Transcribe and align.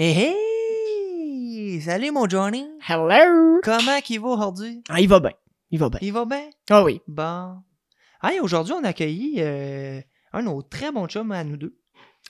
Hey, 0.00 0.12
hey! 0.12 1.80
Salut 1.80 2.12
mon 2.12 2.28
Johnny! 2.28 2.64
Hello! 2.88 3.58
Comment 3.64 4.00
qu'il 4.00 4.20
va 4.20 4.28
aujourd'hui? 4.28 4.80
Ah, 4.88 5.00
il 5.00 5.08
va 5.08 5.18
bien. 5.18 5.32
Il 5.72 5.80
va 5.80 5.88
bien. 5.88 5.98
Il 6.00 6.12
va 6.12 6.24
bien? 6.24 6.44
Ah 6.70 6.84
oui. 6.84 7.00
Bon. 7.08 7.56
Hey, 8.22 8.38
aujourd'hui, 8.38 8.74
on 8.74 8.84
a 8.84 8.90
accueilli 8.90 9.38
euh, 9.38 10.00
un 10.32 10.38
de 10.38 10.44
nos 10.44 10.62
très 10.62 10.92
bons 10.92 11.08
chums 11.08 11.32
à 11.32 11.42
nous 11.42 11.56
deux. 11.56 11.76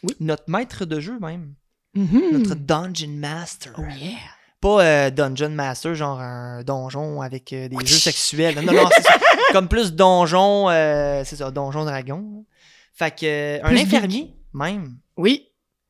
Oui. 0.03 0.15
Notre 0.21 0.45
maître 0.49 0.87
de 0.87 0.99
jeu 0.99 1.19
même. 1.21 1.57
Mhm. 1.95 2.39
Notre 2.39 2.55
Dungeon 2.55 3.11
Master. 3.11 3.75
Oh 3.77 3.83
yeah. 4.01 4.17
Pas 4.63 4.83
euh, 4.83 5.11
Dungeon 5.11 5.51
Master, 5.51 5.95
genre 5.95 6.21
un 6.21 6.63
donjon 6.63 7.21
avec 7.21 7.53
euh, 7.53 7.69
des 7.69 7.77
jeux 7.85 7.97
sexuels. 7.99 8.65
Non, 8.65 8.73
non, 8.73 8.89
c'est 8.97 9.03
ça. 9.03 9.19
Comme 9.53 9.69
plus 9.69 9.93
donjon, 9.93 10.71
euh, 10.71 11.23
c'est 11.27 11.37
ça, 11.37 11.51
donjon 11.51 11.85
dragon. 11.85 12.47
Fait 12.95 13.15
que, 13.15 13.27
euh, 13.27 13.61
un 13.63 13.69
Plus 13.69 13.81
infirmier, 13.81 14.35
même. 14.55 14.97
Oui. 15.19 15.48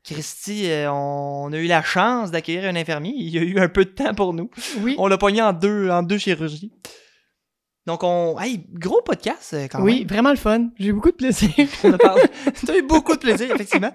Christy, 0.08 0.70
euh, 0.70 0.90
on 0.90 1.52
a 1.52 1.56
eu 1.58 1.66
la 1.66 1.82
chance 1.82 2.30
d'accueillir 2.30 2.64
un 2.64 2.76
infirmier. 2.76 3.12
Il 3.16 3.28
y 3.30 3.38
a 3.38 3.42
eu 3.42 3.58
un 3.58 3.68
peu 3.68 3.84
de 3.84 3.90
temps 3.90 4.14
pour 4.14 4.32
nous. 4.34 4.50
Oui. 4.80 4.94
On 4.98 5.06
l'a 5.06 5.18
pogné 5.18 5.42
en 5.42 5.52
deux, 5.52 5.90
en 5.90 6.02
deux 6.02 6.18
chirurgies. 6.18 6.72
Donc, 7.86 8.02
on. 8.02 8.38
Hey, 8.38 8.64
gros 8.72 9.00
podcast 9.02 9.54
euh, 9.54 9.66
quand 9.70 9.82
Oui, 9.82 10.00
même. 10.00 10.08
vraiment 10.08 10.30
le 10.30 10.36
fun. 10.36 10.68
J'ai 10.78 10.92
beaucoup 10.92 11.10
de 11.10 11.16
plaisir. 11.16 11.50
On 11.84 11.92
a 11.92 11.98
parlé. 11.98 12.22
T'as 12.66 12.76
eu 12.76 12.82
beaucoup 12.82 13.14
de 13.14 13.18
plaisir, 13.18 13.50
effectivement. 13.54 13.92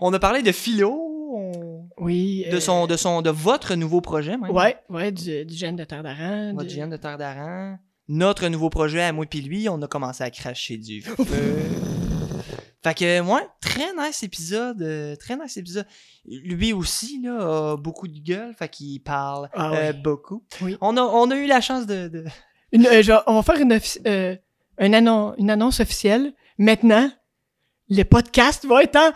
On 0.00 0.12
a 0.12 0.18
parlé 0.18 0.42
de 0.42 0.50
philo, 0.52 0.90
on- 0.92 1.88
Oui. 1.98 2.44
de 2.50 2.56
euh, 2.56 2.60
son, 2.60 2.86
de 2.88 2.96
son, 2.96 3.22
de 3.22 3.30
votre 3.30 3.74
nouveau 3.76 4.00
projet, 4.00 4.36
même. 4.36 4.50
Ouais, 4.50 4.76
ouais, 4.88 5.12
du, 5.12 5.44
du 5.44 5.54
gène 5.54 5.76
de 5.76 5.84
terre 5.84 6.02
d'Aran. 6.02 6.54
Votre 6.54 6.68
de- 6.68 6.74
GN 6.74 6.88
de 6.90 6.96
Terre 6.96 7.18
d'Aran. 7.18 7.78
Notre 8.08 8.48
nouveau 8.48 8.68
projet 8.70 9.02
à 9.02 9.12
moi 9.12 9.26
puis 9.26 9.40
lui, 9.42 9.68
on 9.68 9.80
a 9.82 9.86
commencé 9.88 10.22
à 10.24 10.30
cracher 10.30 10.76
du 10.76 11.02
feu. 11.02 11.14
fait 12.88 12.94
que, 12.94 13.20
moi, 13.20 13.42
très 13.60 13.92
nice 13.96 14.22
épisode. 14.22 14.80
euh, 14.82 15.16
très 15.16 15.36
nice 15.36 15.56
épisode. 15.56 15.86
Lui 16.26 16.72
aussi, 16.72 17.20
là, 17.22 17.72
a 17.72 17.76
beaucoup 17.76 18.08
de 18.08 18.18
gueule. 18.18 18.54
Fait 18.58 18.68
qu'il 18.68 19.02
parle 19.02 19.48
Ah 19.54 19.72
euh, 19.74 19.92
beaucoup. 19.92 20.42
Oui. 20.62 20.76
On, 20.80 20.96
a, 20.96 21.00
on 21.02 21.30
a 21.30 21.36
eu 21.36 21.46
la 21.46 21.60
chance 21.60 21.86
de. 21.86 22.08
de- 22.08 22.24
Une, 22.72 22.86
euh, 22.86 23.02
genre, 23.02 23.22
on 23.26 23.34
va 23.34 23.42
faire 23.42 23.60
une, 23.60 23.78
euh, 24.06 24.36
un 24.78 24.92
annon- 24.92 25.34
une 25.38 25.50
annonce 25.50 25.80
officielle. 25.80 26.32
Maintenant, 26.58 27.10
le 27.88 28.02
podcast 28.02 28.64
va 28.66 28.82
être 28.82 28.96
en 28.96 29.12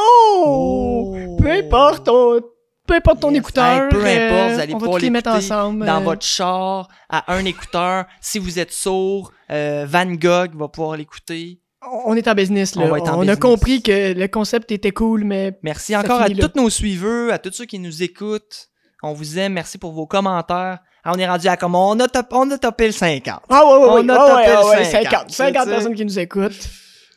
mono! 0.00 1.36
Peu 1.38 1.50
importe 1.50 2.04
ton, 2.06 2.40
peu 2.86 2.94
importe 2.94 3.20
ton 3.20 3.28
Oh. 3.28 3.32
Yes. 3.32 3.38
écouteur. 3.40 3.82
Hey, 3.84 3.88
peu 3.90 3.98
importe, 3.98 4.10
euh, 4.50 4.54
vous 4.54 4.60
allez 4.60 4.72
pouvoir 4.74 4.98
les 4.98 5.10
mettre 5.10 5.30
ensemble. 5.30 5.86
dans 5.86 6.00
votre 6.02 6.24
char, 6.24 6.88
à 7.08 7.32
un 7.34 7.44
écouteur. 7.44 8.06
Si 8.20 8.38
vous 8.38 8.58
êtes 8.58 8.72
sourd, 8.72 9.32
euh, 9.50 9.86
Van 9.88 10.06
Gogh 10.06 10.54
va 10.54 10.68
pouvoir 10.68 10.96
l'écouter. 10.96 11.59
On 11.82 12.14
est 12.14 12.28
en 12.28 12.34
business, 12.34 12.74
là. 12.76 12.82
On 12.84 12.88
va 12.88 12.98
être 12.98 13.08
en 13.10 13.16
a 13.16 13.20
business. 13.20 13.38
compris 13.38 13.82
que 13.82 14.12
le 14.12 14.28
concept 14.28 14.70
était 14.70 14.90
cool, 14.90 15.24
mais 15.24 15.58
Merci 15.62 15.96
encore 15.96 16.20
à 16.20 16.28
là. 16.28 16.48
tous 16.48 16.60
nos 16.60 16.68
suiveurs, 16.68 17.32
à 17.32 17.38
tous 17.38 17.52
ceux 17.52 17.64
qui 17.64 17.78
nous 17.78 18.02
écoutent. 18.02 18.68
On 19.02 19.14
vous 19.14 19.38
aime. 19.38 19.54
Merci 19.54 19.78
pour 19.78 19.92
vos 19.92 20.06
commentaires. 20.06 20.80
Ah, 21.02 21.12
on 21.14 21.18
est 21.18 21.26
rendu 21.26 21.48
à 21.48 21.56
comme 21.56 21.74
on 21.74 21.98
a, 21.98 22.06
top- 22.08 22.26
on 22.32 22.50
a 22.50 22.58
topé 22.58 22.86
le 22.86 22.92
50. 22.92 23.40
Ah 23.48 23.64
ouais, 23.64 23.72
ouais, 23.72 24.02
On 24.04 24.08
a 24.10 24.14
ah 24.14 24.28
topé 24.28 24.34
ouais, 24.34 24.46
le 24.48 24.52
ah 24.56 24.68
ouais, 24.68 24.84
50, 24.84 25.10
50, 25.10 25.30
50 25.30 25.30
tu 25.30 25.34
sais. 25.70 25.70
personnes 25.74 25.94
qui 25.94 26.04
nous 26.04 26.18
écoutent. 26.18 26.68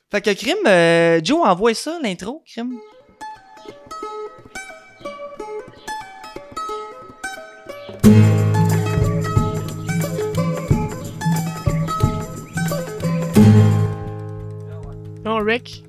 Fait 0.09 0.21
que 0.21 0.29
Crime, 0.33 0.55
euh, 0.65 1.19
Joe, 1.21 1.45
envoie 1.45 1.73
ça, 1.73 1.97
l'intro, 2.01 2.41
Crime. 2.47 2.71
Non, 15.25 15.37
Rick, 15.37 15.83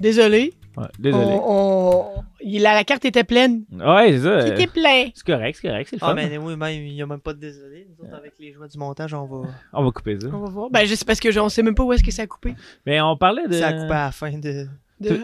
désolé. 0.00 0.54
Ouais, 0.76 0.84
désolé. 0.98 1.24
On, 1.24 2.12
on- 2.18 2.22
il- 2.40 2.62
la, 2.62 2.74
la 2.74 2.84
carte 2.84 3.04
était 3.04 3.24
pleine. 3.24 3.64
Ouais, 3.72 4.12
c'est 4.12 4.20
ça. 4.20 4.46
C'était 4.46 4.66
plein? 4.66 5.06
C'est 5.14 5.24
correct, 5.26 5.58
c'est 5.60 5.68
correct, 5.68 5.86
c'est 5.90 5.96
le 5.96 6.04
Ah, 6.04 6.08
fun. 6.08 6.14
mais 6.14 6.36
oui, 6.38 6.54
même, 6.56 6.82
il 6.84 6.94
n'y 6.94 7.02
a 7.02 7.06
même 7.06 7.18
pas 7.20 7.32
de 7.32 7.40
désolé. 7.40 7.88
Nous 7.98 8.04
autres, 8.04 8.14
avec 8.16 8.34
les 8.38 8.52
joies 8.52 8.68
du 8.68 8.78
montage, 8.78 9.14
on 9.14 9.24
va. 9.24 9.48
On 9.72 9.84
va 9.84 9.90
couper 9.90 10.20
ça. 10.20 10.28
On 10.32 10.38
va 10.38 10.48
voir. 10.50 10.70
Ben, 10.70 10.84
je 10.86 10.94
sais 10.94 11.04
parce 11.04 11.18
que 11.18 11.30
je- 11.32 11.40
on 11.40 11.48
sait 11.48 11.62
même 11.62 11.74
pas 11.74 11.82
où 11.82 11.92
est-ce 11.92 12.04
que 12.04 12.10
ça 12.12 12.22
a 12.22 12.26
coupé. 12.26 12.54
Mais 12.84 13.00
on 13.00 13.16
parlait 13.16 13.48
de. 13.48 13.54
Ça 13.54 13.68
a 13.68 13.72
coupé 13.72 13.92
à 13.94 14.04
la 14.06 14.12
fin 14.12 14.30
de. 14.38 14.66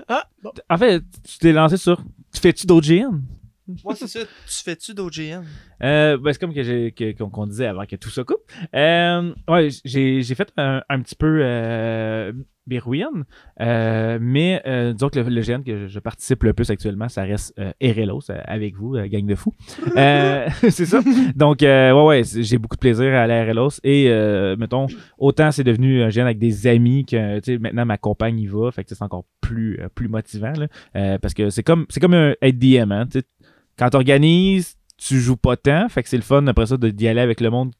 Ah, 0.08 0.24
bon. 0.42 0.50
En 0.68 0.76
fait, 0.78 1.02
tu 1.28 1.38
t'es 1.38 1.52
lancé 1.52 1.76
sur. 1.76 2.02
Tu 2.34 2.40
fais-tu 2.40 2.66
d'autres 2.66 2.86
GM? 2.86 3.22
Moi, 3.84 3.94
c'est 3.94 4.06
ça. 4.06 4.20
Tu 4.20 4.62
fais-tu 4.64 4.94
d'OGN? 4.94 5.42
Euh, 5.82 6.16
ben, 6.18 6.32
c'est 6.32 6.38
comme 6.40 6.54
que 6.54 6.90
que- 6.90 7.12
qu'on, 7.16 7.30
qu'on 7.30 7.46
disait 7.46 7.66
avant 7.66 7.86
que 7.86 7.96
tout 7.96 8.10
ça 8.10 8.24
coupe. 8.24 8.42
Euh, 8.74 9.34
ouais, 9.48 9.68
j'ai, 9.84 10.22
j'ai 10.22 10.34
fait 10.34 10.52
un, 10.56 10.82
un 10.88 11.00
petit 11.02 11.14
peu 11.16 11.40
euh, 11.42 12.32
euh, 13.60 14.18
mais 14.20 14.62
euh, 14.66 14.92
disons 14.92 15.08
que 15.08 15.18
le, 15.18 15.28
le 15.28 15.40
GN 15.42 15.62
que 15.64 15.76
je, 15.76 15.86
je 15.88 15.98
participe 15.98 16.44
le 16.44 16.52
plus 16.52 16.70
actuellement, 16.70 17.08
ça 17.08 17.24
reste 17.24 17.54
Erelos 17.80 18.30
avec 18.44 18.76
vous, 18.76 18.92
gang 19.08 19.26
de 19.26 19.34
fous. 19.34 19.52
C'est 20.70 20.86
ça. 20.86 21.00
Donc, 21.34 21.58
ouais, 21.62 21.92
ouais, 21.92 22.22
j'ai 22.24 22.58
beaucoup 22.58 22.76
de 22.76 22.80
plaisir 22.80 23.12
à 23.14 23.22
à 23.22 23.28
Erelos 23.28 23.80
et, 23.82 24.08
euh, 24.10 24.56
mettons, 24.56 24.86
autant 25.18 25.50
c'est 25.50 25.64
devenu 25.64 26.02
un 26.02 26.08
GN 26.08 26.20
avec 26.22 26.38
des 26.38 26.66
amis 26.66 27.04
que, 27.04 27.40
tu 27.40 27.52
sais, 27.54 27.58
maintenant 27.58 27.84
ma 27.86 27.98
compagne 27.98 28.38
y 28.38 28.46
va, 28.46 28.70
fait 28.70 28.84
que 28.84 28.94
c'est 28.94 29.02
encore 29.02 29.24
plus, 29.40 29.80
plus 29.94 30.08
motivant, 30.08 30.52
là, 30.52 31.18
parce 31.18 31.34
que 31.34 31.50
c'est 31.50 31.62
comme, 31.62 31.86
c'est 31.88 32.00
comme 32.00 32.14
un, 32.14 32.34
être 32.42 32.58
DM, 32.58 32.92
hein, 32.92 33.06
tu. 33.76 33.82
Quand 33.84 33.90
t'organises, 33.90 34.76
tu 34.98 35.18
joues 35.20 35.36
pas 35.36 35.56
tant, 35.56 35.88
fait 35.88 36.02
que 36.02 36.08
c'est 36.08 36.16
le 36.16 36.22
fun 36.22 36.46
après 36.46 36.66
ça 36.66 36.76
de 36.76 36.90
d'y 36.90 37.08
aller 37.08 37.20
avec 37.20 37.40
le 37.40 37.50
monde 37.50 37.72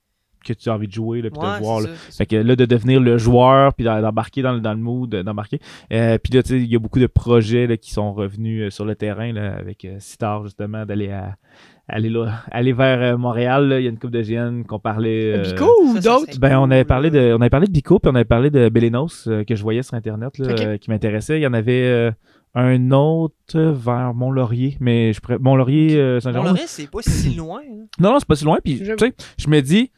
que 0.45 0.53
tu 0.55 0.69
as 0.71 0.75
envie 0.75 0.89
de 0.89 0.93
jouer, 0.93 1.23
là, 1.23 1.31
puis 1.31 1.39
Ouais, 1.39 1.55
de 1.59 1.63
voir. 1.63 1.81
là. 1.83 1.87
ça. 2.09 2.17
Fait 2.19 2.27
que 2.27 2.35
là, 2.35 2.57
de 2.57 2.65
devenir 2.65 2.99
le 3.01 3.17
joueur, 3.17 3.75
puis 3.75 3.85
d'embarquer 3.85 4.43
dans, 4.43 4.53
le- 4.53 4.59
dans 4.61 4.73
le 4.73 4.81
mood, 4.81 5.15
euh, 5.15 5.23
d'embarquer. 5.23 5.61
Euh, 5.93 6.19
puis 6.19 6.33
là, 6.33 6.43
tu 6.43 6.49
sais, 6.49 6.57
il 6.59 6.67
y 6.67 6.75
a 6.75 6.81
beaucoup 6.81 6.99
de 6.99 7.07
projets 7.07 7.69
là, 7.69 7.77
qui 7.77 7.93
sont 7.93 8.13
revenus 8.13 8.63
euh, 8.65 8.71
sur 8.71 8.85
le 8.85 8.97
terrain, 8.97 9.33
là, 9.33 9.55
avec 9.57 9.87
Sitar, 10.01 10.43
justement, 10.43 10.85
d'aller 10.85 11.11
à 11.13 11.37
aller 11.87 12.09
là, 12.09 12.43
aller 12.51 12.73
vers 12.73 13.01
euh, 13.03 13.17
Montréal. 13.17 13.69
là. 13.69 13.79
Il 13.79 13.85
y 13.85 13.87
a 13.87 13.91
une 13.91 14.01
coupe 14.01 14.11
de 14.11 14.21
GN 14.21 14.65
qu'on 14.65 14.81
parlait. 14.81 15.33
euh, 15.39 15.43
Bico 15.43 15.71
ou 15.85 15.95
d'autres? 16.01 16.37
ben, 16.41 16.59
on 16.59 16.73
avait 16.73 16.81
Cool, 16.83 16.87
parlé 16.89 17.11
de, 17.13 17.35
on 17.35 17.41
avait 17.41 17.51
parlé 17.51 17.69
de 17.69 17.73
Bico, 17.73 18.01
puis 18.01 18.11
on 18.11 18.15
avait 18.17 18.25
parlé 18.25 18.51
de 18.51 18.69
Belenos 18.69 19.29
euh, 19.29 19.45
que 19.45 19.55
je 19.55 19.63
voyais 19.63 19.85
sur 19.85 19.95
Internet, 19.95 20.39
là, 20.39 20.49
euh, 20.59 20.77
qui 20.77 20.91
m'intéressait. 20.91 21.39
Il 21.39 21.43
y 21.43 21.47
en 21.47 21.53
avait 21.55 21.85
euh, 21.85 22.11
un 22.55 22.91
autre 22.91 23.59
vers 23.61 24.13
Mont-Laurier, 24.15 24.77
mais 24.81 25.13
je 25.13 25.21
pourrais- 25.21 25.39
Mont-Laurier, 25.39 25.97
euh, 25.97 26.21
le 26.25 26.41
reste, 26.41 26.69
c'est 26.69 26.91
pas 26.91 27.01
si 27.03 27.35
loin. 27.37 27.61
hein. 27.61 27.87
Non, 27.99 28.13
non, 28.13 28.19
c'est 28.19 28.29
pas 28.29 28.37
si 28.37 28.45
loin. 28.45 28.59
Puis, 28.63 28.79
tu 28.79 28.85
sais, 28.99 29.15
je 29.39 29.49
me 29.49 29.61
dis, 29.61 29.91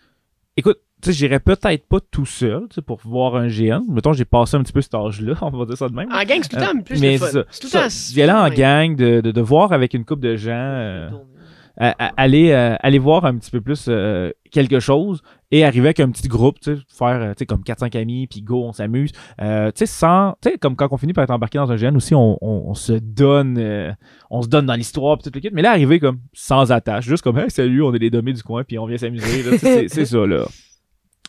écoute, 0.56 0.78
tu 1.03 1.10
sais, 1.10 1.19
j'irais 1.19 1.41
peut-être 1.41 1.87
pas 1.87 1.98
tout 2.10 2.25
seul, 2.25 2.62
tu 2.70 2.76
sais, 2.76 2.82
pour 2.82 2.98
voir 3.04 3.37
un 3.37 3.48
GN. 3.48 3.82
Mettons, 3.91 4.12
j'ai 4.15 4.25
passé 4.25 4.56
un 4.56 4.62
petit 4.62 4.72
peu 4.72 4.81
cet 4.81 4.94
âge-là, 4.94 5.34
on 5.42 5.50
va 5.50 5.65
dire 5.66 5.76
ça 5.76 5.88
de 5.88 5.94
même. 5.94 6.09
En 6.10 6.22
gang, 6.25 6.38
c'est 6.42 6.48
tout 6.48 6.56
le 6.56 6.62
temps 6.62 6.81
plus 6.81 7.00
mais 7.00 7.12
le 7.12 7.19
fun. 7.19 7.26
c'est 7.26 7.32
ça. 7.32 7.44
C'est 7.50 7.60
tout 7.60 7.66
le 8.20 8.26
temps... 8.26 8.44
En 8.44 8.48
gang, 8.50 8.97
de, 8.97 9.21
de, 9.21 9.31
de 9.32 9.41
voir 9.42 9.72
avec 9.72 9.92
une 9.92 10.04
couple 10.04 10.22
de 10.22 10.36
gens, 10.36 10.50
euh, 10.53 11.10
Euh, 11.81 11.93
aller 12.17 12.99
voir 12.99 13.25
un 13.25 13.37
petit 13.37 13.51
peu 13.51 13.61
plus 13.61 13.87
euh, 13.89 14.31
quelque 14.53 14.79
chose 14.79 15.23
et 15.51 15.65
arriver 15.65 15.89
avec 15.89 16.01
un 16.01 16.09
petit 16.11 16.29
groupe, 16.29 16.61
tu 16.61 16.77
faire 16.89 17.35
euh, 17.41 17.45
comme 17.49 17.62
4-5 17.62 17.99
amis, 17.99 18.29
puis 18.29 18.43
go, 18.43 18.65
on 18.65 18.73
s'amuse. 18.73 19.11
Tu 19.11 19.87
sais, 19.87 20.59
comme 20.61 20.77
quand 20.77 20.89
on 20.93 20.97
finit 20.97 21.13
par 21.13 21.25
être 21.25 21.31
embarqué 21.31 21.59
dans 21.59 21.73
un 21.73 21.77
GN 21.77 21.97
aussi, 21.97 22.15
on, 22.15 22.75
se 22.75 22.93
donne, 22.93 23.97
on 24.31 24.43
se 24.43 24.49
donne 24.49 24.67
dans 24.67 24.75
l'histoire, 24.75 25.19
puis 25.19 25.31
tout 25.31 25.37
le 25.37 25.41
kit. 25.41 25.51
Mais 25.53 25.63
là, 25.63 25.71
arriver 25.71 25.99
comme 25.99 26.19
sans 26.33 26.71
attache, 26.71 27.07
juste 27.07 27.23
comme, 27.23 27.39
hey, 27.39 27.51
salut, 27.51 27.83
on 27.83 27.93
est 27.95 27.99
les 27.99 28.11
dommés 28.11 28.33
du 28.33 28.43
coin, 28.43 28.63
puis 28.65 28.79
on 28.79 28.87
vient 28.87 28.99
s'amuser. 28.99 29.89
C'est 29.89 30.05
ça, 30.05 30.27
là. 30.27 30.45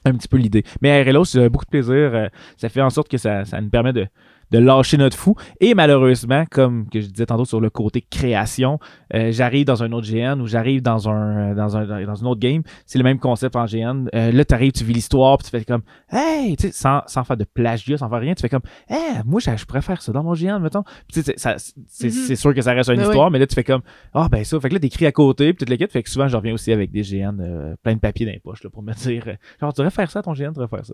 Un 0.07 0.13
petit 0.13 0.27
peu 0.27 0.37
l'idée. 0.37 0.63
Mais 0.81 1.01
RLO, 1.01 1.25
c'est 1.25 1.49
beaucoup 1.49 1.65
de 1.65 1.71
plaisir. 1.71 2.29
ça 2.57 2.69
fait 2.69 2.81
en 2.81 2.91
sorte 2.91 3.09
que 3.09 3.17
ça 3.17 3.43
nous 3.59 3.69
permet 3.69 3.93
de, 3.93 4.07
de 4.51 4.57
lâcher 4.59 4.97
notre 4.97 5.17
fou. 5.17 5.35
Et 5.59 5.73
malheureusement, 5.75 6.45
comme 6.49 6.89
que 6.89 6.99
je 7.01 7.07
disais 7.07 7.25
tantôt 7.25 7.45
sur 7.45 7.61
le 7.61 7.69
côté 7.69 8.01
création, 8.01 8.79
euh, 9.13 9.31
j'arrive 9.31 9.65
dans 9.65 9.83
un 9.83 9.91
autre 9.91 10.07
GN 10.11 10.39
ou 10.41 10.47
j'arrive 10.47 10.81
dans 10.81 11.07
un, 11.09 11.53
dans 11.53 11.77
un 11.77 12.05
dans 12.05 12.15
une 12.15 12.27
autre 12.27 12.39
game, 12.41 12.63
c'est 12.85 12.97
le 12.97 13.03
même 13.03 13.19
concept 13.19 13.55
en 13.55 13.65
GN. 13.65 14.07
Euh, 14.15 14.31
là, 14.31 14.45
tu 14.45 14.53
arrives, 14.53 14.71
tu 14.71 14.83
vis 14.83 14.93
l'histoire, 14.93 15.37
puis 15.37 15.45
tu 15.45 15.51
fais 15.51 15.63
comme 15.65 15.81
Hey, 16.11 16.55
tu 16.57 16.67
sais, 16.67 16.71
sans, 16.73 17.01
sans 17.07 17.23
faire 17.23 17.37
de 17.37 17.43
plagiat, 17.45 17.97
sans 17.97 18.09
faire 18.09 18.19
rien, 18.19 18.33
tu 18.33 18.41
fais 18.41 18.49
comme 18.49 18.61
Hey, 18.89 19.21
moi, 19.25 19.39
je 19.39 19.49
faire 19.81 20.01
ça 20.01 20.11
dans 20.11 20.23
mon 20.23 20.33
GN, 20.33 20.59
mettons. 20.59 20.83
Puis 20.83 20.93
tu 21.13 21.21
sais, 21.21 21.33
c'est- 21.35 21.39
ça- 21.39 21.57
c'est 21.87 22.09
c'est 22.09 22.35
sûr 22.35 22.53
que 22.53 22.61
ça 22.61 22.73
reste 22.73 22.89
une 22.89 22.97
Ben 22.97 23.03
histoire, 23.03 23.31
mais 23.31 23.39
là, 23.39 23.47
tu 23.47 23.55
fais 23.55 23.63
comme 23.63 23.81
Ah, 24.13 24.27
ben 24.31 24.43
ça. 24.43 24.59
Fait 24.59 24.69
que 24.69 24.73
là, 24.73 24.79
t'écris 24.79 25.05
à 25.05 25.11
côté, 25.11 25.53
puis 25.53 25.59
toute 25.59 25.69
l'équipe. 25.69 25.91
Fait 25.91 26.03
que 26.03 26.09
souvent, 26.09 26.27
je 26.27 26.35
reviens 26.37 26.53
aussi 26.53 26.71
avec 26.71 26.91
des 26.91 27.01
GN, 27.01 27.39
euh, 27.39 27.75
plein 27.83 27.93
de 27.95 27.99
papier 27.99 28.25
dans 28.25 28.31
les 28.31 28.39
poches, 28.39 28.63
là, 28.63 28.69
pour 28.69 28.83
me 28.83 28.93
dire 28.93 29.23
euh, 29.27 29.33
Genre, 29.61 29.73
tu 29.73 29.77
devrais 29.81 29.91
faire 29.91 30.09
ça 30.09 30.19
à 30.19 30.21
ton 30.23 30.33
GN, 30.33 30.47
tu 30.53 30.59
devrais 30.59 30.67
faire 30.67 30.85
ça. 30.85 30.93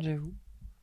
J'avoue. 0.00 0.32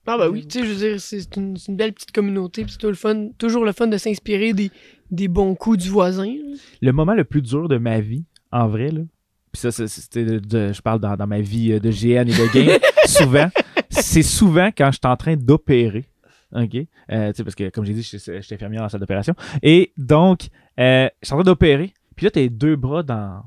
Ah 0.07 0.17
bah 0.17 0.29
oui, 0.29 0.47
tu 0.47 0.59
sais, 0.59 0.65
je 0.65 0.71
veux 0.71 0.89
dire, 0.89 0.99
c'est 0.99 1.35
une, 1.37 1.55
belle 1.69 1.93
petite 1.93 2.11
communauté, 2.11 2.63
puis 2.63 2.71
c'est 2.71 2.77
toujours 2.79 2.91
le 2.91 2.95
fun, 2.97 3.29
toujours 3.37 3.65
le 3.65 3.71
fun 3.71 3.87
de 3.87 3.97
s'inspirer 3.97 4.53
des, 4.53 4.71
des 5.11 5.27
bons 5.27 5.53
coups 5.55 5.77
du 5.77 5.89
voisin. 5.89 6.33
le 6.81 6.91
moment 6.91 7.13
le 7.13 7.23
plus 7.23 7.41
dur 7.41 7.67
de 7.69 7.77
ma 7.77 7.99
vie, 7.99 8.23
en 8.51 8.67
vrai, 8.67 8.89
là, 8.89 9.01
puis 9.51 9.59
ça, 9.61 9.71
c'est- 9.71 9.87
c'était 9.87 10.25
de- 10.25 10.39
de- 10.39 10.73
je 10.73 10.81
parle 10.81 10.99
dans, 10.99 11.15
dans 11.15 11.27
ma 11.27 11.41
vie 11.41 11.73
euh, 11.73 11.79
de 11.79 11.91
GN 11.91 12.21
et 12.27 12.33
de 12.33 12.53
game, 12.53 12.79
souvent, 13.05 13.49
c'est 13.89 14.23
souvent 14.23 14.69
quand 14.75 14.87
je 14.91 14.97
suis 14.97 15.11
en 15.11 15.17
train 15.17 15.35
d'opérer. 15.35 16.05
OK? 16.53 16.75
Euh, 17.11 17.31
tu 17.31 17.37
sais, 17.37 17.43
parce 17.43 17.55
que, 17.55 17.69
comme 17.69 17.85
j'ai 17.85 17.93
dit, 17.93 18.01
je 18.03 18.17
suis 18.17 18.31
infirmière 18.55 18.79
dans 18.79 18.85
la 18.85 18.89
salle 18.89 18.99
d'opération. 19.01 19.35
Et 19.63 19.93
donc, 19.97 20.47
euh, 20.79 21.07
je 21.21 21.27
suis 21.27 21.33
en 21.33 21.37
train 21.37 21.43
d'opérer. 21.45 21.93
Puis 22.15 22.25
là, 22.25 22.31
t'as 22.31 22.41
les 22.41 22.49
deux 22.49 22.75
bras 22.75 23.03
dans, 23.03 23.43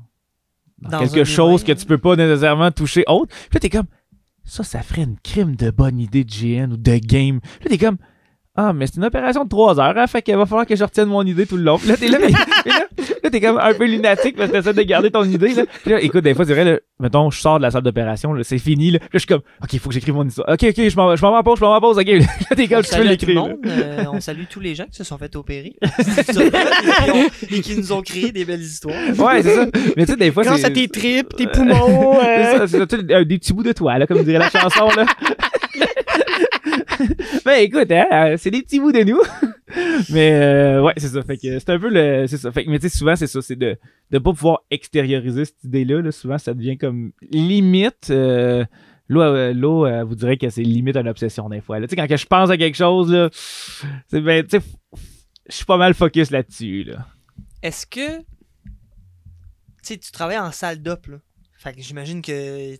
dans 0.79 0.89
Dans 0.89 0.99
quelque 0.99 1.23
chose 1.23 1.63
que 1.63 1.71
tu 1.73 1.85
peux 1.85 1.97
pas 1.99 2.15
nécessairement 2.15 2.71
toucher 2.71 3.03
autre. 3.07 3.31
Puis 3.49 3.49
là, 3.53 3.59
t'es 3.59 3.69
comme, 3.69 3.85
ça, 4.45 4.63
ça 4.63 4.81
ferait 4.81 5.03
une 5.03 5.17
crime 5.17 5.55
de 5.55 5.71
bonne 5.71 5.99
idée 5.99 6.23
de 6.23 6.31
GN 6.31 6.73
ou 6.73 6.77
de 6.77 6.97
game. 6.97 7.39
Là, 7.61 7.69
t'es 7.69 7.77
comme, 7.77 7.97
Ah, 8.57 8.71
mais 8.73 8.87
c'est 8.87 8.95
une 8.95 9.03
opération 9.05 9.43
de 9.43 9.49
3 9.49 9.79
heures, 9.81 9.97
hein, 9.97 10.07
fait 10.07 10.21
qu'il 10.21 10.35
va 10.37 10.45
falloir 10.45 10.65
que 10.65 10.75
je 10.77 10.83
retienne 10.83 11.09
mon 11.09 11.23
idée 11.23 11.45
tout 11.45 11.57
le 11.57 11.63
long. 11.63 11.77
Puis 11.77 11.89
là, 11.89 11.97
t'es 11.97 12.07
là, 12.07 12.17
mais, 12.21 12.29
là, 12.29 12.87
là, 13.23 13.29
t'es 13.29 13.41
comme 13.41 13.57
un 13.57 13.73
peu 13.73 13.85
lunatique 13.85 14.37
parce 14.37 14.49
que 14.49 14.55
t'essaies 14.57 14.73
de 14.73 14.81
garder 14.83 15.11
ton 15.11 15.25
idée. 15.25 15.53
Là. 15.53 15.63
Puis 15.81 15.91
là, 15.91 15.99
écoute, 16.01 16.23
des 16.23 16.33
fois, 16.33 16.45
c'est 16.45 16.53
vrai, 16.53 16.63
là, 16.63 16.79
mettons, 17.01 17.29
je 17.31 17.39
sors 17.41 17.57
de 17.57 17.63
la 17.63 17.71
salle 17.71 17.81
d'opération, 17.83 18.31
là, 18.31 18.43
c'est 18.45 18.57
fini. 18.57 18.91
Là, 18.91 18.99
Là, 19.01 19.07
je 19.13 19.17
suis 19.19 19.27
comme, 19.27 19.41
OK, 19.61 19.73
il 19.73 19.79
faut 19.79 19.89
que 19.89 19.95
j'écrive 19.95 20.13
mon 20.13 20.25
histoire. 20.25 20.47
OK, 20.47 20.63
OK, 20.63 20.75
je 20.89 20.95
m'en 20.95 21.15
je 21.17 21.21
m'en 21.21 21.31
vais 21.31 21.37
en 21.37 21.43
pause, 21.43 21.59
je 21.59 21.65
m'en 21.65 21.71
vais 21.71 21.77
en 21.77 21.81
pause. 21.81 21.97
OK, 21.99 22.05
là, 22.49 22.55
t'es 22.55 22.67
comme, 22.69 22.81
tu 22.83 22.95
peux 22.95 23.03
l'écrire. 23.03 23.45
euh, 23.65 24.03
on 24.13 24.21
salue 24.21 24.43
tous 24.49 24.61
les 24.61 24.73
gens 24.73 24.85
qui 24.85 24.95
se 24.95 25.03
sont 25.03 25.17
fait 25.17 25.35
opérer 25.35 25.75
et, 25.81 26.23
qui 26.23 26.37
ont- 27.11 27.27
et 27.57 27.61
qui 27.61 27.77
nous 27.77 27.91
ont 27.91 28.01
créé 28.01 28.31
des 28.31 28.45
belles 28.45 28.61
histoires. 28.61 28.95
Ouais, 29.17 29.41
c'est 29.43 29.53
ça. 29.55 29.65
Mais 29.97 30.05
tu 30.05 30.13
sais, 30.13 30.17
des 30.17 30.31
fois, 30.31 30.43
Grâce 30.43 30.61
c'est. 30.61 30.67
à 30.67 30.69
tes 30.69 30.87
tripes, 30.87 31.35
tes 31.35 31.47
poumons. 31.47 32.19
C'est 32.21 32.27
euh, 32.29 32.57
ça, 32.59 32.67
c'est 32.67 32.77
ça, 32.79 32.85
sais, 32.89 33.13
euh, 33.13 33.25
des 33.25 33.37
petits 33.37 33.51
bouts 33.51 33.63
de 33.63 33.73
toi, 33.73 33.97
là, 33.97 34.07
comme 34.07 34.23
dirait 34.23 34.39
la 34.39 34.49
chanson, 34.49 34.87
là. 34.95 35.05
ben 37.45 37.55
écoute, 37.61 37.91
hein, 37.91 38.05
euh, 38.11 38.37
c'est 38.37 38.51
des 38.51 38.61
petits 38.61 38.79
bouts 38.79 38.91
de 38.91 39.03
nous. 39.03 39.21
mais 40.09 40.33
euh, 40.33 40.81
ouais, 40.81 40.93
c'est 40.97 41.07
ça. 41.07 41.21
Fait 41.23 41.37
que 41.37 41.59
c'est 41.59 41.69
un 41.69 41.79
peu 41.79 41.89
le. 41.89 42.27
C'est 42.27 42.37
ça. 42.37 42.51
Fait 42.51 42.65
que, 42.65 42.69
mais 42.69 42.79
tu 42.79 42.89
sais, 42.89 42.97
souvent, 42.97 43.15
c'est 43.15 43.27
ça. 43.27 43.41
C'est 43.41 43.55
de 43.55 43.77
ne 44.11 44.19
pas 44.19 44.33
pouvoir 44.33 44.63
extérioriser 44.69 45.45
cette 45.45 45.63
idée-là. 45.63 46.01
là. 46.01 46.11
Souvent, 46.11 46.37
ça 46.37 46.53
devient 46.53 46.77
comme 46.77 47.11
limite. 47.31 48.09
Euh, 48.09 48.65
L'eau, 49.07 49.21
euh, 49.21 49.53
euh, 49.53 50.03
vous 50.03 50.15
dirait 50.15 50.37
que 50.37 50.49
c'est 50.49 50.63
limite 50.63 50.97
une 50.97 51.07
obsession 51.07 51.47
des 51.47 51.61
fois. 51.61 51.79
Tu 51.81 51.87
sais, 51.89 51.95
quand 51.95 52.07
que 52.07 52.17
je 52.17 52.25
pense 52.25 52.49
à 52.49 52.57
quelque 52.57 52.75
chose, 52.75 53.11
ben, 54.11 54.43
tu 54.43 54.59
sais, 54.59 54.65
je 55.47 55.55
suis 55.55 55.65
pas 55.65 55.77
mal 55.77 55.93
focus 55.93 56.31
là-dessus. 56.31 56.83
Là. 56.85 57.05
Est-ce 57.61 57.85
que. 57.85 58.19
Tu 58.19 58.23
sais, 59.83 59.97
tu 59.97 60.11
travailles 60.11 60.39
en 60.39 60.51
salle 60.51 60.81
d'op, 60.81 61.05
là? 61.07 61.17
Fait 61.57 61.73
que 61.73 61.81
j'imagine 61.81 62.21
que, 62.21 62.75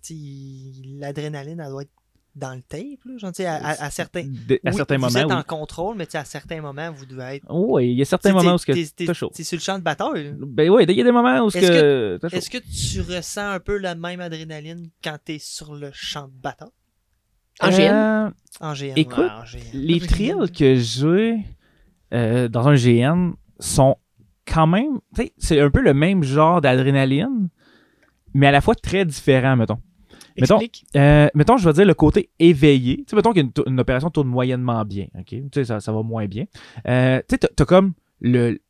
l'adrénaline, 1.00 1.60
elle 1.60 1.70
doit 1.70 1.84
être 1.84 1.92
dans 2.36 2.54
le 2.54 2.62
tape, 2.62 2.82
là. 3.06 3.18
Genre, 3.18 3.32
tu 3.32 3.38
sais, 3.38 3.46
à, 3.46 3.56
à- 3.56 3.86
à 3.86 3.90
certains. 3.90 4.24
De- 4.26 4.60
à 4.66 4.70
Oui, 4.70 4.76
certains 4.76 4.96
vous 4.98 5.02
moments. 5.06 5.20
êtes 5.20 5.26
oui. 5.28 5.34
en 5.34 5.44
contrôle, 5.44 5.96
mais 5.96 6.06
tu 6.06 6.12
sais, 6.14 6.18
à 6.18 6.26
certains 6.26 6.62
moments, 6.62 6.92
vous 6.92 7.06
devez 7.06 7.36
être. 7.38 7.46
Oh, 7.50 7.68
oui, 7.78 7.92
il 7.92 7.98
y 7.98 8.02
a 8.02 8.06
certains 8.06 8.30
Tu 8.32 8.36
moments 8.36 8.56
où 8.56 8.58
c'est 8.58 9.14
chaud. 9.14 9.32
T'es 9.34 9.44
sur 9.44 9.58
le 9.58 9.62
champ 9.62 9.78
de 9.78 9.84
bataille, 9.84 10.26
là. 10.26 10.32
Ben 10.40 10.70
oui, 10.70 10.84
il 10.88 10.96
y 10.96 11.02
a 11.02 11.04
des 11.04 11.12
moments 11.12 11.40
où 11.44 11.48
Est-ce 11.48 11.60
c'est 11.60 11.68
que. 11.68 12.20
Est-ce 12.36 12.50
que 12.50 12.58
tu 12.58 13.02
ressens 13.02 13.50
un 13.52 13.60
peu 13.60 13.78
la 13.78 13.96
même 13.96 14.20
adrénaline 14.20 14.90
quand 15.04 15.18
t'es 15.24 15.40
sur 15.40 15.74
le 15.76 15.90
champ 15.94 16.28
de 16.28 16.34
bataille? 16.42 16.70
En 17.62 17.70
GN. 17.70 17.80
Euh, 17.80 18.30
En 18.60 18.74
GN. 18.74 18.94
Écoute, 18.98 19.18
ouais, 19.20 19.30
en 19.30 19.44
GN. 19.46 19.60
les 19.74 20.00
thrills 20.08 20.52
que 20.52 20.76
j'ai 20.76 21.38
euh, 22.14 22.50
dans 22.50 22.68
un 22.68 22.76
GN 22.76 23.32
sont 23.60 23.96
quand 24.46 24.68
même, 24.68 25.00
tu 25.16 25.32
c'est 25.38 25.60
un 25.62 25.70
peu 25.72 25.80
le 25.82 25.94
même 25.94 26.22
genre 26.24 26.60
d'adrénaline, 26.62 27.48
mais 28.34 28.48
à 28.48 28.52
la 28.52 28.60
fois 28.62 28.76
très 28.76 29.06
différent, 29.06 29.56
mettons. 29.56 29.80
Mettons. 30.42 30.58
Euh, 30.96 31.28
mettons, 31.34 31.58
je 31.58 31.66
vais 31.68 31.74
dire 31.74 31.86
le 31.86 31.94
côté 31.94 32.30
éveillé. 32.40 32.98
Tu 32.98 33.04
sais, 33.10 33.16
mettons 33.16 33.32
qu'une 33.34 33.52
une 33.66 33.80
opération 33.80 34.10
tourne 34.10 34.28
moyennement 34.28 34.84
bien, 34.86 35.08
OK? 35.18 35.26
Tu 35.28 35.44
sais, 35.54 35.66
ça, 35.66 35.80
ça 35.80 35.92
va 35.92 36.04
moins 36.04 36.26
bien. 36.28 36.46
Euh, 36.88 37.20
tu 37.20 37.26
sais, 37.34 37.38
t'as- 37.40 37.50
t'as 37.56 37.66
comme 37.66 37.94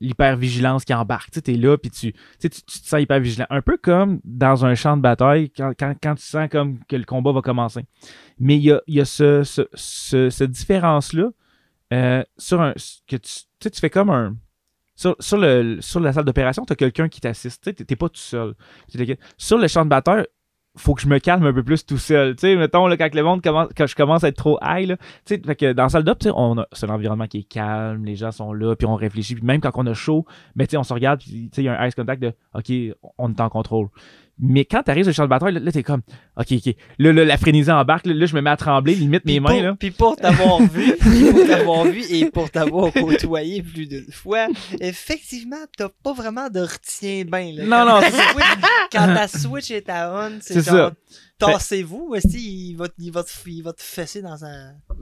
l'hypervigilance 0.01 0.85
qui 0.85 0.93
embarque. 0.93 1.31
Tu 1.31 1.35
sais, 1.35 1.41
t'es 1.41 1.53
là, 1.53 1.77
puis 1.77 1.89
tu, 1.91 2.13
tu, 2.39 2.49
te 2.49 2.61
sens 2.67 3.01
hyper 3.01 3.19
vigilant. 3.19 3.45
Un 3.49 3.61
peu 3.61 3.77
comme 3.77 4.19
dans 4.23 4.65
un 4.65 4.75
champ 4.75 4.97
de 4.97 5.01
bataille, 5.01 5.49
quand, 5.51 5.71
quand, 5.77 5.93
quand 6.01 6.15
tu 6.15 6.23
sens 6.23 6.49
comme 6.49 6.79
que 6.87 6.95
le 6.95 7.03
combat 7.03 7.31
va 7.31 7.41
commencer. 7.41 7.85
Mais 8.39 8.55
il 8.57 8.63
y 8.63 8.71
a, 8.71 8.81
y 8.87 8.99
a 8.99 9.05
ce, 9.05 9.43
ce, 9.43 9.61
ce- 9.73 10.29
cette 10.29 10.51
différence-là 10.51 11.29
euh, 11.93 12.23
sur 12.37 12.61
un... 12.61 12.73
que 13.07 13.15
tu, 13.15 13.17
tu 13.17 13.43
sais, 13.61 13.69
tu 13.71 13.79
fais 13.79 13.89
comme 13.89 14.09
un... 14.09 14.35
Sur, 14.97 15.15
sur, 15.19 15.37
le, 15.37 15.79
sur 15.81 15.99
la 15.99 16.13
salle 16.13 16.23
d'opération, 16.23 16.63
tu 16.65 16.71
as 16.71 16.75
quelqu'un 16.77 17.09
qui 17.09 17.19
t'assiste. 17.19 17.75
Tu 17.75 17.85
t'es 17.85 17.95
pas 17.97 18.07
tout 18.07 18.15
seul. 18.15 18.53
Sur 19.37 19.57
le 19.57 19.67
champ 19.67 19.83
de 19.83 19.89
bataille, 19.89 20.25
faut 20.77 20.93
que 20.93 21.01
je 21.01 21.07
me 21.07 21.19
calme 21.19 21.45
un 21.45 21.53
peu 21.53 21.63
plus 21.63 21.85
tout 21.85 21.97
seul. 21.97 22.35
Tu 22.35 22.41
sais, 22.41 22.55
mettons, 22.55 22.89
quand 22.97 23.15
le 23.15 23.23
monde 23.23 23.41
commence, 23.41 23.69
quand 23.77 23.87
je 23.87 23.95
commence 23.95 24.23
à 24.23 24.27
être 24.29 24.37
trop 24.37 24.57
high, 24.61 24.87
là, 24.89 24.97
tu 24.97 25.35
sais, 25.35 25.41
fait 25.45 25.55
que 25.55 25.73
dans 25.73 25.83
la 25.83 25.89
salle 25.89 26.03
d'op, 26.03 26.17
on 26.35 26.57
a- 26.59 26.67
c'est 26.73 26.89
un 26.89 26.93
environnement 26.93 27.27
qui 27.27 27.39
est 27.39 27.43
calme, 27.43 28.05
les 28.05 28.15
gens 28.15 28.31
sont 28.31 28.53
là, 28.53 28.75
puis 28.75 28.85
on 28.85 28.95
réfléchit, 28.95 29.35
puis 29.35 29.43
même 29.45 29.61
quand 29.61 29.71
on 29.75 29.85
a 29.87 29.93
chaud, 29.93 30.25
mais 30.55 30.67
tu 30.67 30.71
sais, 30.71 30.77
on 30.77 30.83
se 30.83 30.93
regarde, 30.93 31.19
puis 31.19 31.49
tu 31.49 31.49
sais, 31.53 31.61
il 31.61 31.65
y 31.65 31.69
a 31.69 31.79
un 31.79 31.87
ice 31.87 31.95
contact 31.95 32.21
de, 32.21 32.33
OK, 32.53 32.71
on 33.17 33.31
est 33.31 33.41
en 33.41 33.49
contrôle. 33.49 33.87
Mais 34.37 34.65
quand 34.65 34.83
t'arrives 34.83 35.03
sur 35.03 35.11
le 35.11 35.13
champ 35.13 35.23
de 35.23 35.29
bataille, 35.29 35.53
là, 35.53 35.59
là, 35.61 35.71
t'es 35.71 35.81
comme, 35.81 36.01
OK, 36.35 36.47
OK, 36.51 36.75
là, 36.99 37.13
là, 37.13 37.23
la 37.23 37.37
frénésie 37.37 37.71
embarque, 37.71 38.05
là, 38.05 38.13
là, 38.13 38.25
je 38.25 38.35
me 38.35 38.41
mets 38.41 38.49
à 38.49 38.57
trembler, 38.57 38.93
limite 38.95 39.23
mes 39.25 39.39
mains, 39.39 39.61
là. 39.61 39.75
Puis 39.79 39.91
pour 39.91 40.17
t'avoir 40.17 40.59
vu, 40.73 40.93
pour 41.31 41.47
t'avoir 41.47 41.85
vu 41.85 42.03
et 42.09 42.29
pour 42.29 42.51
t'avoir 42.51 42.91
côtoyé 42.91 43.63
plus 43.63 43.87
d'une 43.87 44.11
fois, 44.11 44.47
effectivement, 44.81 45.55
t'as 45.77 45.87
pas 46.03 46.13
vraiment 46.13 46.49
de 46.49 46.59
retien-bain. 46.59 47.53
là. 47.55 47.63
Non, 47.65 47.93
non, 47.93 48.01
ta 48.01 48.11
c'est- 48.11 48.17
switch- 48.17 48.59
Quand 48.91 49.05
ta 49.13 49.27
switch 49.27 49.71
est 49.71 49.89
à 49.89 50.11
on, 50.27 50.37
c'est 50.41 50.65
genre, 50.65 50.91
ça. 51.39 51.51
tassez-vous, 51.51 52.15
est 52.15 52.33
il 52.33 52.75
va, 52.75 52.87
il, 52.99 53.11
va 53.11 53.23
te, 53.23 53.29
il 53.47 53.61
va 53.63 53.71
te 53.73 53.81
fesser 53.81 54.21
dans 54.21 54.37
sa, 54.37 54.47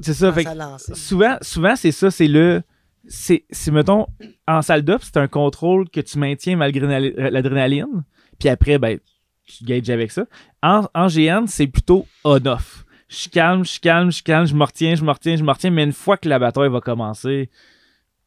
C'est 0.02 0.14
ça, 0.14 0.28
dans 0.28 0.34
fait 0.34 0.44
que 0.44 0.50
sa 0.50 0.56
lancée. 0.56 0.94
souvent, 0.96 1.38
souvent 1.42 1.76
c'est 1.76 1.92
ça, 1.92 2.12
c'est 2.12 2.28
le. 2.28 2.62
C'est, 3.08 3.44
c'est, 3.50 3.72
mettons, 3.72 4.06
en 4.48 4.62
salle 4.62 4.82
d'op, 4.84 5.02
c'est 5.04 5.18
un 5.18 5.28
contrôle 5.28 5.90
que 5.90 6.00
tu 6.00 6.18
maintiens 6.20 6.56
malgré 6.56 6.86
l'adrénali- 6.88 7.14
l'adrénaline. 7.32 8.04
Puis 8.40 8.48
après, 8.48 8.78
ben, 8.78 8.98
tu 9.46 9.64
gages 9.64 9.90
avec 9.90 10.12
ça. 10.12 10.26
En, 10.62 10.88
en 10.94 11.08
GN, 11.08 11.46
c'est 11.48 11.68
plutôt 11.68 12.06
on-off. 12.24 12.86
Je 13.10 13.16
suis 13.18 13.30
calme, 13.30 13.64
je 13.64 13.72
suis 13.72 13.80
calme, 13.80 14.08
je 14.08 14.16
suis 14.16 14.24
calme, 14.24 14.46
je 14.48 14.56
me 14.56 14.64
retiens, 14.64 14.96
je 14.96 15.04
me 15.04 15.12
retiens, 15.12 15.36
je 15.36 15.44
me 15.44 15.52
retiens. 15.52 15.70
Mais 15.72 15.84
une 15.84 15.92
fois 15.94 16.18
que 16.18 16.28
la 16.28 16.40
bataille 16.40 16.70
va 16.70 16.82
commencer, 16.82 17.50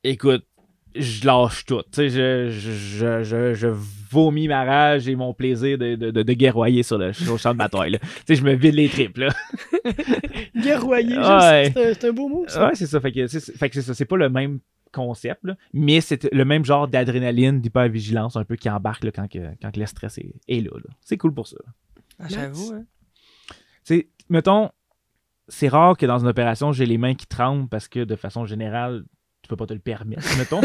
écoute, 0.04 0.44
je 0.94 1.26
lâche 1.26 1.64
tout. 1.66 1.82
Je, 1.96 2.08
je, 2.50 3.22
je, 3.24 3.54
je, 3.54 3.66
vomis 4.10 4.46
ma 4.48 4.64
rage 4.64 5.08
et 5.08 5.16
mon 5.16 5.34
plaisir 5.34 5.76
de, 5.76 5.96
de, 5.96 6.10
de, 6.12 6.22
de 6.22 6.32
guerroyer 6.32 6.82
sur 6.84 6.96
le, 6.98 7.12
sur 7.12 7.32
le 7.32 7.38
champ 7.38 7.52
de 7.52 7.58
bataille. 7.58 7.98
je 8.28 8.40
me 8.42 8.54
vide 8.54 8.74
les 8.76 8.88
tripes, 8.88 9.18
là. 9.18 9.28
Guerroyer, 10.56 11.18
Ouais. 11.18 11.72
c'est 11.74 12.04
un- 12.04 12.12
beau 12.12 12.28
mot, 12.28 12.44
ça. 12.48 12.68
Ouais, 12.68 12.74
c'est 12.74 12.86
ça. 12.86 13.00
Fait 13.00 13.12
que 13.12 13.26
fait 13.26 13.68
que 13.68 13.74
c'est 13.74 13.82
ça. 13.82 13.94
C'est 13.94 14.04
pas 14.04 14.16
le 14.16 14.28
même 14.28 14.60
concept, 14.96 15.44
là, 15.44 15.56
mais 15.72 16.00
c'est 16.00 16.32
le 16.32 16.44
même 16.44 16.64
genre 16.64 16.88
d'adrénaline, 16.88 17.60
d'hypervigilance 17.60 18.36
un 18.36 18.44
peu 18.44 18.56
qui 18.56 18.70
embarque 18.70 19.04
là, 19.04 19.12
quand, 19.12 19.28
que, 19.28 19.38
quand 19.60 19.70
que 19.70 19.80
le 19.80 19.86
stress 19.86 20.18
est, 20.18 20.34
est 20.48 20.60
là, 20.60 20.70
là. 20.74 20.90
C'est 21.00 21.18
cool 21.18 21.34
pour 21.34 21.46
ça. 21.46 21.58
Ah, 22.18 22.26
J'avoue, 22.28 22.72
hein. 22.72 24.00
Mettons, 24.28 24.70
c'est 25.48 25.68
rare 25.68 25.96
que 25.96 26.06
dans 26.06 26.18
une 26.18 26.26
opération, 26.26 26.72
j'ai 26.72 26.86
les 26.86 26.98
mains 26.98 27.14
qui 27.14 27.26
tremblent 27.26 27.68
parce 27.68 27.88
que 27.88 28.02
de 28.02 28.16
façon 28.16 28.44
générale, 28.44 29.04
tu 29.46 29.48
peux 29.48 29.56
pas 29.56 29.66
te 29.66 29.74
le 29.74 29.78
permettre, 29.78 30.26
mettons. 30.38 30.60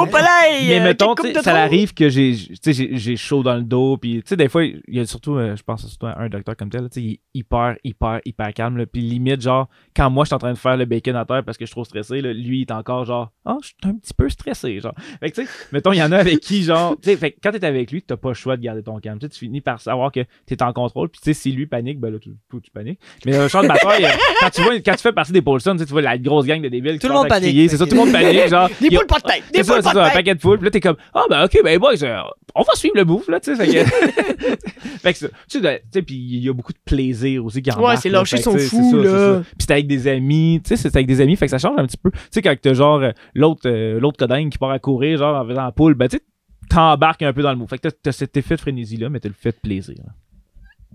Au 0.00 0.06
palais! 0.06 0.66
Mais 0.66 0.80
euh, 0.80 0.84
mettons, 0.84 1.14
ça 1.42 1.54
arrive 1.54 1.92
que 1.92 2.08
j'ai 2.08 2.34
tu 2.34 2.56
sais, 2.62 2.72
j'ai 2.72 2.96
j'ai 2.96 3.16
chaud 3.16 3.42
dans 3.42 3.56
le 3.56 3.62
dos. 3.62 3.98
Puis, 3.98 4.22
tu 4.22 4.28
sais, 4.30 4.36
des 4.36 4.48
fois, 4.48 4.64
il 4.64 4.80
y 4.88 5.00
a 5.00 5.06
surtout, 5.06 5.36
euh, 5.36 5.54
je 5.54 5.62
pense 5.62 5.86
surtout 5.86 6.06
à 6.06 6.18
un 6.18 6.28
docteur 6.30 6.56
comme 6.56 6.70
tel, 6.70 6.88
tu 6.88 6.88
sais, 6.92 7.02
il 7.02 7.12
est 7.12 7.20
hyper, 7.34 7.76
hyper, 7.84 8.20
hyper 8.24 8.54
calme. 8.54 8.78
là. 8.78 8.86
Puis 8.86 9.02
limite, 9.02 9.42
genre, 9.42 9.68
quand 9.94 10.08
moi, 10.08 10.24
je 10.24 10.28
suis 10.28 10.34
en 10.34 10.38
train 10.38 10.52
de 10.52 10.58
faire 10.58 10.78
le 10.78 10.86
bacon 10.86 11.14
à 11.16 11.26
terre 11.26 11.44
parce 11.44 11.58
que 11.58 11.64
je 11.64 11.68
suis 11.68 11.74
trop 11.74 11.84
stressé, 11.84 12.22
là, 12.22 12.32
lui, 12.32 12.60
il 12.60 12.62
est 12.62 12.72
encore 12.72 13.04
genre, 13.04 13.30
ah, 13.44 13.58
je 13.60 13.68
suis 13.68 13.76
un 13.84 13.94
petit 13.94 14.14
peu 14.14 14.28
stressé. 14.30 14.80
Genre. 14.80 14.94
Fait 15.20 15.30
que, 15.30 15.40
tu 15.42 15.46
sais, 15.46 15.52
mettons, 15.72 15.92
il 15.92 15.98
y 15.98 16.02
en 16.02 16.12
a 16.12 16.16
avec 16.18 16.40
qui, 16.40 16.62
genre, 16.62 16.96
tu 17.02 17.10
sais, 17.10 17.16
fait 17.16 17.32
que 17.32 17.38
quand 17.42 17.52
t'es 17.52 17.64
avec 17.64 17.90
lui, 17.90 18.02
t'as 18.02 18.16
pas 18.16 18.28
le 18.28 18.34
choix 18.34 18.56
de 18.56 18.62
garder 18.62 18.82
ton 18.82 18.98
calme. 18.98 19.18
Tu 19.18 19.28
finis 19.28 19.60
par 19.60 19.80
savoir 19.80 20.10
que 20.10 20.20
t'es 20.46 20.62
en 20.62 20.72
contrôle. 20.72 21.10
Puis, 21.10 21.20
tu 21.20 21.26
sais, 21.26 21.34
si 21.34 21.52
lui 21.52 21.66
panique, 21.66 22.00
ben 22.00 22.10
là, 22.10 22.18
tu, 22.18 22.30
tu 22.50 22.70
paniques. 22.70 23.00
Mais 23.26 23.32
dans 23.32 23.42
un 23.42 23.48
champ 23.48 23.62
de 23.62 23.68
bataille, 23.68 24.04
euh, 24.04 24.08
quand 24.40 24.50
tu 24.50 24.62
vois, 24.62 24.74
quand 24.76 24.94
tu 24.94 25.02
fais 25.02 25.12
partie 25.12 25.32
des 25.32 25.42
Paulson, 25.42 25.76
tu 25.76 25.84
vois 25.84 26.02
la 26.02 26.16
grosse 26.30 26.46
gang 26.46 26.60
de 26.62 26.68
débiles 26.68 26.92
qui 26.94 26.98
Tout 27.00 27.08
le 27.08 27.14
monde 27.14 27.28
panique. 27.28 27.70
C'est 27.70 27.76
ça, 27.76 27.84
tout 27.86 27.92
le 27.94 28.00
monde 28.00 28.12
panique. 28.12 28.48
Genre, 28.48 28.68
Des 28.80 28.88
poules 28.88 29.06
pas 29.06 29.18
de 29.18 29.22
tête! 29.24 29.42
Des 29.52 29.58
poules 29.58 29.66
c'est 29.66 29.82
pas 29.82 29.82
ça, 29.82 29.90
un 29.90 29.94
de 29.94 30.04
tête! 30.06 30.12
paquet 30.14 30.34
de 30.34 30.40
poules. 30.40 30.58
Puis 30.58 30.64
là, 30.64 30.70
t'es 30.70 30.80
comme, 30.80 30.96
ah, 31.14 31.24
ben, 31.28 31.44
ok, 31.44 31.58
ben, 31.62 31.78
boys, 31.78 32.02
euh, 32.02 32.16
on 32.54 32.62
va 32.62 32.72
suivre 32.74 32.94
le 32.96 33.04
move, 33.04 33.24
là, 33.30 33.38
tu 33.40 33.54
sais. 33.54 33.64
Fait 33.66 33.72
que, 33.84 33.90
fait 35.02 35.12
que 35.12 35.18
ça, 35.18 35.28
tu 35.48 35.60
sais, 35.60 36.02
puis 36.02 36.14
il 36.14 36.44
y 36.44 36.48
a 36.48 36.52
beaucoup 36.52 36.72
de 36.72 36.78
plaisir 36.84 37.44
aussi 37.44 37.62
qui 37.62 37.70
Ouais, 37.70 37.76
embarque, 37.76 37.98
c'est 38.02 38.08
là. 38.08 38.18
lâcher 38.20 38.38
son 38.38 38.56
fou, 38.58 38.96
là. 39.02 39.40
Puis 39.42 39.54
c'est 39.66 39.70
avec 39.72 39.86
des 39.86 40.08
amis, 40.08 40.60
tu 40.64 40.68
sais, 40.70 40.76
c'est 40.76 40.94
avec 40.96 41.06
des 41.06 41.20
amis, 41.20 41.36
fait 41.36 41.46
que 41.46 41.50
ça 41.50 41.58
change 41.58 41.78
un 41.78 41.86
petit 41.86 41.96
peu. 41.96 42.10
Tu 42.10 42.18
sais, 42.30 42.42
quand 42.42 42.54
t'as 42.60 42.74
genre 42.74 43.00
euh, 43.02 43.10
l'autre 43.34 43.62
euh, 43.66 44.00
l'autre 44.00 44.16
codingue 44.18 44.50
qui 44.50 44.58
part 44.58 44.70
à 44.70 44.78
courir, 44.78 45.18
genre, 45.18 45.36
en 45.42 45.46
faisant 45.46 45.64
la 45.64 45.72
poule, 45.72 45.94
ben, 45.94 46.08
tu 46.08 46.16
sais, 46.16 46.22
t'embarques 46.68 47.22
un 47.22 47.32
peu 47.32 47.42
dans 47.42 47.50
le 47.50 47.56
move. 47.56 47.68
Fait 47.68 47.78
que 47.78 47.88
t'as- 47.88 48.12
cet 48.12 48.36
effet 48.36 48.54
de 48.56 48.60
frénésie-là, 48.60 49.08
mais 49.08 49.20
t'as 49.20 49.28
le 49.28 49.34
fait 49.38 49.50
de 49.50 49.56
plaisir. 49.62 49.96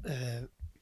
Euh, 0.10 0.12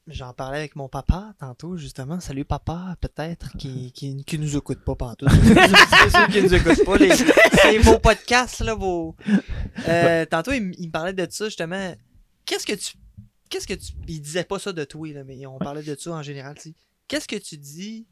J'en 0.06 0.34
parlais 0.34 0.58
avec 0.58 0.76
mon 0.76 0.88
papa 0.88 1.34
tantôt, 1.40 1.78
justement. 1.78 2.20
Salut 2.20 2.44
papa, 2.44 2.94
peut-être, 3.00 3.56
qui, 3.56 3.90
qui, 3.92 4.22
qui 4.24 4.38
nous 4.38 4.54
écoute 4.54 4.84
pas 4.84 4.94
pantoute. 4.94 5.30
C'est 5.32 6.10
sûr 6.10 6.26
qui 6.28 6.42
nous 6.42 6.54
écoute 6.54 6.84
pas. 6.84 6.98
les- 6.98 7.16
C'est 7.16 7.78
vos 7.78 7.98
podcasts, 7.98 8.60
là, 8.60 8.74
vos. 8.74 9.16
Euh, 9.88 10.26
tantôt, 10.26 10.52
il, 10.52 10.62
me 10.62 10.90
parlait 10.90 11.14
de 11.14 11.26
ça, 11.30 11.46
justement. 11.46 11.94
Qu'est-ce 12.44 12.66
que 12.66 12.74
tu. 12.74 12.98
Qu'est-ce 13.48 13.66
que 13.66 13.72
tu. 13.72 13.92
Il 14.06 14.20
disait 14.20 14.44
pas 14.44 14.58
ça 14.58 14.74
de 14.74 14.84
toi, 14.84 15.08
là, 15.10 15.24
mais 15.24 15.46
on 15.46 15.58
parlait 15.58 15.82
de 15.82 15.96
ça 15.98 16.10
en 16.12 16.22
général, 16.22 16.54
tu 16.56 16.62
sais. 16.70 16.74
Qu'est-ce 17.08 17.26
que 17.28 17.36
tu 17.36 17.56
dis 17.56 18.06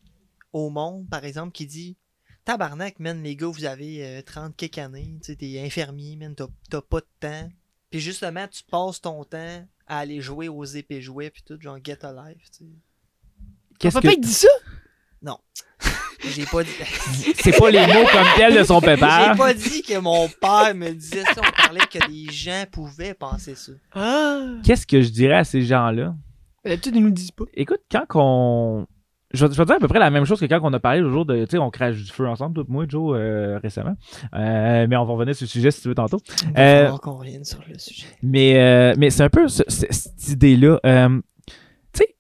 au 0.55 0.71
monde, 0.71 1.07
par 1.11 1.27
exemple, 1.27 1.53
qui 1.53 1.67
dit 1.67 1.99
Tabarnak, 2.47 3.01
man, 3.01 3.23
les 3.23 3.37
gars, 3.37 3.49
vous 3.49 3.67
avez 3.67 4.03
euh, 4.07 4.23
30 4.23 4.57
quelques 4.57 4.79
années, 4.79 5.19
tu 5.23 5.33
sais, 5.33 5.37
t'es 5.37 5.61
infirmier, 5.61 6.17
man, 6.17 6.35
t'as 6.35 6.47
t'as 6.71 6.81
pas 6.81 7.01
de 7.01 7.07
temps. 7.21 7.51
Puis 7.91 8.01
justement, 8.01 8.49
tu 8.49 8.63
passes 8.65 9.03
ton 9.03 9.25
temps 9.25 9.67
à 9.93 9.99
aller 9.99 10.21
jouer 10.21 10.49
aux 10.49 10.65
épées 10.65 11.03
jouets, 11.03 11.31
puis 11.31 11.43
tout, 11.43 11.61
genre 11.61 11.79
Get 11.83 12.05
Alive, 12.05 12.41
tu 12.57 12.65
sais. 12.65 12.71
Qu'est-ce 13.79 13.95
Papa, 13.95 14.09
que. 14.09 14.15
il 14.15 14.21
dit 14.21 14.33
ça? 14.33 14.49
J'ai 16.25 16.47
pas 16.47 16.63
dit. 16.63 16.71
C'est 17.37 17.59
pas 17.59 17.71
les 17.71 17.87
mots 17.87 18.07
comme 18.11 18.27
tels 18.37 18.57
de 18.57 18.63
son 18.63 18.81
pépère. 18.81 19.33
J'ai 19.33 19.39
pas 19.39 19.55
dit 19.55 19.83
que 19.83 19.99
mon 19.99 20.29
père 20.29 20.75
me 20.75 20.91
disait 20.93 21.25
ça. 21.25 21.41
On 21.41 21.51
parlait 21.51 21.81
que 21.81 21.99
les 22.09 22.31
gens 22.31 22.65
pouvaient 22.71 23.15
penser 23.15 23.55
ça. 23.55 23.73
Ah! 23.93 24.41
Qu'est-ce 24.65 24.87
que 24.87 25.03
je 25.03 25.09
dirais 25.09 25.39
à 25.39 25.45
ces 25.45 25.63
gens-là? 25.63 26.15
D'habitude, 26.65 26.95
ils 26.97 27.03
nous 27.03 27.11
disent 27.11 27.33
pas. 27.33 27.45
Écoute, 27.55 27.81
quand 27.91 28.07
qu'on. 28.09 28.87
Je, 29.33 29.47
vais, 29.47 29.65
dire 29.65 29.75
à 29.77 29.79
peu 29.79 29.89
près 29.89 29.99
la 29.99 30.11
même 30.11 30.25
chose 30.25 30.39
que 30.41 30.47
quand 30.47 30.61
on 30.63 30.73
a 30.73 30.81
parlé 30.81 31.01
le 31.01 31.11
jour 31.11 31.25
de, 31.27 31.45
tu 31.45 31.53
sais, 31.53 31.59
on 31.59 31.71
crache 31.71 31.97
du 31.97 32.11
feu 32.11 32.27
ensemble, 32.29 32.55
toi, 32.55 32.65
et 32.69 32.73
moi, 32.73 32.85
Joe, 32.89 33.17
euh, 33.19 33.59
récemment. 33.63 33.95
Euh, 34.35 34.87
mais 34.89 34.97
on 34.97 35.05
va 35.05 35.13
revenir 35.13 35.35
sur 35.35 35.45
le 35.45 35.49
sujet 35.49 35.71
si 35.71 35.83
tu 35.83 35.89
veux 35.89 35.95
tantôt. 35.95 36.19
Il 36.47 36.53
va 36.53 36.61
Euh, 36.61 36.97
qu'on 36.99 37.13
revienne 37.19 37.45
sur 37.45 37.61
le 37.69 37.79
sujet. 37.79 38.07
Mais, 38.23 38.59
euh, 38.59 38.95
mais 38.99 39.11
c'est 39.11 39.23
un 39.23 39.31
peu 39.31 39.49
ce- 39.49 39.63
ce- 39.69 39.87
cette 39.91 40.29
idée-là. 40.29 40.79
Tu 41.93 41.99
sais, 41.99 42.17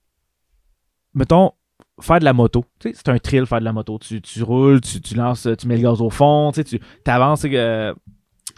mettons, 1.14 1.52
faire 2.00 2.18
de 2.18 2.24
la 2.24 2.32
moto. 2.32 2.64
Tu 2.80 2.88
sais, 2.90 2.94
c'est 2.96 3.08
un 3.10 3.18
thrill 3.18 3.46
faire 3.46 3.60
de 3.60 3.64
la 3.64 3.72
moto. 3.72 3.98
Tu, 3.98 4.20
tu 4.22 4.42
roules, 4.42 4.80
tu, 4.80 5.00
tu 5.00 5.14
lances, 5.14 5.48
tu 5.58 5.66
mets 5.68 5.76
le 5.76 5.82
gaz 5.82 6.00
au 6.00 6.10
fond, 6.10 6.50
tu 6.52 6.78
avances 7.06 7.44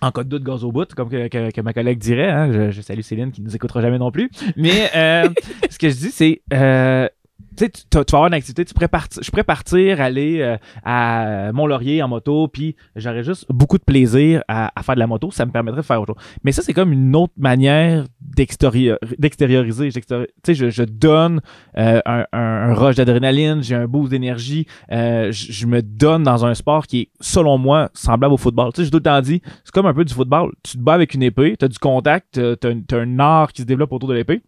en 0.02 0.11
cas 0.11 0.25
de 0.25 0.28
doute, 0.28 0.42
gaz 0.44 0.64
au 0.64 0.73
bout, 0.73 0.92
comme 0.94 1.08
que, 1.08 1.28
que- 1.28 1.50
que 1.50 1.61
ma 1.61 1.73
collègue 1.73 1.99
dirait. 1.99 2.30
hein. 2.30 2.52
Je, 2.52 2.70
je 2.70 2.80
salue 2.82 3.00
Céline 3.00 3.30
qui 3.32 3.40
nous 3.42 3.54
écoutera 3.54 3.80
jamais 3.80 3.99
non 3.99 4.11
plus. 4.11 4.30
Mais 4.56 4.90
euh, 4.96 5.28
ce 5.70 5.78
que 5.78 5.88
je 5.88 5.94
dis, 5.94 6.11
c'est. 6.11 6.42
euh, 6.52 7.08
tu 7.56 7.70
tu, 7.70 7.78
vas 7.92 8.04
avoir 8.12 8.26
une 8.26 8.34
activité, 8.34 8.64
tu 8.64 8.75
je 8.75 9.30
pourrais 9.30 9.44
partir, 9.44 10.00
aller 10.00 10.40
euh, 10.40 10.56
à 10.84 11.50
Mont-Laurier 11.52 12.02
en 12.02 12.08
moto, 12.08 12.49
puis 12.49 12.76
j'aurais 12.96 13.23
juste 13.23 13.46
beaucoup 13.49 13.78
de 13.78 13.84
plaisir 13.84 14.42
à, 14.49 14.73
à 14.78 14.82
faire 14.82 14.94
de 14.94 15.00
la 15.00 15.06
moto. 15.06 15.30
Ça 15.30 15.46
me 15.46 15.52
permettrait 15.52 15.80
de 15.80 15.87
faire 15.87 16.00
autre 16.00 16.14
chose. 16.14 16.25
Mais 16.42 16.52
ça, 16.52 16.62
c'est 16.62 16.73
comme 16.73 16.92
une 16.92 17.14
autre 17.16 17.32
manière 17.37 18.04
d'extérioriser. 18.20 19.90
Tu 19.90 20.02
sais, 20.44 20.54
je, 20.54 20.70
je 20.70 20.82
donne 20.82 21.40
euh, 21.78 22.00
un, 22.04 22.25
un, 22.32 22.70
un 22.70 22.75
rush 22.75 22.96
d'adrénaline, 22.96 23.62
j'ai 23.62 23.75
un 23.75 23.87
boost 23.87 24.11
d'énergie. 24.11 24.66
euh, 24.92 25.30
je, 25.32 25.52
je 25.52 25.66
me 25.66 25.82
donne 25.82 26.23
dans 26.23 26.44
un 26.44 26.54
sport 26.54 26.87
qui 26.87 27.00
est, 27.00 27.08
selon 27.20 27.58
moi, 27.58 27.90
semblable 27.94 28.34
au 28.34 28.38
football. 28.38 28.73
Tu 28.73 28.80
sais, 28.80 28.84
j'ai 28.84 28.90
tout 28.90 28.99
le 28.99 29.02
temps 29.02 29.20
dit, 29.20 29.40
c'est 29.64 29.73
comme 29.73 29.87
un 29.87 29.94
peu 29.94 30.04
du 30.04 30.12
football. 30.12 30.52
Tu 30.62 30.78
te 30.78 30.82
bats 30.82 30.94
avec 30.94 31.14
une 31.14 31.23
épée, 31.23 31.56
tu 31.58 31.64
as 31.64 31.68
du 31.68 31.78
contact, 31.78 32.40
tu 32.61 32.66
as, 32.66 32.96
un 32.96 33.18
art 33.18 33.52
qui 33.52 33.62
se 33.62 33.66
développe 33.66 33.92
autour 33.92 34.08
de 34.08 34.14
l'épée. 34.14 34.42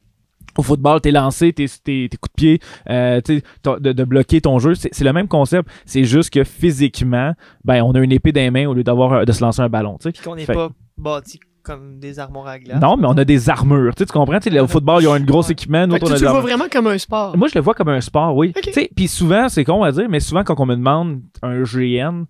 Au 0.59 0.63
football, 0.63 1.03
t'es 1.03 1.11
lancé, 1.11 1.53
tes, 1.53 1.67
tes, 1.69 2.09
tes 2.09 2.17
coups 2.17 2.33
de 2.33 2.37
pied, 2.37 2.59
euh, 2.89 3.21
tu 3.21 3.43
de, 3.65 3.93
de 3.93 4.05
bloquer 4.05 4.41
ton 4.41 4.59
jeu. 4.59 4.75
C'est 4.75 4.89
c'est 4.95 5.05
le 5.05 5.13
même 5.13 5.29
concept. 5.29 5.69
C'est 5.85 6.05
juste 6.05 6.31
que 6.31 6.45
physiquement, 6.45 7.33
ben, 7.65 7.83
on 7.83 7.93
a 7.93 7.99
une 8.01 8.13
épée 8.13 8.33
dans 8.33 8.41
les 8.41 8.51
mains 8.51 8.67
au 8.67 8.73
lieu 8.73 8.83
d'avoir 8.83 9.27
de 9.27 9.33
se 9.33 9.43
lancer 9.43 9.61
un 9.61 9.69
ballon. 9.69 9.99
tu 10.01 10.05
sais. 10.05 10.13
Puis 10.13 10.23
qu'on 10.23 10.35
n'est 10.35 10.47
pas 10.47 10.71
bâti 10.97 11.41
comme 11.63 11.99
des 11.99 12.19
armoires 12.21 12.47
à 12.47 12.59
glace. 12.59 12.81
Non, 12.81 12.97
mais 12.97 13.07
on 13.07 13.19
a 13.19 13.25
des 13.25 13.51
armures. 13.51 13.95
Tu, 13.97 14.03
sais, 14.03 14.07
tu 14.07 14.13
comprends? 14.13 14.39
Tu 14.39 14.51
sais, 14.51 14.61
au 14.61 14.67
football, 14.69 15.03
ils 15.03 15.09
ont 15.09 15.13
un 15.15 15.21
gros 15.21 15.43
Ouais. 15.43 15.51
équipement. 15.53 15.87
Nous, 15.87 15.97
autres, 15.97 16.07
on 16.09 16.15
a 16.15 16.17
tu 16.17 16.25
le 16.25 16.31
vois 16.31 16.41
vraiment 16.41 16.67
comme 16.73 16.87
un 16.87 16.97
sport. 16.97 17.37
Moi, 17.37 17.49
je 17.49 17.55
le 17.59 17.61
vois 17.61 17.75
comme 17.75 17.89
un 17.89 18.01
sport, 18.01 18.35
oui. 18.37 18.53
Ok. 18.57 18.63
Tu 18.63 18.73
sais, 18.73 18.91
Puis 18.95 19.09
souvent, 19.09 19.49
c'est 19.51 19.65
con 19.65 19.83
à 19.83 19.91
dire, 19.93 20.09
mais 20.09 20.21
souvent, 20.21 20.45
quand 20.45 20.59
on 20.61 20.65
me 20.67 20.77
demande 20.77 21.21
un 21.43 21.65
GN, 21.65 22.25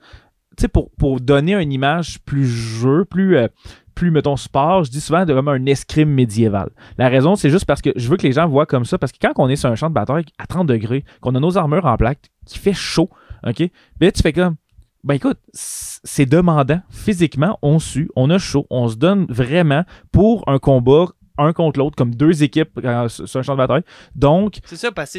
tu 0.56 0.62
sais, 0.62 0.68
pour, 0.68 0.90
pour 0.98 1.20
donner 1.20 1.52
une 1.52 1.70
image 1.70 2.18
plus 2.25 2.46
jeu, 2.46 3.04
plus, 3.04 3.36
euh, 3.36 3.48
plus, 3.96 4.12
mettons, 4.12 4.36
sport, 4.36 4.84
je 4.84 4.90
dis 4.90 5.00
souvent 5.00 5.24
de 5.24 5.32
vraiment 5.32 5.50
un 5.52 5.66
escrime 5.66 6.10
médiéval. 6.10 6.68
La 6.98 7.08
raison, 7.08 7.34
c'est 7.34 7.50
juste 7.50 7.64
parce 7.64 7.82
que 7.82 7.90
je 7.96 8.08
veux 8.08 8.16
que 8.16 8.26
les 8.26 8.32
gens 8.32 8.46
voient 8.46 8.66
comme 8.66 8.84
ça, 8.84 8.98
parce 8.98 9.10
que 9.10 9.18
quand 9.20 9.32
on 9.38 9.48
est 9.48 9.56
sur 9.56 9.70
un 9.70 9.74
champ 9.74 9.88
de 9.88 9.94
bataille 9.94 10.26
à 10.38 10.46
30 10.46 10.68
degrés, 10.68 11.04
qu'on 11.20 11.34
a 11.34 11.40
nos 11.40 11.56
armures 11.58 11.86
en 11.86 11.96
plaque, 11.96 12.30
qui 12.44 12.58
fait 12.58 12.74
chaud, 12.74 13.10
OK? 13.44 13.68
Ben 13.98 14.12
tu 14.12 14.22
fais 14.22 14.34
comme, 14.34 14.56
ben 15.02 15.14
écoute, 15.14 15.38
c'est 15.52 16.26
demandant. 16.26 16.80
Physiquement, 16.90 17.58
on 17.62 17.78
sue, 17.78 18.10
on 18.16 18.28
a 18.30 18.38
chaud, 18.38 18.66
on 18.70 18.86
se 18.88 18.96
donne 18.96 19.26
vraiment 19.30 19.84
pour 20.12 20.44
un 20.46 20.58
combat 20.58 21.06
un 21.38 21.52
contre 21.52 21.78
l'autre, 21.78 21.96
comme 21.96 22.14
deux 22.14 22.42
équipes 22.42 22.78
euh, 22.84 23.08
sur 23.08 23.28
sur 23.28 23.40
un 23.40 23.42
champ 23.42 23.52
de 23.54 23.58
bataille. 23.58 23.82
Donc, 24.14 24.58
C'est 24.64 24.76
ça, 24.76 24.92
parce 24.92 25.12
que 25.14 25.18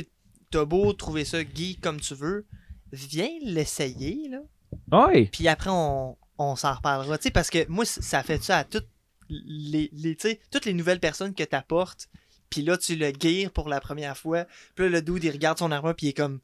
t'as 0.52 0.66
beau 0.66 0.94
trouver 0.94 1.26
ça 1.26 1.40
geek 1.42 1.82
comme 1.82 2.00
tu 2.00 2.14
veux, 2.16 2.46
viens 2.92 3.30
l'essayer, 3.44 4.30
là. 4.30 5.08
ouais. 5.08 5.30
Puis 5.32 5.48
après, 5.48 5.70
on, 5.72 6.16
on 6.38 6.56
s'en 6.56 6.74
reparlera. 6.74 7.18
Tu 7.18 7.24
sais, 7.24 7.32
parce 7.32 7.50
que 7.50 7.66
moi, 7.68 7.86
ça 7.86 8.24
fait 8.24 8.44
ça 8.44 8.60
à 8.60 8.64
toutes 8.64 8.88
les, 9.30 9.90
les, 9.94 10.16
tu 10.16 10.30
sais, 10.30 10.40
toutes 10.52 10.66
les 10.66 10.74
nouvelles 10.74 11.00
personnes 11.00 11.34
que 11.34 11.44
t'apportes. 11.44 12.10
Puis 12.50 12.62
là, 12.62 12.78
tu 12.78 12.96
le 12.96 13.12
guires 13.12 13.52
pour 13.52 13.68
la 13.68 13.82
première 13.82 14.18
fois. 14.18 14.46
Puis 14.76 14.86
là, 14.86 14.90
le 14.90 15.02
dude, 15.02 15.24
il 15.24 15.32
regarde 15.32 15.58
son 15.58 15.72
armure, 15.72 15.96
puis 15.96 16.08
il 16.08 16.10
est 16.10 16.14
comme... 16.14 16.40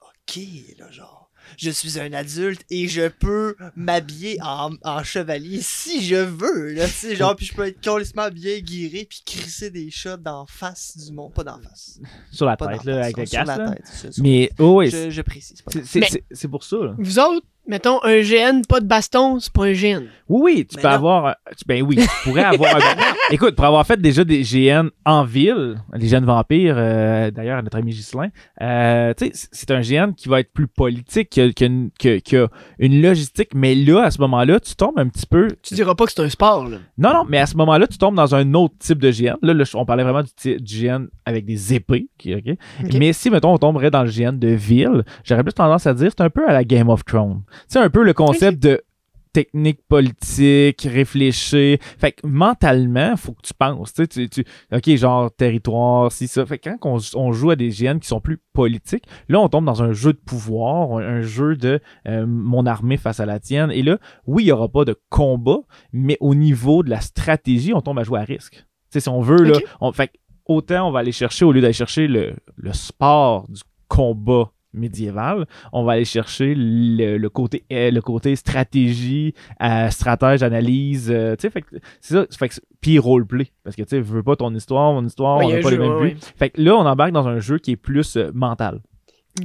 OK, 0.00 0.38
là, 0.78 0.90
genre... 0.90 1.24
Je 1.58 1.68
suis 1.68 2.00
un 2.00 2.10
adulte 2.14 2.64
et 2.70 2.88
je 2.88 3.06
peux 3.06 3.54
m'habiller 3.76 4.38
en, 4.42 4.70
en 4.82 5.02
chevalier 5.04 5.60
si 5.60 6.02
je 6.02 6.16
veux, 6.16 6.72
là, 6.72 6.86
tu 6.86 6.92
sais, 6.92 7.16
genre, 7.16 7.36
puis 7.36 7.44
je 7.44 7.54
peux 7.54 7.66
être 7.66 7.84
complètement 7.84 8.30
bien 8.30 8.60
guiré 8.60 9.06
puis 9.08 9.22
crisser 9.26 9.70
des 9.70 9.90
shots 9.90 10.16
d'en 10.16 10.46
face 10.46 10.96
du 10.96 11.12
monde. 11.12 11.34
Pas 11.34 11.44
d'en 11.44 11.60
face. 11.60 12.00
sur 12.32 12.46
la 12.46 12.56
Pas 12.56 12.68
tête, 12.68 12.84
là, 12.84 12.94
face, 12.94 13.04
avec 13.04 13.16
le 13.18 13.26
sur 13.26 13.38
casque. 13.38 13.46
la 13.48 13.56
là. 13.58 13.70
tête, 13.74 13.84
c'est 13.84 14.14
ça. 14.14 14.22
Mais, 14.22 14.50
oh, 14.58 14.78
oui, 14.78 14.88
je, 14.88 15.10
je 15.10 15.20
précise. 15.20 15.62
c'est 16.32 16.48
pour 16.48 16.64
ça. 16.64 16.76
là. 16.78 16.94
Vous 16.98 17.18
autres, 17.18 17.46
mettons, 17.66 18.02
un 18.04 18.20
GN, 18.20 18.62
pas 18.68 18.80
de 18.80 18.86
baston, 18.86 19.38
c'est 19.40 19.52
pas 19.52 19.64
un 19.64 19.72
GN. 19.72 20.04
Oui, 20.28 20.40
oui, 20.56 20.66
tu 20.66 20.76
Mais 20.76 20.82
peux 20.82 20.88
non. 20.88 20.94
avoir. 20.94 21.36
tu- 21.56 21.64
Ben 21.66 21.82
oui, 21.82 21.96
tu 21.96 22.08
pourrais 22.24 22.44
avoir. 22.44 22.76
un- 22.76 22.80
Écoute, 23.30 23.54
pour 23.56 23.64
avoir 23.66 23.86
fait 23.86 24.00
déjà 24.00 24.24
des 24.24 24.42
GN 24.42 24.88
en 25.04 25.24
ville, 25.24 25.76
les 25.94 26.08
GN 26.08 26.24
vampires, 26.24 26.74
euh, 26.78 27.30
d'ailleurs, 27.30 27.62
notre 27.62 27.76
ami 27.78 27.92
Ghislain, 27.92 28.28
euh, 28.62 29.12
tu 29.16 29.26
sais, 29.26 29.32
c- 29.34 29.48
c'est 29.52 29.70
un 29.70 29.80
GN 29.80 30.12
qui 30.14 30.28
va 30.28 30.40
être 30.40 30.52
plus 30.52 30.66
politique, 30.66 31.28
qui 31.30 31.40
a, 31.40 31.50
qui 31.52 31.64
a 31.64 31.66
une, 31.66 31.90
qui 31.98 32.08
a- 32.08 32.20
qui 32.20 32.36
a 32.36 32.48
une 32.78 33.02
logistique, 33.02 33.50
mais 33.54 33.74
là, 33.74 34.04
à 34.04 34.10
ce 34.10 34.20
moment-là, 34.22 34.60
tu 34.60 34.74
tombes 34.76 34.98
un 34.98 35.08
petit 35.08 35.26
peu. 35.26 35.48
Tu 35.62 35.74
diras 35.74 35.94
pas 35.94 36.06
que 36.06 36.12
c'est 36.12 36.22
un 36.22 36.28
sport, 36.30 36.68
là. 36.68 36.78
Non, 36.98 37.12
non, 37.12 37.24
mais 37.28 37.38
à 37.38 37.46
ce 37.46 37.56
moment-là, 37.56 37.86
tu 37.86 37.98
tombes 37.98 38.14
dans 38.16 38.34
un 38.34 38.54
autre 38.54 38.74
type 38.78 38.98
de 38.98 39.10
GN. 39.10 39.36
Là, 39.42 39.52
là, 39.54 39.64
on 39.74 39.84
parlait 39.84 40.04
vraiment 40.04 40.22
du, 40.42 40.56
du 40.56 40.80
GN 40.86 41.06
avec 41.26 41.44
des 41.44 41.74
épées. 41.74 42.08
Mais 42.98 43.12
si, 43.12 43.30
mettons, 43.30 43.52
on 43.52 43.58
tomberait 43.58 43.90
dans 43.90 44.02
le 44.04 44.10
GN 44.10 44.32
de 44.38 44.48
ville, 44.48 45.04
j'aurais 45.24 45.42
plus 45.42 45.52
tendance 45.52 45.86
à 45.86 45.94
dire 45.94 46.10
c'est 46.16 46.22
un 46.24 46.30
peu 46.30 46.48
à 46.48 46.52
la 46.52 46.64
Game 46.64 46.88
of 46.88 47.04
Thrones. 47.04 47.42
C'est 47.68 47.78
un 47.78 47.90
peu 47.90 48.02
le 48.02 48.12
concept 48.12 48.62
de 48.62 48.82
technique 49.34 49.80
politique, 49.88 50.86
réfléchir. 50.88 51.78
Fait 51.98 52.12
que 52.12 52.26
mentalement, 52.26 53.16
faut 53.16 53.32
que 53.32 53.42
tu 53.42 53.52
penses. 53.52 53.92
Tu, 53.92 54.06
sais, 54.08 54.28
tu, 54.28 54.44
OK, 54.72 54.88
genre 54.96 55.30
territoire, 55.34 56.10
si 56.10 56.28
ça. 56.28 56.46
Fait 56.46 56.58
que 56.58 56.70
quand 56.70 56.78
on, 56.84 56.98
on 57.20 57.32
joue 57.32 57.50
à 57.50 57.56
des 57.56 57.68
GN 57.68 57.98
qui 57.98 58.06
sont 58.06 58.20
plus 58.20 58.38
politiques, 58.54 59.04
là, 59.28 59.40
on 59.40 59.48
tombe 59.48 59.66
dans 59.66 59.82
un 59.82 59.92
jeu 59.92 60.12
de 60.12 60.18
pouvoir, 60.18 60.98
un, 60.98 61.16
un 61.16 61.22
jeu 61.22 61.56
de 61.56 61.80
euh, 62.08 62.24
mon 62.26 62.64
armée 62.64 62.96
face 62.96 63.20
à 63.20 63.26
la 63.26 63.40
tienne. 63.40 63.70
Et 63.72 63.82
là, 63.82 63.98
oui, 64.26 64.44
il 64.44 64.46
n'y 64.46 64.52
aura 64.52 64.68
pas 64.68 64.84
de 64.84 64.96
combat, 65.10 65.58
mais 65.92 66.16
au 66.20 66.34
niveau 66.34 66.82
de 66.82 66.90
la 66.90 67.00
stratégie, 67.00 67.74
on 67.74 67.80
tombe 67.80 67.98
à 67.98 68.04
jouer 68.04 68.20
à 68.20 68.24
risque. 68.24 68.54
Tu 68.54 68.60
sais, 68.90 69.00
si 69.00 69.08
on 69.08 69.20
veut, 69.20 69.42
là, 69.42 69.58
on, 69.80 69.90
fait 69.90 70.08
que 70.08 70.12
autant 70.46 70.88
on 70.88 70.92
va 70.92 71.00
aller 71.00 71.12
chercher, 71.12 71.44
au 71.44 71.50
lieu 71.50 71.60
d'aller 71.60 71.72
chercher 71.72 72.06
le, 72.06 72.34
le 72.56 72.72
sport 72.72 73.48
du 73.48 73.62
combat 73.88 74.53
médiéval, 74.74 75.46
on 75.72 75.84
va 75.84 75.92
aller 75.92 76.04
chercher 76.04 76.54
le, 76.56 77.16
le 77.16 77.28
côté 77.30 77.64
euh, 77.72 77.90
le 77.90 78.00
côté 78.00 78.36
stratégie, 78.36 79.34
euh, 79.62 79.88
stratège, 79.90 80.42
analyse, 80.42 81.10
euh, 81.10 81.36
tu 81.36 81.48
sais, 81.48 81.64
c'est 82.00 82.14
ça, 82.14 82.26
fait 82.38 82.48
que 82.48 82.54
puis 82.80 82.98
roleplay 82.98 83.48
parce 83.62 83.76
que 83.76 83.82
tu 83.82 83.88
sais, 83.90 84.00
veux 84.00 84.22
pas 84.22 84.36
ton 84.36 84.54
histoire, 84.54 84.92
mon 84.92 85.04
histoire, 85.06 85.38
Ouais, 85.38 85.46
on 85.46 85.50
n'a 85.50 85.60
pas 85.60 85.70
les 85.70 85.76
jeu, 85.76 85.82
mêmes 85.82 85.92
ouais, 85.96 86.10
buts. 86.14 86.20
Fait 86.36 86.50
que 86.50 86.60
là, 86.60 86.76
on 86.76 86.86
embarque 86.86 87.12
dans 87.12 87.26
un 87.28 87.40
jeu 87.40 87.58
qui 87.58 87.72
est 87.72 87.76
plus 87.76 88.16
euh, 88.16 88.30
mental. 88.34 88.80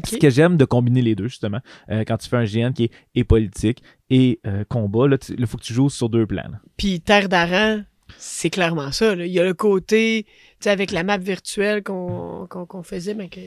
Ce 0.05 0.17
que 0.17 0.29
j'aime 0.29 0.55
de 0.55 0.65
combiner 0.65 1.01
les 1.01 1.15
deux, 1.15 1.27
justement, 1.27 1.62
euh, 1.89 2.03
quand 2.05 2.17
tu 2.17 2.29
fais 2.29 2.38
un 2.38 2.43
GN 2.43 2.74
qui 2.74 2.83
est 2.83 2.91
et 3.15 3.24
politique 3.24 3.81
et 4.12 4.39
euh, 4.45 4.63
combat, 4.69 5.07
là, 5.07 5.17
il 5.36 5.48
faut 5.48 5.57
que 5.57 5.63
tu 5.63 5.74
joues 5.74 5.89
sur 5.89 6.09
deux 6.09 6.27
plans. 6.27 6.43
Puis 6.77 7.01
Terre 7.01 7.27
d'Aran, 7.27 7.81
c'est 8.18 8.50
clairement 8.50 8.92
ça. 8.92 9.13
Il 9.13 9.28
y 9.28 9.39
a 9.39 9.44
le 9.44 9.54
côté, 9.54 10.25
tu 10.25 10.32
sais, 10.62 10.70
avec 10.70 10.92
la 10.92 11.04
map 11.04 11.18
virtuelle 11.18 11.84
qu'on 11.84 12.84
faisait, 12.84 13.13
mais 13.13 13.30
que... 13.30 13.39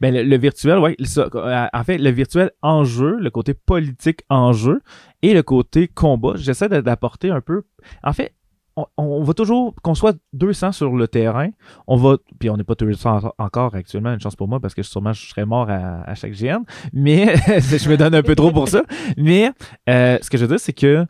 Ben, 0.00 0.14
le, 0.14 0.38
virtuel, 0.38 0.78
oui. 0.78 0.96
en 1.16 1.84
fait, 1.84 1.98
le 1.98 2.10
virtuel 2.10 2.50
en 2.62 2.84
jeu, 2.84 3.18
le 3.18 3.30
côté 3.30 3.54
politique 3.54 4.22
en 4.28 4.52
jeu 4.52 4.80
et 5.22 5.34
le 5.34 5.42
côté 5.42 5.88
combat, 5.88 6.34
j'essaie 6.36 6.68
d'apporter 6.68 7.30
un 7.30 7.40
peu. 7.40 7.62
En 8.02 8.12
fait, 8.12 8.34
on, 8.96 9.22
va 9.22 9.34
toujours, 9.34 9.74
qu'on 9.82 9.94
soit 9.94 10.16
200 10.32 10.72
sur 10.72 10.96
le 10.96 11.08
terrain, 11.08 11.50
on 11.86 11.96
va, 11.96 12.16
puis 12.38 12.48
on 12.50 12.56
n'est 12.56 12.64
pas 12.64 12.74
200 12.74 13.18
en- 13.24 13.44
encore 13.44 13.74
actuellement, 13.74 14.12
une 14.12 14.20
chance 14.20 14.36
pour 14.36 14.48
moi 14.48 14.60
parce 14.60 14.74
que 14.74 14.82
sûrement 14.82 15.12
je 15.12 15.26
serais 15.26 15.44
mort 15.44 15.68
à, 15.68 16.02
à 16.08 16.14
chaque 16.14 16.32
GN, 16.32 16.62
mais 16.92 17.34
je 17.46 17.88
me 17.88 17.96
donne 17.96 18.14
un 18.14 18.22
peu 18.22 18.34
trop 18.34 18.50
pour 18.50 18.68
ça. 18.68 18.82
Mais 19.16 19.52
euh, 19.88 20.18
ce 20.22 20.30
que 20.30 20.38
je 20.38 20.44
veux 20.44 20.48
dire, 20.48 20.60
c'est 20.60 20.72
que 20.72 21.06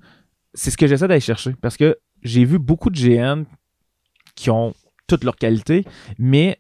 c'est 0.55 0.71
ce 0.71 0.77
que 0.77 0.87
j'essaie 0.87 1.09
d'aller 1.09 1.21
chercher 1.21 1.55
parce 1.61 1.77
que 1.77 1.97
j'ai 2.23 2.45
vu 2.45 2.59
beaucoup 2.59 2.91
de 2.91 2.99
GN 2.99 3.45
qui 4.35 4.51
ont 4.51 4.75
toutes 5.07 5.25
leurs 5.25 5.37
qualités, 5.37 5.85
mais 6.19 6.59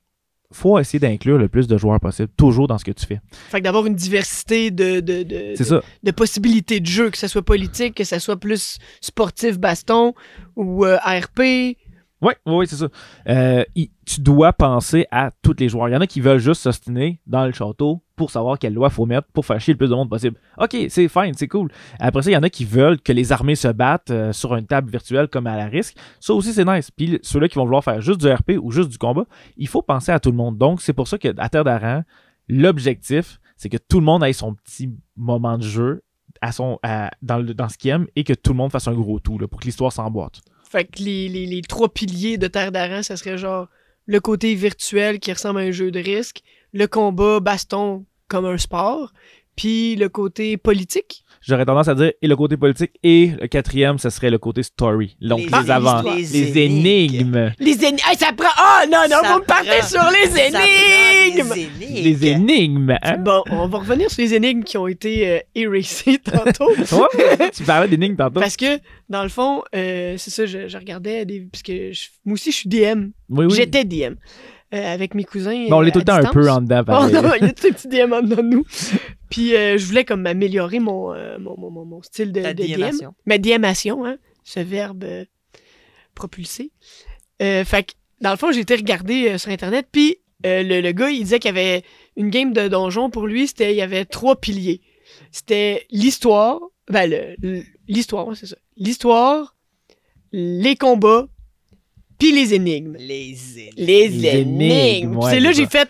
faut 0.52 0.78
essayer 0.78 0.98
d'inclure 0.98 1.38
le 1.38 1.48
plus 1.48 1.66
de 1.66 1.76
joueurs 1.78 1.98
possible, 1.98 2.28
toujours 2.36 2.68
dans 2.68 2.78
ce 2.78 2.84
que 2.84 2.90
tu 2.90 3.06
fais. 3.06 3.20
Fait 3.30 3.58
que 3.58 3.64
d'avoir 3.64 3.86
une 3.86 3.94
diversité 3.94 4.70
de, 4.70 5.00
de, 5.00 5.22
de, 5.22 6.10
possibilités 6.10 6.80
de 6.80 6.86
jeu, 6.86 7.10
que 7.10 7.18
ça 7.18 7.28
soit 7.28 7.42
politique, 7.42 7.94
que 7.94 8.04
ça 8.04 8.20
soit 8.20 8.38
plus 8.38 8.78
sportif 9.00 9.58
baston 9.58 10.14
ou 10.56 10.84
euh, 10.84 10.98
RP. 10.98 11.76
Oui, 12.22 12.32
oui, 12.46 12.66
c'est 12.68 12.76
ça. 12.76 12.86
Euh, 13.28 13.64
tu 14.06 14.20
dois 14.20 14.52
penser 14.52 15.06
à 15.10 15.30
tous 15.42 15.56
les 15.58 15.68
joueurs. 15.68 15.88
Il 15.88 15.92
y 15.92 15.96
en 15.96 16.00
a 16.00 16.06
qui 16.06 16.20
veulent 16.20 16.38
juste 16.38 16.62
s'ostiner 16.62 17.20
dans 17.26 17.44
le 17.46 17.52
château 17.52 18.00
pour 18.14 18.30
savoir 18.30 18.58
quelle 18.60 18.74
loi 18.74 18.90
faut 18.90 19.06
mettre 19.06 19.26
pour 19.32 19.44
faire 19.44 19.60
chier 19.60 19.74
le 19.74 19.78
plus 19.78 19.88
de 19.90 19.94
monde 19.96 20.08
possible. 20.08 20.38
OK, 20.58 20.76
c'est 20.88 21.08
fine, 21.08 21.32
c'est 21.34 21.48
cool. 21.48 21.72
Après 21.98 22.22
ça, 22.22 22.30
il 22.30 22.34
y 22.34 22.36
en 22.36 22.42
a 22.44 22.48
qui 22.50 22.64
veulent 22.64 23.00
que 23.00 23.12
les 23.12 23.32
armées 23.32 23.56
se 23.56 23.66
battent 23.68 24.10
euh, 24.12 24.32
sur 24.32 24.54
une 24.54 24.66
table 24.66 24.88
virtuelle 24.88 25.26
comme 25.26 25.48
à 25.48 25.56
la 25.56 25.66
risque. 25.66 25.96
Ça 26.20 26.32
aussi, 26.32 26.52
c'est 26.52 26.64
nice. 26.64 26.92
Puis 26.92 27.18
ceux-là 27.22 27.48
qui 27.48 27.56
vont 27.56 27.64
vouloir 27.64 27.82
faire 27.82 28.00
juste 28.00 28.20
du 28.20 28.30
RP 28.32 28.52
ou 28.62 28.70
juste 28.70 28.88
du 28.90 28.98
combat, 28.98 29.24
il 29.56 29.66
faut 29.66 29.82
penser 29.82 30.12
à 30.12 30.20
tout 30.20 30.30
le 30.30 30.36
monde. 30.36 30.56
Donc, 30.56 30.80
c'est 30.80 30.92
pour 30.92 31.08
ça 31.08 31.18
qu'à 31.18 31.32
Terre 31.48 31.64
d'Aran, 31.64 32.04
l'objectif, 32.48 33.40
c'est 33.56 33.68
que 33.68 33.76
tout 33.78 33.98
le 33.98 34.06
monde 34.06 34.22
ait 34.24 34.32
son 34.32 34.54
petit 34.54 34.90
moment 35.16 35.58
de 35.58 35.62
jeu 35.64 36.02
à 36.40 36.52
son, 36.52 36.78
dans, 37.22 37.38
le- 37.38 37.54
dans 37.54 37.68
ce 37.68 37.78
qu'il 37.78 37.90
aime 37.90 38.06
et 38.16 38.24
que 38.24 38.32
tout 38.32 38.52
le 38.52 38.56
monde 38.58 38.70
fasse 38.72 38.88
un 38.88 38.94
gros 38.94 39.18
tout 39.20 39.38
là, 39.38 39.46
pour 39.48 39.60
que 39.60 39.64
l'histoire 39.66 39.92
s'emboîte. 39.92 40.40
Fait 40.72 40.86
que 40.86 41.02
les, 41.02 41.28
les, 41.28 41.44
les 41.44 41.60
trois 41.60 41.92
piliers 41.92 42.38
de 42.38 42.46
Terre 42.46 42.72
d'Aran, 42.72 43.02
ça 43.02 43.18
serait 43.18 43.36
genre 43.36 43.68
le 44.06 44.20
côté 44.20 44.54
virtuel 44.54 45.20
qui 45.20 45.30
ressemble 45.30 45.60
à 45.60 45.64
un 45.64 45.70
jeu 45.70 45.90
de 45.90 46.00
risque, 46.00 46.40
le 46.72 46.86
combat 46.86 47.40
baston 47.40 48.06
comme 48.26 48.46
un 48.46 48.56
sport, 48.56 49.12
puis 49.54 49.96
le 49.96 50.08
côté 50.08 50.56
politique. 50.56 51.24
J'aurais 51.44 51.64
tendance 51.64 51.88
à 51.88 51.94
dire 51.94 52.12
et 52.22 52.26
le 52.28 52.36
côté 52.36 52.56
politique 52.56 52.92
et 53.02 53.32
le 53.40 53.46
quatrième, 53.48 53.98
ce 53.98 54.10
serait 54.10 54.30
le 54.30 54.38
côté 54.38 54.62
story. 54.62 55.16
Donc 55.20 55.40
Les 55.40 55.46
les, 55.46 55.70
avant, 55.70 56.02
les, 56.02 56.22
Les 56.22 56.58
énigmes. 56.58 57.52
Les 57.58 57.84
énigmes. 57.84 57.98
ça 58.18 58.32
prend. 58.36 58.48
Oh 58.58 58.86
non, 58.90 58.98
non, 59.10 59.16
Ça 59.22 59.32
vous 59.34 59.40
me 59.40 59.44
partez 59.44 59.68
prend- 59.78 59.88
sur 59.88 60.02
les 60.10 60.40
énigmes! 60.40 61.52
Les 61.54 61.62
énigmes. 61.62 62.04
Les 62.04 62.26
énigmes, 62.26 62.96
hein? 63.02 63.16
Bon, 63.18 63.42
on 63.50 63.66
va 63.66 63.78
revenir 63.78 64.10
sur 64.10 64.22
les 64.22 64.34
énigmes 64.34 64.62
qui 64.62 64.76
ont 64.78 64.86
été 64.86 65.28
euh, 65.28 65.38
erasées 65.54 66.18
tantôt. 66.24 66.70
Ouais, 66.70 67.50
tu 67.52 67.62
parlais 67.64 67.88
d'énigmes 67.88 68.16
tantôt. 68.16 68.40
Parce 68.40 68.56
que, 68.56 68.78
dans 69.08 69.22
le 69.22 69.28
fond, 69.28 69.62
euh, 69.74 70.14
c'est 70.18 70.30
ça, 70.30 70.46
je, 70.46 70.68
je 70.68 70.78
regardais 70.78 71.24
des. 71.24 71.40
Parce 71.50 71.62
que 71.62 71.92
je- 71.92 72.06
moi 72.24 72.34
aussi, 72.34 72.52
je 72.52 72.56
suis 72.56 72.68
DM. 72.68 73.08
Oui, 73.28 73.46
oui. 73.46 73.54
J'étais 73.56 73.84
DM. 73.84 74.14
euh, 74.74 74.94
avec 74.94 75.14
mes 75.14 75.24
cousins. 75.24 75.66
Bon, 75.68 75.78
on 75.78 75.82
est 75.84 75.90
tout 75.90 75.98
le 75.98 76.04
temps 76.04 76.14
un 76.14 76.24
peu 76.32 76.48
en 76.50 76.60
dedans, 76.60 76.82
Oh 76.88 77.06
non, 77.08 77.32
il 77.40 77.46
y 77.46 77.50
a 77.50 77.52
tous 77.52 77.62
ces 77.62 77.72
petits 77.72 77.88
DM 77.88 78.12
en 78.12 78.22
dedans 78.22 78.36
de 78.42 78.42
nous. 78.42 78.64
Puis 79.32 79.56
euh, 79.56 79.76
je 79.78 79.84
voulais 79.86 80.04
comme 80.04 80.22
m'améliorer 80.22 80.78
mon, 80.78 81.12
euh, 81.12 81.38
mon, 81.38 81.56
mon, 81.58 81.70
mon- 81.70 81.84
mon 81.84 82.02
style 82.02 82.32
de, 82.32 82.40
de 82.40 82.52
DM. 82.52 83.08
Ma 83.26 83.38
diémation, 83.38 84.04
hein, 84.04 84.16
ce 84.44 84.60
verbe 84.60 85.04
euh, 85.04 85.24
propulsé. 86.14 86.70
Euh, 87.40 87.64
fait 87.64 87.82
que, 87.84 87.92
dans 88.20 88.30
le 88.30 88.36
fond, 88.36 88.52
j'ai 88.52 88.60
été 88.60 88.76
regarder 88.76 89.30
euh, 89.30 89.38
sur 89.38 89.50
Internet, 89.50 89.86
puis 89.90 90.18
euh, 90.46 90.62
le, 90.62 90.80
le 90.80 90.92
gars, 90.92 91.10
il 91.10 91.22
disait 91.22 91.38
qu'il 91.38 91.48
y 91.54 91.58
avait 91.58 91.82
une 92.16 92.30
game 92.30 92.52
de 92.52 92.68
donjon 92.68 93.10
pour 93.10 93.26
lui, 93.26 93.46
c'était 93.48 93.72
il 93.72 93.76
y 93.76 93.82
avait 93.82 94.04
trois 94.04 94.36
piliers. 94.40 94.80
C'était 95.30 95.86
l'histoire, 95.90 96.60
ben 96.90 97.34
l'histoire, 97.88 98.28
ouais, 98.28 98.34
c'est 98.36 98.46
ça. 98.46 98.56
L'histoire, 98.76 99.56
les 100.32 100.76
combats, 100.76 101.26
puis 102.18 102.32
les 102.32 102.54
énigmes. 102.54 102.96
Les 102.98 103.58
énigmes. 103.58 103.74
Les, 103.76 104.08
Les 104.08 104.26
énigmes. 104.26 104.60
énigmes, 104.60 105.10
Puis 105.12 105.18
ouais, 105.24 105.30
c'est 105.30 105.40
là 105.40 105.52
je 105.52 105.56
j'ai 105.58 105.66
fait 105.66 105.88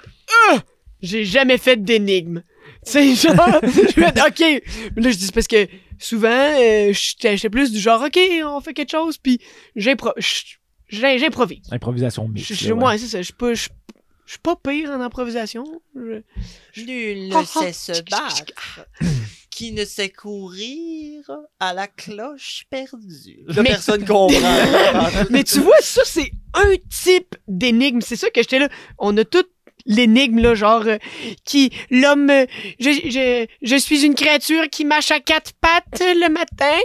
Ah! 0.48 0.62
J'ai 1.00 1.24
jamais 1.24 1.58
fait 1.58 1.82
d'énigmes. 1.82 2.42
Tu 2.84 2.92
sais, 2.92 3.14
genre, 3.14 3.60
je 3.62 3.92
fait 3.92 4.20
OK. 4.20 4.62
Mais 4.96 5.02
là, 5.02 5.10
je 5.10 5.16
dis 5.16 5.26
c'est 5.26 5.34
parce 5.34 5.46
que 5.46 5.68
souvent, 5.98 6.28
euh, 6.30 6.92
j'étais 6.92 7.36
j'étais 7.36 7.50
plus 7.50 7.70
du 7.72 7.78
genre 7.78 8.02
OK, 8.02 8.18
on 8.44 8.60
fait 8.60 8.74
quelque 8.74 8.90
chose, 8.90 9.18
puis 9.18 9.40
j'impro- 9.76 10.12
j'- 10.18 10.56
j'ai- 10.88 11.18
j'improvise. 11.18 11.60
Improvisation 11.70 12.26
mixte. 12.28 12.50
ouais. 12.62 12.72
Moi, 12.74 12.98
c'est 12.98 13.06
ça. 13.06 13.18
Je 13.18 13.24
suis 13.26 13.32
pas, 13.34 13.54
je- 13.54 13.68
je 14.26 14.30
suis 14.32 14.40
pas 14.40 14.56
pire 14.56 14.90
en 14.90 15.00
improvisation. 15.00 15.64
Je- 15.94 16.22
Nul 16.84 17.30
Ah, 17.34 17.38
ne 17.40 17.44
ah, 17.44 17.44
sait 17.46 17.72
se 17.72 18.02
battre. 18.10 18.44
Qui 19.50 19.72
ne 19.72 19.84
sait 19.84 20.08
courir 20.08 21.30
à 21.60 21.74
la 21.74 21.86
cloche 21.86 22.64
perdue. 22.70 23.40
Là, 23.46 23.62
Mais- 23.62 23.68
personne 23.70 24.04
comprend. 24.04 24.30
Mais 25.30 25.44
tu 25.44 25.60
vois, 25.60 25.80
ça, 25.82 26.00
c'est 26.06 26.32
un 26.54 26.74
type 26.90 27.36
d'énigme. 27.46 28.00
C'est 28.00 28.16
ça 28.16 28.30
que 28.30 28.40
j'étais 28.40 28.58
là. 28.58 28.68
On 28.98 29.14
a 29.18 29.24
toute 29.26 29.50
l'énigme, 29.86 30.40
là, 30.40 30.54
genre, 30.54 30.82
euh, 30.86 30.98
qui, 31.44 31.70
l'homme, 31.90 32.30
euh, 32.30 32.46
je, 32.80 32.90
je, 32.90 33.46
je 33.62 33.76
suis 33.76 34.04
une 34.04 34.14
créature 34.14 34.68
qui 34.70 34.84
marche 34.84 35.10
à 35.10 35.20
quatre 35.20 35.52
pattes 35.60 36.00
le 36.00 36.28
matin, 36.28 36.78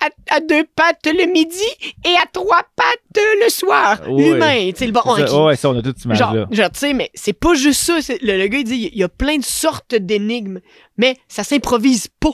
à, 0.00 0.36
à 0.36 0.40
deux 0.40 0.64
pattes 0.74 1.06
le 1.06 1.26
midi 1.32 1.58
et 2.04 2.14
à 2.22 2.26
trois 2.32 2.62
pattes 2.76 3.24
le 3.42 3.48
soir. 3.48 4.00
Ouais. 4.08 4.22
L'humain, 4.22 4.70
tu 4.72 4.78
sais, 4.78 4.86
le 4.86 4.92
bon. 4.92 5.02
Ça, 5.02 5.34
ok. 5.34 5.46
ouais, 5.46 5.56
ça, 5.56 5.70
on 5.70 5.78
a 5.78 5.82
toute 5.82 5.98
cette 5.98 6.12
Genre, 6.14 6.46
genre 6.50 6.70
tu 6.70 6.78
sais, 6.78 6.92
mais 6.92 7.10
c'est 7.14 7.32
pas 7.32 7.54
juste 7.54 7.80
ça. 7.80 7.98
Le, 8.22 8.38
le 8.38 8.46
gars, 8.48 8.58
il 8.58 8.64
dit, 8.64 8.90
il 8.92 8.98
y 8.98 9.02
a 9.02 9.08
plein 9.08 9.38
de 9.38 9.44
sortes 9.44 9.94
d'énigmes, 9.94 10.60
mais 10.96 11.16
ça 11.28 11.44
s'improvise 11.44 12.08
pas. 12.20 12.32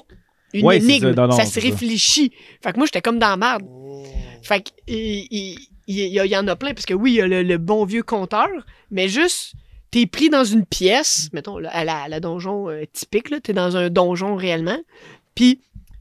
Une 0.55 0.65
Ouais, 0.65 0.79
énigme, 0.79 1.15
ça. 1.15 1.21
Non, 1.21 1.29
non, 1.29 1.37
ça 1.37 1.45
c'est 1.45 1.61
se 1.61 1.67
réfléchit. 1.67 2.33
Fait 2.63 2.73
que 2.73 2.79
moi, 2.79 2.87
j'étais 2.87 3.03
comme 3.03 3.19
dans 3.19 3.29
la 3.29 3.37
merde. 3.37 3.63
Fait 4.43 4.63
que, 4.63 4.71
il 4.89 5.59
y 5.87 6.37
en 6.37 6.49
a 6.49 6.57
plein, 6.57 6.75
parce 6.75 6.87
que 6.87 6.95
oui, 6.95 7.13
il 7.13 7.17
y 7.17 7.21
a 7.23 7.27
le, 7.27 7.43
le 7.43 7.59
bon 7.59 7.85
vieux 7.85 8.03
compteur, 8.03 8.49
mais 8.91 9.09
juste, 9.09 9.53
t'es 9.91 10.07
pris 10.07 10.29
dans 10.31 10.45
une 10.45 10.65
pièce, 10.67 11.29
mettons, 11.33 11.59
là, 11.59 11.71
à 11.73 11.85
la, 11.85 12.03
à 12.03 12.09
la 12.09 12.21
donjon 12.21 12.69
euh, 12.69 12.85
typique, 12.93 13.31
là, 13.31 13.41
t'es 13.41 13.53
dans 13.53 13.77
un 13.77 13.89
donjon 13.91 14.37
réellement, 14.37 14.79
puis 15.35 15.61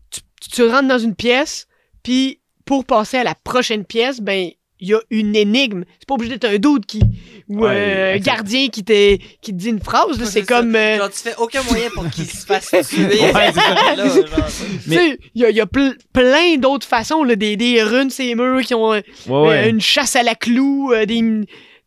tu, 0.10 0.22
tu 0.52 0.64
rentres 0.64 0.88
dans 0.88 1.00
une 1.00 1.16
pièce, 1.16 1.68
puis 2.04 2.40
pour 2.66 2.86
passer 2.86 3.18
à 3.18 3.24
la 3.24 3.36
prochaine 3.36 3.86
pièce, 3.86 4.20
ben, 4.20 4.50
il 4.80 4.90
y 4.90 4.94
a 4.94 5.00
une 5.10 5.36
énigme. 5.36 5.86
C'est 5.98 6.08
pas 6.08 6.14
obligé 6.14 6.34
d'être 6.38 6.54
un 6.54 6.60
doute 6.60 6.86
qui, 6.86 7.02
ou 7.50 7.62
Ouais, 7.64 7.70
euh, 7.72 8.16
un 8.16 8.18
gardien 8.20 8.68
qui, 8.68 8.84
te, 8.84 9.16
qui 9.42 9.52
te 9.52 9.58
dit 9.58 9.70
une 9.70 9.80
phrase, 9.82 10.20
là, 10.20 10.26
c'est 10.28 10.44
comme... 10.44 10.76
euh, 10.76 10.98
Genre, 10.98 11.10
tu 11.10 11.18
fais 11.18 11.36
aucun 11.38 11.64
moyen 11.64 11.90
pour 11.90 12.08
qu'il 12.12 12.26
se 12.26 12.46
fasse 12.46 12.70
tuer. 12.90 13.08
Il 14.88 15.18
y 15.36 15.46
a, 15.46 15.50
il 15.50 15.56
y 15.56 15.62
a 15.62 15.66
ple- 15.66 15.98
plein 16.14 16.58
d'autres 16.58 16.86
façons, 16.86 17.24
là, 17.24 17.36
des, 17.36 17.56
des 17.58 17.82
runes, 17.82 18.10
ces 18.10 18.36
murs 18.36 18.62
qui 18.62 18.76
ont... 18.76 18.94
euh, 18.94 19.02
Ouais, 19.28 19.48
ouais. 19.48 19.66
Euh, 19.66 19.70
une 19.70 19.82
chasse 19.82 20.16
à 20.16 20.24
la 20.24 20.36
clou, 20.36 20.92
euh, 20.94 21.06
des, 21.06 21.22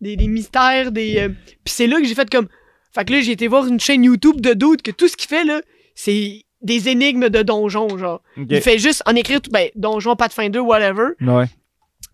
des, 0.01 0.17
des 0.17 0.29
mystères, 0.29 0.93
des. 0.93 1.19
euh, 1.19 1.29
Puis 1.65 1.75
c'est 1.75 1.87
là 1.87 1.99
que 2.01 2.05
j'ai 2.07 2.15
fait 2.15 2.29
comme. 2.31 2.49
Fait 2.95 3.05
que 3.05 3.13
là, 3.13 3.21
j'ai 3.21 3.33
été 3.33 3.47
voir 3.49 3.67
une 3.67 3.79
chaîne 3.81 4.03
YouTube 4.05 4.41
de 4.41 4.53
doute 4.53 4.83
que 4.83 4.91
tout 4.91 5.07
ce 5.09 5.17
qu'il 5.17 5.29
fait, 5.29 5.45
là, 5.45 5.61
c'est 5.95 6.43
des 6.63 6.89
énigmes 6.89 7.29
de 7.29 7.43
donjons, 7.43 7.97
genre. 7.99 8.23
Il 8.37 8.61
fait 8.61 8.79
juste 8.79 9.03
en 9.07 9.15
écrire 9.15 9.41
tout. 9.41 9.51
Ben, 9.51 9.69
donjon, 9.77 10.17
Pathfinder, 10.17 10.59
whatever. 10.59 11.11
Ouais. 11.21 11.47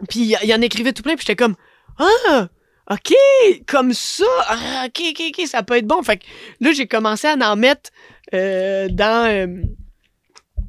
Puis 0.08 0.34
il, 0.42 0.54
en 0.54 0.60
écrivait 0.60 0.92
tout 0.92 1.02
plein, 1.02 1.14
puis 1.16 1.24
j'étais 1.26 1.36
comme. 1.36 1.54
Ah! 1.98 2.48
OK! 2.90 3.14
Comme 3.66 3.92
ça! 3.94 4.24
Ah, 4.48 4.84
OK, 4.86 5.02
OK, 5.10 5.22
OK, 5.30 5.46
ça 5.46 5.62
peut 5.62 5.76
être 5.76 5.86
bon. 5.86 6.02
Fait 6.02 6.18
que 6.18 6.24
là, 6.60 6.72
j'ai 6.72 6.86
commencé 6.86 7.26
à 7.26 7.34
en 7.50 7.56
mettre 7.56 7.90
euh, 8.34 8.88
dans. 8.90 9.26
euh, 9.30 9.46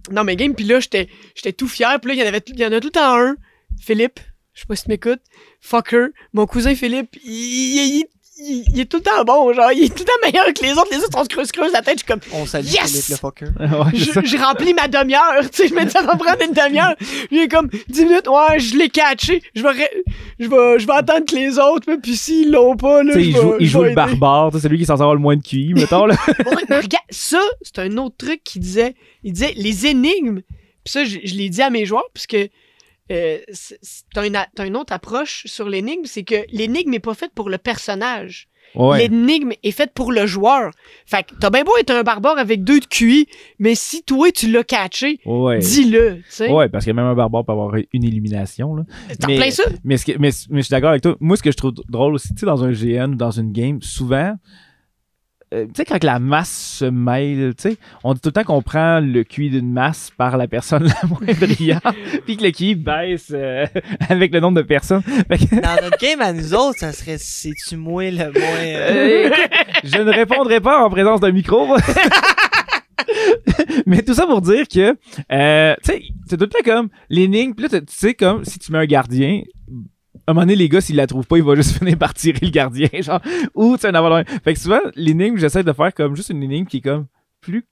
dans 0.10 0.24
mes 0.24 0.38
games, 0.38 0.56
puis 0.56 0.64
là, 0.66 0.80
j'étais 0.80 1.10
j'étais 1.36 1.52
tout 1.52 1.68
fier. 1.68 2.00
Puis 2.00 2.10
là, 2.10 2.14
il 2.16 2.20
y 2.22 2.24
en 2.24 2.28
avait 2.28 2.40
tout- 2.42 2.54
il 2.56 2.60
y 2.62 2.66
en 2.66 2.72
a 2.72 2.80
tout 2.80 2.88
le 2.88 2.92
temps 2.92 3.14
un. 3.20 3.36
Philippe, 3.80 4.20
je 4.58 4.62
sais 4.62 4.66
pas 4.68 4.76
si 4.76 4.86
tu 4.86 4.90
m'écoutes. 4.90 5.22
Fucker. 5.62 6.08
Mon 6.34 6.48
cousin 6.48 6.74
Philippe, 6.74 7.16
il, 7.24 7.32
il- 7.32 7.98
il- 8.00 8.06
il 8.40 8.80
est 8.80 8.86
tout 8.86 8.98
le 8.98 9.04
temps 9.04 9.24
bon, 9.24 9.52
genre, 9.54 9.72
il 9.72 9.84
est 9.84 9.90
tout 9.90 10.04
le 10.04 10.06
temps 10.06 10.12
meilleur 10.24 10.46
que 10.54 10.64
les 10.64 10.72
autres. 10.74 10.88
Les 10.92 10.98
autres, 10.98 11.16
on 11.18 11.24
se 11.24 11.28
creuse, 11.30 11.52
creuse 11.52 11.72
la 11.74 11.82
tête. 11.82 12.00
Je 12.00 12.04
suis 12.04 12.08
comme, 12.08 12.20
On 12.34 12.46
salue 12.46 12.66
Yes! 12.66 12.90
Philippe 12.92 13.10
le 13.10 13.16
fucker. 13.16 13.46
Ouais, 13.60 13.92
je- 13.94 14.26
j'ai 14.26 14.38
rempli 14.38 14.74
ma 14.76 14.88
demi-heure. 14.88 15.42
Tu 15.52 15.64
sais, 15.64 15.68
je 15.68 15.74
me 15.76 15.84
dis, 15.86 15.92
ça 15.92 16.02
va 16.02 16.16
prendre 16.16 16.42
une 16.44 16.54
demi-heure. 16.54 16.96
Il 17.32 17.38
est 17.40 17.48
comme 17.48 17.68
10 17.88 18.06
minutes. 18.06 18.28
Ouais, 18.28 18.60
je 18.60 18.76
l'ai 18.78 18.90
catché. 18.90 19.42
Je 19.56 19.62
vais, 19.64 19.90
je 20.40 20.48
vais, 20.48 20.80
je 20.80 20.88
vais 20.88 20.94
attendre 20.94 21.26
que 21.26 21.36
les 21.36 21.58
autres, 21.60 21.96
puis 22.02 22.16
s'ils 22.16 22.52
l'ont 22.52 22.76
pas, 22.76 23.02
là, 23.04 23.14
Tu 23.14 23.20
sais, 23.20 23.24
je 23.26 23.30
il 23.30 23.36
joue, 23.36 23.56
il 23.60 23.68
joue 23.68 23.84
le 23.84 23.94
barbare, 23.96 24.50
tu 24.52 24.58
sais, 24.58 24.62
c'est 24.64 24.70
lui 24.70 24.78
qui 24.78 24.84
est 24.84 24.88
censé 24.88 25.02
avoir 25.02 25.16
le 25.16 25.22
moins 25.22 25.36
de 25.36 25.42
QI, 25.44 25.74
mettons, 25.76 26.06
là. 26.08 26.16
Regarde, 26.70 26.96
ça, 27.12 27.42
c'est 27.64 27.80
un 27.80 27.96
autre 27.98 28.18
truc 28.18 28.42
qui 28.44 28.60
disait, 28.60 28.96
il 29.24 29.34
disait 29.34 29.54
les 29.56 29.86
énigmes. 29.88 30.42
Puis 30.84 30.92
ça, 30.94 31.04
je, 31.06 31.18
je 31.24 31.34
l'ai 31.36 31.50
dit 31.50 31.62
à 31.64 31.70
mes 31.72 31.86
joueurs, 31.86 32.06
puisque 32.14 32.38
euh, 33.12 33.38
c'est- 33.52 33.80
t'as 34.14 34.26
une, 34.66 34.76
autre 34.78 34.94
approche 34.94 35.44
sur 35.46 35.68
l'énigme, 35.70 36.04
c'est 36.06 36.24
que 36.24 36.46
l'énigme 36.52 36.92
n'est 36.92 37.00
pas 37.00 37.14
faite 37.14 37.32
pour 37.36 37.50
le 37.50 37.58
personnage. 37.58 38.48
Ouais. 38.76 39.08
L'énigme 39.08 39.54
est 39.64 39.72
faite 39.72 39.92
pour 39.94 40.12
le 40.12 40.26
joueur. 40.26 40.72
Fait 41.06 41.24
que 41.24 41.34
t'as 41.40 41.50
bien 41.50 41.64
beau 41.64 41.72
être 41.80 41.90
un 41.92 42.04
barbare 42.04 42.38
avec 42.38 42.66
deux 42.66 42.82
de 42.82 42.86
QI, 42.86 43.26
mais 43.60 43.76
si 43.76 44.04
toi, 44.04 44.30
tu 44.32 44.52
l'as 44.52 44.66
catché, 44.66 45.20
Ouais. 45.26 45.60
dis-le, 45.60 46.18
tu. 46.36 46.44
Ouais, 46.52 46.68
parce 46.68 46.84
que 46.86 46.92
même 46.92 47.06
un 47.06 47.16
barbare 47.16 47.46
peut 47.46 47.54
avoir 47.54 47.74
une 47.94 48.04
élimination, 48.04 48.76
là. 48.76 48.84
T'en 49.22 49.28
Mais- 49.28 49.38
plein 49.38 49.52
ça? 49.52 49.64
Mais 49.86 49.96
je 49.98 50.62
suis 50.62 50.70
d'accord 50.70 50.90
avec 50.90 51.02
toi. 51.02 51.16
Moi, 51.22 51.38
ce 51.38 51.44
que 51.44 51.52
je 51.52 51.56
trouve 51.58 51.76
drôle 51.88 52.16
aussi, 52.16 52.34
tu 52.34 52.42
sais, 52.42 52.46
dans 52.46 52.64
un 52.66 52.72
GN 52.74 53.14
ou 53.14 53.16
dans 53.16 53.32
une 53.32 53.54
game, 53.54 53.82
souvent, 53.82 54.36
euh, 55.54 55.66
tu 55.66 55.72
sais, 55.78 55.86
quand 55.86 56.04
la 56.04 56.20
masse 56.20 56.78
se 56.80 56.86
mêle, 56.86 57.54
tu 57.56 57.70
sais, 57.70 57.78
on 58.04 58.14
dit 58.14 58.20
tout 58.20 58.30
le 58.30 58.34
temps 58.34 58.44
qu'on 58.44 58.62
prend 58.62 59.00
le 59.00 59.24
QI 59.24 59.50
d'une 59.50 59.72
masse 59.72 60.12
par 60.18 60.36
la 60.38 60.48
personne 60.48 60.84
la 61.02 61.08
moins 61.08 61.34
brillante, 61.40 61.96
puis 62.26 62.36
que 62.38 62.44
le 62.44 62.52
QI 62.52 62.76
baisse 62.76 63.32
euh, 63.34 63.66
avec 64.10 64.34
le 64.34 64.40
nombre 64.42 64.58
de 64.58 64.68
personnes. 64.68 65.02
Que, 65.04 65.62
Dans 65.62 65.82
notre 65.82 65.98
game 66.00 66.20
à 66.22 66.34
nous 66.34 66.54
autres, 66.54 66.80
ça 66.80 66.92
serait 66.92 67.18
c'est-tu 67.18 67.78
moi 67.78 68.10
le 68.12 68.18
moins. 68.18 68.34
euh, 68.34 69.30
euh, 69.30 69.32
je 69.84 69.98
ne 70.02 70.12
répondrai 70.12 70.60
pas 70.60 70.84
en 70.84 70.90
présence 70.90 71.20
d'un 71.22 71.32
micro. 71.32 71.68
Mais 73.86 74.02
tout 74.02 74.14
ça 74.14 74.26
pour 74.26 74.42
dire 74.42 74.68
que, 74.68 74.98
euh, 75.32 75.76
tu 75.84 75.92
sais, 75.92 76.02
c'est 76.28 76.38
tout 76.38 76.44
le 76.44 76.50
temps 76.50 76.64
comme 76.66 76.90
l'énigme. 77.10 77.54
Puis 77.54 77.68
là, 77.68 77.80
tu 77.80 77.86
tu 77.86 77.96
sais, 77.96 78.14
comme 78.14 78.44
si 78.44 78.60
tu 78.60 78.72
mets 78.72 78.80
un 78.80 78.86
gardien, 78.86 79.42
un 80.28 80.34
moment 80.34 80.42
donné, 80.42 80.56
les 80.56 80.70
gars, 80.70 80.82
s'ils 80.82 80.96
la 80.96 81.08
trouvent 81.08 81.26
pas, 81.26 81.38
ils 81.38 81.44
vont 81.44 81.56
juste 81.56 81.78
finir 81.80 81.98
par 81.98 82.14
tirer 82.14 82.40
le 82.42 82.50
gardien, 82.50 82.90
genre, 83.02 83.22
ou 83.56 83.76
tu 83.76 83.82
sais, 83.82 83.88
un 83.88 83.92
loin. 84.02 84.24
Fait 84.44 84.54
que 84.54 84.60
souvent, 84.60 84.80
l'énigme, 84.96 85.38
j'essaie 85.38 85.64
de 85.64 85.74
faire 85.74 85.94
comme 85.94 86.16
juste 86.16 86.30
une 86.30 86.44
énigme 86.44 86.66
qui 86.66 86.78
est 86.78 86.82
comme 86.82 87.08
plus, 87.42 87.66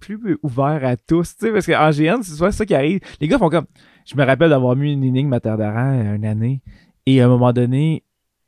plus 0.00 0.38
ouvert 0.42 0.80
à 0.84 0.96
tous, 0.96 1.36
tu 1.36 1.46
sais, 1.46 1.52
parce 1.52 1.66
qu'en 1.66 1.90
GN, 1.90 2.22
c'est 2.22 2.32
souvent 2.32 2.50
ça 2.50 2.66
qui 2.66 2.74
arrive. 2.74 3.00
Les 3.20 3.28
gars 3.28 3.38
font 3.38 3.50
comme, 3.50 3.66
je 4.04 4.16
me 4.16 4.24
rappelle 4.24 4.50
d'avoir 4.50 4.74
mis 4.74 4.92
une 4.92 5.04
énigme 5.04 5.32
à 5.32 5.40
Terre 5.40 5.56
d'Aran 5.56 5.94
euh, 5.94 6.16
une 6.16 6.24
année, 6.24 6.60
et 7.06 7.20
à 7.20 7.26
un 7.26 7.28
moment 7.28 7.52
donné, 7.52 8.02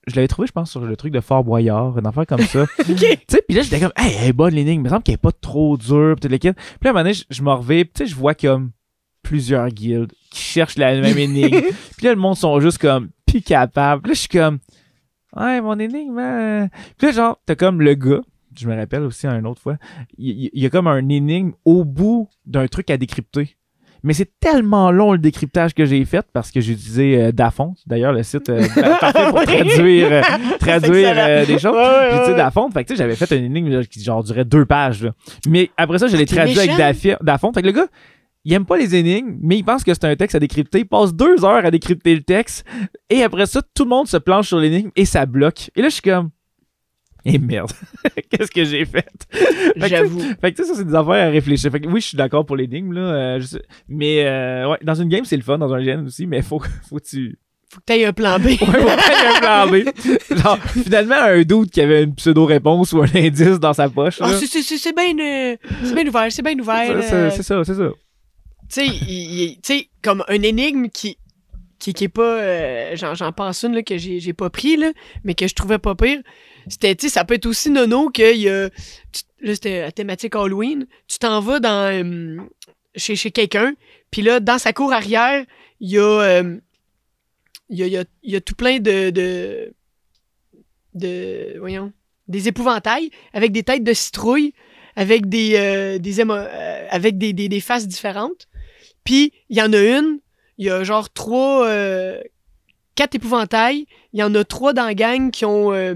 je 0.06 0.16
l'avais 0.16 0.28
trouvé, 0.28 0.46
je 0.46 0.52
pense, 0.52 0.70
sur 0.70 0.80
le 0.80 0.96
truc 0.96 1.12
de 1.12 1.20
Fort 1.20 1.44
Boyard, 1.44 1.98
une 1.98 2.06
affaire 2.06 2.26
comme 2.26 2.40
ça. 2.40 2.66
Tu 2.84 2.96
sais, 2.96 3.42
puis 3.46 3.56
là, 3.56 3.62
j'étais 3.62 3.80
comme, 3.80 3.92
hey, 3.96 4.14
elle 4.20 4.28
est 4.28 4.32
bonne 4.32 4.54
l'énigme, 4.54 4.80
il 4.80 4.84
me 4.84 4.88
semble 4.88 5.02
qu'elle 5.02 5.14
est 5.14 5.18
pas 5.18 5.32
trop 5.32 5.76
dure, 5.76 6.14
pis 6.16 6.22
tout 6.22 6.28
le 6.28 6.38
kit. 6.38 6.52
Puis 6.52 6.62
là, 6.82 6.88
à 6.88 6.90
un 6.90 6.92
moment 6.92 7.04
donné, 7.04 7.14
je, 7.30 7.42
m'en 7.42 7.56
reviens, 7.56 7.84
tu 7.84 7.90
sais, 7.96 8.06
je 8.06 8.14
vois 8.14 8.34
comme 8.34 8.72
plusieurs 9.22 9.68
guildes 9.68 10.12
qui 10.30 10.42
cherchent 10.42 10.76
la 10.76 11.00
même 11.00 11.16
énigme. 11.16 11.62
puis 11.96 12.06
là, 12.06 12.14
le 12.14 12.20
monde 12.20 12.36
sont 12.36 12.60
juste 12.60 12.78
comme, 12.78 13.08
plus 13.34 13.42
capables. 13.42 14.02
Puis 14.02 14.10
là, 14.10 14.14
je 14.14 14.20
suis 14.20 14.28
comme, 14.28 14.58
ouais, 15.36 15.60
mon 15.60 15.78
énigme, 15.78 16.18
hein. 16.18 16.68
Puis 16.98 17.08
là, 17.08 17.12
genre, 17.12 17.40
t'as 17.46 17.56
comme 17.56 17.80
le 17.80 17.94
gars, 17.94 18.20
je 18.56 18.68
me 18.68 18.76
rappelle 18.76 19.02
aussi 19.02 19.26
une 19.26 19.46
autre 19.46 19.60
fois, 19.60 19.76
il, 20.16 20.50
y 20.52 20.66
a 20.66 20.70
comme 20.70 20.86
un 20.86 21.08
énigme 21.08 21.52
au 21.64 21.84
bout 21.84 22.28
d'un 22.46 22.66
truc 22.68 22.90
à 22.90 22.96
décrypter. 22.96 23.56
Mais 24.04 24.12
c'est 24.12 24.38
tellement 24.38 24.90
long 24.90 25.12
le 25.12 25.18
décryptage 25.18 25.72
que 25.72 25.86
j'ai 25.86 26.04
fait 26.04 26.26
parce 26.34 26.50
que 26.50 26.60
j'ai 26.60 26.74
utilisé 26.74 27.22
euh, 27.22 27.32
Dafont, 27.32 27.74
d'ailleurs 27.86 28.12
le 28.12 28.22
site 28.22 28.50
euh, 28.50 28.62
parfait 29.00 29.30
pour 29.30 29.42
traduire, 29.44 30.08
euh, 30.12 30.22
traduire 30.60 31.14
euh, 31.16 31.46
des 31.46 31.58
choses. 31.58 31.74
J'ai 31.74 32.16
utilisé. 32.16 32.36
Dafont, 32.36 32.70
fait 32.70 32.84
que 32.84 32.88
tu 32.88 32.96
sais, 32.96 33.02
j'avais 33.02 33.16
fait 33.16 33.34
une 33.34 33.44
énigme 33.46 33.82
qui 33.84 34.02
genre 34.02 34.22
durait 34.22 34.44
deux 34.44 34.66
pages. 34.66 35.04
là. 35.04 35.12
Mais 35.48 35.70
après 35.78 35.98
ça, 35.98 36.06
je 36.06 36.18
l'ai 36.18 36.26
traduit 36.26 36.58
avec 36.60 37.16
Dafont. 37.22 37.54
Fait 37.54 37.62
que 37.62 37.66
le 37.66 37.72
gars, 37.72 37.86
il 38.44 38.52
aime 38.52 38.66
pas 38.66 38.76
les 38.76 38.94
énigmes, 38.94 39.36
mais 39.40 39.56
il 39.56 39.62
pense 39.64 39.82
que 39.84 39.92
c'est 39.94 40.04
un 40.04 40.16
texte 40.16 40.34
à 40.36 40.40
décrypter. 40.40 40.80
Il 40.80 40.84
passe 40.86 41.14
deux 41.14 41.44
heures 41.44 41.64
à 41.64 41.70
décrypter 41.70 42.14
le 42.14 42.22
texte. 42.22 42.64
Et 43.10 43.22
après 43.22 43.46
ça, 43.46 43.62
tout 43.74 43.84
le 43.84 43.88
monde 43.90 44.06
se 44.06 44.16
planche 44.18 44.48
sur 44.48 44.58
l'énigme 44.58 44.90
et 44.96 45.04
ça 45.06 45.24
bloque. 45.26 45.70
Et 45.76 45.82
là, 45.82 45.88
je 45.88 45.94
suis 45.94 46.02
comme. 46.02 46.30
Et 47.26 47.38
merde, 47.38 47.70
qu'est-ce 48.30 48.50
que 48.50 48.64
j'ai 48.64 48.84
fait? 48.84 49.08
Fait 49.30 49.72
que, 49.80 49.86
J'avoue. 49.88 50.20
Fait 50.42 50.52
que 50.52 50.56
tu 50.58 50.62
sais, 50.62 50.68
ça, 50.68 50.74
c'est 50.76 50.84
des 50.86 50.94
affaires 50.94 51.26
à 51.26 51.30
réfléchir. 51.30 51.70
Fait 51.70 51.80
que 51.80 51.88
oui, 51.88 52.02
je 52.02 52.08
suis 52.08 52.16
d'accord 52.18 52.44
pour 52.44 52.54
l'énigme, 52.54 52.92
là. 52.92 53.00
euh, 53.00 53.40
je 53.40 53.56
mais 53.88 54.26
euh, 54.26 54.68
ouais, 54.68 54.78
dans 54.82 54.94
une 54.94 55.08
game, 55.08 55.24
c'est 55.24 55.36
le 55.38 55.42
fun, 55.42 55.56
dans 55.56 55.72
un 55.72 55.82
GN 55.82 56.04
aussi, 56.04 56.26
mais 56.26 56.42
faut, 56.42 56.60
faut 56.90 56.96
que 56.98 57.04
tu. 57.04 57.38
Faut 57.72 57.80
que 57.80 57.84
t'aies 57.86 58.04
un 58.04 58.12
plan 58.12 58.38
B. 58.38 58.42
Ouais, 58.48 58.56
faut 58.58 58.86
pas 58.86 59.62
un 59.64 59.66
plan 59.66 59.72
B. 59.72 60.36
Genre, 60.38 60.58
finalement, 60.84 61.14
un 61.18 61.42
doute 61.44 61.70
qui 61.70 61.80
avait 61.80 62.02
une 62.04 62.14
pseudo-réponse 62.14 62.92
ou 62.92 63.00
un 63.00 63.06
indice 63.14 63.58
dans 63.58 63.72
sa 63.72 63.88
poche. 63.88 64.20
Là. 64.20 64.28
c'est- 64.28 64.94
bien 64.94 65.18
euh, 65.18 65.56
c'est 65.82 65.94
bien 65.94 66.06
ouvert, 66.06 66.26
c'est 66.30 66.42
bien 66.42 66.58
ouvert. 66.58 67.02
Ça, 67.02 67.14
euh, 67.14 67.30
c'est 67.30 67.36
c'est 67.38 67.42
ça, 67.42 67.64
c'est 67.64 67.74
ça. 67.74 67.88
Sais, 68.74 68.86
il- 68.86 69.58
il- 69.68 69.88
comme 70.02 70.24
un 70.28 70.42
énigme 70.42 70.88
qui, 70.88 71.18
qui, 71.78 71.92
qui 71.94 72.04
est 72.04 72.08
pas. 72.08 72.22
euh, 72.40 72.96
J'en 72.96 73.32
pense 73.32 73.62
une 73.64 73.74
là, 73.74 73.82
que 73.82 73.96
j'ai 73.98 74.32
pas 74.32 74.50
pris, 74.50 74.76
là, 74.76 74.92
mais 75.24 75.34
que 75.34 75.46
je 75.48 75.54
trouvais 75.54 75.78
pas 75.78 75.94
pire. 75.94 76.20
C'était, 76.68 76.94
tu 76.94 77.08
ça 77.10 77.24
peut 77.24 77.34
être 77.34 77.46
aussi 77.46 77.70
nono 77.70 78.08
qu'il 78.10 78.36
y 78.38 78.48
a. 78.48 78.68
Là, 79.40 79.54
c'était 79.54 79.82
la 79.82 79.92
thématique 79.92 80.34
Halloween. 80.34 80.86
Tu 81.08 81.18
t'en 81.18 81.40
vas 81.40 81.60
dans. 81.60 81.92
euh, 81.92 82.38
chez 82.96 83.16
chez 83.16 83.30
quelqu'un, 83.32 83.74
puis 84.10 84.22
là, 84.22 84.40
dans 84.40 84.58
sa 84.58 84.72
cour 84.72 84.92
arrière, 84.92 85.44
il 85.80 85.90
y 85.90 85.98
a. 85.98 86.02
euh, 86.02 86.56
il 87.70 87.78
y 87.78 87.96
a, 87.98 88.04
y 88.22 88.36
a- 88.36 88.40
tout 88.40 88.54
plein 88.54 88.78
de. 88.78 89.10
de. 89.10 89.74
voyons. 91.58 91.92
Des 92.28 92.48
épouvantails 92.48 93.10
avec 93.34 93.52
des 93.52 93.62
têtes 93.62 93.84
de 93.84 93.92
citrouille, 93.92 94.54
avec 94.96 95.28
des. 95.28 95.56
avec 96.90 97.18
des, 97.18 97.32
des 97.34 97.60
faces 97.60 97.86
différentes. 97.86 98.48
Puis, 99.04 99.32
il 99.50 99.56
y 99.56 99.62
en 99.62 99.72
a 99.72 99.78
une, 99.98 100.18
il 100.58 100.66
y 100.66 100.70
a 100.70 100.82
genre 100.84 101.10
trois, 101.12 101.66
euh, 101.66 102.20
quatre 102.94 103.14
épouvantails. 103.14 103.86
Il 104.12 104.20
y 104.20 104.22
en 104.22 104.34
a 104.34 104.44
trois 104.44 104.72
dans 104.72 104.84
la 104.84 104.94
gang 104.94 105.30
qui 105.30 105.44
ont, 105.44 105.72
euh, 105.72 105.94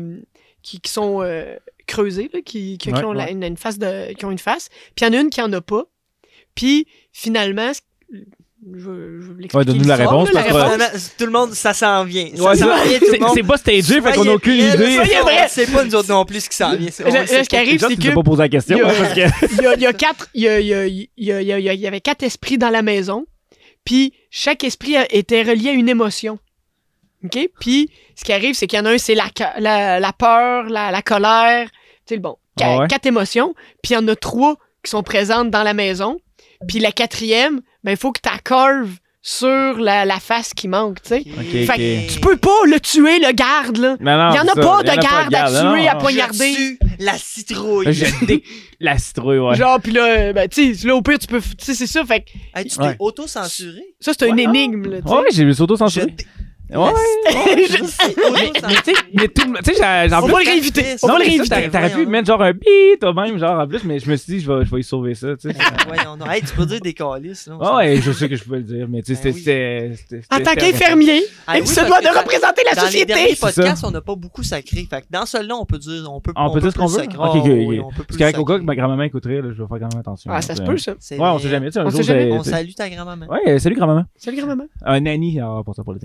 qui, 0.63 0.81
qui 0.81 0.91
sont 0.91 1.23
euh, 1.23 1.57
creusés, 1.87 2.29
là, 2.33 2.41
qui, 2.43 2.77
qui, 2.77 2.77
qui 2.77 2.93
Ouais, 2.93 3.05
ont 3.05 3.13
la- 3.13 3.31
une, 3.31 3.43
une 3.45 3.57
face 3.57 3.79
de, 3.79 4.13
qui 4.13 4.25
ont 4.25 4.31
une 4.31 4.39
face. 4.39 4.69
Puis, 4.95 5.05
il 5.07 5.13
y 5.13 5.17
en 5.17 5.19
a 5.19 5.21
une 5.23 5.31
qui 5.31 5.41
en 5.41 5.53
a 5.53 5.61
pas. 5.61 5.85
Puis, 6.55 6.87
finalement, 7.13 7.73
je, 8.75 8.79
je 8.81 8.89
vais 8.89 8.91
vous 8.91 9.35
l'expliquer 9.35 9.57
Ouais, 9.59 9.65
donne-nous 9.65 9.85
la 9.85 9.97
réponse, 9.97 10.33
là, 10.33 10.77
la 10.77 10.89
tout 10.91 11.27
le 11.27 11.31
monde, 11.31 11.53
ça 11.55 11.73
s'en 11.73 12.05
vient. 12.05 12.27
Ouais, 12.27 12.57
c'est 12.57 13.21
c'est 13.35 13.43
pas 13.43 13.57
stagé, 13.57 14.01
fait 14.01 14.13
qu'on 14.13 14.27
a 14.29 14.33
aucune 14.35 14.55
idée. 14.55 14.99
sait 15.49 15.67
pas 15.67 15.85
nous 15.85 15.95
autres 15.95 16.09
non 16.09 16.25
plus 16.25 16.41
ce 16.45 16.49
qui 16.51 16.57
s'en 16.57 16.75
vient. 16.75 16.91
Ce 16.91 17.49
qui 17.49 17.57
arrive, 17.57 17.81
c'est 17.81 17.97
que 17.97 18.15
pas 18.15 18.23
posé 18.23 18.43
la 18.43 18.49
question, 18.49 18.79
Il 18.79 18.83
y 18.83 19.87
a- 19.87 19.89
hein, 19.89 19.93
quatre, 19.93 20.29
il 20.35 20.43
y, 21.19 21.87
avait 21.87 22.01
quatre 22.01 22.23
esprits 22.23 22.59
dans 22.59 22.71
la 22.71 22.83
maison. 22.83 23.27
Puis 23.85 24.13
chaque 24.31 24.65
esprit 24.65 24.97
était 25.11 25.43
relié 25.43 25.71
à 25.71 25.73
une 25.73 25.89
émotion. 25.89 26.39
OK? 27.25 27.49
Puis 27.61 27.91
ce 28.17 28.25
qui 28.25 28.33
arrive, 28.33 28.55
c'est 28.55 28.67
qu'il 28.67 28.79
y 28.79 28.83
en 28.83 28.85
a 28.85 28.91
un, 28.93 28.99
c'est 28.99 29.15
la, 29.15 29.29
ca- 29.37 29.55
la, 29.59 29.99
la 29.99 30.13
peur, 30.13 30.65
la, 30.65 30.91
la 30.91 31.01
colère. 31.03 31.69
Tu 32.07 32.15
sais, 32.15 32.19
bon, 32.19 32.37
Ah 32.61 32.79
ouais. 32.81 32.87
quatre 32.89 33.07
émotions. 33.07 33.55
Puis 33.83 33.93
il 33.93 33.95
y 33.95 33.97
en 33.97 34.07
a 34.09 34.15
trois 34.17 34.57
qui 34.85 34.91
sont 34.91 35.03
présentes 35.03 35.51
dans 35.51 35.63
la 35.63 35.75
maison. 35.75 36.21
Puis 36.69 36.81
la 36.81 36.93
quatrième, 36.93 37.61
ben, 37.85 37.93
il 37.93 37.97
faut 37.97 38.13
que 38.13 38.21
tu 38.23 38.29
la 38.31 38.39
carves 38.39 38.91
sur 39.21 39.79
la, 39.79 40.05
la 40.05 40.21
face 40.21 40.55
qui 40.55 40.69
manque, 40.69 41.03
tu 41.03 41.09
sais. 41.09 41.23
Fait 41.67 41.77
que 41.77 42.13
tu 42.15 42.21
peux 42.21 42.37
pas 42.37 42.51
le 42.67 42.79
tuer, 42.81 43.19
le 43.19 43.33
garde, 43.33 43.77
là. 43.77 43.97
Il 44.01 44.07
y 44.07 44.11
en 44.41 44.49
a 44.49 44.55
pas 44.55 44.83
de 44.83 45.01
garde 45.01 45.35
à 45.35 45.51
non, 45.51 45.73
tuer, 45.75 45.83
non, 45.85 45.91
à 45.91 45.95
poignarder. 45.97 46.53
Je 46.53 46.57
tue 46.57 46.79
la 47.01 47.19
citrouille. 47.19 47.93
Je 47.93 48.25
dé- 48.27 48.43
La 48.81 48.97
citrouille, 48.97 49.39
ouais. 49.41 49.57
Genre, 49.57 49.81
puis 49.81 49.91
là, 49.91 50.33
ben, 50.33 50.49
tu 50.49 50.73
sais, 50.73 50.87
là, 50.87 50.95
au 50.95 51.03
pire, 51.03 51.19
tu 51.19 51.27
peux. 51.27 51.41
Tu 51.41 51.49
sais, 51.59 51.75
c'est 51.75 51.89
ça. 51.89 52.05
Fait 52.05 52.21
que 52.21 52.31
Hey, 52.55 52.67
tu 52.69 52.79
Ouais. 52.81 52.91
t'es 52.93 52.97
auto-censuré? 53.01 53.83
ça, 53.99 54.13
c'est 54.17 54.29
une 54.29 54.37
Ouais, 54.37 54.43
énigme, 54.45 54.89
là, 54.89 55.03
tu 55.03 55.09
sais. 55.09 55.15
Ouais, 55.15 55.25
j'ai 55.33 55.45
vu 55.45 55.53
Je 55.53 56.01
Ouais. 56.71 56.77
Je 57.69 57.83
Mais 58.67 58.75
tu 58.75 58.85
sais, 58.85 58.93
mais 59.15 59.29
tout 59.29 59.43
le 59.43 59.47
monde- 59.49 59.59
tu 59.65 59.73
sais, 59.75 59.81
j'ai- 60.09 60.15
en 60.15 60.19
On 60.19 60.25
plus- 60.25 60.33
va 60.35 60.41
le 60.41 60.47
réinviter. 60.51 60.83
Non, 60.83 60.89
On 61.03 61.07
va 61.07 61.13
Non, 61.15 61.19
le 61.19 61.25
réinviter. 61.25 61.71
t'aurais- 61.71 61.91
pu 61.95 62.07
mettre 62.07 62.27
genre 62.27 62.43
un 62.43 62.53
bip 62.53 63.01
toi-même, 63.01 63.39
genre 63.39 63.61
en 63.61 63.67
plus, 63.67 63.85
mais 63.85 63.99
je 63.99 64.11
me 64.11 64.17
suis 64.17 64.35
dit, 64.35 64.41
je 64.41 64.53
vais, 64.53 64.65
je 64.65 64.71
vais 64.71 64.81
y 64.81 64.85
sauver 64.85 65.15
ça, 65.15 65.29
tu 65.37 65.51
sais. 65.51 65.57
Voyons 65.89 66.17
donc. 66.17 66.29
Hey, 66.29 66.43
tu 66.43 66.55
peux 66.55 66.67
dire 66.67 66.81
des 66.81 66.93
calices, 66.93 67.47
là. 67.47 67.57
Ouais, 67.57 67.77
ouais, 67.95 67.97
je 68.03 68.13
sais 68.13 68.29
que 68.29 68.37
je 68.37 68.45
pouvais 68.45 68.59
le 68.59 68.65
dire, 68.65 68.87
mais 68.89 69.03
tu 69.03 69.15
sais, 69.15 69.33
Ben 69.33 69.95
c'était. 69.97 70.21
En 70.31 70.41
tant 70.41 70.55
qu'infirmier, 70.55 71.23
Ah 71.47 71.57
il 71.59 71.63
oui, 71.63 71.67
se 71.69 71.81
doit 71.87 72.01
de 72.01 72.05
dans- 72.05 72.21
représenter 72.21 72.63
la 72.65 72.75
Dans 72.75 72.83
les 72.83 72.87
société. 72.89 73.07
derniers 73.15 73.35
C'est 73.35 73.41
podcasts, 73.41 73.85
on 73.85 73.91
n'a 73.91 74.01
pas 74.01 74.15
beaucoup 74.15 74.43
sacré. 74.43 74.87
Fait 74.91 75.01
que 75.01 75.07
dans 75.11 75.25
celui-là, 75.27 75.57
on 75.57 75.65
peut 75.65 75.79
dire. 75.79 76.07
On 76.13 76.21
peut, 76.21 76.33
On 76.37 76.51
peut 76.51 76.61
dire 76.61 76.73
ce 76.73 76.79
qu'on 76.79 76.87
plus 76.87 76.97
veut? 76.97 77.01
sacrer. 77.05 77.19
Ok, 77.19 77.37
ok, 77.37 77.95
plus 77.95 78.05
Parce 78.05 78.17
qu'avec 78.19 78.39
au 78.39 78.45
que 78.45 78.59
ma 78.59 78.75
grand-maman 78.77 79.03
écouterait, 79.05 79.37
là, 79.41 79.49
je 79.57 79.63
vais 79.63 79.69
faire 79.69 79.69
quand 79.69 79.93
même 79.93 80.01
attention. 80.01 80.31
Ah, 80.35 80.43
ça 80.43 80.55
se 80.55 80.63
peut, 80.63 80.77
ça. 80.77 80.93
Ouais, 80.93 81.19
on 81.21 81.39
sait 81.39 81.49
jamais, 81.49 81.67
tu 81.67 81.73
sais, 81.73 81.79
un 81.81 81.87
On 81.87 81.91
jour, 81.91 81.99
sait 82.01 82.05
jamais. 82.05 82.31
j'ai- 82.31 82.33
On 82.39 82.43
salue 82.43 82.71
ta 82.77 82.89
grand-maman. 82.91 83.27
Ouais, 83.27 83.59
salut 83.59 83.75
grand-maman. 83.77 84.05
Salut, 84.17 84.37
grand-maman. 84.37 84.65
Un 84.85 85.01
nanny, 85.01 85.39
alors, 85.41 85.65
pour 85.65 85.75
ça, 85.75 85.83
pour 85.83 85.95
les 85.95 86.01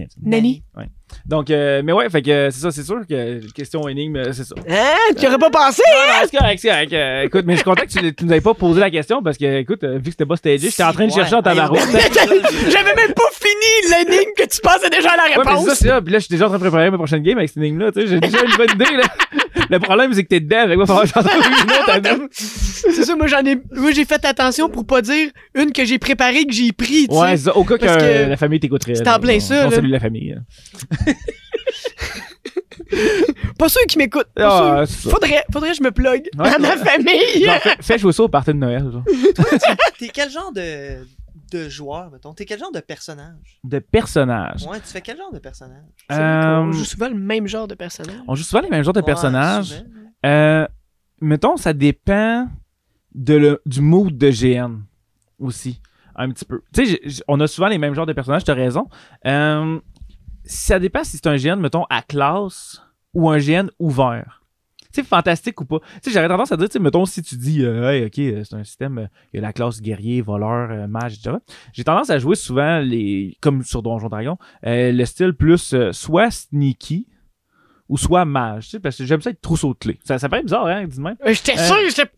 Nani. 0.76 0.90
Donc, 1.28 1.52
euh, 1.52 1.82
mais 1.86 1.92
ouais, 1.94 2.10
fait 2.10 2.22
que 2.24 2.32
euh, 2.32 2.50
c'est 2.50 2.60
ça, 2.62 2.72
c'est 2.72 2.84
sûr 2.84 3.02
que 3.08 3.40
question 3.52 3.88
énigme, 3.88 4.16
euh, 4.18 4.34
c'est 4.34 4.44
ça. 4.46 4.56
Hein? 4.68 5.14
Tu 5.18 5.28
aurais 5.28 5.38
pas 5.38 5.52
pensé? 5.52 5.82
Non, 5.88 6.14
non, 6.14 6.28
c'est 6.30 6.38
correct, 6.38 6.60
c'est 6.60 6.70
correct. 6.70 6.94
Euh, 6.94 7.22
écoute, 7.26 7.44
mais 7.46 7.54
je 7.54 7.58
suis 7.58 7.64
content 7.66 7.84
que 7.84 7.88
tu, 7.92 8.16
tu 8.16 8.26
nous 8.26 8.32
avais 8.32 8.42
pas 8.42 8.56
posé 8.56 8.80
la 8.80 8.90
question 8.90 9.22
parce 9.22 9.38
que, 9.38 9.60
écoute, 9.60 9.84
euh, 9.84 9.98
vu 9.98 10.06
que 10.06 10.10
c'était 10.12 10.26
pas 10.26 10.36
stagé, 10.38 10.70
j'étais 10.70 10.84
en 10.84 10.92
train 10.92 11.06
de 11.06 11.12
Ouais. 11.12 11.16
chercher 11.20 11.36
en 11.36 11.42
Ouais, 11.42 11.54
J'avais 12.72 12.96
même 12.96 13.14
pas 13.14 13.30
fini 13.32 13.92
l'énigme 13.92 14.32
que 14.36 14.44
tu 14.48 14.60
pensais 14.62 14.90
déjà 14.90 15.12
à 15.12 15.18
la 15.18 15.24
mais 15.24 15.30
c'est 15.36 15.44
ça, 15.44 15.50
réponse. 15.52 15.70
c'est 15.76 15.88
ça. 15.88 16.02
Puis 16.02 16.14
là, 16.14 16.20
je 16.20 16.26
suis 16.26 16.32
déjà 16.32 16.46
en 16.46 16.50
train 16.50 16.58
de 16.58 16.64
préparer 16.64 16.90
ma 16.90 16.98
prochaine 16.98 17.22
game 17.22 17.38
avec 17.38 17.50
cette 17.50 17.58
énigme-là. 17.58 17.92
Tu 17.92 18.02
sais, 18.02 18.08
j'ai 18.08 18.20
déjà 18.20 18.40
une 18.44 18.58
bonne 18.58 18.72
idée, 18.74 18.98
là. 18.98 19.04
Le 19.70 19.80
problème, 19.80 20.14
c'est 20.14 20.24
que 20.24 20.30
t'es 20.30 20.40
dedans. 20.40 20.68
Fait 20.68 20.76
que 20.76 20.86
j'en 20.86 21.22
trouve 21.22 21.32
une 21.32 22.24
autre. 22.24 22.30
C'est 22.32 23.04
ça, 23.06 23.16
moi 23.16 23.28
j'en 23.28 23.46
ai. 23.46 23.56
Moi 23.72 23.92
j'ai 23.92 24.04
fait 24.06 24.24
attention 24.26 24.68
pour 24.68 24.86
pas 24.86 25.02
dire 25.02 25.30
une 25.56 25.72
que 25.72 25.86
j'ai 25.86 26.00
préparée 26.00 26.46
que 26.46 26.54
j'ai 26.54 26.72
pris, 26.74 27.08
tu 27.08 27.16
Ouais, 27.16 27.38
c'est 27.38 27.46
ça. 27.46 27.56
Au 27.56 27.64
cas 27.64 27.78
que, 27.78 27.86
euh, 27.86 28.28
la 28.28 28.36
famille 28.38 28.60
t'écouterait. 28.60 28.96
c'est 28.96 29.06
là. 29.06 29.18
en 29.18 29.20
plein 29.20 29.40
ça, 29.40 29.68
On 29.68 29.70
là. 29.70 29.76
salue 29.76 29.90
la 29.90 30.00
famille. 30.00 30.36
Pas 33.58 33.70
ceux 33.70 33.82
qui 33.88 33.98
m'écoutent. 33.98 34.28
Pas 34.36 34.82
Ah, 34.82 34.86
ceux- 34.86 34.94
c'est 34.94 35.04
ça. 35.04 35.10
Faudrait, 35.12 35.44
faudrait 35.52 35.72
que 35.72 35.78
je 35.78 35.84
me 35.84 35.92
plug 35.92 36.28
Ouais. 36.38 36.50
à 36.50 36.58
ma 36.60 36.78
famille. 36.78 37.44
Genre, 37.46 37.56
fais, 37.62 37.76
fais 37.82 37.98
jouer 37.98 38.12
ça 38.14 38.24
au 38.24 38.30
party 38.30 38.52
de 38.52 38.58
Noël. 38.58 38.84
genre. 38.92 39.04
T'es 40.00 40.10
quel 40.10 40.30
genre 40.30 40.52
de, 40.52 41.06
de 41.52 41.70
joueur, 41.70 42.10
mettons? 42.12 42.34
T'es 42.34 42.46
quel 42.46 42.60
genre 42.60 42.72
de 42.72 42.80
personnage? 42.80 43.60
De 43.64 43.80
personnages. 43.80 44.66
Ouais, 44.66 44.80
tu 44.80 44.88
fais 44.88 45.02
quel 45.02 45.18
genre 45.18 45.32
de 45.32 45.40
personnage? 45.40 45.84
C'est 46.10 46.18
qu'on 46.18 46.24
Euh, 46.70 46.72
joue 46.72 46.84
souvent 46.86 47.10
le 47.10 47.16
même 47.16 47.48
genre 47.48 47.68
de 47.68 47.76
personnage. 47.76 48.16
On 48.28 48.36
joue 48.36 48.44
souvent 48.44 48.62
les 48.62 48.70
mêmes 48.70 48.84
genres 48.84 48.94
de 48.94 49.00
Ouais, 49.00 49.06
personnages. 49.06 49.66
souvent. 49.68 49.84
Euh, 50.26 50.68
mettons, 51.22 51.58
ça 51.58 51.74
dépend 51.74 52.48
de 53.14 53.34
le, 53.36 53.62
du 53.66 53.82
mood 53.82 54.18
de 54.18 54.30
GN 54.30 54.82
aussi. 55.40 55.80
Un 56.16 56.30
petit 56.30 56.46
peu. 56.46 56.62
Tu 56.74 56.86
sais, 56.86 56.92
j'ai- 56.92 57.10
j'ai- 57.10 57.24
on 57.28 57.40
a 57.40 57.48
souvent 57.48 57.68
les 57.68 57.78
mêmes 57.80 57.96
genres 57.96 58.06
de 58.06 58.14
personnages, 58.14 58.44
t'as 58.44 58.54
raison. 58.54 58.88
Euh, 59.26 59.80
ça 60.46 60.80
dépend 60.80 61.04
si 61.04 61.18
c'est 61.18 61.28
un 61.28 61.36
GN, 61.36 61.60
mettons, 61.60 61.86
à 61.90 62.02
classe 62.02 62.82
ou 63.14 63.30
un 63.30 63.38
GN 63.38 63.70
ouvert. 63.80 64.44
Tu 64.94 65.02
sais, 65.02 65.08
fantastique 65.08 65.60
ou 65.60 65.66
pas. 65.66 65.80
Tu 65.80 65.86
sais, 66.04 66.12
j'aurais 66.12 66.28
tendance 66.28 66.52
à 66.52 66.58
dire, 66.58 66.70
tu 66.70 66.80
mettons, 66.80 67.06
si 67.06 67.24
tu 67.24 67.36
dis, 67.36 67.66
euh, 67.66 67.90
hey, 67.90 68.06
ok, 68.06 68.20
euh, 68.20 68.44
c'est 68.44 68.56
un 68.56 68.64
système, 68.64 68.98
euh, 69.00 69.08
il 69.34 69.38
y 69.38 69.40
a 69.40 69.42
la 69.42 69.52
classe 69.52 69.82
guerrier, 69.82 70.22
voleur, 70.22 70.70
euh, 70.70 70.88
mage. 70.88 71.20
J'ai 71.74 71.84
tendance 71.84 72.12
à 72.12 72.20
jouer 72.20 72.36
souvent, 72.36 72.80
les 72.80 73.36
comme 73.42 73.64
sur 73.64 73.82
Donjon 73.82 74.10
Dragon, 74.10 74.38
le 74.62 75.06
style 75.06 75.34
plus 75.34 75.76
soit 75.92 76.30
sneaky 76.30 77.08
ou 77.90 77.98
soit 77.98 78.26
mage, 78.26 78.66
tu 78.66 78.70
sais, 78.72 78.80
parce 78.80 78.98
que 78.98 79.06
j'aime 79.06 79.22
ça 79.22 79.30
être 79.30 79.42
trousseau 79.42 79.74
de 79.74 79.78
clés. 79.78 80.00
Ça, 80.04 80.18
ça 80.18 80.30
paraît 80.30 80.44
bizarre, 80.44 80.66
hein, 80.68 80.86
dis 80.88 81.00
même. 81.02 81.16
Euh, 81.26 81.34
J'étais 81.34 81.58
Euh, 81.60 81.68
sûr, 81.68 81.76
j'étais 81.90 82.10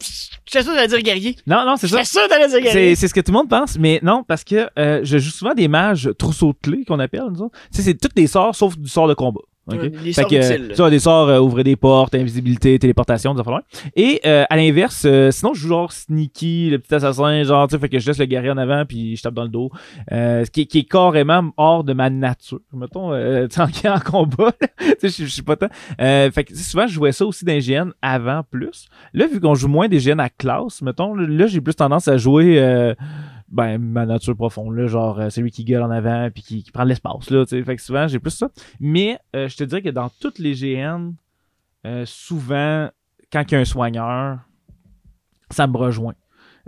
j'étais 0.45 0.63
sûr 0.63 0.73
d'aller 0.73 0.87
dire 0.87 1.01
guerrier. 1.01 1.35
Non, 1.47 1.65
non, 1.65 1.75
c'est 1.75 1.87
ça. 1.87 1.97
J'étais 1.97 2.09
sûr 2.19 2.27
d'aller 2.29 2.47
dire 2.47 2.61
guerrier. 2.61 2.95
c'est 2.95 3.07
ce 3.07 3.13
que 3.13 3.21
tout 3.21 3.31
le 3.31 3.37
monde 3.37 3.49
pense, 3.49 3.77
mais 3.79 3.99
non, 4.03 4.23
parce 4.23 4.43
que 4.43 4.69
euh, 4.77 5.01
je 5.03 5.17
joue 5.17 5.31
souvent 5.31 5.53
des 5.53 5.67
mages 5.67 6.09
trousseau 6.17 6.53
de 6.53 6.57
clés 6.61 6.85
qu'on 6.85 6.99
appelle, 6.99 7.23
nous 7.31 7.41
autres. 7.41 7.57
Tu 7.71 7.77
sais, 7.77 7.81
c'est 7.83 7.95
tous 7.95 8.13
des 8.15 8.27
sorts 8.27 8.55
sauf 8.55 8.77
du 8.77 8.87
sort 8.89 9.07
de 9.07 9.13
combat. 9.15 9.41
Ok? 9.67 9.79
Ouais, 9.81 9.91
les 10.03 10.13
Fait 10.13 10.25
que, 10.25 10.35
euh, 10.35 10.73
vois, 10.75 10.89
des 10.89 10.99
sorts, 10.99 11.29
euh, 11.29 11.39
ouvrir 11.39 11.63
des 11.63 11.75
portes, 11.75 12.15
invisibilité, 12.15 12.77
téléportation, 12.77 13.33
des 13.33 13.41
affaires 13.41 13.53
loin. 13.53 13.61
Et 13.95 14.21
euh, 14.25 14.45
à 14.49 14.55
l'inverse, 14.57 15.03
euh, 15.05 15.31
sinon, 15.31 15.53
je 15.53 15.61
joue 15.61 15.69
genre 15.69 15.91
sneaky, 15.91 16.69
le 16.69 16.79
petit 16.79 16.95
assassin, 16.95 17.43
genre, 17.43 17.67
tu 17.67 17.75
sais, 17.75 17.79
fait 17.79 17.89
que 17.89 17.99
je 17.99 18.07
laisse 18.07 18.19
le 18.19 18.25
guerrier 18.25 18.51
en 18.51 18.57
avant, 18.57 18.85
puis 18.85 19.15
je 19.15 19.21
tape 19.21 19.33
dans 19.33 19.43
le 19.43 19.49
dos. 19.49 19.71
Euh, 20.11 20.45
ce 20.45 20.51
qui, 20.51 20.67
qui 20.67 20.79
est 20.79 20.89
carrément 20.89 21.51
hors 21.57 21.83
de 21.83 21.93
ma 21.93 22.09
nature. 22.09 22.59
Mettons, 22.73 23.13
euh, 23.13 23.47
tu 23.49 23.59
sais, 23.73 23.89
en, 23.89 23.99
combat, 23.99 24.51
tu 25.01 25.09
sais, 25.09 25.23
je 25.23 25.29
suis 25.29 25.41
pas 25.41 25.55
tant. 25.55 25.69
Euh, 25.99 26.29
fait 26.31 26.43
que 26.43 26.55
souvent, 26.55 26.87
je 26.87 26.93
jouais 26.93 27.11
ça 27.11 27.25
aussi 27.25 27.45
d'un 27.45 27.59
GN 27.59 27.91
avant 28.01 28.43
plus. 28.43 28.87
Là, 29.13 29.27
vu 29.27 29.39
qu'on 29.39 29.55
joue 29.55 29.67
moins 29.67 29.87
des 29.87 29.99
GN 29.99 30.19
à 30.19 30.29
classe, 30.29 30.81
mettons, 30.81 31.15
là, 31.15 31.47
j'ai 31.47 31.61
plus 31.61 31.75
tendance 31.75 32.07
à 32.07 32.17
jouer. 32.17 32.93
Ben, 33.47 33.77
ma 33.77 34.05
nature 34.05 34.35
profonde, 34.35 34.75
là, 34.75 34.87
genre 34.87 35.19
euh, 35.19 35.29
celui 35.29 35.51
qui 35.51 35.63
gueule 35.63 35.83
en 35.83 35.91
avant 35.91 36.29
puis 36.31 36.43
qui, 36.43 36.63
qui 36.63 36.71
prend 36.71 36.83
l'espace, 36.83 37.29
là, 37.29 37.45
tu 37.45 37.51
sais. 37.51 37.63
Fait 37.63 37.75
que 37.75 37.81
souvent, 37.81 38.07
j'ai 38.07 38.19
plus 38.19 38.31
ça. 38.31 38.49
Mais 38.79 39.19
euh, 39.35 39.47
je 39.47 39.55
te 39.55 39.63
dirais 39.63 39.81
que 39.81 39.89
dans 39.89 40.09
toutes 40.09 40.39
les 40.39 40.53
GN, 40.53 41.11
euh, 41.85 42.03
souvent, 42.05 42.89
quand 43.31 43.43
il 43.43 43.51
y 43.53 43.55
a 43.55 43.59
un 43.59 43.65
soigneur, 43.65 44.39
ça 45.51 45.67
me 45.67 45.77
rejoint. 45.77 46.15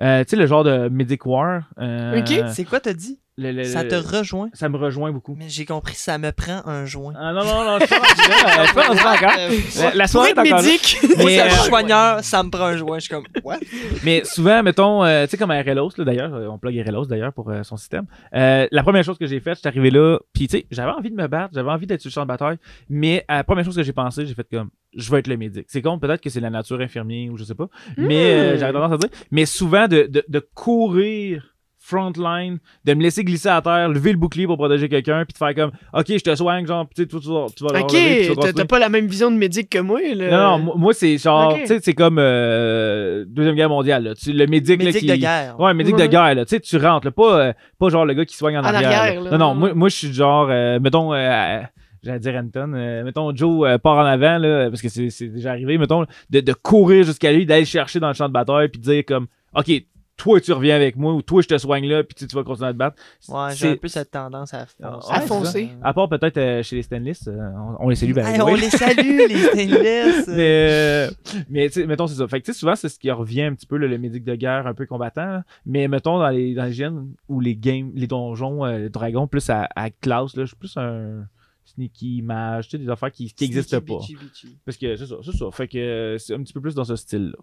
Euh, 0.02 0.24
tu 0.24 0.32
sais, 0.32 0.36
le 0.36 0.46
genre 0.46 0.63
de 0.63 0.90
Medic 0.90 1.26
War. 1.26 1.63
Ok. 1.78 2.44
C'est 2.54 2.66
quoi, 2.66 2.80
t'as 2.80 2.94
dit? 2.94 3.20
Le- 3.38 3.52
le- 3.52 3.63
Ça 3.65 3.84
te 3.84 3.95
rejoint? 3.95 4.50
ça 4.54 4.67
me 4.69 4.78
rejoint 4.78 5.12
beaucoup. 5.12 5.36
Mais 5.38 5.50
j'ai 5.50 5.65
compris, 5.65 5.95
ça 5.95 6.17
me 6.17 6.32
prend 6.32 6.62
un 6.65 6.86
joint. 6.86 7.13
Ah 7.17 7.34
non, 7.34 7.43
non, 7.45 7.63
non, 7.65 7.78
je 7.80 7.86
suis 7.86 7.95
là, 7.95 8.02
je 8.10 8.67
suis 8.67 9.04
là 9.04 9.13
encore. 9.13 9.93
La, 9.95 10.08
soirée 10.08 10.30
est 10.30 10.39
encore 10.39 10.58
là. 10.58 10.62
médic. 10.63 10.97
Moi, 11.17 11.26
Mais, 11.26 11.41
euh, 11.41 11.50
soigneur, 11.50 12.23
ça 12.23 12.41
me 12.43 12.50
prend 12.50 12.65
un 12.65 12.78
joint. 12.78 12.97
Je 13.00 13.06
suis 13.06 13.13
comme, 13.13 13.26
what? 13.43 13.58
Mais 14.04 14.23
souvent, 14.26 14.63
mettons, 14.63 15.04
euh, 15.04 15.26
tu 15.26 15.32
sais, 15.32 15.38
comme 15.38 15.52
à 15.52 15.62
RLOS, 15.62 15.91
là, 15.97 16.06
d'ailleurs, 16.06 16.34
euh, 16.34 16.47
on 16.47 16.58
plug 16.58 16.76
RLOS 16.88 17.06
d'ailleurs 17.06 17.34
pour 17.34 17.50
euh, 17.52 17.63
son 17.63 17.78
système. 17.78 18.06
Euh, 18.34 18.67
la 18.71 18.84
première 18.84 19.04
chose 19.04 19.17
que 19.17 19.28
j'ai 19.28 19.39
faite, 19.39 19.58
j'étais 19.58 19.67
arrivé 19.69 19.91
là, 19.91 20.17
puis 20.34 20.47
tu 20.47 20.58
sais, 20.58 20.65
j'avais 20.71 20.91
envie 20.91 21.12
de 21.12 21.15
me 21.15 21.28
battre, 21.28 21.52
j'avais 21.54 21.69
envie 21.69 21.86
d'être 21.88 22.02
sur 22.02 22.10
le 22.10 22.13
champ 22.13 22.23
de 22.23 22.28
bataille, 22.28 22.58
mais 22.89 23.23
la 23.30 23.43
première 23.43 23.63
chose 23.65 23.76
que 23.76 23.84
j'ai 23.84 23.93
pensé, 23.93 24.26
j'ai 24.26 24.34
fait 24.34 24.47
comme, 24.52 24.69
je 24.95 25.12
veux 25.12 25.19
être 25.19 25.28
le 25.28 25.38
médic. 25.38 25.65
C'est 25.69 25.82
con, 25.82 26.00
peut-être 26.00 26.21
que 26.21 26.30
c'est 26.30 26.39
la 26.39 26.50
nature 26.50 26.80
infirmier 26.82 27.30
ou 27.30 27.38
je 27.38 27.43
sais 27.43 27.56
pas, 27.56 27.67
mais 27.97 28.54
Hmm. 28.56 28.58
j'aurais 28.60 28.73
tendance 28.73 28.93
à 28.93 28.97
dire. 28.97 29.10
Mais 29.32 29.45
souvent, 29.45 29.88
de, 29.88 30.08
de, 30.10 30.23
de 30.28 30.39
courir 30.39 31.54
frontline, 31.88 32.58
de 32.86 32.93
me 32.93 33.02
laisser 33.02 33.23
glisser 33.23 33.50
à 33.50 33.62
terre, 33.62 33.89
lever 33.89 34.12
le 34.12 34.17
bouclier 34.17 34.45
pour 34.45 34.58
protéger 34.58 34.89
quelqu'un, 34.89 35.23
puis 35.26 35.34
de 35.34 35.38
faire 35.38 35.56
comme, 35.56 35.71
ok, 35.93 36.06
je 36.10 36.17
te 36.23 36.36
soigne, 36.36 36.65
genre, 36.67 36.86
tu 36.95 37.04
sais, 37.04 37.08
tu 37.08 37.15
vas, 37.15 37.45
tu 37.56 37.63
vas 37.63 37.82
Ok, 37.82 37.91
tu 37.91 38.54
t'as- 38.54 38.65
pas 38.65 38.80
la 38.80 38.89
même 38.89 39.08
vision 39.08 39.32
de 39.32 39.38
médic 39.38 39.69
que 39.69 39.80
moi. 39.80 40.00
Là. 40.13 40.30
Non, 40.32 40.60
non, 40.60 40.78
moi, 40.78 40.93
c'est 40.93 41.17
genre, 41.17 41.56
tu 41.56 41.65
sais, 41.67 41.80
c'est 41.82 41.93
comme 41.93 42.17
euh, 42.19 43.26
Deuxième 43.28 43.56
Guerre 43.56 43.69
mondiale, 43.69 44.04
là. 44.04 44.15
Tu, 44.15 44.34
le 44.34 44.45
médic, 44.47 44.80
là, 44.80 44.86
Médic 44.86 45.02
qui... 45.02 45.08
de 45.08 45.15
guerre. 45.15 45.60
Ouais, 45.60 45.73
médic 45.73 45.95
de 45.95 46.06
guerre, 46.06 46.36
là. 46.36 46.45
Tu 46.45 46.56
sais, 46.56 46.60
tu 46.60 46.78
rentres, 46.78 47.06
là, 47.08 47.12
pas, 47.12 47.39
euh, 47.39 47.54
pas 47.80 47.89
genre 47.89 48.06
le 48.06 48.13
gars 48.13 48.26
qui 48.26 48.36
soigne 48.36 48.58
en, 48.58 48.62
En 48.62 48.65
arrière. 48.65 48.91
arrière, 49.02 49.21
là. 49.21 49.32
là. 49.32 49.38
Non, 49.38 49.47
non, 49.50 49.56
moi, 49.56 49.73
moi 49.73 49.89
je 49.89 49.95
suis 49.95 50.13
genre, 50.13 50.47
euh, 50.50 50.80
mettons, 50.80 51.13
euh, 51.13 51.62
j'allais 52.04 52.19
dire 52.19 52.36
Anton, 52.36 52.73
euh, 52.73 53.04
mettons, 53.04 53.36
Joe 53.36 53.67
euh, 53.67 53.78
part 53.78 53.97
en 53.97 54.06
avant, 54.06 54.38
là, 54.38 54.69
parce 54.69 54.82
que 54.82 54.89
c'est 54.89 55.10
c'est 55.10 55.28
déjà 55.28 55.52
arrivé, 55.52 55.78
mettons, 55.78 56.06
de, 56.30 56.39
de 56.41 56.54
courir 56.54 57.04
jusqu'à 57.04 57.32
lui, 57.32 57.45
d'aller 57.45 57.62
le 57.62 57.65
chercher 57.67 58.00
dans 58.00 58.08
le 58.10 58.13
champ 58.13 58.28
de 58.28 58.34
bataille, 58.34 58.67
puis 58.69 58.80
de 58.82 58.86
dire 58.86 59.04
comme, 59.06 59.28
OK, 59.56 59.71
toi, 60.17 60.41
tu 60.41 60.51
reviens 60.51 60.75
avec 60.75 60.95
moi, 60.95 61.13
ou 61.13 61.21
toi, 61.21 61.41
je 61.43 61.47
te 61.47 61.58
soigne 61.58 61.88
là, 61.88 62.03
puis 62.03 62.27
tu 62.27 62.36
vas 62.36 62.43
continuer 62.43 62.69
à 62.69 62.73
te 62.73 62.77
battre. 62.77 62.97
Ouais, 63.30 63.56
j'ai 63.56 63.69
un 63.69 63.75
peu 63.77 63.88
cette 63.88 64.10
tendance 64.12 64.53
à 64.53 64.65
foncer. 64.65 65.08
À 65.12 65.21
foncer. 65.21 65.69
À 65.84 65.93
part 65.93 66.10
peut-être 66.10 66.38
euh, 66.38 66.63
chez 66.63 66.75
les 66.75 66.82
Stainless, 66.82 67.27
euh, 67.27 67.38
on, 67.80 67.86
on 67.86 67.89
les 67.89 67.95
salue, 67.95 68.13
ben, 68.13 68.25
Hey, 68.25 68.41
oui. 68.41 68.51
on 68.51 68.56
les 68.56 68.69
salue, 68.69 69.19
les 69.30 69.38
stainless. 69.43 70.27
Mais, 70.27 70.67
euh, 70.71 71.10
mais 71.49 71.67
tu 71.67 71.82
sais, 71.82 71.86
mettons, 71.88 72.08
c'est 72.08 72.15
ça. 72.15 72.27
Fait 72.27 72.41
que, 72.41 72.45
tu 72.47 72.53
sais, 72.53 72.60
souvent, 72.60 72.75
c'est 72.75 72.89
ce 72.89 72.97
qui 72.99 73.12
revient 73.12 73.43
un 73.43 73.53
petit 73.53 73.67
peu, 73.67 73.77
là, 73.77 73.88
le 73.88 73.97
médic 73.99 74.23
de 74.23 74.36
guerre 74.36 74.65
un 74.65 74.73
peu 74.73 74.86
combattant. 74.88 75.25
là. 75.25 75.43
Mais, 75.65 75.88
mettons, 75.88 76.17
dans 76.17 76.30
les, 76.30 76.56
dans 76.56 76.65
les 76.65 76.88
ou 77.30 77.39
les 77.39 77.56
games, 77.56 77.91
les 77.95 78.08
donjons, 78.08 78.65
euh, 78.65 78.77
les 78.80 78.89
dragons, 78.89 79.27
plus 79.27 79.47
à, 79.49 79.67
à 79.75 79.89
classe, 79.91 80.36
là, 80.36 80.43
je 80.43 80.47
suis 80.47 80.56
plus 80.58 80.75
un 80.77 81.27
sneaky 81.65 82.21
mage, 82.23 82.69
tu 82.69 82.71
sais, 82.71 82.84
des 82.84 82.89
affaires 82.89 83.12
qui 83.12 83.34
n'existent 83.39 83.82
pas. 83.82 83.97
Bitchy, 83.99 84.15
bitchy. 84.15 84.58
Parce 84.65 84.77
que 84.77 84.95
c'est 84.95 85.06
ça, 85.06 85.15
c'est 85.23 85.36
ça. 85.36 85.45
Fait 85.51 85.67
que 85.67 86.15
c'est 86.17 86.34
un 86.34 86.41
petit 86.41 86.53
peu 86.53 86.62
plus 86.62 86.73
dans 86.75 86.86
ce 86.86 86.95
style-là. 86.95 87.38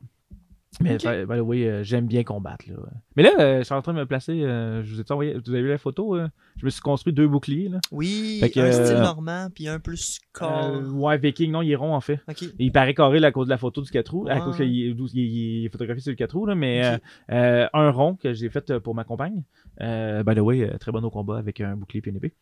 Mais, 0.81 0.97
by- 0.97 1.37
the 1.39 1.41
way, 1.41 1.69
euh, 1.69 1.83
j'aime 1.85 2.07
bien 2.07 2.25
combattre, 2.25 2.65
là. 2.69 2.77
Mais 3.17 3.23
là, 3.23 3.31
euh, 3.39 3.59
je 3.59 3.65
suis 3.65 3.75
en 3.75 3.83
train 3.83 3.93
de 3.93 3.99
me 3.99 4.07
placer, 4.07 4.43
euh, 4.43 4.83
je 4.83 4.95
vous 4.95 5.01
ai 5.01 5.05
envoyé, 5.13 5.35
vous 5.35 5.51
avez 5.51 5.63
vu 5.63 5.69
la 5.69 5.79
photo, 5.79 6.19
je 6.57 6.65
me 6.65 6.71
suis 6.71 6.81
construit 6.81 7.13
deux 7.13 7.29
boucliers, 7.29 7.69
là. 7.69 7.81
Oui, 7.93 8.41
que, 8.53 8.61
un 8.61 8.73
style 8.73 8.97
normand, 8.99 9.49
puis 9.55 9.69
un 9.69 9.79
plus 9.79 10.19
corps. 10.33 10.81
Ouais, 10.93 11.17
viking, 11.19 11.53
non, 11.53 11.63
il 11.63 11.71
est 11.71 11.77
rond, 11.77 11.95
en 11.95 12.01
fait. 12.01 12.21
Il 12.59 12.73
paraît 12.73 12.95
carré 12.95 13.25
à 13.25 13.31
cause 13.33 13.47
de 13.47 13.51
la 13.51 13.59
photo 13.59 13.83
du 13.83 13.91
4 13.91 14.09
roues, 14.13 14.27
à 14.29 14.41
cause 14.41 14.57
qu'il 14.57 14.65
est, 14.65 14.91
il 14.91 15.09
il 15.15 15.67
est 15.67 15.69
photographié 15.69 16.03
sur 16.03 16.11
le 16.11 16.17
4 16.17 16.33
roues, 16.37 16.47
là, 16.47 16.55
mais 16.55 16.99
un 17.29 17.91
rond 17.91 18.15
que 18.17 18.33
j'ai 18.33 18.51
fait 18.51 18.79
pour 18.79 18.95
ma 18.95 19.05
compagne. 19.05 19.43
By 19.81 20.35
the 20.35 20.41
way, 20.41 20.71
très 20.79 20.93
bon 20.93 21.03
au 21.05 21.11
combat 21.11 21.39
avec 21.39 21.61
un 21.61 21.77
bouclier 21.77 22.03
et 22.05 22.09
une 22.09 22.17
épée. 22.17 22.33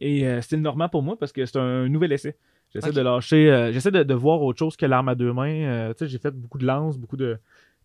Et 0.00 0.26
c'était 0.40 0.56
normand 0.56 0.88
pour 0.88 1.02
moi 1.02 1.18
parce 1.18 1.32
que 1.32 1.44
c'est 1.46 1.58
un 1.58 1.88
nouvel 1.88 2.12
essai. 2.12 2.36
J'essaie 2.74 2.92
de 2.92 3.00
lâcher, 3.00 3.70
j'essaie 3.72 3.90
de, 3.90 4.02
de 4.02 4.14
voir 4.14 4.42
autre 4.42 4.58
chose 4.58 4.76
que 4.76 4.84
l'arme 4.84 5.08
à 5.08 5.14
deux 5.14 5.32
mains. 5.32 5.90
Tu 5.96 6.04
sais, 6.04 6.08
j'ai 6.08 6.18
fait 6.18 6.30
beaucoup 6.32 6.58
de 6.58 6.66
lances, 6.66 6.98
beaucoup 6.98 7.16
de 7.16 7.38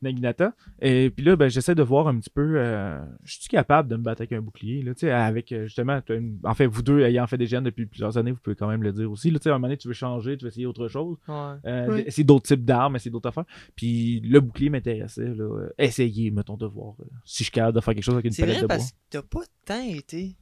Naginata. 0.04 0.54
Et 0.82 1.10
puis 1.10 1.26
là, 1.26 1.36
ben, 1.36 1.50
j'essaie 1.50 1.76
de 1.76 1.84
voir 1.84 2.08
un 2.08 2.18
petit 2.20 2.30
peu. 2.30 2.54
euh, 2.58 3.00
je 3.24 3.40
suis 3.40 3.48
capable 3.50 3.90
de 3.90 3.96
me 3.96 4.04
battre 4.04 4.22
avec 4.22 4.32
un 4.34 4.42
bouclier, 4.42 4.82
là, 4.84 4.94
tu 4.94 5.02
sais, 5.02 5.12
avec 5.12 5.52
euh, 5.52 5.64
justement. 5.66 6.00
une- 6.10 6.40
En 6.44 6.54
fait, 6.54 6.68
vous 6.68 6.82
deux 6.82 7.02
ayant 7.02 7.26
fait 7.28 7.38
des 7.38 7.48
gènes 7.48 7.64
depuis 7.64 7.86
plusieurs 7.86 8.18
années, 8.18 8.32
vous 8.32 8.40
pouvez 8.44 8.56
quand 8.56 8.68
même 8.68 8.84
le 8.84 8.92
dire 8.92 9.10
aussi. 9.12 9.32
Là, 9.32 9.40
tu 9.40 9.44
sais, 9.44 9.50
à 9.50 9.54
un 9.54 9.56
moment 9.58 9.68
donné, 9.68 9.78
tu 9.78 9.88
veux 9.88 9.94
changer, 9.94 10.38
tu 10.38 10.46
veux 10.46 10.50
essayer 10.50 10.66
autre 10.66 10.88
chose. 10.88 11.18
Ouais. 11.28 11.36
Euh, 11.66 11.88
Oui. 11.96 12.04
essayer 12.06 12.24
d'autres 12.24 12.46
types 12.46 12.64
d'armes, 12.66 12.96
essayer 12.96 13.12
d'autres 13.12 13.30
affaires. 13.30 13.46
Puis 13.76 14.20
le 14.22 14.40
bouclier 14.40 14.70
m'intéressait. 14.70 15.34
là. 15.34 15.68
Essayer, 15.78 16.32
mettons, 16.32 16.58
de 16.58 16.66
voir 16.66 16.96
si 17.26 17.40
je 17.40 17.44
suis 17.46 17.52
capable 17.52 17.76
de 17.76 17.82
faire 17.82 17.94
quelque 17.94 18.04
chose 18.04 18.16
avec 18.16 18.26
une 18.26 18.36
palette 18.36 18.56
vrai 18.56 18.62
de 18.64 18.68
bois. 18.68 18.76
parce 18.78 18.92
que 18.92 18.98
t'as 19.10 19.22
pas 19.22 19.42
tant 19.66 19.82
été 19.82 20.36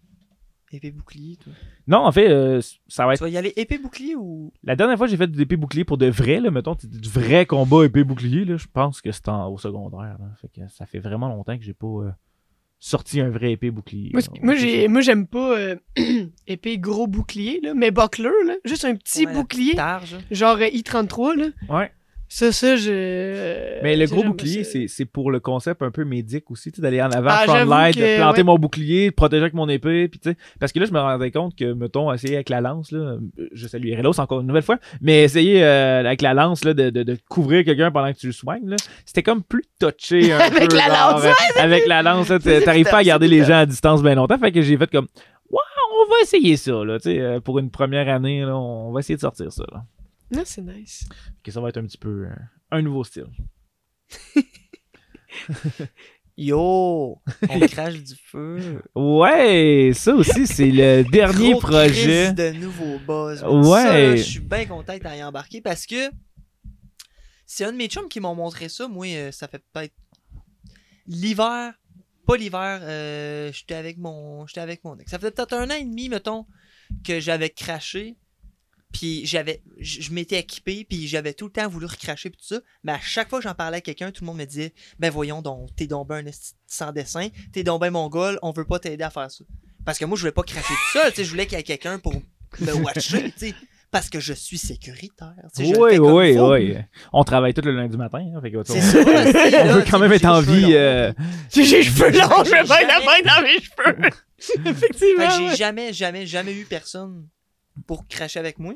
épée 0.74 0.92
bouclier, 0.92 1.36
toi? 1.38 1.54
Non, 1.88 2.00
en 2.00 2.12
fait, 2.12 2.30
euh, 2.30 2.62
ça 2.88 3.06
va 3.06 3.14
Tu 3.14 3.16
être. 3.16 3.22
vas 3.22 3.30
y 3.30 3.38
aller 3.38 3.54
épée 3.56 3.78
bouclier 3.78 4.16
ou? 4.16 4.52
La 4.64 4.76
dernière 4.76 4.98
fois 4.98 5.08
j'ai 5.08 5.18
fait 5.18 5.28
du 5.28 5.42
épée 5.42 5.58
bouclier 5.58 5.84
pour 5.84 5.98
de 5.98 6.08
vrai, 6.08 6.40
là, 6.40 6.52
mettons, 6.52 6.76
du 6.82 7.10
vrai 7.10 7.46
combat 7.46 7.84
épée 7.86 8.04
bouclier, 8.04 8.46
là, 8.46 8.58
je 8.58 8.68
pense 8.72 9.02
que 9.02 9.12
c'était 9.12 9.30
en- 9.30 9.48
au 9.52 9.58
secondaire. 9.58 10.18
là. 10.20 10.28
Fait 10.42 10.48
que 10.50 10.68
ça 10.70 10.86
fait 10.86 11.00
vraiment 11.00 11.28
longtemps 11.30 11.58
que 11.58 11.64
j'ai 11.64 11.74
pas 11.74 11.88
euh, 11.88 12.12
sorti 12.80 13.22
un 13.22 13.30
vrai 13.30 13.52
épée 13.52 13.72
bouclier. 13.72 14.10
Moi, 14.14 14.22
là. 14.22 14.26
c- 14.34 14.42
moi, 14.42 14.56
j'ai, 14.56 14.88
moi, 14.88 15.02
j'aime 15.02 15.28
pas 15.28 15.58
euh, 15.58 15.76
épée 16.48 16.78
gros 16.80 17.08
bouclier, 17.08 17.60
là, 17.62 17.74
mais 17.74 17.92
buckler, 17.92 18.30
là, 18.46 18.56
juste 18.66 18.86
un 18.86 18.96
petit 18.96 19.26
Ouais, 19.26 19.34
bouclier, 19.34 19.76
Targe. 19.76 20.18
genre 20.32 20.58
euh, 20.58 20.68
I-33, 20.68 21.36
là. 21.36 21.48
Ouais. 21.70 21.92
Ça, 22.34 22.54
ça, 22.54 22.78
je. 22.78 23.84
Mais 23.84 23.98
le 23.98 24.06
gros 24.06 24.24
bouclier, 24.24 24.64
c'est 24.64 24.88
c'est 24.88 25.04
pour 25.04 25.32
le 25.32 25.42
concept 25.42 25.82
un 25.82 25.92
peu 25.92 26.06
médic 26.06 26.50
aussi, 26.50 26.72
tu 26.72 26.78
sais, 26.78 26.82
d'aller 26.82 27.02
en 27.02 27.12
avant, 27.12 27.30
Ah, 27.30 27.44
front 27.44 27.54
de 27.92 28.16
planter 28.16 28.38
ouais. 28.40 28.44
mon 28.46 28.56
bouclier, 28.58 29.10
de 29.10 29.14
protéger 29.14 29.42
avec 29.42 29.54
mon 29.54 29.68
épée, 29.68 30.08
puis 30.08 30.18
tu 30.18 30.30
sais, 30.30 30.38
parce 30.58 30.72
que 30.72 30.80
là, 30.80 30.86
je 30.86 30.94
me 30.94 31.00
rendais 31.02 31.30
compte 31.30 31.58
que, 31.58 31.74
mettons, 31.74 32.12
essayer 32.14 32.36
avec 32.36 32.48
la 32.48 32.62
lance, 32.62 32.94
là, 32.94 33.18
je 33.52 33.68
salue 33.68 33.94
Relos 33.98 34.18
encore 34.22 34.40
une 34.40 34.48
nouvelle 34.48 34.64
fois, 34.64 34.78
mais 35.02 35.24
essayer 35.24 35.62
euh, 35.62 36.00
avec 36.00 36.22
la 36.22 36.34
lance, 36.34 36.64
là, 36.64 36.74
de, 36.74 36.90
de, 36.90 37.04
de 37.04 37.18
couvrir 37.30 37.66
quelqu'un 37.66 37.92
pendant 37.92 38.14
que 38.14 38.18
tu 38.18 38.28
le 38.28 38.32
soignes, 38.32 38.66
là, 38.70 38.78
c'était 39.06 39.24
comme 39.24 39.44
plus 39.44 39.64
touché 39.78 40.32
un 40.32 40.38
Avec 40.40 40.70
peu, 40.70 40.78
la 40.78 40.86
genre, 40.88 41.12
lance, 41.16 41.26
euh, 41.26 41.62
avec 41.62 41.86
la 41.86 42.02
lance, 42.02 42.30
là, 42.30 42.40
t'a- 42.40 42.62
t'arrives 42.62 42.90
pas 42.90 43.00
à 43.00 43.04
garder 43.04 43.28
les 43.28 43.44
gens 43.44 43.58
à 43.58 43.66
distance 43.66 44.02
bien 44.02 44.16
longtemps, 44.16 44.38
fait 44.38 44.54
que 44.54 44.62
j'ai 44.62 44.78
fait 44.78 44.90
comme, 44.90 45.08
ouais, 45.50 45.60
on 46.06 46.10
va 46.10 46.16
essayer 46.22 46.56
ça, 46.56 46.72
là, 46.86 46.98
tu 46.98 47.10
sais, 47.12 47.20
euh, 47.20 47.40
pour 47.42 47.60
une 47.60 47.70
première 47.72 48.08
année, 48.08 48.40
là, 48.46 48.56
on 48.58 48.94
va 48.94 49.02
essayer 49.02 49.16
de 49.18 49.22
sortir 49.22 49.52
ça, 49.52 49.64
là. 49.70 49.84
Non, 50.32 50.44
c'est 50.46 50.62
nice. 50.62 51.08
Que 51.44 51.52
ça 51.52 51.60
va 51.62 51.70
être 51.70 51.78
un 51.78 51.86
petit 51.86 51.98
peu 51.98 52.26
euh, 52.28 52.36
un 52.72 52.82
nouveau 52.82 53.04
style. 53.04 53.28
Yo! 56.38 57.22
On 57.50 57.60
crache 57.68 58.02
du 58.02 58.16
feu. 58.16 58.82
Ouais, 58.96 59.92
ça 59.94 60.16
aussi, 60.16 60.48
c'est 60.48 60.72
le 60.72 61.04
dernier 61.12 61.52
Gros 61.52 61.60
projet. 61.60 62.34
de 62.34 62.52
nouveau 62.52 62.98
buzz. 63.00 63.44
Ouais. 63.44 63.82
Ça, 63.84 64.16
je 64.16 64.22
suis 64.22 64.40
bien 64.40 64.66
content 64.66 64.98
d'y 64.98 65.24
embarquer 65.24 65.62
parce 65.62 65.86
que 65.86 66.10
c'est 67.46 67.66
un 67.66 67.74
de 67.74 67.78
mes 67.78 67.88
chums 67.88 68.08
qui 68.08 68.20
m'ont 68.22 68.34
montré 68.36 68.70
ça. 68.70 68.88
Moi, 68.88 69.08
euh, 69.08 69.32
ça 69.32 69.48
fait 69.48 69.62
peut-être 69.74 69.94
l'hiver, 71.06 71.74
pas 72.26 72.38
l'hiver, 72.38 72.80
euh, 72.84 73.52
j'étais 73.52 73.76
avec 73.76 73.98
mon 73.98 74.48
j'étais 74.48 74.62
avec 74.62 74.84
mon 74.86 74.98
ex. 74.98 75.12
Ça 75.12 75.20
fait 75.20 75.32
peut-être 75.32 75.54
un 75.54 75.70
an 75.70 75.76
et 75.76 75.84
demi, 75.84 76.08
mettons, 76.08 76.46
que 77.04 77.20
j'avais 77.20 77.50
craché. 77.50 78.16
Puis 78.92 79.26
j'avais 79.26 79.62
je 79.80 80.12
m'étais 80.12 80.40
équipé, 80.40 80.86
puis 80.88 81.08
j'avais 81.08 81.34
tout 81.34 81.46
le 81.46 81.52
temps 81.52 81.68
voulu 81.68 81.86
recracher 81.86 82.30
puis 82.30 82.40
tout 82.40 82.56
ça. 82.56 82.62
Mais 82.84 82.92
à 82.92 83.00
chaque 83.00 83.30
fois 83.30 83.40
que 83.40 83.44
j'en 83.44 83.56
parlais 83.56 83.78
à 83.78 83.82
quelqu'un, 83.82 84.12
tout 84.12 84.24
le 84.24 84.28
monde 84.28 84.38
me 84.38 84.46
disait 84.46 84.74
Ben 85.00 85.10
voyons 85.10 85.42
donc, 85.42 85.70
t'es 85.76 85.88
donc 85.88 86.08
ben 86.08 86.26
un 86.28 86.32
sans 86.68 86.92
dessin, 86.92 87.28
t'es 87.54 87.64
donc 87.64 87.82
ben 87.82 87.92
mongol, 87.92 88.38
on 88.42 88.52
veut 88.52 88.66
pas 88.66 88.80
t'aider 88.80 89.04
à 89.04 89.10
faire 89.10 89.30
ça. 89.32 89.44
Parce 89.86 89.98
que 89.98 90.06
moi, 90.06 90.16
je 90.16 90.22
voulais 90.22 90.32
pas 90.32 90.44
cracher 90.44 90.74
tout 90.74 91.00
seul, 91.00 91.10
tu 91.10 91.16
sais, 91.18 91.24
je 91.24 91.30
voulais 91.32 91.48
qu'il 91.48 91.58
y 91.58 91.62
ait 91.62 91.64
quelqu'un 91.64 91.98
pour 92.00 92.14
me 92.60 92.72
watcher, 92.84 93.32
tu 93.32 93.48
sais. 93.48 93.56
Parce 93.90 94.10
que 94.10 94.22
je 94.22 94.32
suis 94.32 94.58
sécuritaire. 94.58 95.34
je 95.58 95.64
Oui, 95.64 95.98
oui, 95.98 96.34
faut. 96.36 96.54
oui. 96.54 96.78
On 97.12 97.26
travaille 97.26 97.54
tout 97.54 97.62
le 97.62 97.72
lundi 97.76 97.98
matin. 97.98 98.20
hein, 98.20 98.40
fait 98.42 98.56
on, 98.56 98.64
ça. 98.64 98.74
on 98.74 99.66
là, 99.66 99.74
veut 99.74 99.84
quand 99.90 100.00
même 100.00 100.14
être 100.14 100.26
en 100.26 100.40
vie. 100.40 100.62
longs. 100.62 100.70
euh, 100.72 101.14
J'ai 101.54 101.64
les 101.66 101.84
cheveux 101.84 102.12
longs, 102.12 102.44
je 102.46 102.52
J'ai 102.52 102.64
vais 102.64 102.88
la 102.88 103.00
main 103.00 103.22
dans 103.26 103.42
mes 103.42 103.60
cheveux. 103.60 104.10
Effectivement. 104.70 105.30
J'ai 105.38 105.44
ouais. 105.50 105.56
jamais, 105.58 105.92
jamais, 105.92 106.26
jamais 106.26 106.54
eu 106.54 106.64
personne 106.66 107.28
pour 107.88 108.08
cracher 108.08 108.40
avec 108.40 108.60
moi. 108.60 108.74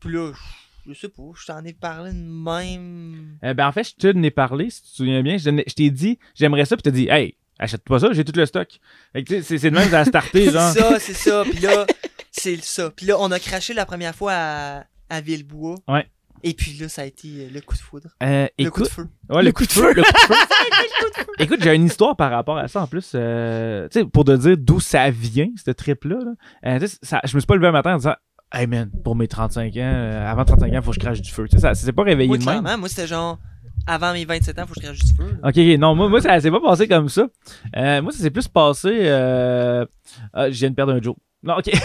Puis 0.00 0.12
là, 0.12 0.32
je 0.86 0.92
sais 0.94 1.08
pas, 1.08 1.22
je 1.34 1.46
t'en 1.46 1.64
ai 1.64 1.72
parlé 1.72 2.12
de 2.12 2.16
même. 2.18 3.38
euh, 3.44 3.54
ben, 3.54 3.66
en 3.68 3.72
fait, 3.72 3.84
je 3.84 3.94
te 3.94 4.06
n'ai 4.08 4.30
parlé, 4.30 4.70
si 4.70 4.82
tu 4.82 4.90
te 4.90 4.94
souviens 4.96 5.22
bien. 5.22 5.36
Je, 5.38 5.50
t'ai 5.72 5.90
dit, 5.90 6.18
j'aimerais 6.34 6.64
ça, 6.66 6.76
puis 6.76 6.82
t'as 6.82 6.90
dit, 6.90 7.08
hey, 7.08 7.36
achète 7.58 7.82
pas 7.84 7.98
ça, 7.98 8.08
j'ai 8.12 8.24
tout 8.24 8.32
le 8.36 8.44
stock. 8.46 8.68
Fait 9.12 9.22
que, 9.24 9.28
tu 9.28 9.34
sais, 9.36 9.42
c'est 9.42 9.58
c'est 9.58 9.70
de 9.70 9.76
même, 9.76 9.88
ça 9.88 10.00
a 10.00 10.04
starté, 10.04 10.46
C'est 10.46 10.52
genre. 10.52 10.72
ça, 10.72 10.98
c'est 11.00 11.14
ça. 11.14 11.42
Puis 11.50 11.60
là, 11.60 11.86
c'est 12.30 12.62
ça. 12.62 12.90
Puis 12.90 13.06
là, 13.06 13.16
on 13.18 13.30
a 13.30 13.38
craché 13.40 13.72
la 13.74 13.86
première 13.86 14.14
fois 14.14 14.32
à, 14.34 14.84
à 15.08 15.20
Villebois. 15.20 15.76
Ouais. 15.88 16.06
Et 16.46 16.52
puis 16.52 16.72
là, 16.74 16.90
ça 16.90 17.00
a 17.00 17.04
été 17.06 17.28
euh, 17.28 17.48
le 17.50 17.62
coup 17.62 17.74
de 17.74 17.80
foudre. 17.80 18.10
Euh, 18.22 18.46
Le 18.58 18.68
coup 18.70 18.82
de 18.82 18.86
écoute, 18.86 18.88
feu. 18.88 19.08
ouais, 19.30 19.42
le, 19.42 19.52
coup 19.52 19.64
de 19.64 19.72
feu. 19.72 19.94
le 19.96 20.02
coup 20.02 21.10
de 21.10 21.16
feu. 21.24 21.26
Écoute, 21.38 21.62
j'ai 21.62 21.74
une 21.74 21.86
histoire 21.86 22.14
par 22.16 22.30
rapport 22.30 22.58
à 22.58 22.68
ça 22.68 22.82
en 22.82 22.86
plus. 22.86 23.12
euh, 23.14 23.88
tu 23.88 24.00
sais, 24.00 24.04
pour 24.04 24.24
te 24.26 24.32
dire 24.36 24.56
d'où 24.58 24.78
ça 24.78 25.10
vient, 25.10 25.48
cette 25.56 25.78
trip-là. 25.78 26.18
là. 26.22 26.32
Euh, 26.66 26.80
tu 26.80 26.88
sais, 26.88 26.98
ça- 27.02 27.22
je 27.24 27.34
me 27.34 27.40
suis 27.40 27.46
pas 27.46 27.54
levé 27.54 27.68
un 27.68 27.72
matin 27.72 27.94
en 27.94 27.96
disant, 27.96 28.14
hey 28.54 28.66
man, 28.66 28.90
pour 29.02 29.16
mes 29.16 29.28
35 29.28 29.74
ans, 29.76 29.80
euh, 29.80 30.30
avant 30.30 30.44
35 30.44 30.72
ans, 30.72 30.82
faut 30.82 30.90
que 30.90 30.94
je 30.94 31.00
crache 31.00 31.20
du 31.20 31.30
feu. 31.30 31.46
Tu 31.48 31.56
sais, 31.56 31.60
ça 31.60 31.74
s'est 31.74 31.92
pas 31.92 32.02
réveillé 32.04 32.28
Moi, 32.28 32.38
de 32.38 32.44
même. 32.44 32.60
clairement, 32.62 32.78
moi, 32.78 32.88
c'était 32.88 33.06
genre, 33.06 33.38
avant 33.86 34.12
mes 34.12 34.24
27 34.24 34.58
ans, 34.58 34.64
faut 34.66 34.74
que 34.74 34.80
je 34.80 34.86
crache 34.86 34.98
du 35.04 35.14
feu. 35.14 35.36
Ok, 35.42 35.56
ok, 35.56 35.78
non, 35.78 35.94
moi, 35.94 36.08
moi 36.08 36.20
ça 36.20 36.40
s'est 36.40 36.50
pas 36.50 36.60
passé 36.60 36.88
comme 36.88 37.08
ça. 37.08 37.26
Euh, 37.76 38.02
moi, 38.02 38.12
ça 38.12 38.18
s'est 38.18 38.30
plus 38.30 38.48
passé. 38.48 38.90
Euh... 38.92 39.84
Ah, 40.32 40.50
je 40.50 40.58
viens 40.58 40.70
de 40.70 40.74
perdre 40.74 40.92
un 40.92 41.02
Joe. 41.02 41.14
Non, 41.42 41.56
ok. 41.58 41.70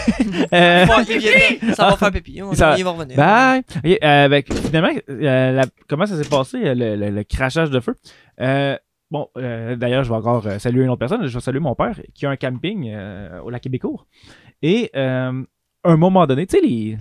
Euh, 0.52 0.86
il 1.08 1.18
vient- 1.18 1.74
ça 1.74 1.90
va 1.90 1.96
faire 1.96 2.10
pipi. 2.10 2.40
On, 2.42 2.52
Ça- 2.54 2.76
il 2.78 2.84
va 2.84 2.90
revenir. 2.90 3.16
Bye! 3.16 3.62
Ben, 3.82 4.42
finalement, 4.46 4.90
euh, 5.10 5.52
la- 5.52 5.66
comment 5.88 6.06
ça 6.06 6.16
s'est 6.20 6.28
passé, 6.28 6.74
le, 6.74 6.96
le- 6.96 7.10
le 7.10 7.24
crachage 7.24 7.70
de 7.70 7.78
feu? 7.80 7.94
Bon, 9.10 9.28
euh, 9.36 9.74
d'ailleurs, 9.76 10.04
je 10.04 10.08
vais 10.08 10.14
encore 10.16 10.46
saluer 10.58 10.84
une 10.84 10.88
autre 10.90 10.98
personne. 11.00 11.26
Je 11.26 11.34
vais 11.34 11.40
saluer 11.40 11.60
mon 11.60 11.74
père 11.74 12.00
qui 12.14 12.26
a 12.26 12.30
un 12.30 12.36
camping 12.36 12.94
au 13.44 13.50
lac 13.50 13.60
Québécourt. 13.62 14.06
Et 14.62 14.90
euh, 14.96 15.42
un 15.84 15.96
moment 15.96 16.26
donné, 16.26 16.46
tu 16.46 16.56
sais, 16.58 16.66
les, 16.66 16.98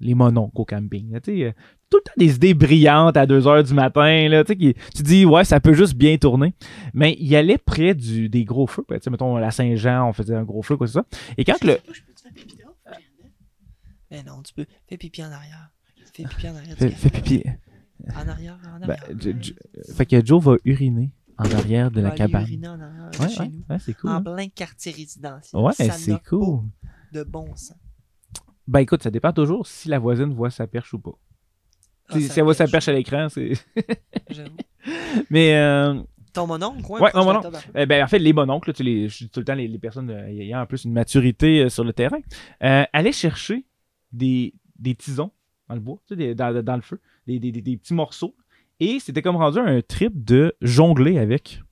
les 0.00 0.14
mononcles 0.14 0.60
au 0.60 0.64
camping, 0.64 1.18
tu 1.20 1.36
sais, 1.38 1.44
euh, 1.44 1.52
tout 1.88 1.98
le 1.98 2.02
temps 2.02 2.12
des 2.16 2.34
idées 2.34 2.54
brillantes 2.54 3.16
à 3.16 3.26
2 3.26 3.40
h 3.42 3.62
du 3.66 3.74
matin, 3.74 4.28
là, 4.28 4.42
tu 4.44 4.48
sais, 4.52 4.56
qui- 4.56 4.74
tu 4.94 5.02
dis, 5.02 5.24
ouais, 5.24 5.44
ça 5.44 5.60
peut 5.60 5.72
juste 5.74 5.94
bien 5.94 6.16
tourner. 6.18 6.54
Mais 6.94 7.16
il 7.20 7.34
allait 7.36 7.58
près 7.58 7.94
du, 7.94 8.28
des 8.28 8.44
gros 8.44 8.66
feux, 8.66 8.84
tu 8.90 8.96
sais, 9.00 9.10
mettons, 9.10 9.36
la 9.36 9.50
Saint-Jean, 9.50 10.08
on 10.08 10.12
faisait 10.12 10.34
un 10.34 10.42
gros 10.44 10.62
feu, 10.62 10.76
quoi, 10.76 10.86
c'est 10.86 10.94
ça. 10.94 11.04
Et 11.38 11.44
quand 11.44 11.62
le. 11.64 11.78
Mais 14.10 14.22
non, 14.22 14.42
tu 14.42 14.54
peux. 14.54 14.66
Fais 14.88 14.96
pipi 14.96 15.22
en 15.22 15.30
arrière. 15.32 15.70
Fais 16.12 16.24
pipi 16.24 16.48
en 16.48 16.56
arrière. 16.56 16.76
Fais, 16.76 16.90
fais 16.90 17.10
pipi. 17.10 17.42
En 18.14 18.28
arrière, 18.28 18.58
en 18.64 18.78
Ben, 18.86 18.90
arrière. 18.90 19.18
J- 19.18 19.34
J- 19.40 19.54
fait 19.94 20.06
que 20.06 20.24
Joe 20.24 20.42
va 20.42 20.56
uriner 20.64 21.12
en 21.38 21.44
arrière 21.44 21.90
de 21.90 22.00
la 22.00 22.10
cabane. 22.12 22.44
en 22.66 22.80
arrière 22.80 23.10
Ouais, 23.68 23.78
c'est 23.80 23.94
cool. 23.94 24.10
En 24.10 24.14
hein. 24.14 24.22
plein 24.22 24.48
quartier 24.48 24.92
résidentiel. 24.92 25.60
Ouais, 25.60 25.72
c'est 25.72 26.22
cool. 26.24 26.64
de 27.12 27.22
bon 27.24 27.46
sens. 27.56 27.76
Ben 28.68 28.80
écoute, 28.80 29.02
ça 29.02 29.10
dépend 29.10 29.32
toujours 29.32 29.66
si 29.66 29.88
la 29.88 29.98
voisine 29.98 30.32
voit 30.34 30.50
sa 30.50 30.66
perche 30.66 30.92
ou 30.94 30.98
pas. 30.98 31.12
Ah, 32.08 32.20
si 32.20 32.30
elle 32.38 32.44
voit 32.44 32.54
sa 32.54 32.66
perche 32.68 32.88
à 32.88 32.92
l'écran, 32.92 33.28
c'est. 33.28 33.52
J'avoue. 34.30 34.56
Mais 35.30 35.54
euh, 35.56 36.00
Ton 36.32 36.46
mononcle, 36.46 36.80
ouais. 36.90 37.00
Ouais, 37.00 37.10
mon 37.14 37.24
mononcle. 37.24 37.48
euh, 37.76 37.86
ben, 37.86 38.04
en 38.04 38.06
fait, 38.06 38.18
les 38.18 38.32
mononcles, 38.32 38.70
là, 38.70 38.74
tu 38.74 38.82
les, 38.82 39.08
tout 39.32 39.40
le 39.40 39.44
temps 39.44 39.54
les, 39.54 39.66
les 39.68 39.78
personnes 39.78 40.10
euh, 40.10 40.26
ayant 40.28 40.60
en 40.60 40.66
plus 40.66 40.84
une 40.84 40.92
maturité 40.92 41.62
euh, 41.64 41.68
sur 41.68 41.82
le 41.84 41.92
terrain, 41.92 42.18
euh, 42.62 42.84
allaient 42.92 43.12
chercher 43.12 43.64
des, 44.12 44.54
des 44.78 44.94
tisons 44.94 45.30
dans 45.68 45.74
le 45.74 45.80
bois, 45.80 45.98
tu 46.06 46.14
sais, 46.14 46.16
des- 46.16 46.34
dans, 46.36 46.62
dans 46.62 46.76
le 46.76 46.82
feu, 46.82 47.00
des, 47.26 47.38
des- 47.40 47.50
des- 47.52 47.62
des 47.62 47.76
petits 47.76 47.94
morceaux. 47.94 48.36
Et 48.78 49.00
c'était 49.00 49.22
comme 49.22 49.36
rendu 49.36 49.58
un 49.58 49.80
trip 49.82 50.24
de 50.24 50.54
jongler 50.60 51.18
avec. 51.18 51.62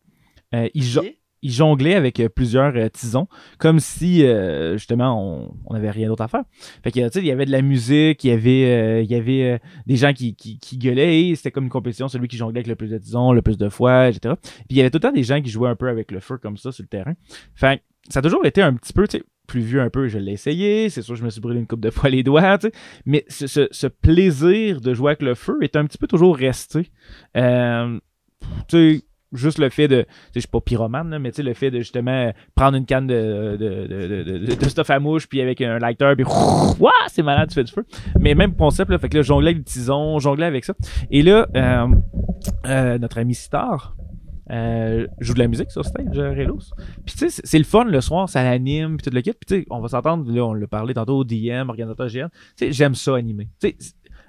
Euh, 0.55 0.69
ils, 0.75 0.83
jo-. 0.83 1.03
Ils 1.45 1.53
jonglaient 1.53 1.95
avec 1.95 2.19
euh, 2.19 2.29
plusieurs 2.29 2.75
euh, 2.75 2.89
tisons, 2.89 3.29
comme 3.59 3.79
si 3.79 4.25
euh, 4.25 4.77
justement 4.77 5.49
on 5.67 5.73
n'avait 5.75 5.91
rien 5.93 6.09
d'autre 6.09 6.23
à 6.23 6.29
faire. 6.29 6.43
Fait 6.83 6.91
que 6.91 6.99
il 7.19 7.25
y 7.27 7.31
avait 7.31 7.47
de 7.47 7.53
la 7.53 7.63
musique, 7.63 8.25
il 8.25 8.29
y 8.29 8.33
avait, 8.33 9.05
il 9.05 9.11
y 9.11 9.15
avait 9.15 9.61
des 9.87 9.97
gens 9.97 10.13
qui, 10.13 10.35
qui, 10.35 10.59
qui 10.59 10.79
gueulaient, 10.79 11.35
c'était 11.37 11.53
comme 11.53 11.65
une 11.65 11.71
compétition, 11.71 12.09
celui 12.09 12.27
qui 12.27 12.37
jonglait 12.37 12.59
avec 12.59 12.67
le 12.67 12.75
plus 12.75 12.89
de 12.89 12.99
tisons, 12.99 13.33
le 13.33 13.43
plus 13.43 13.57
de 13.59 13.69
fois, 13.69 14.09
etc. 14.09 14.35
Puis 14.43 14.65
il 14.71 14.77
y 14.79 14.81
avait 14.81 14.91
tout 14.91 14.97
le 14.97 15.03
temps 15.03 15.13
des 15.13 15.23
gens 15.23 15.41
qui 15.41 15.51
jouaient 15.51 15.69
un 15.69 15.77
peu 15.77 15.89
avec 15.89 16.11
le 16.11 16.19
feu 16.21 16.39
comme 16.39 16.57
ça 16.57 16.73
sur 16.73 16.83
le 16.83 16.89
terrain. 16.89 17.15
Fait 17.55 17.83
ça 18.09 18.19
a 18.19 18.23
toujours 18.23 18.45
été 18.45 18.61
un 18.63 18.75
petit 18.75 18.93
peu, 18.93 19.07
tu 19.07 19.19
sais, 19.19 19.25
plus 19.47 19.61
vieux 19.61 19.81
un 19.81 19.91
peu, 19.91 20.09
je 20.09 20.19
l'ai 20.19 20.33
essayé, 20.33 20.89
c'est 20.89 21.03
sûr 21.03 21.17
je 21.17 21.25
me 21.25 21.29
suis 21.31 21.41
brûlé 21.41 21.61
une 21.61 21.67
coupe 21.67 21.81
de 21.81 21.91
fois 21.91 22.09
les 22.11 22.23
doigts, 22.23 22.57
tu 22.59 22.69
sais, 22.69 22.73
mais 23.07 23.25
ce, 23.29 23.47
ce- 23.47 23.69
ce 23.71 23.87
plaisir 23.87 24.81
de 24.81 24.95
jouer 24.95 25.11
avec 25.11 25.23
le 25.23 25.35
feu 25.35 25.59
est 25.63 25.77
un 25.77 25.85
petit 25.85 25.99
peu 25.99 26.07
toujours 26.07 26.37
resté. 26.37 26.91
Juste 29.35 29.59
le 29.59 29.69
fait 29.69 29.89
de, 29.89 30.07
je 30.35 30.41
suis 30.41 30.49
pas 30.49 30.61
pyromane, 30.61 31.11
là, 31.11 31.19
mais 31.19 31.31
tu 31.31 31.37
sais, 31.37 31.43
le 31.43 31.55
fait 31.55 31.71
de 31.71 31.79
justement 31.79 32.33
prendre 32.55 32.77
une 32.77 32.87
canne 32.87 33.07
de, 33.07 34.47
stuff 34.69 34.91
à 34.91 34.99
mouche, 34.99 35.27
puis 35.29 35.41
avec 35.41 35.61
un 35.61 35.79
lighter, 35.79 36.13
puis 36.17 36.25
Ouah, 36.81 36.91
c'est 37.09 37.23
malade, 37.23 37.49
tu 37.49 37.55
fais 37.55 37.65
du 37.65 37.73
feu. 37.73 37.85
Mais 38.19 38.35
même 38.35 38.55
concept, 38.55 38.91
là, 38.91 38.99
fait 38.99 39.09
que 39.09 39.17
là, 39.19 39.23
jongler 39.23 39.49
avec 39.49 39.59
des 39.59 39.65
tisons, 39.65 40.19
jongler 40.19 40.45
avec 40.47 40.65
ça. 40.65 40.75
Et 41.11 41.23
là, 41.23 41.47
euh, 41.57 41.87
euh, 42.67 42.99
notre 42.99 43.19
ami 43.19 43.35
Star 43.35 43.97
euh, 44.51 45.07
joue 45.21 45.33
de 45.35 45.39
la 45.39 45.49
musique 45.49 45.71
sur 45.71 45.85
stage, 45.85 46.19
Relos. 46.19 46.59
Puis 47.07 47.17
tu 47.17 47.31
sais, 47.31 47.43
c'est- 47.43 47.59
le 47.59 47.65
fun 47.65 47.85
le 47.85 48.01
soir, 48.03 48.29
ça 48.29 48.43
l'anime, 48.43 48.99
puis 48.99 49.09
tout 49.09 49.15
le 49.15 49.23
kit. 49.23 49.33
Puis 49.33 49.47
tu 49.47 49.61
sais, 49.63 49.67
on 49.71 49.81
va 49.81 49.89
s'entendre, 49.89 50.31
là, 50.31 50.45
on 50.45 50.53
l'a 50.53 50.67
parlé 50.67 50.93
tantôt 50.93 51.19
au 51.19 51.25
DM, 51.25 51.69
organisateur 51.71 52.09
GN. 52.09 52.29
Tu 52.29 52.67
sais, 52.67 52.73
j'aime 52.73 52.95
ça 52.95 53.17
animer. 53.17 53.49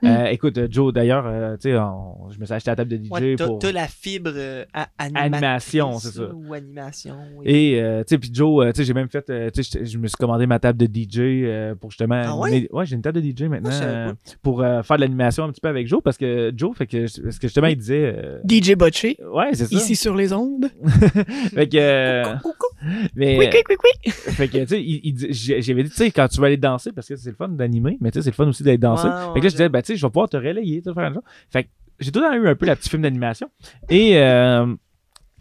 C'est- 0.05 0.11
euh, 0.11 0.25
écoute, 0.31 0.57
euh, 0.57 0.67
Joe, 0.69 0.93
d'ailleurs, 0.93 1.25
euh, 1.27 1.55
tu 1.55 1.69
sais, 1.69 1.77
on- 1.77 2.29
je 2.31 2.39
me 2.39 2.45
suis 2.45 2.53
acheté 2.53 2.69
la 2.71 2.75
table 2.75 2.89
de 2.91 2.97
DJ 2.97 3.11
Ouais, 3.11 3.35
pour. 3.35 3.59
t'as 3.59 3.71
la 3.71 3.87
fibre 3.87 4.31
euh, 4.35 4.65
a- 4.73 4.87
Animation, 4.97 5.99
c'est 5.99 6.11
ça. 6.11 6.29
Ou 6.33 6.53
animation. 6.53 7.15
oui. 7.37 7.45
Et, 7.47 7.81
euh, 7.81 7.99
tu 8.03 8.09
sais, 8.09 8.17
puis 8.17 8.29
Joe, 8.33 8.65
euh, 8.65 8.71
tu 8.71 8.77
sais, 8.77 8.83
j'ai 8.85 8.93
même 8.93 9.09
fait, 9.09 9.29
euh, 9.29 9.49
tu 9.53 9.63
sais, 9.63 9.85
je 9.85 9.97
me 9.97 10.07
suis 10.07 10.17
commandé 10.17 10.45
ma 10.47 10.59
table 10.59 10.77
de 10.77 10.85
DJ 10.85 11.19
euh, 11.45 11.75
pour 11.75 11.91
justement. 11.91 12.21
Ah 12.25 12.35
ouais? 12.37 12.67
ouais, 12.71 12.85
j'ai 12.85 12.95
une 12.95 13.01
table 13.01 13.21
de 13.21 13.25
DJ 13.29 13.43
maintenant 13.43 13.69
Ah, 13.71 14.13
pour 14.41 14.61
euh, 14.61 14.81
faire 14.83 14.97
de 14.97 15.01
l'animation 15.01 15.43
un 15.43 15.51
petit 15.51 15.61
peu 15.61 15.69
avec 15.69 15.87
Joe 15.87 16.01
parce 16.03 16.17
que 16.17 16.51
Joe, 16.55 16.75
fait 16.75 16.87
que, 16.87 17.21
parce 17.23 17.39
que 17.39 17.47
justement, 17.47 17.67
il 17.67 17.77
disait. 17.77 18.13
euh, 18.17 18.39
DJ 18.47 18.75
Botché, 18.75 19.17
ouais, 19.33 19.49
c'est 19.53 19.65
ça. 19.65 19.75
ici 19.75 19.95
sur 19.95 20.15
les 20.15 20.33
ondes. 20.33 20.65
Fait 21.53 21.67
que. 21.67 22.33
Coucou, 22.37 22.49
coucou. 22.57 22.75
mais, 23.15 23.37
Oui, 23.37 23.47
oui, 23.51 23.61
oui, 23.69 23.75
oui. 24.05 24.11
fait 24.11 24.47
que, 24.47 24.57
tu 24.65 24.67
sais, 24.67 25.61
j'avais 25.61 25.83
dit, 25.83 25.89
tu 25.89 25.95
sais, 25.95 26.11
quand 26.11 26.27
tu 26.27 26.39
vas 26.39 26.47
aller 26.47 26.57
danser, 26.57 26.91
parce 26.91 27.07
que 27.07 27.15
c'est 27.15 27.29
le 27.29 27.35
fun 27.35 27.47
d'animer, 27.49 27.97
mais 28.01 28.11
tu 28.11 28.19
sais, 28.19 28.23
c'est 28.23 28.29
le 28.31 28.35
fun 28.35 28.47
aussi 28.47 28.63
d'être 28.63 28.79
dansé. 28.79 29.07
Ouais, 29.07 29.13
fait 29.33 29.39
que 29.39 29.45
là, 29.45 29.49
je 29.49 29.55
disais, 29.55 29.69
ben, 29.69 29.81
tu 29.81 29.94
sais, 29.95 30.01
je 30.01 30.05
vais 30.05 30.11
pouvoir 30.11 30.29
te 30.29 30.37
relayer, 30.37 30.81
tu 30.81 30.89
sais, 30.89 30.93
faire 30.93 31.03
un 31.05 31.13
genre. 31.13 31.23
Fait 31.49 31.63
que 31.65 31.69
j'ai 31.99 32.11
tout 32.11 32.19
le 32.19 32.25
temps 32.25 32.33
eu 32.33 32.47
un 32.47 32.55
peu 32.55 32.65
la 32.65 32.75
petite 32.75 32.89
film 32.91 33.01
d'animation. 33.01 33.49
Et, 33.89 34.17
euh, 34.17 34.75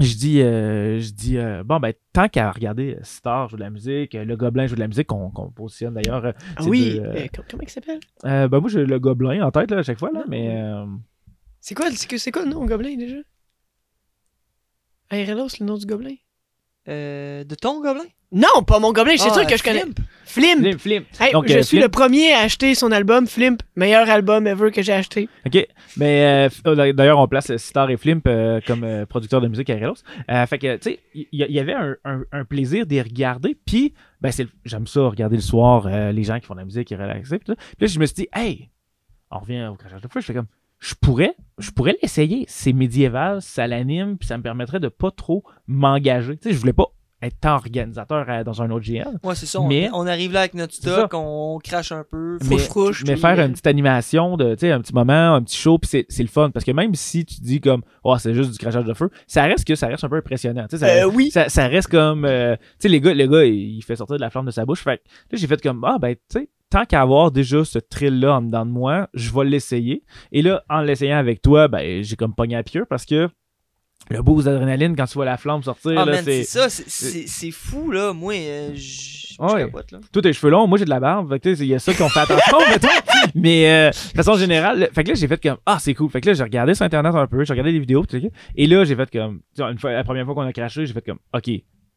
je 0.01 0.14
dis, 0.17 0.40
euh, 0.43 0.99
je 1.01 1.12
dis 1.12 1.38
euh, 1.38 1.62
bon, 1.64 1.79
ben, 1.79 1.93
tant 2.12 2.29
qu'à 2.29 2.51
regarder 2.51 2.97
Star 3.03 3.49
joue 3.49 3.57
de 3.57 3.61
la 3.62 3.71
musique, 3.71 4.14
euh, 4.17 4.25
le 4.25 4.37
Gobelin 4.37 4.67
joue 4.67 4.75
de 4.75 4.81
la 4.81 4.88
musique, 4.88 5.07
qu'on 5.07 5.31
qu'on 5.31 5.51
positionne 5.51 5.95
d'ailleurs. 5.95 6.25
euh, 6.25 6.33
Ah 6.57 6.62
oui, 6.64 6.99
euh, 7.01 7.14
euh, 7.14 7.27
comment 7.49 7.62
il 7.62 7.71
s'appelle? 7.71 8.01
euh, 8.25 8.49
ben, 8.49 8.59
moi, 8.61 8.69
j'ai 8.71 8.85
le 8.87 8.99
Gobelin 8.99 9.47
en 9.47 9.51
tête, 9.53 9.71
là, 9.71 9.79
à 9.79 9.83
chaque 9.83 9.99
fois, 9.99 10.11
là, 10.12 10.21
Non. 10.21 10.27
mais. 10.29 10.61
euh, 10.61 10.85
C'est 11.61 11.75
quoi, 11.77 11.90
c'est 11.93 12.09
que- 12.09 12.19
c'est 12.19 12.33
quoi 12.33 12.43
le 12.45 12.51
nom, 12.51 12.64
Gobelin, 12.67 12.97
déjà? 12.97 13.17
Aerelos, 15.11 15.49
le 15.61 15.67
nom 15.67 15.77
du 15.77 15.87
gobelin? 15.87 16.14
Euh, 16.88 17.45
de 17.45 17.55
ton 17.55 17.81
gobelin? 17.81 18.05
Non, 18.35 18.62
pas 18.66 18.81
mon 18.81 18.92
gobelin, 18.92 19.14
c'est 19.16 19.29
Ah, 19.31 19.35
sûr 19.35 19.47
que 19.47 19.57
je 19.57 19.62
connais. 19.62 19.85
Flimp. 20.27 20.79
Flimp! 20.79 21.07
Hey, 21.20 21.33
Donc, 21.33 21.47
je 21.47 21.59
euh, 21.59 21.62
suis 21.62 21.77
Flimp- 21.79 21.83
le 21.85 21.88
premier 21.88 22.33
à 22.33 22.40
acheter 22.40 22.75
son 22.75 22.90
album 22.90 23.29
Flimp, 23.29 23.62
meilleur 23.77 24.11
album 24.11 24.49
ever 24.49 24.73
que 24.73 24.83
j'ai 24.83 24.92
acheté. 24.92 25.29
OK. 25.47 25.64
Mais 25.97 26.49
euh, 26.66 26.92
d'ailleurs, 26.92 27.20
on 27.20 27.29
place 27.29 27.57
Star 27.57 27.88
et 27.90 27.97
Flimp 27.97 28.23
euh, 28.27 28.61
comme 28.66 28.83
euh, 28.83 29.07
producteurs 29.07 29.40
de 29.40 29.47
musique 29.47 29.70
à 29.70 29.75
Relos. 29.77 29.94
Euh, 30.29 30.44
fait 30.47 30.59
que, 30.59 30.75
tu 30.79 30.90
sais, 30.90 31.01
il 31.14 31.29
y, 31.31 31.53
y 31.53 31.59
avait 31.61 31.75
un, 31.75 31.94
un- 32.05 32.25
un 32.33 32.44
plaisir 32.44 32.85
d'y 32.87 33.01
regarder. 33.01 33.57
Puis, 33.64 33.94
ben, 34.20 34.33
j'aime 34.64 34.88
ça, 34.88 35.03
regarder 35.03 35.37
le 35.37 35.42
soir, 35.42 35.87
euh, 35.87 36.11
les 36.11 36.25
gens 36.25 36.40
qui 36.40 36.47
font 36.47 36.55
de 36.55 36.59
la 36.61 36.64
musique, 36.64 36.88
qui 36.88 36.97
relaxent. 36.97 37.29
Puis, 37.29 37.38
tout 37.38 37.53
ça. 37.53 37.57
Puis 37.57 37.77
là, 37.83 37.87
je 37.87 37.99
me 38.01 38.07
suis 38.07 38.14
dit, 38.16 38.29
hey, 38.35 38.70
on 39.31 39.38
revient 39.38 39.68
au 39.70 39.77
crachage 39.77 40.01
de 40.03 40.09
feu. 40.09 40.20
Je 40.20 40.27
fais 40.27 40.35
comme, 40.35 40.47
je 40.81 40.94
pourrais, 41.01 41.37
je 41.59 41.70
pourrais 41.70 41.97
l'essayer. 42.03 42.44
C'est 42.49 42.73
médiéval, 42.73 43.40
ça 43.40 43.68
l'anime, 43.68 44.18
puis 44.18 44.27
ça 44.27 44.37
me 44.37 44.42
permettrait 44.42 44.81
de 44.81 44.88
pas 44.88 45.12
trop 45.12 45.44
m'engager. 45.68 46.37
Tu 46.38 46.49
sais, 46.49 46.55
je 46.55 46.59
voulais 46.59 46.73
pas 46.73 46.87
être 47.27 47.39
tant 47.41 47.55
organisateur 47.57 48.27
euh, 48.29 48.45
dans 48.45 48.63
un 48.63 48.71
autre 48.71 48.85
GL. 48.85 49.07
Ouais, 49.23 49.35
c'est 49.35 49.47
ça. 49.47 49.61
On, 49.61 49.67
Mais- 49.69 49.89
on 49.93 50.07
arrive 50.07 50.33
là 50.33 50.41
avec 50.41 50.55
notre 50.55 50.75
stock, 50.75 51.11
on, 51.15 51.59
crache 51.63 51.93
un 51.93 52.05
peu. 52.09 52.39
Mais- 52.43 52.57
Fouche-fouche. 52.59 53.05
mais 53.07 53.17
faire 53.17 53.39
euh, 53.39 53.47
une 53.47 53.53
petite 53.53 53.67
animation 53.67 54.37
de 54.37 54.55
tu 54.55 54.61
sais 54.61 54.73
un 54.73 54.81
petit 54.81 54.95
moment 54.95 55.35
un 55.35 55.43
petit 55.43 55.57
show 55.57 55.79
puis 55.79 55.89
c'est, 55.89 56.07
c'est 56.09 56.23
le 56.23 56.29
fun 56.29 56.51
parce 56.51 56.65
que 56.65 56.71
même 56.73 56.95
si 56.95 57.25
tu 57.25 57.41
dis 57.41 57.61
comme 57.61 57.83
oh 58.03 58.17
c'est 58.19 58.35
juste 58.35 58.51
du 58.53 58.59
crachage 58.59 58.85
de 58.85 58.95
feu 58.95 59.11
ça 59.27 59.45
reste 59.45 59.65
que 59.67 59.75
ça 59.75 59.87
reste 59.87 60.05
un 60.05 60.09
peu 60.09 60.17
impressionnant 60.17 60.67
ça, 60.71 60.87
Euh, 60.87 61.05
oui. 61.13 61.31
ça, 61.31 61.49
ça 61.49 61.67
reste 61.69 61.89
comme 61.89 62.25
euh, 62.25 62.57
tu 62.57 62.63
sais 62.81 62.89
les 62.89 63.01
gars 63.01 63.15
le 63.15 63.27
gars 63.27 63.45
il, 63.45 63.77
il 63.77 63.83
fait 63.83 63.97
sortir 63.97 64.17
de 64.17 64.21
la 64.21 64.31
flamme 64.31 64.47
de 64.47 64.51
sa 64.51 64.65
bouche 64.65 64.83
fait 64.83 65.01
là 65.31 65.39
j'ai 65.39 65.47
fait 65.47 65.61
comme 65.63 65.85
ah 65.85 65.97
ben 66.01 66.15
tu 66.15 66.21
sais 66.41 66.49
tant 66.71 66.85
qu'à 66.85 67.01
avoir 67.03 67.31
déjà 67.31 67.65
ce 67.65 67.79
thrill 67.79 68.19
là 68.21 68.35
en 68.37 68.43
dedans 68.43 68.67
de 68.67 68.71
moi 68.71 69.09
je 69.15 69.33
vais 69.33 69.45
l'essayer 69.45 70.03
et 70.33 70.43
là 70.43 70.63
en 70.69 70.81
l'essayant 70.81 71.19
avec 71.19 71.41
toi 71.43 71.69
ben 71.69 72.03
j'ai 72.03 72.17
comme 72.17 72.35
pogné 72.35 72.57
à 72.57 72.63
pied 72.63 72.83
parce 72.89 73.05
que 73.07 73.29
le 74.11 74.23
boost 74.23 74.47
d'adrénaline 74.47 74.95
quand 74.97 75.07
tu 75.07 75.14
vois 75.14 75.25
la 75.25 75.37
flamme 75.37 75.62
sortir 75.62 75.93
Ah, 75.97 76.05
là, 76.05 76.23
c'est 76.23 76.45
ça. 76.45 76.69
c'est- 76.69 77.51
fou, 77.51 77.90
là. 77.90 78.12
Moi, 78.12 78.35
euh, 78.35 78.71
je 78.75 79.35
ouais. 79.40 79.64
capote, 79.64 79.93
là. 79.93 79.99
Toi, 80.12 80.33
cheveux 80.33 80.51
longs, 80.51 80.67
moi 80.67 80.79
j'ai 80.79 80.85
de 80.85 80.90
la 80.90 81.01
barbe. 81.01 81.37
Il 81.45 81.64
y 81.64 81.75
a 81.75 81.79
ça 81.79 81.93
qu'on 81.95 82.09
fait 82.09 82.21
attention. 82.21 82.59
Mais 83.35 83.69
euh, 83.71 83.90
de 83.90 84.17
façon 84.17 84.37
générale, 84.37 84.81
le- 84.81 84.87
fait 84.93 85.03
que 85.05 85.09
là, 85.11 85.14
j'ai 85.14 85.27
fait 85.29 85.43
comme 85.43 85.57
Ah, 85.67 85.79
c'est 85.81 85.95
cool. 85.95 86.11
Fait 86.11 86.21
que 86.21 86.29
là, 86.29 86.35
j'ai 86.35 86.43
regardé 86.43 86.75
sur 86.75 86.85
Internet 86.85 87.14
un 87.14 87.27
peu, 87.27 87.45
j'ai 87.45 87.53
regardé 87.53 87.73
les 87.73 87.81
vidéos. 87.81 88.05
Et 88.57 88.67
là, 88.67 88.85
j'ai 88.85 88.95
fait 88.97 89.11
comme 89.11 89.40
une 89.59 89.79
fois, 89.79 89.93
la 89.93 90.05
première 90.05 90.25
fois 90.25 90.35
qu'on 90.35 90.43
a 90.43 90.53
craché, 90.53 90.87
j'ai 90.87 90.93
fait 90.93 91.05
comme 91.05 91.19
OK, 91.33 91.51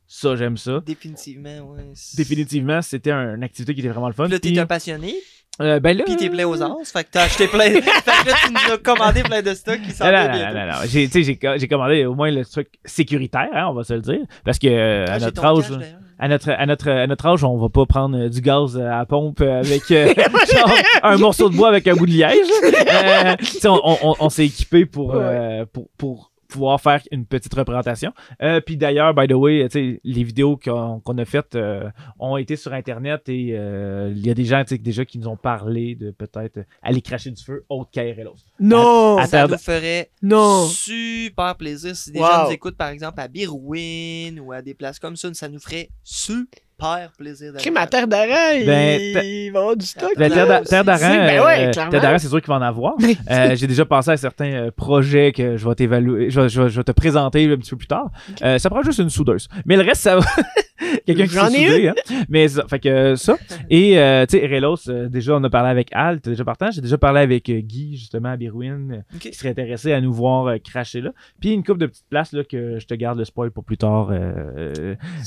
ça, 0.08 0.36
j'aime 0.38 0.56
ça. 0.58 0.82
Définitivement, 0.86 1.60
ouais. 1.74 1.84
Définitivement, 2.15 2.82
c'était 2.82 3.12
un- 3.12 3.36
une 3.36 3.43
activité 3.43 3.74
qui 3.74 3.82
était 3.82 3.89
vraiment 3.89 4.08
le 4.08 4.13
fun. 4.13 4.24
Puis 4.24 4.32
Là, 4.34 4.39
t'es 4.39 4.58
un 4.58 4.65
passionné, 4.65 5.13
euh, 5.62 5.80
ben 5.80 5.98
là, 5.98 6.04
puis 6.06 6.15
t'es 6.15 6.30
plein 6.30 6.46
aux 6.48 6.62
as. 6.62 6.72
Fait 6.86 7.04
que 7.04 7.10
t'as 7.12 7.24
acheté 7.24 7.48
plein. 7.48 7.70
fait 7.72 7.82
que 7.82 8.30
là, 8.30 8.36
tu 8.46 8.52
nous 8.54 8.74
as 8.74 8.78
commandé 8.78 9.24
plein 9.24 9.41
de 9.41 9.54
stocks 9.54 9.82
qui 9.82 9.91
s'en 9.91 10.06
Non, 10.06 10.12
non, 10.12 10.28
non, 10.28 10.54
non, 10.54 10.65
non. 10.67 10.74
J'ai, 10.88 11.06
tu 11.08 11.12
sais, 11.13 11.24
j'ai, 11.24 11.36
co- 11.38 11.58
j'ai 11.58 11.67
commandé 11.67 12.06
au 12.06 12.13
moins 12.15 12.30
le 12.32 12.46
truc 12.46 12.67
sécuritaire, 12.86 13.50
hein, 13.54 13.67
on 13.70 13.74
va 13.74 13.84
se 13.84 13.93
le 13.93 14.02
dire. 14.02 14.20
Parce 14.46 14.60
que 14.60 14.67
euh, 14.67 15.06
à 15.08 15.13
Ah, 15.13 15.20
j'ai 15.20 15.26
notre 15.26 15.46
âge, 15.46 15.67
cash, 15.70 15.78
à 16.20 16.28
notre, 16.28 16.50
à 16.52 16.65
notre, 16.65 16.89
à 16.89 17.08
notre 17.08 17.26
âge, 17.28 17.43
on 17.43 17.58
va 17.58 17.70
pas 17.70 17.86
prendre 17.86 18.17
euh, 18.17 18.30
du 18.30 18.41
gaz 18.41 18.76
euh, 18.78 18.86
à 18.91 18.98
la 19.00 19.06
pompe 19.06 19.41
euh, 19.41 19.60
avec 19.60 19.89
euh, 19.91 20.13
genre, 20.54 20.72
un 21.04 21.17
morceau 21.17 21.50
de 21.50 21.56
bois 21.56 21.70
avec 21.70 21.88
un 21.88 21.96
bout 21.96 22.06
de 22.06 22.12
liège. 22.12 22.38
Euh, 22.63 23.36
tu 23.39 23.46
sais, 23.46 23.67
on, 23.67 23.80
on- 23.84 24.15
on 24.20 24.30
s'est 24.30 24.46
équipé 24.46 24.86
pour, 24.86 25.13
euh, 25.15 25.65
pour, 25.72 25.88
pour 25.98 26.32
pouvoir 26.48 26.80
faire 26.82 27.02
une 27.12 27.26
petite 27.26 27.54
représentation. 27.54 28.14
Euh, 28.41 28.62
Puis 28.62 28.78
d'ailleurs, 28.78 29.14
by 29.14 29.28
the 29.28 29.34
way, 29.34 29.68
tu 29.70 29.80
sais, 29.93 30.02
les 30.04 30.24
vidéos 30.24 30.58
qu'on 30.58 31.18
a 31.18 31.26
faites 31.26 31.56
euh, 31.56 31.89
ont 32.20 32.38
été 32.38 32.56
sur 32.56 32.74
Internet 32.74 33.28
et 33.30 33.50
euh, 33.58 34.12
il 34.16 34.26
y 34.26 34.30
a 34.30 34.34
des 34.34 34.45
gens 34.45 34.62
tu 34.64 34.70
sais, 34.70 34.78
déjà 34.78 35.06
qui 35.06 35.20
nous 35.20 35.28
ont 35.28 35.38
parlé 35.38 35.95
de 35.95 36.12
peut-être 36.12 36.60
aller 36.82 37.02
cracher 37.02 37.32
du 37.32 37.43
feu 37.43 37.66
autre 37.70 37.89
qu'Aérelos. 37.91 38.36
Non! 38.60 39.18
à- 39.18 39.28
Ça 39.28 39.48
nous 39.48 39.58
ferait 39.58 40.10
non! 40.22 40.66
super 40.68 41.56
plaisir 41.56 41.95
si 41.95 42.12
des 42.12 42.20
Wow. 42.20 42.26
gens 42.28 42.45
nous 42.45 42.52
écoutent, 42.52 42.78
par 42.78 42.89
exemple, 42.89 43.20
à 43.20 43.28
Birouine 43.28 44.39
ou 44.39 44.52
à 44.52 44.62
des 44.62 44.74
places 44.74 45.00
comme 45.00 45.16
ça. 45.16 45.34
Ça 45.34 45.50
nous 45.50 45.60
ferait 45.60 45.89
super 46.04 46.45
hyper 46.80 47.11
plaisir 47.17 47.51
d'aller. 47.51 47.63
Crime 47.63 47.78
à 47.78 47.88
terre 47.88 48.03
il... 48.03 48.65
Ben, 48.65 49.25
il 49.25 49.51
va 49.51 49.59
avoir 49.59 49.75
du 49.75 49.86
stock. 49.86 50.11
Ben, 50.17 50.32
Terre 50.32 50.45
Terre 50.63 50.97
c'est- 50.97 51.07
ben 51.07 51.43
ouais, 51.43 51.67
euh, 51.67 51.71
clairement. 51.71 51.91
Terre 51.91 52.01
d'Aran, 52.01 52.17
c'est 52.19 52.28
sûr 52.28 52.39
qu'il 52.41 52.47
va 52.49 52.55
en 52.55 52.61
avoir. 52.61 52.95
Euh, 53.30 53.55
J'ai 53.55 53.67
déjà 53.67 53.84
pensé 53.86 54.11
à 54.11 54.17
certains 54.17 54.51
euh, 54.53 54.71
projets 54.71 55.32
que 55.32 55.57
je 55.57 55.67
vais 55.67 55.75
t'évaluer, 55.75 56.30
je 56.30 56.39
vais 56.61 56.84
te 56.84 56.91
présenter 56.91 57.51
un 57.51 57.57
petit 57.57 57.71
peu 57.71 57.78
plus 57.78 57.88
tard. 57.88 58.09
Euh, 58.43 58.57
ça 58.57 58.69
prend 58.69 58.82
juste 58.84 58.99
une 58.99 59.09
soudeuse. 59.09 59.47
Mais 59.65 59.75
le 59.75 59.84
reste, 59.84 60.01
ça 60.01 60.17
va. 60.17 60.25
Quelqu'un 61.06 61.24
qui 61.28 61.36
ai 61.36 61.38
souder, 61.68 61.88
hein. 61.90 61.96
Mais 62.30 62.48
ça, 62.48 62.66
fait 62.68 62.80
que 62.80 62.90
euh, 62.90 63.16
ça. 63.16 63.38
Et, 63.70 63.98
euh, 64.00 64.26
tu 64.26 64.38
sais, 64.40 64.48
Relos, 64.48 64.90
euh, 64.90 65.08
déjà, 65.10 65.36
on 65.36 65.44
a 65.44 65.50
parlé 65.50 65.70
avec 65.70 65.90
Al, 65.94 66.22
t'es 66.22 66.32
déjà 66.32 66.44
partant. 66.44 66.72
J'ai 66.72 66.82
déjà 66.82 66.98
parlé 66.98 67.22
avec 67.22 67.50
euh, 67.50 67.60
Guy, 67.62 67.98
justement, 67.98 68.30
à 68.30 68.38
Birouine, 68.38 69.04
euh, 69.14 69.18
qui 69.20 69.34
serait 69.34 69.50
intéressé 69.50 69.92
à 69.94 70.02
nous 70.02 70.14
voir 70.14 70.56
cracher 70.64 71.02
là. 71.02 71.12
Puis 71.40 71.52
une 71.54 71.64
couple 71.64 71.80
de 71.80 71.86
petites 71.88 72.08
places, 72.10 72.32
là, 72.34 72.44
que 72.44 72.80
je 72.80 72.86
te 72.86 72.94
garde 72.94 73.18
le 73.18 73.26
spoil 73.26 73.52
pour 73.52 73.64
plus 73.64 73.78
tard. 73.78 74.12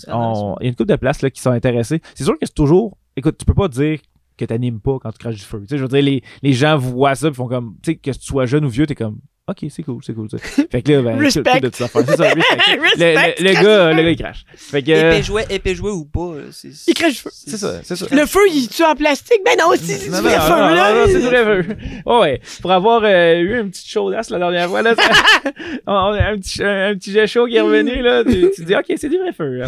on- 0.08 0.56
Il 0.60 0.64
y 0.64 0.66
a 0.66 0.68
une 0.70 0.76
couple 0.76 0.90
de 0.90 0.96
places, 0.96 1.22
là, 1.22 1.30
qui 1.30 1.40
sont 1.40 1.50
intéressées. 1.50 2.00
C'est 2.14 2.24
sûr 2.24 2.34
que 2.34 2.46
c'est 2.46 2.54
toujours. 2.54 2.96
Écoute, 3.16 3.36
tu 3.38 3.44
peux 3.44 3.54
pas 3.54 3.68
dire 3.68 3.98
que 4.36 4.44
t'animes 4.44 4.80
pas 4.80 4.98
quand 5.00 5.12
tu 5.12 5.18
craches 5.18 5.34
du 5.36 5.42
feu. 5.42 5.60
Tu 5.60 5.66
sais, 5.68 5.76
je 5.76 5.82
veux 5.82 5.88
dire, 5.88 6.02
les, 6.02 6.22
les 6.42 6.52
gens 6.52 6.78
voient 6.78 7.14
ça, 7.14 7.28
puis 7.28 7.36
font 7.36 7.46
comme, 7.48 7.74
tu 7.82 7.92
sais, 7.92 7.96
que 7.96 8.10
tu 8.10 8.18
sois 8.20 8.46
jeune 8.46 8.64
ou 8.64 8.68
vieux, 8.70 8.86
t'es 8.86 8.94
comme, 8.94 9.18
ok, 9.50 9.66
c'est 9.70 9.82
cool, 9.82 10.02
c'est 10.04 10.14
cool. 10.14 10.28
Fait 10.30 10.82
que 10.82 10.92
là, 10.92 11.02
ben, 11.02 11.18
Respect. 11.18 11.42
couple 11.42 11.60
de 11.60 11.68
petites 11.68 11.82
affaires. 11.82 12.02
C'est 12.06 12.16
ça, 12.16 12.24
respect. 12.24 12.76
Le, 12.76 12.82
Respect, 12.82 13.34
le- 13.38 13.44
le 13.44 13.52
crache 13.52 13.64
gars, 13.64 13.92
le 13.92 14.02
gars, 14.02 14.10
il 14.10 14.16
crache. 14.16 14.44
Fait 14.56 14.82
que. 14.82 14.90
euh, 14.92 15.12
Épée 15.12 15.22
jouet, 15.22 15.46
épée 15.50 15.74
jouet 15.74 15.90
ou 15.90 16.04
pas. 16.04 16.34
c'est- 16.52 16.86
Il 16.88 16.94
crache 16.94 17.12
du 17.14 17.18
feu. 17.18 17.30
C'est 17.32 17.56
ça, 17.56 17.80
c'est 17.82 17.96
ça. 17.96 18.06
Le 18.10 18.26
feu, 18.26 18.40
il 18.52 18.68
tue 18.68 18.84
en 18.84 18.94
plastique? 18.94 19.40
Ben 19.44 19.56
non, 19.58 19.72
c'est 19.76 20.04
du 20.04 20.10
vrai 20.10 20.38
feu, 20.40 20.50
là. 20.50 20.94
non, 20.94 21.06
c'est 21.06 21.20
du 21.20 21.26
vrai 21.26 21.44
feu. 21.44 21.76
Ouais, 22.06 22.18
ouais. 22.20 22.40
Pour 22.62 22.72
avoir 22.72 23.02
euh, 23.04 23.34
eu 23.38 23.60
une 23.60 23.70
petite 23.70 23.88
chaudasse 23.88 24.30
la 24.30 24.38
dernière 24.38 24.68
fois, 24.68 24.82
là, 24.82 24.94
ça- 24.94 25.02
on- 25.86 25.92
on 25.92 26.12
a 26.14 26.30
un, 26.30 26.38
petit, 26.38 26.62
un, 26.62 26.94
petit 26.94 27.12
jet 27.12 27.26
chaud 27.26 27.46
qui 27.46 27.56
est 27.56 27.60
revenu, 27.60 28.02
là, 28.02 28.24
tu, 28.24 28.50
tu 28.54 28.62
te 28.62 28.66
dis, 28.66 28.74
ok, 28.74 28.84
c'est 28.96 29.08
du 29.08 29.18
vrai 29.18 29.32
feu. 29.32 29.50
là. 29.58 29.66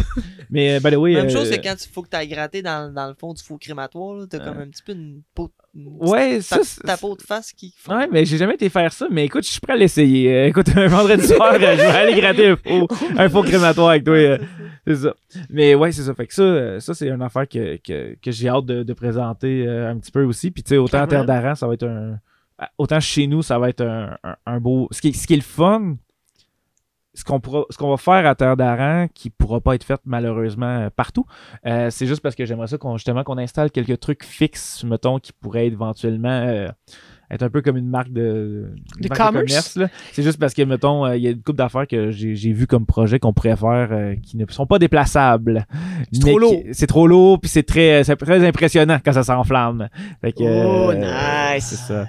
Mais, 0.49 0.79
ben 0.79 0.95
oui. 0.95 1.13
Même 1.15 1.25
euh, 1.27 1.29
chose 1.29 1.49
que 1.49 1.55
quand 1.61 1.75
il 1.79 1.89
faut 1.91 2.01
que 2.03 2.09
tu 2.09 2.15
ailles 2.17 2.27
gratter 2.27 2.61
dans, 2.61 2.93
dans 2.93 3.07
le 3.07 3.15
fond 3.15 3.33
du 3.33 3.43
four 3.43 3.59
crématoire, 3.59 4.15
là, 4.15 4.25
t'as 4.29 4.39
comme 4.39 4.59
un 4.59 4.67
petit 4.67 4.83
peu 4.83 4.93
une 4.93 5.21
peau. 5.35 5.49
Ouais, 5.75 6.39
ça. 6.41 6.57
ta, 6.57 6.63
c'est- 6.63 6.81
ta 6.81 6.97
peau 6.97 7.15
de 7.15 7.21
face 7.23 7.51
qui. 7.51 7.73
Ouais, 7.89 8.07
mais 8.11 8.25
j'ai 8.25 8.37
jamais 8.37 8.53
été 8.53 8.69
faire 8.69 8.93
ça, 8.93 9.07
mais 9.09 9.25
écoute, 9.25 9.43
je 9.43 9.49
suis 9.51 9.59
prêt 9.59 9.73
à 9.73 9.75
l'essayer. 9.75 10.31
Euh, 10.31 10.47
écoute, 10.47 10.67
un 10.75 10.87
vendredi 10.87 11.25
soir, 11.27 11.53
euh, 11.53 11.59
je 11.59 11.63
vais 11.77 11.83
aller 11.83 12.13
gratter 12.21 12.47
un 12.49 12.55
faux, 12.55 12.87
un 13.17 13.29
faux 13.29 13.41
crématoire 13.43 13.89
avec 13.89 14.03
toi. 14.03 14.13
euh, 14.15 14.37
c'est 14.85 14.95
ça. 14.97 15.13
Mais 15.49 15.73
ouais, 15.73 15.91
c'est 15.91 16.03
ça. 16.03 16.13
Fait 16.13 16.27
que 16.27 16.33
ça, 16.33 16.79
ça 16.79 16.93
c'est 16.93 17.07
une 17.09 17.21
affaire 17.23 17.47
que, 17.47 17.77
que, 17.77 18.15
que 18.21 18.31
j'ai 18.31 18.49
hâte 18.49 18.65
de, 18.65 18.83
de 18.83 18.93
présenter 18.93 19.65
euh, 19.67 19.89
un 19.89 19.97
petit 19.97 20.11
peu 20.11 20.23
aussi. 20.23 20.51
Puis 20.51 20.61
tu 20.61 20.69
sais, 20.69 20.77
autant 20.77 21.01
à 21.01 21.07
Terre 21.07 21.25
d'Aran, 21.25 21.55
ça 21.55 21.67
va 21.67 21.73
être 21.73 21.87
un. 21.87 22.19
Autant 22.77 22.99
chez 22.99 23.25
nous, 23.27 23.41
ça 23.41 23.57
va 23.57 23.69
être 23.69 23.81
un, 23.81 24.15
un, 24.23 24.35
un 24.45 24.59
beau. 24.59 24.87
Ce 24.91 25.01
qui, 25.01 25.11
ce 25.13 25.25
qui 25.25 25.33
est 25.33 25.37
le 25.37 25.41
fun, 25.41 25.95
ce 27.13 27.23
qu'on 27.23 27.39
pourra, 27.39 27.63
ce 27.69 27.77
qu'on 27.77 27.89
va 27.89 27.97
faire 27.97 28.25
à 28.25 28.35
Terre 28.35 28.57
d'Aran, 28.57 29.07
qui 29.13 29.29
pourra 29.29 29.61
pas 29.61 29.75
être 29.75 29.83
fait 29.83 29.99
malheureusement 30.05 30.65
euh, 30.65 30.89
partout, 30.95 31.25
euh, 31.65 31.89
c'est 31.91 32.07
juste 32.07 32.21
parce 32.21 32.35
que 32.35 32.45
j'aimerais 32.45 32.67
ça 32.67 32.77
qu'on 32.77 32.97
justement 32.97 33.23
qu'on 33.23 33.37
installe 33.37 33.69
quelques 33.71 33.99
trucs 33.99 34.23
fixes, 34.23 34.83
mettons, 34.83 35.19
qui 35.19 35.31
pourraient 35.33 35.67
éventuellement 35.67 36.29
euh, 36.29 36.67
être 37.31 37.41
un 37.43 37.49
peu 37.49 37.61
comme 37.61 37.77
une 37.77 37.89
marque 37.89 38.11
de, 38.11 38.73
une 38.97 39.01
De 39.03 39.09
marque 39.09 39.21
commerce? 39.21 39.45
commerce. 39.47 39.75
là. 39.77 39.87
C'est 40.11 40.21
juste 40.23 40.39
parce 40.39 40.53
que, 40.53 40.61
mettons, 40.63 41.05
euh, 41.05 41.15
il 41.17 41.23
y 41.23 41.27
a 41.27 41.31
une 41.31 41.41
couple 41.41 41.57
d'affaires 41.57 41.87
que 41.87 42.11
j'ai 42.11 42.35
j'ai 42.35 42.51
vu 42.51 42.67
comme 42.67 42.85
projet 42.85 43.17
qu'on 43.19 43.33
pourrait 43.33 43.55
faire 43.55 43.87
euh, 43.91 44.15
qui 44.15 44.37
ne 44.37 44.45
sont 44.49 44.67
pas 44.67 44.77
déplaçables. 44.79 45.65
C'est 46.11 46.19
trop 46.19 46.37
lourd. 46.37 46.53
C'est 46.73 46.87
trop 46.87 47.07
lourd, 47.07 47.39
puis 47.39 47.49
c'est 47.49 47.63
très, 47.63 48.03
c'est 48.03 48.15
très 48.17 48.45
impressionnant 48.45 48.97
quand 49.03 49.13
ça 49.13 49.23
s'enflamme. 49.23 49.87
Fait 50.21 50.31
que, 50.31 50.43
Oh, 50.43 50.91
euh, 50.91 50.95
nice. 51.55 51.65
C'est 51.65 51.75
ça. 51.93 52.05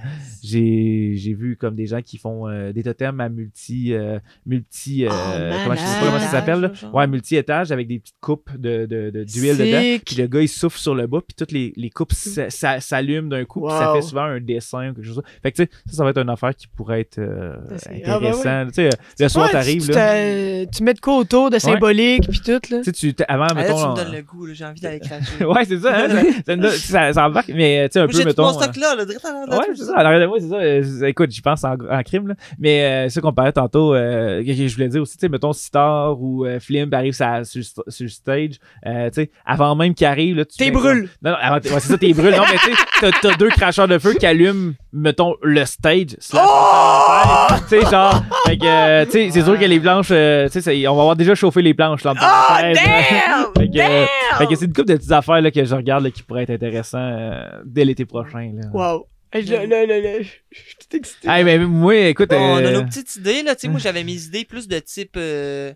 J'ai 0.46 1.12
j'ai 1.16 1.32
vu 1.32 1.56
comme 1.56 1.74
des 1.74 1.86
gens 1.86 2.02
qui 2.02 2.18
font 2.18 2.46
euh, 2.48 2.70
des 2.72 2.82
totems 2.82 3.18
à 3.20 3.28
multi 3.30 3.94
euh, 3.94 4.18
multi 4.44 5.06
euh, 5.06 5.08
Oh, 5.10 5.56
comment 5.64 5.74
je 5.74 5.80
sais 5.80 6.00
pas 6.00 6.06
comment 6.06 6.18
ça 6.18 6.28
s'appelle 6.28 6.60
là. 6.60 6.70
Ouais 6.92 7.06
multi 7.06 7.36
étages 7.36 7.72
avec 7.72 7.88
des 7.88 7.98
petites 7.98 8.20
coupes 8.20 8.50
de 8.58 8.84
de- 8.84 9.10
de- 9.10 9.24
d'huile 9.24 9.56
dedans 9.56 10.02
puis 10.04 10.16
le 10.16 10.26
gars 10.26 10.40
il 10.42 10.48
souffle 10.48 10.78
sur 10.78 10.94
le 10.94 11.06
bas 11.06 11.20
puis 11.26 11.34
toutes 11.34 11.50
les, 11.52 11.72
les 11.76 11.88
coupes 11.88 12.12
s'a- 12.12 12.80
s'allument 12.80 13.28
d'un 13.28 13.44
coup 13.46 13.62
puis 13.62 13.70
ça 13.70 13.88
Wow. 13.92 13.96
fait 13.96 14.02
souvent 14.02 14.22
un 14.24 14.40
dessin 14.40 14.90
ou 14.90 14.94
quelque 14.94 15.06
chose 15.06 15.22
fait 15.42 15.52
que 15.52 15.56
tu 15.56 15.62
sais 15.64 15.70
ça 15.86 15.96
ça 15.96 16.04
va 16.04 16.10
être 16.10 16.18
une 16.18 16.28
affaire 16.30 16.54
qui 16.54 16.66
pourrait 16.68 17.00
être 17.00 17.18
euh, 17.18 17.54
C'est- 17.78 18.02
ah, 18.04 18.18
ben 18.20 18.26
intéressant 18.28 18.66
tu 18.66 18.74
sais 18.74 18.90
le 19.20 19.28
soir 19.28 19.46
Ouais, 19.46 19.52
t'arrives 19.52 19.82
tu, 19.86 19.92
là 19.92 19.94
t'as- 19.94 20.66
tu 20.66 20.82
mets 20.82 20.94
de 20.94 21.00
quoi 21.00 21.16
autour 21.16 21.48
de 21.50 21.58
symbolique 21.58 22.28
puis 22.28 22.40
tout, 22.40 22.52
là. 22.70 22.78
tu 22.78 22.84
sais 22.84 22.92
tu 22.92 23.14
t'es- 23.14 23.24
avant 23.28 23.46
Ah, 23.50 23.54
là, 23.54 23.62
mettons 23.62 23.82
tu 23.82 23.88
me 24.00 24.04
donnes 24.04 24.14
le 24.16 24.22
goût, 24.22 24.46
là, 24.46 24.52
j'ai 24.54 24.64
envie 24.66 24.80
d'aller 24.80 25.00
cracher. 25.00 25.44
ouais 25.44 25.64
c'est 25.64 25.78
ça, 25.78 26.04
hein, 26.06 26.22
ça, 26.76 27.12
ça, 27.14 27.26
embarque 27.26 27.48
mais 27.54 27.88
tu 27.88 27.94
sais 27.94 28.00
un 28.00 28.06
peu 28.06 28.12
j'ai 28.12 28.20
tout 28.20 28.26
mettons 28.28 28.42
mon 28.42 28.48
euh, 28.58 28.62
stock 28.62 28.76
là, 28.76 28.94
là, 28.96 29.04
direct 29.04 29.24
à 29.24 29.32
l'endroit 29.32 29.58
Ouais, 29.60 29.70
de 29.72 29.76
c'est 29.76 29.84
ça. 29.84 29.94
Moi, 30.34 30.40
c'est 30.40 30.48
ça. 30.48 30.56
Euh, 31.02 31.06
écoute, 31.08 31.30
j'y 31.30 31.40
pense 31.40 31.64
en, 31.64 31.74
en 31.74 32.02
crime, 32.02 32.28
là. 32.28 32.34
Mais 32.58 33.06
euh, 33.06 33.08
ça 33.08 33.20
qu'on 33.20 33.32
parlait 33.32 33.52
tantôt, 33.52 33.94
euh, 33.94 34.42
que, 34.42 34.46
que 34.46 34.68
je 34.68 34.74
voulais 34.74 34.88
dire 34.88 35.02
aussi, 35.02 35.16
tu 35.16 35.20
sais, 35.20 35.28
mettons, 35.28 35.52
Sitar 35.52 36.20
ou 36.20 36.46
Flimp 36.60 36.92
arrive 36.94 37.14
sur, 37.14 37.44
sur, 37.88 38.10
stage, 38.10 38.50
tu 38.84 38.90
sais, 39.12 39.30
avant 39.46 39.74
même 39.74 39.94
qu'il 39.94 40.06
arrive, 40.06 40.36
là, 40.36 40.44
tu 40.44 40.56
T'es 40.56 40.70
brûle. 40.70 41.08
Non, 41.22 41.30
non, 41.32 41.36
avant- 41.40 41.56
ouais, 41.56 41.80
c'est 41.80 41.80
ça, 41.80 41.98
t'es 41.98 42.12
brûle. 42.12 42.34
Non, 42.34 42.42
mais 42.50 42.58
tu 42.58 42.70
sais, 42.74 42.82
t'as, 43.00 43.10
t'as 43.22 43.36
deux 43.36 43.48
cracheurs 43.50 43.88
de 43.88 43.98
feu 43.98 44.14
qui 44.14 44.26
allument, 44.26 44.72
mettons, 44.92 45.34
le 45.42 45.64
stage. 45.64 46.16
Oh! 46.34 47.46
Tu 47.68 47.80
sais, 47.80 47.90
genre, 47.90 48.22
fait 48.46 48.56
que, 48.58 49.04
tu 49.04 49.10
sais, 49.10 49.30
c'est 49.30 49.42
sûr 49.42 49.58
que 49.58 49.64
les 49.64 49.80
planches, 49.80 50.08
euh, 50.10 50.48
tu 50.48 50.60
sais, 50.60 50.88
on 50.88 50.94
va 50.94 51.00
avoir 51.02 51.16
déjà 51.16 51.34
chauffé 51.34 51.62
les 51.62 51.74
planches, 51.74 52.04
là, 52.04 52.12
Oh, 52.16 52.56
damn! 52.60 52.74
Fait 53.56 53.68
que, 53.68 53.76
damn! 53.76 54.06
fait 54.38 54.46
que 54.46 54.54
c'est 54.56 54.64
une 54.66 54.72
couple 54.72 54.88
de 54.88 54.96
petites 54.96 55.12
affaires 55.12 55.40
là, 55.40 55.50
que 55.50 55.64
je 55.64 55.74
regarde 55.74 56.04
là, 56.04 56.10
qui 56.10 56.22
pourraient 56.22 56.42
être 56.42 56.50
intéressantes 56.50 57.14
dès 57.64 57.84
l'été 57.84 58.04
prochain. 58.04 58.52
Là. 58.54 58.68
Wow. 58.72 59.06
Là, 59.34 59.66
là, 59.66 59.86
là, 59.86 60.22
je 60.22 60.28
suis 60.60 60.76
tout 60.88 60.96
excité. 60.96 61.28
Hey, 61.28 61.44
mais 61.44 61.58
moi, 61.58 61.96
écoute. 61.96 62.30
Bon, 62.30 62.36
on 62.36 62.56
a 62.56 62.62
euh, 62.62 62.72
nos 62.72 62.84
petites 62.84 63.16
idées, 63.16 63.42
là. 63.42 63.54
Tu 63.56 63.62
sais, 63.62 63.68
moi, 63.68 63.80
j'avais 63.82 64.04
mes 64.04 64.14
idées 64.24 64.44
plus 64.44 64.68
de 64.68 64.78
type. 64.78 65.16
euh, 65.16 65.72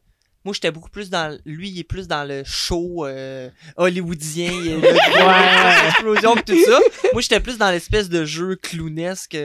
Moi, 0.48 0.54
j'étais 0.54 0.70
beaucoup 0.70 0.88
plus 0.88 1.10
dans. 1.10 1.36
Lui, 1.44 1.68
il 1.68 1.78
est 1.78 1.84
plus 1.84 2.08
dans 2.08 2.26
le 2.26 2.40
show 2.46 3.04
euh, 3.04 3.50
hollywoodien. 3.76 4.50
il 4.64 4.80
gros- 4.80 4.88
Ouais. 4.88 5.88
Explosion 5.88 6.34
pis 6.36 6.42
tout 6.44 6.58
ça. 6.64 6.78
Moi, 7.12 7.20
j'étais 7.20 7.40
plus 7.40 7.58
dans 7.58 7.70
l'espèce 7.70 8.08
de 8.08 8.24
jeu 8.24 8.56
clownesque. 8.56 9.36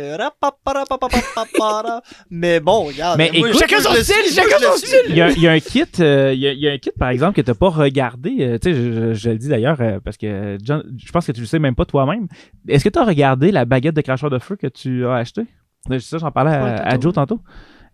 Mais 2.29 2.61
bon, 2.61 2.83
regarde. 2.85 3.17
Mais 3.17 3.31
moi, 3.37 3.49
écoute- 3.49 3.59
Chacun 3.59 3.79
son 3.81 3.93
le 3.93 4.01
style, 4.01 4.33
chacun 4.33 4.57
son 4.59 4.77
style. 4.77 4.97
Il 5.09 5.15
y, 5.17 5.21
a, 5.21 5.29
il 5.31 5.41
y 5.41 5.47
a 5.49 5.51
un 5.51 5.59
kit, 5.59 5.83
euh, 5.99 6.31
il, 6.33 6.39
y 6.39 6.47
a, 6.47 6.53
il 6.53 6.59
y 6.59 6.69
a 6.69 6.71
un 6.71 6.77
kit 6.77 6.91
par 6.97 7.09
exemple 7.09 7.35
que 7.35 7.41
t'as 7.41 7.53
pas 7.53 7.69
regardé. 7.69 8.37
euh, 8.39 8.57
tu 8.57 8.71
sais, 8.71 8.75
je, 8.75 8.91
je- 8.93 9.13
je 9.13 9.29
le 9.29 9.37
dis 9.37 9.49
d'ailleurs 9.49 9.81
euh, 9.81 9.99
parce 10.03 10.15
que 10.15 10.57
John, 10.63 10.83
je 11.05 11.11
pense 11.11 11.25
que 11.27 11.33
tu 11.33 11.41
le 11.41 11.47
sais 11.47 11.59
même 11.59 11.75
pas 11.75 11.83
toi-même. 11.85 12.27
Est-ce 12.69 12.83
que 12.85 12.89
tu 12.89 12.99
as 12.99 13.03
regardé 13.03 13.51
la 13.51 13.65
baguette 13.65 13.95
de 13.95 14.01
cracheur 14.01 14.29
de 14.29 14.39
feu 14.39 14.55
que 14.55 14.67
tu 14.67 15.05
as 15.05 15.15
acheté? 15.15 15.41
C'est 15.89 15.99
ça, 15.99 16.17
j'en 16.17 16.31
parlais 16.31 16.53
à, 16.53 16.63
Ouais, 16.63 16.71
à 16.79 16.91
tantôt. 16.91 17.01
Joe 17.01 17.13
tantôt. 17.13 17.39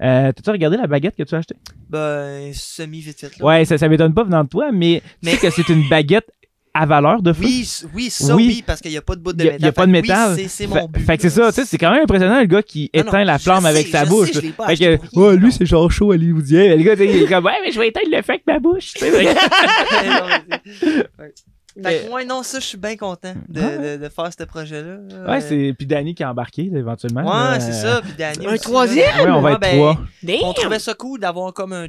Euh, 0.02 0.32
T'as-tu 0.32 0.50
regardé 0.52 0.78
la 0.78 0.88
baguette 0.88 1.16
que 1.16 1.24
tu 1.24 1.36
as 1.36 1.39
achetée? 1.39 1.56
Ben, 1.89 2.52
semi-vite 2.54 3.22
vite, 3.24 3.39
là. 3.39 3.45
Ouais, 3.45 3.66
ça, 3.66 3.78
ça 3.78 3.89
m'étonne 3.89 4.14
pas 4.14 4.24
venant 4.24 4.43
de 4.43 4.50
toi, 4.50 4.72
mais, 4.72 5.02
Mais- 5.22 5.32
tu 5.32 5.38
sais 5.39 5.47
que 5.50 5.54
c'est 5.54 5.70
une 5.70 5.88
baguette 5.89 6.28
à 6.74 6.86
valeur 6.86 7.22
de 7.24 7.34
feu. 7.34 7.43
Oui, 7.43 7.68
oui, 7.95 8.10
ça, 8.10 8.36
Oui. 8.36 8.45
oui, 8.47 8.64
parce 8.66 8.80
qu'il 8.80 8.91
n'y 8.91 8.97
a 8.97 9.02
pas 9.02 9.16
de 9.16 9.22
bout 9.22 9.34
de 9.34 9.43
Il 9.43 9.45
y 9.45 9.50
a- 9.50 9.52
métal. 9.54 9.62
il 9.62 9.66
y 9.66 9.68
a 9.68 9.72
pas 9.74 9.82
Fait 9.82 9.88
de 9.88 9.91
que 9.91 10.02
métal. 10.02 10.34
Oui, 10.38 10.45
c'est- 10.47 10.68
mon 10.68 10.88
but. 10.88 11.02
Fait 11.02 11.18
que 11.18 11.24
c'est 11.24 11.30
ça, 11.32 11.47
tu 11.50 11.56
sais, 11.56 11.66
c'est 11.66 11.78
quand 11.78 11.91
même 11.91 12.04
impressionnant 12.04 12.39
le 12.39 12.45
gars 12.45 12.62
qui 12.64 12.89
Non, 12.93 13.02
non, 13.04 13.08
éteint 13.10 13.24
la 13.26 13.39
flamme 13.39 13.64
sais, 13.64 13.68
avec 13.70 13.88
sa 13.88 14.06
je 14.06 14.10
bouche. 14.10 14.28
sais, 14.28 14.34
je 14.34 14.39
là. 14.39 14.45
l'ai 14.45 14.52
pas 14.54 14.68
fait 14.68 14.78
que, 14.78 14.95
pour 14.97 15.24
rien, 15.24 15.32
ouais, 15.32 15.38
lui 15.38 15.52
c'est 15.52 15.66
genre 15.66 15.91
chaud 15.91 16.14
hollywoodien. 16.14 16.76
Le 16.76 16.84
gars, 16.84 16.93
il 16.93 17.24
est 17.24 17.28
comme, 17.28 17.45
ouais, 17.45 17.52
mais 17.66 17.72
je 17.72 17.80
vais 17.80 17.88
éteindre 17.89 18.08
le 18.12 18.22
feu 18.22 18.34
avec 18.34 18.47
ma 18.47 18.60
bouche. 18.60 18.93
Fait 21.84 22.06
que- 22.08 22.12
ouais. 22.14 22.24
Euh, 22.24 22.26
non, 22.26 22.44
ça, 22.44 22.60
je 22.60 22.66
suis 22.66 22.78
bien 22.78 22.96
content 22.98 23.34
de, 23.48 23.62
Ouais. 23.62 23.98
de, 23.98 24.04
de 24.04 24.10
faire 24.10 24.30
ce 24.38 24.44
projet-là. 24.44 24.98
Ouais, 25.28 25.42
c'est 25.42 25.74
puis 25.78 25.86
Danny 25.88 26.14
qui 26.16 26.24
a 26.24 26.32
embarqué 26.32 26.64
là, 26.72 26.80
éventuellement. 26.80 27.22
Ouais, 27.52 27.60
c'est 27.60 27.74
ça. 27.74 28.02
Puis 28.02 28.14
Danny 28.18 28.46
Un 28.48 28.54
aussi, 28.54 28.64
troisième? 28.64 29.18
là. 29.18 29.24
Ouais, 29.26 29.32
on 29.32 29.42
va 29.42 29.52
être 29.54 29.60
ben, 29.60 29.76
trois. 29.78 29.98
Damn! 30.24 30.38
On 30.44 30.54
trouvait 30.54 30.80
ça 30.80 30.94
cool 30.94 31.20
d'avoir 31.20 31.54
comme 31.54 31.74
un. 31.74 31.88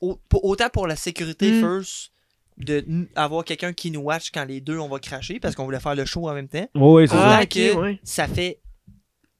autant 0.00 0.68
pour 0.70 0.86
la 0.86 0.96
sécurité 0.96 1.50
Mm. 1.52 1.60
first, 1.60 2.10
de 2.58 2.78
n- 2.78 3.06
avoir 3.16 3.44
quelqu'un 3.44 3.72
qui 3.72 3.90
nous 3.90 4.00
watch 4.00 4.30
quand 4.32 4.44
les 4.44 4.60
deux 4.60 4.78
on 4.78 4.88
va 4.88 4.98
cracher 4.98 5.40
parce 5.40 5.54
qu'on 5.54 5.64
voulait 5.64 5.80
faire 5.80 5.94
le 5.94 6.04
show 6.04 6.28
en 6.28 6.34
même 6.34 6.48
temps. 6.48 6.66
Oui, 6.74 7.06
c'est 7.08 7.14
Ah, 7.18 7.38
ça. 7.40 7.46
que 7.46 7.74
ouais. 7.76 8.00
Ça 8.04 8.26
fait. 8.28 8.60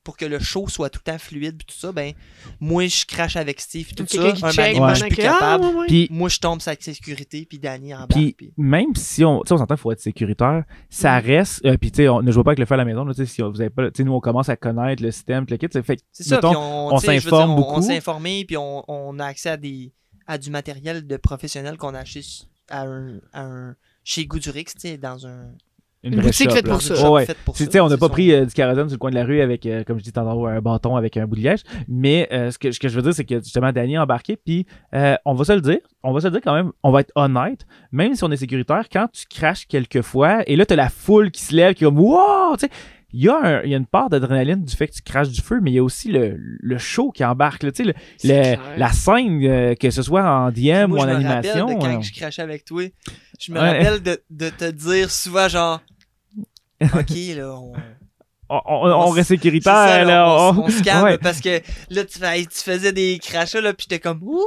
Pour 0.07 0.17
que 0.17 0.25
le 0.25 0.39
show 0.39 0.69
soit 0.69 0.89
tout 0.89 1.01
le 1.05 1.11
temps 1.13 1.19
fluide 1.19 1.57
puis 1.59 1.67
tout 1.67 1.75
ça, 1.79 1.91
ben, 1.91 2.13
moi 2.61 2.87
je 2.87 3.05
crache 3.05 3.35
avec 3.35 3.61
Steve 3.61 3.93
tout 3.93 4.07
ça. 4.07 4.23
Un 4.23 4.53
check 4.53 4.77
moment 4.77 4.95
je 4.95 5.01
suis 5.05 5.09
plus 5.09 5.23
Ah, 5.25 5.33
capable. 5.33 5.65
ouais, 5.65 5.75
ouais. 5.75 5.87
Puis, 5.89 6.07
Moi 6.13 6.29
je 6.29 6.39
tombe 6.39 6.61
sur 6.61 6.71
la 6.71 6.77
sécurité 6.81 7.45
puis 7.45 7.59
Danny 7.59 7.93
embarque. 7.93 8.13
puis 8.13 8.33
puis- 8.33 8.53
même 8.57 8.95
si 8.95 9.25
on, 9.25 9.41
tu 9.43 9.49
sais, 9.49 9.55
on 9.55 9.59
s'entend 9.59 9.75
qu'il 9.75 9.83
faut 9.83 9.91
être 9.91 9.99
sécuritaire, 10.01 10.63
ça 10.89 11.19
reste. 11.19 11.65
euh, 11.67 11.77
puis 11.77 11.91
tu 11.91 11.97
sais, 11.97 12.09
on 12.09 12.23
ne 12.23 12.31
joue 12.31 12.45
pas 12.45 12.51
avec 12.53 12.61
le 12.61 12.67
feu 12.67 12.75
à 12.75 12.77
la 12.79 12.85
maison. 12.85 13.05
Tu 13.09 13.15
sais, 13.15 13.27
si 13.27 13.43
vous 13.43 13.61
avez 13.61 13.69
pas, 13.71 13.91
tu 13.91 13.99
sais, 13.99 14.05
nous 14.05 14.13
on 14.13 14.21
commence 14.21 14.49
à 14.49 14.57
connaître 14.57 15.03
le 15.03 15.11
système, 15.11 15.45
le 15.51 15.57
kit. 15.57 15.67
Fait 15.83 15.97
que, 15.97 16.03
C'est 16.13 16.23
ça, 16.23 16.37
mettons, 16.37 16.55
on, 16.95 16.99
s'informe 16.99 17.57
beaucoup. 17.57 17.75
On 17.79 17.83
s'est 17.83 17.97
informé, 17.97 18.45
puis 18.45 18.57
on, 18.57 18.85
on 18.89 19.19
a 19.19 19.27
accès 19.27 19.51
à 19.51 19.57
des 19.57 19.93
à 20.29 20.39
du 20.39 20.51
matériel 20.51 21.07
de 21.07 21.17
professionnel 21.17 21.77
qu'on 21.77 21.95
a 21.95 21.99
acheté 22.01 22.21
à 22.71 22.83
un, 22.83 23.19
à 23.33 23.43
un- 23.43 23.77
chez 24.05 24.25
Goudurix, 24.27 24.65
tu 24.67 24.73
sais, 24.83 24.99
dans 24.99 25.27
un 25.27 25.49
une, 26.07 26.21
boutique 26.21 26.49
shop, 26.49 26.57
faite 26.57 26.67
pour 26.69 26.83
ça. 26.83 26.95
Ouais, 26.95 27.01
shop 27.01 27.13
ouais. 27.15 27.27
fait 27.27 27.37
pour 27.45 27.57
ça, 27.57 27.65
on 27.85 27.89
n'a 27.89 27.97
pas 27.97 28.07
son- 28.07 28.13
pris 28.13 28.33
euh, 28.33 28.45
du 28.45 28.53
kérosène 28.55 28.89
sur 28.89 28.95
le 28.95 28.99
coin 28.99 29.11
de 29.11 29.15
la 29.17 29.25
rue 29.25 29.41
avec, 29.41 29.67
euh, 29.67 29.85
comme 29.85 29.99
je 29.99 30.05
dis 30.05 30.13
tantôt, 30.13 30.47
un 30.47 30.61
bâton 30.61 30.97
avec 30.97 31.17
un 31.17 31.27
bout 31.27 31.37
de 31.37 31.41
liège. 31.43 31.61
Mais 31.89 32.29
euh, 32.33 32.51
ce, 32.51 32.59
que, 32.59 32.71
ce 32.73 32.79
que 32.81 32.89
je 32.89 32.97
veux 32.97 33.03
dire, 33.03 33.15
c'est 33.15 33.25
que 33.25 33.39
justement, 33.39 33.73
Danny 33.73 33.97
a 33.97 34.03
embarqué. 34.03 34.37
Puis 34.37 34.67
euh, 34.95 35.17
on 35.25 35.35
va 35.35 35.45
se 35.45 35.53
le 35.53 35.61
dire, 35.61 35.79
on 36.03 36.13
va 36.13 36.21
se 36.21 36.27
le 36.27 36.33
dire 36.33 36.41
quand 36.43 36.55
même, 36.55 36.73
on 36.83 36.91
va 36.91 37.01
être 37.01 37.13
honnête, 37.15 37.67
même 37.93 38.15
si 38.15 38.25
on 38.25 38.31
est 38.31 38.37
sécuritaire, 38.37 38.85
quand 38.93 39.09
tu 39.13 39.25
craches 39.29 39.67
quelquefois, 39.67 40.43
et 40.49 40.57
là, 40.57 40.65
tu 40.67 40.73
as 40.73 40.77
la 40.77 40.89
foule 40.89 41.31
qui 41.31 41.43
se 41.43 41.55
lève, 41.55 41.75
qui 41.75 41.85
est 41.85 41.87
comme 41.87 41.99
Wow! 41.99 42.57
Tu 42.59 42.67
sais, 42.67 42.71
il 43.13 43.23
y, 43.23 43.29
a 43.29 43.37
un- 43.41 43.63
il 43.63 43.71
y 43.71 43.75
a 43.75 43.79
une 43.79 43.87
part 43.87 44.11
d'adrénaline 44.11 44.63
du 44.63 44.75
fait 44.77 44.89
que 44.89 44.93
tu 44.95 45.01
craches 45.01 45.31
du 45.31 45.41
feu, 45.41 45.61
mais 45.63 45.71
il 45.71 45.75
y 45.75 45.79
a 45.79 45.83
aussi 45.83 46.11
le, 46.11 46.37
le 46.39 46.77
show 46.77 47.11
qui 47.13 47.25
embarque. 47.25 47.63
là, 47.63 47.71
le- 47.79 47.95
le- 48.25 48.57
la 48.79 48.91
scène, 48.93 49.41
euh, 49.45 49.75
que 49.75 49.91
ce 49.91 50.03
soit 50.03 50.23
en 50.29 50.51
DM 50.51 50.89
Moi, 50.89 50.99
ou 50.99 51.01
en 51.01 51.03
je 51.03 51.07
me 51.07 51.15
animation. 51.15 51.67
rappelle 51.67 51.77
de 51.79 51.81
quand 51.83 51.99
euh, 51.99 52.03
je 52.03 52.13
crachais 52.13 52.43
avec 52.43 52.65
toi. 52.65 52.83
Je 53.41 53.53
me 53.53 53.59
Ouais. 53.61 53.79
rappelle 53.85 54.03
de, 54.03 54.21
de 54.31 54.49
te 54.51 54.71
dire 54.71 55.11
souvent 55.11 55.49
genre. 55.49 55.81
Ok, 56.83 57.11
là, 57.37 57.53
on. 57.55 57.73
On, 58.49 58.61
on- 58.67 58.87
on 58.91 59.07
on 59.07 59.11
reste 59.11 59.29
sécuritaire. 59.29 59.73
ça, 59.75 60.05
là, 60.05 60.29
on, 60.29 60.51
on- 60.61 60.65
on 60.65 60.69
se 60.69 60.83
calme 60.83 61.05
ouais. 61.05 61.19
parce 61.19 61.41
que 61.41 61.61
là, 61.91 62.05
tu, 62.05 62.19
tu 62.19 62.47
faisais 62.65 62.93
des 62.93 63.19
crachats, 63.23 63.61
là, 63.61 63.73
pis 63.73 63.87
j'étais 63.89 64.01
comme. 64.01 64.21
Ouh! 64.23 64.41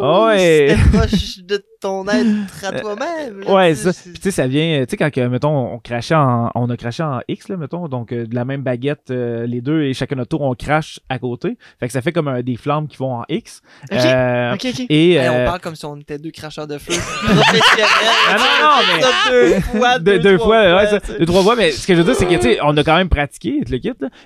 Ouais. 0.00 0.74
C'était 0.76 0.98
proche 0.98 1.38
de 1.38 1.64
ton 1.80 2.06
être 2.08 2.64
à 2.64 2.72
toi-même. 2.80 3.44
Ouais, 3.46 3.74
tu 3.74 3.80
sais, 3.82 3.92
ça. 3.92 4.00
Puis 4.04 4.12
tu 4.14 4.20
sais, 4.22 4.30
ça 4.30 4.46
vient, 4.46 4.80
tu 4.84 4.90
sais, 4.90 4.96
quand, 4.96 5.10
que, 5.10 5.20
mettons, 5.26 5.74
on 5.74 5.78
crachait 5.78 6.14
en, 6.14 6.50
on 6.54 6.68
a 6.70 6.76
craché 6.76 7.02
en 7.02 7.20
X, 7.28 7.48
là, 7.48 7.56
mettons, 7.56 7.86
donc 7.88 8.12
euh, 8.12 8.26
de 8.26 8.34
la 8.34 8.44
même 8.44 8.62
baguette, 8.62 9.10
euh, 9.10 9.46
les 9.46 9.60
deux, 9.60 9.82
et 9.82 9.94
chacun 9.94 10.16
notre 10.16 10.30
tour, 10.30 10.42
on 10.42 10.54
crache 10.54 11.00
à 11.08 11.18
côté. 11.18 11.56
Fait 11.78 11.86
que 11.86 11.92
ça 11.92 12.02
fait 12.02 12.12
comme 12.12 12.28
un, 12.28 12.42
des 12.42 12.56
flammes 12.56 12.88
qui 12.88 12.96
vont 12.96 13.14
en 13.20 13.24
X. 13.28 13.60
Ok. 13.92 13.98
Euh, 13.98 14.54
Ok, 14.54 14.66
ok. 14.72 14.86
Et, 14.88 15.18
on 15.20 15.22
euh, 15.34 15.44
parle 15.46 15.60
comme 15.60 15.76
si 15.76 15.84
on 15.84 15.96
était 15.96 16.18
deux 16.18 16.30
cracheurs 16.30 16.66
de 16.66 16.78
feu. 16.78 16.94
Ah 18.28 18.36
non, 18.38 18.68
non, 18.68 18.94
mais- 18.96 19.02
Ça, 19.02 19.30
deux 19.30 19.60
fois, 19.60 19.98
deux, 19.98 20.18
deux 20.18 20.36
trois 20.38 20.46
fois, 20.46 20.76
ouais, 20.76 20.86
ça, 20.86 20.98
deux, 21.18 21.26
trois 21.26 21.42
fois, 21.42 21.56
mais 21.56 21.70
ce 21.70 21.86
que 21.86 21.94
je 21.94 22.00
veux 22.00 22.04
dire, 22.04 22.14
c'est 22.14 22.26
que, 22.26 22.34
tu 22.34 22.40
sais, 22.42 22.58
on 22.62 22.76
a 22.76 22.82
quand 22.84 22.96
même 22.96 23.08
pratiqué 23.08 23.35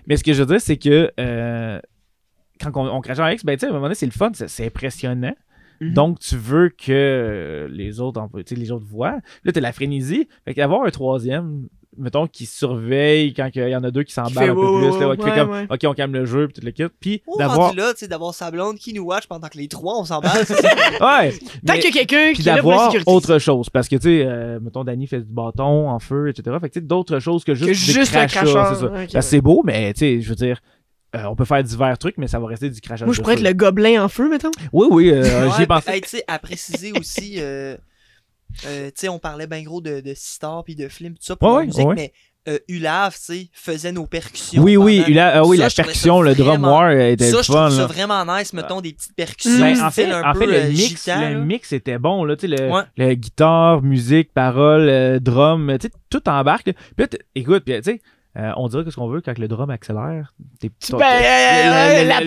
mais 0.07 0.17
ce 0.17 0.25
que 0.25 0.33
je 0.33 0.43
veux 0.43 0.47
dire, 0.47 0.61
c'est 0.61 0.77
que, 0.77 1.11
euh, 1.19 1.81
quand 2.61 2.71
on, 2.77 3.01
crachait 3.01 3.23
en 3.23 3.29
X, 3.29 3.45
ben, 3.45 3.57
à 3.61 3.67
un 3.67 3.69
moment 3.69 3.83
donné, 3.83 3.95
c'est 3.95 4.07
le 4.07 4.13
fun, 4.13 4.31
c'est 4.35 4.49
c'est 4.49 4.71
Mhm. 5.81 5.95
Donc, 5.95 6.19
tu 6.21 6.37
veux 6.37 6.69
que 6.69 7.69
les 7.71 8.01
autres, 8.01 8.21
en- 8.21 8.29
tu 8.29 8.43
sais, 8.47 8.55
les 8.55 8.71
autres 8.71 8.87
voient. 8.87 9.19
Là, 9.45 9.53
t'as 9.53 9.61
la 9.61 9.73
frénésie. 9.73 10.29
Fait 10.45 10.53
qu'avoir 10.55 10.85
un 10.85 10.91
troisième, 10.91 11.69
mettons, 11.97 12.27
qui 12.27 12.47
surveille 12.47 13.33
quand 13.35 13.49
il 13.55 13.69
y 13.69 13.75
en 13.77 13.83
a 13.83 13.91
deux 13.91 14.03
qui 14.05 14.13
s'emballent 14.13 14.51
un 14.51 14.55
peu 14.55 14.61
plus, 14.61 15.01
là, 15.01 15.09
ouais, 15.09 15.17
qui 15.17 15.23
fait 15.25 15.31
ouais, 15.31 15.37
comme, 15.39 15.51
ouais. 15.51 15.67
OK, 15.71 15.81
on 15.85 15.93
calme 15.95 16.13
le 16.13 16.25
jeu, 16.25 16.47
puis 16.49 16.61
tout 16.61 16.65
le 16.67 16.71
kit. 16.73 16.85
Puis 17.01 17.23
Oh, 17.27 17.37
d'avoir. 17.39 17.75
là, 17.75 17.93
tu 17.95 18.01
sais, 18.01 18.09
d'avoir 18.09 18.33
sa 18.35 18.51
blonde 18.51 18.77
qui 18.77 18.93
nous 18.93 19.03
watch 19.05 19.27
pendant 19.27 19.49
que 19.49 19.59
les 19.59 19.69
trois, 19.69 19.99
on 19.99 20.05
s'emballe. 20.05 20.45
Ouais! 21.01 21.33
Tant 21.67 21.73
mais- 21.75 21.79
qu'il 21.81 21.95
y 21.95 21.99
a 21.99 22.05
quelqu'un 22.05 22.33
qui 22.35 22.43
d'avoir 22.43 22.93
autre 23.07 23.39
chose. 23.39 23.71
Parce 23.71 23.89
que, 23.89 23.97
tu 23.97 24.03
sais, 24.03 24.25
euh, 24.27 24.61
mettons, 24.61 24.85
Danny 24.85 25.07
fait 25.07 25.21
du 25.21 25.33
bâton 25.33 25.89
en 25.91 25.99
feu, 25.99 26.29
etc. 26.29 26.57
Fait 26.61 26.69
que, 26.69 26.75
tu 26.75 26.81
sais, 26.81 26.87
d'autres 26.87 27.19
choses 27.21 27.43
que 27.45 27.55
juste, 27.55 27.69
Que 27.69 27.75
juste 27.75 28.15
un 28.17 28.29
c'est 28.29 28.39
que 28.41 29.15
ouais. 29.15 29.23
c'est 29.23 29.41
beau, 29.41 29.63
mais, 29.65 29.93
tu 29.95 30.01
sais, 30.01 30.21
je 30.21 30.29
veux 30.29 30.35
dire, 30.37 30.61
euh, 31.17 31.25
on 31.25 31.35
peut 31.37 31.45
faire 31.45 31.63
divers 31.63 31.99
trucs, 31.99 32.19
mais 32.19 32.27
ça 32.29 32.39
va 32.39 32.47
rester 32.47 32.71
du 32.71 32.81
crachage 32.81 33.07
Moi, 33.07 33.15
je 33.15 33.21
pourrais 33.21 33.35
être 33.35 33.43
le 33.43 33.53
gobelin 33.53 34.05
en 34.05 34.09
feu, 34.09 34.29
mettons. 34.29 34.51
Oui, 34.73 34.87
oui, 34.91 35.11
euh, 35.11 35.25
j'y 35.51 35.57
ai 35.57 35.61
Ouais, 35.61 35.67
pensé. 35.67 35.91
hey, 35.91 36.01
tu 36.03 36.09
sais, 36.09 36.25
à 36.29 36.39
préciser 36.39 36.93
aussi, 36.99 37.35
euh, 37.39 37.77
euh, 38.67 38.87
tu 38.89 38.93
sais, 38.97 39.09
on 39.09 39.19
parlait 39.19 39.47
bien 39.47 39.63
gros 39.63 39.81
de, 39.81 40.01
de 40.01 40.13
Star 40.17 40.65
puis 40.65 40.75
de 40.75 40.89
film, 40.89 41.15
tout 41.15 41.23
ça 41.23 41.37
pour 41.37 41.49
Ouais, 41.49 41.55
la 41.55 41.61
ouais, 41.61 41.67
musique, 41.67 41.87
ouais. 41.87 41.95
mais 41.95 42.13
euh, 42.49 42.59
Ulav, 42.69 43.13
tu 43.15 43.21
sais, 43.21 43.49
faisait 43.53 43.93
nos 43.93 44.07
percussions. 44.07 44.63
Oui, 44.63 44.77
oui, 44.77 45.19
a- 45.19 45.41
ah 45.41 45.45
oui 45.45 45.59
Ça, 45.59 45.65
la 45.65 45.71
percussion, 45.71 46.23
le 46.23 46.35
drum 46.35 46.65
war 46.65 46.91
était 46.91 47.31
Ça, 47.31 47.37
le 47.37 47.43
je 47.43 47.49
trouve 47.53 47.57
fun. 47.57 47.71
ça 47.71 47.87
vraiment 47.87 48.25
nice, 48.25 48.53
mettons, 48.55 48.81
des 48.81 48.93
petites 48.95 49.15
percussions. 49.15 49.61
Ben, 49.61 49.79
en 49.83 49.91
fait, 49.91 50.11
un 50.11 50.31
en 50.31 50.33
peu, 50.33 50.41
fait, 50.41 50.47
le 50.47 50.55
euh, 50.55 50.69
mix, 50.69 50.89
gitan, 50.89 51.31
le 51.31 51.45
mix 51.45 51.73
était 51.73 51.99
bon 51.99 52.25
là, 52.25 52.37
tu 52.37 52.49
sais, 52.49 52.57
le, 52.57 52.71
Ouais. 52.71 52.83
le 52.97 53.15
guitare, 53.15 53.83
musique, 53.83 54.33
paroles, 54.33 54.89
euh, 54.89 55.19
drum, 55.21 55.77
tu 55.79 55.89
sais, 55.89 55.93
tout 56.09 56.27
embarque. 56.31 56.69
là. 56.69 56.73
Puis 56.97 57.07
là, 57.13 57.19
écoute, 57.35 57.63
puis, 57.65 57.75
tu 57.75 57.83
sais, 57.83 58.01
euh, 58.37 58.53
on 58.57 58.69
dirait 58.69 58.85
que 58.85 58.91
ce 58.91 58.97
qu'on 58.97 59.09
veut 59.09 59.21
quand 59.21 59.39
le 59.39 59.49
drum 59.49 59.71
accélère. 59.71 60.33
t'es- 60.61 60.71
ben, 60.93 60.99
le- 60.99 61.05
euh, 61.05 62.03
le- 62.03 62.09
la 62.09 62.21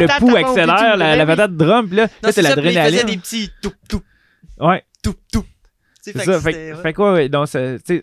la- 0.00 0.18
pouls 0.18 0.36
accélère, 0.36 0.96
la, 0.96 1.26
patate 1.26 1.56
drum, 1.56 1.88
là, 1.92 2.02
Non, 2.02 2.08
là, 2.22 2.32
c'est 2.32 2.42
puis 2.42 2.42
il 2.42 2.54
faisait 2.54 2.54
l'adrénaline. 2.56 3.06
des 3.06 3.16
petits 3.16 3.50
tout, 3.62 3.72
tout, 3.88 4.02
Ouais, 4.60 4.82
tout, 5.02 5.14
tout. 5.32 5.44
C'est 6.02 6.12
fait 6.12 6.24
ça. 6.24 6.32
que 6.34 6.38
Fait, 6.40 6.74
fait 6.74 6.92
quoi, 6.92 7.14
ouais, 7.14 7.28
donc, 7.30 7.48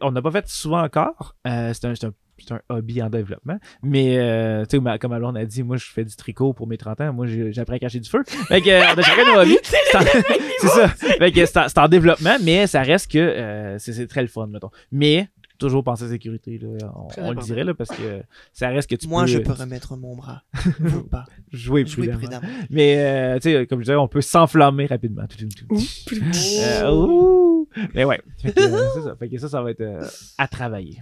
on 0.02 0.12
n'a 0.12 0.22
pas 0.22 0.32
fait 0.32 0.48
souvent 0.48 0.82
encore. 0.82 1.36
Euh, 1.48 1.72
c'est 1.74 1.86
un, 1.86 1.94
c'est 1.96 2.08
un- 2.08 2.14
c'est 2.44 2.52
un 2.56 2.62
hobby 2.70 3.00
en 3.04 3.10
développement. 3.12 3.60
Mais, 3.84 4.18
euh, 4.18 4.66
tu 4.66 4.80
sais, 4.84 4.98
comme 4.98 5.12
on 5.14 5.36
a 5.36 5.46
dit, 5.46 5.62
moi, 5.62 5.78
je 5.78 5.86
fais 5.86 6.04
du 6.04 6.16
tricot 6.16 6.54
pour 6.54 6.66
mes 6.66 6.78
30 6.78 7.00
ans. 7.02 7.14
Moi, 7.14 7.28
appris 7.62 7.76
à 7.76 7.80
cacher 7.80 8.00
du 8.00 8.10
feu. 8.10 8.24
Fait 8.48 8.62
que, 8.62 8.70
euh, 8.72 8.82
on 8.96 8.98
a 8.98 9.02
chacun 9.04 9.26
nos 9.32 9.40
hobbies. 9.42 9.60
C'est 9.64 9.98
en- 9.98 10.02
c'est 10.62 10.68
ça. 10.68 10.88
Fait 10.88 11.32
que 11.32 11.46
c'est 11.46 11.58
en, 11.58 11.68
c'est 11.70 11.78
en 11.78 11.88
développement, 11.88 12.38
mais 12.42 12.66
ça 12.66 12.82
reste 12.82 13.12
que 13.12 13.20
euh, 13.20 13.78
c'est 13.78 13.94
c'est 13.94 14.08
très 14.08 14.22
le 14.24 14.28
fun, 14.28 14.48
mettons. 14.48 14.72
Mais, 14.92 15.28
toujours 15.62 15.84
penser 15.84 16.04
à 16.04 16.08
la 16.08 16.14
sécurité, 16.14 16.58
là, 16.58 16.92
on, 17.18 17.32
le 17.32 17.42
dirait, 17.42 17.64
là, 17.64 17.74
parce 17.74 17.92
que 17.92 18.22
ça 18.52 18.70
reste 18.70 18.90
que 18.90 18.96
tu 18.96 19.08
Moi, 19.08 19.24
peux 19.24 19.28
je 19.28 19.38
peux 19.38 19.54
remettre 19.54 19.96
mon 19.96 20.16
bras. 20.16 20.44
Vous 20.80 21.04
pas. 21.04 21.26
jouer 21.52 21.86
Jouez 21.86 22.08
prudemment. 22.08 22.40
prudemment. 22.40 22.66
Mais, 22.70 22.98
euh, 22.98 23.36
tu 23.40 23.52
sais, 23.52 23.68
comme 23.68 23.80
je 23.80 23.86
disais, 23.86 23.96
on 23.96 24.08
peut 24.08 24.22
s'enflammer 24.22 24.88
rapidement. 24.88 25.24
Euh, 25.32 26.92
ouh. 26.92 27.68
Mais 27.94 28.04
ouais. 28.04 28.22
Fait 28.42 28.52
que, 28.52 28.60
euh, 28.62 28.88
c'est 28.96 29.02
ça. 29.04 29.16
Fait 29.16 29.30
que 29.30 29.38
ça, 29.38 29.50
ça 29.50 29.62
va 29.62 29.72
être 29.72 29.82
euh, 29.82 30.06
à 30.38 30.48
travailler. 30.48 31.02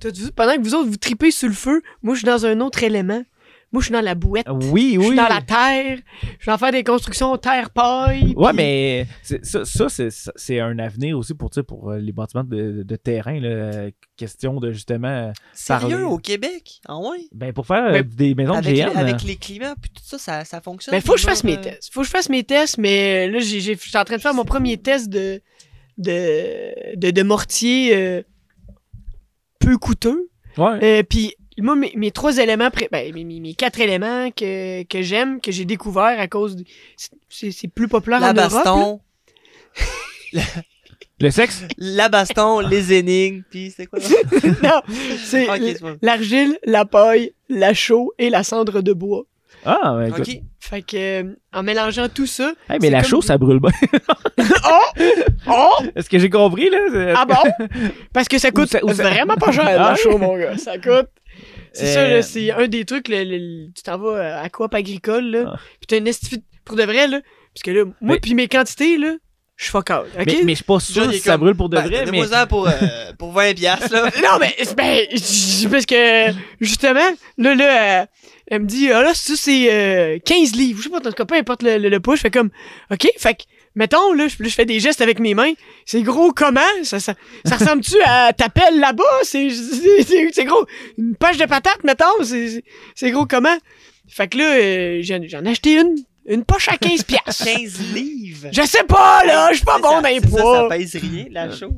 T'as 0.00 0.10
vu, 0.10 0.32
pendant 0.32 0.54
que 0.54 0.62
vous 0.62 0.74
autres, 0.74 0.88
vous 0.88 0.96
tripez 0.96 1.30
sur 1.30 1.48
le 1.48 1.54
feu, 1.54 1.82
moi, 2.02 2.14
je 2.14 2.20
suis 2.20 2.26
dans 2.26 2.46
un 2.46 2.60
autre 2.60 2.82
élément. 2.82 3.22
Moi, 3.72 3.80
je 3.80 3.86
suis 3.86 3.92
dans 3.92 4.00
la 4.00 4.16
bouette. 4.16 4.46
Oui, 4.50 4.92
Je 4.94 4.98
oui. 4.98 5.06
suis 5.06 5.16
dans 5.16 5.28
la 5.28 5.40
terre. 5.42 5.98
Je 6.40 6.46
vais 6.46 6.52
en 6.52 6.58
faire 6.58 6.72
des 6.72 6.82
constructions 6.82 7.36
terre-paille. 7.36 8.34
Ouais, 8.36 8.48
puis- 8.48 8.56
mais 8.56 9.06
c'est- 9.22 9.44
ça, 9.44 9.64
ça 9.64 9.88
c'est, 9.88 10.08
c'est 10.10 10.58
un 10.58 10.76
avenir 10.80 11.16
aussi 11.16 11.34
pour, 11.34 11.50
pour 11.68 11.90
euh, 11.92 11.98
les 11.98 12.10
bâtiments 12.10 12.42
de, 12.42 12.82
de 12.82 12.96
terrain. 12.96 13.38
Là, 13.38 13.90
question 14.16 14.58
de 14.58 14.72
justement. 14.72 15.06
euh, 15.06 15.32
Sérieux, 15.52 15.88
Parler. 15.98 16.02
au 16.04 16.18
Québec? 16.18 16.80
Ah 16.88 16.98
ouais? 16.98 17.18
Ben, 17.32 17.52
pour 17.52 17.64
faire 17.66 17.92
Ben, 17.92 18.02
des 18.02 18.34
maisons 18.34 18.54
Avec, 18.54 18.70
de 18.72 18.76
les, 18.76 18.82
avec 18.82 19.14
euh, 19.14 19.26
les 19.26 19.36
climats, 19.36 19.74
puis 19.80 19.90
tout 19.94 20.02
ça, 20.04 20.18
ça, 20.18 20.44
ça 20.44 20.60
fonctionne. 20.60 20.92
Ben, 20.92 21.00
faut 21.00 21.12
que 21.14 21.20
je 21.20 21.26
fasse 21.26 21.44
mes 21.44 21.60
tests. 21.60 21.92
Faut 21.92 22.00
que 22.00 22.06
je 22.06 22.10
fasse 22.10 22.28
mes 22.28 22.42
tests, 22.42 22.76
mais 22.78 23.28
là, 23.28 23.38
je 23.38 23.44
suis 23.44 23.96
en 23.96 24.04
train 24.04 24.16
de 24.16 24.20
faire 24.20 24.34
mon 24.34 24.44
premier 24.44 24.78
test 24.78 25.08
de, 25.08 25.40
de, 25.96 26.96
de, 26.96 27.10
de 27.12 27.22
mortier 27.22 27.94
euh, 27.94 28.22
peu 29.60 29.78
coûteux. 29.78 30.28
Ouais. 30.56 30.78
Euh, 30.82 31.02
Puis, 31.04 31.34
moi, 31.60 31.76
mes, 31.76 31.92
mes 31.96 32.10
trois 32.10 32.36
éléments, 32.38 32.70
pré- 32.70 32.88
ben, 32.90 33.12
mes, 33.14 33.54
quatre 33.54 33.80
éléments 33.80 34.30
que, 34.30 34.82
que 34.84 35.02
j'aime, 35.02 35.40
que 35.40 35.50
j'ai 35.52 35.64
découvert 35.64 36.18
à 36.20 36.26
cause. 36.28 36.56
de- 36.56 36.64
c'est- 37.28 37.68
plus 37.68 37.88
populaire 37.88 38.20
La 38.20 38.30
en 38.30 38.34
Europe. 38.34 38.52
baston, 38.52 39.00
Le 41.22 41.30
sexe? 41.30 41.64
la 41.76 42.08
baston, 42.08 42.60
les 42.60 42.94
énigmes, 42.94 43.42
puis 43.50 43.70
c'est 43.76 43.84
quoi? 43.86 43.98
non, 44.62 44.80
c'est 45.22 45.46
l'argile, 46.00 46.58
la 46.64 46.84
paille, 46.86 47.32
la 47.50 47.74
chaux 47.74 48.12
et 48.18 48.30
la 48.30 48.42
cendre 48.42 48.80
de 48.80 48.92
bois. 48.94 49.24
Ah, 49.66 49.94
ben, 49.98 50.06
écoute. 50.08 50.26
Ok. 50.28 50.40
Fait 50.60 50.82
que, 50.82 50.96
euh, 51.22 51.34
en 51.52 51.62
mélangeant 51.62 52.08
tout 52.08 52.26
ça. 52.26 52.52
Hey, 52.70 52.78
mais 52.80 52.86
c'est 52.86 52.90
la 52.90 53.00
comme 53.02 53.10
chose, 53.10 53.20
des- 53.22 53.26
ça 53.26 53.38
brûle 53.38 53.60
bien. 53.60 53.70
Oh! 54.64 55.02
Oh! 55.48 55.84
Est-ce 55.94 56.08
que 56.08 56.18
j'ai 56.18 56.30
compris, 56.30 56.70
là? 56.70 56.78
C'est- 56.90 57.12
Ah 57.14 57.26
bon? 57.26 57.66
Parce 58.14 58.28
que 58.28 58.38
ça 58.38 58.50
coûte 58.50 58.68
ça- 58.70 58.78
vraiment 58.82 59.34
pas 59.34 59.52
cher, 59.52 59.64
Ah 59.66 59.90
la 59.90 59.94
chaux, 59.96 60.16
mon 60.16 60.38
gars. 60.38 60.56
Ça 60.56 60.78
coûte. 60.78 61.08
C'est 61.72 61.86
ça, 61.94 62.00
Euh, 62.00 62.14
là, 62.16 62.22
c'est 62.22 62.50
un 62.50 62.66
des 62.68 62.84
trucs, 62.84 63.08
le- 63.08 63.24
le- 63.24 63.66
tu 63.74 63.82
t'en 63.82 63.98
vas 63.98 64.10
euh, 64.16 64.42
à 64.42 64.48
Coop 64.48 64.74
agricole, 64.74 65.24
là, 65.30 65.44
Ah. 65.54 65.58
pis 65.80 65.86
t'as 65.86 65.96
une 65.98 66.06
esti- 66.08 66.42
pour 66.64 66.76
de 66.76 66.82
vrai, 66.84 67.06
là, 67.08 67.20
parce 67.54 67.62
que 67.64 67.70
là, 67.70 67.84
moi 67.84 67.94
Mais- 68.14 68.20
puis 68.20 68.34
mes 68.34 68.48
quantités, 68.48 68.96
là, 68.98 69.14
je 69.56 69.64
suis 69.64 69.70
fuck 69.72 69.90
out, 69.90 70.06
ok? 70.18 70.26
mais, 70.26 70.40
mais 70.44 70.52
je 70.52 70.56
suis 70.56 70.64
pas 70.64 70.80
sûr 70.80 71.12
si 71.12 71.18
ça 71.20 71.32
comme, 71.32 71.40
brûle 71.42 71.54
pour 71.54 71.68
de 71.68 71.76
Ben, 71.76 71.86
vrai, 71.86 72.04
mais. 72.10 72.26
Ça 72.26 72.46
pour, 72.46 72.66
euh, 72.68 72.72
pour 73.18 73.32
20 73.32 73.54
piastres, 73.54 73.92
là. 73.92 74.04
Non, 74.22 74.38
mais, 74.40 74.54
ben, 74.76 75.06
parce 75.70 75.86
que, 75.86 76.32
justement, 76.60 76.98
là, 77.38 77.54
là, 77.54 78.02
euh, 78.02 78.06
elle 78.46 78.62
me 78.62 78.66
dit, 78.66 78.90
ah 78.90 79.02
là, 79.02 79.14
ça, 79.14 79.34
c'est 79.36 79.72
euh, 79.72 80.18
15 80.24 80.54
livres. 80.56 80.78
Je 80.78 80.84
sais 80.84 80.90
pas, 80.90 80.98
en 80.98 81.00
tout 81.00 81.10
cas, 81.12 81.24
peu 81.24 81.34
importe 81.36 81.62
le, 81.62 81.78
le, 81.78 81.88
le 81.88 82.00
poids, 82.00 82.16
je 82.16 82.22
fais 82.22 82.30
comme, 82.30 82.50
OK, 82.90 83.06
fait 83.18 83.34
que, 83.34 83.42
mettons, 83.74 84.12
là, 84.12 84.28
je, 84.28 84.36
je 84.38 84.48
fais 84.48 84.64
des 84.64 84.80
gestes 84.80 85.00
avec 85.00 85.18
mes 85.18 85.34
mains. 85.34 85.52
C'est 85.86 86.02
gros 86.02 86.32
comment? 86.32 86.60
Ça, 86.82 86.98
ressemble-tu 87.50 87.96
à 88.04 88.32
ta 88.32 88.48
pelle 88.48 88.78
là-bas? 88.78 89.04
C'est, 89.22 89.48
gros. 90.44 90.66
Une 90.98 91.16
poche 91.16 91.36
de 91.36 91.46
patates, 91.46 91.84
mettons? 91.84 92.24
C'est, 92.24 93.10
gros 93.10 93.26
comment? 93.26 93.56
Fait 94.08 94.28
que 94.28 94.38
là, 94.38 94.54
euh, 94.56 95.00
j'en 95.02 95.44
ai 95.44 95.50
acheté 95.50 95.74
une. 95.74 95.94
Une 96.26 96.44
poche 96.44 96.68
à 96.68 96.76
15 96.76 97.02
piastres. 97.04 97.44
15 97.44 97.94
livres. 97.94 98.48
Je 98.52 98.62
sais 98.62 98.84
pas, 98.84 99.24
là, 99.26 99.48
je 99.50 99.56
suis 99.56 99.64
pas 99.64 99.78
bon 99.80 99.88
ça, 99.90 100.02
dans 100.02 100.08
les 100.08 100.20
ça, 100.20 100.28
poids. 100.28 100.68
Ça 100.70 100.76
pèse 100.76 100.96
rien, 100.96 101.26
la 101.30 101.50
chose. 101.50 101.72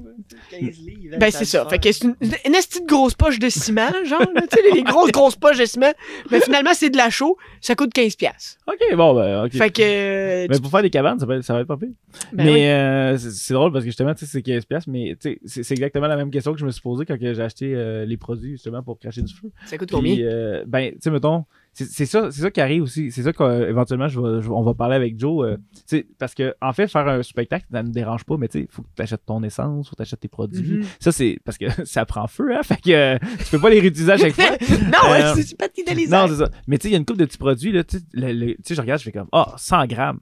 15 0.50 0.60
livres. 0.80 1.16
Ben, 1.18 1.30
c'est 1.30 1.44
ça. 1.44 1.66
Fait 1.68 1.78
que 1.78 1.90
c'est 1.92 2.04
une, 2.04 2.16
une 2.20 2.52
de 2.52 2.86
grosse 2.86 3.14
poche 3.14 3.38
de 3.38 3.48
ciment, 3.48 3.90
genre, 4.04 4.20
tu 4.20 4.42
sais, 4.52 4.62
les, 4.68 4.72
les 4.76 4.82
grosses, 4.82 5.10
grosses 5.12 5.36
poches 5.36 5.58
de 5.58 5.64
ciment. 5.64 5.92
Mais 6.30 6.40
finalement, 6.40 6.72
c'est 6.74 6.90
de 6.90 6.96
la 6.96 7.10
chaux. 7.10 7.36
Ça 7.60 7.74
coûte 7.74 7.94
15$. 7.94 8.16
piastres. 8.16 8.58
Ok, 8.66 8.78
bon, 8.96 9.14
ben, 9.14 9.44
ok. 9.44 9.52
Fait 9.52 9.70
que. 9.70 9.82
euh, 9.82 10.46
Mais 10.50 10.58
pour 10.58 10.70
faire 10.70 10.82
des 10.82 10.90
cabanes, 10.90 11.18
ça 11.18 11.26
va 11.26 11.36
être, 11.36 11.44
ça 11.44 11.54
va 11.54 11.60
être 11.60 11.68
pas 11.68 11.76
pire. 11.76 11.88
ben 12.32 12.44
mais 12.44 12.52
oui. 12.52 12.66
euh, 12.66 13.16
c'est 13.18 13.54
drôle 13.54 13.72
parce 13.72 13.84
que 13.84 13.90
justement, 13.90 14.14
tu 14.14 14.26
sais, 14.26 14.30
c'est 14.32 14.40
15$, 14.46 14.66
piastres, 14.66 14.90
mais 14.90 15.16
tu 15.20 15.38
sais, 15.44 15.62
c'est 15.62 15.74
exactement 15.74 16.06
la 16.08 16.16
même 16.16 16.30
question 16.30 16.52
que 16.52 16.58
je 16.58 16.66
me 16.66 16.70
suis 16.70 16.82
posée 16.82 17.04
quand 17.06 17.16
j'ai 17.20 17.40
acheté 17.40 17.72
euh, 17.74 18.04
les 18.04 18.16
produits 18.16 18.52
justement 18.52 18.82
pour 18.82 18.98
cracher 18.98 19.22
du 19.22 19.32
feu. 19.32 19.50
ça 19.66 19.78
coûte 19.78 19.88
Puis, 19.88 19.96
combien? 19.96 20.16
euh, 20.18 20.64
ben, 20.66 20.90
tu 20.92 20.98
sais, 21.00 21.10
mettons, 21.10 21.44
c'est 21.74 21.86
c'est 21.86 22.06
ça, 22.06 22.30
c'est 22.30 22.42
ça 22.42 22.50
qui 22.50 22.60
arrive 22.60 22.82
aussi. 22.82 23.10
C'est 23.10 23.22
ça 23.22 23.32
qu'éventuellement, 23.32 24.08
je 24.08 24.20
vais, 24.20 24.42
je- 24.42 24.50
on 24.50 24.62
va 24.62 24.74
parler 24.74 24.94
avec 24.96 25.18
Joe. 25.18 25.56
euh, 25.90 26.02
parce 26.18 26.34
que, 26.34 26.54
en 26.60 26.72
fait, 26.72 26.86
faire 26.88 27.08
un 27.08 27.22
spectacle, 27.22 27.64
ça 27.72 27.82
ne 27.82 27.88
me 27.88 27.92
dérange 27.92 28.24
pas, 28.24 28.36
mais 28.36 28.48
tu 28.48 28.58
sais, 28.58 28.64
il 28.68 28.74
faut 28.74 28.82
que 28.82 28.88
tu 28.94 29.02
achètes 29.02 29.24
ton 29.24 29.42
essence, 29.42 29.88
faut 29.88 29.92
que 29.92 29.96
tu 29.96 30.02
achètes 30.02 30.20
tes 30.20 30.28
produits. 30.28 30.78
Mhm. 30.78 30.84
Ça, 31.00 31.12
c'est 31.12 31.38
parce 31.44 31.56
que 31.58 31.64
ça 31.86 32.04
prend 32.04 32.26
feu, 32.26 32.54
hein. 32.54 32.62
Fait 32.62 32.76
que 32.80 32.90
euh, 32.90 33.18
tu 33.38 33.44
peux 33.52 33.58
pas 33.60 33.70
les 33.70 33.80
réutiliser 33.80 34.12
à 34.12 34.16
chaque 34.18 34.34
fois. 34.34 34.44
non, 34.70 35.12
euh, 35.14 35.34
c'est- 35.36 35.56
pas 35.56 35.68
idéalisé. 35.76 36.10
Non, 36.14 36.26
c'est 36.28 36.36
ça. 36.36 36.50
Mais 36.66 36.76
tu 36.78 36.82
sais, 36.82 36.88
il 36.90 36.92
y 36.92 36.94
a 36.94 36.98
une 36.98 37.06
coupe 37.06 37.16
de 37.18 37.24
petits 37.24 37.38
produits, 37.38 37.72
là. 37.72 37.84
Tu 37.84 37.98
sais, 37.98 38.74
je 38.74 38.80
regarde, 38.80 38.98
je 39.00 39.04
fais 39.04 39.12
comme, 39.12 39.28
ah, 39.32 39.54
100 39.56 39.86
grammes. 39.86 40.20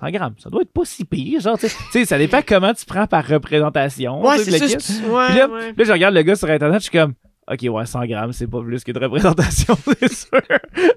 100 0.00 0.10
grammes, 0.10 0.34
ça 0.38 0.50
doit 0.50 0.62
être 0.62 0.72
pas 0.72 0.84
si 0.84 1.04
pire, 1.04 1.40
genre, 1.40 1.56
tu 1.56 1.68
sais. 1.92 2.04
Ça 2.04 2.18
dépend 2.18 2.40
comment 2.44 2.74
tu 2.74 2.84
prends 2.84 3.06
par 3.06 3.24
représentation. 3.26 4.20
ouais, 4.26 4.38
c'est 4.38 4.58
ça. 4.78 4.92
Ouais, 5.08 5.36
là, 5.36 5.48
ouais. 5.48 5.72
là, 5.76 5.84
je 5.84 5.92
regarde 5.92 6.14
le 6.16 6.22
gars 6.22 6.34
sur 6.34 6.50
Internet, 6.50 6.80
je 6.80 6.88
suis 6.90 6.98
comme, 6.98 7.14
Ok, 7.50 7.60
ouais, 7.70 7.84
100 7.86 8.06
grammes, 8.06 8.32
c'est 8.32 8.46
pas 8.46 8.62
plus 8.62 8.82
que 8.84 8.92
de 8.92 8.98
représentation, 8.98 9.76
c'est 10.00 10.12
sûr. 10.12 10.30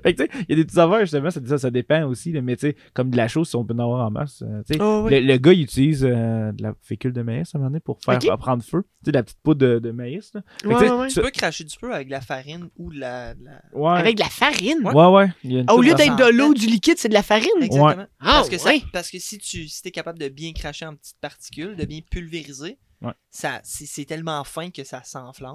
fait 0.03 0.13
que, 0.15 0.23
tu 0.23 0.23
sais, 0.23 0.29
il 0.47 0.49
y 0.49 0.53
a 0.53 0.55
des 0.55 0.63
petites 0.65 0.77
affaires, 0.77 1.01
justement, 1.01 1.29
ça, 1.29 1.41
ça, 1.45 1.57
ça 1.57 1.69
dépend 1.71 2.03
aussi, 2.07 2.31
mais 2.41 2.55
tu 2.55 2.67
sais, 2.67 2.75
comme 2.93 3.09
de 3.09 3.17
la 3.17 3.27
chose, 3.27 3.49
si 3.49 3.55
on 3.57 3.65
peut 3.65 3.73
en 3.73 3.79
avoir 3.79 4.05
en 4.07 4.11
masse. 4.11 4.41
euh, 4.43 4.61
tu 4.65 4.75
sais, 4.75 4.81
Oh, 4.81 5.03
oui. 5.05 5.11
le, 5.19 5.27
le 5.27 5.37
gars, 5.37 5.51
il 5.53 5.61
utilise 5.63 6.05
euh, 6.05 6.51
de 6.53 6.63
la 6.63 6.73
fécule 6.81 7.11
de 7.13 7.21
maïs 7.21 7.53
à 7.53 7.57
un 7.57 7.59
moment 7.59 7.69
donné 7.71 7.79
pour 7.81 7.99
faire 8.03 8.37
prendre 8.37 8.63
feu. 8.63 8.83
Tu 9.03 9.05
sais, 9.07 9.11
de 9.11 9.17
la 9.17 9.23
petite 9.23 9.39
poudre 9.43 9.59
de, 9.67 9.79
de 9.79 9.91
maïs. 9.91 10.31
Là. 10.33 10.41
Que, 10.61 10.67
Ouais, 10.67 10.75
tu 10.77 10.83
ouais, 10.83 10.89
ouais. 10.99 11.07
Tu 11.09 11.21
peux 11.21 11.29
cracher 11.31 11.63
du 11.65 11.75
feu 11.77 11.93
avec 11.93 12.07
de 12.07 12.11
la 12.11 12.21
farine 12.21 12.69
ou 12.77 12.91
de 12.93 12.99
la. 12.99 13.33
de 13.35 13.43
la- 13.43 13.61
Ouais. 13.73 13.99
Avec 13.99 14.15
de 14.15 14.21
la 14.21 14.29
farine? 14.29 14.79
Ouais, 14.85 15.05
ouais. 15.07 15.63
Ah, 15.67 15.75
au 15.75 15.81
lieu 15.81 15.93
d'être 15.95 16.15
de 16.15 16.31
l'eau, 16.31 16.53
du 16.53 16.65
liquide, 16.67 16.97
c'est 16.97 17.09
de 17.09 17.13
la 17.13 17.23
farine? 17.23 17.47
Exactement. 17.61 18.05
Ah, 18.19 18.25
parce, 18.37 18.49
que 18.49 18.57
ça- 18.57 18.69
ouais. 18.69 18.81
parce 18.93 19.09
que 19.11 19.19
si 19.19 19.37
tu 19.37 19.67
si 19.67 19.81
es 19.85 19.91
capable 19.91 20.19
de 20.19 20.29
bien 20.29 20.53
cracher 20.53 20.85
en 20.85 20.95
petites 20.95 21.19
particules, 21.19 21.75
de 21.75 21.85
bien 21.85 21.99
pulvériser, 22.09 22.77
Ouais. 22.99 23.13
ça 23.29 23.59
c'est 23.63 23.85
c'est 23.85 24.05
tellement 24.05 24.43
fin 24.43 24.71
que 24.71 24.83
ça 24.83 25.03
s'enflamme. 25.03 25.53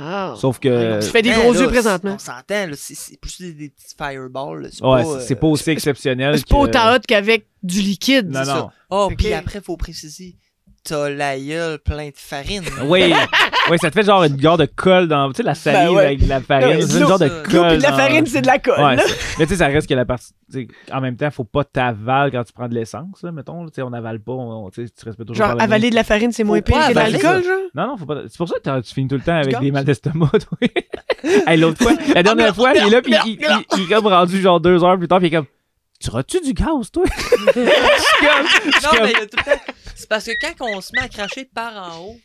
Ah. 0.00 0.34
Sauf 0.36 0.58
que. 0.58 1.00
Tu 1.02 1.10
fais 1.10 1.22
des 1.22 1.30
gros 1.30 1.52
là, 1.52 1.60
yeux 1.60 1.66
présentement. 1.68 2.14
On 2.14 2.18
s'entend, 2.18 2.66
là, 2.66 2.72
c'est- 2.76 3.20
plus 3.20 3.40
des, 3.40 3.52
des 3.52 3.68
petits 3.70 3.94
fireballs. 3.96 4.62
là, 4.62 4.68
C'est 4.72 4.82
Ouais, 4.84 5.02
pas, 5.02 5.20
c'est- 5.20 5.34
euh, 5.34 5.36
pas 5.36 5.46
aussi 5.46 5.70
exceptionnel. 5.70 6.38
C'est 6.38 6.48
pas 6.48 6.56
autant 6.58 6.94
hot 6.94 7.00
qu'avec 7.06 7.46
du 7.62 7.80
liquide. 7.80 8.28
Non, 8.30 8.40
non. 8.40 8.44
ça. 8.44 8.72
Oh, 8.90 9.08
Ok. 9.10 9.16
puis 9.16 9.32
après, 9.32 9.60
faut 9.60 9.76
préciser, 9.76 10.36
t'as 10.88 11.08
la 11.10 11.38
gueule 11.38 11.78
plein 11.78 12.06
de 12.08 12.12
farine. 12.16 12.64
Oui, 12.84 13.12
oui, 13.70 13.78
ça 13.78 13.90
te 13.90 13.94
fait 13.94 14.04
genre 14.06 14.24
une 14.24 14.40
genre 14.40 14.56
de 14.56 14.64
colle 14.66 15.08
dans. 15.08 15.28
Tu 15.30 15.36
sais, 15.38 15.42
la 15.42 15.54
salive 15.54 15.88
Ben 15.90 15.94
ouais. 15.96 16.04
avec 16.06 16.22
de 16.24 16.28
la 16.28 16.40
farine. 16.40 16.80
C'est 16.80 16.94
de 16.94 17.00
une 17.02 17.08
genre 17.08 17.18
de 17.18 17.28
colle. 17.28 17.52
L'eau 17.54 17.68
pis 17.70 17.76
de 17.78 17.82
la 17.82 17.90
dans- 17.90 17.96
farine, 17.96 18.26
c'est 18.26 18.40
de 18.40 18.46
la 18.46 18.58
colle. 18.58 18.80
Ouais, 18.82 18.96
mais 19.38 19.46
tu 19.46 19.52
sais, 19.52 19.56
ça 19.56 19.66
reste 19.66 19.88
que 19.88 19.94
la 19.94 20.04
partie. 20.04 20.32
En 20.92 21.00
même 21.00 21.16
temps, 21.16 21.30
faut 21.30 21.44
pas 21.44 21.64
t'avaler 21.64 22.30
quand 22.32 22.44
tu 22.44 22.52
prends 22.52 22.68
de 22.68 22.74
l'essence, 22.74 23.22
là, 23.22 23.32
mettons. 23.32 23.66
Tu 23.66 23.74
sais, 23.74 23.82
on 23.82 23.92
avale 23.92 24.20
pas, 24.20 24.32
on, 24.32 24.70
tu 24.70 24.80
respectes 24.82 25.26
toujours 25.26 25.46
Genre, 25.46 25.60
avaler 25.60 25.90
de 25.90 25.94
la 25.94 26.04
farine, 26.04 26.32
c'est 26.32 26.44
moins 26.44 26.60
pire 26.62 26.78
que 26.88 26.92
de 26.92 26.94
l'alcool, 26.94 27.44
genre? 27.44 27.58
Non, 27.74 27.86
non, 27.88 27.96
faut 27.98 28.06
pas. 28.06 28.22
C'est 28.28 28.38
pour 28.38 28.48
ça 28.48 28.56
que 28.56 28.62
t'as- 28.62 28.80
tu 28.82 28.94
finis 28.94 29.08
tout 29.08 29.16
le 29.16 29.20
temps 29.22 29.36
avec 29.36 29.58
des 29.60 29.70
mal 29.70 29.84
d'estomac, 29.84 30.30
toi. 30.30 30.58
hey, 31.46 31.58
l'autre 31.58 31.82
fois, 31.82 31.92
la 32.14 32.22
dernière 32.22 32.54
fois, 32.54 32.72
il 32.74 32.86
est 32.86 32.90
là, 32.90 33.02
puis 33.02 33.14
il, 33.26 33.32
est 33.82 33.88
comme 33.88 34.06
rendu 34.06 34.40
genre 34.40 34.60
deux 34.60 34.82
heures 34.82 34.96
plus 34.98 35.08
tard, 35.08 35.18
puis 35.18 35.28
il 35.28 35.34
est 35.34 35.36
comme. 35.36 35.46
Tu 36.00 36.10
auras-tu 36.10 36.40
du 36.40 36.52
gaz, 36.52 36.92
toi? 36.92 37.02
Je 37.10 37.12
suis 37.12 37.54
comme- 37.54 38.46
je 38.46 38.70
suis 38.70 38.82
Non, 38.84 38.90
comme- 38.90 38.98
mais 39.02 39.10
il 39.10 39.18
y 39.18 39.22
a 39.22 39.26
tout 39.26 39.36
le 39.36 39.42
temps- 39.44 39.60
Parce 40.08 40.24
que 40.24 40.32
quand 40.40 40.66
on 40.66 40.80
se 40.80 40.92
met 40.94 41.02
à 41.02 41.08
cracher 41.08 41.44
par 41.44 41.76
en 41.76 42.04
haut, 42.04 42.20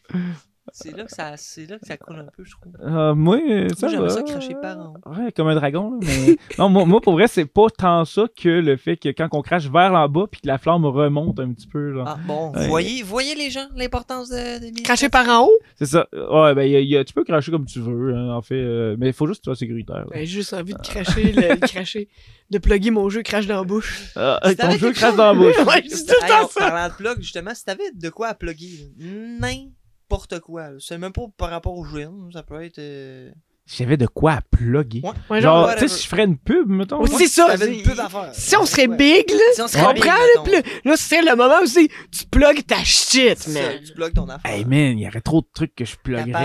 c'est 0.72 0.96
là 0.96 1.04
que 1.04 1.12
ça, 1.12 1.34
c'est 1.38 1.66
là 1.70 1.78
que 1.78 1.86
ça 1.86 1.98
coule 1.98 2.16
un 2.20 2.26
peu, 2.36 2.44
je 2.44 2.52
trouve. 2.52 2.74
Euh, 2.82 3.14
moi, 3.14 3.38
ça 3.76 3.88
Moi, 3.88 3.92
j'aime 3.96 4.02
va. 4.04 4.10
ça 4.10 4.24
cracher 4.24 4.56
par 4.62 4.78
en 4.80 4.94
haut. 4.94 5.10
Ouais, 5.12 5.32
comme 5.32 5.48
un 5.48 5.56
dragon, 5.56 5.92
là, 5.92 5.98
mais... 6.02 6.38
non, 6.58 6.70
moi, 6.70 6.86
moi, 6.86 7.02
pour 7.02 7.14
vrai, 7.14 7.28
c'est 7.28 7.46
pas 7.46 7.68
tant 7.78 8.06
ça 8.06 8.24
que 8.42 8.50
le 8.50 8.78
fait 8.78 8.98
que 8.98 9.10
quand 9.10 9.28
on 9.34 9.42
crache 9.42 9.70
vers 9.70 9.94
en 9.94 10.08
bas 10.08 10.26
puis 10.32 10.42
que 10.42 10.48
la 10.48 10.58
flamme 10.58 10.86
remonte 10.86 11.40
un 11.40 11.52
petit 11.54 11.68
peu, 11.68 11.94
genre. 11.94 12.06
Ah, 12.08 12.18
bon, 12.26 12.52
Ouais. 12.54 12.68
voyez, 12.68 13.04
voyez 13.04 13.36
les 13.36 13.50
gens, 13.50 13.68
l'importance 13.76 14.30
de, 14.30 14.82
Cracher 14.84 15.10
par 15.10 15.28
en 15.30 15.48
haut? 15.48 15.58
C'est 15.76 15.86
ça. 15.86 16.08
Ouais, 16.14 16.56
ben, 16.56 16.64
y 16.64 16.76
a- 16.76 16.82
y 16.82 16.98
a- 16.98 17.04
tu 17.04 17.14
peux 17.14 17.24
cracher 17.24 17.52
comme 17.52 17.66
tu 17.66 17.80
veux, 17.80 18.16
hein, 18.16 18.34
en 18.36 18.42
fait, 18.42 18.56
euh, 18.56 18.96
mais 19.00 19.08
il 19.08 19.14
faut 19.14 19.28
juste 19.28 19.40
que 19.42 19.44
tu 19.44 19.50
sois 19.50 19.56
sécuritaire. 19.56 20.06
Ben, 20.12 20.20
j'ai 20.20 20.26
juste 20.26 20.54
envie 20.54 20.74
de 20.74 20.80
cracher, 20.80 21.32
le, 21.34 21.56
de 21.56 21.66
cracher, 21.68 22.08
de 22.50 22.58
plugger 22.58 22.92
mon 22.92 23.10
jeu 23.10 23.22
crache 23.22 23.48
dans 23.48 23.58
la 23.58 23.64
bouche. 23.64 24.12
Ah, 24.16 24.40
Si 24.46 24.56
ton 24.56 24.72
jeu 24.72 24.92
crache 24.94 25.10
chose- 25.10 25.18
dans 25.18 25.34
la 25.34 25.34
bouche. 25.34 25.58
Ouais, 25.66 25.82
je 25.84 25.90
dis 25.96 26.06
tout 26.06 26.14
le 26.22 26.28
temps 26.28 26.48
ça. 26.48 26.60
parlant 26.70 26.88
de 26.90 26.94
plug, 26.98 27.18
justement, 27.22 27.54
si 27.54 27.66
t'avais 27.66 27.92
de 27.94 28.10
quoi 28.10 28.28
à 28.30 28.34
plugger, 28.34 28.92
là, 29.00 29.48
n'importe 30.14 30.40
quoi, 30.42 30.70
c'est 30.80 30.98
même 30.98 31.12
pas 31.12 31.24
par 31.38 31.50
rapport 31.50 31.78
au 31.78 31.84
jeu, 31.86 32.08
ça 32.32 32.44
peut 32.44 32.62
être... 32.64 32.80
euh, 32.80 33.32
J'avais 33.66 33.96
de 33.98 34.06
quoi 34.08 34.34
à 34.34 34.42
plugger. 34.42 35.02
Ouais. 35.04 35.12
Ouais, 35.30 35.42
Genre, 35.42 35.72
tu 35.74 35.80
sais, 35.80 35.88
si 35.88 36.04
je 36.04 36.08
ferais 36.10 36.26
une 36.26 36.38
pub, 36.38 36.68
mettons. 36.68 37.02
Ouais, 37.02 37.08
c'est 37.18 37.28
ça. 37.28 37.48
t'avais 37.48 37.74
une 37.78 37.84
c'est- 37.84 37.90
pub 37.90 38.00
à 38.00 38.10
faire. 38.10 38.30
Si 38.34 38.56
on 38.58 38.66
serait 38.66 38.88
Ouais. 38.88 38.98
big, 38.98 39.32
là, 39.32 39.38
Si 39.54 39.62
on 39.62 39.68
serait 39.68 39.94
big, 39.94 40.04
là, 40.06 40.18
mettons. 40.36 40.44
pis 40.44 40.52
là, 40.52 40.62
là, 40.86 40.98
ce 40.98 41.04
serait 41.10 41.22
le 41.22 41.36
moment 41.36 41.60
où 41.64 41.66
c'est, 41.66 41.88
tu 42.12 42.26
plugues 42.30 42.66
ta 42.68 42.84
shit, 42.84 43.38
C'est 43.40 43.52
man. 43.54 43.64
ça, 43.72 43.80
tu 43.88 43.94
bloques 43.96 44.14
ton 44.14 44.28
affaire. 44.30 44.52
Hey 44.52 44.66
man, 44.66 44.98
il 45.00 45.04
y 45.04 45.08
aurait 45.08 45.22
trop 45.22 45.42
de 45.42 45.48
trucs 45.54 45.74
que 45.76 45.86
je 45.86 45.96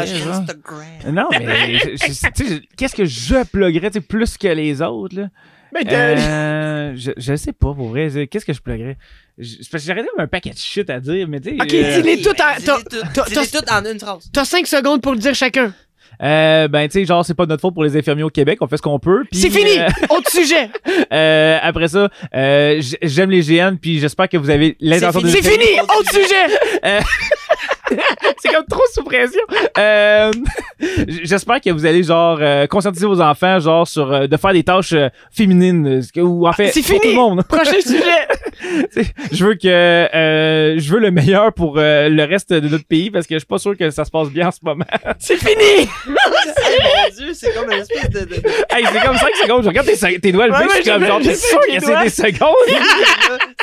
genre. 0.06 0.34
Instagram. 0.36 0.80
Non, 1.12 1.28
mais 1.32 1.78
tu 1.80 1.98
sais, 1.98 2.62
qu'est-ce 2.76 2.94
que 2.94 3.04
je 3.04 3.42
pluggerais, 3.44 3.90
tu 3.90 3.94
sais, 3.98 4.00
plus 4.00 4.38
que 4.38 4.48
les 4.48 4.80
autres, 4.80 5.16
là? 5.16 5.28
Ben, 5.72 5.86
Euh, 5.88 6.92
je, 6.96 7.10
je 7.16 7.36
sais 7.36 7.52
pas, 7.52 7.74
pour 7.74 7.88
vrai. 7.88 8.08
Qu'est-ce 8.30 8.44
que 8.46 8.52
je 8.52 8.60
pluggerais? 8.60 8.96
J'aurais 9.38 9.94
même 10.02 10.06
un 10.18 10.26
paquet 10.26 10.50
de 10.50 10.56
shit 10.58 10.88
à 10.90 10.98
dire, 11.00 11.28
mais 11.28 11.40
tu 11.40 11.50
sais. 11.50 11.56
Ok, 11.60 11.72
euh, 11.74 12.00
dis-les 12.02 12.22
toutes 12.22 12.38
ben, 12.38 12.54
en- 13.70 13.84
une 13.92 14.00
phrase. 14.00 14.30
T'as 14.32 14.44
5 14.44 14.66
secondes 14.66 15.00
pour 15.02 15.12
le 15.12 15.18
dire 15.18 15.34
chacun. 15.34 15.72
euh, 16.22 16.66
ben, 16.68 16.88
tu 16.88 16.94
sais, 17.00 17.04
genre, 17.04 17.24
c'est 17.24 17.34
pas 17.34 17.44
de 17.44 17.50
notre 17.50 17.60
faute 17.60 17.74
pour 17.74 17.84
les 17.84 17.96
infirmiers 17.96 18.24
au 18.24 18.30
Québec, 18.30 18.58
on 18.62 18.66
fait 18.66 18.78
ce 18.78 18.82
qu'on 18.82 18.98
peut. 18.98 19.24
C'est 19.30 19.50
fini! 19.50 19.78
euh, 19.78 19.88
Autre 20.10 20.30
sujet! 20.30 20.70
euh, 21.12 21.58
après 21.62 21.86
ça, 21.88 22.08
euh, 22.34 22.82
j'aime 23.02 23.30
les 23.30 23.42
GN, 23.42 23.76
puis 23.76 24.00
j'espère 24.00 24.28
que 24.28 24.36
vous 24.38 24.50
avez 24.50 24.76
l'intention 24.80 25.20
de. 25.20 25.28
C'est 25.28 25.42
fini! 25.48 25.78
Autre 25.80 26.10
sujet! 26.10 26.98
c'est 28.38 28.52
comme 28.52 28.64
trop 28.68 28.82
sous 28.92 29.02
pression. 29.04 29.40
Euh, 29.78 30.30
j'espère 31.22 31.60
que 31.60 31.70
vous 31.70 31.86
allez, 31.86 32.02
genre, 32.02 32.38
euh, 32.40 32.66
conscientiser 32.66 33.06
vos 33.06 33.20
enfants, 33.20 33.58
genre, 33.58 33.86
sur 33.86 34.12
euh, 34.12 34.26
de 34.26 34.36
faire 34.36 34.52
des 34.52 34.64
tâches 34.64 34.92
euh, 34.92 35.08
féminines, 35.30 36.00
euh, 36.16 36.20
ou 36.22 36.46
en 36.46 36.52
fait, 36.52 36.68
c'est 36.72 36.82
pour 36.82 36.96
tout 36.96 37.00
fini! 37.02 37.14
le 37.14 37.20
monde. 37.20 37.42
Prochain 37.44 37.80
sujet! 37.80 38.28
Tu 38.92 39.04
sais, 39.04 39.12
je 39.32 39.44
veux 39.44 39.54
que 39.54 39.68
euh, 39.68 40.78
je 40.78 40.92
veux 40.92 41.00
le 41.00 41.10
meilleur 41.10 41.52
pour 41.52 41.78
euh, 41.78 42.08
le 42.08 42.24
reste 42.24 42.52
de 42.52 42.68
notre 42.68 42.86
pays 42.86 43.10
parce 43.10 43.26
que 43.26 43.34
je 43.34 43.40
suis 43.40 43.46
pas 43.46 43.58
sûr 43.58 43.76
que 43.76 43.90
ça 43.90 44.04
se 44.04 44.10
passe 44.10 44.30
bien 44.30 44.48
en 44.48 44.50
ce 44.50 44.58
moment. 44.62 44.84
C'est 45.18 45.36
fini! 45.36 45.88
Hey, 46.70 46.76
mon 46.80 47.16
dieu, 47.16 47.34
c'est 47.34 47.54
comme 47.54 47.70
une 47.70 47.78
espèce 47.78 48.10
de. 48.10 48.18
hey, 48.20 48.84
c'est 48.92 49.00
comme 49.00 49.16
5 49.16 49.28
secondes, 49.42 49.62
je 49.62 49.68
regarde 49.68 49.86
tes, 49.86 50.20
tes 50.20 50.32
doigts 50.32 50.46
le 50.48 50.52
Ouais, 50.52 50.60
plus, 50.60 50.68
je 50.68 50.82
suis 50.82 50.90
comme 50.90 51.02
je 51.02 51.06
genre, 51.06 51.22
sais 51.22 51.28
t'es 51.28 51.34
sûr 51.34 51.58
que 51.60 51.80
c'est 51.80 52.02
des 52.02 52.08
secondes? 52.10 52.54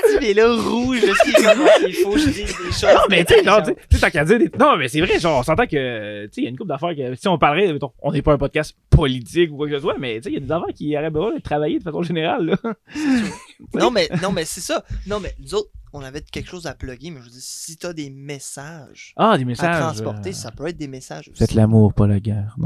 Tu 0.09 0.19
mais 0.19 0.33
là, 0.33 0.53
rouge, 0.55 1.01
parce 1.05 1.19
qu'il 1.21 1.35
est 1.35 1.43
comme, 1.43 1.61
ok, 1.61 1.85
il 1.87 1.93
faut 1.93 2.11
que 2.11 2.19
je 2.19 2.25
dise 2.25 2.35
des 2.35 2.71
choses. 2.71 2.99
mais 3.09 3.23
tu 3.23 3.35
sais, 3.35 3.43
genre, 3.43 3.61
tu 3.61 3.71
sais, 3.71 3.77
sais, 3.91 3.99
tant 3.99 4.09
qu'à 4.09 4.25
dire 4.25 4.39
des... 4.39 4.49
Non, 4.59 4.75
mais 4.77 4.87
c'est 4.87 5.01
vrai, 5.01 5.19
genre, 5.19 5.39
on 5.39 5.43
s'entend 5.43 5.65
que, 5.65 6.25
tu 6.25 6.31
sais, 6.31 6.41
il 6.41 6.43
y 6.45 6.47
a 6.47 6.49
une 6.49 6.57
couple 6.57 6.69
d'affaires 6.69 6.95
que, 6.95 7.15
si 7.15 7.27
on 7.27 7.37
parlerait, 7.37 7.71
mettons, 7.71 7.91
on 8.01 8.11
n'est 8.11 8.21
pas 8.21 8.33
un 8.33 8.37
podcast 8.37 8.75
politique 8.89 9.51
ou 9.51 9.57
quoi 9.57 9.67
que 9.67 9.75
ce 9.75 9.81
soit, 9.81 9.97
mais 9.99 10.15
tu 10.17 10.23
sais, 10.23 10.29
il 10.31 10.33
y 10.33 10.37
a 10.37 10.39
des 10.39 10.51
affaires 10.51 10.73
qui 10.73 10.97
auraient 10.97 11.09
besoin 11.09 11.35
de 11.35 11.41
travailler 11.41 11.77
de 11.79 11.83
façon 11.83 12.01
générale, 12.01 12.45
là. 12.45 12.73
Non, 13.73 13.91
mais, 13.91 14.09
non, 14.21 14.31
mais 14.31 14.45
c'est 14.45 14.61
ça. 14.61 14.83
Non, 15.07 15.19
mais 15.19 15.35
nous 15.39 15.53
autres, 15.55 15.69
on 15.93 16.01
avait 16.01 16.21
quelque 16.21 16.49
chose 16.49 16.67
à 16.67 16.73
plugger, 16.73 17.09
mais 17.11 17.19
je 17.19 17.25
veux 17.25 17.31
dire, 17.31 17.39
si 17.41 17.77
t'as 17.77 17.93
des 17.93 18.09
messages 18.09 19.13
Ah, 19.15 19.37
des 19.37 19.43
à 19.43 19.45
messages. 19.45 19.79
transporter, 19.81 20.29
euh, 20.31 20.33
ça 20.33 20.51
peut 20.51 20.67
être 20.67 20.77
des 20.77 20.87
messages 20.87 21.29
aussi. 21.29 21.37
Faites 21.39 21.53
l'amour, 21.53 21.93
pas 21.93 22.07
la 22.07 22.19
guerre. 22.19 22.55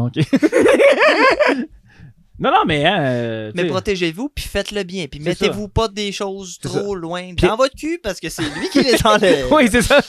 Non, 2.42 2.52
non, 2.52 2.64
mais, 2.66 2.86
hein, 2.86 3.02
euh, 3.02 3.52
Mais 3.54 3.66
protégez-vous, 3.66 4.30
puis 4.30 4.46
faites-le 4.46 4.84
bien. 4.84 5.08
Puis 5.12 5.20
mettez-vous 5.20 5.68
pas 5.68 5.90
des 5.90 6.14
choses 6.14 6.58
trop 6.60 6.96
loin 6.96 7.34
dans 7.34 7.58
votre 7.58 7.76
cul, 7.76 8.00
parce 8.02 8.22
que 8.22 8.30
c'est 8.30 8.44
lui 8.58 8.70
qui 8.70 8.82
les 8.82 8.96
enlève. 9.06 9.52
Oui, 9.52 9.68
c'est 9.70 9.82
ça. 9.82 10.02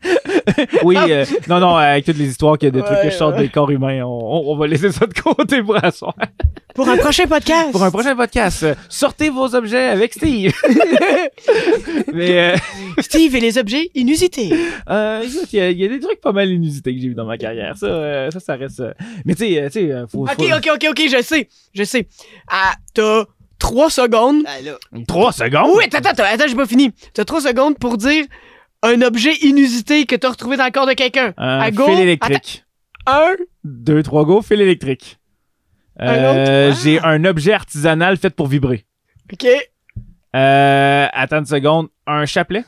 oui, 0.84 0.96
euh, 0.96 1.24
non, 1.48 1.58
non, 1.60 1.74
avec 1.74 2.04
toutes 2.04 2.18
les 2.18 2.28
histoires 2.28 2.56
qu'il 2.56 2.66
y 2.68 2.68
a 2.68 2.72
de 2.72 2.80
trucs 2.80 2.98
que 2.98 3.04
Ouais, 3.06 3.10
je 3.10 3.16
sors 3.16 3.32
ouais. 3.34 3.40
des 3.42 3.48
corps 3.48 3.70
humains, 3.70 4.02
on, 4.04 4.56
va 4.56 4.66
laisser 4.66 4.92
ça 4.92 5.06
de 5.06 5.14
côté 5.14 5.62
pour 5.62 5.82
un 5.82 5.90
soir. 5.90 6.14
Pour 6.74 6.88
un 6.88 6.96
prochain 6.96 7.26
podcast! 7.26 7.72
Pour 7.72 7.82
un 7.82 7.90
prochain 7.90 8.14
podcast, 8.14 8.64
sortez 8.88 9.28
vos 9.30 9.54
objets 9.56 9.86
avec 9.86 10.12
Steve. 10.14 10.52
Mais, 12.12 12.52
euh, 12.52 12.56
Steve 13.00 13.34
et 13.34 13.40
les 13.40 13.58
objets 13.58 13.90
inusités. 13.94 14.50
euh, 14.88 15.22
écoute, 15.22 15.52
il 15.52 15.58
y, 15.58 15.62
a- 15.62 15.70
il 15.70 15.78
y 15.78 15.84
a 15.84 15.88
des 15.88 16.00
trucs 16.00 16.20
pas 16.20 16.32
mal 16.32 16.48
inusités 16.50 16.94
que 16.94 17.00
j'ai 17.00 17.08
vu 17.08 17.14
dans 17.14 17.24
ma 17.26 17.36
carrière. 17.38 17.76
Ça, 17.76 17.86
euh, 17.86 18.30
ça, 18.30 18.40
ça 18.40 18.54
reste. 18.56 18.82
Mais 19.24 19.34
tu 19.34 19.44
sais, 19.46 19.64
tu 19.70 19.80
sais, 19.88 19.92
faut. 20.10 20.22
Ok, 20.24 20.34
faut- 20.36 20.44
ok, 20.44 20.68
ok, 20.74 20.86
ok, 20.90 21.02
je 21.10 21.22
sais, 21.22 21.48
je 21.74 21.84
sais. 21.84 22.06
Ah, 22.48 22.74
t'as 22.94 23.24
3 23.58 23.90
secondes. 23.90 24.44
Trois 25.06 25.32
secondes? 25.32 25.72
Oui, 25.76 25.84
attends, 25.92 26.08
attends, 26.10 26.22
attends, 26.24 26.44
j'ai 26.48 26.54
pas 26.54 26.66
fini. 26.66 26.92
T'as 27.12 27.24
3 27.24 27.40
secondes 27.40 27.76
pour 27.78 27.96
dire 27.96 28.24
un 28.82 29.02
objet 29.02 29.34
inusité 29.42 30.06
que 30.06 30.16
t'as 30.16 30.30
retrouvé 30.30 30.56
dans 30.56 30.64
le 30.66 30.70
corps 30.70 30.86
de 30.86 30.92
quelqu'un. 30.92 31.34
Un 31.36 31.60
À 31.60 31.70
go. 31.70 31.86
fil 31.86 31.98
électrique. 32.00 32.64
Un, 33.06 33.34
Deux, 33.64 34.02
trois 34.02 34.24
go, 34.24 34.42
fil 34.42 34.60
électrique. 34.60 35.18
Un 35.98 36.14
Euh, 36.14 36.70
autre? 36.70 36.80
J'ai 36.82 37.00
un 37.00 37.24
objet 37.24 37.52
artisanal 37.52 38.16
fait 38.16 38.30
pour 38.30 38.46
vibrer. 38.46 38.84
ok. 39.32 39.46
Euh, 40.36 41.06
attends 41.12 41.38
une 41.38 41.46
seconde. 41.46 41.88
Un 42.06 42.26
chapelet? 42.26 42.64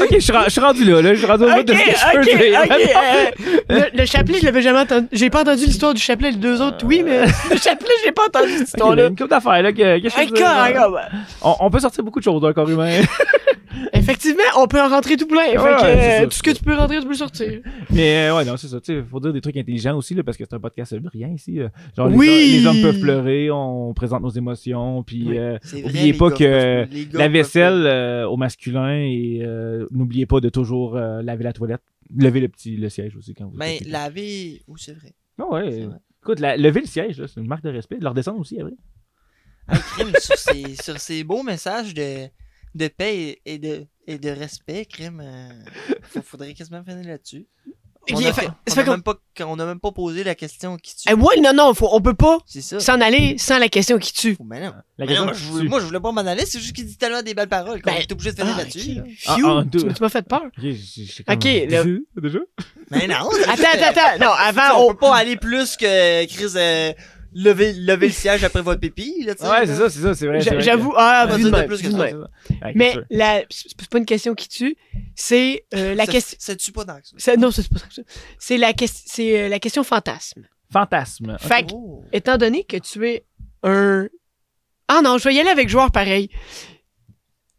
Ok, 0.00 0.08
je 0.12 0.18
suis 0.18 0.32
ren- 0.32 0.44
je 0.44 0.50
suis 0.50 0.60
rendu 0.60 0.84
là, 0.84 1.00
là. 1.02 1.14
Je 1.14 1.18
suis 1.18 1.26
rendu 1.26 1.44
au 1.44 1.50
bout 1.50 1.62
de 1.62 1.72
ce 1.74 1.78
que 1.78 1.90
je 1.90 2.12
peux 2.12 2.20
ok, 2.20 2.38
dire. 2.38 2.60
ok. 2.64 2.70
euh, 3.70 3.80
le, 3.92 3.98
le 3.98 4.06
chapelet, 4.06 4.38
je 4.40 4.46
l'avais 4.46 4.62
jamais 4.62 4.80
entendu. 4.80 5.06
J'ai 5.12 5.30
pas 5.30 5.42
entendu 5.42 5.64
l'histoire 5.66 5.94
du 5.94 6.00
chapelet, 6.00 6.30
les 6.32 6.36
deux 6.36 6.60
autres, 6.60 6.84
oui, 6.84 7.02
mais 7.04 7.20
le 7.50 7.56
chapelet, 7.56 7.88
j'ai 8.04 8.12
pas 8.12 8.24
entendu 8.26 8.52
cette 8.58 8.68
histoire-là. 8.68 9.06
une 9.06 9.16
couple 9.16 9.30
d'affaires, 9.30 9.62
là. 9.62 9.72
Que, 9.72 9.98
que 10.00 10.78
corps. 10.78 11.00
on, 11.42 11.56
on 11.66 11.70
peut 11.70 11.80
sortir 11.80 12.02
beaucoup 12.04 12.18
de 12.20 12.24
choses 12.24 12.42
d'un 12.42 12.52
corps 12.52 12.68
humain. 12.68 12.90
Effectivement, 13.92 14.42
on 14.58 14.66
peut 14.66 14.80
en 14.80 14.88
rentrer 14.88 15.16
tout 15.16 15.26
plein. 15.26 15.44
Fait 15.52 15.58
Ouais, 15.58 15.74
que, 15.74 15.80
c'est 15.80 15.86
euh, 15.86 16.18
ça, 16.20 16.24
tout 16.24 16.30
ce 16.32 16.42
que 16.42 16.50
tu 16.50 16.62
peux 16.62 16.74
rentrer, 16.74 16.96
tu 16.98 17.02
peux 17.04 17.08
le 17.10 17.14
sortir. 17.14 17.60
mais 17.90 18.28
euh, 18.28 18.36
ouais, 18.36 18.44
non, 18.44 18.56
c'est 18.56 18.68
ça. 18.68 18.80
Tu 18.80 18.92
sais, 18.94 19.02
faut 19.02 19.20
dire 19.20 19.32
des 19.32 19.40
trucs 19.40 19.56
intelligents 19.56 19.96
aussi, 19.96 20.14
là, 20.14 20.22
parce 20.22 20.36
que 20.36 20.44
c'est 20.48 20.54
un 20.54 20.60
podcast 20.60 20.94
brillant 20.96 21.32
ici. 21.34 21.60
euh. 21.60 21.68
Genre, 21.96 22.08
les, 22.08 22.16
Oui. 22.16 22.28
hommes- 22.28 22.34
les 22.60 22.66
hommes 22.66 22.82
peuvent 22.82 23.00
pleurer, 23.00 23.50
on 23.50 23.94
présente 23.94 24.22
nos 24.22 24.30
émotions, 24.30 25.02
puis 25.02 25.24
Oui. 25.28 25.38
euh, 25.38 25.58
vrai, 25.62 25.82
oubliez 25.84 26.12
pas 26.14 26.30
gars, 26.30 26.36
que 26.36 27.16
la 27.16 27.28
vaisselle 27.28 27.86
euh, 27.86 28.28
au 28.28 28.36
masculin 28.36 28.98
et 29.00 29.40
euh, 29.42 29.86
n'oubliez 29.90 30.26
pas 30.26 30.40
de 30.40 30.48
toujours 30.48 30.96
euh, 30.96 31.22
laver 31.22 31.44
la 31.44 31.52
toilette. 31.52 31.82
Levez 32.16 32.40
le 32.40 32.48
petit 32.48 32.76
le 32.76 32.88
siège 32.90 33.16
aussi 33.16 33.34
quand 33.34 33.46
vous. 33.46 33.56
Mais 33.56 33.78
pipi. 33.78 33.90
laver. 33.90 34.62
Oui, 34.68 34.76
c'est 34.78 34.92
vrai. 34.92 35.14
Ah 35.38 35.50
ouais. 35.52 35.86
Écoute, 36.22 36.40
la- 36.40 36.56
lever 36.56 36.80
le 36.80 36.86
siège, 36.86 37.18
là, 37.18 37.26
c'est 37.26 37.40
une 37.40 37.46
marque 37.46 37.64
de 37.64 37.70
respect. 37.70 37.96
Leur 38.00 38.14
descendre 38.14 38.40
aussi, 38.40 38.60
après. 38.60 38.72
Hey, 39.68 39.78
crime, 39.80 40.12
sur, 40.18 40.36
ces, 40.36 40.74
sur 40.82 40.98
ces 40.98 41.24
beaux 41.24 41.42
messages 41.42 41.94
de, 41.94 42.26
de 42.74 42.88
paix 42.88 43.40
et 43.44 43.58
de, 43.58 43.86
et 44.06 44.18
de 44.18 44.30
respect, 44.30 44.84
crime, 44.86 45.22
euh, 45.24 46.20
faudrait 46.22 46.54
quasiment 46.54 46.82
finir 46.84 47.06
là-dessus. 47.08 47.46
On 48.10 48.16
Ok, 48.16 48.24
a, 48.26 48.32
fait- 48.34 48.46
on 48.48 48.50
ça 48.70 48.74
fait 48.74 48.80
a 48.80 48.84
comme- 48.84 48.94
même 48.96 49.02
pas, 49.02 49.14
on 49.46 49.58
a 49.58 49.64
même 49.64 49.80
pas 49.80 49.90
posé 49.90 50.24
la 50.24 50.34
question 50.34 50.76
qui 50.76 50.94
tue. 50.94 51.08
Eh, 51.10 51.14
ouais, 51.14 51.40
non, 51.40 51.54
non, 51.54 51.72
faut, 51.72 51.88
on 51.90 52.02
peut 52.02 52.12
pas 52.12 52.36
s'en 52.46 53.00
aller 53.00 53.38
sans 53.38 53.58
la 53.58 53.70
question 53.70 53.96
qui 53.98 54.12
tue. 54.12 54.36
Mais 54.44 54.60
non. 54.60 54.74
La 54.98 55.06
Mais 55.06 55.14
non, 55.14 55.24
moi, 55.24 55.32
je 55.32 55.44
voulais, 55.44 55.68
moi, 55.70 55.80
je 55.80 55.86
voulais 55.86 56.00
pas 56.00 56.12
m'en 56.12 56.20
aller, 56.20 56.44
c'est 56.44 56.58
juste 56.58 56.74
qu'il 56.76 56.84
dit 56.84 56.98
tellement 56.98 57.22
des 57.22 57.32
belles 57.32 57.48
paroles 57.48 57.80
qu'on 57.80 57.90
Ben, 57.90 57.96
est 58.02 58.12
obligé 58.12 58.32
de 58.32 58.36
finir 58.36 58.52
Ah, 58.56 58.58
là-dessus. 58.58 58.90
ok. 58.90 58.96
là. 58.96 59.02
Ah, 59.26 59.36
ah, 59.42 59.64
tu, 59.72 59.78
tu 59.94 60.02
m'as 60.02 60.08
fait 60.10 60.28
peur. 60.28 60.42
Ok, 60.44 60.52
j'ai- 60.60 60.74
j'ai 60.74 61.24
Ok, 61.26 61.44
là- 61.70 61.84
Déjà? 62.20 62.38
Mais 62.90 63.06
non. 63.06 63.14
Attends, 63.48 63.62
attends, 63.72 63.98
attends. 64.00 64.18
Non, 64.22 64.30
on, 64.32 64.48
avant, 64.48 64.84
on... 64.84 64.90
peut 64.90 64.98
pas 64.98 65.16
aller 65.16 65.36
plus 65.36 65.74
que 65.78 66.26
Chris 66.26 66.52
euh, 66.56 66.92
lever, 67.34 67.72
lever 67.72 68.06
le 68.08 68.12
siège 68.12 68.42
après 68.44 68.62
votre 68.62 68.80
pipi. 68.80 69.24
Là, 69.24 69.34
tu 69.34 69.42
sais, 69.44 69.50
Ouais, 69.50 69.66
c'est 69.66 69.74
ça, 69.74 69.90
c'est 69.90 70.00
ça, 70.00 70.14
c'est 70.14 70.26
vrai. 70.26 70.40
j'a- 70.40 70.58
j'avoue, 70.60 70.94
ah, 70.96 71.26
va 71.28 71.36
de 71.38 71.50
même, 71.50 71.66
plus 71.66 71.82
que 71.82 71.90
ça, 71.90 71.96
même. 71.98 72.26
Ouais, 72.62 72.72
Mais 72.74 72.92
c'est 72.94 73.16
la... 73.16 73.42
c'est 73.50 73.88
pas 73.88 73.98
une 73.98 74.06
question 74.06 74.34
qui 74.34 74.48
tue, 74.48 74.76
c'est 75.14 75.64
euh, 75.74 75.94
la 75.94 76.06
Ça- 76.06 76.12
question... 76.12 76.36
Ça 76.40 76.56
tue 76.56 76.72
pas 76.72 76.84
dans 76.84 76.94
ça. 77.02 77.14
c'est- 77.18 77.36
Non, 77.36 77.50
c'est 77.50 77.68
pas 77.68 77.78
ça. 77.90 78.02
C'est 78.38 78.56
la, 78.56 78.72
ques- 78.72 78.88
c'est, 79.06 79.40
euh, 79.42 79.48
la 79.48 79.58
question 79.58 79.84
fantasme. 79.84 80.46
Fantasme. 80.72 81.36
Fait 81.40 81.66
que, 81.66 81.72
Oh. 81.74 82.02
étant 82.12 82.36
donné 82.38 82.64
que 82.64 82.76
tu 82.78 83.06
es 83.08 83.24
un... 83.62 84.08
Ah 84.88 85.00
non, 85.02 85.18
je 85.18 85.24
vais 85.28 85.34
y 85.34 85.40
aller 85.40 85.50
avec 85.50 85.68
joueur 85.68 85.90
pareil. 85.90 86.28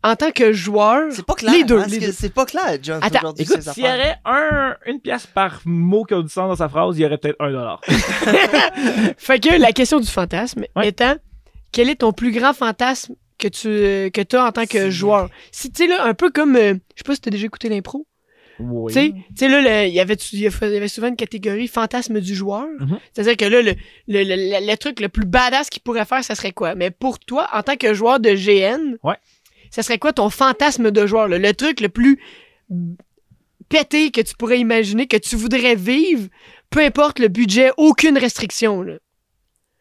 En 0.08 0.16
tant 0.16 0.32
que 0.32 0.54
joueur... 0.54 1.12
C'est 1.12 1.26
pas 1.26 1.34
clair. 1.34 1.52
Les 1.54 1.64
deux, 1.64 1.80
hein, 1.80 1.86
c'est 1.90 2.00
que 2.00 2.06
deux. 2.06 2.12
C'est 2.12 2.34
pas 2.34 2.46
clair, 2.46 2.78
John. 2.82 3.00
Attends, 3.02 3.34
Écoute, 3.38 3.62
s'il 3.62 3.84
y 3.84 3.88
aurait 3.88 4.18
un, 4.26 4.76
une 4.86 5.00
pièce 5.02 5.26
par 5.26 5.62
mot 5.66 6.04
qui 6.04 6.14
a 6.14 6.22
du 6.22 6.30
sens 6.30 6.48
dans 6.48 6.56
sa 6.56 6.70
phrase, 6.70 6.98
il 6.98 7.02
y 7.02 7.06
aurait 7.06 7.18
peut-être 7.18 7.38
un 7.40 7.52
dollar. 7.52 7.82
Fait 9.18 9.40
que 9.40 9.60
la 9.60 9.72
question 9.72 10.00
du 10.00 10.08
fantasme 10.08 10.66
Ouais. 10.76 10.90
étant, 10.90 11.16
quel 11.72 11.90
est 11.90 11.96
ton 11.96 12.12
plus 12.14 12.32
grand 12.32 12.54
fantasme 12.54 13.16
que 13.38 13.48
tu 13.48 14.12
que 14.12 14.36
as 14.38 14.46
en 14.46 14.52
tant 14.52 14.66
que 14.66 14.90
joueur? 14.90 15.30
Si 15.52 15.72
tu 15.72 15.84
sais 15.84 15.90
là, 15.90 16.06
un 16.06 16.14
peu 16.14 16.30
comme, 16.30 16.56
euh, 16.56 16.74
je 16.96 17.00
sais 17.00 17.04
pas 17.06 17.16
si 17.16 17.22
t'as 17.22 17.32
déjà 17.32 17.46
écouté 17.46 17.70
l'impro. 17.70 18.06
Oui. 18.60 18.94
Tu 18.94 19.00
sais, 19.00 19.10
tu 19.12 19.24
sais, 19.36 19.50
là, 19.50 19.86
il 19.86 19.94
y 19.94 20.00
avait 20.00 20.14
il 20.14 20.40
y 20.40 20.48
avait 20.48 20.88
souvent 20.88 21.08
une 21.08 21.18
catégorie 21.18 21.68
fantasme 21.68 22.22
du 22.22 22.34
joueur. 22.34 22.66
Mhm. 22.80 22.98
C'est-à-dire 23.14 23.36
que 23.36 23.46
là, 23.46 23.62
le, 23.62 23.72
le, 24.08 24.24
le, 24.24 24.36
le- 24.36 24.66
le 24.72 24.78
truc 24.78 25.02
le 25.02 25.10
plus 25.10 25.26
badass 25.26 25.70
qu'il 25.70 25.82
pourrait 25.82 26.06
faire, 26.06 26.24
ça 26.24 26.36
serait 26.36 26.54
quoi? 26.54 26.74
Mais 26.74 26.90
pour 26.90 27.20
toi, 27.20 27.50
en 27.52 27.64
tant 27.64 27.76
que 27.76 27.94
joueur 27.94 28.22
de 28.22 28.30
GN, 28.30 28.96
Ouais. 29.04 29.16
Ça 29.76 29.84
serait 29.84 30.00
quoi 30.00 30.14
ton 30.14 30.30
fantasme 30.30 30.90
de 30.90 31.06
joueur? 31.06 31.28
là? 31.28 31.38
Le 31.38 31.54
truc 31.54 31.82
le 31.82 31.90
plus 31.90 32.20
pété 33.70 34.12
que 34.12 34.22
tu 34.22 34.36
pourrais 34.36 34.60
imaginer, 34.60 35.08
que 35.08 35.18
tu 35.18 35.36
voudrais 35.36 35.76
vivre, 35.76 36.28
peu 36.70 36.80
importe 36.84 37.20
le 37.20 37.28
budget, 37.28 37.72
aucune 37.78 38.18
restriction. 38.18 38.82
là. 38.82 38.94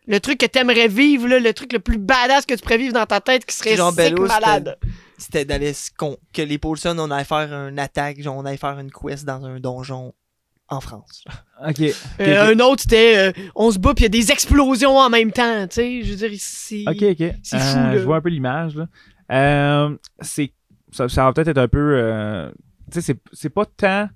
Le 0.07 0.21
truc 0.21 0.39
que 0.39 0.47
t'aimerais 0.47 0.89
vivre, 0.89 1.29
là, 1.29 1.39
le 1.39 1.53
truc 1.55 1.73
le 1.73 1.79
plus 1.79 1.99
badass 1.99 2.45
que 2.45 2.55
tu 2.55 2.61
pourrais 2.61 2.77
vivre 2.79 2.93
dans 2.93 3.07
ta 3.07 3.21
tête 3.21 3.45
qui 3.47 3.55
serait 3.57 3.77
Jean 3.77 3.91
sick 3.93 4.19
malade. 4.19 4.77
C'était 5.17 5.45
d'aller 5.45 5.73
se 5.73 5.91
con- 5.97 6.17
que 6.33 6.43
les 6.43 6.59
Paulson, 6.59 6.97
on 6.99 7.11
allait 7.11 7.25
faire 7.25 7.51
une 7.69 7.79
attaque, 7.79 8.21
genre, 8.21 8.37
on 8.37 8.45
allait 8.45 8.57
faire 8.59 8.79
une 8.81 8.91
quest 8.91 9.25
dans 9.25 9.45
un 9.45 9.61
donjon 9.61 10.13
en 10.69 10.81
France. 10.81 11.25
Ok. 11.69 11.81
Euh, 11.81 11.93
ok. 12.19 12.21
Un 12.21 12.61
autre, 12.65 12.83
c'était 12.83 13.17
euh, 13.17 13.33
on 13.55 13.71
se 13.71 13.79
bat 13.79 13.95
puis 13.95 14.03
il 14.05 14.13
y 14.15 14.19
a 14.19 14.21
des 14.25 14.33
explosions 14.33 14.99
en 14.99 15.09
même 15.09 15.31
temps, 15.31 15.69
tu 15.69 15.75
sais. 15.77 16.03
Je 16.03 16.11
veux 16.15 16.17
dire, 16.29 16.37
c'est. 16.41 16.83
Ok, 16.89 17.01
ok. 17.01 17.33
C'est 17.45 17.59
fou, 17.61 17.79
Euh, 17.79 17.93
là. 17.93 17.97
Je 17.99 18.03
vois 18.03 18.17
un 18.17 18.21
peu 18.21 18.29
l'image. 18.29 18.75
là. 18.75 18.89
Euh, 19.33 19.97
c'est, 20.21 20.53
ça, 20.91 21.09
ça 21.09 21.25
va 21.25 21.33
peut-être 21.33 21.49
être 21.49 21.59
un 21.59 21.69
peu. 21.69 21.97
euh, 21.99 22.51
tu 22.91 22.95
sais, 22.95 23.01
c'est, 23.01 23.21
c'est 23.33 23.51
pas 23.51 23.65
tant 23.67 24.09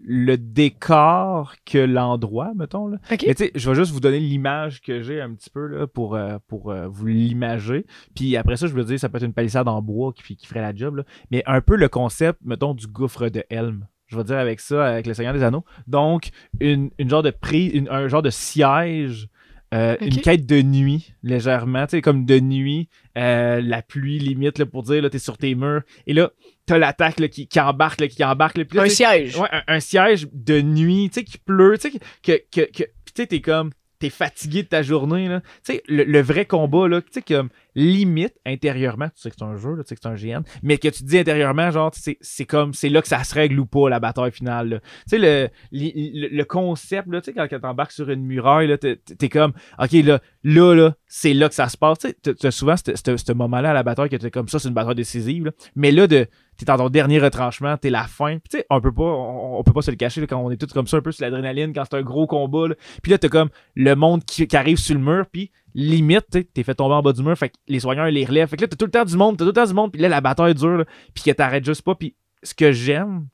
le 0.00 0.36
décor 0.36 1.54
que 1.66 1.78
l'endroit, 1.78 2.52
mettons. 2.56 2.86
Là. 2.86 2.98
Mais 3.10 3.16
tu 3.34 3.34
sais, 3.34 3.50
je 3.54 3.68
vais 3.68 3.74
juste 3.74 3.90
vous 3.92 4.00
donner 4.00 4.20
l'image 4.20 4.80
que 4.80 5.02
j'ai 5.02 5.20
un 5.20 5.34
petit 5.34 5.50
peu 5.50 5.66
là, 5.66 5.86
pour, 5.88 6.14
euh, 6.14 6.38
pour 6.46 6.70
euh, 6.70 6.86
vous 6.86 7.06
l'imager. 7.06 7.84
Puis 8.14 8.36
après 8.36 8.56
ça, 8.56 8.66
je 8.68 8.74
veux 8.74 8.84
dire, 8.84 8.98
ça 8.98 9.08
peut 9.08 9.16
être 9.18 9.24
une 9.24 9.32
palissade 9.34 9.66
en 9.68 9.82
bois 9.82 10.12
qui, 10.12 10.36
qui 10.36 10.46
ferait 10.46 10.60
la 10.62 10.74
job. 10.74 10.96
Là. 10.96 11.02
Mais 11.30 11.42
un 11.46 11.60
peu 11.60 11.76
le 11.76 11.88
concept, 11.88 12.38
mettons, 12.44 12.74
du 12.74 12.86
gouffre 12.86 13.28
de 13.28 13.42
Helm. 13.50 13.86
Je 14.06 14.16
vais 14.16 14.24
dire 14.24 14.38
avec 14.38 14.60
ça, 14.60 14.86
avec 14.86 15.06
le 15.06 15.14
Seigneur 15.14 15.34
des 15.34 15.42
Anneaux. 15.42 15.64
Donc, 15.86 16.30
une, 16.60 16.90
une 16.98 17.10
genre 17.10 17.22
de 17.24 17.30
prise, 17.30 17.72
une- 17.74 17.88
un 17.90 18.08
genre 18.08 18.22
de 18.22 18.30
siège, 18.30 19.28
euh, 19.74 19.96
une 20.00 20.16
quête 20.20 20.46
de 20.46 20.62
nuit, 20.62 21.12
légèrement. 21.22 21.86
Tu 21.86 21.92
sais, 21.92 22.00
comme 22.02 22.24
de 22.24 22.40
nuit, 22.40 22.88
euh, 23.18 23.60
la 23.60 23.82
pluie 23.82 24.18
limite 24.18 24.58
là, 24.58 24.66
pour 24.66 24.82
dire, 24.82 25.02
là, 25.02 25.10
t'es 25.10 25.18
sur 25.18 25.36
tes 25.36 25.54
murs. 25.54 25.82
Et 26.06 26.14
là, 26.14 26.30
t'as 26.66 26.78
l'attaque 26.78 27.20
là, 27.20 27.28
qui, 27.28 27.48
qui 27.48 27.60
embarque, 27.60 28.00
là, 28.00 28.08
qui 28.08 28.24
embarque. 28.24 28.56
Là, 28.58 28.64
puis 28.64 28.78
là, 28.78 28.84
Un 28.84 28.88
siège. 28.88 29.36
Ouais, 29.36 29.48
un, 29.52 29.62
un 29.66 29.80
siège 29.80 30.26
de 30.32 30.60
nuit, 30.62 31.10
tu 31.12 31.20
sais, 31.20 31.24
qui 31.24 31.38
pleut, 31.38 31.76
tu 31.78 31.90
sais, 31.90 31.98
que, 32.22 32.32
que, 32.50 32.70
que, 32.70 32.84
puis 32.84 33.12
tu 33.14 33.22
sais, 33.22 33.26
t'es 33.26 33.40
comme, 33.40 33.70
t'es 33.98 34.10
fatigué 34.10 34.62
de 34.62 34.68
ta 34.68 34.82
journée, 34.82 35.28
là. 35.28 35.42
Le, 35.88 36.04
le 36.04 36.20
vrai 36.20 36.44
combat, 36.44 36.88
là, 36.88 37.00
tu 37.02 37.08
sais, 37.12 37.22
comme, 37.22 37.48
limite, 37.74 38.34
intérieurement, 38.44 39.06
tu 39.06 39.22
sais 39.22 39.30
que 39.30 39.36
c'est 39.38 39.44
un 39.44 39.56
jeu, 39.56 39.74
là, 39.74 39.84
tu 39.84 39.88
sais 39.88 39.96
que 39.96 40.00
c'est 40.02 40.08
un 40.08 40.14
GN, 40.14 40.42
mais 40.62 40.78
que 40.78 40.88
tu 40.88 41.04
dis 41.04 41.18
intérieurement, 41.18 41.70
genre, 41.70 41.92
c'est 41.94 42.44
comme, 42.44 42.74
c'est 42.74 42.88
là 42.88 43.02
que 43.02 43.08
ça 43.08 43.22
se 43.24 43.34
règle 43.34 43.58
ou 43.60 43.66
pas, 43.66 43.88
la 43.88 44.00
bataille 44.00 44.32
finale. 44.32 44.80
Tu 45.08 45.18
sais, 45.18 45.18
le, 45.18 45.48
le, 45.72 46.44
concept, 46.44 47.08
là, 47.08 47.20
tu 47.20 47.32
sais, 47.32 47.34
quand, 47.34 47.60
t'embarques 47.60 47.92
sur 47.92 48.10
une 48.10 48.24
muraille, 48.24 48.76
t'es 48.78 48.96
t'es 48.96 49.28
comme, 49.28 49.52
OK, 49.78 49.92
là, 49.92 50.20
là, 50.44 50.74
là, 50.74 50.94
c'est 51.06 51.34
là 51.34 51.48
que 51.48 51.54
ça 51.54 51.68
se 51.68 51.76
passe, 51.76 51.98
tu 51.98 52.34
t'as 52.34 52.50
souvent 52.50 52.74
ce 52.76 53.32
moment-là 53.32 53.70
à 53.70 53.74
la 53.74 53.82
bataille 53.82 54.08
que 54.08 54.16
t'es 54.16 54.30
comme 54.30 54.48
ça, 54.48 54.58
c'est 54.58 54.68
une 54.68 54.74
bataille 54.74 54.94
décisive, 54.94 55.46
là. 55.46 55.50
Mais 55.76 55.92
là, 55.92 56.06
de, 56.06 56.26
t'es 56.58 56.64
dans 56.64 56.76
ton 56.76 56.88
dernier 56.90 57.20
retranchement, 57.20 57.76
t'es 57.76 57.88
la 57.88 58.04
fin. 58.04 58.38
Puis 58.38 58.48
tu 58.50 58.58
sais, 58.58 58.66
on 58.68 58.80
peut 58.80 58.92
pas, 58.92 59.04
on, 59.04 59.62
peut 59.62 59.72
pas 59.72 59.82
se 59.82 59.90
le 59.90 59.96
cacher 59.96 60.26
quand 60.26 60.38
on 60.38 60.50
est 60.50 60.56
tous 60.56 60.72
comme 60.72 60.88
ça, 60.88 60.96
un 60.96 61.00
peu 61.00 61.12
sur 61.12 61.24
l'adrénaline, 61.24 61.72
quand 61.72 61.84
c'est 61.88 61.96
un 61.96 62.02
gros 62.02 62.26
combat. 62.26 62.68
Là. 62.68 62.74
Puis 63.02 63.12
là, 63.12 63.18
t'as 63.18 63.28
comme 63.28 63.48
le 63.76 63.94
monde 63.94 64.24
qui, 64.24 64.46
arrive 64.56 64.76
sur 64.76 64.96
le 64.96 65.00
mur, 65.00 65.26
puis 65.32 65.52
limite, 65.74 66.26
t'es 66.52 66.62
fait 66.64 66.74
tomber 66.74 66.96
en 66.96 67.02
bas 67.02 67.12
du 67.12 67.22
mur, 67.22 67.38
fait 67.38 67.50
que 67.50 67.54
les 67.68 67.78
soigneurs 67.78 68.10
les 68.10 68.24
relèvent. 68.24 68.48
Fait 68.48 68.56
que 68.56 68.62
là, 68.62 68.68
t'as 68.68 68.76
tout 68.76 68.86
le 68.86 68.90
temps 68.90 69.04
du 69.04 69.16
monde, 69.16 69.36
t'as 69.36 69.44
tout 69.44 69.50
le 69.50 69.54
temps 69.54 69.66
du 69.66 69.74
monde, 69.74 69.92
puis 69.92 70.02
là, 70.02 70.08
la 70.08 70.20
bataille 70.20 70.54
dure, 70.54 70.78
là, 70.78 70.84
puis 71.14 71.22
que 71.22 71.30
t'arrêtes 71.30 71.64
juste 71.64 71.82
pas. 71.82 71.94
Puis 71.94 72.16
ce 72.42 72.54
que 72.54 72.72
j'aime, 72.72 73.28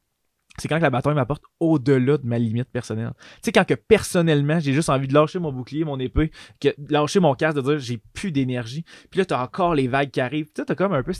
c'est 0.58 0.68
quand 0.68 0.78
la 0.78 0.90
bataille 0.90 1.14
m'apporte 1.14 1.42
au-delà 1.60 2.18
de 2.18 2.26
ma 2.26 2.38
limite 2.38 2.68
personnelle. 2.70 3.12
Tu 3.16 3.40
sais, 3.44 3.52
quand 3.52 3.64
que 3.64 3.74
personnellement, 3.74 4.60
j'ai 4.60 4.74
juste 4.74 4.90
envie 4.90 5.08
de 5.08 5.14
lâcher 5.14 5.38
mon 5.38 5.50
bouclier, 5.50 5.84
mon 5.84 5.98
épée, 5.98 6.30
que 6.60 6.68
de 6.76 6.92
lâcher 6.92 7.20
mon 7.20 7.34
casque, 7.34 7.56
de 7.56 7.62
dire 7.62 7.78
j'ai 7.78 7.98
plus 8.12 8.30
d'énergie. 8.30 8.84
Puis 9.10 9.18
là, 9.18 9.24
t'as 9.24 9.42
encore 9.42 9.74
les 9.74 9.88
vagues 9.88 10.10
qui 10.10 10.20
arrivent. 10.20 10.46
Tu 10.46 10.60
sais, 10.60 10.64
t'as 10.66 10.74
comme 10.74 10.92
un 10.92 11.02
peu 11.02 11.12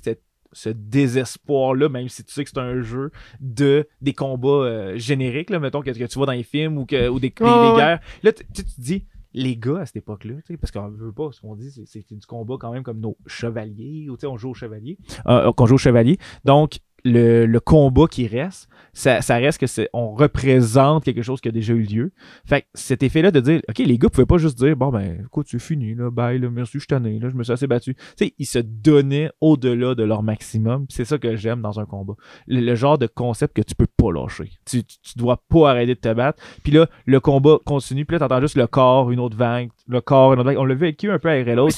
ce 0.54 0.70
désespoir-là, 0.70 1.88
même 1.88 2.08
si 2.08 2.24
tu 2.24 2.32
sais 2.32 2.44
que 2.44 2.50
c'est 2.50 2.58
un 2.58 2.80
jeu 2.80 3.10
de 3.40 3.86
des 4.00 4.12
combats 4.14 4.48
euh, 4.48 4.96
génériques, 4.96 5.50
là, 5.50 5.58
mettons, 5.60 5.82
que, 5.82 5.90
que 5.90 6.04
tu 6.04 6.18
vois 6.18 6.26
dans 6.26 6.32
les 6.32 6.42
films 6.42 6.78
ou, 6.78 6.86
que, 6.86 7.08
ou 7.08 7.20
des, 7.20 7.28
des- 7.30 7.72
guerres. 7.74 8.00
Là, 8.22 8.32
tu 8.32 8.44
te 8.64 8.80
dis, 8.80 9.04
les 9.32 9.56
gars 9.56 9.80
à 9.80 9.86
cette 9.86 9.96
époque-là, 9.96 10.34
parce 10.60 10.70
qu'on 10.70 10.88
veut 10.88 11.12
pas, 11.12 11.28
ce 11.32 11.40
qu'on 11.40 11.56
dit, 11.56 11.70
c'est- 11.70 11.84
c'est 11.86 12.14
du 12.16 12.26
combat 12.26 12.54
quand 12.58 12.72
même 12.72 12.82
comme 12.84 13.00
nos 13.00 13.16
chevaliers, 13.26 14.08
ou 14.08 14.16
tu 14.16 14.22
sais, 14.22 14.26
on 14.26 14.36
joue 14.36 14.50
aux 14.50 14.54
chevaliers, 14.54 14.96
euh, 15.26 15.52
qu'on 15.52 15.66
joue 15.66 15.74
aux 15.74 15.78
chevaliers. 15.78 16.18
Donc, 16.44 16.78
le, 17.04 17.46
le 17.46 17.60
combat 17.60 18.06
qui 18.06 18.26
reste, 18.26 18.68
ça, 18.94 19.20
ça 19.20 19.36
reste 19.36 19.58
que 19.58 19.66
c'est 19.66 19.88
on 19.92 20.14
représente 20.14 21.04
quelque 21.04 21.22
chose 21.22 21.40
qui 21.40 21.48
a 21.48 21.52
déjà 21.52 21.74
eu 21.74 21.82
lieu. 21.82 22.12
Fait 22.46 22.62
que 22.62 22.66
cet 22.74 23.02
effet-là 23.02 23.30
de 23.30 23.40
dire, 23.40 23.60
OK, 23.68 23.78
les 23.78 23.98
gars 23.98 24.08
pouvaient 24.08 24.26
pas 24.26 24.38
juste 24.38 24.56
dire, 24.56 24.76
bon, 24.76 24.90
ben, 24.90 25.24
écoute, 25.26 25.46
c'est 25.50 25.58
fini, 25.58 25.94
là, 25.94 26.10
bye, 26.10 26.38
là, 26.38 26.48
merci, 26.50 26.72
je 26.74 26.78
suis 26.80 26.86
tanné, 26.86 27.18
là, 27.18 27.28
je 27.28 27.34
me 27.34 27.42
suis 27.42 27.52
assez 27.52 27.66
battu. 27.66 27.94
Tu 27.94 28.02
sais, 28.16 28.34
ils 28.38 28.46
se 28.46 28.58
donnaient 28.58 29.30
au-delà 29.40 29.94
de 29.94 30.02
leur 30.02 30.22
maximum. 30.22 30.86
C'est 30.88 31.04
ça 31.04 31.18
que 31.18 31.36
j'aime 31.36 31.60
dans 31.60 31.78
un 31.80 31.84
combat. 31.84 32.14
Le, 32.46 32.60
le 32.60 32.74
genre 32.74 32.98
de 32.98 33.06
concept 33.06 33.54
que 33.56 33.62
tu 33.62 33.74
peux 33.74 33.86
pas 33.86 34.12
lâcher. 34.12 34.50
Tu, 34.64 34.84
tu, 34.84 34.96
tu 35.00 35.18
dois 35.18 35.42
pas 35.48 35.70
arrêter 35.70 35.94
de 35.94 36.00
te 36.00 36.12
battre. 36.12 36.42
Puis 36.62 36.72
là, 36.72 36.88
le 37.04 37.20
combat 37.20 37.58
continue, 37.64 38.04
puis 38.04 38.14
là, 38.14 38.20
t'entends 38.20 38.40
juste 38.40 38.56
le 38.56 38.66
corps, 38.66 39.10
une 39.10 39.20
autre 39.20 39.36
vague, 39.36 39.70
le 39.88 40.00
corps, 40.00 40.32
une 40.32 40.40
autre 40.40 40.48
vague. 40.48 40.58
On 40.58 40.64
l'a 40.64 40.74
vécu 40.74 41.10
un 41.10 41.18
peu 41.18 41.28
à 41.28 41.34
RLO 41.34 41.68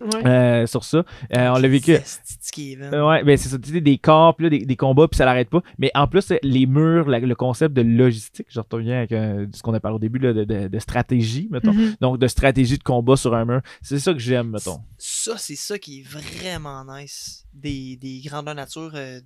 Ouais. 0.00 0.26
euh, 0.26 0.66
sur 0.66 0.84
ça. 0.84 0.98
Euh, 1.34 1.48
on 1.48 1.58
l'a 1.58 1.68
vécu. 1.68 1.92
Ouais, 1.92 3.24
ben 3.24 3.36
c'est 3.38 3.48
ça, 3.48 3.58
tu 3.58 3.70
sais, 3.72 3.80
des 3.80 3.98
corps, 3.98 4.36
puis 4.36 4.44
là, 4.44 4.50
des, 4.50 4.66
des 4.66 4.76
combats, 4.76 5.08
puis 5.08 5.16
ça 5.16 5.24
l'arrête 5.24 5.48
pas. 5.50 5.62
Mais 5.78 5.90
en 5.94 6.06
plus, 6.06 6.32
les 6.42 6.66
murs, 6.66 7.08
la- 7.08 7.18
le 7.20 7.34
concept 7.34 7.74
de 7.74 7.82
logistique, 7.82 8.46
je 8.50 8.60
reviens 8.70 8.98
avec 8.98 9.12
euh, 9.12 9.46
ce 9.54 9.62
qu'on 9.62 9.72
a 9.74 9.80
parlé 9.80 9.96
au 9.96 9.98
début, 9.98 10.18
là, 10.18 10.32
de, 10.32 10.44
de- 10.44 10.68
de 10.68 10.78
stratégie, 10.78 11.48
mettons. 11.50 11.72
Mhm. 11.72 11.96
Donc, 12.00 12.18
de 12.18 12.28
stratégie 12.28 12.78
de 12.78 12.82
combat 12.82 13.16
sur 13.16 13.34
un 13.34 13.44
mur. 13.44 13.60
C'est 13.82 13.98
ça 13.98 14.12
que 14.12 14.18
j'aime, 14.18 14.50
mettons. 14.50 14.80
Ça, 14.98 15.36
c'est 15.38 15.56
ça 15.56 15.78
qui 15.78 16.00
est 16.00 16.02
vraiment 16.02 16.84
nice 16.84 17.46
des, 17.54 17.96
des 17.96 18.20
grandeurs 18.24 18.54
nature 18.54 18.92
euh, 18.94 19.20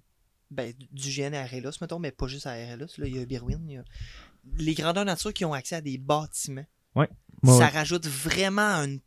ben, 0.50 0.72
du 0.92 1.10
GN 1.10 1.34
à 1.34 1.44
RLS, 1.44 1.78
mettons, 1.80 1.98
mais 1.98 2.10
pas 2.12 2.26
juste 2.26 2.46
à 2.46 2.52
RLS. 2.52 2.98
Là, 2.98 3.06
il 3.06 3.16
y 3.16 3.18
a 3.20 3.24
Birwin. 3.26 3.60
il 3.68 3.74
y 3.74 3.76
a- 3.76 3.84
Les 4.58 4.74
grandeurs 4.74 5.04
nature 5.04 5.32
qui 5.32 5.44
ont 5.44 5.52
accès 5.52 5.76
à 5.76 5.80
des 5.80 5.98
bâtiments, 5.98 6.64
Ouais, 6.96 7.08
ça 7.44 7.52
ouais. 7.58 7.66
rajoute 7.66 8.06
vraiment 8.06 8.76
une 8.84 8.98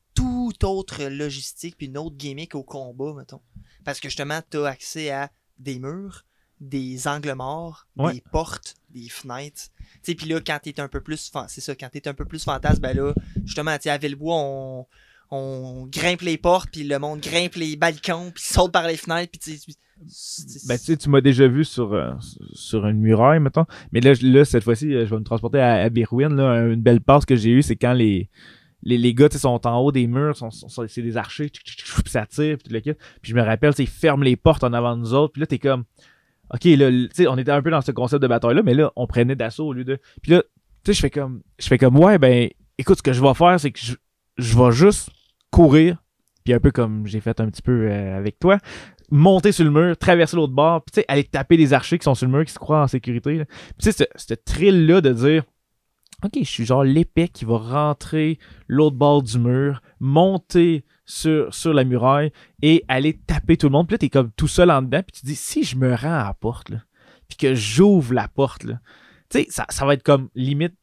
toute 0.52 0.64
autre 0.64 1.04
logistique 1.06 1.76
puis 1.78 1.88
une 1.88 1.98
autre 1.98 2.16
gimmick 2.18 2.56
au 2.56 2.64
combat, 2.64 3.14
mettons. 3.16 3.42
Parce 3.84 4.00
que 4.00 4.10
justement, 4.10 4.40
tu 4.50 4.58
as 4.58 4.66
accès 4.66 5.10
à 5.12 5.32
des 5.60 5.80
murs, 5.80 6.26
des 6.60 7.08
angles 7.08 7.34
morts, 7.34 7.88
Ouais. 7.98 8.14
des 8.14 8.24
portes, 8.32 8.76
des 8.90 9.10
fenêtres. 9.10 9.70
Tu 9.78 10.00
sais, 10.04 10.16
puis 10.16 10.28
là, 10.28 10.40
quand 10.46 10.60
t'es 10.62 10.80
un 10.80 10.88
peu 10.88 11.02
plus, 11.02 11.32
c'est 11.48 11.62
ça, 11.62 11.76
quand 11.76 11.90
t'es 11.90 12.08
un 12.08 12.14
peu 12.14 12.26
plus 12.26 12.44
fantasme, 12.44 12.82
ben 12.82 12.96
là, 12.96 13.14
justement, 13.46 13.78
tu 13.78 13.90
à 13.90 13.98
Villebois, 13.98 14.36
on, 14.36 14.86
on 15.32 15.88
grimpe 15.88 16.22
les 16.22 16.38
portes, 16.38 16.70
puis 16.72 16.84
le 16.84 17.00
monde 17.00 17.20
grimpe 17.20 17.56
les 17.56 17.76
balcons, 17.76 18.32
puis 18.34 18.44
saute 18.44 18.72
par 18.72 18.88
les 18.88 18.98
fenêtres, 18.98 19.32
puis 19.32 19.40
tu 19.40 19.74
Ben, 20.68 20.78
tu 20.78 20.86
sais, 20.86 20.98
tu 20.98 21.10
m'as 21.10 21.22
déjà 21.22 21.48
vu 21.48 21.66
sur, 21.66 21.94
euh, 21.94 22.12
sur 22.54 22.86
une 22.86 23.00
muraille, 23.00 23.40
mettons. 23.40 23.66
Mais 23.92 24.00
là, 24.02 24.14
là 24.22 24.46
cette 24.46 24.64
fois-ci, 24.64 24.94
euh, 24.94 25.06
je 25.06 25.10
vais 25.10 25.20
me 25.20 25.24
transporter 25.24 25.60
à, 25.60 25.76
à 25.76 25.90
Birwin. 25.90 26.30
Là, 26.36 26.66
une 26.68 26.82
belle 26.82 27.02
passe 27.02 27.26
que 27.26 27.36
j'ai 27.36 27.50
eue, 27.52 27.62
c'est 27.62 27.76
quand 27.76 27.94
les, 27.94 28.30
les, 28.84 28.98
les 28.98 29.14
gars 29.14 29.30
tu 29.30 29.38
sont 29.38 29.66
en 29.66 29.80
haut 29.80 29.92
des 29.92 30.08
murs, 30.08 30.36
c'est 30.88 31.02
des 31.02 31.18
archers, 31.18 31.52
ça 32.06 32.26
tire, 32.26 32.58
puis 32.58 32.68
tout 32.68 32.74
le 32.74 32.80
kit. 32.80 32.94
Puis 33.22 33.32
je 33.32 33.36
me 33.36 33.42
rappelle, 33.42 33.74
tu 33.74 33.84
ils 33.84 33.88
ferment 33.88 34.24
les 34.24 34.36
portes 34.36 34.64
en 34.64 34.74
avant 34.74 34.96
de 34.96 35.02
nous 35.02 35.14
autres. 35.14 35.34
Puis 35.34 35.40
là, 35.42 35.48
t'es 35.48 35.60
comme, 35.60 35.84
OK, 36.54 36.66
là, 36.66 37.08
tu 37.14 37.28
on 37.28 37.38
était 37.38 37.52
un 37.52 37.62
peu 37.62 37.72
dans 37.72 37.82
ce 37.82 37.92
concept 37.92 38.22
de 38.22 38.28
bataille-là, 38.28 38.64
mais 38.64 38.74
là, 38.74 38.92
on 38.96 39.08
prenait 39.08 39.36
d'assaut 39.36 39.68
au 39.68 39.74
lieu 39.74 39.84
de. 39.84 40.00
Puis 40.22 40.32
là, 40.32 40.44
sais, 40.86 40.94
je 40.94 41.00
fais 41.00 41.10
comme, 41.10 41.42
je 41.60 41.68
fais 41.68 41.78
comme, 41.78 41.98
ouais, 41.98 42.18
ben, 42.18 42.50
écoute, 42.78 42.98
ce 42.98 43.04
que 43.04 43.14
je 43.14 43.22
vais 43.22 43.34
faire, 43.34 43.60
c'est 43.60 43.72
que 43.72 43.80
je, 44.38 44.58
vais 44.58 44.72
juste 44.72 45.10
courir, 45.52 45.98
puis 46.44 46.54
un 46.54 46.60
peu 46.60 46.72
comme 46.72 47.08
j'ai 47.08 47.22
fait 47.22 47.40
un 47.40 47.48
petit 47.50 47.62
peu 47.62 47.88
euh, 47.90 48.18
avec 48.18 48.40
toi, 48.40 48.58
monter 49.12 49.52
sur 49.52 49.66
le 49.66 49.72
mur, 49.72 49.98
traverser 49.98 50.36
l'autre 50.36 50.54
bord, 50.54 50.84
puis 50.84 50.92
tu 50.94 51.00
sais, 51.02 51.06
aller 51.08 51.24
taper 51.24 51.58
des 51.58 51.74
archers 51.74 52.00
qui 52.00 52.04
sont 52.04 52.16
sur 52.16 52.28
le 52.28 52.34
mur, 52.34 52.46
qui 52.46 52.54
se 52.54 52.60
croient 52.60 52.82
en 52.82 52.88
sécurité. 52.88 53.46
Puis 53.46 53.56
tu 53.80 53.92
sais, 53.92 53.92
ce, 53.92 54.04
ce 54.16 54.34
thrill-là 54.34 55.02
de 55.02 55.14
dire, 55.14 55.44
ok, 56.24 56.32
je 56.40 56.44
suis 56.44 56.66
genre 56.66 56.84
l'épée 56.84 57.28
qui 57.28 57.46
va 57.46 57.58
rentrer 57.58 58.40
l'autre 58.68 58.96
bord 58.96 59.24
du 59.24 59.38
mur, 59.40 59.82
monter 60.00 60.86
sur, 61.06 61.54
sur 61.54 61.74
la 61.74 61.84
muraille 61.84 62.32
et 62.62 62.84
aller 62.88 63.18
taper 63.18 63.58
tout 63.58 63.68
le 63.68 63.72
monde. 63.72 63.88
Puis 63.88 63.96
là, 63.96 63.98
t'es 64.00 64.10
comme 64.10 64.32
tout 64.32 64.48
seul 64.48 64.72
en 64.72 64.82
dedans, 64.82 65.02
puis 65.04 65.14
tu 65.14 65.22
te 65.22 65.26
dis, 65.26 65.36
si 65.36 65.64
je 65.64 65.76
me 65.76 65.94
rends 65.94 66.20
à 66.20 66.26
la 66.26 66.34
porte, 66.34 66.70
là, 66.70 66.84
puis 67.28 67.38
que 67.38 67.56
j'ouvre 67.56 68.14
la 68.14 68.28
porte, 68.28 68.64
là, 68.64 68.80
tu 69.30 69.40
sais, 69.40 69.48
ça, 69.50 69.66
ça 69.70 69.86
va 69.86 69.94
être 69.94 70.04
comme 70.04 70.30
limite. 70.36 70.76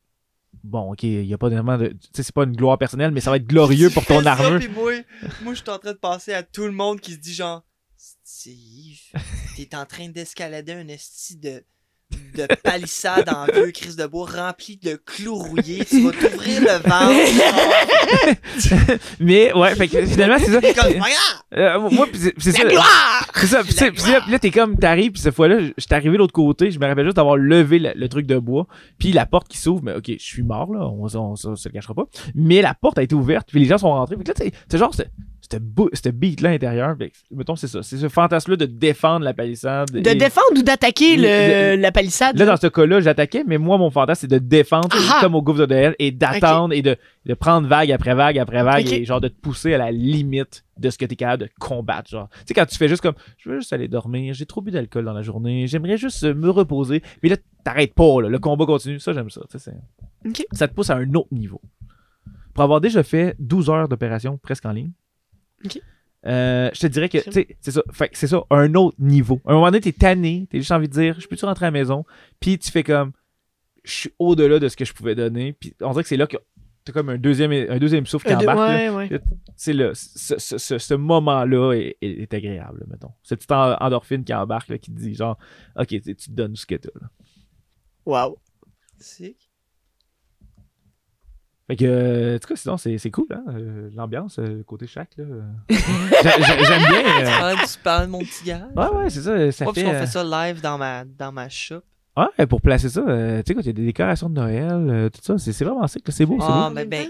Bon, 0.63 0.93
ok, 0.93 1.05
il 1.05 1.27
n'y 1.27 1.33
a 1.33 1.39
pas 1.39 1.49
vraiment 1.49 1.79
de. 1.79 1.89
Tu 1.89 2.09
sais, 2.13 2.23
c'est 2.23 2.35
pas 2.35 2.45
une 2.45 2.57
gloire 2.57 2.77
personnelle, 2.77 3.13
mais 3.13 3.21
ça 3.21 3.31
va 3.31 3.37
être 3.37 3.47
glorieux 3.47 3.89
pour 3.89 4.05
ton 4.05 4.25
armure. 4.27 4.59
puis 4.59 4.69
moi, 4.69 4.93
moi 5.43 5.55
je 5.55 5.61
suis 5.63 5.71
en 5.71 5.79
train 5.79 5.93
de 5.93 5.99
penser 5.99 6.35
à 6.35 6.43
tout 6.43 6.65
le 6.65 6.73
monde 6.73 7.01
qui 7.01 7.13
se 7.13 7.19
dit 7.19 7.33
genre 7.33 7.63
Steve, 7.97 8.99
t'es 9.57 9.75
en 9.75 9.87
train 9.87 10.09
d'escalader 10.09 10.73
un 10.73 10.89
esti 10.89 11.37
de, 11.37 11.65
de 12.35 12.47
palissade 12.63 13.29
en 13.29 13.45
vieux 13.53 13.71
crise 13.73 13.97
de 13.97 14.07
bois 14.07 14.27
rempli 14.27 14.77
de 14.77 14.95
clous 14.95 15.35
rouillés. 15.35 15.85
Tu 15.85 16.03
vas 16.03 16.13
t'ouvrir 16.13 16.61
le 16.61 16.79
ventre. 16.89 17.11
Mais 19.21 19.53
ouais, 19.53 19.75
fait 19.75 19.89
que 19.89 20.07
finalement, 20.07 20.39
c'est 20.39 20.53
ça. 20.53 20.61
Comme! 20.61 21.03
Euh, 21.57 21.91
moi, 21.91 22.07
c'est 22.13 22.53
ça. 22.53 22.69
C'est 23.35 23.47
ça. 23.47 23.63
Puis 23.63 24.31
là, 24.31 24.39
t'es 24.39 24.51
comme, 24.51 24.79
t'arrives, 24.79 25.13
puis 25.13 25.21
cette 25.21 25.35
fois-là, 25.35 25.61
je 25.61 25.73
suis 25.77 25.95
arrivé 25.95 26.13
de 26.13 26.19
l'autre 26.19 26.33
côté, 26.33 26.71
je 26.71 26.79
me 26.79 26.87
rappelle 26.87 27.05
juste 27.05 27.17
d'avoir 27.17 27.37
levé 27.37 27.79
le, 27.79 27.93
le 27.95 28.09
truc 28.09 28.27
de 28.27 28.39
bois, 28.39 28.67
puis 28.99 29.13
la 29.13 29.27
porte 29.27 29.49
qui 29.49 29.59
s'ouvre, 29.59 29.83
mais 29.83 29.95
ok, 29.95 30.07
je 30.07 30.25
suis 30.25 30.43
mort, 30.43 30.73
là, 30.73 30.87
on, 30.87 31.07
on, 31.15 31.37
se 31.37 31.69
le 31.69 31.73
cachera 31.73 31.95
pas. 31.95 32.05
Mais 32.35 32.63
la 32.63 32.75
porte 32.75 32.99
a 32.99 33.03
été 33.03 33.15
ouverte, 33.15 33.49
puis 33.51 33.61
les 33.61 33.67
gens 33.67 33.79
sont 33.79 33.91
rentrés. 33.91 34.17
Puis 34.17 34.27
là, 34.27 34.35
c'est 34.37 34.79
genre, 34.79 34.95
c'était 35.93 36.13
beat-là 36.13 36.59
que, 36.59 37.35
Mettons, 37.35 37.57
c'est 37.57 37.67
ça. 37.67 37.83
C'est 37.83 37.97
ce 37.97 38.09
fantasme-là 38.09 38.57
de 38.57 38.67
défendre 38.67 39.25
la 39.25 39.35
palissade. 39.35 39.91
De 39.91 39.99
Et- 39.99 40.15
défendre 40.15 40.47
ou 40.59 40.63
d'attaquer 40.63 41.17
le- 41.17 41.81
la 41.81 41.93
palissade? 41.93 42.39
Là, 42.39 42.45
dans 42.47 42.57
ce 42.57 42.67
cas-là, 42.69 43.01
j'attaquais, 43.01 43.45
mais 43.47 43.59
moi, 43.59 43.79
mon 43.79 43.91
fantasme, 43.91 44.23
c'est 44.23 44.31
de 44.31 44.39
défendre, 44.39 44.89
comme 45.21 45.35
au 45.35 45.43
gouffre 45.43 45.61
de 45.61 45.67
Noël, 45.67 45.97
et 45.99 46.11
d'attendre 46.13 46.75
et 46.75 46.83
de, 46.83 46.97
de 47.27 47.35
prendre 47.35 47.67
vague 47.69 47.91
après 47.93 48.15
vague 48.15 48.39
après 48.39 48.63
vague, 48.63 48.91
et 48.93 49.05
genre 49.05 49.21
de 49.21 49.29
te 49.29 49.41
pousser 49.41 49.75
à 49.75 49.79
la 49.79 49.91
limite 49.91 50.65
de 50.79 50.89
ce 50.91 50.97
que 50.99 51.05
tu 51.05 51.13
es 51.13 51.17
capable 51.17 51.45
de 51.45 51.49
combattre. 51.59 52.09
Genre, 52.11 52.29
tu 52.31 52.39
sais, 52.47 52.55
quand 52.55 52.67
tu 52.67 52.77
fais 52.77 52.89
juste 52.89 53.03
comme, 53.03 53.15
je 53.39 53.49
veux 53.51 53.59
juste 53.59 53.73
aller 53.73 53.89
dormir, 53.89 54.33
j'ai 54.35 54.47
trop 54.47 54.61
bu 54.63 54.71
d'alcool 54.71 55.05
dans 55.05 55.13
la 55.13 55.23
journée, 55.23 55.67
j'aimerais 55.67 55.97
juste 55.99 56.23
me 56.25 56.49
reposer, 56.51 57.03
mais 57.23 57.29
là, 57.29 57.37
t'arrêtes 57.65 57.95
pas, 57.95 58.23
là, 58.23 58.29
le 58.29 58.39
combat 58.39 58.67
continue, 58.67 58.99
ça, 59.01 59.13
j'aime 59.13 59.31
ça. 59.31 59.43
Ça 60.53 60.69
te 60.69 60.75
pousse 60.75 60.91
à 60.91 60.97
un 60.97 61.13
autre 61.15 61.29
niveau. 61.33 61.61
Pour 62.55 62.65
avoir 62.65 62.81
déjà 62.81 63.03
fait 63.03 63.37
12 63.39 63.71
heures 63.71 63.89
d'opération 63.89 64.39
presque 64.43 64.67
en 64.67 64.73
ligne, 64.73 64.91
Euh, 66.27 66.69
je 66.75 66.81
te 66.81 66.87
dirais 66.87 67.09
que, 67.09 67.17
tu 67.19 67.33
sais, 67.33 67.57
c'est 67.61 67.71
ça, 67.71 67.83
fait 67.93 68.11
c'est 68.13 68.27
ça, 68.27 68.43
un 68.51 68.75
autre 68.75 68.97
niveau. 68.99 69.41
À 69.47 69.51
un 69.53 69.55
moment 69.55 69.67
donné, 69.67 69.81
t'es 69.81 69.93
tanné, 69.93 70.47
t'as 70.51 70.59
juste 70.59 70.71
envie 70.73 70.87
de 70.89 70.93
dire, 70.93 71.19
je 71.19 71.27
peux-tu 71.27 71.45
rentrer 71.47 71.65
à 71.67 71.69
la 71.69 71.73
maison? 71.73 72.05
Puis 72.41 72.59
tu 72.59 72.71
fais 72.71 72.83
comme, 72.83 73.13
je 73.85 73.91
suis 73.93 74.11
au-delà 74.19 74.59
de 74.59 74.69
ce 74.69 74.77
que 74.77 74.85
je 74.85 74.93
pouvais 74.93 75.15
donner. 75.15 75.55
Puis 75.55 75.75
on 75.81 75.91
dirait 75.93 76.03
que 76.03 76.09
c'est 76.11 76.19
là 76.19 76.27
que 76.27 76.37
t'as 76.85 76.93
comme 76.93 77.09
un 77.09 77.17
deuxième, 77.17 77.53
un 77.53 77.79
deuxième 77.79 78.05
souffle 78.05 78.27
qui 78.27 78.33
embarque. 78.43 78.59
là. 78.59 78.95
ouais, 78.97 79.09
ouais. 79.09 79.21
C'est 79.57 79.73
le, 79.73 79.93
ce, 79.95 80.39
ce- 80.39 80.59
ce- 80.59 80.79
ce 80.79 80.95
moment-là 80.95 81.73
est, 81.73 81.97
est- 82.03 82.23
est 82.23 82.35
agréable, 82.35 82.85
mettons. 82.91 83.13
Cette 83.23 83.39
petite 83.39 83.53
en- 83.53 83.77
endorphine 83.81 84.23
qui 84.25 84.35
embarque, 84.35 84.69
là, 84.69 84.77
qui 84.79 84.93
te 84.93 84.99
dit 85.01 85.15
genre, 85.15 85.39
ok, 85.79 85.87
tu 85.89 86.15
te 86.15 86.31
donnes 86.31 86.55
ce 86.57 86.67
que 86.67 86.75
t'as. 86.75 86.91
Wow. 88.05 88.39
Sick. 88.99 89.50
Fait 91.71 91.77
que, 91.77 91.85
euh, 91.85 92.35
en 92.35 92.39
tout 92.41 92.49
cas, 92.49 92.57
sinon, 92.57 92.77
c'est 92.79 92.99
c'est 92.99 93.13
cool, 93.13 93.27
hein, 93.31 93.45
euh, 93.55 93.91
l'ambiance, 93.95 94.41
euh, 94.41 94.65
côté 94.67 94.89
chaque, 94.89 95.11
là. 95.17 95.25
J'a- 95.71 96.41
j'a- 96.41 96.65
J'aime 96.65 96.83
bien. 96.91 97.03
Tu 97.21 97.25
parles, 97.39 97.57
tu 97.73 97.79
parles 97.85 98.07
de 98.07 98.11
mon 98.11 98.19
petit 98.19 98.45
garage? 98.45 98.71
Ouais, 98.77 98.89
ouais, 98.99 99.09
c'est 99.11 99.21
ça. 99.23 99.53
Ça 99.53 99.65
Moi, 99.65 99.75
fait, 99.75 99.83
parce 99.85 99.93
qu'on 99.93 99.95
euh, 99.95 100.01
fait 100.01 100.07
ça 100.07 100.25
live 100.25 100.61
dans 100.61 100.79
ma, 100.79 101.05
dans 101.05 101.31
ma 101.31 101.49
shop? 101.49 101.83
Ouais, 102.17 102.47
pour 102.47 102.61
placer 102.61 102.89
ça, 102.89 103.03
euh, 103.07 103.39
tu 103.39 103.45
sais, 103.47 103.55
quand 103.55 103.61
il 103.61 103.67
y 103.67 103.71
a 103.71 103.73
des 103.73 103.85
décorations 103.85 104.29
de 104.29 104.35
Noël, 104.35 104.69
euh, 104.73 105.09
tout 105.11 105.21
ça, 105.23 105.39
c'est 105.39 105.53
c'est 105.53 105.65
vraiment 105.65 105.87
sick, 105.87 106.03
c'est 106.09 106.27
beau, 106.27 106.39
c'est 106.41 106.47
beau. 106.49 106.53
Ah, 106.53 106.71
mais 106.75 106.85
ben, 106.87 107.07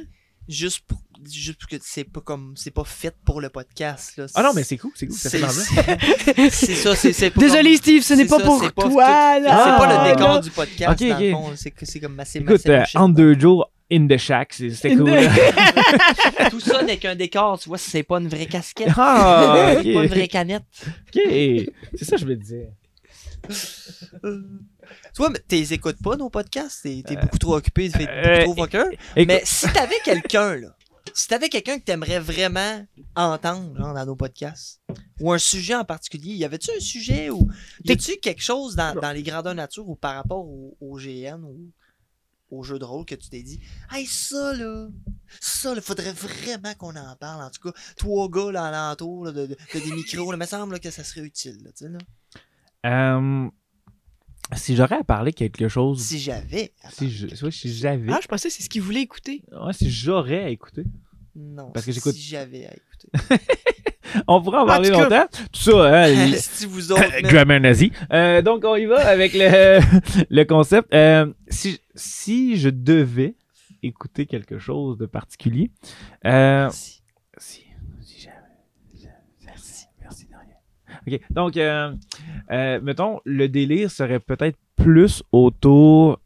juste 0.46 0.84
pour, 0.86 0.98
juste 1.26 1.58
parce 1.58 1.70
que 1.70 1.76
c'est 1.82 2.04
pas 2.04 2.20
comme, 2.20 2.52
c'est 2.54 2.70
pas 2.70 2.84
fait 2.84 3.16
pour 3.24 3.40
le 3.40 3.48
podcast, 3.48 4.18
là. 4.18 4.26
Ah 4.34 4.42
non, 4.42 4.50
mais 4.54 4.62
c'est 4.62 4.76
cool, 4.76 4.90
c'est 4.94 5.06
cool, 5.06 5.16
ça 5.16 5.30
fait 5.30 6.50
C'est 6.50 6.74
ça, 6.74 6.94
c'est 6.94 7.12
c'est 7.14 7.30
pas 7.30 7.40
Désolé, 7.40 7.70
comme- 7.70 7.76
Steve, 7.78 8.02
ce 8.02 8.12
n'est 8.14 8.26
pas 8.26 8.38
ça, 8.38 8.44
pour 8.44 8.58
toi. 8.58 8.68
C'est 8.68 8.94
pas 8.94 9.38
Ah, 9.48 10.04
le 10.04 10.10
décor 10.14 10.34
là. 10.34 10.40
du 10.40 10.50
podcast, 10.50 10.92
Ok, 11.02 11.08
dans 11.08 11.18
le 11.18 11.30
ok. 11.30 11.32
fond. 11.32 11.52
C'est 11.56 11.70
que- 11.70 11.86
c'est 11.86 11.98
comme 12.00 12.20
assez 12.20 12.38
Écoute, 12.40 12.66
euh, 12.68 12.84
entre 12.96 13.14
deux 13.14 13.38
jours, 13.40 13.70
in 13.92 14.06
the 14.06 14.16
shack, 14.16 14.52
c'est- 14.52 14.70
c'était 14.70 14.96
cool. 14.96 15.10
Tout 16.50 16.60
ça 16.60 16.82
n'est 16.82 16.96
qu'un 16.98 17.14
décor, 17.16 17.58
tu 17.58 17.68
vois, 17.68 17.78
c'est 17.78 18.02
pas 18.02 18.18
une 18.18 18.28
vraie 18.28 18.46
casquette. 18.46 18.88
Ah, 18.96 19.74
C'est 19.82 19.92
pas 19.92 20.02
une 20.04 20.08
vraie 20.08 20.28
canette. 20.28 20.62
Ok, 20.86 21.20
c'est 21.94 22.04
ça 22.04 22.16
que 22.16 22.22
je 22.22 22.26
me 22.26 22.36
disais. 22.36 22.70
Euh, 24.24 24.42
Tu 25.14 25.18
vois, 25.22 25.30
mais 25.30 25.38
t'es 25.46 25.60
écoutes 25.72 26.02
pas 26.02 26.16
nos 26.16 26.30
podcasts, 26.30 26.82
t'es 26.82 27.02
t'es 27.06 27.16
beaucoup 27.16 27.38
trop 27.38 27.56
occupé, 27.56 27.90
t'es 27.90 28.06
euh, 28.08 28.44
beaucoup 28.44 28.54
trop 28.56 28.64
fucker. 28.64 28.98
Écoute- 29.16 29.28
Mais 29.28 29.42
si 29.44 29.66
t'avais 29.72 29.98
quelqu'un, 30.04 30.56
là, 30.56 30.76
si 31.14 31.26
t'avais 31.28 31.48
quelqu'un 31.48 31.78
que 31.78 31.84
t'aimerais 31.84 32.18
vraiment 32.20 32.84
entendre, 33.16 33.76
genre, 33.76 33.94
dans 33.94 34.06
nos 34.06 34.16
podcasts, 34.16 34.80
ou 35.20 35.32
un 35.32 35.38
sujet 35.38 35.74
en 35.74 35.84
particulier, 35.84 36.34
y 36.34 36.44
avait-tu 36.44 36.70
un 36.76 36.80
sujet 36.80 37.30
ou 37.30 37.48
y 37.84 37.92
a-tu 37.92 38.16
quelque 38.18 38.42
chose 38.42 38.76
dans, 38.76 38.94
dans 38.94 39.12
les 39.12 39.22
grandeurs 39.22 39.54
nature 39.54 39.88
ou 39.88 39.96
par 39.96 40.14
rapport 40.14 40.44
au, 40.46 40.76
au 40.80 40.96
GN 40.98 41.42
ou 41.44 41.56
au 42.50 42.62
jeu 42.62 42.78
de 42.78 42.84
rôle 42.84 43.04
que 43.04 43.14
tu 43.14 43.28
t'es 43.28 43.42
dit, 43.42 43.60
hey, 43.92 44.06
ça, 44.06 44.52
là, 44.54 44.88
ça, 45.40 45.74
là, 45.74 45.80
faudrait 45.80 46.12
vraiment 46.12 46.74
qu'on 46.74 46.96
en 46.96 47.16
parle. 47.16 47.42
En 47.42 47.50
tout 47.50 47.70
cas, 47.70 47.78
trois 47.96 48.28
gars, 48.28 48.50
là, 48.52 48.64
alentour, 48.64 49.24
là, 49.26 49.32
de, 49.32 49.46
de- 49.46 49.56
de 49.74 49.78
des 49.80 49.92
micros, 49.92 50.30
là, 50.30 50.36
me 50.36 50.46
semble 50.46 50.72
là, 50.72 50.78
que 50.78 50.90
ça 50.90 51.04
serait 51.04 51.22
utile, 51.22 51.58
là, 51.64 51.70
tu 51.72 51.84
sais, 51.84 51.90
là. 51.90 51.98
Euh, 52.86 53.48
si 54.56 54.74
j'aurais 54.74 54.96
à 54.96 55.04
parler 55.04 55.32
quelque 55.32 55.68
chose, 55.68 56.02
Si 56.02 56.18
j'avais. 56.18 56.74
si 56.92 57.10
je- 57.10 57.44
ouais, 57.44 57.50
si 57.50 57.72
j'avais, 57.74 58.10
Ah, 58.12 58.18
je 58.22 58.26
pensais 58.28 58.48
que 58.48 58.54
c'est 58.54 58.62
ce 58.62 58.68
qu'il 58.68 58.82
voulait 58.82 59.02
écouter. 59.02 59.42
ouais, 59.52 59.72
si 59.72 59.90
j'aurais 59.90 60.44
à 60.44 60.48
écouter, 60.48 60.84
Non. 61.36 61.70
Parce 61.70 61.86
que 61.86 61.92
si- 61.92 61.96
j'écoute- 61.98 62.14
Si 62.16 62.22
j'avais 62.22 62.66
à 62.66 62.74
écouter. 62.74 62.89
on 64.26 64.42
pourrait 64.42 64.58
en 64.58 64.66
parler 64.66 64.90
longtemps. 64.90 65.26
Tout 65.52 65.60
ça, 65.60 66.04
hein, 66.04 66.06
les- 66.30 66.38
si 66.38 66.66
vous 66.66 66.92
autres. 66.92 67.58
nazi. 67.60 67.92
Euh, 68.12 68.42
donc, 68.42 68.64
on 68.64 68.76
y 68.76 68.86
va 68.86 69.06
avec 69.06 69.32
le, 69.34 69.80
le 70.30 70.44
concept. 70.44 70.92
Euh, 70.94 71.32
si, 71.48 71.80
si 71.94 72.56
je 72.56 72.68
devais 72.70 73.34
écouter 73.82 74.26
quelque 74.26 74.58
chose 74.58 74.98
de 74.98 75.06
particulier, 75.06 75.70
euh, 76.26 76.64
merci. 76.64 77.02
si, 77.38 77.64
si 78.02 78.20
j'avais- 78.20 78.36
Merci, 79.46 79.86
merci 80.00 80.26
de 80.26 80.34
rien. 80.34 81.16
Ok, 81.18 81.20
donc, 81.30 81.56
euh, 81.56 82.80
mettons, 82.82 83.20
le 83.24 83.48
délire 83.48 83.90
serait 83.90 84.20
peut-être 84.20 84.58
plus 84.76 85.22
autour 85.32 86.20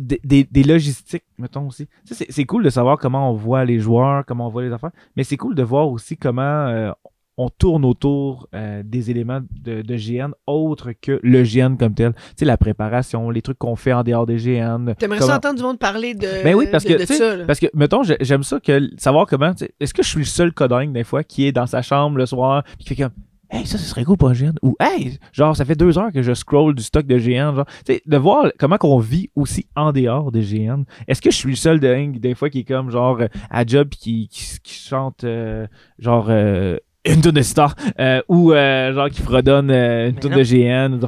des, 0.00 0.20
des- 0.24 0.44
des 0.50 0.62
logistiques, 0.64 1.24
mettons 1.38 1.66
aussi. 1.68 1.86
C'est 2.04 2.30
c'est 2.30 2.44
cool 2.44 2.62
de 2.64 2.70
savoir 2.70 2.98
comment 2.98 3.30
on 3.30 3.34
voit 3.34 3.64
les 3.64 3.78
joueurs, 3.78 4.24
comment 4.26 4.46
on 4.46 4.50
voit 4.50 4.62
les 4.62 4.72
affaires, 4.72 4.90
mais 5.16 5.24
c'est 5.24 5.36
cool 5.36 5.54
de 5.54 5.62
voir 5.62 5.88
aussi 5.88 6.16
comment 6.16 6.42
euh, 6.66 6.90
on 7.36 7.48
tourne 7.48 7.86
autour 7.86 8.48
euh, 8.54 8.82
des 8.84 9.10
éléments 9.10 9.40
de, 9.64 9.80
de 9.80 9.96
GN 9.96 10.32
autres 10.46 10.92
que 10.92 11.18
le 11.22 11.42
GN 11.42 11.76
comme 11.78 11.94
tel. 11.94 12.12
Tu 12.12 12.20
sais, 12.38 12.44
la 12.44 12.58
préparation, 12.58 13.30
les 13.30 13.40
trucs 13.40 13.56
qu'on 13.56 13.76
fait 13.76 13.94
en 13.94 14.02
dehors 14.02 14.26
des 14.26 14.36
GN. 14.36 14.92
T'aimerais 14.98 15.18
comment- 15.20 15.30
ça 15.30 15.36
entendre 15.38 15.56
du 15.56 15.62
monde 15.62 15.78
parler 15.78 16.12
de, 16.14 16.42
Ben 16.44 16.54
oui, 16.54 16.66
parce 16.70 16.84
de, 16.84 16.94
que, 16.94 16.98
de 17.00 17.06
ça. 17.06 17.36
là. 17.36 17.44
Parce 17.46 17.58
que, 17.60 17.66
mettons, 17.72 18.02
j'ai- 18.02 18.18
j'aime 18.20 18.42
ça 18.42 18.60
que 18.60 18.90
savoir 18.98 19.26
comment. 19.26 19.52
Est-ce 19.80 19.94
que 19.94 20.02
je 20.02 20.08
suis 20.08 20.18
le 20.18 20.24
seul 20.26 20.52
codingue 20.52 20.92
des 20.92 21.04
fois 21.04 21.24
qui 21.24 21.46
est 21.46 21.52
dans 21.52 21.66
sa 21.66 21.80
chambre 21.80 22.18
le 22.18 22.26
soir 22.26 22.62
puis 22.76 22.84
qui 22.84 22.88
fait 22.94 23.02
comme 23.04 23.12
Hey, 23.50 23.66
ça, 23.66 23.78
ce 23.78 23.84
serait 23.84 24.04
cool 24.04 24.16
pour 24.16 24.28
un 24.28 24.32
GN. 24.32 24.52
Ou 24.62 24.76
Hey, 24.78 25.18
genre, 25.32 25.56
ça 25.56 25.64
fait 25.64 25.74
deux 25.74 25.98
heures 25.98 26.12
que 26.12 26.22
je 26.22 26.34
scroll 26.34 26.74
du 26.74 26.82
stock 26.82 27.06
de 27.06 27.18
GN. 27.18 27.54
Genre, 27.56 27.66
tu 27.84 27.94
sais, 27.94 28.02
de 28.06 28.16
voir 28.16 28.52
comment 28.58 28.78
qu'on 28.78 28.98
vit 28.98 29.30
aussi 29.34 29.66
en 29.74 29.92
dehors 29.92 30.30
des 30.30 30.42
GN. 30.42 30.84
Est-ce 31.08 31.20
que 31.20 31.30
je 31.30 31.36
suis 31.36 31.50
le 31.50 31.56
seul 31.56 31.80
dingue 31.80 32.20
des 32.20 32.34
fois 32.34 32.48
qui 32.48 32.60
est 32.60 32.64
comme 32.64 32.90
genre 32.90 33.20
euh, 33.20 33.26
à 33.50 33.66
job 33.66 33.88
pis 33.88 33.98
qui, 33.98 34.28
qui, 34.28 34.60
qui 34.62 34.74
chante 34.74 35.24
euh, 35.24 35.66
genre 35.98 36.26
euh, 36.30 36.76
une 37.04 37.20
tonne 37.22 37.34
de 37.34 37.42
star 37.42 37.74
euh, 37.98 38.22
ou 38.28 38.52
euh, 38.52 38.92
genre 38.92 39.08
qui 39.08 39.22
fredonne 39.22 39.70
euh, 39.70 40.10
une 40.10 40.16
tonne 40.16 40.34
de 40.34 40.42
GN 40.42 40.94
ou 40.94 40.98
de. 40.98 41.06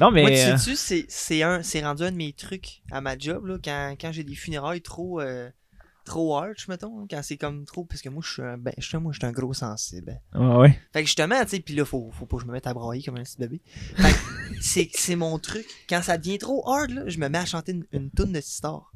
Non, 0.00 0.10
mais. 0.10 0.22
Moi, 0.22 0.30
tu 0.30 0.36
sais-tu, 0.36 0.76
c'est, 0.76 1.06
c'est, 1.08 1.42
un, 1.42 1.62
c'est 1.62 1.84
rendu 1.84 2.02
un 2.02 2.10
de 2.12 2.16
mes 2.16 2.32
trucs 2.32 2.82
à 2.90 3.00
ma 3.00 3.16
job, 3.16 3.46
là, 3.46 3.56
quand, 3.62 3.94
quand 4.00 4.12
j'ai 4.12 4.24
des 4.24 4.34
funérailles 4.34 4.82
trop, 4.82 5.20
euh, 5.20 5.48
trop 6.08 6.36
arch, 6.36 6.66
mettons, 6.68 7.00
hein, 7.00 7.06
quand 7.08 7.20
c'est 7.22 7.36
comme 7.36 7.64
trop, 7.64 7.84
parce 7.84 8.02
que 8.02 8.08
moi, 8.08 8.22
je 8.24 8.32
suis 8.32 8.42
un, 8.42 8.58
ben, 8.58 8.72
je 8.76 8.96
moi, 8.96 9.12
je 9.12 9.18
suis 9.18 9.26
un 9.26 9.32
gros 9.32 9.54
sensible. 9.54 10.20
ouais, 10.34 10.56
ouais? 10.56 10.80
Fait 10.92 11.02
que 11.02 11.06
justement, 11.06 11.40
tu 11.44 11.50
sais, 11.50 11.60
pis 11.60 11.74
là, 11.74 11.84
faut, 11.84 12.10
faut 12.12 12.26
pas 12.26 12.36
que 12.36 12.42
je 12.42 12.46
me 12.46 12.52
mette 12.52 12.66
à 12.66 12.74
brailler 12.74 13.02
comme 13.02 13.16
un 13.16 13.22
petit 13.22 13.38
bébé. 13.38 13.60
Fait 13.96 14.12
que 14.86 14.90
c'est, 14.94 15.16
mon 15.16 15.38
truc. 15.38 15.66
Quand 15.88 16.02
ça 16.02 16.18
devient 16.18 16.38
trop 16.38 16.68
hard, 16.68 16.90
là, 16.90 17.02
je 17.06 17.18
me 17.18 17.28
mets 17.28 17.38
à 17.38 17.46
chanter 17.46 17.72
une, 17.72 17.84
une 17.92 18.10
toune 18.10 18.32
de 18.32 18.40
Star. 18.40 18.92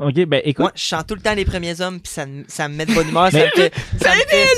Ok, 0.00 0.24
ben 0.24 0.40
écoute. 0.44 0.60
Moi, 0.62 0.72
je 0.74 0.80
chante 0.82 1.06
tout 1.06 1.14
le 1.14 1.20
temps 1.20 1.34
les 1.34 1.44
premiers 1.44 1.78
hommes, 1.82 2.00
puis 2.00 2.10
ça, 2.10 2.24
me- 2.24 2.44
ça 2.48 2.66
me 2.66 2.74
met 2.76 2.86
de 2.86 2.94
bonne 2.94 3.10
humeur. 3.10 3.30
ça 3.30 3.36
Mais- 3.38 3.44
me 3.44 3.50
fait, 3.50 3.72
ça 4.00 4.08
me 4.14 4.20
fait, 4.20 4.56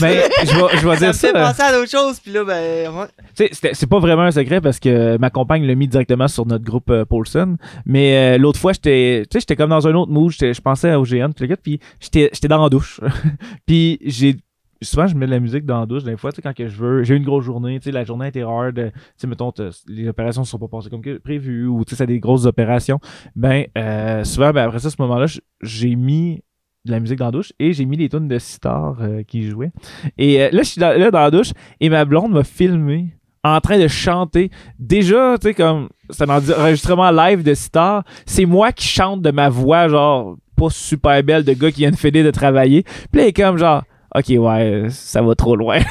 Ben, 0.00 0.22
je 0.44 0.54
vais, 0.56 0.78
je 0.78 0.88
vais 0.88 0.94
ça 0.94 0.98
dire 0.98 1.08
me 1.08 1.12
ça. 1.12 1.28
fait 1.28 1.32
penser 1.32 1.62
à 1.62 1.72
d'autres 1.72 1.90
choses, 1.90 2.18
puis 2.18 2.32
là, 2.32 2.42
ben, 2.44 2.90
ouais. 2.92 3.06
Tu 3.06 3.22
sais, 3.44 3.48
c'était- 3.52 3.74
c'est 3.74 3.86
pas 3.86 4.00
vraiment 4.00 4.22
un 4.22 4.32
secret 4.32 4.60
parce 4.60 4.80
que 4.80 5.16
ma 5.18 5.30
compagne 5.30 5.64
l'a 5.64 5.76
mis 5.76 5.86
directement 5.86 6.26
sur 6.26 6.44
notre 6.44 6.64
groupe 6.64 6.90
euh, 6.90 7.04
Paulson. 7.04 7.56
Mais 7.84 8.34
euh, 8.34 8.38
l'autre 8.38 8.58
fois, 8.58 8.72
j'étais 8.72 9.22
tu 9.30 9.34
sais, 9.36 9.40
j'étais 9.40 9.54
comme 9.54 9.70
dans 9.70 9.86
un 9.86 9.94
autre 9.94 10.10
mood. 10.10 10.32
J'étais- 10.32 10.54
Je 10.54 10.60
pensais 10.60 10.92
au 10.96 11.04
GN, 11.04 11.30
puis 11.32 11.44
le 11.44 11.46
gars, 11.46 11.56
puis 11.56 11.78
j'étais 12.00 12.28
j'étais 12.32 12.48
dans 12.48 12.60
la 12.62 12.68
douche. 12.68 13.00
puis 13.66 14.00
j'ai. 14.04 14.36
Souvent, 14.82 15.06
je 15.06 15.16
mets 15.16 15.26
de 15.26 15.30
la 15.30 15.40
musique 15.40 15.64
dans 15.64 15.80
la 15.80 15.86
douche, 15.86 16.04
des 16.04 16.16
fois, 16.16 16.32
tu 16.32 16.36
sais, 16.36 16.42
quand 16.42 16.54
que 16.54 16.68
je 16.68 16.76
veux. 16.76 17.02
J'ai 17.02 17.16
une 17.16 17.24
grosse 17.24 17.44
journée, 17.44 17.78
tu 17.80 17.84
sais, 17.84 17.92
la 17.92 18.04
journée 18.04 18.28
était 18.28 18.42
hard. 18.42 18.74
Tu 18.74 19.00
sais, 19.16 19.26
mettons, 19.26 19.52
les 19.86 20.08
opérations 20.08 20.42
ne 20.42 20.46
sont 20.46 20.58
pas 20.58 20.68
passées 20.68 20.90
comme 20.90 21.02
prévu, 21.20 21.66
ou 21.66 21.84
tu 21.84 21.90
sais, 21.90 21.96
c'est 21.96 22.06
des 22.06 22.20
grosses 22.20 22.46
opérations. 22.46 22.98
Ben, 23.34 23.64
euh, 23.78 24.24
souvent, 24.24 24.52
ben, 24.52 24.64
après 24.64 24.78
ça, 24.78 24.90
ce 24.90 24.96
moment-là, 24.98 25.26
j'ai 25.62 25.96
mis 25.96 26.42
de 26.84 26.92
la 26.92 27.00
musique 27.00 27.18
dans 27.18 27.26
la 27.26 27.32
douche 27.32 27.52
et 27.58 27.72
j'ai 27.72 27.84
mis 27.84 27.96
les 27.96 28.08
tunes 28.08 28.28
de 28.28 28.38
Sitar 28.38 28.96
euh, 29.00 29.22
qui 29.24 29.48
jouaient. 29.48 29.72
Et 30.16 30.40
euh, 30.40 30.50
là, 30.52 30.62
je 30.62 30.68
suis 30.68 30.80
là 30.80 31.10
dans 31.10 31.20
la 31.20 31.30
douche 31.30 31.50
et 31.80 31.88
ma 31.88 32.04
blonde 32.04 32.32
m'a 32.32 32.44
filmé 32.44 33.16
en 33.44 33.60
train 33.60 33.78
de 33.78 33.88
chanter. 33.88 34.50
Déjà, 34.78 35.36
tu 35.38 35.48
sais, 35.48 35.54
comme 35.54 35.88
c'est 36.10 36.28
un 36.28 36.28
enregistrement 36.28 37.10
live 37.10 37.42
de 37.42 37.54
Sitar, 37.54 38.04
c'est 38.24 38.44
moi 38.44 38.72
qui 38.72 38.86
chante 38.86 39.22
de 39.22 39.30
ma 39.30 39.48
voix, 39.48 39.88
genre, 39.88 40.36
pas 40.56 40.70
super 40.70 41.22
belle 41.22 41.44
de 41.44 41.52
gars 41.52 41.70
qui 41.70 41.80
vient 41.80 41.90
de 41.90 41.96
finir 41.96 42.24
de 42.24 42.30
travailler. 42.30 42.82
Puis 42.82 43.20
là, 43.20 43.24
il 43.24 43.28
est 43.28 43.32
comme 43.32 43.58
genre, 43.58 43.82
ok, 44.16 44.24
ouais, 44.38 44.86
ça 44.90 45.22
va 45.22 45.34
trop 45.34 45.56
loin. 45.56 45.78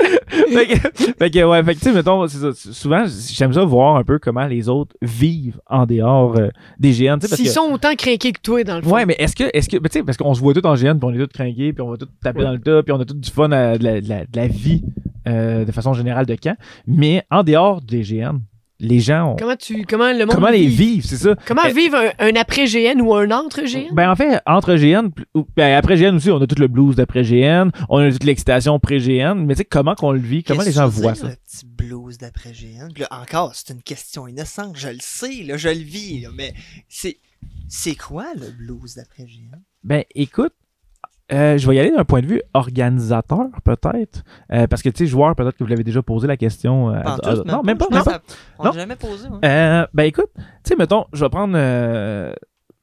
fait, 0.00 0.66
que, 0.66 0.74
fait 1.18 1.30
que, 1.30 1.44
ouais, 1.44 1.62
fait 1.62 1.74
que, 1.74 1.78
tu 1.78 1.84
sais, 1.84 1.92
mettons, 1.92 2.26
c'est 2.26 2.38
ça, 2.38 2.50
souvent, 2.72 3.04
j'aime 3.32 3.52
ça 3.52 3.64
voir 3.64 3.96
un 3.96 4.04
peu 4.04 4.18
comment 4.18 4.46
les 4.46 4.68
autres 4.68 4.96
vivent 5.02 5.60
en 5.66 5.86
dehors 5.86 6.36
euh, 6.38 6.48
des 6.78 6.90
GN. 6.92 7.18
S'ils 7.20 7.46
que- 7.46 7.50
sont 7.52 7.70
autant 7.72 7.94
craqués 7.94 8.32
que 8.32 8.40
toi, 8.40 8.64
dans 8.64 8.76
le 8.76 8.82
fond. 8.82 8.94
Ouais, 8.94 9.06
mais 9.06 9.16
est-ce 9.18 9.36
que, 9.36 9.44
est-ce 9.52 9.68
que, 9.68 9.76
tu 9.76 9.82
sais, 9.90 10.02
parce 10.02 10.16
qu'on 10.16 10.34
se 10.34 10.40
voit 10.40 10.54
tous 10.54 10.66
en 10.66 10.74
GN, 10.74 10.98
puis 10.98 11.04
on 11.04 11.12
est 11.12 11.18
tous 11.18 11.32
craqués, 11.32 11.72
puis 11.72 11.82
on 11.82 11.90
va 11.90 11.96
tous 11.96 12.08
taper 12.22 12.38
Ouais. 12.40 12.44
dans 12.44 12.52
le 12.52 12.60
tas, 12.60 12.82
puis 12.82 12.92
on 12.92 13.00
a 13.00 13.04
tous 13.04 13.14
du 13.14 13.30
fun 13.30 13.50
à- 13.52 13.78
de, 13.78 13.84
la, 13.84 14.00
de 14.00 14.08
la- 14.08 14.24
de 14.24 14.36
la 14.36 14.46
vie 14.48 14.82
euh, 15.28 15.64
de 15.64 15.72
façon 15.72 15.92
générale 15.92 16.26
de 16.26 16.34
camp. 16.34 16.56
Mais 16.86 17.22
en 17.30 17.42
dehors 17.42 17.80
des 17.82 18.02
GN, 18.02 18.38
les 18.80 18.98
gens 19.00 19.32
ont. 19.32 19.36
Comment, 19.36 19.56
tu, 19.56 19.84
comment 19.84 20.10
le 20.12 20.26
monde 20.26 20.34
Comment 20.34 20.48
les 20.50 20.66
vivent, 20.66 21.04
c'est 21.04 21.16
ça? 21.16 21.36
Comment 21.46 21.64
Euh, 21.66 21.72
vivre 21.72 21.96
un, 21.96 22.10
un 22.30 22.34
après-GN 22.34 23.00
ou 23.00 23.14
un 23.14 23.30
entre-GN? 23.30 23.92
Ben 23.92 24.10
en 24.10 24.16
fait, 24.16 24.40
entre 24.46 24.74
GN, 24.74 25.10
ben 25.56 25.76
après 25.76 25.96
GN 25.96 26.16
aussi, 26.16 26.30
on 26.30 26.40
a 26.40 26.46
tout 26.46 26.60
le 26.60 26.66
blues 26.68 26.96
d'après 26.96 27.22
GN, 27.22 27.70
on 27.88 27.98
a 27.98 28.10
toute 28.10 28.24
l'excitation 28.24 28.78
pré-GN, 28.80 29.34
mais 29.44 29.54
tu 29.54 29.58
sais, 29.58 29.64
comment 29.64 29.94
qu'on 29.94 30.12
le 30.12 30.18
vit, 30.18 30.42
comment 30.42 30.62
les 30.62 30.72
gens 30.72 30.88
voient 30.88 31.12
dire, 31.12 31.22
ça? 31.22 31.28
Le 31.28 31.34
petit 31.36 31.66
blues 31.66 32.18
d'après 32.18 32.52
GN. 32.52 32.88
Là, 32.98 33.08
encore, 33.10 33.54
c'est 33.54 33.70
une 33.72 33.82
question 33.82 34.26
innocente, 34.26 34.76
je 34.76 34.88
le 34.88 34.98
sais, 35.00 35.42
là, 35.44 35.56
je 35.56 35.68
le 35.68 35.74
vis, 35.74 36.20
là, 36.22 36.28
mais 36.34 36.52
c'est. 36.88 37.18
C'est 37.68 37.94
quoi 37.94 38.26
le 38.34 38.50
blues 38.50 38.96
d'après 38.96 39.22
GN? 39.24 39.56
Ben 39.82 40.02
écoute, 40.14 40.52
euh, 41.32 41.58
je 41.58 41.68
vais 41.68 41.76
y 41.76 41.78
aller 41.80 41.90
d'un 41.90 42.04
point 42.04 42.20
de 42.20 42.26
vue 42.26 42.42
organisateur, 42.54 43.46
peut-être. 43.64 44.22
Euh, 44.52 44.66
parce 44.66 44.82
que, 44.82 44.88
tu 44.88 45.04
sais, 45.04 45.06
joueur, 45.06 45.34
peut-être 45.36 45.56
que 45.56 45.64
vous 45.64 45.70
l'avez 45.70 45.84
déjà 45.84 46.02
posé 46.02 46.26
la 46.26 46.36
question. 46.36 46.90
euh, 46.90 47.00
à- 47.04 47.34
non, 47.44 47.62
même 47.62 47.78
pas. 47.78 47.86
Même 47.90 48.02
pas. 48.04 48.20
On 48.58 48.64
l'a 48.64 48.72
jamais 48.72 48.96
posé, 48.96 49.28
hein. 49.28 49.38
Euh, 49.44 49.86
ben 49.94 50.04
écoute, 50.04 50.30
tu 50.36 50.42
sais, 50.64 50.76
mettons, 50.76 51.06
je 51.12 51.24
vais 51.24 51.30
prendre 51.30 51.54
euh, 51.56 52.32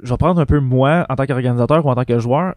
je 0.04 0.10
vais 0.10 0.18
prendre 0.18 0.40
un 0.40 0.46
peu 0.46 0.60
moi 0.60 1.06
en 1.10 1.16
tant 1.16 1.26
qu'organisateur 1.26 1.86
ou 1.86 1.90
en 1.90 1.96
tant 1.96 2.06
que 2.06 2.20
joueur. 2.20 2.56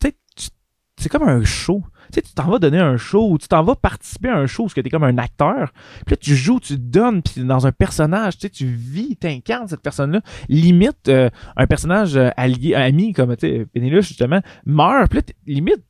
Tu 0.00 0.08
sais, 0.36 0.50
c'est 0.98 1.08
comme 1.08 1.22
un 1.28 1.42
show. 1.44 1.82
Tu 2.12 2.16
sais, 2.16 2.22
tu 2.22 2.34
t'en 2.34 2.48
vas 2.50 2.58
donner 2.58 2.78
un 2.78 2.96
show 2.96 3.30
ou 3.30 3.38
tu 3.38 3.48
t'en 3.48 3.62
vas 3.62 3.74
participer 3.74 4.28
à 4.28 4.36
un 4.36 4.46
show 4.46 4.64
parce 4.64 4.74
que 4.74 4.80
t'es 4.82 4.90
comme 4.90 5.04
un 5.04 5.16
acteur. 5.18 5.72
Puis 6.06 6.12
là, 6.12 6.16
tu 6.16 6.36
joues, 6.36 6.60
tu 6.60 6.76
donnes, 6.78 7.22
puis 7.22 7.42
dans 7.42 7.66
un 7.66 7.72
personnage, 7.72 8.34
tu 8.36 8.42
sais, 8.42 8.50
tu 8.50 8.66
vis, 8.66 9.16
t'incarnes 9.16 9.66
cette 9.68 9.80
personne-là. 9.82 10.20
Limite, 10.48 11.08
euh, 11.08 11.30
un 11.56 11.66
personnage 11.66 12.16
euh, 12.16 12.28
allié, 12.36 12.74
ami, 12.74 13.12
comme, 13.12 13.34
tu 13.36 13.66
sais, 13.74 14.00
justement, 14.02 14.40
meurt. 14.66 15.10
Puis 15.10 15.20
là, 15.20 15.24
limite, 15.46 15.82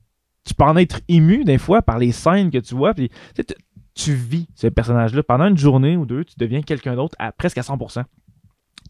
tu 0.46 0.54
peux 0.54 0.64
en 0.64 0.76
être 0.76 1.00
ému 1.08 1.44
des 1.44 1.58
fois 1.58 1.82
par 1.82 1.98
les 1.98 2.12
scènes 2.12 2.50
que 2.50 2.58
tu 2.58 2.74
vois. 2.74 2.94
Puis, 2.94 3.10
tu 3.34 3.44
tu- 3.44 3.54
tu 3.94 4.14
vis 4.14 4.48
ce 4.54 4.68
personnage-là. 4.68 5.22
Pendant 5.22 5.46
une 5.46 5.58
journée 5.58 5.96
ou 5.98 6.06
deux, 6.06 6.24
tu 6.24 6.34
deviens 6.38 6.62
quelqu'un 6.62 6.94
d'autre 6.96 7.14
à 7.18 7.30
presque 7.30 7.58
à 7.58 7.62
100%. 7.62 8.04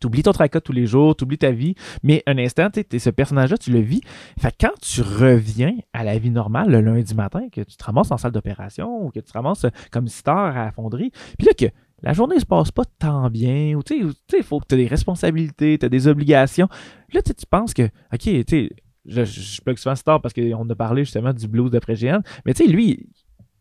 Tu 0.03 0.09
oublies 0.09 0.24
ton 0.24 0.32
tracas 0.32 0.61
tous 0.61 0.72
les 0.72 0.84
jours, 0.84 1.14
tu 1.14 1.22
oublies 1.22 1.38
ta 1.38 1.53
vie, 1.53 1.76
mais 2.03 2.24
un 2.26 2.36
instant, 2.36 2.68
tu 2.70 2.98
ce 2.98 3.09
personnage-là, 3.09 3.57
tu 3.57 3.70
le 3.70 3.78
vis. 3.78 4.00
Fait 4.36 4.53
quand 4.61 4.72
tu 4.80 5.00
reviens 5.00 5.76
à 5.92 6.03
la 6.03 6.18
vie 6.18 6.30
normale 6.30 6.72
le 6.72 6.80
lundi 6.80 7.14
matin, 7.14 7.48
que 7.53 7.61
tu 7.61 7.76
te 7.76 7.84
ramasses 7.84 8.11
en 8.11 8.16
salle 8.16 8.32
d'opération 8.32 9.07
ou 9.07 9.11
que 9.11 9.20
tu 9.20 9.26
te 9.26 9.32
ramasses 9.32 9.64
euh, 9.64 9.70
comme 9.92 10.09
star 10.09 10.57
à 10.57 10.64
la 10.64 10.72
fonderie, 10.72 11.12
puis 11.38 11.46
là 11.46 11.53
que 11.57 11.72
la 12.03 12.14
journée 12.14 12.40
se 12.40 12.46
passe 12.46 12.72
pas 12.72 12.82
tant 12.98 13.30
bien, 13.30 13.74
ou 13.76 13.84
tu 13.84 14.05
sais, 14.28 14.42
faut 14.42 14.59
que 14.59 14.66
tu 14.68 14.74
des 14.74 14.88
responsabilités, 14.88 15.78
tu 15.78 15.86
as 15.86 15.88
des 15.88 16.09
obligations. 16.09 16.68
Là, 17.12 17.22
tu 17.22 17.32
penses 17.48 17.72
que, 17.72 17.84
OK, 18.12 18.44
tu 18.44 18.70
je, 19.05 19.24
je, 19.24 19.40
je 19.40 19.61
plug 19.61 19.78
souvent 19.78 19.94
Star 19.94 20.20
parce 20.20 20.34
qu'on 20.34 20.68
a 20.68 20.74
parlé 20.74 21.05
justement 21.05 21.32
du 21.32 21.46
blues 21.46 21.70
d'après 21.70 21.94
GN, 21.94 22.20
mais 22.44 22.55
tu 22.55 22.64
sais, 22.64 22.70
lui, 22.70 23.09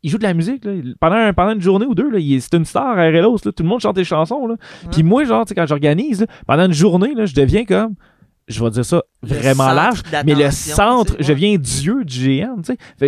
il 0.04 0.10
joue 0.10 0.18
de 0.18 0.24
la 0.24 0.34
musique 0.34 0.66
là. 0.66 0.72
pendant, 1.00 1.16
un- 1.16 1.34
pendant 1.34 1.52
une 1.54 1.62
journée 1.62 1.86
ou 1.86 1.94
deux. 1.96 2.10
C'est 2.40 2.56
une 2.56 2.66
star 2.66 2.98
à 2.98 3.08
RLOS. 3.08 3.38
Là. 3.46 3.52
Tout 3.52 3.64
le 3.64 3.70
monde 3.70 3.80
chante 3.82 3.96
des 3.96 4.04
chansons. 4.04 4.48
Là. 4.48 4.56
Puis 4.92 5.04
moi, 5.04 5.24
genre, 5.26 5.46
quand 5.56 5.66
j'organise, 5.68 6.26
pendant 6.48 6.66
une 6.66 6.74
journée, 6.74 7.14
là, 7.14 7.26
je 7.26 7.36
deviens 7.36 7.66
comme, 7.66 7.94
je 8.48 8.64
vais 8.64 8.70
dire 8.72 8.84
ça 8.84 9.04
vraiment 9.22 9.72
large, 9.72 10.02
mais 10.26 10.34
le 10.36 10.50
centre, 10.52 11.16
je 11.20 11.32
viens 11.32 11.56
Dieu 11.58 12.04
du 12.04 12.40
GN. 12.42 12.62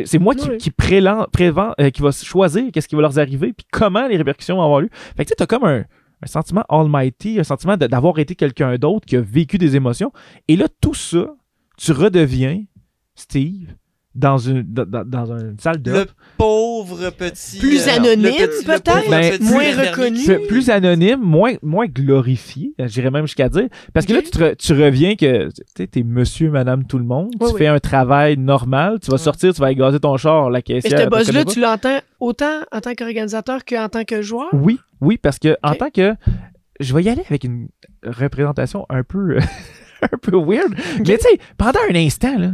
C'est 0.05 0.19
moi 0.19 0.35
qui, 0.35 0.49
Ouais. 0.49 0.57
qui 0.57 0.69
prélan- 0.71 1.25
prévent, 1.31 1.73
euh, 1.81 1.89
qui 1.89 2.01
va 2.01 2.11
choisir 2.11 2.71
qu'est-ce 2.71 2.87
qui 2.87 2.95
va 2.95 3.01
leur 3.01 3.17
arriver, 3.19 3.51
puis 3.53 3.65
comment 3.71 4.07
les 4.07 4.15
répercussions 4.17 4.55
vont 4.57 4.63
avoir 4.63 4.81
lieu. 4.81 4.89
Fait 5.17 5.25
que 5.25 5.29
tu 5.29 5.35
t'as 5.35 5.45
comme 5.47 5.63
un, 5.65 5.79
un 6.21 6.27
sentiment 6.27 6.63
almighty, 6.69 7.39
un 7.39 7.43
sentiment 7.43 7.75
d'avoir 7.75 8.19
été 8.19 8.35
quelqu'un 8.35 8.75
d'autre 8.77 9.05
qui 9.05 9.17
a 9.17 9.21
vécu 9.21 9.57
des 9.57 9.75
émotions. 9.75 10.13
Et 10.47 10.55
là, 10.55 10.67
tout 10.79 10.93
ça, 10.93 11.25
tu 11.77 11.91
redeviens 11.91 12.63
Steve 13.15 13.67
dans 14.15 14.37
une, 14.37 14.61
dans, 14.61 14.85
dans- 15.05 15.37
une 15.39 15.57
salle 15.59 15.81
de 15.81 15.91
Le 15.91 16.05
pauvre 16.37 17.09
petit. 17.09 17.57
Plus 17.57 17.87
euh, 17.87 17.95
anonyme, 17.95 18.47
peut-être? 18.65 19.09
Ben, 19.09 19.41
moins 19.41 19.71
reconnu? 19.75 20.23
plus, 20.23 20.47
plus 20.47 20.69
anonyme, 20.69 21.19
moins, 21.19 21.53
moins 21.63 21.87
glorifié, 21.87 22.73
j'irais 22.85 23.09
même 23.09 23.25
jusqu'à 23.25 23.49
dire. 23.49 23.67
Parce 23.93 24.05
que 24.05 24.13
là, 24.13 24.21
tu, 24.21 24.29
te 24.29 24.37
re- 24.37 24.55
tu 24.55 24.73
reviens 24.73 25.15
que 25.15 25.47
tu 25.47 25.61
sais, 25.75 25.87
t'es 25.87 26.03
monsieur, 26.03 26.51
madame, 26.51 26.85
tout 26.85 26.99
le 26.99 27.05
monde. 27.05 27.31
Oui, 27.39 27.47
tu 27.47 27.53
oui. 27.53 27.57
fais 27.59 27.67
un 27.67 27.79
travail 27.79 28.37
normal. 28.37 28.99
Tu 29.01 29.07
vas 29.07 29.13
Ouais. 29.13 29.17
sortir, 29.17 29.53
tu 29.53 29.61
vas 29.61 29.73
gazer 29.73 29.99
ton 29.99 30.15
char, 30.17 30.49
la 30.51 30.59
Mais 30.59 30.61
caissière. 30.61 30.91
ce 30.99 31.03
elle 31.03 31.09
te 31.09 31.15
buzz-là, 31.15 31.45
tu 31.45 31.59
l'entends 31.59 31.99
autant 32.19 32.61
en 32.71 32.81
tant 32.81 32.93
qu'organisateur 32.93 33.65
qu'en 33.65 33.89
tant 33.89 34.03
que 34.03 34.21
joueur? 34.21 34.49
Oui, 34.53 34.79
oui, 35.01 35.17
parce 35.17 35.39
que 35.39 35.57
en 35.63 35.73
tant 35.75 35.89
que. 35.89 36.13
Je 36.79 36.93
vais 36.93 37.03
y 37.03 37.09
aller 37.09 37.23
avec 37.27 37.43
une 37.43 37.69
représentation 38.05 38.85
un 38.89 39.03
peu. 39.03 39.37
un 40.01 40.17
peu 40.21 40.35
weird. 40.37 40.73
Mais 40.99 41.17
tu 41.17 41.23
sais, 41.23 41.39
pendant 41.57 41.79
un 41.89 41.95
instant, 41.95 42.37
là. 42.37 42.51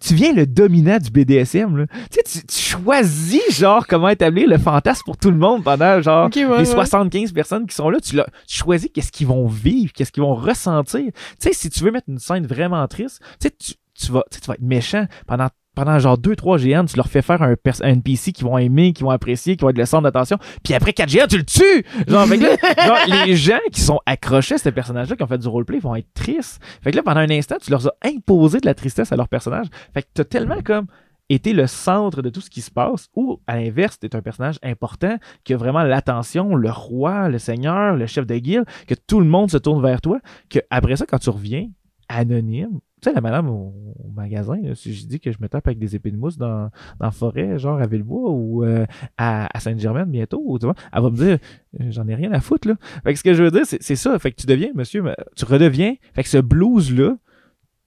Tu 0.00 0.14
viens 0.14 0.32
le 0.32 0.46
dominant 0.46 0.98
du 0.98 1.10
BDSM, 1.10 1.76
là. 1.76 1.86
Tu 2.10 2.20
sais, 2.24 2.40
tu, 2.40 2.46
tu 2.46 2.58
choisis, 2.58 3.42
genre, 3.50 3.86
comment 3.86 4.08
établir 4.08 4.48
le 4.48 4.58
fantasme 4.58 5.02
pour 5.04 5.16
tout 5.16 5.30
le 5.30 5.36
monde 5.36 5.64
pendant, 5.64 6.00
genre, 6.00 6.26
ouais, 6.26 6.32
les 6.34 6.44
ouais. 6.46 6.64
75 6.64 7.32
personnes 7.32 7.66
qui 7.66 7.74
sont 7.74 7.90
là, 7.90 7.98
tu, 8.00 8.16
tu 8.16 8.58
choisis 8.58 8.90
qu'est-ce 8.92 9.12
qu'ils 9.12 9.26
vont 9.26 9.46
vivre, 9.46 9.92
qu'est-ce 9.92 10.12
qu'ils 10.12 10.22
vont 10.22 10.34
ressentir. 10.34 11.00
Tu 11.00 11.12
sais, 11.38 11.52
si 11.52 11.70
tu 11.70 11.84
veux 11.84 11.90
mettre 11.90 12.08
une 12.08 12.18
scène 12.18 12.46
vraiment 12.46 12.86
triste, 12.88 13.20
tu 13.40 13.48
sais, 13.48 13.54
tu, 13.58 13.72
tu 13.94 14.12
vas, 14.12 14.24
tu 14.30 14.36
sais, 14.36 14.40
tu 14.40 14.46
vas 14.48 14.54
être 14.54 14.62
méchant 14.62 15.06
pendant 15.26 15.48
pendant 15.76 15.98
genre 15.98 16.18
2-3 16.18 16.58
GN, 16.58 16.86
tu 16.86 16.96
leur 16.96 17.06
fais 17.06 17.22
faire 17.22 17.42
un, 17.42 17.52
un 17.52 17.88
NPC 17.88 18.32
qu'ils 18.32 18.46
vont 18.46 18.58
aimer, 18.58 18.92
qui 18.92 19.04
vont 19.04 19.10
apprécier, 19.10 19.56
qui 19.56 19.62
vont 19.62 19.70
être 19.70 19.78
le 19.78 19.84
centre 19.84 20.02
d'attention, 20.02 20.38
puis 20.64 20.74
après 20.74 20.92
4 20.92 21.08
GN, 21.08 21.26
tu 21.28 21.36
le 21.36 21.44
tues! 21.44 21.84
Genre, 22.08 22.26
fait 22.26 22.38
que 22.38 22.42
là, 22.42 22.86
genre, 22.86 23.24
les 23.24 23.36
gens 23.36 23.60
qui 23.70 23.80
sont 23.82 24.00
accrochés 24.06 24.56
à 24.56 24.58
ce 24.58 24.70
personnage-là, 24.70 25.14
qui 25.14 25.22
ont 25.22 25.28
fait 25.28 25.38
du 25.38 25.46
roleplay, 25.46 25.78
vont 25.78 25.94
être 25.94 26.12
tristes. 26.14 26.60
Fait 26.82 26.90
que 26.90 26.96
là, 26.96 27.02
pendant 27.02 27.20
un 27.20 27.30
instant, 27.30 27.56
tu 27.60 27.70
leur 27.70 27.86
as 27.86 28.08
imposé 28.08 28.58
de 28.58 28.66
la 28.66 28.74
tristesse 28.74 29.12
à 29.12 29.16
leur 29.16 29.28
personnage. 29.28 29.66
Fait 29.92 30.02
que 30.02 30.08
t'as 30.14 30.24
tellement 30.24 30.62
comme 30.64 30.86
été 31.28 31.52
le 31.52 31.66
centre 31.66 32.22
de 32.22 32.30
tout 32.30 32.40
ce 32.40 32.48
qui 32.48 32.62
se 32.62 32.70
passe, 32.70 33.08
ou 33.14 33.40
à 33.46 33.56
l'inverse, 33.56 33.98
t'es 33.98 34.14
un 34.16 34.22
personnage 34.22 34.58
important 34.62 35.16
qui 35.44 35.54
a 35.54 35.56
vraiment 35.56 35.82
l'attention, 35.82 36.54
le 36.54 36.70
roi, 36.70 37.28
le 37.28 37.38
seigneur, 37.38 37.96
le 37.96 38.06
chef 38.06 38.26
de 38.26 38.38
guilde, 38.38 38.64
que 38.86 38.94
tout 38.94 39.20
le 39.20 39.26
monde 39.26 39.50
se 39.50 39.58
tourne 39.58 39.82
vers 39.82 40.00
toi, 40.00 40.20
que 40.48 40.60
après 40.70 40.96
ça, 40.96 41.04
quand 41.06 41.18
tu 41.18 41.30
reviens, 41.30 41.68
anonyme, 42.08 42.80
tu 43.02 43.10
sais, 43.10 43.14
la 43.14 43.20
madame 43.20 43.48
au, 43.50 43.74
magasin, 44.14 44.56
là, 44.62 44.74
si 44.74 44.94
je 44.94 45.06
dis 45.06 45.20
que 45.20 45.30
je 45.30 45.36
me 45.40 45.48
tape 45.48 45.66
avec 45.66 45.78
des 45.78 45.94
épées 45.94 46.10
de 46.10 46.16
mousse 46.16 46.38
dans, 46.38 46.70
dans 46.98 47.06
la 47.06 47.10
forêt, 47.10 47.58
genre 47.58 47.78
à 47.78 47.86
Villebois 47.86 48.30
ou 48.30 48.64
euh, 48.64 48.86
à, 49.18 49.54
à 49.54 49.60
Sainte-Germaine 49.60 50.10
bientôt, 50.10 50.56
tu 50.58 50.64
vois, 50.64 50.74
elle 50.92 51.02
va 51.02 51.10
me 51.10 51.16
dire, 51.16 51.38
euh, 51.80 51.90
j'en 51.90 52.08
ai 52.08 52.14
rien 52.14 52.32
à 52.32 52.40
foutre, 52.40 52.68
là. 52.68 52.76
Fait 53.04 53.12
que 53.12 53.18
ce 53.18 53.24
que 53.24 53.34
je 53.34 53.42
veux 53.42 53.50
dire, 53.50 53.66
c'est 53.66 53.96
ça. 53.96 54.18
Fait 54.18 54.32
que 54.32 54.40
tu 54.40 54.46
deviens, 54.46 54.70
monsieur, 54.74 55.04
tu 55.36 55.44
redeviens. 55.44 55.94
Fait 56.14 56.22
que 56.22 56.28
ce 56.30 56.38
blues-là, 56.38 57.16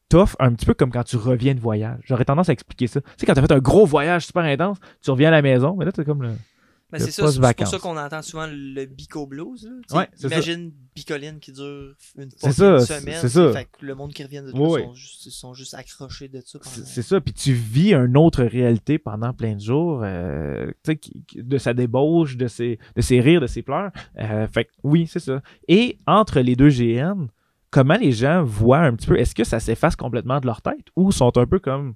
t'offre 0.09 0.35
un 0.39 0.53
petit 0.53 0.65
peu 0.65 0.73
comme 0.73 0.91
quand 0.91 1.03
tu 1.03 1.15
reviens 1.17 1.53
de 1.53 1.59
voyage. 1.59 1.99
J'aurais 2.03 2.25
tendance 2.25 2.49
à 2.49 2.53
expliquer 2.53 2.87
ça. 2.87 3.01
Tu 3.01 3.07
sais, 3.17 3.25
quand 3.25 3.33
t'as 3.33 3.41
fait 3.41 3.51
un 3.51 3.59
gros 3.59 3.85
voyage 3.85 4.25
super 4.25 4.43
intense, 4.43 4.77
tu 5.01 5.11
reviens 5.11 5.29
à 5.29 5.31
la 5.31 5.41
maison, 5.41 5.75
mais 5.77 5.85
là, 5.85 5.91
t'es 5.91 6.03
comme 6.03 6.23
le. 6.23 6.31
Ben, 6.91 6.97
c'est 6.99 7.11
ça, 7.11 7.31
c'est 7.31 7.39
pour 7.55 7.67
ça 7.67 7.77
qu'on 7.77 7.97
entend 7.97 8.21
souvent 8.23 8.47
le 8.49 8.85
bico 8.85 9.27
blues. 9.27 9.63
Là. 9.91 9.99
Ouais, 9.99 10.09
c'est 10.15 10.27
ça. 10.27 10.35
Imagine 10.35 10.71
bicoline 10.95 11.39
qui 11.39 11.51
dure 11.51 11.93
une, 12.17 12.31
ça, 12.31 12.51
semaine. 12.79 13.17
c'est 13.21 13.29
ça. 13.29 13.53
Fait 13.53 13.65
que 13.65 13.85
le 13.85 13.93
monde 13.93 14.11
qui 14.11 14.23
revient 14.23 14.41
de 14.43 14.51
ça 14.51 14.57
oui. 14.57 14.81
sont, 14.83 14.93
juste, 14.95 15.25
ils 15.27 15.31
sont 15.31 15.53
juste 15.53 15.73
accrochés 15.75 16.27
de 16.29 16.41
ça. 16.43 16.57
pendant- 16.57 16.71
C'est 16.75 16.85
c'est 16.87 17.01
ça, 17.03 17.21
puis 17.21 17.33
tu 17.33 17.53
vis 17.53 17.93
une 17.93 18.17
autre 18.17 18.43
réalité 18.43 18.97
pendant 18.97 19.33
plein 19.33 19.53
de 19.55 19.61
jours, 19.61 20.01
euh, 20.03 20.71
qui- 20.99 21.23
de 21.35 21.57
sa 21.59 21.73
débauche, 21.75 22.37
de 22.37 22.47
ses, 22.47 22.79
de 22.95 23.01
ses 23.01 23.19
rires, 23.21 23.41
de 23.41 23.47
ses 23.47 23.61
pleurs. 23.61 23.91
Euh, 24.17 24.47
fait 24.47 24.65
que 24.65 24.71
oui, 24.83 25.05
c'est 25.07 25.19
ça. 25.19 25.41
Et 25.67 25.97
entre 26.07 26.39
les 26.39 26.55
deux 26.55 26.69
GN, 26.69 27.27
comment 27.69 27.97
les 27.97 28.11
gens 28.11 28.43
voient 28.43 28.79
un 28.79 28.95
petit 28.95 29.05
peu, 29.07 29.19
est-ce 29.19 29.35
que 29.35 29.43
ça 29.43 29.59
s'efface 29.59 29.95
complètement 29.95 30.39
de 30.39 30.47
leur 30.47 30.63
tête 30.63 30.87
ou 30.95 31.11
sont 31.11 31.37
un 31.37 31.45
peu 31.45 31.59
comme 31.59 31.93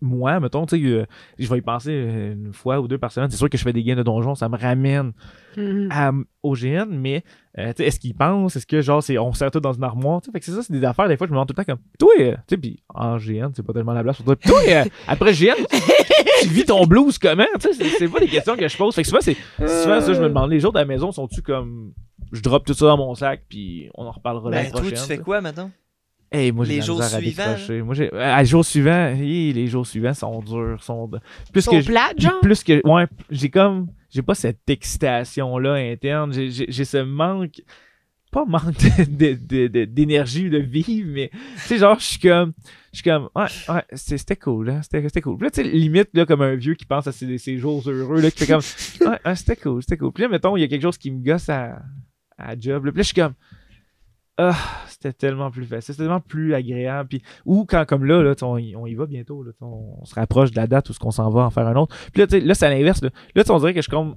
moi, 0.00 0.40
mettons, 0.40 0.66
tu 0.66 0.76
sais, 0.80 0.86
euh, 0.86 1.04
je 1.38 1.48
vais 1.48 1.58
y 1.58 1.62
penser 1.62 1.92
une 1.92 2.52
fois 2.52 2.80
ou 2.80 2.88
deux 2.88 2.98
par 2.98 3.10
semaine. 3.12 3.30
C'est 3.30 3.36
sûr 3.36 3.48
que 3.50 3.58
je 3.58 3.62
fais 3.62 3.72
des 3.72 3.82
gains 3.82 3.96
de 3.96 4.02
donjon, 4.02 4.34
ça 4.34 4.48
me 4.48 4.56
ramène 4.56 5.12
Mhm. 5.56 5.88
à- 5.92 6.10
au 6.42 6.54
GN, 6.54 6.86
mais 6.90 7.22
euh, 7.58 7.68
tu 7.72 7.76
sais, 7.82 7.86
est-ce 7.88 8.00
qu'ils 8.00 8.14
pensent? 8.14 8.56
Est-ce 8.56 8.66
que 8.66 8.80
genre, 8.80 9.02
c'est, 9.02 9.18
on 9.18 9.32
sert 9.32 9.50
tout 9.52 9.60
dans 9.60 9.72
une 9.72 9.84
armoire? 9.84 10.20
Tu 10.20 10.26
sais, 10.26 10.32
fait 10.32 10.40
que 10.40 10.44
c'est 10.46 10.52
ça, 10.52 10.62
c'est 10.62 10.72
des 10.72 10.84
affaires, 10.84 11.06
des 11.08 11.16
fois, 11.16 11.26
je 11.26 11.30
me 11.30 11.36
demande 11.36 11.48
tout 11.48 11.54
le 11.56 11.64
temps 11.64 11.72
comme, 11.72 11.82
toi, 11.98 12.10
euh, 12.18 12.32
tu 12.32 12.38
sais, 12.50 12.56
puis 12.56 12.82
en 12.92 13.16
GN, 13.18 13.50
c'est 13.54 13.62
pas 13.64 13.72
tellement 13.72 13.92
la 13.92 14.02
place 14.02 14.16
pour 14.16 14.24
toi. 14.26 14.36
Toi, 14.36 14.60
euh, 14.68 14.84
après 15.06 15.32
GN, 15.32 15.54
tu, 15.70 15.78
tu 16.42 16.48
vis 16.48 16.64
ton 16.64 16.84
blues 16.86 17.18
comment? 17.18 17.44
Tu 17.60 17.68
sais, 17.72 17.74
c'est, 17.74 17.88
c'est 17.98 18.08
pas 18.08 18.20
des 18.20 18.26
questions 18.28 18.56
que 18.56 18.66
je 18.66 18.76
pose. 18.76 18.94
Fait 18.94 19.02
que 19.02 19.08
souvent, 19.08 19.20
c'est, 19.22 19.36
souvent, 19.58 20.00
ça, 20.00 20.12
je 20.12 20.20
me 20.20 20.28
demande, 20.28 20.50
les 20.50 20.64
autres 20.64 20.76
à 20.78 20.80
la 20.80 20.86
maison, 20.86 21.12
sont-tu 21.12 21.40
comme, 21.42 21.92
je 22.32 22.40
drop 22.42 22.64
tout 22.66 22.74
ça 22.74 22.86
dans 22.86 22.96
mon 22.96 23.14
sac, 23.14 23.42
puis 23.48 23.88
on 23.94 24.04
en 24.06 24.10
reparlera 24.10 24.50
Ben, 24.50 24.70
toi, 24.70 24.80
prochaine. 24.80 24.98
tu 24.98 25.04
fais 25.04 25.14
tu 25.14 25.18
sais. 25.18 25.18
quoi, 25.24 25.40
maintenant? 25.40 25.70
Hey, 26.32 26.50
moi, 26.52 26.64
j'ai 26.64 26.76
Les 26.76 26.80
jours 26.82 27.02
suivants. 27.02 27.56
Moi, 27.84 27.94
j'ai, 27.94 28.12
à 28.12 28.40
les 28.40 28.46
jours 28.46 28.64
suivants, 28.64 29.14
les 29.16 29.66
jours 29.68 29.86
suivants 29.86 30.14
sont 30.14 30.40
durs, 30.40 30.82
sont, 30.82 31.06
de- 31.06 31.20
plus 31.52 31.62
Sont 31.62 31.70
que 31.70 31.84
plates, 31.84 32.20
genre? 32.20 32.40
plus 32.40 32.64
que 32.64 32.80
ouais 32.86 33.06
j'ai 33.30 33.50
comme 33.50 33.88
j'ai 34.10 34.22
pas 34.22 34.34
cette 34.34 34.68
excitation 34.68 35.58
là 35.58 35.74
interne. 35.74 36.32
J'ai, 36.32 36.84
ce 36.84 36.96
manque 36.98 37.62
pas 38.32 38.44
manque 38.46 38.74
de- 39.08 39.34
de- 39.34 39.68
de- 39.68 39.84
d'énergie 39.84 40.48
ou 40.48 40.50
de 40.50 40.58
vivre 40.58 41.08
mais 41.12 41.30
tu 41.32 41.38
sais 41.60 41.78
genre 41.78 42.00
je 42.00 42.04
suis 42.04 42.18
comme 42.18 42.52
je 42.92 42.96
suis 42.98 43.04
comme 43.04 43.28
ouais 43.36 43.44
ouais 43.68 43.84
c'était, 43.92 44.34
cool 44.34 44.66
là 44.66 44.82
c'était, 44.82 45.02
c'était 45.02 45.20
cool. 45.20 45.36
Puis 45.36 45.44
là 45.46 45.50
tu 45.52 45.62
sais 45.62 45.68
limite 45.68 46.08
là 46.14 46.26
comme 46.26 46.42
un 46.42 46.56
vieux 46.56 46.74
qui 46.74 46.84
pense 46.84 47.06
à 47.06 47.12
ses, 47.12 47.38
ses 47.38 47.58
jours 47.58 47.88
heureux 47.88 48.20
là 48.20 48.32
qui 48.32 48.44
fait 48.44 48.52
comme 48.52 48.60
ouais, 49.08 49.18
ouais, 49.24 49.36
c'était 49.36 49.54
cool 49.54 49.82
c'était 49.82 49.96
cool. 49.98 50.10
Puis 50.12 50.24
là 50.24 50.28
mettons 50.28 50.56
il 50.56 50.62
y 50.62 50.64
a 50.64 50.68
quelque 50.68 50.82
chose 50.82 50.98
qui 50.98 51.12
me 51.12 51.24
gosse 51.24 51.48
à 51.48 51.80
à 52.36 52.58
job 52.58 52.86
là, 52.86 52.90
puis 52.90 52.98
là 52.98 53.02
je 53.02 53.06
suis 53.06 53.14
comme 53.14 53.34
ah 54.38 54.56
c'était 54.88 55.12
tellement 55.12 55.50
plus 55.50 55.64
facile 55.64 55.94
c'était 55.94 56.02
tellement 56.04 56.20
plus 56.20 56.54
agréable 56.54 57.08
puis 57.08 57.22
ou 57.44 57.64
quand 57.66 57.84
comme 57.86 58.04
là, 58.04 58.22
là 58.22 58.34
on, 58.42 58.58
y- 58.58 58.74
on 58.76 58.86
y 58.86 58.94
va 58.94 59.06
bientôt 59.06 59.42
là, 59.42 59.52
on, 59.60 59.98
on 60.00 60.04
se 60.04 60.14
rapproche 60.14 60.50
de 60.50 60.56
la 60.56 60.66
date 60.66 60.90
où 60.90 60.92
ce 60.92 60.98
qu'on 60.98 61.10
s'en 61.12 61.30
va 61.30 61.42
en 61.42 61.50
faire 61.50 61.66
un 61.66 61.76
autre 61.76 61.94
puis 62.12 62.22
là 62.22 62.38
là 62.44 62.54
c'est 62.54 62.66
à 62.66 62.70
l'inverse 62.70 63.02
là, 63.02 63.10
là 63.34 63.42
on 63.48 63.58
dirait 63.58 63.74
que 63.74 63.82
je 63.82 63.88
comme 63.88 64.16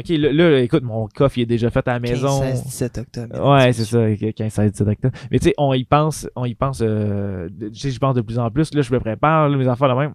ok 0.00 0.08
là, 0.08 0.32
là, 0.32 0.60
écoute 0.60 0.82
mon 0.82 1.06
coffre 1.08 1.38
il 1.38 1.42
est 1.42 1.46
déjà 1.46 1.70
fait 1.70 1.86
à 1.88 1.92
la 1.94 2.00
maison 2.00 2.40
15, 2.40 2.56
16, 2.56 2.64
17 2.64 2.98
octobre. 2.98 3.50
Ouais, 3.52 3.72
c'est 3.72 3.84
ça, 3.84 4.32
15, 4.32 4.52
16, 4.52 4.72
17 4.72 4.88
octobre. 4.88 5.14
Mais 5.30 5.38
tu 5.38 5.48
sais, 5.48 5.54
on 5.56 5.72
y 5.72 5.84
pense, 5.84 6.28
on 6.36 6.44
y 6.44 6.54
pense, 6.54 6.80
euh, 6.82 7.48
de- 7.50 7.68
tu 7.68 7.78
sais, 7.78 7.90
je 7.90 7.98
pense 8.00 8.14
de 8.16 8.20
plus 8.20 8.38
en 8.40 8.50
plus. 8.50 8.74
Là, 8.74 8.82
je 8.82 8.92
me 8.92 8.98
prépare, 8.98 9.48
là, 9.48 9.56
mes 9.56 9.68
affaires 9.68 9.86
là 9.88 9.94
même. 9.94 10.14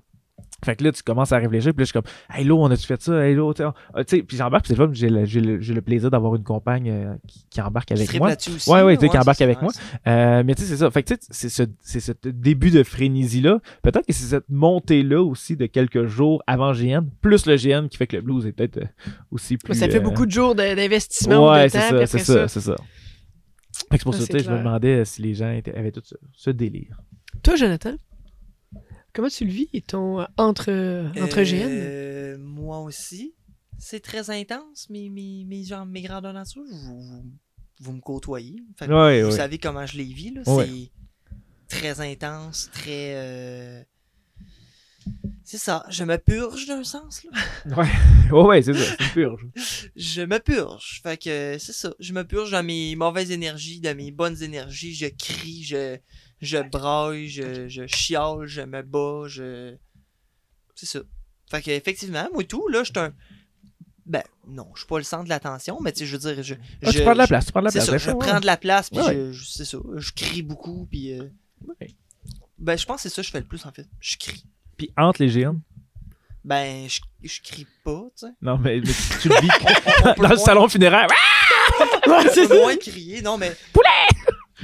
Fait 0.64 0.76
que 0.76 0.84
là, 0.84 0.92
tu 0.92 1.02
commences 1.04 1.32
à 1.32 1.38
réfléchir, 1.38 1.74
puis 1.74 1.82
là, 1.82 1.86
je 1.86 1.92
suis 1.92 1.94
comme, 1.94 2.12
hey, 2.38 2.44
là, 2.46 2.54
on 2.56 2.70
a-tu 2.70 2.86
fait 2.86 3.02
ça? 3.02 3.26
Hey, 3.26 3.36
là, 3.36 3.52
tu 3.54 3.64
sais, 3.64 3.66
on- 3.66 4.04
tu 4.04 4.18
sais, 4.18 4.24
puis 4.24 4.36
j'embarque, 4.38 4.66
puis 4.66 4.76
c'est 4.76 5.10
le 5.10 5.26
j'ai 5.26 5.40
le, 5.74 5.82
plaisir 5.82 6.12
d'avoir 6.12 6.36
une 6.36 6.44
compagne 6.44 6.90
euh, 6.90 7.16
qui, 7.28 7.46
qui 7.50 7.62
embarque 7.62 7.92
avec 7.92 8.14
moi. 8.20 8.34
Aussi, 8.36 8.70
Ouais, 8.70 8.82
ouais, 8.84 8.98
sais, 8.98 9.08
qui 9.10 9.18
embarque 9.18 9.42
avec 9.42 9.56
ça, 9.58 9.62
moi. 9.64 9.72
ouais, 9.72 10.12
Euh, 10.12 10.44
mais 10.46 10.56
tu 10.56 10.64
sais, 10.64 10.68
c'est 10.68 10.78
ça. 10.78 10.92
Fait 10.92 11.04
que 11.04 11.14
tu 11.14 11.20
sais, 11.30 11.50
c'est 11.50 11.66
ce, 11.84 12.00
ce 12.00 12.12
début 12.30 12.72
de 12.72 12.84
frénésie-là. 12.84 13.60
Peut-être 13.82 14.06
que 14.06 14.14
c'est 14.14 14.26
cette 14.26 14.50
montée-là 14.50 15.22
aussi 15.24 15.56
de 15.56 15.66
quelques 15.66 16.06
jours 16.06 16.44
avant 16.48 16.74
GN, 16.74 17.04
plus 17.22 17.46
le 17.46 17.56
GN 17.56 17.88
qui 17.88 17.98
fait 17.98 18.08
que 18.08 18.18
le 18.18 18.22
blues 18.22 18.46
est 18.46 18.52
peut-être 18.52 18.78
euh, 18.78 18.86
aussi 19.32 19.58
plus. 19.58 19.74
Ça 19.76 19.88
fait 19.88 19.98
euh, 19.98 20.02
beaucoup 20.02 20.26
de 20.26 20.32
jours 20.32 20.56
d'investissement 20.56 21.48
ou 21.48 21.52
Ouais, 21.52 21.66
de 21.66 21.70
c'est 21.70 21.80
ça, 21.80 22.06
c'est 22.06 22.20
ça, 22.20 22.48
c'est 22.48 22.62
ça. 22.62 22.76
Fait 23.92 23.98
que 23.98 23.98
c'est 23.98 24.04
pour 24.04 24.14
Ah, 24.16 24.18
ça, 24.20 24.38
je 24.38 24.52
me 24.52 24.58
demandais 24.58 25.06
si 25.06 25.22
les 25.22 25.34
gens 25.34 25.52
étaient- 25.52 25.74
avaient 25.76 25.92
tout 25.92 26.02
ce, 26.04 26.16
ce 26.34 26.50
délire. 26.50 27.02
Toi, 27.44 27.56
Jonathan, 27.56 27.94
comment 29.14 29.30
tu 29.30 29.46
le 29.46 29.52
vis, 29.52 29.68
ton 29.88 30.22
euh, 30.22 30.26
entre, 30.38 30.70
entre 31.22 31.42
GN? 31.44 31.68
Euh, 31.70 32.38
moi 32.40 32.80
aussi. 32.82 33.34
C'est 33.78 34.02
très 34.02 34.30
intense, 34.30 34.90
mes, 34.90 35.10
mes, 35.10 35.46
mes, 35.46 35.64
genre, 35.64 35.86
mes 35.86 36.02
grandeurs 36.02 36.34
nature. 36.34 36.64
Vous, 36.70 37.02
vous, 37.02 37.24
vous 37.80 37.92
me 37.94 38.02
côtoyez. 38.02 38.58
Fait 38.78 38.88
que 38.88 38.92
Ouais, 38.92 39.22
vous 39.24 39.30
ouais. 39.32 39.36
savez 39.38 39.58
comment 39.58 39.86
je 39.86 39.98
les 39.98 40.04
vis. 40.04 40.34
Là. 40.34 40.42
Ouais. 40.54 40.68
C'est 41.70 41.78
très 41.78 42.02
intense, 42.12 42.70
très. 42.74 43.14
euh, 43.16 43.82
C'est 45.46 45.58
ça. 45.58 45.86
Je 45.90 46.04
me 46.04 46.18
purge 46.18 46.66
d'un 46.68 46.84
sens. 46.84 47.24
Là. 47.24 47.32
Ouais, 47.78 47.88
ouais, 48.32 48.44
ouais, 48.48 48.62
c'est 48.62 48.74
ça, 48.74 48.96
c'est 49.00 49.14
purge. 49.14 49.46
Je 49.96 50.22
me 50.24 50.40
purge. 50.40 51.00
Fait 51.04 51.18
que 51.18 51.58
c'est 51.60 51.74
ça. 51.74 51.94
Je 52.00 52.12
me 52.14 52.24
purge 52.26 52.52
dans 52.52 52.64
mes 52.64 52.96
mauvaises 52.96 53.32
énergies, 53.32 53.80
dans 53.80 53.96
mes 53.96 54.12
bonnes 54.12 54.42
énergies. 54.44 54.94
Je 54.94 55.08
crie, 55.08 55.64
je, 55.64 55.98
je 56.42 56.58
braille, 56.58 57.28
je, 57.30 57.68
je 57.68 57.86
chiale, 57.88 58.46
je 58.46 58.62
me 58.62 58.82
bats, 58.82 59.24
je. 59.28 59.76
C'est 60.76 60.86
ça. 60.86 61.00
Fait 61.50 61.62
que 61.62 61.72
effectivement, 61.72 62.28
moi 62.34 62.44
tout, 62.44 62.68
là, 62.70 62.84
je 62.84 62.92
suis 62.92 63.00
un. 63.00 63.14
Ben, 64.06 64.24
non, 64.48 64.68
je 64.74 64.80
suis 64.80 64.88
pas 64.88 64.98
le 64.98 65.04
centre 65.04 65.26
de 65.26 65.30
l'attention, 65.30 65.80
mais 65.82 65.92
tu 65.92 66.00
sais, 66.00 66.06
je 66.06 66.18
veux 66.18 66.34
dire, 66.34 66.44
je. 66.44 66.56
Ah, 66.84 66.90
je 66.92 66.98
tu 66.98 67.02
prends 67.04 67.14
de 67.14 67.18
la 67.20 67.28
place, 67.28 67.46
tu 67.46 67.52
prends 67.52 67.60
de 67.62 67.66
la 67.66 67.72
place. 67.72 67.86
ça, 67.86 67.98
je 67.98 68.10
ouais. 68.12 68.18
prends 68.18 68.40
de 68.40 68.46
la 68.46 68.58
place, 68.58 68.90
puis 68.90 69.00
Ouais, 69.00 69.30
je, 69.32 69.44
c'est 69.46 69.66
ça, 69.66 69.78
je 69.98 70.12
crie 70.12 70.42
beaucoup, 70.42 70.88
puis. 70.90 71.14
euh, 71.14 71.26
Ouais. 71.68 71.90
Ben, 72.58 72.78
je 72.78 72.86
pense 72.86 73.04
que 73.04 73.10
c'est 73.10 73.16
ça 73.16 73.22
que 73.22 73.26
je 73.28 73.32
fais 73.32 73.40
le 73.42 73.46
plus, 73.46 73.66
en 73.66 73.72
fait. 73.72 73.86
Je 74.00 74.18
crie. 74.18 74.46
Puis 74.78 74.92
entre 74.98 75.22
les 75.24 75.30
GN, 75.30 75.60
Ben, 76.46 76.88
je, 76.90 77.02
je 77.22 77.42
crie 77.42 77.68
pas, 77.84 78.06
tu 78.18 78.26
sais. 78.28 78.32
non, 78.42 78.58
mais, 78.58 78.80
mais 78.80 78.88
tu, 78.94 79.20
tu 79.22 79.30
le 79.30 79.42
vis 79.42 80.16
dans 80.22 80.30
le 80.30 80.38
salon 80.38 80.68
funéraire. 80.70 81.08
on 82.08 82.24
peut 82.48 82.60
moins 82.62 82.78
crier, 82.78 83.22
non, 83.22 83.38
mais. 83.38 83.56
Poulet! 83.74 83.88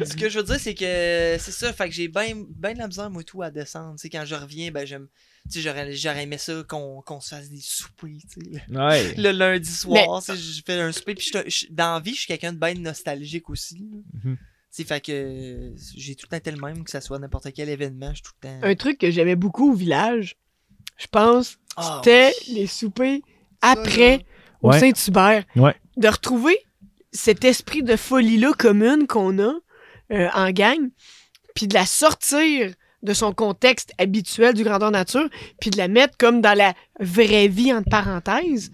Ce 0.04 0.16
que 0.16 0.30
je 0.30 0.40
veux 0.40 0.44
dire, 0.46 0.60
c'est 0.60 0.74
que 0.76 1.38
c'est 1.40 1.52
ça, 1.52 1.72
fait 1.74 1.88
que 1.90 1.96
j'ai 1.96 2.08
bien 2.08 2.34
ben 2.50 2.74
de 2.74 2.80
la 2.80 2.88
misère, 2.88 3.10
moi, 3.10 3.24
tout, 3.24 3.42
à 3.42 3.52
descendre. 3.52 3.96
Tu 3.96 4.02
sais, 4.04 4.10
quand 4.10 4.26
je 4.26 4.36
reviens, 4.36 4.72
ben, 4.72 4.86
j'aime. 4.86 5.08
Tu 5.50 5.54
sais, 5.54 5.62
j'aurais, 5.62 5.94
j'aurais 5.94 6.24
aimé 6.24 6.38
ça 6.38 6.64
qu'on, 6.68 7.02
qu'on 7.02 7.20
se 7.22 7.30
fasse 7.30 7.50
des 7.50 7.62
soupers, 7.62 8.10
tu 8.30 8.42
sais. 8.42 8.62
le- 8.68 8.78
Ouais. 8.80 9.14
Le 9.18 9.32
lundi 9.32 9.70
soir, 9.72 10.22
tu 10.24 10.32
sais, 10.34 10.38
je 10.38 10.62
fais 10.66 10.80
un 10.82 10.92
souper, 10.92 11.14
puis 11.16 11.32
je 11.48 11.66
dans 11.70 11.94
la 11.94 12.00
vie, 12.00 12.14
je 12.14 12.20
suis 12.20 12.28
quelqu'un 12.28 12.52
de 12.54 12.58
bien 12.60 12.74
nostalgique 12.74 13.50
aussi. 13.50 13.76
là. 13.92 13.98
Mhm. 14.24 14.38
Tu 14.38 14.82
sais, 14.82 14.84
fait 14.84 15.00
que 15.02 15.72
j'ai 15.96 16.16
tout 16.16 16.26
le 16.26 16.30
temps 16.32 16.38
été 16.38 16.52
le 16.52 16.60
même, 16.60 16.84
que 16.84 16.92
ça 16.92 17.00
soit 17.00 17.20
n'importe 17.20 17.54
quel 17.54 17.70
événement, 17.70 18.10
je 18.10 18.16
suis 18.16 18.24
tout 18.24 18.32
le 18.44 18.50
temps. 18.50 18.60
Un 18.64 18.76
truc 18.76 18.98
que 18.98 19.10
j'aimais 19.12 19.36
beaucoup 19.38 19.72
au 19.72 19.76
village, 19.76 20.36
je 20.98 21.08
pense, 21.08 21.58
Ah, 21.78 22.02
c'était 22.04 22.34
oui. 22.48 22.54
les 22.56 22.68
soupers 22.68 23.20
après 23.62 24.18
là. 24.18 24.24
au 24.62 24.70
Ouais. 24.72 24.80
Saint-Hubert. 24.80 25.46
Ouais. 25.56 25.76
De 25.96 26.08
retrouver 26.08 26.58
cet 27.14 27.46
esprit 27.46 27.84
de 27.84 27.96
folie-là 27.96 28.52
commune 28.58 29.08
qu'on 29.08 29.40
a 29.40 29.54
euh, 30.12 30.28
en 30.34 30.52
gang, 30.52 30.90
puis 31.56 31.68
de 31.68 31.74
la 31.74 31.86
sortir 31.86 32.72
de 33.04 33.14
son 33.14 33.34
contexte 33.34 33.92
habituel 33.98 34.54
du 34.56 34.64
grandeur 34.64 34.92
nature, 34.92 35.28
puis 35.60 35.70
de 35.70 35.78
la 35.78 35.88
mettre 35.88 36.18
comme 36.18 36.42
dans 36.42 36.58
la 36.58 36.74
vraie 37.00 37.48
vie, 37.48 37.72
entre 37.72 37.90
parenthèses. 37.90 38.72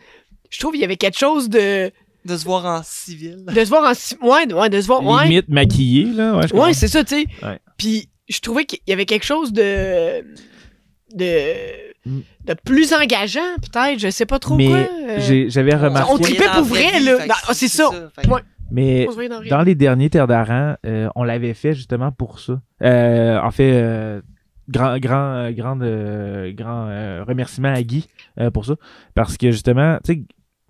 Je 0.49 0.59
trouve 0.59 0.71
qu'il 0.71 0.81
y 0.81 0.85
avait 0.85 0.97
quelque 0.97 1.17
chose 1.19 1.49
de, 1.49 1.91
De 2.25 2.37
se 2.37 2.45
voir 2.45 2.65
en 2.65 2.81
civil. 2.83 3.43
de 3.45 3.63
se 3.65 3.69
voir 3.69 3.89
en... 3.89 3.93
si- 3.93 4.15
Ouais, 4.21 4.45
de- 4.45 4.53
ouais, 4.55 4.69
de 4.69 4.79
se 4.81 4.87
voir... 4.87 5.03
Ouais, 5.05 5.27
Limite 5.27 5.49
maquillé, 5.49 6.05
là. 6.05 6.35
Ouais, 6.35 6.41
je 6.47 6.53
Ouais, 6.53 6.59
comprends. 6.59 6.73
c'est 6.73 6.87
ça, 6.87 7.03
tu 7.03 7.15
sais. 7.21 7.25
Ouais. 7.45 7.59
Puis 7.77 8.09
je 8.29 8.39
trouvais 8.39 8.65
qu'il 8.65 8.79
y 8.87 8.93
avait 8.93 9.05
quelque 9.05 9.25
chose 9.25 9.51
de 9.53 10.23
de 11.13 11.81
Mm. 12.03 12.21
de 12.45 12.53
plus 12.65 12.93
engageant, 12.93 13.55
peut-être, 13.61 13.99
je 13.99 14.09
sais 14.09 14.25
pas 14.25 14.39
trop 14.39 14.55
Mais 14.55 14.65
quoi. 14.65 14.77
euh, 14.77 15.17
j'ai- 15.19 15.51
j'avais 15.51 15.75
remarqué. 15.75 16.11
On 16.11 16.17
tripait 16.17 16.49
pour 16.51 16.63
vrai, 16.63 16.97
vie, 16.97 17.03
là. 17.05 17.17
fait 17.17 17.23
que 17.23 17.27
Non, 17.29 17.35
ah, 17.47 17.53
c'est 17.53 17.67
ça. 17.67 17.89
que- 18.23 18.27
Ouais. 18.27 18.41
Mais 18.71 19.05
dans 19.05 19.41
le 19.41 19.49
dans 19.49 19.61
les 19.63 19.75
derniers 19.75 20.09
Terres 20.09 20.27
d'Aran, 20.27 20.75
euh, 20.85 21.09
on 21.15 21.23
l'avait 21.23 21.53
fait 21.53 21.73
justement 21.73 22.11
pour 22.11 22.39
ça. 22.39 22.61
Euh, 22.81 23.39
en 23.39 23.51
fait, 23.51 23.71
euh, 23.73 24.21
grand, 24.69 24.97
grand, 24.99 25.51
grand, 25.51 25.77
grand 25.77 26.85
remerciement 27.25 27.73
à 27.73 27.81
Guy 27.83 28.07
pour 28.53 28.65
ça. 28.65 28.75
Parce 29.13 29.37
que 29.37 29.51
justement, 29.51 29.97
tu 30.03 30.13
sais, 30.13 30.21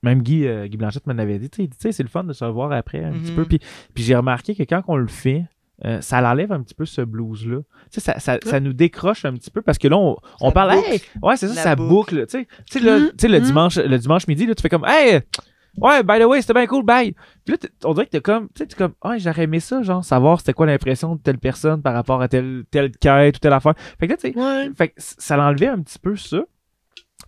même 0.04 0.22
Guy, 0.24 0.47
Guy 0.68 0.78
Blanchette 0.78 1.06
m'en 1.06 1.18
avait 1.20 1.38
dit, 1.39 1.49
tu 1.49 1.70
sais, 1.78 1.91
c'est 1.91 2.04
le 2.04 2.10
fun 2.10 2.24
de 2.24 2.34
se 2.34 2.43
revoir 2.43 2.72
après 2.72 3.04
un 3.04 3.12
petit 3.12 3.32
Mhm. 3.32 3.36
peu. 3.38 3.45
Puis, 3.45 3.60
puis 3.93 4.04
j'ai 4.04 4.16
remarqué 4.16 4.56
que 4.56 4.64
quand 4.64 4.82
on 4.88 4.97
le 4.97 5.08
fait, 5.08 5.45
euh, 5.86 5.99
ça 6.02 6.22
l'enlève 6.22 6.52
un 6.52 6.62
petit 6.62 6.74
peu 6.76 6.86
ce 6.86 7.02
blues-là. 7.02 7.58
Tu 7.91 7.99
sais, 7.99 8.02
ça, 8.02 8.20
ça, 8.20 8.38
ça 8.43 8.60
nous 8.60 8.74
décroche 8.74 9.26
un 9.26 9.34
petit 9.34 9.49
peu 9.52 9.62
parce 9.62 9.78
que 9.78 9.88
là, 9.88 9.97
on, 9.97 10.16
on 10.39 10.52
parle, 10.52 10.74
hey, 10.74 11.02
ouais, 11.22 11.38
c'est 11.38 11.47
ça, 11.47 11.54
La 11.56 11.62
ça 11.62 11.76
boucle. 11.76 11.89
boucle. 12.16 12.26
Tu 12.28 12.39
sais, 12.39 12.47
tu 12.70 12.80
sais, 12.80 12.86
là, 12.86 12.99
Mhm. 12.99 13.08
tu 13.10 13.14
sais, 13.20 13.28
le, 13.28 13.39
Mhm. 13.39 13.45
dimanche, 13.45 13.78
le 13.78 13.97
dimanche 13.97 14.28
midi, 14.28 14.45
là, 14.47 14.56
tu 14.56 14.62
fais 14.62 14.70
comme, 14.70 14.86
hey, 14.88 15.22
ouais, 15.78 16.03
by 16.03 16.19
the 16.19 16.26
way, 16.26 16.41
c'était 16.41 16.53
bien 16.53 16.67
cool, 16.67 16.84
bye. 16.86 17.13
Puis 17.45 17.55
là, 17.61 17.69
on 17.86 17.93
dirait 17.93 18.05
que 18.05 18.11
t'es 18.11 18.22
comme, 18.22 18.47
tu 18.55 18.63
sais, 18.67 18.76
comme, 18.78 18.93
ah, 19.01 19.17
j'aurais 19.17 19.43
aimé 19.43 19.59
ça, 19.59 19.82
genre, 19.82 20.03
savoir 20.03 20.39
c'était 20.39 20.54
quoi 20.54 20.66
l'impression 20.66 21.16
de 21.16 21.21
telle 21.21 21.37
personne 21.37 21.82
par 21.82 21.93
rapport 21.93 22.21
à 22.21 22.28
telle, 22.28 22.63
telle 22.71 22.91
quête 22.97 23.37
ou 23.37 23.39
telle 23.39 23.54
affaire. 23.54 23.74
Fait 24.00 24.08
que 24.08 24.13
là, 24.13 24.17
tu 24.17 24.32
sais, 24.32 24.37
Ouais. 24.37 24.70
fait 24.75 24.89
que 24.89 25.01
c- 25.01 25.16
ça 25.17 25.37
l'enlevait 25.37 25.67
un 25.67 25.79
petit 25.82 26.00
peu 26.00 26.16
ça. 26.16 26.41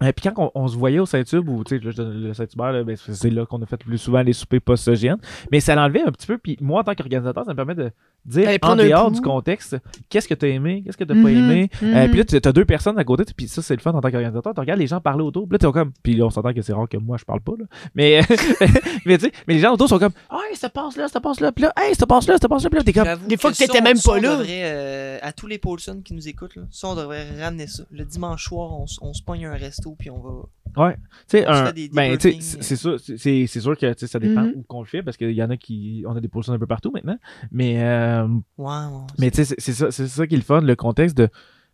Et 0.03 0.11
puis 0.11 0.27
quand 0.27 0.51
on, 0.55 0.61
on 0.63 0.67
se 0.67 0.75
voyait 0.75 0.99
au 0.99 1.05
Saint-Tube, 1.05 1.47
ou 1.47 1.63
tu 1.63 1.77
sais, 1.77 1.83
là, 1.85 1.91
je 1.91 1.97
donne 1.97 2.23
le 2.23 2.33
Saint-Hubert, 2.33 2.71
là, 2.71 2.83
ben, 2.83 2.95
c'est 2.97 3.29
là 3.29 3.45
qu'on 3.45 3.61
a 3.61 3.65
fait 3.67 3.79
le 3.83 3.89
plus 3.89 3.97
souvent 3.99 4.21
les 4.23 4.33
soupers 4.33 4.59
post-GN. 4.59 5.17
Mais 5.51 5.59
ça 5.59 5.75
l'enlevait 5.75 6.01
un 6.01 6.11
petit 6.11 6.25
peu. 6.27 6.37
Puis 6.39 6.57
moi, 6.61 6.81
en 6.81 6.83
tant 6.83 6.95
qu'organisateur, 6.95 7.45
ça 7.45 7.51
me 7.51 7.55
permet 7.55 7.75
de 7.75 7.91
dire 8.25 8.45
D'aller 8.45 8.59
en 8.61 8.75
dehors 8.75 9.11
du 9.11 9.21
contexte, 9.21 9.75
qu'est-ce 10.09 10.27
que 10.27 10.33
t'as 10.33 10.47
aimé, 10.47 10.81
qu'est-ce 10.85 10.97
que 10.97 11.03
t'as 11.03 11.13
pas 11.13 11.19
Mhm, 11.19 11.27
aimé? 11.51 11.69
mhm. 11.81 11.93
Euh, 11.93 12.07
puis 12.07 12.17
là, 12.19 12.23
tu 12.25 12.35
as 12.47 12.51
deux 12.53 12.65
personnes 12.65 12.97
à 12.97 13.03
côté, 13.03 13.23
puis 13.35 13.47
ça, 13.47 13.61
c'est 13.61 13.75
le 13.75 13.81
fun 13.81 13.91
en 13.91 14.01
tant 14.01 14.09
qu'organisateur. 14.11 14.53
Tu 14.53 14.59
regardes 14.59 14.79
les 14.79 14.87
gens 14.87 15.01
parler 15.01 15.23
autour, 15.23 15.47
puis 15.47 15.53
là, 15.55 15.59
t'es 15.59 15.71
comme. 15.71 15.91
Puis 16.03 16.15
là, 16.15 16.25
on 16.25 16.29
s'entend 16.29 16.53
que 16.53 16.61
c'est 16.61 16.73
rare 16.73 16.87
que 16.87 16.97
moi, 16.97 17.17
je 17.17 17.25
parle 17.25 17.41
pas, 17.41 17.53
là. 17.57 17.65
Mais, 17.95 18.21
mais 19.05 19.17
tu 19.17 19.25
sais, 19.25 19.31
mais 19.47 19.55
les 19.55 19.59
gens 19.59 19.73
autour 19.73 19.89
sont 19.89 19.99
comme, 19.99 20.13
hey, 20.31 20.55
ça 20.55 20.69
passe 20.69 20.95
là, 20.97 21.07
ça 21.07 21.19
passe 21.19 21.39
là, 21.39 21.51
puis 21.51 21.63
là, 21.63 21.73
hey, 21.77 21.95
ça 21.95 22.05
passe 22.05 22.27
là, 22.27 22.37
ça 22.41 22.47
passe 22.49 22.63
là, 22.63 22.69
puis 22.69 22.79
là, 22.79 22.83
t'es 22.83 22.93
comme. 22.93 23.05
J'avoue 23.05 23.27
Des 23.27 23.37
fois 23.37 23.51
que 23.51 23.57
ça, 23.57 23.65
t'étais 23.67 23.81
même 23.81 23.97
ça, 23.97 24.11
pas 24.11 24.17
on 24.17 24.21
là. 24.21 24.37
devrait, 24.37 24.61
euh, 24.63 25.17
à 25.21 25.31
tous 25.33 25.47
les 25.47 25.57
Paulson 25.57 26.01
qui 26.03 26.13
nous 26.13 26.27
écoutent, 26.27 26.55
là, 26.55 26.63
ça, 26.71 26.87
on 26.87 26.95
devrait 26.95 27.25
ramener 27.41 27.67
ça. 27.67 27.83
Le 27.91 28.05
dimanche 28.05 28.45
soir, 28.45 28.71
on, 28.73 28.85
on 29.01 29.13
se 29.13 29.21
pogne 29.23 29.45
un 29.45 29.53
resto, 29.55 29.95
puis 29.97 30.09
on 30.09 30.19
va. 30.19 30.31
Ouais. 30.75 30.95
Tu 31.29 31.37
sais, 31.37 31.45
un- 31.45 31.71
des 31.71 31.89
ben, 31.89 32.17
tu 32.17 32.21
sais, 32.21 32.29
debriefings, 32.31 32.41
c'est 32.41 32.63
c'est 32.63 32.75
sûr, 32.75 32.99
c'est- 32.99 33.17
c'est 33.17 33.45
c'est 33.47 33.59
sûr 33.59 33.77
que 33.77 33.93
tu 33.93 33.99
sais, 33.99 34.07
ça 34.07 34.17
dépend 34.17 34.41
Mhm. 34.41 34.53
où 34.55 34.63
qu'on 34.63 34.79
le 34.79 34.87
fait 34.87 35.03
parce 35.03 35.17
qu'il 35.17 35.29
y 35.31 35.43
en 35.43 35.49
a 35.51 35.57
qui. 35.57 36.03
On 36.07 36.15
a 36.15 36.19
des 36.19 36.27
positions 36.27 36.53
un 36.53 36.59
peu 36.59 36.65
partout 36.65 36.89
maintenant. 36.91 37.17
Mais, 37.51 37.83
euh, 37.83 38.12
Ouais. 38.57 39.07
mais 39.19 39.31
tu 39.31 39.43
sais, 39.45 39.55
c'est- 39.57 39.73
ça, 39.73 39.91
ça 39.91 40.27
qui 40.27 40.35
est 40.35 40.37
le 40.37 40.43
fun, 40.43 40.61
le 40.61 40.75
contexte 40.75 41.17
de 41.17 41.29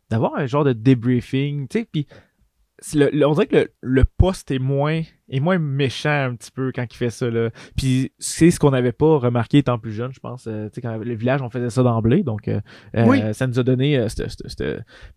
d'avoir 0.10 0.36
un 0.36 0.48
genre 0.48 0.64
de 0.64 0.74
debriefing. 0.74 1.68
Tu 1.68 1.80
sais, 1.80 1.88
puis 1.92 2.08
c'est 2.80 2.98
le- 2.98 3.10
le- 3.12 3.28
on 3.28 3.34
dirait 3.34 3.46
que 3.48 3.56
le, 3.58 3.68
le 3.82 4.06
poste 4.06 4.50
est 4.52 4.58
moins, 4.60 5.02
est 5.30 5.40
moins 5.40 5.60
méchant 5.60 6.10
un 6.32 6.36
petit 6.36 6.50
peu 6.50 6.72
quand 6.74 6.86
il 6.90 6.96
fait 6.96 7.10
ça. 7.10 7.30
Là. 7.30 7.50
Puis 7.78 8.12
c'est 8.18 8.50
ce 8.52 8.60
qu'on 8.60 8.72
n'avait 8.72 8.92
pas 8.94 9.18
remarqué 9.20 9.60
étant 9.60 9.78
plus 9.78 9.92
jeune, 9.92 10.12
je 10.14 10.20
pense. 10.20 10.48
Euh, 10.48 10.68
tu 10.70 10.76
sais, 10.76 10.82
quand 10.82 10.98
le 10.98 11.14
village, 11.16 11.42
on 11.42 11.50
faisait 11.50 11.70
ça 11.70 11.84
d'emblée. 11.84 12.24
Donc, 12.24 12.48
euh, 12.48 12.60
euh, 12.96 13.06
ça 13.34 13.46
nous 13.48 13.60
a 13.60 13.64
donné. 13.64 13.98
euh, 14.00 14.08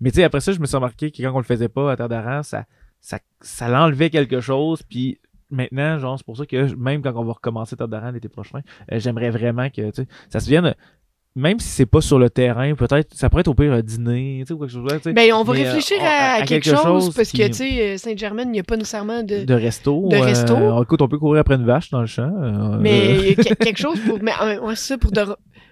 Mais 0.00 0.10
tu 0.10 0.16
sais, 0.16 0.24
après 0.24 0.40
ça, 0.40 0.52
je 0.52 0.60
me 0.60 0.66
suis 0.66 0.76
remarqué 0.76 1.10
que 1.10 1.22
quand 1.22 1.32
on 1.32 1.38
le 1.38 1.44
faisait 1.44 1.68
pas 1.68 1.92
à 1.92 1.96
Terre 1.96 2.08
d'Aran, 2.08 2.42
ça, 2.42 2.64
ça, 3.00 3.18
ça 3.40 3.68
l'enlevait 3.68 4.10
quelque 4.10 4.40
chose. 4.40 4.82
Puis 4.82 5.20
maintenant, 5.50 5.98
genre, 5.98 6.18
c'est 6.18 6.24
pour 6.26 6.36
ça 6.36 6.44
que 6.46 6.74
même 6.74 7.00
quand 7.00 7.14
on 7.16 7.24
va 7.24 7.32
recommencer 7.32 7.76
Terre 7.76 7.88
d'Aran 7.88 8.10
l'été 8.10 8.28
prochain, 8.28 8.60
euh, 8.90 8.98
j'aimerais 8.98 9.30
vraiment 9.30 9.70
que 9.70 9.90
ça 10.28 10.40
se 10.40 10.48
vienne. 10.48 10.74
Même 11.34 11.58
si 11.60 11.68
c'est 11.68 11.86
pas 11.86 12.02
sur 12.02 12.18
le 12.18 12.28
terrain, 12.28 12.74
peut-être, 12.74 13.14
ça 13.14 13.30
pourrait 13.30 13.40
être 13.40 13.48
au 13.48 13.54
pire 13.54 13.72
un 13.72 13.80
dîner, 13.80 14.40
tu 14.40 14.48
sais, 14.48 14.52
ou 14.52 14.58
quelque 14.58 14.70
chose. 14.72 14.86
tu 14.92 14.98
sais, 15.02 15.12
Ben, 15.14 15.32
on 15.32 15.44
va 15.44 15.54
mais, 15.54 15.60
euh, 15.60 15.64
réfléchir 15.64 15.96
on- 16.00 16.04
à, 16.04 16.08
à 16.08 16.36
quelque, 16.42 16.48
quelque 16.64 16.76
chose, 16.76 16.82
chose 17.04 17.14
parce 17.14 17.30
qui- 17.30 17.38
que, 17.38 17.46
tu 17.46 17.52
sais, 17.54 17.80
euh, 17.94 17.96
Sainte-Germaine, 17.96 18.48
il 18.48 18.52
n'y 18.52 18.60
a 18.60 18.64
pas 18.64 18.76
nécessairement 18.76 19.22
de. 19.22 19.44
de 19.44 19.54
resto. 19.54 20.08
De 20.08 20.16
resto. 20.16 20.54
euh, 20.54 20.82
écoute, 20.82 21.00
on 21.00 21.08
peut 21.08 21.18
courir 21.18 21.40
après 21.40 21.54
une 21.54 21.64
vache 21.64 21.88
dans 21.90 22.00
le 22.00 22.06
champ. 22.06 22.30
euh, 22.42 22.76
Mais 22.80 23.32
euh, 23.38 23.42
quelque 23.58 23.78
chose 23.78 23.98
pour. 24.00 24.18
Mais 24.22 24.32
euh, 24.42 24.60
ouais, 24.60 24.76
c'est 24.76 24.88
ça, 24.88 24.98
pour. 24.98 25.10
de- 25.10 25.22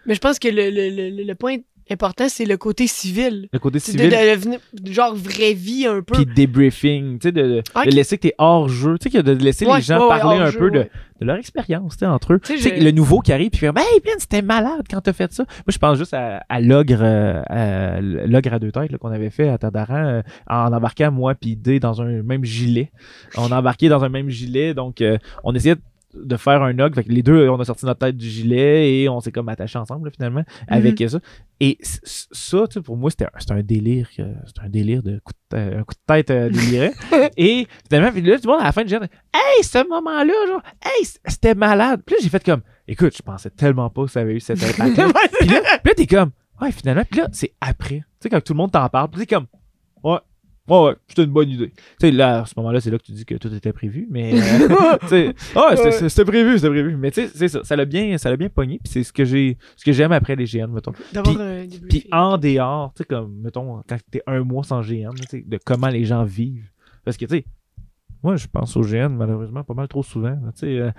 Mais 0.06 0.14
je 0.14 0.20
pense 0.20 0.38
que 0.38 0.48
le, 0.48 0.70
le, 0.70 1.10
le, 1.10 1.24
le 1.24 1.34
point 1.34 1.56
important, 1.92 2.28
c'est 2.28 2.44
le 2.44 2.56
côté 2.56 2.86
civil. 2.86 3.48
le 3.52 3.58
côté 3.58 3.78
de, 3.78 3.82
civil, 3.82 4.10
de 4.10 4.34
devenir 4.34 4.58
genre 4.84 5.14
vraie 5.14 5.52
vie 5.54 5.86
un 5.86 6.02
peu. 6.02 6.14
puis 6.14 6.26
débriefing, 6.26 7.18
tu 7.18 7.28
sais, 7.28 7.32
de, 7.32 7.42
de, 7.42 7.62
de 7.86 7.90
laisser 7.94 8.16
que 8.16 8.22
t'es 8.22 8.34
hors 8.38 8.68
jeu, 8.68 8.96
tu 8.98 9.10
sais, 9.10 9.22
de 9.22 9.32
laisser 9.32 9.66
Ouais, 9.66 9.76
les 9.76 9.82
gens 9.82 9.96
ouais, 9.98 10.02
ouais, 10.14 10.18
parler 10.20 10.40
un 10.40 10.52
peu 10.52 10.70
de, 10.70 10.78
de 11.20 11.26
leur 11.26 11.36
expérience, 11.36 11.94
tu 11.94 12.00
sais, 12.00 12.06
entre 12.06 12.34
eux. 12.34 12.40
Tu 12.40 12.58
sais, 12.58 12.78
le 12.80 12.90
nouveau 12.90 13.20
qui 13.20 13.32
arrive, 13.32 13.50
puis 13.50 13.60
fait 13.60 13.66
Hey, 13.66 14.00
Ben, 14.04 14.14
c'était 14.18 14.42
malade 14.42 14.82
quand 14.90 15.00
t'as 15.00 15.12
fait 15.12 15.32
ça. 15.32 15.44
Moi, 15.44 15.64
je 15.68 15.78
pense 15.78 15.98
juste 15.98 16.14
à, 16.14 16.42
à 16.48 16.60
l'ogre, 16.60 16.98
euh, 17.02 17.42
à 17.48 18.00
l'ogre 18.00 18.52
à 18.54 18.58
deux 18.58 18.72
têtes 18.72 18.96
qu'on 18.98 19.10
avait 19.12 19.30
fait 19.30 19.48
à 19.48 19.58
Tadaran, 19.58 19.94
euh, 20.06 20.22
en 20.48 20.72
embarquant 20.72 21.10
moi 21.10 21.34
puis 21.34 21.56
D 21.56 21.80
dans 21.80 22.00
un 22.02 22.22
même 22.22 22.44
gilet. 22.44 22.90
On 23.36 23.50
a 23.52 23.58
embarqué 23.58 23.88
dans 23.88 24.02
un 24.04 24.08
même 24.08 24.28
gilet, 24.30 24.74
donc 24.74 25.00
euh, 25.00 25.18
on 25.44 25.54
essayait 25.54 25.74
de- 25.76 25.80
de 26.14 26.36
faire 26.36 26.62
un 26.62 26.78
ogre. 26.78 26.94
Fait 26.96 27.04
que 27.04 27.12
les 27.12 27.22
deux, 27.22 27.48
on 27.48 27.58
a 27.60 27.64
sorti 27.64 27.86
notre 27.86 28.00
tête 28.00 28.16
du 28.16 28.28
gilet 28.28 28.92
et 29.02 29.08
on 29.08 29.20
s'est 29.20 29.32
comme 29.32 29.48
attachés 29.48 29.78
ensemble 29.78 30.06
là, 30.08 30.12
finalement 30.12 30.42
avec 30.68 31.02
ça. 31.08 31.18
Et 31.60 31.78
ça, 31.82 32.66
tu 32.68 32.74
sais, 32.74 32.80
pour 32.80 32.96
moi, 32.96 33.10
c'était 33.10 33.26
un, 33.50 33.62
délire. 33.62 34.08
que- 34.16 34.22
C'était 34.46 34.60
un 34.62 34.68
délire 34.68 35.02
de 35.02 35.18
coup 35.18 35.32
de, 35.50 35.56
tête- 35.56 35.74
un 35.76 35.82
coup 35.84 35.94
de 35.94 36.14
tête 36.14 36.30
euh, 36.30 36.48
déliré. 36.50 36.90
et 37.36 37.66
finalement, 37.88 38.12
puis 38.12 38.22
là, 38.22 38.36
tout 38.38 38.46
le 38.46 38.52
monde 38.52 38.62
à 38.62 38.64
la 38.64 38.72
fin 38.72 38.82
du 38.82 38.88
genre, 38.90 39.02
Hey, 39.02 39.62
ce 39.64 39.86
moment-là, 39.88 40.32
genre, 40.48 40.62
hey, 40.84 41.04
c'était 41.26 41.54
malade. 41.54 42.02
Puis 42.04 42.14
là, 42.16 42.20
j'ai 42.22 42.28
fait 42.28 42.42
comme, 42.44 42.62
écoute, 42.88 43.14
je 43.16 43.22
pensais 43.22 43.50
tellement 43.50 43.90
pas 43.90 44.04
que 44.04 44.10
ça 44.10 44.20
avait 44.20 44.34
eu 44.34 44.40
cet 44.40 44.62
impact-là. 44.62 45.08
puis 45.40 45.48
là, 45.48 45.60
là, 45.84 45.92
t'es 45.96 46.06
comme, 46.06 46.30
ouais, 46.60 46.72
finalement, 46.72 47.04
puis 47.10 47.20
là, 47.20 47.28
c'est 47.32 47.52
après. 47.60 47.98
Tu 47.98 48.04
sais, 48.20 48.28
quand 48.30 48.40
tout 48.42 48.52
le 48.54 48.58
monde 48.58 48.72
t'en 48.72 48.88
parle, 48.88 49.10
puis 49.10 49.20
t'es 49.26 49.34
comme, 49.34 49.46
ouais. 50.02 50.18
Ouais, 50.68 50.84
ouais, 50.84 50.94
c'était 51.08 51.24
une 51.24 51.30
bonne 51.32 51.48
idée. 51.50 51.70
Tu 51.70 51.82
sais, 52.00 52.10
là, 52.12 52.42
à 52.42 52.46
ce 52.46 52.52
moment-là, 52.58 52.80
c'est 52.80 52.90
là 52.90 52.98
que 52.98 53.02
tu 53.02 53.10
dis 53.12 53.24
que 53.24 53.34
tout 53.34 53.52
était 53.52 53.72
prévu, 53.72 54.06
mais. 54.10 54.34
euh, 54.34 54.38
sais, 55.08 55.26
ouais, 55.56 55.98
c'était- 56.00 56.24
prévu, 56.24 56.56
c'était 56.58 56.68
prévu. 56.70 56.96
Mais 56.96 57.10
tu 57.10 57.22
sais, 57.26 57.30
c'est 57.34 57.48
ça, 57.48 57.64
ça 57.64 57.74
l'a 57.76 57.84
bien, 57.84 58.16
ça 58.18 58.30
l'a 58.30 58.36
bien 58.36 58.48
pogné, 58.48 58.78
puis 58.82 58.92
c'est 58.92 59.02
ce 59.02 59.12
que 59.12 59.24
j'ai, 59.24 59.56
ce 59.76 59.84
que 59.84 59.90
j'aime 59.92 60.12
après 60.12 60.36
les 60.36 60.44
GN, 60.44 60.68
mettons. 60.68 60.92
D'avoir 61.12 61.34
puis- 61.34 61.44
un 61.44 61.60
débriefing. 61.66 61.88
Puis 61.88 62.06
en 62.12 62.38
dehors, 62.38 62.92
tu 62.94 62.98
sais, 62.98 63.04
comme, 63.04 63.40
mettons, 63.42 63.82
quand 63.88 63.96
t'es 64.10 64.22
un 64.26 64.44
mois 64.44 64.62
sans 64.62 64.80
GN, 64.82 65.10
tu 65.16 65.22
sais, 65.28 65.44
de 65.44 65.58
comment 65.64 65.88
les 65.88 66.04
gens 66.04 66.22
vivent. 66.24 66.68
Parce 67.04 67.16
que, 67.16 67.24
tu 67.24 67.36
sais, 67.36 67.44
moi, 68.22 68.36
je 68.36 68.46
pense 68.46 68.76
au 68.76 68.82
GN, 68.82 69.08
malheureusement, 69.08 69.62
pas 69.64 69.74
mal 69.74 69.88
trop 69.88 70.02
souvent. 70.02 70.28
là, 70.30 70.52
Tu 70.54 70.60
sais, 70.60 70.78
euh, 70.78 70.90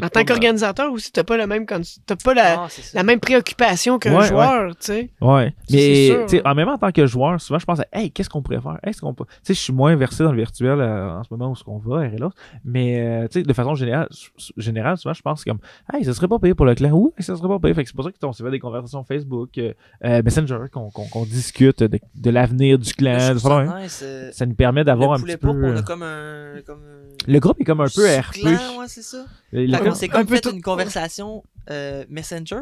En 0.00 0.08
tant 0.08 0.24
qu'organisateur 0.24 0.92
aussi, 0.92 1.10
t'as 1.12 1.24
pas 1.24 1.36
la 1.36 1.46
même 1.46 1.66
t'as 1.66 2.16
pas 2.16 2.34
la, 2.34 2.62
Ah, 2.64 2.68
la 2.94 3.02
même 3.02 3.20
préoccupation 3.20 3.98
qu'un 3.98 4.16
Ouais, 4.16 4.26
joueur, 4.26 4.76
tu 4.76 4.86
sais. 4.86 5.10
Ouais. 5.20 5.54
Mais, 5.70 6.06
sûr, 6.08 6.22
tu 6.26 6.28
sais, 6.36 6.42
hein. 6.44 6.50
en 6.50 6.54
même 6.54 6.68
en 6.68 6.78
tant 6.78 6.90
que 6.92 7.06
joueur, 7.06 7.40
souvent, 7.40 7.58
je 7.58 7.64
pense 7.66 7.80
à, 7.80 7.86
hey, 7.92 8.10
qu'est-ce 8.10 8.30
qu'on 8.30 8.42
pourrait 8.42 8.60
faire? 8.60 8.78
Est-ce 8.82 9.00
qu'on 9.00 9.14
peut. 9.14 9.24
Tu 9.26 9.34
sais, 9.42 9.54
je 9.54 9.60
suis 9.60 9.72
moins 9.72 9.94
versé 9.96 10.24
dans 10.24 10.32
le 10.32 10.38
virtuel 10.38 10.80
euh, 10.80 11.18
en 11.18 11.22
ce 11.24 11.28
moment 11.32 11.50
où 11.50 11.56
ce 11.56 11.64
qu'on 11.64 11.78
va, 11.78 12.08
RLA. 12.08 12.30
Mais, 12.64 13.00
euh, 13.00 13.28
tu 13.28 13.40
sais, 13.40 13.42
de 13.42 13.52
façon 13.52 13.74
générale, 13.74 14.08
générale, 14.56 14.96
souvent, 14.98 15.14
je 15.14 15.22
pense 15.22 15.44
comme, 15.44 15.58
hey, 15.92 16.04
ça 16.04 16.12
serait 16.14 16.28
pas 16.28 16.38
payé 16.38 16.54
pour 16.54 16.66
le 16.66 16.74
clan. 16.74 16.90
Oui, 16.92 17.10
ça 17.18 17.36
serait 17.36 17.48
pas 17.48 17.58
payé. 17.58 17.74
Fait 17.74 17.82
que 17.82 17.88
c'est 17.88 17.96
pour 17.96 18.04
ça 18.04 18.10
qu'on 18.20 18.32
s'est 18.32 18.44
fait 18.44 18.50
des 18.50 18.58
conversations 18.58 19.02
Facebook, 19.04 19.58
euh, 19.58 19.72
euh, 20.04 20.22
Messenger, 20.24 20.58
qu'on 20.72 20.90
qu'on- 20.90 21.06
qu'on 21.08 21.24
discute 21.24 21.82
de, 21.82 21.98
de 22.14 22.30
l'avenir 22.30 22.78
du 22.78 22.92
clan. 22.94 23.14
de 23.34 23.38
ça 23.38 23.48
façon- 23.48 23.78
nice, 23.78 24.04
ça 24.32 24.46
nous 24.46 24.54
permet 24.54 24.84
d'avoir 24.84 25.16
le 25.16 25.22
un 25.22 25.24
petit 25.24 25.36
peu. 25.36 25.48
pourpre, 25.48 25.60
on 25.64 25.70
euh, 25.70 25.78
a 25.78 25.82
comme 25.82 26.02
un. 26.02 26.60
Comme 26.68 26.82
un- 26.84 27.16
Le 27.32 27.40
groupe 27.40 27.58
est 27.60 27.64
comme 27.64 27.80
un 27.80 27.88
peu 27.88 28.06
RP. 28.06 28.42
ouais, 28.78 28.88
c'est 28.88 29.02
ça. 29.02 29.24
Fait 29.62 29.66
comme- 29.78 29.86
un 30.14 30.24
peu 30.26 30.34
une 30.50 30.62
conversation 30.62 31.42
euh, 31.70 32.04
Messenger. 32.10 32.60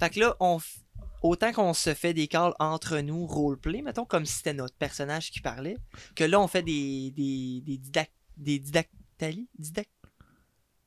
Fait 0.00 0.10
que 0.10 0.18
là, 0.18 0.36
on 0.40 0.58
f- 0.58 0.78
autant 1.22 1.52
qu'on 1.52 1.72
se 1.72 1.94
fait 1.94 2.14
des 2.14 2.26
calls 2.26 2.52
entre 2.58 2.98
nous, 2.98 3.24
roleplay, 3.26 3.80
mettons, 3.82 4.04
comme 4.04 4.26
si 4.26 4.34
c'était 4.38 4.54
notre 4.54 4.74
personnage 4.76 5.30
qui 5.30 5.40
parlait, 5.40 5.76
que 6.16 6.24
là, 6.24 6.40
on 6.40 6.48
fait 6.48 6.62
des, 6.62 7.12
des, 7.16 7.62
des, 7.64 7.78
didac, 7.78 8.10
des 8.36 8.58
didactalies. 8.58 9.48
Didac, 9.56 9.88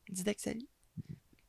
didactalies? 0.10 0.68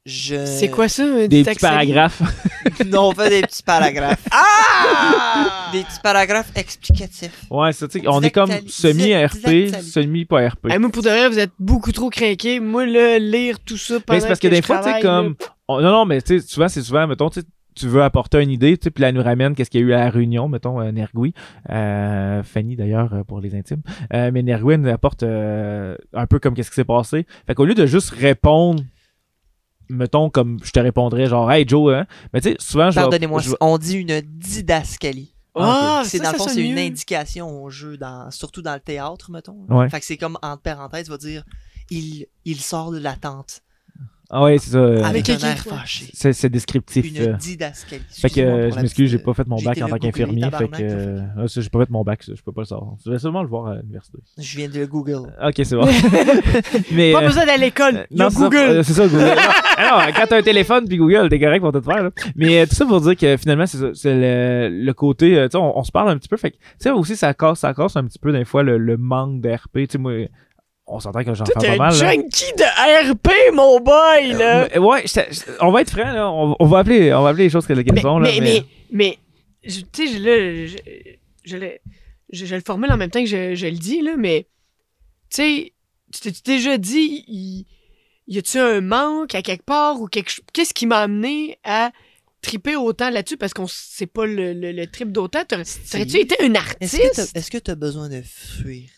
Je... 0.07 0.47
C'est 0.47 0.69
quoi 0.69 0.89
ça, 0.89 1.03
un 1.03 1.15
Des 1.27 1.29
petits 1.29 1.37
didactali? 1.39 1.73
paragraphes. 1.93 2.23
non, 2.87 3.09
on 3.09 3.13
fait 3.13 3.29
des 3.29 3.43
petits 3.43 3.63
paragraphes. 3.65 4.23
Ah! 4.31 5.71
Des 5.73 5.83
petits 5.83 5.99
paragraphes 6.01 6.53
explicatifs. 6.55 7.45
Ouais, 7.51 7.73
ça, 7.73 7.89
tu 7.89 7.99
sais, 8.01 8.07
on 8.09 8.23
est 8.23 8.31
comme 8.31 8.51
semi-RP, 8.69 9.75
semi-pas 9.83 10.49
RP. 10.49 10.67
Hey, 10.71 10.79
moi, 10.79 10.91
pour 10.91 11.03
de 11.03 11.09
vrai, 11.09 11.29
vous 11.29 11.41
êtes 11.41 11.51
beaucoup 11.59 11.91
trop 11.91 12.09
craqués. 12.09 12.61
Moi, 12.61 12.87
là, 12.87 13.19
lire 13.19 13.59
tout 13.59 13.77
ça 13.77 13.95
pendant 13.99 14.17
Mais 14.17 14.21
c'est 14.21 14.29
parce 14.29 14.39
que, 14.39 14.47
des 14.47 14.63
fois, 14.63 14.79
tu 14.79 14.85
sais, 14.93 15.01
comme. 15.01 15.35
on- 15.67 15.81
non, 15.81 15.91
non, 15.91 16.05
mais 16.05 16.23
tu 16.23 16.39
sais, 16.41 16.47
souvent, 16.47 16.69
c'est 16.69 16.83
souvent, 16.83 17.07
mettons, 17.09 17.29
tu 17.29 17.41
sais, 17.41 17.47
tu 17.75 17.89
veux 17.89 18.03
apporter 18.03 18.41
une 18.41 18.51
idée, 18.51 18.77
tu 18.79 18.85
sais, 18.85 18.91
puis 18.91 19.03
là, 19.03 19.09
elle 19.09 19.17
nous 19.17 19.23
ramène 19.25 19.55
qu'est-ce 19.57 19.71
qu'il 19.71 19.81
y 19.81 19.85
a 19.85 19.87
eu 19.89 19.93
à 19.93 20.05
la 20.05 20.11
réunion, 20.11 20.49
mettons, 20.49 20.81
euh, 20.81 20.93
Nergui. 20.93 21.35
Euh, 21.71 22.43
Fanny, 22.45 22.77
d'ailleurs, 22.77 23.13
euh, 23.13 23.25
pour 23.25 23.41
les 23.41 23.55
intimes. 23.57 23.83
Euh, 24.15 24.31
mais 24.33 24.43
Nergui, 24.43 24.75
elle 24.75 24.83
nous 24.83 24.89
apporte 24.91 25.25
euh, 25.25 25.97
un 26.15 26.27
peu 26.27 26.39
comme 26.39 26.55
qu'est-ce 26.55 26.71
qui 26.71 26.77
s'est 26.77 26.85
passé. 26.85 27.27
Fait 27.47 27.55
qu'au 27.55 27.65
lieu 27.65 27.75
de 27.75 27.87
juste 27.87 28.11
répondre, 28.11 28.83
mettons, 29.89 30.31
comme 30.31 30.59
je 30.63 30.71
te 30.71 30.81
répondrais, 30.81 31.27
genre, 31.27 31.51
hey 31.51 31.67
Joe, 31.67 31.95
hein, 31.95 32.07
mais 32.33 32.41
tu 32.41 32.51
sais, 32.51 32.57
souvent, 32.59 32.91
je 32.91 32.97
vais- 32.97 33.03
Pardonnez-moi, 33.03 33.41
je 33.41 33.51
on 33.61 33.79
dit 33.79 33.97
une 33.97 34.21
didascalie. 34.23 35.33
Ah, 35.59 36.03
c'est 36.05 36.19
dans 36.19 36.33
le 36.33 36.37
fond, 36.37 36.45
sonne 36.45 36.55
c'est 36.55 36.63
une 36.69 36.79
indication 36.79 37.63
au 37.65 37.71
jeu, 37.71 37.97
dans, 37.97 38.31
surtout 38.31 38.61
dans 38.61 38.75
le 38.75 38.81
théâtre, 38.81 39.31
mettons. 39.31 39.65
Ouais. 39.71 39.89
Fait 39.89 40.01
que 40.01 40.05
c'est 40.07 40.19
comme 40.19 40.39
entre 40.43 40.61
parenthèses, 40.61 41.09
va 41.09 41.17
dire 41.17 41.45
il, 41.91 42.27
il 42.45 42.61
sort 42.61 42.91
de 42.91 42.99
la 42.99 43.15
tente 43.15 43.63
Ah 44.29 44.43
ouais, 44.43 44.59
c'est 44.59 44.71
ça. 44.71 44.79
euh, 44.79 45.05
avec 45.05 45.29
un 45.31 45.39
air 45.39 45.59
fâché. 45.59 46.07
c'est 46.13 46.33
c'est 46.33 46.49
descriptif. 46.49 47.07
Une 47.17 47.29
euh. 47.29 47.33
didascalie. 47.35 48.03
Fait 48.11 48.29
que 48.29 48.41
euh, 48.41 48.71
je 48.73 48.81
m'excuse, 48.81 49.09
j'ai 49.11 49.19
pas 49.19 49.35
fait 49.35 49.47
mon 49.47 49.57
bac 49.63 49.81
en 49.81 49.89
tant 49.89 49.99
qu'infirmier. 49.99 50.43
Fait 50.59 50.69
que 50.69 51.47
j'ai 51.47 51.69
pas 51.71 51.79
fait 51.81 51.91
mon 51.91 52.03
bac, 52.03 52.23
ça, 52.25 52.33
je 52.35 52.43
peux 52.43 52.53
pas 52.53 52.63
le 52.63 52.67
savoir. 52.67 52.95
Je 53.05 53.11
vais 53.11 53.19
seulement 53.19 53.43
le 53.43 53.49
voir 53.49 53.67
à 53.69 53.75
l'université. 53.77 54.19
Je 54.37 54.57
viens 54.57 54.69
de 54.69 54.79
le 54.81 54.87
Google. 54.87 55.33
Ok, 55.43 55.55
c'est 55.63 55.77
bon. 55.77 55.87
mais, 56.93 57.13
Pas 57.13 57.23
euh, 57.23 57.27
besoin 57.27 57.47
d'aller 57.47 57.63
à 57.63 57.67
l'école. 57.67 57.97
Euh, 57.97 58.05
non, 58.11 58.29
c'est 58.31 58.37
ça, 58.39 58.45
Google. 58.45 58.57
euh, 58.59 58.83
C'est 58.83 58.93
ça, 58.95 59.07
Google. 59.07 59.25
non, 59.25 59.27
non, 60.07 60.13
quand 60.17 60.27
t'as 60.29 60.39
un 60.39 60.43
téléphone 60.43 60.85
puis 60.89 60.97
Google, 60.97 61.29
t'es 61.29 61.39
correct 61.41 61.61
pour 61.61 61.73
tout 61.73 61.83
faire. 61.83 62.03
Là. 62.03 62.11
Mais 62.35 62.61
euh, 62.63 62.67
tout 62.67 62.75
ça 62.75 62.85
pour 62.87 63.01
dire 63.01 63.17
que 63.17 63.37
finalement, 63.37 63.67
c'est 63.67 63.79
ça. 63.79 63.91
C'est 63.95 64.15
le, 64.15 64.85
le 64.85 64.93
côté. 64.95 65.37
euh, 65.39 65.47
tu 65.47 65.53
sais, 65.53 65.59
on, 65.59 65.79
on 65.79 65.85
se 65.85 65.93
parle 65.93 66.09
un 66.11 66.19
petit 66.19 66.29
peu. 66.29 66.37
Fait 66.37 66.51
que, 66.51 66.57
tu 66.57 66.63
sais, 66.81 66.91
aussi, 66.91 67.17
ça 67.17 67.33
casse, 67.35 67.61
ça 67.61 67.75
casse 67.75 67.97
un 67.97 68.05
petit 68.05 68.19
peu, 68.19 68.33
des 68.33 68.45
fois, 68.45 68.63
le, 68.63 68.77
le 68.79 68.97
manque 68.97 69.41
d'RP. 69.41 69.75
Tu 69.81 69.87
sais, 69.91 69.99
moi, 69.99 70.13
on 70.87 71.01
s'entend 71.01 71.25
que 71.25 71.35
j'en 71.35 71.45
fais 71.45 71.53
t'es 71.59 71.67
pas 71.69 71.73
un 71.75 71.77
mal. 71.77 71.99
là. 71.99 72.13
junkie 72.13 72.53
de 72.57 73.11
RP, 73.13 73.29
mon 73.55 73.81
boy, 73.81 74.33
là. 74.35 74.69
Euh, 74.75 74.79
ouais, 74.79 75.03
j'étais- 75.05 75.29
j'étais- 75.33 75.51
on 75.61 75.71
va 75.73 75.81
être 75.83 75.91
franc, 75.91 76.13
là. 76.13 76.31
On, 76.31 76.55
on 76.59 76.67
va 76.67 76.79
appeler, 76.79 77.13
on 77.13 77.23
va 77.23 77.31
appeler 77.31 77.45
les 77.45 77.51
choses 77.51 77.67
qu'elles 77.67 77.85
mais, 77.93 78.01
sont. 78.01 78.19
Là, 78.19 78.31
mais, 78.33 78.41
mais, 78.41 78.65
mais, 78.91 79.19
tu 79.63 79.83
sais, 79.93 80.07
je- 80.07 80.19
là, 80.23 80.67
je, 80.67 80.77
je, 81.45 81.57
le- 81.57 81.79
je- 82.33 82.47
je 82.47 82.55
le 82.55 82.63
formule 82.65 82.91
en 82.93 82.97
même 82.97 83.11
temps 83.11 83.23
que 83.23 83.29
je, 83.29 83.55
je 83.55 83.67
le 83.67 83.73
dis, 83.77 84.01
là, 84.03 84.15
mais, 84.17 84.47
tu 85.31 85.37
sais, 85.43 85.73
tu 86.13 86.21
t'es 86.33 86.53
déjà 86.55 86.79
dit, 86.79 87.25
y, 87.27 87.67
y 88.29 88.39
a-tu 88.39 88.59
un 88.59 88.81
manque 88.81 89.35
à 89.35 89.43
quelque 89.43 89.65
part 89.65 90.01
ou 90.01 90.07
quelque 90.07 90.31
chose? 90.31 90.45
Qu'est-ce 90.53 90.73
qui 90.75 90.87
m'a 90.87 90.99
amené 91.01 91.59
à 91.65 91.91
triper 92.43 92.77
autant 92.77 93.11
là-dessus? 93.11 93.37
Parce 93.37 93.53
qu'on 93.55 93.67
c'est 93.69 94.07
pas 94.07 94.25
le, 94.25 94.53
le, 94.53 94.71
le 94.71 94.87
trip 94.87 95.11
d'autant? 95.11 95.45
T'aurais- 95.45 95.65
T'aurais-tu 95.91 96.19
été 96.19 96.37
un 96.43 96.53
Est-ce 96.55 96.97
que 96.97 97.03
artiste? 97.03 97.15
t'as- 97.35 97.39
est-ce 97.41 97.51
que 97.51 97.59
tu 97.59 97.71
as 97.73 97.75
besoin 97.75 98.09
de 98.09 98.23
fuir? 98.23 98.89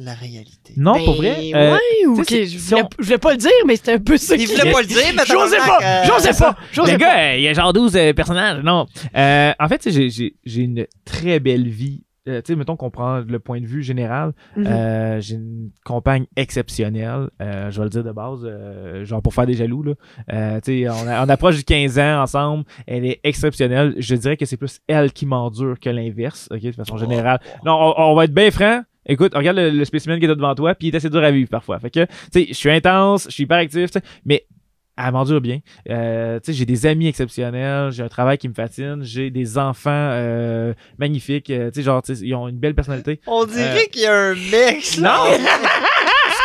La 0.00 0.14
réalité? 0.14 0.72
Non, 0.76 0.94
Ben, 0.94 1.04
pour 1.04 1.14
vrai. 1.16 1.36
euh, 1.54 1.72
ouais, 1.74 2.06
ou 2.08 2.24
tu 2.24 2.24
sais, 2.24 2.40
ok, 2.42 2.46
si- 2.48 2.58
je, 2.58 2.58
voulais, 2.58 2.82
on- 2.82 2.88
je 2.98 3.04
voulais 3.04 3.18
pas 3.18 3.30
le 3.32 3.36
dire, 3.36 3.50
mais 3.66 3.76
c'était 3.76 3.92
un 3.92 3.98
peu 3.98 4.16
ça 4.16 4.34
Il 4.36 4.46
voulait 4.48 4.72
pas 4.72 4.80
le 4.80 4.86
dire, 4.86 4.96
mais 5.14 5.22
J'osais 5.26 5.56
tabarnak, 5.58 5.80
pas! 5.80 5.84
euh, 5.86 6.04
J'osais 6.06 6.38
pas! 6.38 6.56
J'osais 6.72 6.92
Le 6.92 6.98
pas! 6.98 7.04
gars, 7.04 7.18
euh, 7.32 7.36
il 7.36 7.42
y 7.42 7.48
a 7.48 7.52
genre 7.52 7.72
12 7.72 7.96
euh, 7.96 8.12
personnages. 8.12 8.62
Non. 8.62 8.86
Euh, 9.16 9.52
en 9.58 9.68
fait, 9.68 9.88
j'ai- 9.90 10.10
j'ai 10.10 10.34
j'ai 10.44 10.62
une 10.62 10.86
très 11.04 11.38
belle 11.40 11.68
vie. 11.68 12.04
Euh, 12.28 12.42
tu 12.42 12.52
sais, 12.52 12.56
mettons 12.56 12.76
qu'on 12.76 12.90
prend 12.90 13.20
le 13.26 13.38
point 13.38 13.60
de 13.62 13.66
vue 13.66 13.82
général. 13.82 14.32
Mhm. 14.54 14.66
Euh, 14.66 15.20
j'ai 15.22 15.36
une 15.36 15.70
compagne 15.84 16.26
exceptionnelle. 16.36 17.28
Euh, 17.40 17.70
je 17.70 17.78
vais 17.78 17.84
le 17.84 17.90
dire 17.90 18.04
de 18.04 18.12
base, 18.12 18.40
euh, 18.44 19.04
genre 19.06 19.22
pour 19.22 19.32
faire 19.34 19.46
des 19.46 19.54
jaloux. 19.54 19.82
Là. 19.82 19.92
Euh, 20.32 20.60
tu 20.62 20.82
sais, 20.84 20.88
on, 20.90 21.08
a- 21.08 21.24
on 21.24 21.28
approche 21.30 21.56
du 21.56 21.64
15 21.64 21.98
ans 21.98 22.22
ensemble. 22.22 22.64
Elle 22.86 23.06
est 23.06 23.20
exceptionnelle. 23.24 23.94
Je 23.98 24.14
dirais 24.14 24.36
que 24.36 24.44
c'est 24.44 24.58
plus 24.58 24.80
elle 24.86 25.12
qui 25.12 25.24
m'endure 25.24 25.80
que 25.80 25.88
l'inverse, 25.90 26.48
ok, 26.52 26.60
de 26.60 26.72
façon 26.72 26.98
générale. 26.98 27.40
Non, 27.64 27.72
on, 27.96 28.10
on 28.10 28.14
va 28.14 28.24
être 28.24 28.34
bien 28.34 28.50
franc. 28.50 28.82
Écoute, 29.10 29.34
regarde 29.34 29.56
le, 29.58 29.70
le 29.70 29.84
spécimen 29.84 30.18
qui 30.18 30.24
est 30.24 30.28
devant 30.28 30.54
toi, 30.54 30.74
puis 30.74 30.88
il 30.88 30.94
est 30.94 30.96
assez 30.96 31.10
dur 31.10 31.22
à 31.22 31.30
vivre 31.30 31.48
parfois. 31.50 31.78
Fait 31.78 31.90
que, 31.90 32.04
tu 32.04 32.10
sais, 32.32 32.46
je 32.48 32.54
suis 32.54 32.70
intense, 32.70 33.24
je 33.26 33.30
suis 33.32 33.42
hyper 33.44 33.58
actif, 33.58 33.90
mais 34.24 34.46
elle 35.02 35.12
m'endure 35.12 35.40
bien. 35.40 35.60
Euh, 35.88 36.38
tu 36.40 36.52
sais, 36.52 36.58
j'ai 36.58 36.66
des 36.66 36.84
amis 36.86 37.06
exceptionnels, 37.08 37.90
j'ai 37.90 38.02
un 38.02 38.08
travail 38.08 38.36
qui 38.38 38.48
me 38.48 38.54
fascine, 38.54 39.00
j'ai 39.02 39.30
des 39.30 39.56
enfants 39.58 39.90
euh, 40.12 40.74
magnifiques, 40.98 41.48
euh, 41.50 41.70
tu 41.70 41.80
sais, 41.80 41.82
genre, 41.82 42.02
ils 42.08 42.34
ont 42.34 42.48
une 42.48 42.58
belle 42.58 42.74
personnalité. 42.74 43.20
On 43.26 43.44
dirait 43.46 43.86
qu'il 43.90 44.02
y 44.02 44.06
a 44.06 44.14
un 44.14 44.34
mec. 44.34 44.98
Non! 44.98 45.10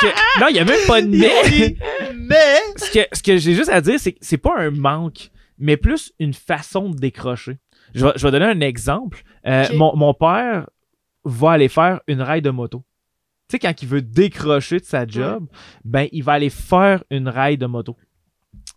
Que- 0.02 0.42
non, 0.42 0.48
il 0.50 0.58
y 0.58 0.60
a 0.60 0.66
même 0.66 0.86
pas 0.88 1.02
de 1.02 1.08
mec. 1.08 1.78
Mais. 2.16 2.58
ce 2.76 2.92
que, 2.92 3.00
ce 3.14 3.24
que 3.24 3.38
j'ai 3.38 3.54
juste 3.54 3.70
à 3.70 3.80
dire, 3.80 3.98
c'est 3.98 4.12
que 4.12 4.18
c'est 4.20 4.38
pas 4.38 4.54
un 4.58 4.70
manque, 4.70 5.30
mais 5.58 5.78
plus 5.78 6.12
une 6.20 6.34
façon 6.34 6.90
de 6.90 6.98
décrocher. 6.98 7.60
Je 7.94 8.06
vais, 8.06 8.12
je 8.18 8.26
vais 8.28 8.32
donner 8.32 8.46
un 8.46 8.60
exemple. 8.60 9.22
Euh, 9.48 9.66
mon, 9.74 9.96
mon 9.96 10.14
père 10.14 10.68
va 11.26 11.52
aller 11.52 11.68
faire 11.68 12.02
une 12.08 12.22
raille 12.22 12.42
de 12.42 12.52
moto. 12.52 12.84
Tu 13.48 13.54
sais, 13.54 13.60
quand 13.60 13.82
il 13.82 13.88
veut 13.88 14.02
décrocher 14.02 14.80
de 14.80 14.86
sa 14.86 15.06
job, 15.06 15.48
ben, 15.84 16.08
il 16.12 16.24
va 16.24 16.34
aller 16.34 16.50
faire 16.50 17.04
une 17.12 17.28
raille 17.28 17.58
de 17.58 17.66
moto. 17.66 17.96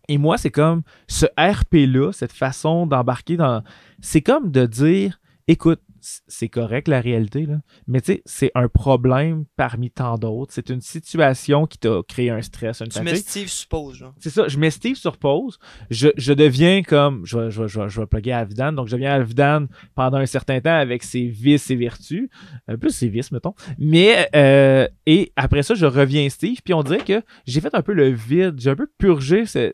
Et 0.09 0.19
moi, 0.19 0.39
c'est 0.39 0.51
comme 0.51 0.83
ce 1.07 1.27
RP-là, 1.39 2.13
cette 2.13 2.33
façon 2.33 2.87
d'embarquer 2.87 3.37
dans. 3.37 3.63
C'est 4.01 4.23
comme 4.23 4.51
de 4.51 4.67
dire 4.67 5.21
écoute, 5.47 5.81
c'est 6.01 6.49
correct 6.49 6.89
la 6.89 7.01
réalité, 7.01 7.47
là, 7.47 7.61
mais 7.87 8.01
tu 8.01 8.13
sais, 8.13 8.23
c'est 8.25 8.51
un 8.55 8.69
problème 8.69 9.45
parmi 9.57 9.91
tant 9.91 10.17
d'autres. 10.19 10.53
C'est 10.53 10.71
une 10.71 10.81
situation 10.81 11.67
qui 11.67 11.79
t'a 11.79 12.01
créé 12.07 12.31
un 12.31 12.43
stress, 12.43 12.81
une 12.81 12.89
Tu 12.89 13.01
mets. 13.03 13.17
Steve 13.17 13.49
suppose, 13.49 13.97
genre. 13.97 14.15
C'est 14.19 14.31
ça, 14.31 14.49
je 14.49 14.59
mets 14.59 14.71
Steve 14.71 14.97
sur 14.97 15.17
pause. 15.17 15.59
Je, 15.91 16.09
je 16.17 16.33
deviens 16.33 16.83
comme. 16.83 17.25
Je 17.27 17.39
vais, 17.39 17.51
je, 17.51 17.63
vais, 17.63 17.69
je, 17.69 17.81
vais, 17.81 17.89
je 17.89 18.01
vais 18.01 18.07
plugger 18.07 18.33
Alvidan. 18.33 18.73
Donc, 18.73 18.89
je 18.89 18.93
deviens 18.93 19.13
Alvidan 19.13 19.67
pendant 19.95 20.19
un 20.19 20.27
certain 20.27 20.61
temps 20.61 20.77
avec 20.77 21.03
ses 21.03 21.27
vices 21.27 21.71
et 21.71 21.77
vertus. 21.77 22.29
Un 22.69 22.77
peu 22.77 22.89
ses 22.89 23.09
vices, 23.09 23.33
mettons. 23.33 23.55
Mais, 23.79 24.29
euh, 24.35 24.87
et 25.07 25.33
après 25.37 25.63
ça, 25.63 25.75
je 25.75 25.87
reviens 25.87 26.29
Steve. 26.29 26.59
Puis 26.65 26.75
on 26.75 26.83
dirait 26.83 27.05
que 27.05 27.23
j'ai 27.47 27.61
fait 27.61 27.75
un 27.75 27.83
peu 27.83 27.93
le 27.93 28.09
vide. 28.11 28.55
J'ai 28.59 28.71
un 28.71 28.77
peu 28.77 28.89
purgé 28.99 29.47
ce- 29.47 29.73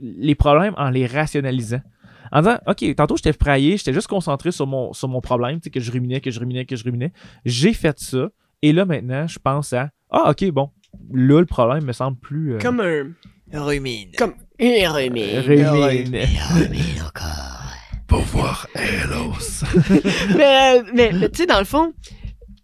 les 0.00 0.34
problèmes 0.34 0.74
en 0.76 0.90
les 0.90 1.06
rationalisant. 1.06 1.80
En 2.32 2.40
disant, 2.40 2.58
OK, 2.66 2.94
tantôt 2.96 3.16
j'étais 3.16 3.32
fraillé, 3.32 3.76
j'étais 3.76 3.92
juste 3.92 4.08
concentré 4.08 4.52
sur 4.52 4.66
mon, 4.66 4.92
sur 4.92 5.08
mon 5.08 5.20
problème, 5.20 5.60
tu 5.60 5.64
sais, 5.64 5.70
que 5.70 5.80
je 5.80 5.90
ruminais, 5.92 6.20
que 6.20 6.30
je 6.30 6.38
ruminais, 6.40 6.64
que 6.64 6.76
je 6.76 6.84
ruminais. 6.84 7.12
J'ai 7.44 7.72
fait 7.72 7.98
ça. 7.98 8.28
Et 8.62 8.72
là, 8.72 8.84
maintenant, 8.84 9.26
je 9.26 9.38
pense 9.38 9.72
à, 9.72 9.90
ah, 10.10 10.30
OK, 10.30 10.44
bon, 10.50 10.70
là, 11.12 11.40
le 11.40 11.46
problème 11.46 11.84
me 11.84 11.92
semble 11.92 12.18
plus. 12.18 12.54
euh, 12.54 12.58
Comme 12.58 12.80
un. 12.80 13.12
Rumine. 13.52 14.10
Comme. 14.16 14.34
Un 14.60 14.90
remède. 14.90 15.44
Rumine. 15.44 16.16
Rumine 16.54 17.02
encore. 17.06 17.62
Pouvoir 18.08 18.66
Elos. 18.74 19.64
mais, 20.36 20.78
euh, 20.78 20.82
mais, 20.94 21.12
mais 21.12 21.28
tu 21.28 21.38
sais, 21.42 21.46
dans 21.46 21.58
le 21.58 21.64
fond, 21.64 21.92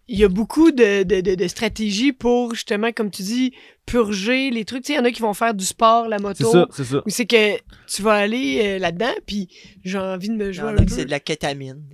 il 0.07 0.17
y 0.19 0.23
a 0.23 0.29
beaucoup 0.29 0.71
de, 0.71 1.03
de, 1.03 1.21
de, 1.21 1.35
de 1.35 1.47
stratégies 1.47 2.11
pour, 2.13 2.53
justement, 2.55 2.91
comme 2.91 3.11
tu 3.11 3.21
dis, 3.23 3.53
purger 3.85 4.49
les 4.49 4.65
trucs. 4.65 4.83
Tu 4.83 4.87
sais, 4.87 4.93
il 4.93 4.95
y 4.97 4.99
en 4.99 5.05
a 5.05 5.11
qui 5.11 5.21
vont 5.21 5.33
faire 5.33 5.53
du 5.53 5.65
sport, 5.65 6.07
la 6.07 6.17
C'est 6.17 6.23
moto. 6.23 6.51
ça, 6.51 6.67
c'est 6.71 6.83
ça. 6.83 6.97
Ou 7.05 7.09
c'est 7.09 7.25
que 7.25 7.57
tu 7.87 8.01
vas 8.01 8.13
aller 8.13 8.61
euh, 8.63 8.79
là-dedans, 8.79 9.11
puis 9.27 9.49
j'ai 9.83 9.97
envie 9.97 10.29
de 10.29 10.35
me 10.35 10.51
jouer 10.51 10.69
un 10.69 10.75
peu. 10.75 10.85
c'est 10.87 11.05
de 11.05 11.11
la 11.11 11.19
kétamine. 11.19 11.81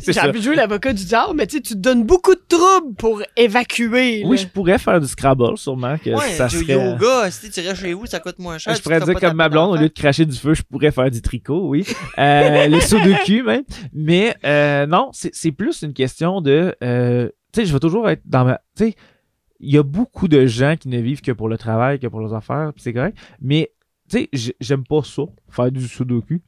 C'est 0.00 0.12
J'ai 0.12 0.20
envie 0.20 0.38
de 0.38 0.44
jouer 0.44 0.56
l'avocat 0.56 0.92
du 0.92 1.04
diable, 1.04 1.34
mais 1.36 1.46
tu 1.46 1.56
sais, 1.56 1.62
tu 1.62 1.74
te 1.74 1.78
donnes 1.78 2.04
beaucoup 2.04 2.34
de 2.34 2.42
troubles 2.48 2.94
pour 2.96 3.22
évacuer. 3.36 4.22
Oui, 4.24 4.36
là. 4.36 4.42
je 4.42 4.46
pourrais 4.46 4.78
faire 4.78 5.00
du 5.00 5.06
Scrabble, 5.06 5.56
sûrement. 5.58 5.96
Que 5.98 6.10
Ouais, 6.10 6.30
ça 6.30 6.46
du 6.48 6.58
serait... 6.60 6.72
yoga, 6.74 7.30
si 7.30 7.50
tu 7.50 7.60
restes 7.60 7.80
chez 7.82 7.92
vous, 7.92 8.06
ça 8.06 8.20
coûte 8.20 8.38
moins 8.38 8.58
cher. 8.58 8.74
Je 8.74 8.80
pourrais 8.80 9.00
dire 9.00 9.14
comme 9.20 9.36
ma 9.36 9.48
blonde, 9.48 9.72
au 9.72 9.76
lieu 9.76 9.88
de 9.88 9.94
cracher 9.94 10.24
du 10.24 10.36
feu, 10.36 10.54
je 10.54 10.62
pourrais 10.62 10.90
faire 10.92 11.10
du 11.10 11.20
tricot, 11.20 11.68
oui. 11.68 11.84
Euh, 12.18 12.66
les 12.68 12.80
sudoku, 12.80 13.42
même. 13.44 13.62
Mais 13.92 14.34
euh, 14.44 14.86
non, 14.86 15.10
c'est 15.12 15.30
c'est 15.34 15.52
plus 15.52 15.82
une 15.82 15.92
question 15.92 16.40
de... 16.40 16.74
euh, 16.82 17.28
tu 17.52 17.60
sais, 17.60 17.66
je 17.66 17.72
vais 17.72 17.80
toujours 17.80 18.08
être 18.08 18.22
dans 18.24 18.44
ma... 18.44 18.60
Tu 18.76 18.86
sais, 18.86 18.94
il 19.62 19.72
y 19.74 19.78
a 19.78 19.82
beaucoup 19.82 20.28
de 20.28 20.44
gens 20.46 20.74
qui 20.78 20.88
ne 20.88 20.98
vivent 21.00 21.20
que 21.22 21.32
pour 21.32 21.48
le 21.48 21.56
travail, 21.56 21.98
que 21.98 22.06
pour 22.08 22.20
leurs 22.20 22.34
affaires, 22.34 22.72
c'est 22.76 22.92
correct. 22.92 23.16
Mais, 23.40 23.70
tu 24.10 24.28
sais, 24.34 24.54
j'aime 24.60 24.84
pas 24.84 25.02
ça, 25.02 25.22
faire 25.48 25.70
du 25.72 25.86
sudoku. 25.86 26.40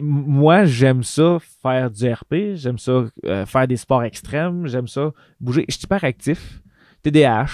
Moi, 0.00 0.64
j'aime 0.64 1.02
ça 1.02 1.38
faire 1.62 1.90
du 1.90 2.10
RP, 2.10 2.34
j'aime 2.54 2.78
ça 2.78 3.04
euh, 3.26 3.46
faire 3.46 3.66
des 3.68 3.76
sports 3.76 4.02
extrêmes, 4.04 4.66
j'aime 4.66 4.88
ça 4.88 5.10
bouger. 5.40 5.64
Je 5.68 5.74
suis 5.74 5.84
hyper 5.84 6.04
actif, 6.04 6.60
TDAH. 7.02 7.46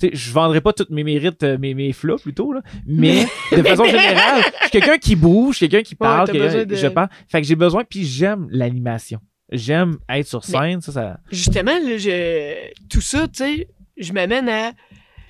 Tu 0.00 0.08
sais, 0.08 0.10
je 0.16 0.32
vendrai 0.32 0.60
pas 0.60 0.72
tous 0.72 0.86
mes 0.90 1.04
mérites, 1.04 1.42
euh, 1.44 1.56
mes, 1.56 1.72
mes 1.72 1.92
flots 1.92 2.16
plutôt, 2.18 2.52
là, 2.52 2.62
mais 2.84 3.26
de 3.52 3.62
façon 3.62 3.84
générale, 3.84 4.42
je 4.56 4.62
suis 4.62 4.70
quelqu'un 4.72 4.98
qui 4.98 5.14
bouge, 5.14 5.58
quelqu'un 5.60 5.82
qui 5.82 5.94
parle, 5.94 6.28
quelqu'un- 6.30 6.64
de- 6.64 6.74
je 6.74 6.88
parle. 6.88 7.08
Fait 7.28 7.40
que 7.40 7.46
j'ai 7.46 7.54
besoin, 7.54 7.84
puis 7.84 8.04
j'aime 8.04 8.48
l'animation. 8.50 9.20
J'aime 9.52 9.98
être 10.08 10.26
sur 10.26 10.42
scène, 10.42 10.80
ça, 10.80 10.90
ça. 10.90 11.20
Justement, 11.30 11.78
là, 11.78 11.96
je... 11.96 12.72
tout 12.88 13.00
ça, 13.00 13.28
tu 13.28 13.44
sais, 13.44 13.68
je 13.96 14.12
m'amène 14.12 14.48
à. 14.48 14.72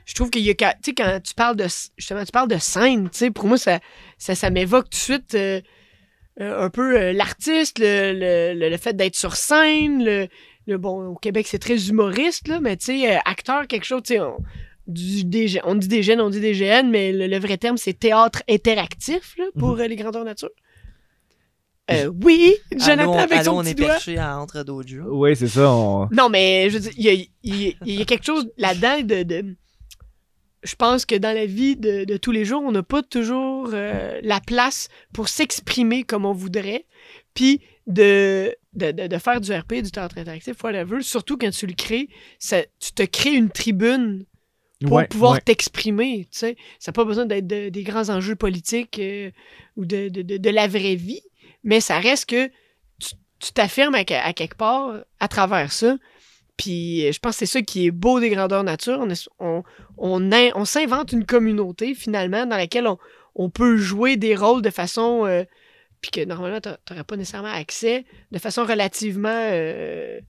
Je 0.06 0.14
trouve 0.14 0.30
qu'il 0.30 0.42
y 0.42 0.50
a. 0.50 0.54
quand- 0.54 0.74
Tu 0.82 0.90
sais, 0.90 0.94
quand 0.94 1.20
tu 1.22 1.34
parles 1.34 1.56
de. 1.56 1.66
Justement, 1.96 2.24
tu 2.24 2.32
parles 2.32 2.48
de 2.48 2.58
scène, 2.58 3.08
tu 3.10 3.18
sais, 3.18 3.30
pour 3.30 3.46
moi, 3.46 3.56
ça, 3.58 3.80
ça, 4.18 4.34
ça 4.34 4.50
m'évoque 4.50 4.84
tout 4.84 4.90
de 4.90 4.94
suite 4.96 5.34
euh, 5.34 5.60
euh, 6.40 6.64
un 6.66 6.70
peu 6.70 6.98
euh, 6.98 7.12
l'artiste, 7.12 7.78
le, 7.78 8.12
le, 8.12 8.58
le- 8.58 8.68
le 8.68 8.76
fait 8.76 8.94
d'être 8.94 9.16
sur 9.16 9.36
scène. 9.36 10.04
Le, 10.04 10.28
le- 10.66 10.78
bon, 10.78 11.06
au 11.06 11.14
Québec, 11.16 11.46
c'est 11.48 11.58
très 11.58 11.88
humoriste, 11.88 12.48
là, 12.48 12.60
mais 12.60 12.76
tu 12.76 12.86
sais, 12.86 13.18
acteur, 13.24 13.66
quelque 13.66 13.84
chose, 13.84 14.02
tu 14.04 14.14
sais, 14.14 14.20
on, 14.20 14.36
du 14.86 15.24
DG 15.24 15.60
on 15.64 15.74
dit 15.76 15.88
DGN, 15.88 16.20
on 16.20 16.28
dit 16.28 16.40
DGN, 16.40 16.90
mais 16.90 17.12
le, 17.12 17.38
vrai 17.38 17.56
terme, 17.56 17.76
c'est 17.78 17.94
théâtre 17.98 18.42
interactif, 18.50 19.34
là, 19.38 19.44
pour 19.58 19.78
euh, 19.80 19.86
les 19.86 19.96
grandeurs 19.96 20.24
nature. 20.24 20.50
Euh, 21.90 22.10
oui, 22.24 22.54
Jonathan 22.72 23.12
Allô, 23.12 23.20
avec 23.32 23.44
son 23.44 23.58
on 23.58 23.60
petit 23.62 23.70
est 23.72 23.74
doigt. 23.74 23.86
perché 23.88 24.16
à 24.16 24.38
entre 24.38 24.62
d'autres 24.64 24.88
jours. 24.88 25.18
Oui, 25.18 25.36
c'est 25.36 25.48
ça. 25.48 25.70
on- 25.70 26.08
Non, 26.12 26.30
mais 26.30 26.70
je 26.70 26.74
veux 26.78 26.80
dire, 26.80 26.92
il 26.96 27.04
y 27.04 27.08
a, 27.10 27.12
il 27.42 27.62
y 27.62 27.68
a- 27.68 27.72
il 27.84 27.94
y 27.98 28.02
a 28.02 28.04
quelque 28.06 28.24
chose 28.24 28.50
là-dedans 28.56 29.00
de, 29.02 29.22
de- 29.22 29.56
Je 30.62 30.74
pense 30.76 31.04
que 31.04 31.14
dans 31.14 31.34
la 31.34 31.44
vie 31.44 31.76
de, 31.76 32.04
de 32.04 32.16
tous 32.16 32.32
les 32.32 32.46
jours, 32.46 32.62
on 32.64 32.72
n'a 32.72 32.82
pas 32.82 33.02
toujours 33.02 33.68
euh, 33.74 34.18
la 34.22 34.40
place 34.40 34.88
pour 35.12 35.28
s'exprimer 35.28 36.04
comme 36.04 36.24
on 36.24 36.32
voudrait. 36.32 36.86
Puis 37.34 37.60
de, 37.86 38.50
de, 38.72 38.90
de, 38.90 39.06
de 39.06 39.18
faire 39.18 39.42
du 39.42 39.52
RP, 39.52 39.82
du 39.82 39.90
théâtre 39.90 40.16
interactif, 40.16 40.54
whatever, 40.64 41.02
surtout 41.02 41.36
quand 41.36 41.50
tu 41.50 41.66
le 41.66 41.74
crées, 41.74 42.08
ça, 42.38 42.62
tu 42.80 42.92
te 42.94 43.02
crées 43.02 43.34
une 43.34 43.50
tribune 43.50 44.24
pour 44.80 44.92
Ouais, 44.92 45.06
pouvoir 45.06 45.32
ouais. 45.32 45.40
t'exprimer. 45.42 46.26
Tu 46.32 46.38
sais, 46.38 46.56
ça 46.78 46.92
n'a 46.92 46.94
pas 46.94 47.04
besoin 47.04 47.26
d'être 47.26 47.46
de- 47.46 47.68
des 47.68 47.82
grands 47.82 48.08
enjeux 48.08 48.36
politiques 48.36 48.98
euh, 49.00 49.30
ou 49.76 49.84
de, 49.84 50.08
de, 50.08 50.22
de, 50.22 50.38
de 50.38 50.50
la 50.50 50.66
vraie 50.66 50.94
vie, 50.94 51.20
mais 51.64 51.80
ça 51.80 51.98
reste 51.98 52.28
que 52.28 52.48
tu 52.98 53.52
t'affirmes 53.52 53.94
à, 53.94 53.98
à 54.22 54.32
quelque 54.32 54.56
part 54.56 54.94
à 55.20 55.28
travers 55.28 55.72
ça. 55.72 55.96
Puis 56.56 57.06
euh, 57.06 57.12
je 57.12 57.18
pense 57.18 57.32
que 57.32 57.38
c'est 57.40 57.46
ça 57.58 57.62
qui 57.62 57.86
est 57.86 57.90
beau 57.90 58.20
des 58.20 58.30
grandeurs 58.30 58.62
nature. 58.62 58.98
On, 59.00 59.10
est- 59.10 59.28
on, 59.40 59.64
on, 59.98 60.32
in- 60.32 60.50
on 60.54 60.64
s'invente 60.64 61.12
une 61.12 61.26
communauté 61.26 61.94
finalement 61.94 62.46
dans 62.46 62.56
laquelle 62.56 62.86
on, 62.86 62.96
on 63.34 63.50
peut 63.50 63.76
jouer 63.76 64.16
des 64.16 64.36
rôles 64.36 64.62
de 64.62 64.70
façon. 64.70 65.26
euh, 65.26 65.42
puis 66.00 66.10
que 66.10 66.24
normalement, 66.24 66.60
tu 66.60 66.68
n'aurais 66.90 67.04
pas 67.04 67.16
nécessairement 67.16 67.52
accès 67.52 68.04
de 68.30 68.38
façon 68.38 68.64
relativement 68.64 69.28
euh, 69.50 70.20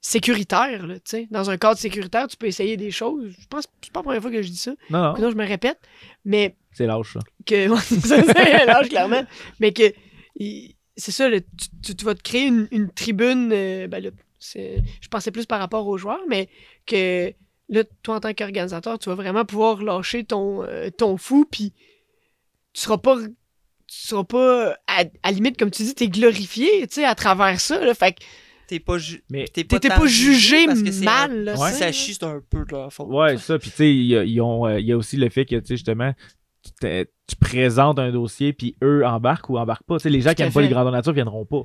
sécuritaire. 0.00 0.86
Là, 0.86 0.94
tu 0.96 1.00
sais. 1.04 1.28
dans 1.30 1.50
un 1.50 1.56
cadre 1.58 1.78
sécuritaire, 1.78 2.26
tu 2.28 2.36
peux 2.36 2.46
essayer 2.46 2.76
des 2.76 2.90
choses. 2.90 3.34
Je 3.38 3.46
pense 3.48 3.66
que 3.66 3.72
c'est 3.82 3.92
pas 3.92 4.00
la 4.00 4.04
première 4.04 4.22
fois 4.22 4.30
que 4.30 4.42
je 4.42 4.48
dis 4.48 4.56
ça. 4.56 4.72
Non, 4.88 5.02
non, 5.02 5.16
Sinon, 5.16 5.30
je 5.30 5.36
me 5.36 5.46
répète. 5.46 5.78
Mais 6.24 6.56
c'est 6.72 6.86
lâche, 6.86 7.12
ça. 7.14 7.20
que 7.44 7.68
c'est 7.80 8.66
l'âge, 8.66 8.88
clairement 8.88 9.22
mais 9.58 9.72
que 9.72 9.92
c'est 10.38 11.12
ça 11.12 11.28
tu, 11.82 12.04
vas 12.04 12.14
te 12.14 12.22
créer 12.22 12.46
une, 12.46 12.68
une 12.70 12.90
tribune 12.90 13.50
euh, 13.52 13.86
ben 13.88 14.02
là, 14.02 14.10
je 14.40 15.08
pensais 15.10 15.30
plus 15.30 15.46
par 15.46 15.58
rapport 15.60 15.86
aux 15.86 15.98
joueurs 15.98 16.22
mais 16.28 16.48
que 16.86 17.32
là 17.68 17.84
toi 18.02 18.16
en 18.16 18.20
tant 18.20 18.34
qu'organisateur 18.34 18.98
tu 18.98 19.08
vas 19.08 19.14
vraiment 19.14 19.44
pouvoir 19.44 19.82
lâcher 19.82 20.24
ton 20.24 20.62
euh, 20.64 20.90
ton 20.90 21.16
fou 21.16 21.46
puis 21.50 21.72
tu 22.72 22.80
seras 22.82 22.98
pas 22.98 23.16
tu 23.18 23.28
seras 24.06 24.24
pas 24.24 24.76
à, 24.86 25.04
à 25.22 25.30
limite 25.32 25.58
comme 25.58 25.70
tu 25.70 25.82
dis 25.82 25.94
t'es 25.94 26.08
glorifié 26.08 26.86
tu 26.88 26.94
sais 26.96 27.04
à 27.04 27.14
travers 27.14 27.60
ça 27.60 27.84
là 27.84 27.94
fait 27.94 28.12
que 28.12 28.24
T'es 28.66 28.78
pas, 28.78 28.98
ju- 28.98 29.24
Mais- 29.28 29.46
pas, 29.48 30.06
jugé 30.06 30.66
parce 30.66 30.80
que 30.80 30.92
c'est 30.92 31.00
un- 31.00 31.04
mal 31.04 31.42
là, 31.42 31.58
Ouais. 31.58 31.72
ça 31.72 31.90
chie, 31.90 32.14
c'est 32.14 32.22
un 32.22 32.40
peu 32.48 32.64
de 32.64 32.70
leur 32.70 32.92
faute. 32.92 33.08
Ouais, 33.08 33.36
ça. 33.36 33.58
Puis, 33.58 33.68
tu 33.70 33.76
sais, 33.78 33.90
il 33.92 34.06
y 34.06 34.16
a, 34.16 34.22
ils 34.22 34.40
ont, 34.40 34.64
euh, 34.64 34.78
il 34.78 34.86
y 34.86 34.92
a 34.92 34.96
aussi 34.96 35.16
le 35.16 35.28
fait 35.28 35.44
que, 35.44 35.56
tu 35.56 35.66
sais, 35.66 35.74
justement, 35.74 36.14
tu, 36.62 37.06
tu 37.26 37.36
présentes 37.36 37.98
un 37.98 38.10
dossier, 38.10 38.52
puis 38.52 38.76
eux 38.82 39.06
embarquent 39.06 39.50
ou 39.50 39.58
embarquent 39.58 39.84
pas. 39.84 39.98
Tu 39.98 40.04
sais, 40.04 40.10
les 40.10 40.20
gens 40.20 40.34
qui 40.34 40.42
à 40.42 40.46
n'aiment 40.46 40.54
pas 40.54 40.62
les 40.62 40.68
grandeurs 40.68 40.92
nature 40.92 41.12
viendront 41.12 41.44
pas. 41.44 41.62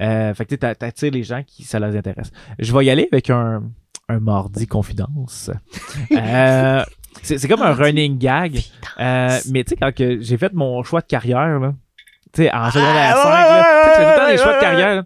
Euh, 0.00 0.34
fait 0.34 0.44
que, 0.44 0.50
tu 0.54 0.58
t'attires 0.58 1.10
les 1.10 1.22
gens 1.24 1.42
qui 1.46 1.64
ça 1.64 1.78
les 1.78 1.96
intéresse. 1.96 2.30
Je 2.58 2.72
vais 2.72 2.84
y 2.84 2.90
aller 2.90 3.08
avec 3.10 3.30
un, 3.30 3.62
un 4.08 4.20
mardi 4.20 4.66
confidence. 4.66 5.50
Euh, 6.12 6.84
c'est 7.22 7.38
c'est 7.38 7.48
comme 7.48 7.62
un 7.62 7.72
running 7.72 8.18
gag. 8.18 8.60
Euh, 9.00 9.38
mais, 9.50 9.64
tu 9.64 9.70
sais, 9.70 9.76
quand 9.76 9.94
que 9.94 10.20
j'ai 10.20 10.36
fait 10.36 10.52
mon 10.52 10.82
choix 10.82 11.00
de 11.00 11.06
carrière, 11.06 11.58
là, 11.58 11.74
tu 12.32 12.42
sais, 12.42 12.54
en 12.54 12.70
secondaire 12.70 13.16
ouais, 13.16 13.22
5, 13.22 13.30
là, 13.30 13.82
tu 13.82 13.88
fais 13.88 13.96
tout 13.96 14.00
le 14.00 14.16
temps 14.16 14.24
ouais, 14.24 14.32
des 14.32 14.38
choix 14.38 14.48
ouais, 14.48 14.56
de 14.56 14.60
carrière, 14.60 14.94
là. 14.96 15.02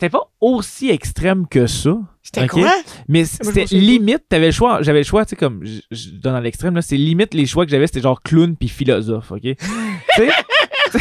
C'était 0.00 0.10
pas 0.10 0.30
aussi 0.40 0.90
extrême 0.90 1.48
que 1.48 1.66
ça. 1.66 1.96
c'était 2.22 2.42
Ok? 2.44 2.50
quoi? 2.50 2.72
Mais 3.08 3.24
c'était 3.24 3.64
limite, 3.72 4.22
t'avais 4.28 4.46
le 4.46 4.52
choix, 4.52 4.80
j'avais 4.80 5.00
le 5.00 5.04
choix, 5.04 5.24
tu 5.24 5.30
sais, 5.30 5.36
comme, 5.36 5.64
je, 5.64 5.80
je 5.90 6.10
donne 6.10 6.36
à 6.36 6.40
l'extrême, 6.40 6.76
là, 6.76 6.82
c'est 6.82 6.96
limite 6.96 7.34
les 7.34 7.46
choix 7.46 7.64
que 7.64 7.70
j'avais, 7.72 7.88
c'était 7.88 8.02
genre 8.02 8.22
clown 8.22 8.54
puis 8.56 8.68
philosophe, 8.68 9.32
ok? 9.32 9.42
tu 10.92 10.98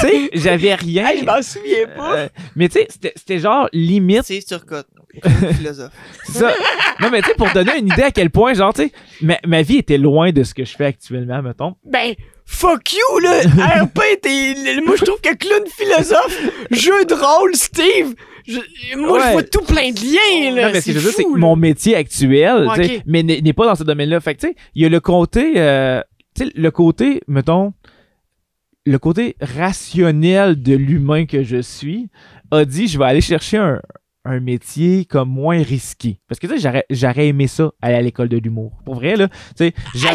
sais, 0.00 0.30
j'avais 0.34 0.74
rien. 0.74 1.06
Hey, 1.08 1.20
je 1.20 1.24
m'en 1.24 1.42
souviens 1.42 1.86
pas 1.96 2.16
Euh, 2.16 2.28
mais 2.56 2.68
tu 2.68 2.74
sais, 2.78 2.86
c'était- 2.90 3.12
c'était 3.16 3.38
genre 3.38 3.68
limite, 3.72 4.22
C'est 4.24 4.40
Turcotte. 4.44 4.86
philosophe. 5.56 5.92
C'est 6.24 6.38
ça. 6.40 6.52
Non, 7.00 7.08
mais 7.10 7.22
tu 7.22 7.28
sais, 7.28 7.34
pour 7.36 7.50
donner 7.52 7.78
une 7.78 7.86
idée 7.86 8.02
à 8.02 8.10
quel 8.10 8.30
point, 8.30 8.52
genre, 8.54 8.74
tu 8.74 8.82
sais, 8.82 8.92
ma, 9.22 9.38
ma 9.46 9.62
vie 9.62 9.78
était 9.78 9.98
loin 9.98 10.30
de 10.32 10.42
ce 10.42 10.52
que 10.54 10.64
je 10.64 10.76
fais 10.76 10.86
actuellement, 10.86 11.40
mettons. 11.42 11.74
Ben, 11.84 12.14
fuck 12.46 12.92
you, 12.92 13.18
là! 13.20 13.40
RP, 13.84 14.00
t'es. 14.22 14.54
Moi, 14.84 14.96
je 14.96 15.04
trouve 15.04 15.20
que 15.20 15.34
clown 15.34 15.64
philosophe, 15.66 16.40
jeu 16.70 17.04
de 17.04 17.14
rôle, 17.14 17.54
Steve, 17.54 18.14
je- 18.46 18.96
moi, 18.96 19.20
je 19.26 19.32
vois 19.32 19.42
tout 19.42 19.62
plein 19.62 19.90
de 19.90 20.00
liens, 20.00 20.54
là. 20.54 20.66
non, 20.66 20.72
mais 20.72 20.80
ce 20.80 20.86
que 20.86 20.92
je 20.92 20.98
veux 20.98 21.04
dire, 21.04 21.12
c'est 21.16 21.24
que 21.24 21.38
mon 21.38 21.56
métier 21.56 21.96
actuel, 21.96 22.66
Ouais, 22.68 22.74
tu 22.76 22.84
sais, 22.88 22.96
ok. 22.98 23.02
mais 23.06 23.22
n'est 23.22 23.40
n'est 23.40 23.52
pas 23.52 23.66
dans 23.66 23.74
ce 23.74 23.84
domaine-là. 23.84 24.20
Fait 24.20 24.34
que, 24.34 24.40
tu 24.40 24.46
sais, 24.48 24.54
il 24.74 24.82
y 24.82 24.86
a 24.86 24.88
le 24.88 25.00
côté, 25.00 25.54
euh, 25.56 26.00
tu 26.36 26.44
sais, 26.44 26.52
le 26.54 26.70
côté, 26.70 27.20
mettons, 27.28 27.72
le 28.86 28.98
côté 28.98 29.36
rationnel 29.40 30.62
de 30.62 30.74
l'humain 30.74 31.24
que 31.26 31.42
je 31.42 31.62
suis 31.62 32.08
a 32.50 32.64
dit, 32.66 32.86
je 32.86 32.98
vais 32.98 33.06
aller 33.06 33.22
chercher 33.22 33.56
un, 33.56 33.80
un 34.24 34.40
métier 34.40 35.04
comme 35.04 35.28
moins 35.28 35.62
risqué. 35.62 36.18
Parce 36.28 36.38
que, 36.38 36.46
tu 36.46 36.58
sais, 36.58 36.70
j'aurais- 36.90 37.26
aimé 37.26 37.46
ça, 37.46 37.70
aller 37.82 37.94
à 37.96 38.00
l'école 38.02 38.28
de 38.28 38.38
l'humour. 38.38 38.72
Pour 38.84 38.94
vrai, 38.96 39.16
là, 39.16 39.28
tu 39.28 39.34
sais, 39.56 39.74
j'aurais-! 39.94 40.14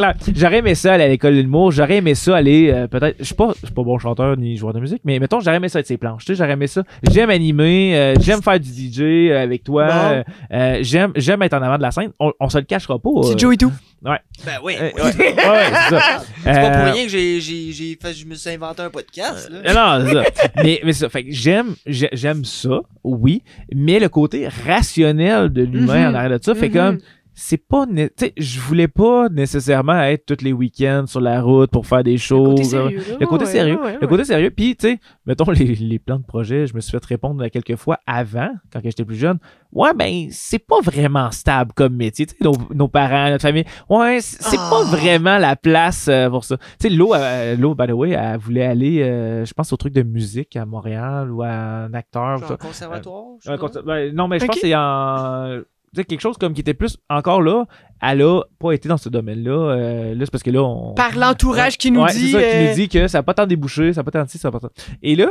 Ah. 0.00 0.14
J'aurais 0.34 0.58
aimé 0.58 0.74
ça 0.74 0.94
aller 0.94 1.04
à 1.04 1.08
l'école 1.08 1.34
de 1.36 1.40
l'humour. 1.40 1.70
J'aurais 1.72 1.96
aimé 1.96 2.14
ça 2.14 2.36
aller 2.36 2.70
euh, 2.72 2.86
peut-être. 2.86 3.16
Je 3.18 3.24
suis 3.24 3.34
pas, 3.34 3.52
je 3.60 3.66
suis 3.66 3.74
pas 3.74 3.82
bon 3.82 3.98
chanteur 3.98 4.36
ni 4.36 4.56
joueur 4.56 4.72
de 4.74 4.80
musique, 4.80 5.02
mais 5.04 5.18
mettons 5.18 5.40
j'aurais 5.40 5.56
aimé 5.56 5.68
ça 5.68 5.80
être 5.80 5.86
ses 5.86 5.96
planches. 5.96 6.24
Tu 6.24 6.32
sais, 6.32 6.38
j'aurais 6.38 6.52
aimé 6.52 6.66
ça. 6.66 6.82
J'aime 7.10 7.30
animer. 7.30 7.96
euh, 7.96 8.14
j'aime 8.20 8.42
faire 8.42 8.58
du 8.60 8.68
DJ 8.68 9.00
euh, 9.30 9.42
avec 9.42 9.64
toi. 9.64 10.22
Euh, 10.52 10.78
j'aime, 10.82 11.12
j'aime 11.16 11.42
être 11.42 11.54
en 11.54 11.62
avant 11.62 11.76
de 11.76 11.82
la 11.82 11.90
scène. 11.90 12.10
On, 12.18 12.32
on 12.40 12.48
se 12.48 12.58
le 12.58 12.64
cachera 12.64 12.98
pas. 12.98 13.10
C'est 13.24 13.34
euh, 13.34 13.38
Joey 13.38 13.56
tout. 13.56 13.72
Ben 14.04 14.58
oui. 14.62 14.74
euh, 14.78 14.90
oui. 14.94 15.00
ouais, 15.02 15.34
ouais, 15.34 15.64
c'est 15.88 15.96
ça. 15.98 16.22
C'est 16.44 16.52
pas 16.52 16.70
Euh, 16.70 16.84
pour 16.84 16.92
rien 16.94 17.04
que 17.04 17.08
j'ai, 17.10 17.40
j'ai, 17.40 17.72
j'ai 17.72 17.98
fait, 18.00 18.12
je 18.12 18.26
me 18.26 18.34
suis 18.34 18.50
inventé 18.50 18.82
un 18.82 18.90
podcast, 18.90 19.48
là. 19.50 19.58
Euh, 19.64 20.00
Non, 20.02 20.06
c'est 20.06 20.12
ça. 20.42 20.48
mais, 20.62 20.80
mais 20.84 20.92
c'est 20.92 21.00
ça. 21.00 21.08
Fait 21.08 21.24
que 21.24 21.32
j'aime, 21.32 21.74
j'ai- 21.86 22.10
j'aime 22.12 22.44
ça, 22.44 22.80
oui. 23.02 23.42
Mais 23.74 23.98
le 23.98 24.08
côté 24.10 24.46
rationnel 24.66 25.48
de 25.50 25.62
l'humain 25.62 26.08
Mhm. 26.10 26.14
en 26.14 26.18
arrière 26.18 26.38
de 26.38 26.44
ça 26.44 26.54
fait 26.54 26.68
Mhm. 26.68 26.74
comme. 26.74 26.98
C'est 27.36 27.56
pas. 27.58 27.84
né- 27.86 28.10
Tu 28.16 28.26
sais, 28.26 28.32
je 28.36 28.60
voulais 28.60 28.86
pas 28.88 29.28
nécessairement 29.28 30.00
être 30.02 30.24
tous 30.26 30.44
les 30.44 30.52
week-ends 30.52 31.04
sur 31.06 31.20
la 31.20 31.42
route 31.42 31.70
pour 31.70 31.86
faire 31.86 32.04
des 32.04 32.12
Le 32.12 32.18
shows. 32.18 32.44
côté 32.50 32.64
sérieux, 32.64 32.98
là. 32.98 33.16
Le 33.20 33.26
côté 33.26 33.44
Ouais, 33.44 33.50
sérieux. 33.50 33.78
Le 34.00 34.06
côté 34.06 34.24
sérieux. 34.24 34.50
Puis, 34.50 34.76
tu 34.76 34.88
sais, 34.88 35.00
mettons 35.26 35.50
les, 35.50 35.74
les 35.74 35.98
plans 35.98 36.18
de 36.18 36.24
projet, 36.24 36.66
je 36.68 36.74
me 36.74 36.80
suis 36.80 36.92
fait 36.92 37.04
répondre 37.04 37.42
à 37.42 37.50
quelques 37.50 37.74
fois 37.76 37.98
avant, 38.06 38.50
quand 38.72 38.80
j'étais 38.84 39.04
plus 39.04 39.16
jeune. 39.16 39.38
Ouais, 39.72 39.92
ben, 39.94 40.28
c'est 40.30 40.60
pas 40.60 40.80
vraiment 40.80 41.30
stable 41.32 41.72
comme 41.74 41.96
métier. 41.96 42.26
Tu 42.26 42.36
sais, 42.36 42.44
nos, 42.44 42.52
nos 42.72 42.86
parents, 42.86 43.28
notre 43.30 43.42
famille. 43.42 43.64
Ouais, 43.88 44.18
c'est 44.20 44.56
Ah. 44.58 44.70
pas 44.70 44.84
vraiment 44.84 45.38
la 45.38 45.56
place 45.56 46.06
euh, 46.08 46.30
pour 46.30 46.44
ça. 46.44 46.56
Tu 46.56 46.64
sais, 46.78 46.90
Lo, 46.90 47.14
euh, 47.14 47.56
Lo, 47.56 47.74
by 47.74 47.88
the 47.88 47.92
way, 47.92 48.10
elle 48.10 48.38
voulait 48.38 48.64
aller, 48.64 49.02
euh, 49.02 49.44
je 49.44 49.52
pense, 49.54 49.72
au 49.72 49.76
truc 49.76 49.92
de 49.92 50.02
musique 50.02 50.54
à 50.54 50.64
Montréal 50.66 51.32
ou 51.32 51.42
à 51.42 51.48
un 51.50 51.94
acteur. 51.94 52.38
Genre 52.38 52.48
ça. 52.48 52.56
conservatoire, 52.56 53.24
je 53.40 53.44
sais 53.46 53.50
Un 53.50 53.56
pas. 53.58 53.66
concept- 53.66 53.84
ben, 53.84 54.14
non, 54.14 54.28
mais 54.28 54.38
je 54.38 54.46
pense 54.46 54.54
que 54.54 54.60
c'est 54.60 54.74
en. 54.76 55.58
Tu 55.94 56.00
sais, 56.00 56.04
quelque 56.04 56.20
chose 56.20 56.36
comme 56.38 56.54
qui 56.54 56.60
était 56.60 56.74
plus. 56.74 56.96
Encore 57.08 57.40
là, 57.40 57.64
elle 58.02 58.22
a 58.22 58.42
pas 58.58 58.72
été 58.72 58.88
dans 58.88 58.96
ce 58.96 59.08
domaine-là. 59.08 59.52
euh, 59.52 60.14
là, 60.14 60.20
c'est 60.24 60.30
parce 60.30 60.42
que 60.42 60.50
là, 60.50 60.62
on. 60.62 60.92
Par 60.94 61.16
l'entourage 61.16 61.78
qui 61.78 61.90
nous 61.90 62.00
Ouais, 62.02 62.12
dit. 62.12 62.30
c'est 62.30 62.32
ça, 62.32 62.38
qui 62.40 62.56
euh, 62.56 62.68
nous 62.68 62.74
dit 62.74 62.88
que 62.88 63.06
ça 63.08 63.18
n'a 63.18 63.22
pas 63.22 63.34
tant 63.34 63.46
débouché, 63.46 63.92
ça 63.92 64.00
n'a 64.00 64.04
pas 64.04 64.10
tant 64.10 64.24
de 64.24 64.28
ci, 64.28 64.38
ça 64.38 64.48
n'a 64.48 64.52
pas 64.52 64.60
tant. 64.60 64.70
Et 65.02 65.14
là, 65.16 65.28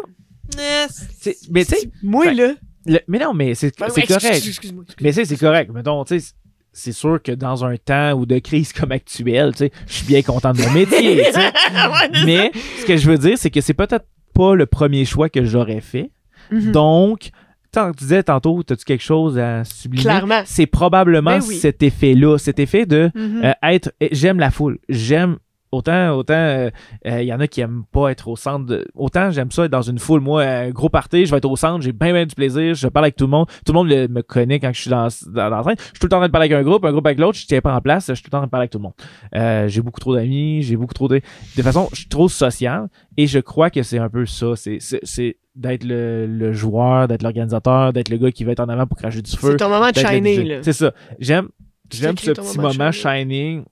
c'est- 0.90 1.38
mais 1.52 1.66
tu 1.66 1.76
sais, 1.76 1.90
Moi, 2.02 2.26
Ben, 2.28 2.38
là. 2.38 2.54
le- 2.86 3.00
mais 3.08 3.20
non, 3.20 3.34
mais 3.34 3.56
c'est 3.56 3.78
Ben, 3.80 3.88
correct. 3.88 4.12
excuse-. 4.12 4.74
Mais 5.02 5.10
tu 5.10 5.16
sais, 5.16 5.26
c'est 5.26 5.38
correct. 5.38 5.72
Mettons, 5.74 6.04
tu 6.06 6.20
sais, 6.20 6.34
c'est 6.72 6.92
sûr 6.92 7.22
que 7.22 7.32
dans 7.32 7.64
un 7.66 7.78
temps 7.78 8.14
ou 8.14 8.26
de 8.26 8.40
crise 8.40 8.74
comme 8.74 8.92
actuel, 8.92 9.52
tu 9.52 9.58
sais, 9.60 9.72
je 9.88 9.94
suis 9.94 10.06
bien 10.08 10.22
content 10.22 10.54
de 10.54 10.62
mon 10.62 10.72
métier, 10.72 11.24
tu 11.26 11.32
sais. 11.34 11.52
Mais 12.26 12.52
ce 12.80 12.86
que 12.86 12.98
je 12.98 13.10
veux 13.10 13.18
dire, 13.18 13.38
c'est 13.38 13.52
que 13.52 13.62
c'est 13.62 13.74
peut-être 13.74 14.06
pas 14.34 14.56
le 14.56 14.66
premier 14.66 15.06
choix 15.06 15.30
que 15.30 15.44
j'aurais 15.46 15.82
fait. 15.82 16.10
Mhm. 16.52 16.72
Donc, 16.72 17.30
tu 17.74 18.00
disais 18.00 18.24
tantôt, 18.24 18.60
as-tu 18.70 18.86
quelque 18.86 19.04
chose 19.04 19.38
à 19.40 19.64
sublimer? 19.64 20.04
Clairement. 20.04 20.42
C'est 20.46 20.66
probablement 20.68 21.38
Ben 21.40 21.44
oui. 21.48 21.56
cet 21.56 21.84
effet-là, 21.84 22.38
cet 22.38 22.60
effet 22.60 22.86
de 22.86 23.10
Mhm. 23.16 23.42
euh, 23.44 23.52
être 23.64 23.94
j'aime 24.12 24.40
la 24.40 24.52
foule 24.52 24.78
j'aime 24.90 25.38
autant 25.72 26.12
autant 26.16 26.34
euh, 26.36 26.70
euh, 27.08 27.22
il 27.24 27.28
y 27.28 27.34
en 27.34 27.40
a 27.40 27.48
qui 27.48 27.60
aiment 27.62 27.84
pas 27.92 28.10
être 28.12 28.28
au 28.28 28.36
centre 28.36 28.64
de- 28.68 28.86
autant 28.94 29.32
j'aime 29.32 29.50
ça 29.52 29.66
être 29.66 29.72
dans 29.72 29.82
une 29.82 29.98
foule 29.98 30.22
moi 30.22 30.44
un 30.44 30.70
gros 30.70 30.88
party 30.90 31.26
je 31.26 31.32
vais 31.32 31.38
être 31.38 31.50
au 31.50 31.56
centre 31.56 31.82
j'ai 31.84 31.92
bien 31.94 32.14
bien 32.14 32.28
du 32.28 32.36
plaisir 32.36 32.76
je 32.76 32.88
parle 32.88 33.06
avec 33.06 33.16
tout 33.16 33.24
le 33.26 33.32
monde 33.32 33.48
tout 33.66 33.72
le 33.74 33.78
monde 33.80 33.90
le- 33.90 34.08
me 34.08 34.22
connaît 34.22 34.60
quand 34.60 34.72
je 34.72 34.82
suis 34.82 34.90
dans 34.92 35.08
dans, 35.32 35.50
dans 35.50 35.58
le 35.58 35.64
train 35.64 35.74
je 35.78 35.84
suis 35.84 35.94
tout 36.00 36.06
le 36.06 36.10
temps 36.10 36.18
en 36.18 36.20
train 36.20 36.28
de 36.28 36.32
parler 36.32 36.54
avec 36.54 36.64
un 36.66 36.70
groupe 36.70 36.86
un 36.86 36.92
groupe 36.92 37.08
avec 37.08 37.18
l'autre 37.18 37.40
je 37.40 37.48
tiens 37.48 37.60
pas 37.62 37.74
en 37.76 37.82
place 37.82 38.06
je 38.10 38.14
suis 38.14 38.22
tout 38.24 38.28
le 38.28 38.32
temps 38.34 38.38
en 38.38 38.42
train 38.42 38.48
de 38.48 38.52
parler 38.52 38.64
avec 38.66 38.72
tout 38.72 38.78
le 38.78 38.84
monde 38.84 38.94
Euh, 39.36 39.68
j'ai 39.68 39.82
beaucoup 39.82 40.00
trop 40.00 40.14
d'amis 40.16 40.62
j'ai 40.62 40.76
beaucoup 40.76 40.94
trop 40.94 41.08
de 41.08 41.22
de 41.58 41.62
façon 41.64 41.90
je 41.92 42.02
suis 42.02 42.08
trop 42.08 42.30
social 42.30 42.88
et 43.18 43.26
je 43.26 43.40
crois 43.40 43.72
que 43.72 43.82
c'est 43.82 43.98
un 43.98 44.10
peu 44.10 44.28
ça 44.28 44.56
c'est 44.56 44.78
c'est- 44.80 45.00
c'est 45.02 45.38
d'être 45.56 45.84
le, 45.84 46.26
le 46.26 46.54
joueur 46.54 47.08
d'être 47.08 47.22
l'organisateur 47.22 47.94
d'être 47.94 48.10
le 48.10 48.18
gars 48.18 48.32
qui 48.32 48.44
va 48.44 48.54
être 48.54 48.60
en 48.60 48.70
avant 48.70 48.88
pour 48.88 48.98
cracher 48.98 49.22
du 49.22 49.32
feu 49.32 49.52
C'est 49.52 49.58
ton 49.58 49.70
moment 49.70 49.92
de 49.92 50.00
le 50.00 50.44
là. 50.56 50.60
C'est 50.64 50.74
ça. 50.74 50.94
J'aime, 51.20 51.50
j'aime 51.92 52.18
ce 52.18 52.32
petit 52.32 52.58
moment 52.60 52.92
shining. 52.92 53.64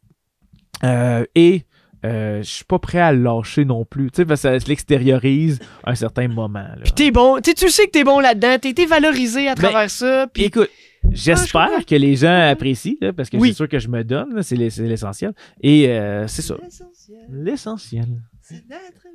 Euh, 0.84 1.24
et 1.36 1.64
euh, 2.06 2.42
je 2.42 2.50
suis 2.50 2.66
pas 2.66 2.80
prêt 2.80 3.00
à 3.00 3.12
le 3.12 3.22
lâcher 3.22 3.66
non 3.66 3.86
plus. 3.86 4.10
Tu 4.12 4.18
sais, 4.18 4.26
parce 4.26 4.42
que 4.42 4.60
ça 4.60 4.68
l'extériorise 4.68 5.60
un 5.84 5.94
certain 5.96 6.28
moment. 6.28 6.60
Là. 6.60 6.78
Puis 6.84 6.94
t'es 6.94 7.12
bon. 7.12 7.40
Tu 7.42 7.52
sais, 7.52 7.56
tu 7.56 7.70
sais 7.70 7.86
que 7.86 7.92
t'es 7.92 8.04
bon 8.04 8.20
là-dedans. 8.20 8.58
T'as 8.60 8.70
été 8.70 8.86
valorisé 8.86 9.48
à 9.48 9.56
Ben, 9.56 9.62
travers 9.70 9.90
ça. 9.90 10.28
Puis 10.34 10.44
écoute, 10.46 10.70
Ah, 11.04 11.08
je 11.12 11.16
j'espère 11.16 11.86
que 11.86 11.96
les 11.96 12.16
gens 12.16 12.50
apprécient, 12.50 12.96
là, 13.02 13.14
parce 13.14 13.30
que 13.30 13.38
Oui. 13.38 13.50
c'est 13.50 13.56
sûr 13.56 13.70
que 13.70 13.80
je 13.80 13.88
me 13.88 14.04
donne, 14.04 14.42
c'est 14.44 14.56
l'ess- 14.56 14.76
c'est 14.76 14.88
l'essentiel. 14.88 15.34
Et 15.62 15.90
euh, 15.90 16.28
c'est 16.28 16.42
ça. 16.42 16.56
L'essentiel, 16.64 17.18
L'essentiel. 17.30 18.08
c'est 18.42 18.68
d'être. 18.68 19.08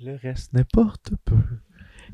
Le 0.00 0.16
reste 0.20 0.52
n'importe 0.52 1.10
peu. 1.24 1.36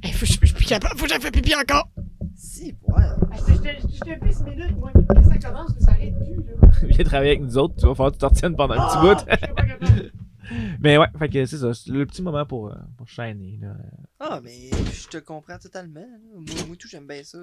Hey, 0.02 0.12
faut- 0.12 0.26
je 0.26 0.32
je 0.40 0.46
suis 0.46 0.54
plus 0.54 0.66
capable. 0.66 0.96
Faut 0.98 1.04
que 1.04 1.10
j'aille 1.10 1.20
faire 1.20 1.32
pipi 1.32 1.54
encore. 1.54 1.88
Si, 2.36 2.74
ouais. 2.88 3.02
Je 3.36 4.00
te 4.00 4.24
pisse 4.24 4.40
minutes, 4.42 4.76
moi. 4.76 4.92
Ça 5.28 5.38
commence, 5.38 5.74
mais 5.74 5.80
ça 5.80 5.90
arrête 5.92 6.14
plus, 6.18 6.36
là. 6.36 6.70
Viens 6.88 7.04
travailler 7.04 7.30
avec 7.32 7.42
nous 7.42 7.58
autres, 7.58 7.74
tu 7.76 7.86
vas 7.86 7.94
falloir 7.94 8.10
que 8.12 8.16
tu 8.16 8.20
t'en 8.20 8.28
retiennes 8.28 8.56
pendant 8.56 8.74
un 8.74 8.86
petit 8.86 8.96
Ah, 8.98 9.02
bout. 9.02 9.30
je 9.30 9.36
suis 9.46 9.54
pas 9.54 9.66
capable. 9.66 10.12
Mais 10.80 10.98
ouais, 10.98 11.06
fait 11.18 11.28
que 11.28 11.44
c'est 11.46 11.58
ça, 11.58 11.72
c'est 11.74 11.90
le 11.90 12.04
petit 12.06 12.22
moment 12.22 12.44
pour, 12.44 12.70
euh, 12.70 12.74
pour 12.96 13.08
shiner. 13.08 13.58
Là. 13.62 13.76
Ah, 14.18 14.40
mais 14.42 14.68
je 14.92 15.06
te 15.06 15.18
comprends 15.18 15.58
totalement. 15.58 16.00
là. 16.00 16.18
Moi, 16.34 16.64
moi 16.66 16.76
tout, 16.76 16.88
j'aime 16.88 17.06
bien 17.06 17.22
ça. 17.22 17.38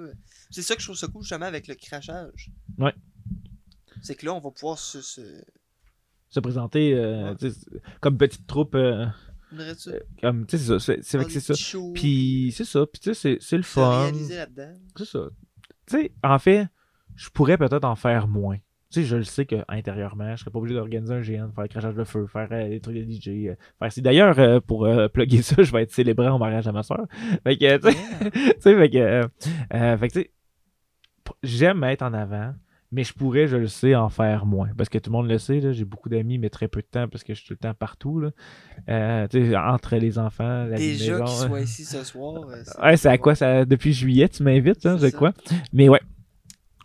C'est 0.50 0.60
ça 0.60 0.74
que 0.74 0.82
je 0.82 0.86
trouve 0.88 0.96
ça 0.98 1.06
cool, 1.06 1.22
justement, 1.22 1.46
avec 1.46 1.68
le 1.68 1.74
crachage. 1.74 2.50
Ouais. 2.76 2.92
C'est 4.02 4.14
que 4.14 4.26
là, 4.26 4.34
on 4.34 4.40
va 4.40 4.50
pouvoir 4.50 4.78
se. 4.78 5.00
se... 5.00 5.22
Se 6.28 6.40
présenter 6.40 6.92
euh, 6.92 7.30
Ouais. 7.30 7.36
tu 7.36 7.50
sais, 7.50 7.56
comme 8.02 8.18
petite 8.18 8.46
troupe. 8.46 8.74
euh, 8.74 9.06
Euh, 9.92 9.98
comme 10.20 10.46
tu 10.46 10.58
sais 10.58 10.78
c'est 10.78 10.78
ça 10.78 11.02
c'est 11.02 11.16
vrai 11.18 11.26
que 11.26 11.32
c'est 11.32 11.40
ça. 11.40 11.54
Puis, 11.94 12.52
c'est 12.54 12.64
ça 12.64 12.86
puis 12.86 13.00
tu 13.00 13.14
sais 13.14 13.38
c'est 13.40 13.56
le 13.56 13.62
fun. 13.62 14.08
c'est 14.96 15.04
ça. 15.06 15.20
Tu 15.86 15.96
sais 15.96 16.12
en 16.22 16.38
fait 16.38 16.66
je 17.16 17.28
pourrais 17.30 17.56
peut-être 17.58 17.84
en 17.84 17.96
faire 17.96 18.28
moins. 18.28 18.56
Tu 18.90 19.00
sais 19.02 19.04
je 19.04 19.16
le 19.16 19.24
sais 19.24 19.44
que 19.46 19.56
intérieurement 19.68 20.34
je 20.36 20.40
serais 20.40 20.50
pas 20.50 20.58
obligé 20.58 20.74
d'organiser 20.74 21.12
un 21.14 21.20
GN 21.20 21.50
faire 21.54 21.62
le 21.62 21.68
crachage 21.68 21.94
de 21.94 22.04
feu 22.04 22.26
faire 22.26 22.48
euh, 22.52 22.68
des 22.68 22.80
trucs 22.80 22.96
de 22.96 23.02
DJ 23.10 23.48
euh, 23.48 23.54
faire 23.78 24.02
d'ailleurs 24.02 24.38
euh, 24.38 24.60
pour 24.60 24.88
plugger 25.12 25.42
ça 25.42 25.62
je 25.62 25.72
vais 25.72 25.82
être 25.82 25.92
célébré 25.92 26.28
en 26.28 26.38
mariage 26.38 26.66
à 26.68 26.72
ma 26.72 26.82
soeur. 26.82 27.06
Fait 27.44 27.56
que 27.56 27.76
tu 27.76 27.90
sais 27.90 27.98
Yeah. 27.98 28.58
fait 28.60 28.90
que, 28.90 29.96
fait 29.98 30.08
que, 30.08 30.12
tu 30.12 30.20
sais, 30.20 30.30
p- 31.24 31.32
j'aime 31.42 31.84
être 31.84 32.02
en 32.02 32.12
avant, 32.14 32.54
mais 32.90 33.04
je 33.04 33.12
pourrais, 33.12 33.46
je 33.48 33.56
le 33.56 33.66
sais, 33.66 33.94
en 33.94 34.08
faire 34.08 34.46
moins. 34.46 34.68
Parce 34.76 34.88
que 34.88 34.98
tout 34.98 35.10
le 35.10 35.16
monde 35.16 35.28
le 35.28 35.38
sait, 35.38 35.72
j'ai 35.72 35.84
beaucoup 35.84 36.08
d'amis, 36.08 36.38
mais 36.38 36.48
très 36.50 36.68
peu 36.68 36.80
de 36.80 36.86
temps 36.86 37.06
parce 37.08 37.22
que 37.24 37.34
je 37.34 37.38
suis 37.40 37.48
tout 37.48 37.54
le 37.54 37.58
temps 37.58 37.74
partout. 37.74 38.18
Là. 38.20 38.30
Euh, 38.88 39.28
tu 39.28 39.46
sais, 39.50 39.56
entre 39.56 39.96
les 39.96 40.18
enfants, 40.18 40.64
la 40.64 40.76
Déjà 40.76 41.18
maison, 41.18 41.24
qu'il 41.24 41.34
hein. 41.44 41.48
soit 41.48 41.60
ici 41.60 41.84
ce 41.84 42.02
soir. 42.04 42.48
euh, 42.48 42.62
Ouais, 42.82 42.96
c'est 42.96 43.08
à 43.08 43.18
quoi 43.18 43.34
ça 43.34 43.64
depuis 43.64 43.92
juillet, 43.92 44.28
tu 44.28 44.42
m'invites, 44.42 44.86
hein, 44.86 44.96
C'est 44.98 45.06
je 45.06 45.10
ça. 45.10 45.16
crois. 45.16 45.32
Mais 45.72 45.88
ouais. 45.88 46.00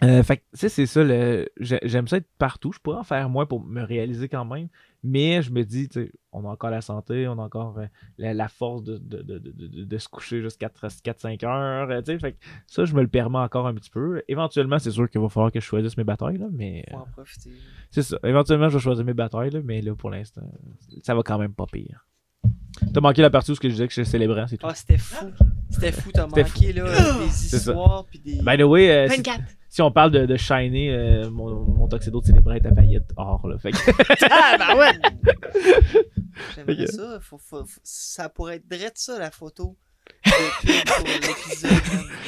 Euh, 0.03 0.21
fait 0.23 0.37
que, 0.37 0.41
tu 0.53 0.59
sais, 0.59 0.69
c'est 0.69 0.85
ça, 0.85 1.03
le... 1.03 1.47
j'aime 1.59 2.07
ça 2.09 2.17
être 2.17 2.27
partout. 2.37 2.73
Je 2.73 2.79
pourrais 2.79 2.97
en 2.97 3.03
faire 3.03 3.29
moins 3.29 3.45
pour 3.45 3.63
me 3.63 3.81
réaliser 3.83 4.27
quand 4.27 4.43
même. 4.43 4.67
Mais 5.05 5.41
je 5.41 5.51
me 5.51 5.63
dis, 5.63 5.89
tu 5.89 6.05
sais, 6.05 6.11
on 6.31 6.45
a 6.45 6.49
encore 6.49 6.69
la 6.69 6.79
santé, 6.81 7.27
on 7.27 7.33
a 7.33 7.41
encore 7.43 7.77
euh, 7.77 7.85
la, 8.17 8.33
la 8.33 8.47
force 8.47 8.83
de, 8.83 8.97
de, 8.97 9.21
de, 9.21 9.37
de, 9.37 9.51
de- 9.51 9.83
de 9.83 9.97
se 9.97 10.07
coucher 10.07 10.41
jusqu'à 10.41 10.69
4-5 10.69 11.45
heures. 11.45 11.89
euh, 11.91 12.01
tu 12.01 12.13
sais, 12.13 12.19
fait 12.19 12.31
que 12.33 12.37
ça, 12.67 12.85
je 12.85 12.93
me 12.95 13.01
le 13.01 13.07
permets 13.09 13.39
encore 13.39 13.67
un 13.67 13.73
petit 13.73 13.89
peu. 13.89 14.21
Éventuellement, 14.29 14.79
c'est 14.79 14.91
sûr 14.91 15.09
qu'il 15.09 15.19
va 15.19 15.27
falloir 15.29 15.51
que 15.51 15.59
je 15.59 15.65
choisisse 15.65 15.97
mes 15.97 16.05
batailles, 16.05 16.37
là, 16.37 16.47
mais 16.51 16.85
Faut 16.89 16.97
euh, 16.97 16.99
en 17.01 17.05
profiter. 17.07 17.51
c'est 17.91 18.01
ça. 18.03 18.17
Éventuellement, 18.23 18.69
je 18.69 18.77
vais 18.77 18.83
choisir 18.83 19.03
mes 19.03 19.13
batailles, 19.13 19.49
là, 19.51 19.59
mais 19.63 19.81
là, 19.81 19.93
pour 19.93 20.09
l'instant, 20.09 20.41
ça 21.03 21.13
va 21.13 21.21
quand 21.23 21.37
même 21.37 21.53
pas 21.53 21.65
pire. 21.71 22.07
T'as 22.93 23.01
manqué 23.01 23.21
la 23.21 23.29
partie 23.29 23.51
où 23.51 23.55
ce 23.55 23.59
que 23.59 23.67
je 23.69 23.73
disais 23.73 23.87
que 23.87 23.93
je 23.93 24.03
célébrant, 24.03 24.47
c'est 24.47 24.57
tout. 24.57 24.65
Ah, 24.67 24.73
c'était 24.73 24.97
fou. 24.97 25.25
C'était 25.69 25.91
fou, 25.91 26.11
t'as 26.13 26.27
C'était 26.27 26.43
manqué, 26.43 26.73
là, 26.73 27.19
des 27.19 27.55
histoires, 27.55 28.05
puis 28.05 28.19
des... 28.19 28.41
By 28.41 28.57
the 28.57 28.61
way, 28.63 28.89
euh, 28.89 29.09
si- 29.09 29.17
24. 29.17 29.41
Si 29.73 29.81
on 29.81 29.91
parle 29.91 30.11
de, 30.11 30.27
de 30.27 30.37
shiner, 30.37 30.91
euh, 30.93 31.29
mon, 31.31 31.61
mon 31.65 31.87
tuxedo 31.87 32.21
de 32.21 32.25
célébrant 32.27 32.53
est 32.53 32.65
à 32.67 32.71
paillettes 32.71 33.11
or. 33.17 33.47
Là, 33.47 33.57
fait 33.57 33.71
que- 33.71 33.77
Ah, 34.29 34.55
ben 34.59 34.77
ouais. 34.77 34.91
J'aimerais 36.55 36.83
Ok. 36.83 36.87
ça. 36.91 37.19
Faut, 37.21 37.39
faut- 37.39 37.65
faut- 37.65 37.81
ça 37.83 38.29
pourrait 38.29 38.57
être 38.57 38.67
drette 38.67 38.99
ça, 38.99 39.17
la 39.17 39.31
photo. 39.31 39.75
Pour 40.23 41.07
man. 41.07 41.71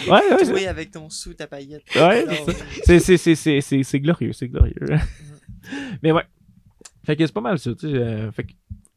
ouais, 0.08 0.36
ouais, 0.36 0.46
Toi 0.50 0.68
avec 0.70 0.90
ton 0.90 1.08
sou, 1.12 1.36
ta 1.36 1.46
paillette. 1.46 1.84
Ouais, 1.96 2.26
c'est, 2.84 3.00
c'est, 3.00 3.18
c'est, 3.18 3.36
c'est, 3.36 3.62
c'est, 3.62 3.84
c'est 3.84 4.00
glorieux, 4.00 4.34
c'est 4.34 4.48
glorieux. 4.48 4.74
Mais 6.02 6.12
ouais. 6.12 6.24
Fait 7.06 7.16
que 7.16 7.28
c'est 7.28 7.32
pas 7.34 7.42
mal 7.42 7.60
ça, 7.60 7.76
tu 7.76 7.88
sais. 7.92 7.96
euh, 7.96 8.32
fait 8.32 8.46
que, 8.46 8.54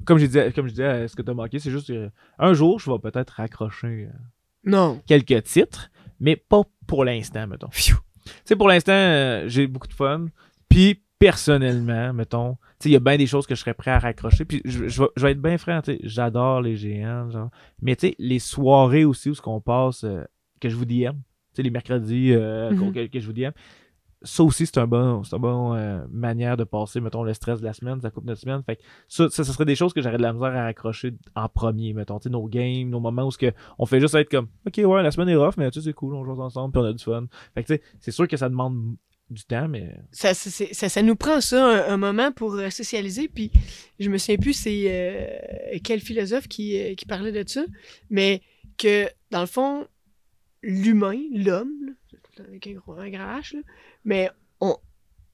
comme, 0.07 0.17
j'ai 0.17 0.29
dit, 0.29 0.39
comme 0.55 0.67
je 0.69 0.71
disais, 0.71 0.85
euh, 0.85 1.07
ce 1.09 1.15
que 1.17 1.21
t'as 1.21 1.35
manqué, 1.35 1.59
c'est 1.59 1.71
juste 1.71 1.93
un 2.39 2.55
jour, 2.55 2.81
je 2.81 2.91
vais 2.91 2.99
peut-être 2.99 3.31
raccrocher 3.31 4.09
euh, 4.11 4.17
Non. 4.65 5.03
quelques 5.07 5.43
titres, 5.45 5.91
mais 6.19 6.37
pas 6.37 6.63
pour 6.87 7.05
l'instant, 7.05 7.47
mettons. 7.47 7.69
Tu 8.29 8.43
sais, 8.47 8.57
pour 8.57 8.69
l'instant, 8.69 8.93
euh, 8.93 9.45
j'ai 9.49 9.67
beaucoup 9.67 9.89
de 9.89 9.93
fun. 9.95 10.27
Puis, 10.69 11.03
personnellement, 11.19 12.13
mettons, 12.13 12.55
tu 12.55 12.59
sais, 12.85 12.89
il 12.91 12.93
y 12.93 12.97
a 12.97 13.01
bien 13.01 13.17
des 13.17 13.27
choses 13.27 13.47
que 13.47 13.55
je 13.55 13.61
serais 13.61 13.75
prêt 13.75 13.91
à 13.91 13.99
raccrocher. 13.99 14.45
Puis, 14.45 14.61
je, 14.65 14.89
je 14.89 15.03
vais, 15.03 15.09
je 15.17 15.23
vais 15.23 15.33
être 15.33 15.43
bien 15.43 15.59
franc, 15.59 15.81
tu 15.83 15.93
sais, 15.93 16.01
j'adore 16.03 16.61
les 16.63 16.77
géants, 16.77 17.31
genre. 17.31 17.51
Mais, 17.83 17.97
tu 17.97 18.09
sais, 18.09 18.15
les 18.19 18.39
soirées 18.39 19.05
aussi 19.05 19.31
où 19.31 19.35
ce 19.35 19.41
qu'on 19.43 19.61
passe, 19.61 20.05
euh, 20.05 20.23
que 20.61 20.69
je 20.69 20.77
vous 20.77 20.85
sais, 21.55 21.63
les 21.63 21.71
mercredis 21.71 22.33
euh, 22.33 22.71
Mhm. 22.71 22.79
qu'on- 22.79 22.93
que, 22.93 23.07
que 23.07 23.19
je 23.21 23.27
vous 23.27 23.33
DM, 23.33 23.51
ça 24.23 24.43
aussi, 24.43 24.67
c'est 24.67 24.79
un 24.79 24.87
bon, 24.87 25.23
c'est 25.23 25.37
un 25.37 25.39
bon 25.39 25.75
euh, 25.75 26.05
manière 26.11 26.57
de 26.57 26.65
passer, 26.65 27.01
mettons, 27.01 27.23
le 27.23 27.35
stress 27.35 27.61
de 27.61 27.65
la 27.65 27.73
semaine, 27.73 28.01
ça 28.01 28.11
coupe 28.11 28.25
notre 28.25 28.41
semaine. 28.41 28.63
Fait 28.65 28.77
que 28.77 28.83
ça, 29.09 29.29
ça, 29.31 29.45
serait 29.45 29.65
des 29.65 29.77
choses 29.77 29.93
que 29.93 30.03
j'aurais 30.03 30.17
de 30.17 30.23
la 30.23 30.33
misère 30.33 30.49
à 30.49 30.65
raccrocher 30.65 31.13
en 31.37 31.49
premier, 31.49 31.93
mettons, 31.93 32.19
nos 32.27 32.47
games, 32.49 32.89
nos 32.89 33.01
moments 33.01 33.27
où 33.27 33.31
que 33.31 33.53
on 33.79 33.87
fait 33.87 34.01
juste 34.01 34.15
être 34.15 34.31
comme, 34.31 34.49
ok, 34.67 34.79
ouais, 34.79 35.03
la 35.03 35.11
semaine 35.11 35.29
est 35.29 35.37
rough, 35.37 35.55
mais 35.57 35.71
tu 35.71 35.81
sais, 35.81 35.87
c'est 35.87 35.93
cool, 35.93 36.15
on 36.15 36.25
joue 36.25 36.41
ensemble, 36.41 36.73
puis 36.73 36.83
on 36.83 36.85
a 36.85 36.93
du 36.93 37.03
fun. 37.03 37.27
Fait 37.55 37.63
que, 37.63 37.69
tu 37.69 37.75
sais, 37.75 37.83
c'est 38.01 38.11
sûr 38.11 38.27
que 38.27 38.37
ça 38.37 38.49
demande 38.49 38.97
du 39.31 39.45
temps, 39.45 39.69
mais. 39.69 39.95
ça, 40.11 40.35
ça, 40.35 41.03
nous 41.03 41.15
prend 41.15 41.41
ça 41.41 41.93
un, 41.93 41.97
moment 41.97 42.33
pour 42.33 42.55
euh, 42.55 42.71
socialiser. 42.71 43.29
Puis 43.29 43.53
je 44.01 44.09
me 44.09 44.19
souviens 44.19 44.39
plus 44.39 44.55
c'est 44.55 44.85
euh, 44.87 45.79
quel 45.85 46.01
philosophe 46.01 46.49
qui, 46.49 46.97
qui 46.97 47.07
parlait 47.07 47.33
de 47.33 47.49
ça, 47.49 47.65
mais 48.11 48.43
que 48.79 49.07
dans 49.31 49.41
le 49.41 49.47
fond, 49.47 49.87
l'humain, 50.63 51.21
l'homme, 51.33 51.95
là, 52.39 52.45
avec 52.49 52.67
un 52.67 52.73
gros 52.73 52.95
un 52.95 53.11
grand 53.11 53.39
H, 53.41 53.55
là, 53.57 53.63
mais 54.05 54.31
on, 54.61 54.77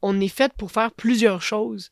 on 0.02 0.20
est 0.20 0.28
fait 0.28 0.52
pour 0.54 0.70
faire 0.72 0.92
plusieurs 0.92 1.42
choses. 1.42 1.90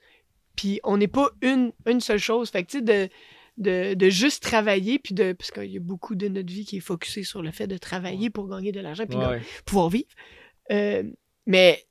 Puis 0.57 0.81
on 0.85 0.99
n'est 0.99 1.09
pas 1.09 1.31
une, 1.41 1.73
une 1.87 2.01
seule 2.01 2.19
chose. 2.19 2.51
Fait 2.51 2.63
que 2.65 2.71
tu 2.73 2.79
sais, 2.79 2.83
de, 2.83 3.09
de, 3.57 3.95
de 3.95 4.09
juste 4.11 4.43
travailler, 4.43 4.99
puis 4.99 5.15
de. 5.15 5.33
Parce 5.33 5.51
qu'il 5.51 5.71
y 5.71 5.77
a 5.79 5.81
beaucoup 5.81 6.15
de 6.15 6.29
notre 6.29 6.53
vie 6.53 6.65
qui 6.67 6.77
est 6.77 6.81
focusée 6.81 7.25
sur 7.25 7.43
le 7.43 7.51
fait 7.53 7.67
de 7.67 7.79
travailler 7.79 8.29
pour 8.29 8.49
gagner 8.49 8.71
de 8.73 8.81
l'argent, 8.81 9.07
puis 9.07 9.17
Ouais. 9.17 9.41
pouvoir 9.65 9.89
vivre. 9.89 10.09
Euh, 10.71 11.05
mais 11.47 11.85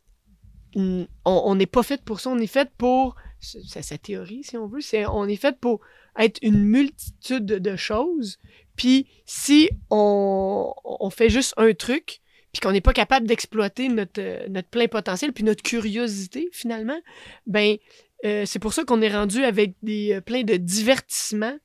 on 1.25 1.55
n'est 1.55 1.65
pas 1.65 1.83
fait 1.83 2.03
pour 2.03 2.19
ça. 2.19 2.29
On 2.29 2.37
est 2.39 2.47
fait 2.47 2.69
pour. 2.77 3.15
C'est 3.39 3.81
sa 3.81 3.97
théorie, 3.97 4.43
si 4.43 4.55
on 4.57 4.67
veut. 4.67 4.81
C'est, 4.81 5.05
on 5.07 5.25
est 5.27 5.35
fait 5.35 5.59
pour 5.59 5.81
être 6.17 6.37
une 6.43 6.63
multitude 6.63 7.45
de, 7.45 7.57
de 7.57 7.75
choses. 7.75 8.37
Puis 8.75 9.07
si 9.25 9.69
on, 9.89 10.71
on 10.83 11.09
fait 11.09 11.29
juste 11.29 11.53
un 11.57 11.73
truc, 11.73 12.21
puis 12.51 12.59
qu'on 12.61 12.71
n'est 12.71 12.81
pas 12.81 12.93
capable 12.93 13.27
d'exploiter 13.27 13.87
notre, 13.87 14.19
euh, 14.21 14.47
notre 14.49 14.67
plein 14.69 14.87
potentiel, 14.87 15.31
puis 15.33 15.43
notre 15.43 15.63
curiosité, 15.63 16.49
finalement, 16.51 16.99
ben 17.47 17.77
euh, 18.25 18.45
c'est 18.45 18.59
pour 18.59 18.73
ça 18.73 18.83
qu'on 18.83 19.01
est 19.01 19.13
rendu 19.13 19.43
avec 19.43 19.73
des 19.81 20.13
euh, 20.13 20.21
plein 20.21 20.43
de 20.43 20.55
divertissements, 20.57 21.57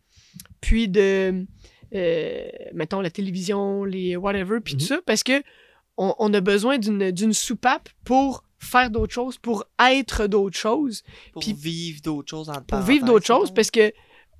puis 0.61 0.89
de, 0.89 1.45
euh, 1.95 2.49
mettons, 2.75 3.01
la 3.01 3.11
télévision, 3.11 3.85
les 3.85 4.17
whatever, 4.17 4.61
puis 4.61 4.75
Mhm. 4.75 4.81
tout 4.81 4.87
ça, 4.87 5.01
parce 5.05 5.23
que 5.23 5.43
on, 5.99 6.15
on 6.19 6.33
a 6.35 6.41
besoin 6.41 6.79
d'une 6.79 7.11
d'une 7.11 7.33
soupape 7.33 7.89
pour 8.05 8.45
faire 8.59 8.91
d'autres 8.91 9.13
choses, 9.13 9.39
pour 9.39 9.65
être 9.83 10.27
d'autres 10.27 10.57
choses, 10.59 11.03
Pour 11.33 11.43
Puis- 11.43 11.53
vivre 11.53 12.01
d'autres 12.03 12.31
choses 12.31 12.49
en 12.49 12.61
pour 12.63 12.81
vivre 12.81 13.05
d'autres 13.05 13.27
choses, 13.27 13.53
parce 13.53 13.71
que 13.71 13.89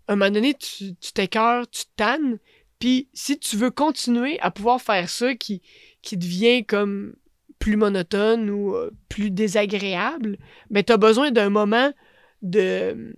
à 0.09 0.13
un 0.13 0.17
moment 0.17 0.31
donné, 0.31 0.55
tu 0.55 0.95
tu 0.95 1.13
t'écœures, 1.13 1.69
tu 1.69 1.83
tannes, 1.97 2.39
puis 2.79 3.09
si 3.15 3.39
tu 3.39 3.57
veux 3.57 3.71
continuer 3.71 4.39
à 4.41 4.51
pouvoir 4.51 4.81
faire 4.81 5.09
ça 5.09 5.35
qui, 5.35 5.63
qui 6.03 6.17
devient 6.17 6.65
comme 6.65 7.15
plus 7.59 7.77
monotone 7.77 8.51
ou 8.51 8.75
euh, 8.75 8.91
plus 9.09 9.31
désagréable, 9.31 10.39
mais 10.71 10.83
tu 10.85 10.93
as 10.93 10.97
besoin 10.99 11.31
d'un 11.31 11.49
moment 11.51 11.93
de 12.43 13.15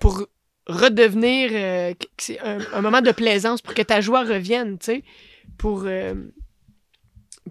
pour 0.00 0.26
redevenir 0.66 1.50
euh, 1.52 1.94
un, 2.42 2.58
un 2.72 2.80
moment 2.82 3.00
de 3.00 3.12
plaisance 3.12 3.62
pour 3.62 3.74
que 3.74 3.82
ta 3.82 4.00
joie 4.00 4.24
revienne, 4.24 4.78
tu 4.78 4.86
sais, 4.86 5.02
pour 5.58 5.84
euh, 5.86 6.14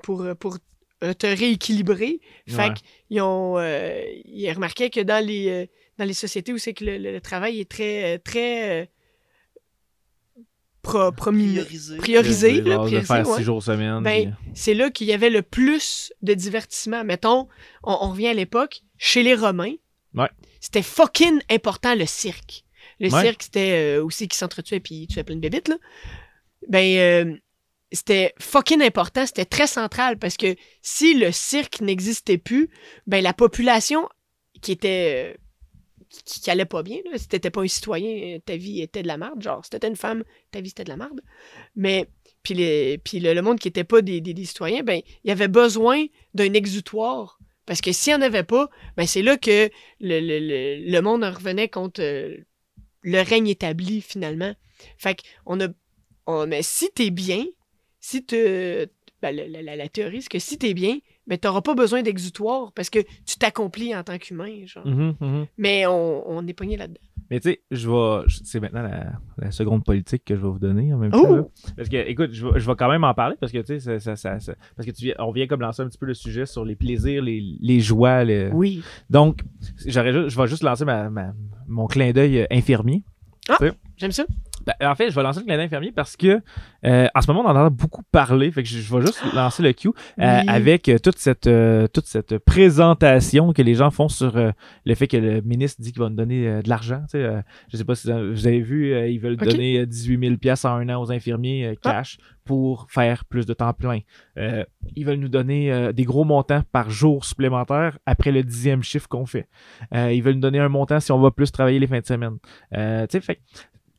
pour 0.03 0.25
pour 0.39 0.57
te 1.01 1.25
rééquilibrer. 1.27 2.19
Fait 2.47 2.57
Ouais. 2.69 2.73
qu'ils 3.09 3.21
ont 3.21 3.57
ils 3.59 4.51
remarquaient 4.53 4.89
que 4.91 5.01
dans 5.01 5.25
les 5.25 5.69
dans 5.97 6.05
les 6.05 6.13
sociétés 6.13 6.53
où 6.53 6.57
c'est 6.57 6.73
que 6.73 6.85
le, 6.85 6.97
le- 6.97 7.21
travail 7.21 7.59
est 7.59 7.69
très 7.69 8.19
très 8.19 8.89
pro- 10.81 11.11
promis- 11.11 11.53
Priorisé. 11.55 11.97
priorisé, 11.97 12.49
Genre 12.55 12.67
là, 12.67 12.75
de 12.77 12.81
priorisé, 12.83 13.01
faire 13.05 13.29
ouais. 13.29 13.37
six 13.37 13.43
jours 13.43 13.63
semaine. 13.63 14.01
Ben, 14.03 14.35
puis- 14.35 14.51
c'est 14.55 14.73
là 14.73 14.89
qu'il 14.89 15.07
y 15.07 15.13
avait 15.13 15.29
le 15.29 15.41
plus 15.41 16.11
de 16.21 16.33
divertissement. 16.33 17.03
Mettons, 17.03 17.47
on, 17.83 17.97
on 18.01 18.09
revient 18.11 18.27
à 18.29 18.33
l'époque, 18.33 18.81
chez 18.97 19.23
les 19.23 19.35
Romains, 19.35 19.73
Ouais. 20.15 20.29
c'était 20.59 20.81
fucking 20.81 21.39
important 21.49 21.95
le 21.95 22.05
cirque. 22.05 22.63
Le 22.99 23.09
Ouais. 23.11 23.21
cirque, 23.21 23.43
c'était 23.43 23.97
euh, 23.97 24.03
aussi 24.03 24.27
qui 24.27 24.37
s'entretuait 24.37 24.79
puis 24.79 25.07
tuait 25.07 25.23
plein 25.23 25.35
de 25.35 25.41
bébites, 25.41 25.67
là. 25.67 25.77
Ben, 26.69 26.97
euh, 26.97 27.35
c'était 27.91 28.33
fucking 28.39 28.81
important, 28.81 29.25
c'était 29.25 29.45
très 29.45 29.67
central 29.67 30.17
parce 30.19 30.37
que 30.37 30.55
si 30.81 31.15
le 31.15 31.31
cirque 31.31 31.81
n'existait 31.81 32.37
plus, 32.37 32.69
ben 33.07 33.23
la 33.23 33.33
population 33.33 34.07
qui 34.61 34.71
était. 34.71 35.37
Qui, 36.25 36.41
qui 36.41 36.51
allait 36.51 36.65
pas 36.65 36.83
bien, 36.83 36.97
là, 37.09 37.17
si 37.17 37.27
t'étais 37.27 37.49
pas 37.49 37.61
un 37.61 37.67
citoyen, 37.67 38.35
euh, 38.35 38.39
ta 38.39 38.55
vie 38.55 38.81
était 38.81 39.01
de 39.01 39.07
la 39.07 39.17
merde. 39.17 39.41
Genre, 39.41 39.63
si 39.63 39.69
t'étais 39.69 39.87
une 39.87 39.95
femme, 39.95 40.23
ta 40.51 40.61
vie 40.61 40.69
c'était 40.69 40.83
de 40.83 40.89
la 40.89 40.97
merde. 40.97 41.21
Mais 41.75 42.07
puis, 42.43 42.53
les, 42.53 42.97
puis 42.97 43.19
le, 43.19 43.39
monde 43.41 43.59
qui 43.59 43.67
n'était 43.67 43.83
pas 43.83 44.01
des, 44.01 44.19
des- 44.21 44.45
citoyens, 44.45 44.83
ben, 44.83 45.01
il 45.23 45.27
y 45.27 45.31
avait 45.31 45.47
besoin 45.47 46.05
d'un 46.33 46.53
exutoire. 46.53 47.39
Parce 47.65 47.81
que 47.81 47.91
s'il 47.91 48.13
n'y 48.13 48.23
en 48.23 48.25
avait 48.25 48.43
pas, 48.43 48.69
ben, 48.97 49.05
c'est 49.07 49.21
là 49.21 49.37
que 49.37 49.69
le, 49.99 50.19
le, 50.19 50.91
le, 50.91 51.01
monde 51.01 51.23
en 51.23 51.31
revenait 51.31 51.69
contre 51.69 52.01
euh, 52.01 52.35
le 53.01 53.21
règne 53.21 53.47
établi, 53.47 54.01
finalement. 54.01 54.53
Fait 54.97 55.17
qu'on 55.45 55.59
a. 55.61 56.47
mais 56.47 56.63
si 56.63 56.89
t'es 56.91 57.11
bien, 57.11 57.45
si 57.99 58.25
te. 58.25 58.87
Ben, 59.21 59.35
la, 59.35 59.47
la- 59.47 59.61
la- 59.61 59.75
la 59.75 59.87
théorie, 59.87 60.21
c'est 60.21 60.29
que 60.29 60.39
si 60.39 60.57
t'es 60.57 60.73
bien, 60.73 60.97
ben, 61.27 61.37
t'auras 61.37 61.61
pas 61.61 61.75
besoin 61.75 62.01
d'exutoire 62.01 62.71
parce 62.73 62.89
que 62.89 62.99
tu 62.99 63.37
t'accomplis 63.37 63.95
en 63.95 64.03
tant 64.03 64.17
qu'humain, 64.17 64.65
genre. 64.65 64.85
Mhm, 64.87 65.15
mhm. 65.19 65.45
Mais 65.57 65.85
on, 65.85 66.29
on 66.29 66.47
est 66.47 66.53
pogné 66.53 66.77
là-dedans. 66.77 66.99
Mais 67.29 67.39
tu 67.39 67.49
sais, 67.51 67.61
je 67.71 67.89
vais. 67.89 68.25
C'est 68.43 68.59
maintenant 68.59 68.81
la, 68.81 69.13
la 69.37 69.51
seconde 69.51 69.85
politique 69.85 70.25
que 70.25 70.35
je 70.35 70.41
vais 70.41 70.49
vous 70.49 70.59
donner 70.59 70.93
en 70.93 70.97
même 70.97 71.11
temps. 71.11 71.23
Oh! 71.29 71.35
là. 71.37 71.43
Parce 71.77 71.87
que, 71.87 71.95
écoute, 71.95 72.31
je 72.33 72.45
vais, 72.45 72.59
je 72.59 72.67
vais 72.67 72.75
quand 72.75 72.89
même 72.89 73.05
en 73.05 73.13
parler 73.13 73.37
parce 73.39 73.53
que, 73.53 73.59
tu 73.59 73.79
sais, 73.79 73.79
ça, 73.79 73.99
ça, 73.99 74.15
ça- 74.17 74.39
ça- 74.41 74.55
parce 74.75 74.85
que 74.85 74.91
tu 74.91 75.05
viens, 75.05 75.15
on 75.19 75.31
vient 75.31 75.47
comme 75.47 75.61
lancer 75.61 75.81
un 75.81 75.87
petit 75.87 75.97
peu 75.97 76.07
le 76.07 76.13
sujet 76.13 76.45
sur 76.45 76.65
les 76.65 76.75
plaisirs, 76.75 77.21
les, 77.23 77.41
les 77.61 77.79
joies. 77.79 78.25
le- 78.25 78.49
Oui. 78.53 78.83
Donc, 79.09 79.43
j'aurais 79.85 80.11
je 80.29 80.37
vais 80.37 80.47
juste 80.47 80.63
lancer 80.63 80.83
ma, 80.83 81.09
ma- 81.09 81.33
mon 81.69 81.87
clin 81.87 82.11
d'œil 82.11 82.39
euh, 82.39 82.45
infirmier. 82.51 83.03
J'aime 83.97 84.11
ça. 84.11 84.25
Ben, 84.65 84.73
en 84.91 84.95
fait, 84.95 85.09
je 85.09 85.15
vais 85.15 85.23
lancer 85.23 85.39
le 85.39 85.45
clin 85.45 85.55
d'œil 85.55 85.65
infirmier 85.65 85.91
parce 85.91 86.15
que 86.15 86.41
euh, 86.85 87.07
en 87.15 87.21
ce 87.21 87.27
moment, 87.31 87.41
on 87.41 87.49
en 87.49 87.55
entend 87.55 87.71
beaucoup 87.71 88.03
parler. 88.11 88.51
Fait 88.51 88.63
que 88.63 88.69
je, 88.69 88.77
je 88.79 88.95
vais 88.95 89.01
juste 89.01 89.21
lancer 89.33 89.63
le 89.63 89.73
cue 89.73 89.87
euh, 89.89 89.91
Oui. 90.17 90.25
avec 90.47 90.87
euh, 90.89 90.97
toute 90.99 91.17
cette 91.17 91.49
toute 91.93 92.05
cette 92.05 92.37
présentation 92.39 93.53
que 93.53 93.61
les 93.61 93.75
gens 93.75 93.91
font 93.91 94.07
sur 94.09 94.33
le 94.85 94.95
fait 94.95 95.07
que 95.07 95.17
le 95.17 95.41
ministre 95.41 95.81
dit 95.81 95.91
qu'il 95.91 96.01
va 96.01 96.09
nous 96.09 96.15
donner 96.15 96.61
de 96.61 96.69
l'argent. 96.69 97.01
tu 97.09 97.17
sais, 97.19 97.43
je 97.71 97.77
sais 97.77 97.83
pas 97.85 97.95
si 97.95 98.07
vous 98.11 98.47
avez 98.47 98.61
vu, 98.61 98.93
ils 99.09 99.19
veulent 99.19 99.33
Ok. 99.33 99.43
donner 99.45 99.79
euh, 99.79 99.85
18 99.85 100.19
000 100.19 100.37
pièces 100.37 100.65
en 100.65 100.75
un 100.75 100.89
an 100.89 101.01
aux 101.01 101.11
infirmiers 101.11 101.75
Ah. 101.83 101.91
cash 101.93 102.17
pour 102.45 102.87
faire 102.89 103.25
plus 103.25 103.45
de 103.45 103.53
temps 103.53 103.73
plein. 103.73 103.99
Ils 104.95 105.05
veulent 105.05 105.19
nous 105.19 105.29
donner 105.29 105.91
des 105.93 106.03
gros 106.03 106.23
montants 106.23 106.63
par 106.71 106.89
jour 106.89 107.23
supplémentaire 107.25 107.97
après 108.05 108.31
le 108.31 108.43
dixième 108.43 108.83
chiffre 108.83 109.07
qu'on 109.07 109.25
fait. 109.25 109.47
Ils 109.93 110.21
veulent 110.21 110.35
nous 110.35 110.41
donner 110.41 110.59
un 110.59 110.69
montant 110.69 110.99
si 110.99 111.11
on 111.11 111.19
va 111.19 111.31
plus 111.31 111.51
travailler 111.51 111.79
les 111.79 111.87
fins 111.87 111.99
de 111.99 112.05
semaine. 112.05 112.37
Tu 112.73 112.77
sais, 113.09 113.21
fait 113.21 113.39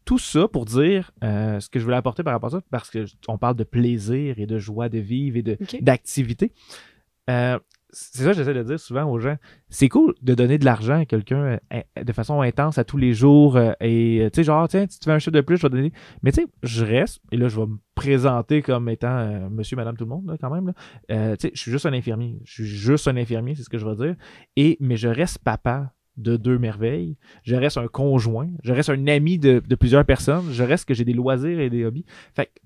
tout 0.05 0.19
ça 0.19 0.49
pour 0.49 0.65
dire 0.65 1.11
euh, 1.25 1.61
ce 1.61 1.69
que 1.69 1.79
je 1.79 1.85
voulais 1.85 1.97
apporter 1.97 2.23
par 2.23 2.33
rapport 2.33 2.49
à 2.55 2.59
ça, 2.59 2.63
parce 2.71 2.91
que 2.91 3.05
j- 3.07 3.17
on 3.29 3.39
parle 3.39 3.57
de 3.57 3.65
plaisir 3.65 4.39
et 4.39 4.47
de 4.47 4.59
joie 4.59 4.89
de 4.89 4.99
vivre 4.99 5.37
et 5.37 5.43
de- 5.43 5.57
d'activité. 5.81 6.53
Euh, 7.31 7.59
c'est 7.95 8.23
ça 8.25 8.31
que 8.31 8.37
j'essaie 8.39 8.55
de 8.55 8.63
dire 8.63 8.81
souvent 8.81 9.05
aux 9.05 9.19
gens. 9.19 9.37
C'est 9.69 9.91
cool 9.91 10.15
de 10.23 10.35
donner 10.35 10.57
de 10.57 10.65
l'argent 10.65 11.01
à 11.01 11.05
quelqu'un 11.05 11.59
euh, 11.75 11.81
de 12.03 12.13
façon 12.15 12.41
intense 12.41 12.79
à 12.79 12.85
tous 12.85 12.97
les 12.97 13.13
jours 13.13 13.59
et 13.83 14.29
tu 14.33 14.37
sais 14.37 14.45
genre 14.45 14.67
tiens 14.67 14.87
si 14.89 14.99
tu 14.99 15.05
fais 15.05 15.11
un 15.13 15.19
chiffre 15.19 15.31
de 15.33 15.43
plus 15.43 15.59
je 15.59 15.63
vais 15.63 15.69
te 15.69 15.75
donner. 15.75 15.93
Mais 16.23 16.33
tu 16.33 16.41
sais 16.41 16.47
je 16.63 16.85
reste 16.87 17.21
et 17.33 17.37
là 17.37 17.49
je 17.49 17.61
vais 17.61 17.67
me 17.67 17.77
présenter 17.95 18.63
comme 18.63 18.89
étant 18.89 19.51
monsieur 19.51 19.77
madame 19.77 19.95
tout 19.99 20.05
le 20.05 20.09
monde 20.11 20.27
là, 20.27 20.37
quand 20.41 20.49
même 20.51 20.73
tu 21.11 21.15
sais 21.39 21.51
je 21.53 21.61
suis 21.61 21.71
juste 21.71 21.85
un 21.85 21.93
infirmier. 21.93 22.41
Je 22.45 22.53
suis 22.53 22.65
juste 22.65 23.09
un 23.09 23.17
infirmier 23.19 23.55
c'est 23.55 23.63
ce 23.63 23.69
que 23.69 23.77
je 23.79 23.85
veux 23.87 23.95
dire. 24.07 24.17
Et 24.57 24.79
mais 24.81 24.97
je 24.97 25.09
reste 25.09 25.39
papa 25.41 25.93
de 26.23 26.37
deux 26.37 26.59
merveilles 26.59 27.17
je 27.43 27.57
reste 27.57 27.77
un 27.77 27.89
conjoint 27.89 28.49
je 28.63 28.73
reste 28.73 28.91
un 28.91 29.07
ami 29.07 29.39
de, 29.39 29.61
plusieurs 29.75 30.05
personnes 30.05 30.51
je 30.51 30.63
reste 30.63 30.87
que 30.87 30.95
j'ai 30.95 31.05
des 31.05 31.13
loisirs 31.13 31.61
et 31.61 31.71
des 31.71 31.85
hobbies 31.85 32.05
fait 32.35 32.47
que 32.47 32.61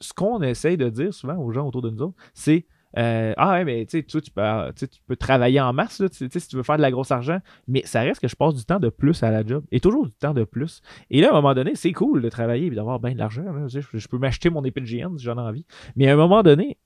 ce 0.00 0.12
qu'on 0.12 0.42
essaye 0.42 0.76
de 0.76 0.88
dire 0.88 1.12
souvent 1.12 1.36
aux 1.36 1.50
gens 1.50 1.66
autour 1.66 1.82
de 1.82 1.90
nous 1.90 2.02
autres 2.02 2.16
c'est 2.34 2.66
euh, 2.96 3.34
ah 3.36 3.52
ouais, 3.52 3.64
mais 3.64 3.84
tu 3.84 3.98
sais, 3.98 4.20
tu 4.20 4.30
peux, 4.30 4.40
euh, 4.40 4.72
tu 4.72 5.16
travailler 5.16 5.60
en 5.60 5.72
masse, 5.72 6.00
là, 6.00 6.08
si 6.10 6.28
tu 6.28 6.56
veux 6.56 6.62
faire 6.62 6.76
de 6.76 6.82
la 6.82 6.90
grosse 6.90 7.10
argent, 7.10 7.38
mais 7.66 7.82
ça 7.84 8.00
reste 8.00 8.20
que 8.20 8.28
je 8.28 8.36
passe 8.36 8.54
du 8.54 8.64
temps 8.64 8.80
de 8.80 8.88
plus 8.88 9.22
à 9.22 9.30
la 9.30 9.44
job, 9.44 9.64
et 9.70 9.80
toujours 9.80 10.06
du 10.06 10.12
temps 10.12 10.34
de 10.34 10.44
plus. 10.44 10.80
Et 11.10 11.20
là, 11.20 11.28
à 11.28 11.32
un 11.32 11.34
moment 11.34 11.54
donné, 11.54 11.72
c'est 11.74 11.92
cool 11.92 12.22
de 12.22 12.28
travailler 12.28 12.66
et 12.66 12.70
d'avoir 12.70 12.98
bien 12.98 13.12
de 13.12 13.18
l'argent. 13.18 13.44
Je, 13.68 13.80
je 13.92 14.08
peux 14.08 14.18
m'acheter 14.18 14.50
mon 14.50 14.64
épée 14.64 14.80
de 14.80 14.86
GN 14.86 15.16
si 15.18 15.24
j'en 15.24 15.36
ai 15.36 15.42
envie. 15.42 15.66
Mais 15.96 16.08
à 16.08 16.14
un 16.14 16.16
moment 16.16 16.42
donné, 16.42 16.78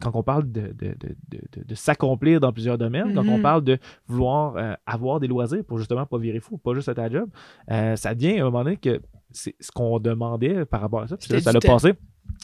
quand 0.00 0.10
on 0.14 0.22
parle 0.22 0.50
de, 0.50 0.72
de, 0.72 0.94
de, 0.98 1.64
de, 1.64 1.74
s'accomplir 1.74 2.40
dans 2.40 2.52
plusieurs 2.52 2.78
domaines, 2.78 3.14
quand 3.14 3.26
on 3.28 3.36
Mhm. 3.36 3.42
parle 3.42 3.64
de 3.64 3.78
vouloir 4.08 4.56
euh, 4.56 4.74
avoir 4.86 5.20
des 5.20 5.28
loisirs 5.28 5.64
pour 5.64 5.78
justement 5.78 6.04
pas 6.06 6.18
virer 6.18 6.40
fou, 6.40 6.58
pas 6.58 6.74
juste 6.74 6.88
à 6.88 6.94
ta 6.94 7.08
job, 7.08 7.28
euh, 7.70 7.94
ça 7.96 8.14
devient 8.14 8.38
à 8.38 8.42
un 8.42 8.44
moment 8.50 8.64
donné 8.64 8.76
que 8.76 9.00
c'est 9.30 9.54
ce 9.60 9.70
qu'on 9.70 9.98
demandait 10.00 10.64
par 10.64 10.80
rapport 10.80 11.02
à 11.02 11.06
ça. 11.08 11.16
Puis 11.16 11.28
là, 11.30 11.38
C'était 11.38 11.44
ça 11.44 11.52
l'a 11.52 11.60
passé. 11.60 11.92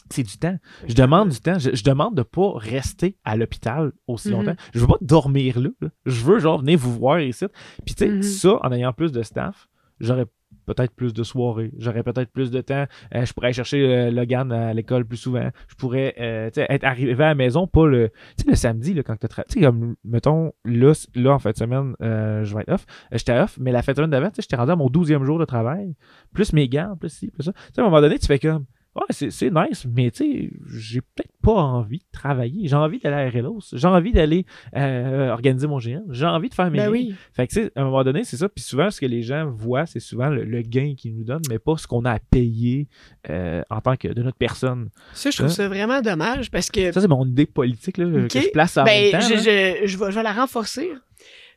c'est 0.09 0.23
du 0.23 0.37
temps. 0.37 0.57
Je 0.87 0.93
demande 0.93 1.29
du 1.29 1.39
temps. 1.39 1.59
Je, 1.59 1.73
je 1.75 1.83
demande 1.83 2.15
de 2.15 2.23
pas 2.23 2.53
rester 2.55 3.17
à 3.25 3.35
l'hôpital 3.35 3.91
aussi 4.07 4.29
Mhm. 4.29 4.33
longtemps. 4.35 4.55
Je 4.73 4.79
veux 4.79 4.87
pas 4.87 4.97
dormir 5.01 5.59
là, 5.59 5.69
là. 5.81 5.89
Je 6.05 6.23
veux 6.23 6.39
genre 6.39 6.59
venir 6.59 6.77
vous 6.79 6.93
voir 6.93 7.19
ici. 7.19 7.45
Puis 7.85 7.95
tu 7.95 8.05
sais, 8.05 8.09
Mhm. 8.09 8.21
ça, 8.23 8.59
en 8.65 8.71
ayant 8.71 8.93
plus 8.93 9.11
de 9.11 9.21
staff, 9.23 9.67
j'aurais 9.99 10.25
peut-être 10.65 10.93
plus 10.93 11.13
de 11.13 11.23
soirées. 11.23 11.71
J'aurais 11.77 12.03
peut-être 12.03 12.31
plus 12.31 12.51
de 12.51 12.61
temps. 12.61 12.85
Euh, 13.15 13.25
je 13.25 13.33
pourrais 13.33 13.53
chercher 13.53 13.81
euh, 13.83 14.11
Logan 14.11 14.51
à 14.51 14.73
l'école 14.73 15.05
plus 15.05 15.17
souvent. 15.17 15.49
Je 15.67 15.75
pourrais 15.75 16.15
euh, 16.19 16.49
être 16.55 16.83
arrivé 16.83 17.23
à 17.23 17.29
la 17.29 17.35
maison, 17.35 17.67
pas 17.67 17.87
le. 17.87 18.09
Le 18.47 18.55
samedi, 18.55 18.93
là, 18.93 19.03
quand 19.03 19.15
tu 19.17 19.27
sais, 19.47 19.61
comme, 19.61 19.95
mettons, 20.03 20.51
là, 20.65 20.93
là, 21.15 21.33
en 21.33 21.39
fin 21.39 21.51
de 21.51 21.57
semaine, 21.57 21.95
euh, 22.01 22.43
je 22.43 22.55
vais 22.55 22.61
être 22.61 22.73
off. 22.73 22.85
Euh, 23.13 23.17
J'étais 23.17 23.37
off, 23.39 23.57
mais 23.59 23.71
la 23.71 23.81
fin 23.81 23.93
de 23.93 23.97
semaine 23.97 24.09
d'avant, 24.09 24.29
j'étais 24.37 24.55
rendu 24.55 24.71
à 24.71 24.75
mon 24.75 24.87
12e 24.87 25.23
jour 25.23 25.39
de 25.39 25.45
travail. 25.45 25.95
Plus 26.33 26.51
mes 26.53 26.67
gants, 26.67 26.95
plus 26.99 27.09
ci, 27.09 27.31
plus 27.31 27.43
ça. 27.43 27.53
Tu 27.53 27.59
sais, 27.75 27.81
à 27.81 27.83
un 27.83 27.87
moment 27.87 28.01
donné, 28.01 28.19
tu 28.19 28.27
fais 28.27 28.39
comme. 28.39 28.65
Ouais, 28.93 29.03
c'est 29.09 29.31
c'est 29.31 29.49
nice, 29.49 29.85
mais 29.89 30.11
tu 30.11 30.17
sais, 30.25 30.49
j'ai 30.77 30.99
peut-être 30.99 31.31
pas 31.41 31.53
envie 31.53 31.99
de 31.99 32.03
travailler. 32.11 32.67
J'ai 32.67 32.75
envie 32.75 32.99
d'aller 32.99 33.15
à 33.15 33.29
RLOS. 33.29 33.59
J'ai 33.71 33.87
envie 33.87 34.11
d'aller 34.11 34.45
euh, 34.75 35.29
organiser 35.29 35.65
mon 35.65 35.77
GN. 35.79 36.01
J'ai 36.09 36.25
envie 36.25 36.49
de 36.49 36.53
faire 36.53 36.69
mes 36.69 36.77
Ben 36.79 36.89
oui. 36.89 37.15
Fait 37.33 37.47
que, 37.47 37.53
tu 37.53 37.61
sais, 37.63 37.71
à 37.77 37.81
un 37.81 37.85
moment 37.85 38.03
donné, 38.03 38.25
c'est 38.25 38.35
ça. 38.35 38.49
Puis 38.49 38.61
souvent, 38.63 38.91
ce 38.91 38.99
que 38.99 39.05
les 39.05 39.21
gens 39.21 39.49
voient, 39.49 39.85
c'est 39.85 40.01
souvent 40.01 40.27
le, 40.29 40.43
le 40.43 40.61
gain 40.61 40.93
qu'ils 40.97 41.15
nous 41.15 41.23
donnent, 41.23 41.41
mais 41.49 41.57
pas 41.57 41.77
ce 41.77 41.87
qu'on 41.87 42.03
a 42.03 42.11
à 42.11 42.19
payer 42.19 42.89
euh, 43.29 43.61
en 43.69 43.79
tant 43.79 43.95
que 43.95 44.09
de 44.09 44.21
notre 44.23 44.37
personne. 44.37 44.89
Ça, 45.13 45.31
je 45.31 45.37
trouve 45.37 45.49
Hein? 45.49 45.53
ça 45.53 45.67
vraiment 45.69 46.01
dommage 46.01 46.51
parce 46.51 46.69
que 46.69 46.91
Ça, 46.91 46.99
c'est 46.99 47.07
mon 47.07 47.25
idée 47.25 47.45
politique 47.45 47.97
là, 47.97 48.05
Ok. 48.05 48.27
que 48.29 48.41
je 48.41 48.49
place 48.51 48.75
en 48.77 48.83
ben, 48.83 49.09
même 49.11 49.21
temps. 49.21 49.27
je, 49.27 49.33
là. 49.35 49.39
je, 49.39 49.87
je, 49.87 49.97
vais, 49.97 50.11
je 50.11 50.15
vais 50.15 50.23
la 50.23 50.33
renforcer 50.33 50.89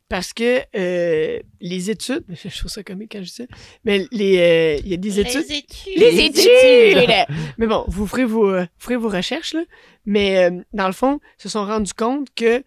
parce 0.08 0.32
que 0.32 0.60
euh, 0.76 1.40
les 1.60 1.90
études, 1.90 2.24
je 2.28 2.58
trouve 2.58 2.70
ça 2.70 2.82
comique 2.82 3.12
quand 3.12 3.18
je 3.20 3.24
dis 3.24 3.30
ça, 3.30 3.44
mais 3.84 4.06
les, 4.12 4.38
euh, 4.38 4.80
il 4.84 4.88
y 4.88 4.94
a 4.94 4.96
des 4.96 5.20
études. 5.20 5.50
études. 5.50 5.64
Les 5.96 6.20
études! 6.20 7.08
mais 7.58 7.66
bon, 7.66 7.84
vous 7.88 8.06
ferez 8.06 8.24
vos, 8.24 8.48
euh, 8.48 8.60
vous 8.62 8.66
ferez 8.78 8.96
vos 8.96 9.08
recherches, 9.08 9.54
là. 9.54 9.62
Mais 10.06 10.44
euh, 10.50 10.60
dans 10.72 10.86
le 10.86 10.92
fond, 10.92 11.20
ils 11.38 11.42
se 11.42 11.48
sont 11.48 11.64
rendus 11.64 11.94
compte 11.94 12.28
que, 12.34 12.62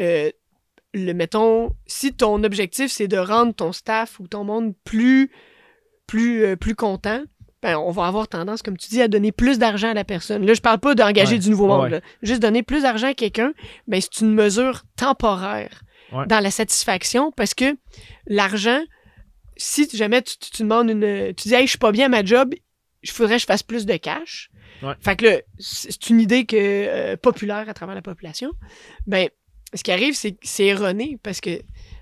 euh, 0.00 0.30
le, 0.94 1.12
mettons, 1.12 1.72
si 1.86 2.12
ton 2.14 2.42
objectif, 2.44 2.90
c'est 2.90 3.08
de 3.08 3.18
rendre 3.18 3.52
ton 3.54 3.72
staff 3.72 4.18
ou 4.20 4.28
ton 4.28 4.44
monde 4.44 4.74
plus, 4.84 5.30
plus, 6.06 6.44
euh, 6.44 6.56
plus 6.56 6.74
content, 6.74 7.22
ben, 7.62 7.76
on 7.78 7.90
va 7.90 8.06
avoir 8.06 8.28
tendance, 8.28 8.62
comme 8.62 8.76
tu 8.76 8.88
dis, 8.90 9.00
à 9.02 9.08
donner 9.08 9.32
plus 9.32 9.58
d'argent 9.58 9.88
à 9.90 9.94
la 9.94 10.04
personne. 10.04 10.44
Là, 10.46 10.54
je 10.54 10.60
parle 10.60 10.78
pas 10.80 10.94
d'engager 10.94 11.34
Ouais. 11.34 11.38
du 11.38 11.50
nouveau 11.50 11.66
monde. 11.66 11.82
Ouais. 11.84 11.90
là. 11.90 12.00
Juste 12.22 12.40
donner 12.42 12.62
plus 12.62 12.82
d'argent 12.82 13.08
à 13.08 13.14
quelqu'un, 13.14 13.52
ben, 13.88 14.00
c'est 14.00 14.20
une 14.20 14.32
mesure 14.34 14.82
temporaire 14.96 15.82
Ouais. 16.14 16.26
dans 16.26 16.40
la 16.40 16.50
satisfaction 16.50 17.32
parce 17.32 17.54
que 17.54 17.76
l'argent, 18.26 18.80
si 19.56 19.88
jamais 19.96 20.22
tu, 20.22 20.36
tu- 20.38 20.50
tu 20.50 20.62
demandes 20.62 20.90
une. 20.90 21.34
Tu 21.34 21.48
dis, 21.48 21.54
hey, 21.54 21.64
je 21.66 21.70
suis 21.70 21.78
pas 21.78 21.92
bien 21.92 22.06
à 22.06 22.08
ma 22.08 22.24
job, 22.24 22.54
il 23.02 23.10
faudrait 23.10 23.36
que 23.36 23.42
je 23.42 23.46
fasse 23.46 23.62
plus 23.62 23.84
de 23.86 23.96
cash. 23.96 24.50
Ouais. 24.82 24.94
Fait 25.00 25.16
que 25.16 25.24
là, 25.26 25.36
c'est 25.58 26.08
une 26.10 26.20
idée 26.20 26.46
que, 26.46 26.56
euh, 26.56 27.16
populaire 27.16 27.68
à 27.68 27.74
travers 27.74 27.94
la 27.94 28.02
population. 28.02 28.50
Ben, 29.06 29.28
ce 29.74 29.82
qui 29.82 29.92
arrive, 29.92 30.14
c'est 30.14 30.32
que 30.32 30.38
c'est 30.42 30.66
erroné 30.66 31.18
parce 31.22 31.40
que, 31.40 31.60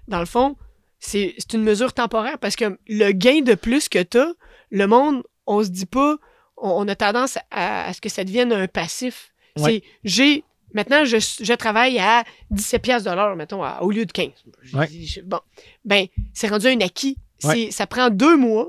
dans 0.09 0.21
le 0.21 0.27
fond, 0.27 0.57
c'est 0.99 1.35
c'est 1.39 1.55
une 1.55 1.63
mesure 1.65 1.93
temporaire 1.93 2.39
parce 2.39 2.55
que 2.57 2.79
le 2.89 3.13
gain 3.13 3.41
de 3.43 3.55
plus 3.55 3.89
que 3.89 4.03
tu 4.03 4.19
as, 4.19 4.33
le 4.71 4.87
monde, 4.87 5.23
on 5.47 5.63
se 5.65 5.69
dit 5.71 5.87
pas, 5.87 6.17
on, 6.57 6.71
on 6.71 6.89
a 6.89 6.95
tendance 6.95 7.37
à, 7.51 7.87
à 7.87 7.93
ce 7.93 8.01
que 8.01 8.09
ça 8.09 8.25
devienne 8.25 8.53
un 8.53 8.69
passif. 8.69 9.33
Ouais. 9.59 9.65
C'est, 9.65 9.83
j'ai, 10.05 10.45
maintenant, 10.75 11.05
je, 11.05 11.17
je 11.19 11.53
travaille 11.55 11.99
à 11.99 12.25
17 12.51 12.83
piastres 12.83 13.11
de 13.11 13.15
l'heure, 13.15 13.37
mettons, 13.37 13.63
à- 13.63 13.81
au 13.83 13.91
lieu 13.91 14.07
de 14.07 14.13
15. 14.13 14.31
Je- 14.63 14.77
Ouais. 14.77 14.89
je- 14.89 15.21
bon, 15.21 15.41
ben, 15.85 16.07
c'est 16.35 16.49
rendu 16.49 16.67
un 16.69 16.81
acquis. 16.81 17.17
Ouais. 17.45 17.71
Ça 17.71 17.87
prend 17.87 18.09
deux 18.11 18.37
mois, 18.37 18.69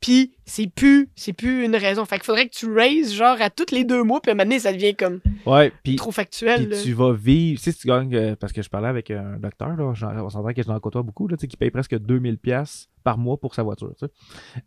puis 0.00 0.32
c'est 0.46 0.66
plus, 0.66 1.08
c'est 1.14 1.32
plus 1.32 1.64
une 1.64 1.76
raison. 1.76 2.04
Fait 2.04 2.16
qu'il 2.16 2.24
faudrait 2.24 2.48
que 2.48 2.54
tu 2.54 2.72
raises, 2.72 3.12
genre, 3.14 3.36
à 3.40 3.50
tous 3.50 3.72
les 3.72 3.84
deux 3.84 4.02
mois, 4.02 4.20
puis 4.20 4.30
à 4.30 4.32
un 4.32 4.36
moment 4.36 4.44
donné, 4.44 4.58
ça 4.58 4.72
devient 4.72 4.94
comme 4.96 5.20
Ouais, 5.46 5.72
trop 5.96 6.10
factuel. 6.10 6.76
tu 6.82 6.92
vas 6.92 7.12
vivre. 7.12 7.60
Si 7.60 7.72
tu 7.74 7.86
gagnes, 7.86 8.14
euh, 8.14 8.34
parce 8.36 8.52
que 8.52 8.62
je 8.62 8.68
parlais 8.68 8.88
avec 8.88 9.10
un 9.12 9.36
docteur, 9.38 9.76
là, 9.76 9.84
on 10.24 10.30
s'entend 10.30 10.52
que 10.52 10.62
je 10.62 10.68
n'en 10.68 10.80
côtoie 10.80 11.02
beaucoup, 11.02 11.28
là, 11.28 11.36
qui 11.36 11.56
paye 11.56 11.70
presque 11.70 11.94
2000$ 11.96 12.36
piastres 12.38 12.88
par 13.04 13.16
mois 13.18 13.36
pour 13.36 13.54
sa 13.54 13.62
voiture. 13.62 13.92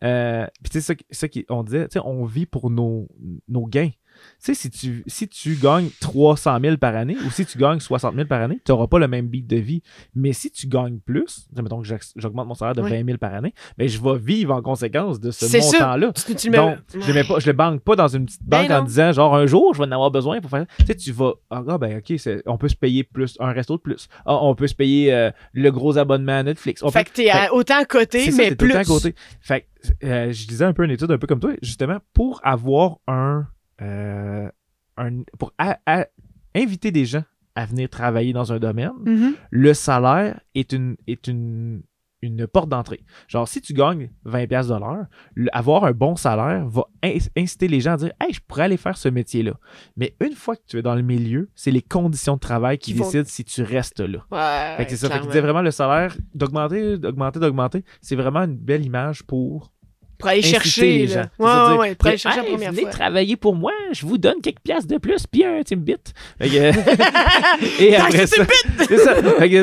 Euh, 0.04 0.46
puis 0.64 0.70
tu 0.72 0.80
sais, 0.80 0.82
ça, 0.82 0.94
ça 1.12 1.28
qui- 1.28 1.46
on 1.50 1.64
disait, 1.64 1.88
on 2.04 2.26
vit 2.26 2.46
pour 2.46 2.70
nos, 2.70 3.08
nos 3.48 3.66
gains. 3.66 3.92
Tu 4.16 4.22
sais, 4.40 4.54
si 4.54 4.70
tu, 4.70 5.04
si 5.08 5.28
tu 5.28 5.56
gagnes 5.56 5.90
300 6.02 6.58
000 6.62 6.78
par 6.78 6.96
année 6.96 7.18
ou 7.26 7.30
si 7.32 7.46
tu 7.46 7.58
gagnes 7.58 7.80
60 7.80 8.16
000 8.16 8.28
par 8.28 8.42
année, 8.42 8.60
tu 8.66 8.72
n'auras 8.72 8.88
pas 8.88 9.00
le 9.00 9.08
même 9.08 9.28
beat 9.28 9.48
de 9.48 9.58
vie. 9.58 9.82
Mais 10.16 10.34
si 10.34 10.52
tu 10.52 10.68
gagnes 10.68 11.00
plus, 11.00 11.48
mettons 11.56 11.82
que 11.82 11.88
j'augmente 12.16 12.48
mon 12.48 12.54
salaire 12.54 12.76
de 12.76 12.82
Ouais. 12.82 12.90
20 13.02 13.06
000 13.06 13.18
par 13.18 13.34
année, 13.34 13.54
ben, 13.78 13.88
je 13.88 14.02
vais 14.02 14.18
vivre 14.18 14.54
en 14.54 14.62
conséquence 14.62 15.20
de 15.20 15.32
ce 15.32 15.46
montant-là. 15.80 16.08
Donc, 16.08 16.78
je 16.94 17.12
je 17.40 17.48
le 17.48 17.54
banque 17.54 17.82
pas 17.82 17.96
dans 17.96 18.08
une 18.08 18.26
petite 18.26 18.42
Ben 18.44 18.62
banque 18.64 18.72
en 18.72 18.84
disant 18.84 19.12
genre 19.12 19.36
un 19.36 19.46
jour 19.48 19.74
je 19.74 19.80
vais 19.80 19.88
en 19.88 19.92
avoir 19.92 20.12
besoin 20.12 20.40
pour 20.42 20.50
faire. 20.52 20.66
Tu 20.80 20.86
sais, 20.86 20.96
tu 20.96 21.12
vas. 21.12 21.34
Ah 21.50 21.64
ah, 21.68 21.78
ben 21.78 21.98
ok, 21.98 22.20
on 22.46 22.58
peut 22.58 22.70
se 22.70 22.76
payer 22.76 23.04
plus 23.04 23.36
un 23.40 23.52
resto 23.52 23.76
de 23.78 23.82
plus. 23.82 24.08
Ah, 24.26 24.38
on 24.44 24.56
peut 24.56 24.68
se 24.68 24.76
payer 24.76 25.14
euh, 25.14 25.32
le 25.54 25.72
gros 25.72 25.98
abonnement 25.98 26.38
à 26.40 26.44
Netflix. 26.44 26.84
On 26.84 26.92
Fait 26.92 27.04
peut- 27.04 27.10
que 27.10 27.16
t'es 27.16 27.30
à- 27.30 27.54
autant 27.54 27.80
à 27.80 27.86
côté, 27.86 28.32
ça, 28.32 28.38
mais 28.38 28.56
plus. 28.56 28.74
côté. 28.86 29.16
Fait 29.42 29.62
que, 30.02 30.06
euh, 30.06 30.32
je 30.32 30.48
disais 30.48 30.66
un 30.66 30.74
peu 30.74 30.84
une 30.86 30.92
étude 30.92 31.12
un 31.12 31.18
peu 31.18 31.28
comme 31.28 31.40
toi, 31.40 31.52
justement, 31.62 31.98
pour 32.14 32.40
avoir 32.44 32.98
un. 33.08 33.48
Euh, 33.82 34.50
un 34.98 35.22
pour 35.38 35.54
a- 35.58 35.80
a- 35.86 36.08
inviter 36.56 36.92
des 36.92 37.06
gens 37.06 37.24
à 37.56 37.66
venir 37.66 37.90
travailler 37.90 38.34
dans 38.34 38.52
un 38.52 38.60
domaine, 38.60 38.92
Mhm. 39.06 39.34
le 39.50 39.74
salaire 39.74 40.40
est 40.56 40.74
une, 40.74 40.98
est 41.08 41.28
une, 41.28 41.84
une 42.22 42.48
porte 42.48 42.70
d'entrée. 42.70 43.02
Genre, 43.28 43.48
si 43.48 43.62
tu 43.62 43.74
gagnes 43.74 44.10
20$ 44.26 44.48
piastres 44.48 44.74
de 44.74 44.80
l'heure, 44.80 45.06
avoir 45.54 45.84
un 45.86 45.92
bon 45.92 46.16
salaire 46.16 46.68
va 46.68 46.84
in- 47.04 47.18
inciter 47.38 47.68
les 47.68 47.80
gens 47.82 47.94
à 47.94 47.98
dire 47.98 48.12
Hey, 48.20 48.34
je 48.34 48.40
pourrais 48.46 48.64
aller 48.64 48.78
faire 48.78 48.98
ce 48.98 49.08
métier-là. 49.10 49.54
Mais 49.96 50.16
une 50.22 50.34
fois 50.34 50.56
que 50.56 50.62
tu 50.68 50.78
es 50.78 50.82
dans 50.82 50.96
le 50.96 51.02
milieu, 51.04 51.50
c'est 51.56 51.72
les 51.72 51.82
conditions 51.84 52.34
de 52.36 52.40
travail 52.40 52.78
qui, 52.78 52.94
Qui 52.94 52.98
vont- 52.98 53.06
décident 53.06 53.26
si 53.28 53.44
tu 53.46 53.62
restes 53.62 54.00
là. 54.00 54.20
Ouais, 54.32 54.86
c'est 54.90 54.98
ça. 54.98 55.10
Fait 55.10 55.42
vraiment 55.42 55.62
le 55.62 55.72
salaire 55.72 56.16
d'augmenter, 56.34 56.98
d'augmenter, 56.98 57.40
d'augmenter. 57.40 57.84
C'est 58.02 58.16
vraiment 58.16 58.42
une 58.44 58.58
belle 58.58 58.84
image 58.86 59.24
pour 59.24 59.72
Pour 60.18 60.30
aller 60.30 60.42
chercher, 60.42 60.98
les 61.00 61.08
là. 61.08 61.14
gens. 61.14 61.44
Ouais, 61.46 61.52
ça, 61.52 61.76
ouais, 61.78 61.96
pour 61.96 62.08
aller 62.08 62.14
Hey, 62.16 62.20
chercher 62.20 62.38
la 62.40 62.44
première 62.46 62.72
venez 62.72 62.82
fois. 62.84 62.90
travailler 62.92 63.36
pour 63.36 63.56
moi, 63.56 63.72
je 63.92 64.06
vous 64.06 64.18
donne 64.18 64.42
quelques 64.42 64.60
piastres 64.64 64.88
de 64.88 64.98
plus, 64.98 65.28
puis 65.28 65.44
un 65.44 65.62
Timbit. 65.64 65.96
Fait 66.42 66.50
que- 66.50 67.82
Et 67.84 67.96
après 67.96 68.26
ça, 68.28 68.38
ça. 68.46 68.46
Fait 68.46 68.98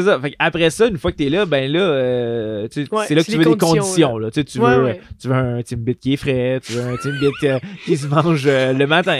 ça. 0.03 0.20
Fait 0.20 0.31
que 0.31 0.37
après 0.39 0.70
ça, 0.70 0.87
une 0.89 0.99
fois 0.99 1.12
que 1.12 1.16
t'es 1.16 1.29
là, 1.31 1.47
ben 1.47 1.70
là, 1.70 1.81
euh, 1.81 2.69
tu 2.69 2.87
c'est 3.07 3.15
là 3.15 3.23
que 3.24 3.31
tu 3.31 3.37
veux 3.39 3.45
des 3.45 3.57
conditions. 3.57 4.19
Là. 4.19 4.31
Tu, 4.31 4.43
veux, 4.59 4.85
ouais. 4.85 5.01
tu 5.20 5.29
veux 5.29 5.35
un 5.35 5.62
Timbit 5.62 5.95
qui 5.97 6.12
est 6.15 6.16
frais, 6.16 6.61
tu 6.65 6.73
veux 6.74 6.83
un 6.83 6.97
Timbit 6.97 7.27
euh, 7.45 7.59
qui 7.85 7.97
se 7.97 8.07
mange 8.07 8.45
euh, 8.47 8.73
le 8.73 8.87
matin. 8.87 9.19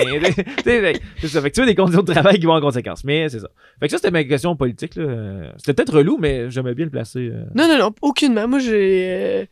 C'est 0.65 1.29
ça. 1.29 1.41
Fait 1.41 1.51
que 1.51 1.55
tu 1.55 1.61
veux 1.61 1.67
des 1.67 1.75
conditions 1.75 2.03
de 2.03 2.13
travail 2.13 2.39
qui 2.39 2.47
vont 2.47 2.55
en 2.55 2.61
conséquence. 2.61 3.05
Mais 3.05 3.29
c'est 3.29 3.41
ça. 3.41 3.49
Fait 3.81 3.87
que 3.87 3.91
ça, 3.93 3.99
c'était 3.99 4.11
ma 4.11 4.25
question 4.25 4.55
politique. 4.57 4.97
là. 4.97 5.05
Euh, 5.05 5.51
C'était 5.57 5.75
peut-être 5.75 5.95
relou, 5.97 6.19
mais 6.21 6.51
j'aimais 6.51 6.75
bien 6.75 6.85
le 6.85 6.91
placer. 6.91 7.31
euh. 7.33 7.45
Non, 7.55 7.69
non, 7.69 7.79
non, 7.79 7.95
aucunement. 8.03 8.47
Moi, 8.49 8.59
j'ai. 8.59 9.49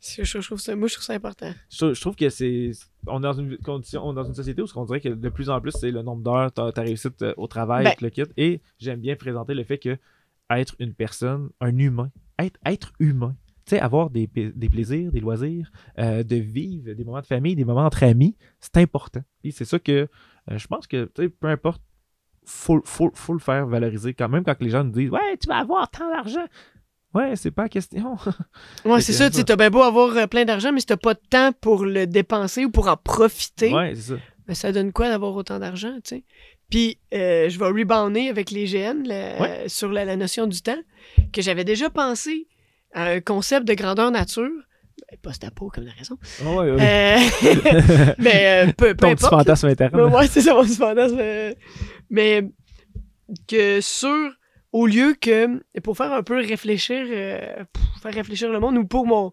Je, 0.00 0.22
je 0.22 0.38
trouve 0.38 0.60
ça, 0.60 0.76
moi, 0.76 0.86
je 0.88 0.94
trouve 0.94 1.04
ça 1.04 1.14
important. 1.14 1.52
je, 1.70 1.76
trouve- 1.78 1.94
je 1.94 2.00
trouve 2.00 2.14
que 2.16 2.28
c'est 2.28 2.70
on 3.06 3.18
est 3.18 3.22
dans 3.22 3.32
une 3.32 3.56
condition 3.58 4.02
on 4.06 4.12
est 4.12 4.16
dans 4.16 4.24
une 4.24 4.34
société 4.34 4.62
où 4.62 4.66
on 4.76 4.84
dirait 4.84 5.00
que 5.00 5.08
de 5.08 5.28
plus 5.28 5.50
en 5.50 5.60
plus 5.60 5.72
c'est 5.72 5.90
le 5.90 6.02
nombre 6.02 6.22
d'heures 6.22 6.52
ta, 6.52 6.70
ta 6.72 6.82
réussite 6.82 7.20
euh, 7.22 7.34
au 7.36 7.46
travail 7.48 7.84
Ben- 7.84 7.88
avec 7.90 8.00
le 8.02 8.10
kit. 8.10 8.22
Et 8.36 8.60
j'aime 8.78 9.00
bien 9.00 9.16
présenter 9.16 9.54
le 9.54 9.64
fait 9.64 9.78
que 9.78 9.96
être 10.50 10.74
une 10.78 10.94
personne 10.94 11.50
un 11.60 11.76
humain 11.78 12.10
être 12.38 12.58
être 12.64 12.92
humain 13.00 13.34
tu 13.66 13.70
sais 13.76 13.80
avoir 13.80 14.08
des, 14.10 14.26
des 14.28 14.68
plaisirs 14.68 15.10
des 15.12 15.20
loisirs 15.20 15.70
euh, 15.98 16.22
de 16.22 16.36
vivre 16.36 16.92
des 16.94 17.04
moments 17.04 17.20
de 17.20 17.26
famille 17.26 17.54
des 17.56 17.64
moments 17.64 17.84
entre 17.84 18.04
amis 18.04 18.36
c'est 18.60 18.76
important. 18.78 19.20
Et 19.44 19.50
c'est 19.50 19.64
ça 19.66 19.78
que 19.78 20.08
euh, 20.50 20.58
je 20.58 20.66
pense 20.68 20.86
que 20.86 21.04
tu 21.14 21.22
sais 21.24 21.28
peu 21.28 21.48
importe 21.48 21.82
faut, 22.44 22.80
faut, 22.84 23.10
faut 23.14 23.34
le 23.34 23.40
faire 23.40 23.66
valoriser 23.66 24.14
quand 24.14 24.28
même 24.30 24.44
quand 24.44 24.58
les 24.60 24.70
gens 24.70 24.84
nous 24.84 24.92
disent 24.92 25.10
ouais 25.10 25.36
tu 25.38 25.48
vas 25.48 25.56
avoir 25.58 25.90
tant 25.90 26.08
d'argent 26.08 26.46
ouais 27.14 27.36
c'est 27.36 27.50
pas 27.50 27.68
question 27.68 28.16
Ouais, 28.84 29.00
c'est 29.00 29.12
ça. 29.12 29.30
Tu 29.30 29.44
t'as 29.44 29.56
bien 29.56 29.70
beau 29.70 29.82
avoir 29.82 30.16
euh, 30.16 30.26
plein 30.26 30.44
d'argent, 30.44 30.72
mais 30.72 30.80
si 30.80 30.86
t'as 30.86 30.96
pas 30.96 31.14
de 31.14 31.20
temps 31.30 31.52
pour 31.60 31.84
le 31.84 32.06
dépenser 32.06 32.64
ou 32.64 32.70
pour 32.70 32.88
en 32.88 32.96
profiter, 32.96 33.72
ouais 33.72 33.92
c'est 33.94 34.14
ça 34.14 34.20
ben, 34.46 34.54
ça 34.54 34.72
donne 34.72 34.92
quoi 34.92 35.08
d'avoir 35.10 35.34
autant 35.34 35.58
d'argent, 35.58 35.94
tu 36.02 36.16
sais? 36.16 36.24
Puis, 36.70 36.98
euh, 37.14 37.48
je 37.50 37.58
vais 37.58 37.66
rebounder 37.66 38.28
avec 38.28 38.50
les 38.50 38.64
GN 38.66 39.02
la- 39.06 39.40
Ouais. 39.40 39.64
sur 39.68 39.90
la, 39.92 40.04
la 40.06 40.16
notion 40.16 40.46
du 40.46 40.60
temps, 40.62 40.78
que 41.34 41.42
j'avais 41.42 41.64
déjà 41.64 41.90
pensé 41.90 42.46
à 42.94 43.04
un 43.10 43.20
concept 43.20 43.66
de 43.68 43.74
grandeur 43.74 44.10
nature. 44.10 44.48
Ben, 45.10 45.18
Pas 45.22 45.32
stapo, 45.34 45.68
comme 45.68 45.84
la 45.84 45.92
raison. 45.92 46.16
Ouais, 46.44 46.70
ouais. 46.72 46.80
Euh, 46.80 48.14
mais 48.18 48.66
euh, 48.68 48.72
peu, 48.76 48.94
peu 48.94 48.96
ton 49.08 49.14
petit 49.14 49.28
fantasme 49.28 49.66
interne 49.68 50.00
Ouais, 50.00 50.26
c'est 50.28 50.40
ça 50.40 50.54
mon 50.54 50.62
petit 50.64 50.76
fantasme. 50.76 51.18
Mais 52.10 52.42
que 53.46 53.80
sur, 53.82 54.30
au 54.72 54.86
lieu 54.86 55.14
que, 55.20 55.62
pour 55.80 55.96
faire 55.96 56.12
un 56.12 56.22
peu 56.22 56.36
réfléchir, 56.36 57.04
euh, 57.08 57.64
pour 57.72 58.02
faire 58.02 58.14
réfléchir 58.14 58.50
le 58.50 58.60
monde, 58.60 58.76
ou 58.76 58.84
pour 58.84 59.06
mon 59.06 59.32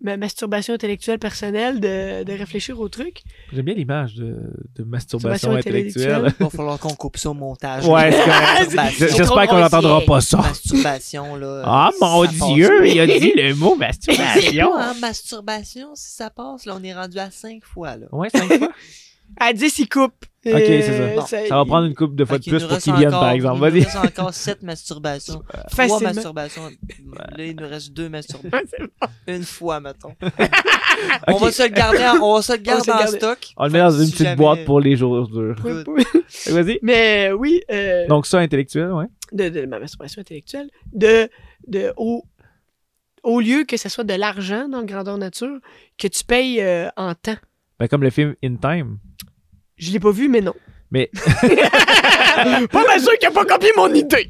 ma 0.00 0.16
masturbation 0.16 0.74
intellectuelle 0.74 1.18
personnelle, 1.18 1.80
de, 1.80 2.24
de 2.24 2.32
réfléchir 2.32 2.80
au 2.80 2.88
truc. 2.88 3.22
J'aime 3.52 3.64
bien 3.64 3.74
l'image 3.74 4.14
de, 4.14 4.36
de 4.74 4.84
masturbation 4.84 5.50
Masturbation 5.52 5.52
intellectuelle. 5.52 6.34
Il 6.38 6.44
va 6.44 6.50
falloir 6.50 6.78
qu'on 6.78 6.94
coupe 6.94 7.16
ça 7.16 7.30
au 7.30 7.34
montage. 7.34 7.86
Ouais, 7.86 8.10
J'espère 8.98 9.46
qu'on 9.46 9.60
n'entendra 9.60 10.00
pas 10.02 10.20
ça. 10.20 10.38
Masturbation, 10.38 11.36
là. 11.36 11.62
Ah 11.64 11.90
mon 12.00 12.24
dieu, 12.24 12.86
il 12.86 13.00
a 13.00 13.06
dit 13.06 13.32
le 13.34 13.54
mot 13.54 13.76
masturbation. 13.76 14.70
pas, 14.70 14.90
hein, 14.90 14.94
masturbation, 15.00 15.94
si 15.94 16.16
ça 16.16 16.30
passe, 16.30 16.66
là, 16.66 16.76
on 16.78 16.82
est 16.82 16.94
rendu 16.94 17.18
à 17.18 17.30
cinq 17.30 17.64
fois, 17.64 17.96
là. 17.96 18.06
Ouais, 18.12 18.28
cinq 18.30 18.52
fois. 18.58 18.72
À 19.38 19.52
10, 19.52 19.78
il 19.80 19.88
coupe. 19.88 20.14
Ok, 20.46 20.52
c'est 20.54 20.82
ça. 20.82 20.92
Euh, 20.92 21.20
Ça 21.48 21.56
va 21.56 21.64
prendre 21.64 21.86
une 21.86 21.94
couple 21.94 22.14
de 22.14 22.24
fois 22.24 22.38
de 22.38 22.44
plus 22.44 22.62
pour 22.64 22.78
qu'ils 22.78 22.94
viennent, 22.94 23.10
par 23.10 23.30
exemple. 23.30 23.58
Il 23.74 23.80
nous 23.80 23.84
reste 23.84 23.96
encore 23.96 24.32
7 24.32 24.62
masturbations. 24.62 25.42
3 25.48 25.64
Facilement. 25.88 26.14
masturbations. 26.14 26.62
Là, 27.36 27.44
il 27.44 27.56
nous 27.56 27.68
reste 27.68 27.92
2 27.92 28.08
masturbations. 28.08 28.86
Une 29.26 29.42
fois, 29.42 29.80
mettons. 29.80 30.14
On 31.28 31.36
va 31.38 31.50
se 31.50 31.62
le 31.64 31.68
garder 31.70 32.04
en, 32.06 32.22
on 32.22 32.36
va 32.36 32.42
se 32.42 32.52
le 32.52 32.58
garder 32.58 32.90
en 32.90 33.06
stock. 33.08 33.38
On 33.56 33.64
le 33.66 33.70
met 33.70 33.80
dans 33.80 33.90
une 33.90 34.04
petite 34.10 34.18
jamais- 34.18 34.36
boîte 34.36 34.64
pour 34.64 34.80
les 34.80 34.96
jours 34.96 35.28
durs. 35.28 35.56
Vas-y. 36.46 36.78
Mais 36.82 37.28
euh, 37.30 37.32
oui, 37.34 37.60
euh, 37.70 38.06
Donc, 38.06 38.26
ça, 38.26 38.38
intellectuel, 38.38 38.92
ouais. 38.92 39.06
de, 39.32 39.48
de 39.48 39.66
ma 39.66 39.78
masturbation 39.80 40.20
intellectuelle, 40.20 40.70
de, 40.94 41.28
de 41.66 41.92
au, 41.96 42.22
au 43.24 43.40
lieu 43.40 43.64
que 43.64 43.76
ce 43.76 43.88
soit 43.88 44.04
de 44.04 44.14
l'argent 44.14 44.68
dans 44.68 44.80
le 44.80 44.86
grandeur 44.86 45.18
nature, 45.18 45.58
que 45.98 46.06
tu 46.08 46.24
payes 46.24 46.60
euh, 46.62 46.88
en 46.96 47.14
temps. 47.14 47.36
Ben, 47.78 47.88
comme 47.88 48.02
le 48.04 48.10
film 48.10 48.34
In 48.42 48.56
Time. 48.56 48.98
Je 49.76 49.92
l'ai 49.92 50.00
pas 50.00 50.10
vu, 50.10 50.28
mais 50.28 50.40
non. 50.40 50.54
Mais- 50.90 51.10
pas 52.70 52.86
mal 52.86 53.00
sûr 53.00 53.12
qu'il 53.18 53.28
a 53.28 53.30
pas 53.32 53.44
copié 53.44 53.70
mon 53.76 53.92
idée. 53.92 54.28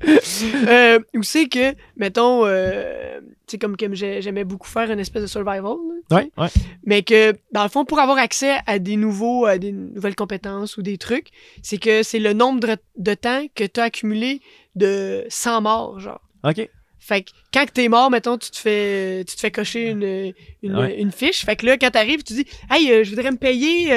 Euh, 0.69 0.99
ou 1.15 1.23
c'est 1.23 1.47
que, 1.47 1.75
mettons, 1.97 2.47
euh, 2.47 3.21
tu 3.21 3.53
sais, 3.53 3.59
comme, 3.59 3.77
comme 3.77 3.95
j'ai- 3.95 4.23
j'aimais 4.23 4.45
beaucoup 4.45 4.69
faire 4.69 4.91
une 4.91 4.99
espèce 4.99 5.23
de 5.23 5.27
survival, 5.27 5.63
là, 6.11 6.17
Ouais, 6.17 6.31
ouais. 6.39 6.49
mais 6.85 7.03
que, 7.03 7.35
dans 7.53 7.63
le 7.63 7.69
fond, 7.69 7.85
pour 7.85 7.99
avoir 7.99 8.19
accès 8.19 8.57
à 8.67 8.79
des 8.79 8.97
nouveaux, 8.97 9.45
à 9.45 9.59
des 9.59 9.73
nouvelles 9.73 10.15
compétences 10.15 10.77
ou 10.77 10.83
des 10.83 10.99
trucs, 10.99 11.29
c'est 11.63 11.79
que 11.79 12.03
c'est 12.03 12.19
le 12.21 12.33
nombre 12.33 12.61
de, 12.61 12.77
de 12.97 13.15
temps 13.15 13.45
que 13.55 13.65
tu 13.65 13.81
as 13.81 13.85
accumulé 13.85 14.41
de 14.77 15.25
100 15.29 15.61
morts, 15.63 16.01
genre. 16.01 16.21
OK. 16.45 16.69
Fait 16.99 17.23
que 17.23 17.31
quand 17.55 17.67
que 17.67 17.71
t'es 17.73 17.89
mort, 17.89 18.11
mettons, 18.11 18.37
tu 18.37 18.51
te 18.51 18.57
fais, 18.57 19.25
tu 19.29 19.37
te 19.37 19.41
fais 19.41 19.53
cocher 19.53 19.91
une, 19.91 20.33
une, 20.63 20.77
Ouais. 20.77 21.01
une 21.01 21.13
fiche. 21.13 21.45
Fait 21.45 21.55
que 21.55 21.65
là, 21.67 21.77
quand 21.79 21.91
t'arrives, 21.91 22.25
tu 22.25 22.33
dis 22.33 22.47
Hey, 22.69 22.91
euh, 22.91 23.05
je 23.05 23.11
voudrais 23.11 23.31
me 23.31 23.37
payer 23.37 23.93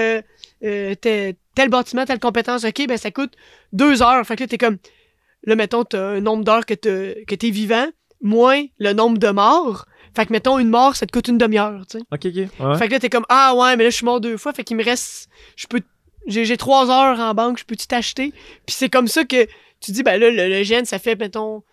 euh, 0.64 0.96
tel, 0.96 1.36
tel 1.56 1.70
bâtiment, 1.70 2.06
telle 2.06 2.20
compétence. 2.20 2.64
OK, 2.64 2.88
ben 2.88 2.98
ça 2.98 3.12
coûte 3.12 3.34
deux 3.74 4.02
heures. 4.02 4.26
Fait 4.26 4.36
que 4.36 4.44
là, 4.44 4.48
t'es 4.48 4.58
comme. 4.58 4.78
Là, 5.44 5.56
mettons, 5.56 5.84
t'as 5.86 6.02
un 6.02 6.22
nombre 6.22 6.44
d'heures 6.44 6.66
que 6.66 6.74
t'es 6.74 7.24
que 7.28 7.36
t'es 7.36 7.50
vivant, 7.50 7.88
moins 8.22 8.66
le 8.78 8.94
nombre 8.94 9.18
de 9.18 9.30
morts. 9.30 9.86
Fait 10.16 10.26
que, 10.26 10.34
mettons, 10.34 10.58
une 10.60 10.70
mort, 10.70 10.96
ça 10.96 11.06
te 11.06 11.12
coûte 11.12 11.28
une 11.28 11.38
demi-heure, 11.38 11.86
tu 11.90 12.00
sais. 12.00 12.04
OK, 12.12 12.26
OK. 12.26 12.68
Ouais. 12.68 12.78
Fait 12.78 12.88
que 12.88 12.94
là, 12.94 13.00
t'es 13.00 13.10
comme 13.10 13.26
Ah 13.30 13.54
ouais, 13.56 13.76
mais 13.78 13.84
là, 13.86 13.90
je 13.90 13.96
suis 13.96 14.06
mort 14.06 14.20
deux 14.20 14.38
fois. 14.38 14.54
Fait 14.54 14.64
qu'il 14.64 14.76
me 14.78 14.84
reste. 14.84 15.30
Je 15.56 15.68
peux. 15.68 15.82
J'ai 16.28 16.46
j'ai 16.46 16.58
trois 16.58 16.90
heures 16.92 17.20
en 17.20 17.34
banque, 17.34 17.60
je 17.60 17.66
peux-tu 17.66 17.88
t'acheter? 17.88 18.32
Puis 18.66 18.76
c'est 18.76 18.90
comme 18.90 19.08
ça 19.08 19.24
que 19.24 19.46
tu 19.80 19.92
dis, 19.92 20.04
ben 20.04 20.20
là, 20.20 20.30
le, 20.30 20.50
le 20.50 20.64
gène, 20.64 20.86
ça 20.86 21.00
fait, 21.00 21.16
mettons, 21.16 21.64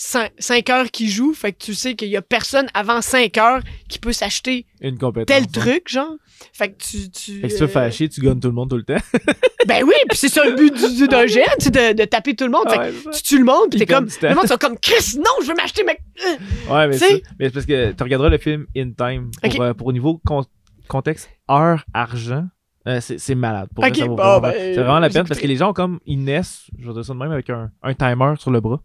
5 0.00 0.70
heures 0.70 0.90
qu'il 0.92 1.08
joue. 1.08 1.34
Fait 1.34 1.52
que 1.52 1.58
tu 1.58 1.74
sais 1.74 1.94
qu'il 1.96 2.08
y 2.08 2.16
a 2.16 2.22
personne 2.22 2.68
avant 2.72 3.00
5 3.02 3.36
heures 3.38 3.60
qui 3.88 3.98
peut 3.98 4.12
s'acheter 4.12 4.64
Une 4.80 4.96
compétence. 4.96 5.26
tel 5.26 5.46
truc, 5.48 5.88
genre. 5.88 6.14
Fait 6.52 6.70
que 6.70 6.76
tu. 6.78 7.10
tu 7.10 7.40
Fait 7.40 7.48
que 7.48 7.52
tu 7.58 7.64
veux 7.66 7.76
euh, 7.76 7.90
chier, 7.90 8.08
tu 8.08 8.20
gagnes 8.20 8.38
tout 8.38 8.46
le 8.48 8.54
monde 8.54 8.70
tout 8.70 8.76
le 8.76 8.84
temps. 8.84 8.94
Ben 9.66 9.82
oui, 9.84 9.92
puis 10.08 10.16
c'est 10.16 10.28
ça 10.28 10.44
le 10.44 10.54
but 10.54 10.72
du- 10.72 10.96
du- 10.96 11.08
d'un 11.08 11.26
gène, 11.26 11.44
c'est 11.58 11.72
de, 11.74 11.92
de 11.92 12.04
taper 12.04 12.34
tout 12.34 12.44
le 12.44 12.50
monde. 12.50 12.70
Fait 12.70 12.76
que 12.78 12.82
ouais, 13.06 13.12
tu 13.12 13.22
tues 13.22 13.38
le 13.38 13.44
monde, 13.44 13.68
puis 13.70 13.78
t'es 13.80 13.86
comme. 13.86 14.06
tu 14.06 14.16
Le 14.26 14.34
monde, 14.34 14.46
sont 14.46 14.56
comme 14.56 14.78
Chris, 14.78 15.16
non, 15.18 15.30
je 15.42 15.48
veux 15.48 15.54
m'acheter, 15.54 15.82
mec. 15.84 16.00
Ouais, 16.70 16.86
mais 16.88 16.96
Tu 16.96 17.04
c'est 17.40 17.50
parce 17.52 17.66
que 17.66 17.92
tu 17.92 18.02
regarderas 18.02 18.30
le 18.30 18.38
film 18.38 18.66
In 18.76 18.92
Time 18.96 19.30
pour, 19.42 19.62
euh, 19.62 19.74
pour 19.74 19.92
niveau 19.92 20.20
con- 20.24 20.46
contexte 20.86 21.28
heure, 21.50 21.84
argent. 21.92 22.46
euh, 22.86 23.00
c'est 23.00 23.34
malade. 23.34 23.68
Pour 23.74 23.82
vrai, 23.82 23.90
Ok, 23.90 23.96
ça 23.98 24.04
vaut 24.06 24.14
bon, 24.14 24.22
vraiment- 24.22 24.40
ben, 24.40 24.52
c'est 24.56 24.74
vraiment 24.80 24.98
la 25.00 25.10
peine 25.10 25.26
parce 25.26 25.40
que 25.40 25.46
les 25.46 25.56
gens, 25.56 25.72
comme, 25.74 25.98
ils 26.06 26.22
naissent, 26.22 26.62
je 26.78 26.86
vais 26.86 26.94
dire 26.94 27.04
ça 27.04 27.12
de 27.12 27.18
même, 27.18 27.32
avec 27.32 27.50
un, 27.50 27.70
un 27.82 27.92
timer 27.94 28.34
sur 28.38 28.50
le 28.52 28.60
bras. 28.60 28.80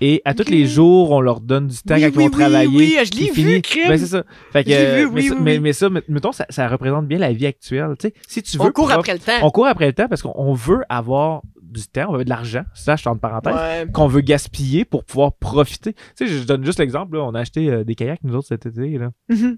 Et 0.00 0.22
à 0.24 0.34
tous 0.34 0.48
les 0.48 0.66
jours, 0.66 1.10
on 1.10 1.20
leur 1.20 1.40
donne 1.40 1.66
du 1.68 1.76
temps 1.78 1.94
Oui, 1.96 2.00
quand 2.02 2.06
oui, 2.16 2.24
ils 2.24 2.30
vont 2.30 2.30
travailler. 2.30 2.76
oui, 2.78 2.96
je 3.04 3.18
l'ai 3.18 3.30
vu, 3.30 3.60
crime. 3.60 3.88
Ben, 3.88 3.98
c'est 3.98 4.06
ça. 4.06 4.24
Fait 4.52 4.64
que, 4.64 4.70
euh, 4.72 5.08
vu, 5.08 5.34
mais, 5.40 5.58
mais, 5.60 5.72
ça, 5.72 5.90
met- 5.90 6.02
mettons, 6.08 6.32
ça, 6.32 6.46
ça 6.48 6.68
représente 6.68 7.06
bien 7.06 7.18
la 7.18 7.32
vie 7.32 7.46
actuelle. 7.46 7.94
Tu 7.98 8.08
sais, 8.08 8.14
si 8.28 8.42
tu 8.42 8.56
veux. 8.58 8.64
On 8.64 8.70
court 8.72 8.86
prof- 8.88 8.98
après 9.00 9.12
le 9.14 9.18
temps. 9.18 9.38
On 9.42 9.50
court 9.50 9.66
après 9.66 9.86
le 9.86 9.92
temps 9.92 10.08
parce 10.08 10.22
qu'on 10.22 10.32
on 10.36 10.54
veut 10.54 10.80
avoir 10.88 11.42
du 11.62 11.86
temps, 11.86 12.06
on 12.08 12.16
veut 12.16 12.24
de 12.24 12.30
l'argent, 12.30 12.62
ça, 12.74 12.96
je 12.96 13.02
suis 13.02 13.08
entre 13.08 13.20
parenthèses, 13.20 13.54
Ouais. 13.54 13.86
qu'on 13.92 14.08
veut 14.08 14.22
gaspiller 14.22 14.84
pour 14.84 15.04
pouvoir 15.04 15.32
profiter. 15.34 15.92
Tu 15.92 16.00
sais, 16.16 16.26
je, 16.26 16.38
je 16.38 16.44
donne 16.44 16.64
juste 16.64 16.80
l'exemple, 16.80 17.16
là, 17.16 17.22
on 17.24 17.32
a 17.34 17.40
acheté 17.40 17.70
euh, 17.70 17.84
des 17.84 17.94
kayaks, 17.94 18.18
nous 18.24 18.34
autres, 18.34 18.48
cet 18.48 18.66
été. 18.66 18.98
Là. 18.98 19.10
Mhm. 19.28 19.56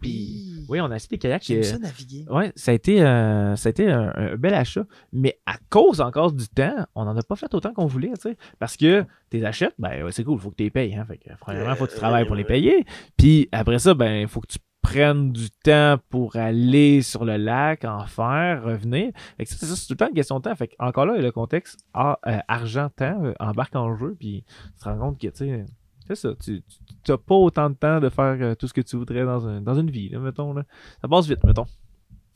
Puis, 0.00 0.64
Oui, 0.68 0.80
on 0.80 0.90
a 0.90 0.94
acheté 0.96 1.16
des 1.16 1.18
kayaks. 1.18 1.44
j'aime 1.44 1.58
euh, 1.58 1.62
ça 1.62 1.78
naviguer. 1.78 2.24
Ouais, 2.30 2.52
ça 2.56 2.70
a 2.70 2.74
été, 2.74 3.02
euh, 3.02 3.56
ça 3.56 3.68
a 3.68 3.70
été 3.70 3.90
un, 3.90 4.12
un 4.14 4.36
bel 4.36 4.54
achat, 4.54 4.84
mais 5.12 5.38
à 5.46 5.56
cause 5.70 6.00
encore 6.00 6.32
du 6.32 6.48
temps, 6.48 6.86
on 6.94 7.04
n'en 7.04 7.16
a 7.16 7.22
pas 7.22 7.36
fait 7.36 7.52
autant 7.54 7.72
qu'on 7.72 7.86
voulait, 7.86 8.12
tu 8.14 8.30
sais. 8.30 8.36
Parce 8.58 8.76
que 8.76 9.04
tes 9.30 9.44
achètes, 9.44 9.74
ben 9.78 10.04
ouais, 10.04 10.12
c'est 10.12 10.24
cool, 10.24 10.34
il 10.36 10.40
faut 10.40 10.50
que 10.50 10.56
tu 10.56 10.64
les 10.64 10.70
payes. 10.70 10.94
Hein, 10.94 11.04
fait 11.06 11.18
que, 11.18 11.30
premièrement, 11.40 11.72
il 11.72 11.76
faut 11.76 11.86
que 11.86 11.92
tu 11.92 11.96
travailles 11.96 12.26
pour 12.26 12.36
les 12.36 12.44
payer. 12.44 12.84
Puis 13.16 13.48
après 13.52 13.78
ça, 13.78 13.94
ben 13.94 14.20
il 14.22 14.28
faut 14.28 14.40
que 14.40 14.48
tu 14.48 14.58
prennes 14.80 15.32
du 15.32 15.50
temps 15.50 15.96
pour 16.08 16.36
aller 16.36 17.02
sur 17.02 17.24
le 17.24 17.36
lac, 17.36 17.84
en 17.84 18.06
faire, 18.06 18.62
revenir. 18.64 19.12
C'est 19.44 19.58
tout 19.58 19.92
le 19.92 19.96
temps 19.96 20.08
une 20.08 20.14
question 20.14 20.38
de 20.38 20.44
temps. 20.44 20.54
Fait 20.54 20.68
que, 20.68 20.74
encore 20.78 21.04
là, 21.06 21.16
le 21.18 21.30
contexte 21.32 21.80
ah, 21.94 22.18
euh, 22.26 22.38
argent-temps 22.48 23.24
euh, 23.24 23.34
embarque 23.38 23.76
en 23.76 23.94
jeu, 23.96 24.16
puis 24.18 24.44
tu 24.76 24.84
te 24.84 24.88
rends 24.88 24.98
compte 24.98 25.20
que, 25.20 25.26
tu 25.28 25.36
sais, 25.36 25.66
c'est 26.08 26.16
ça, 26.16 26.30
tu 26.42 26.62
n'as 27.08 27.16
pas 27.16 27.34
autant 27.34 27.70
de 27.70 27.74
temps 27.74 28.00
de 28.00 28.08
faire 28.08 28.36
euh, 28.40 28.54
tout 28.54 28.66
ce 28.68 28.72
que 28.74 28.80
tu 28.80 28.96
voudrais 28.96 29.24
dans, 29.24 29.46
un- 29.46 29.60
dans 29.60 29.74
une 29.78 29.90
vie, 29.90 30.08
là, 30.08 30.18
mettons. 30.18 30.52
Là. 30.52 30.64
Ça 31.02 31.08
passe 31.08 31.26
vite, 31.26 31.42
mettons. 31.44 31.66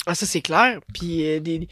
Ah, 0.06 0.14
ça, 0.14 0.26
c'est 0.26 0.40
clair. 0.40 0.80
Puis 0.94 1.26
euh, 1.26 1.40
des, 1.40 1.68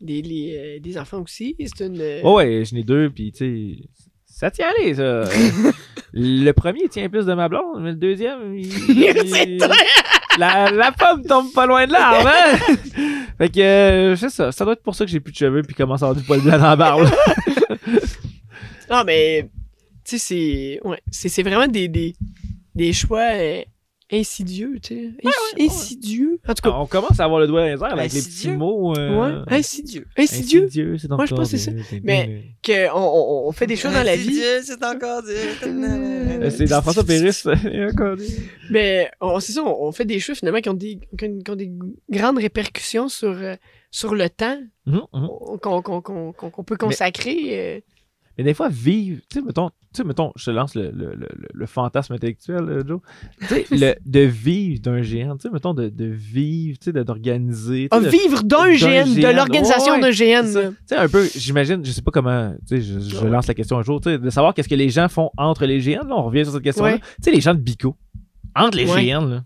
des, 0.00 0.22
les, 0.22 0.56
euh, 0.76 0.80
des 0.80 0.98
enfants 0.98 1.20
aussi, 1.22 1.56
c'est 1.58 1.86
une. 1.86 2.02
Oh 2.22 2.36
ouais, 2.36 2.64
j'en 2.64 2.76
ai 2.76 2.82
deux, 2.82 3.10
puis 3.10 3.32
tu 3.32 3.38
sais, 3.78 3.88
ça 4.26 4.50
tient 4.50 4.66
aller, 4.78 4.94
ça. 4.94 5.24
le 6.12 6.50
premier 6.52 6.88
tient 6.88 7.08
plus 7.08 7.24
de 7.26 7.32
ma 7.34 7.48
blonde, 7.48 7.80
mais 7.82 7.90
le 7.90 7.96
deuxième, 7.96 8.54
il- 8.56 9.58
la, 10.38 10.70
la 10.70 10.92
pomme 10.92 11.22
tombe 11.24 11.52
pas 11.52 11.66
loin 11.66 11.86
de 11.86 11.92
l'arbre, 11.92 12.28
hein? 12.28 12.58
fait 13.38 13.48
que, 13.50 14.14
c'est 14.18 14.30
ça. 14.30 14.50
Ça 14.52 14.64
doit 14.64 14.74
être 14.74 14.82
pour 14.82 14.94
ça 14.94 15.04
que 15.04 15.10
j'ai 15.10 15.20
plus 15.20 15.32
de 15.32 15.36
cheveux, 15.36 15.62
puis 15.62 15.74
commence 15.74 16.02
à 16.02 16.06
avoir 16.06 16.18
du 16.20 16.24
poil 16.26 16.40
blanc 16.40 16.58
dans 16.58 16.64
la 16.64 16.76
barbe. 16.76 17.08
Non, 18.90 19.04
mais. 19.06 19.48
Tu 20.04 20.18
sais, 20.18 20.18
c'est. 20.18 20.80
Ouais. 20.88 21.00
C'est 21.10 21.28
c'est 21.28 21.42
vraiment 21.42 21.66
des, 21.68 21.88
des, 21.88 22.14
des 22.74 22.92
choix 22.92 23.28
euh, 23.34 23.62
insidieux, 24.10 24.78
tu 24.82 24.94
sais. 24.94 25.10
Insi- 25.24 25.64
Insidieux. 25.66 26.40
En 26.46 26.54
tout 26.54 26.62
cas, 26.62 26.76
On 26.76 26.86
commence 26.86 27.18
à 27.20 27.24
avoir 27.24 27.40
le 27.40 27.46
doigt 27.46 27.60
dans 27.60 27.66
les 27.66 27.72
airs 27.72 27.84
avec 27.98 28.12
les 28.12 28.20
petits 28.20 28.28
Insidieux? 28.28 28.56
mots. 28.56 28.94
euh, 28.96 29.44
ouais. 29.46 29.56
Insidieux. 29.58 30.06
Insidieux? 30.18 30.64
Insidieux, 30.64 30.98
c'est 30.98 31.08
Moi, 31.08 31.24
je 31.26 31.34
pense 31.34 31.50
que 31.50 31.56
c'est 31.56 31.70
ça. 31.82 31.96
Mais- 32.02 32.54
qu'on 32.64 32.90
on, 32.94 33.48
on 33.48 33.52
fait 33.52 33.66
des 33.66 33.76
choses 33.76 33.92
dans 33.94 34.02
la 34.02 34.16
vie. 34.16 34.28
Dieu, 34.28 34.60
c'est 34.64 34.84
encore 34.84 35.22
Dieu. 35.22 35.36
Euh, 35.64 36.50
C'est 36.50 36.64
dans 36.66 36.82
François 36.82 37.04
Péris. 37.04 37.42
Mais 38.70 39.10
on- 39.20 39.40
c'est 39.40 39.52
ça, 39.52 39.62
on, 39.64 39.86
on 39.88 39.92
fait 39.92 40.04
des 40.04 40.18
choix 40.20 40.34
finalement 40.34 40.60
qui 40.60 40.68
ont 40.68 40.74
des, 40.74 40.98
qui 41.18 41.24
ont- 41.24 41.38
qui 41.38 41.50
ont 41.50 41.56
des 41.56 41.70
grandes 42.10 42.38
répercussions 42.38 43.08
sur, 43.08 43.30
euh, 43.30 43.54
sur 43.90 44.14
le 44.14 44.28
temps 44.28 44.60
Mhm, 44.86 45.00
mhm. 45.12 45.28
qu'on 45.62 45.82
qu'on- 45.82 46.00
qu'on- 46.02 46.32
qu'on- 46.32 46.50
qu'on 46.50 46.64
peut 46.64 46.76
consacrer. 46.76 47.36
euh. 47.76 47.80
Mais 48.38 48.44
des 48.44 48.54
fois, 48.54 48.68
vivre, 48.68 49.20
tu 49.30 49.38
sais, 49.38 49.44
mettons, 49.44 49.70
tu 49.92 49.98
sais, 50.02 50.04
mettons, 50.04 50.32
je 50.36 50.46
te 50.46 50.50
lance 50.50 50.74
le, 50.74 50.90
le, 50.90 51.14
le, 51.14 51.28
le 51.52 51.66
fantasme 51.66 52.14
intellectuel, 52.14 52.62
euh, 52.68 52.82
Joe. 52.86 53.00
Tu 53.40 53.46
sais, 53.46 53.66
le- 53.70 53.94
de 54.04 54.20
vivre 54.20 54.80
d'un 54.80 55.02
géant, 55.02 55.36
tu 55.36 55.42
sais, 55.42 55.50
mettons, 55.52 55.74
de, 55.74 55.88
de 55.88 56.06
vivre, 56.06 56.78
tu 56.78 56.90
sais, 56.92 57.04
d'organiser. 57.04 57.88
Ah, 57.90 58.00
vivre 58.00 58.42
d'un 58.42 58.72
GN, 58.72 59.14
de 59.14 59.34
l'organisation 59.34 59.98
d'un 60.00 60.10
GN. 60.10 60.44
Tu 60.46 60.76
sais, 60.86 60.96
un 60.96 61.08
peu, 61.08 61.28
j'imagine, 61.36 61.84
je 61.84 61.90
sais 61.92 62.02
pas 62.02 62.10
comment, 62.10 62.52
tu 62.68 62.76
sais, 62.76 62.80
je, 62.80 62.98
je 63.00 63.16
Ouais. 63.18 63.28
lance 63.30 63.46
la 63.46 63.54
question 63.54 63.78
un 63.78 63.82
jour, 63.82 64.00
tu 64.00 64.10
sais, 64.10 64.18
de 64.18 64.30
savoir 64.30 64.54
qu'est-ce 64.54 64.68
que 64.68 64.74
les 64.74 64.88
gens 64.90 65.08
font 65.08 65.30
entre 65.36 65.66
les 65.66 65.78
GN, 65.80 66.06
là, 66.08 66.16
on 66.16 66.22
revient 66.24 66.44
sur 66.44 66.54
cette 66.54 66.62
question-là. 66.62 66.92
Ouais. 66.94 66.98
Tu 66.98 67.04
sais, 67.24 67.30
les 67.30 67.40
gens 67.40 67.54
de 67.54 67.60
Bico, 67.60 67.96
entre 68.56 68.76
les 68.78 68.90
Ouais. 68.90 69.04
GN, 69.06 69.26
là, 69.28 69.44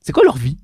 c'est 0.00 0.12
quoi 0.12 0.24
leur 0.24 0.36
vie? 0.36 0.58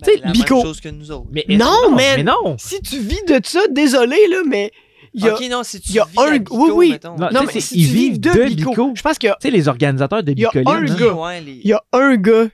Ben, 0.00 0.06
Tu 0.06 0.12
sais, 0.12 0.20
la 0.24 0.30
Bico. 0.32 0.54
même 0.56 0.64
chose 0.64 0.80
que 0.80 0.88
nous 0.88 1.10
autres. 1.10 1.28
Mais 1.32 1.44
Non, 1.48 1.90
man. 1.90 1.96
Mais 2.16 2.22
non! 2.22 2.56
Si 2.58 2.80
tu 2.82 2.98
vis 3.00 3.22
de 3.28 3.40
ça, 3.44 3.60
désolé, 3.70 4.16
là, 4.30 4.42
mais 4.48 4.70
il 5.18 5.24
y 5.24 5.28
a. 5.28 5.34
Ok, 5.34 5.42
non, 5.50 5.62
si 5.62 5.80
tu 5.80 5.90
il 5.90 5.94
y 5.96 5.98
a 6.00 6.04
vis 6.04 6.18
à 6.18 6.22
un- 6.22 6.38
Bico, 6.38 6.56
oui, 6.56 6.70
oui. 6.74 6.90
mettons? 6.92 7.16
Non, 7.16 7.28
non, 7.32 7.40
tu 7.40 7.46
mais 7.46 7.52
sais, 7.54 7.60
si 7.60 7.78
ils 7.80 7.86
tu 7.88 7.92
vivent 7.94 8.12
vis 8.12 8.18
de 8.18 8.30
Bico. 8.54 8.70
Bico, 8.70 8.92
je 8.94 9.02
pense 9.02 9.18
qu'il 9.18 9.28
y 9.28 9.30
a, 9.32 9.36
Tu 9.40 9.48
sais, 9.48 9.50
les 9.50 9.68
organisateurs 9.68 10.22
de 10.22 10.32
Il 10.32 10.38
y 10.40 10.44
a 10.46 10.50
Bicoline, 10.50 10.68
un 10.68 10.80
là, 10.82 10.94
gars. 10.98 11.12
Ouais, 11.14 11.40
les- 11.40 11.60
il 11.62 11.66
y 11.68 11.72
a 11.72 11.82
un 11.92 12.16
gars 12.16 12.48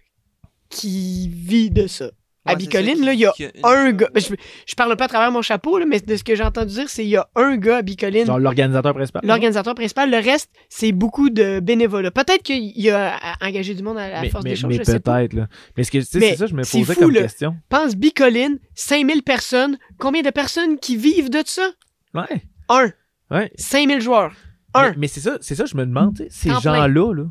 qui 0.71 1.29
vit 1.33 1.71
de 1.71 1.87
ça. 1.87 2.11
à 2.47 2.53
Ouais, 2.53 2.59
c'est 2.61 2.65
ça, 2.65 2.79
Bicoline, 2.83 2.99
qui- 2.99 3.05
là, 3.07 3.13
il 3.15 3.21
y 3.21 3.25
a 3.25 3.33
qui 3.33 3.45
une 3.45 3.51
Un 3.63 3.87
chose. 3.91 3.97
gars. 3.97 4.09
Je, 4.17 4.35
je 4.67 4.75
parle 4.75 4.95
pas 4.99 5.05
à 5.05 5.09
travers 5.09 5.33
mon 5.33 5.41
chapeau, 5.41 5.79
là, 5.79 5.87
mais 5.89 5.99
de 6.01 6.15
ce 6.15 6.23
que 6.23 6.35
j'ai 6.35 6.43
entendu 6.43 6.75
dire, 6.75 6.91
c'est 6.91 7.01
qu'il 7.01 7.11
y 7.13 7.17
a 7.17 7.27
un 7.37 7.57
gars 7.57 7.79
à 7.79 7.83
Bicoline. 7.83 8.27
genre 8.27 8.39
l'organisateur 8.39 8.93
principal. 8.93 9.23
L'organisateur 9.25 9.75
principal, 9.75 10.11
le 10.11 10.19
reste, 10.19 10.51
c'est 10.69 10.93
beaucoup 10.93 11.31
de 11.31 11.61
bénévolat. 11.61 12.11
Peut-être 12.11 12.43
qu'il 12.43 12.91
a 12.91 13.19
engagé 13.41 13.73
du 13.73 13.83
monde 13.83 13.97
à 13.97 14.11
la 14.11 14.21
mais, 14.21 14.29
force 14.29 14.45
mais- 14.45 14.51
des 14.51 14.57
choses, 14.57 14.69
mais 14.69 14.77
je 14.77 14.83
sais 14.83 15.01
pas. 15.01 15.21
peut-être, 15.21 15.33
là. 15.33 15.47
Mais 15.79 15.85
ce 15.85 15.91
que, 15.91 15.97
tu 15.97 16.05
sais, 16.05 16.19
Mais 16.19 16.31
c'est 16.33 16.37
ça, 16.37 16.47
je 16.47 16.55
me 16.55 16.63
c'est 16.65 16.81
posais 16.81 16.93
fou, 16.95 17.01
comme 17.01 17.13
là. 17.13 17.23
question. 17.23 17.57
Pense 17.71 17.97
Bicoline, 17.97 18.59
5000 18.75 19.23
personnes. 19.23 19.79
Combien 19.99 20.21
de 20.21 20.29
personnes 20.31 20.79
qui 20.79 20.97
vivent 20.99 21.31
de 21.31 21.43
ça? 21.47 21.71
Ouais. 22.13 22.43
Un. 22.69 22.91
Ouais. 23.31 23.51
5000 23.57 24.01
joueurs. 24.01 24.33
Un. 24.75 24.91
Mais, 24.91 24.97
mais 24.99 25.07
c'est 25.09 25.21
ça, 25.21 25.39
c'est 25.41 25.55
ça, 25.55 25.67
je 25.67 25.77
me 25.77 25.85
demande, 25.87 26.21
ces 26.31 26.51
gens-là, 26.51 26.87
là. 27.15 27.25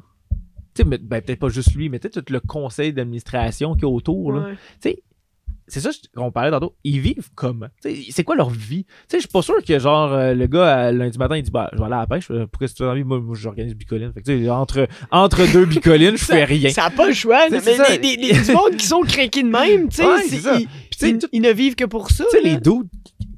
Tu 0.75 0.81
sais, 0.81 0.83
mais- 0.85 0.97
ben, 0.97 1.21
peut-être 1.21 1.39
pas 1.39 1.49
juste 1.49 1.75
lui, 1.75 1.89
mais 1.89 1.99
peut-être 1.99 2.21
tout 2.21 2.33
le 2.33 2.39
conseil 2.39 2.93
d'administration 2.93 3.75
qui 3.75 3.81
est 3.81 3.87
autour, 3.87 4.31
là. 4.31 4.41
Ouais. 4.47 4.53
Tu 4.81 4.89
sais, 4.89 5.03
c'est 5.67 5.79
ça 5.79 5.89
qu'on 6.15 6.31
parlait 6.31 6.51
tantôt. 6.51 6.75
Ils 6.83 6.99
vivent 6.99 7.29
sais, 7.81 7.95
C'est 8.09 8.23
quoi 8.23 8.35
leur 8.35 8.49
vie? 8.49 8.83
Tu 8.85 8.91
sais, 9.07 9.17
Je 9.17 9.21
suis 9.21 9.27
pas 9.29 9.41
sûr 9.41 9.55
que 9.65 9.79
genre 9.79 10.11
euh, 10.11 10.33
le 10.33 10.47
gars 10.47 10.87
euh, 10.87 10.91
lundi 10.91 11.17
matin 11.17 11.37
il 11.37 11.43
dit 11.43 11.51
bah 11.51 11.69
je 11.73 11.77
vais 11.77 11.85
aller 11.85 11.93
à 11.95 11.99
la 11.99 12.07
pêche. 12.07 12.29
Euh, 12.31 12.45
Pourquoi 12.51 12.67
as 12.67 12.91
envie? 12.91 13.03
Moi, 13.03 13.19
moi 13.19 13.35
j'organise 13.37 13.75
bicoline. 13.75 14.11
Fait 14.13 14.21
que, 14.21 14.49
entre, 14.49 14.87
entre 15.11 15.51
deux 15.51 15.65
bicolines, 15.65 16.17
je 16.17 16.25
fais 16.25 16.43
rien. 16.43 16.69
Ça 16.69 16.83
n'a 16.83 16.89
pas 16.89 17.07
le 17.07 17.13
choix. 17.13 17.41
C'est- 17.49 17.51
mais 17.51 17.59
c'est 17.61 17.97
les, 18.01 18.15
les, 18.17 18.33
les- 18.33 18.53
monde 18.53 18.75
qui 18.77 18.85
sont 18.85 19.01
craqués 19.01 19.43
de 19.43 19.49
même, 19.49 19.89
tu 19.89 19.97
sais, 19.97 20.05
Ouais, 20.05 20.21
c'est- 20.27 20.39
c'est 20.97 21.27
ils, 21.31 21.41
ne 21.41 21.51
vivent 21.51 21.75
que 21.75 21.85
pour 21.85 22.09
ça. 22.11 22.25
Tu 22.31 22.37
sais, 22.37 22.43
les 22.43 22.57
doutes 22.57 22.87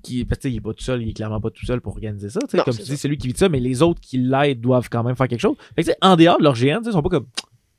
qui. 0.03 0.23
Parce 0.26 0.38
que, 0.39 0.43
tu 0.43 0.49
sais, 0.49 0.53
il 0.53 0.57
est 0.57 0.61
pas 0.61 0.73
tout 0.73 0.84
seul, 0.84 1.02
il 1.02 1.10
est 1.10 1.14
clairement 1.14 1.41
pas 1.41 1.49
tout 1.49 1.65
seul 1.65 1.81
pour 1.81 1.93
organiser 1.93 2.30
ça. 2.30 2.39
Non, 2.53 2.64
Comme 2.64 2.73
c'est 2.73 2.81
tu 2.81 2.85
ça. 2.88 2.93
dis, 2.93 2.97
c'est 2.99 3.07
lui 3.07 3.18
qui 3.18 3.27
vit 3.27 3.34
ça, 3.35 3.49
mais 3.49 3.60
les 3.60 3.81
autres 3.81 3.99
qui 4.02 4.18
l'aident 4.18 4.61
doivent 4.61 4.89
quand 4.89 5.03
même 5.03 5.15
faire 5.15 5.27
quelque 5.27 5.39
chose. 5.41 5.56
Fait 5.76 5.84
que, 5.84 5.91
en 6.02 6.15
dehors 6.15 6.38
de 6.38 6.43
leur 6.43 6.53
GN, 6.53 6.81
ils 6.85 6.91
sont 6.91 7.02
pas 7.02 7.10
comme. 7.10 7.26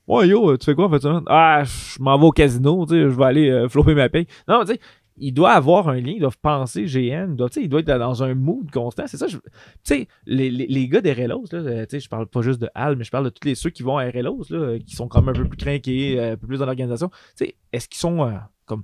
Ouais, 0.09 0.29
yo, 0.29 0.57
tu 0.57 0.65
fais 0.65 0.75
quoi 0.75 0.87
en 0.87 0.91
fait? 0.91 1.07
Ah, 1.27 1.65
je 1.65 2.01
m'en 2.01 2.17
vais 2.19 2.27
au 2.27 2.31
casino, 2.31 2.87
tu 2.87 2.95
sais, 2.95 3.01
je 3.03 3.07
vais 3.09 3.25
aller 3.25 3.51
euh, 3.51 3.69
flopper 3.69 3.95
ma 3.95 4.09
paye. 4.09 4.27
Non, 4.47 4.61
tu 4.65 4.73
sais, 4.75 4.81
il 5.19 5.33
doit 5.33 5.53
avoir 5.53 5.89
un 5.89 5.97
lien, 6.01 6.13
ils 6.15 6.21
doivent 6.21 6.39
penser 6.39 6.85
GN, 6.85 7.31
il 7.31 7.37
doit, 7.37 7.49
il 7.57 7.69
doit 7.69 7.81
être 7.81 7.99
dans 7.99 8.23
un 8.23 8.35
mood 8.35 8.71
constant. 8.71 9.05
C'est 9.07 9.17
ça, 9.17 9.27
tu 9.27 9.39
sais, 9.83 10.09
les, 10.27 10.51
les, 10.51 10.67
les 10.67 10.89
gars 10.89 11.01
des 11.01 11.13
RLOs, 11.13 11.47
là, 11.53 11.59
euh, 11.59 11.83
tu 11.87 11.97
sais, 11.97 12.01
je 12.01 12.09
parle 12.09 12.27
pas 12.27 12.43
juste 12.43 12.61
de 12.61 12.69
Al, 12.75 12.97
mais 12.97 13.05
je 13.05 13.11
parle 13.11 13.25
de 13.25 13.31
tous 13.31 13.47
les 13.47 13.55
ceux 13.55 13.71
qui 13.71 13.83
vont 13.83 13.99
à 13.99 14.05
RLOs, 14.05 14.45
là, 14.51 14.59
euh, 14.59 14.79
qui 14.79 14.95
sont 14.95 15.09
même 15.15 15.29
un 15.29 15.33
peu 15.33 15.49
plus 15.49 15.57
craqués, 15.59 16.21
euh, 16.21 16.33
un 16.35 16.37
peu 16.37 16.47
plus 16.47 16.59
dans 16.59 16.67
l'organisation. 16.67 17.09
Tu 17.09 17.47
sais, 17.47 17.57
est-ce 17.73 17.89
qu'ils 17.89 17.99
sont 17.99 18.23
euh, 18.27 18.33
comme 18.67 18.83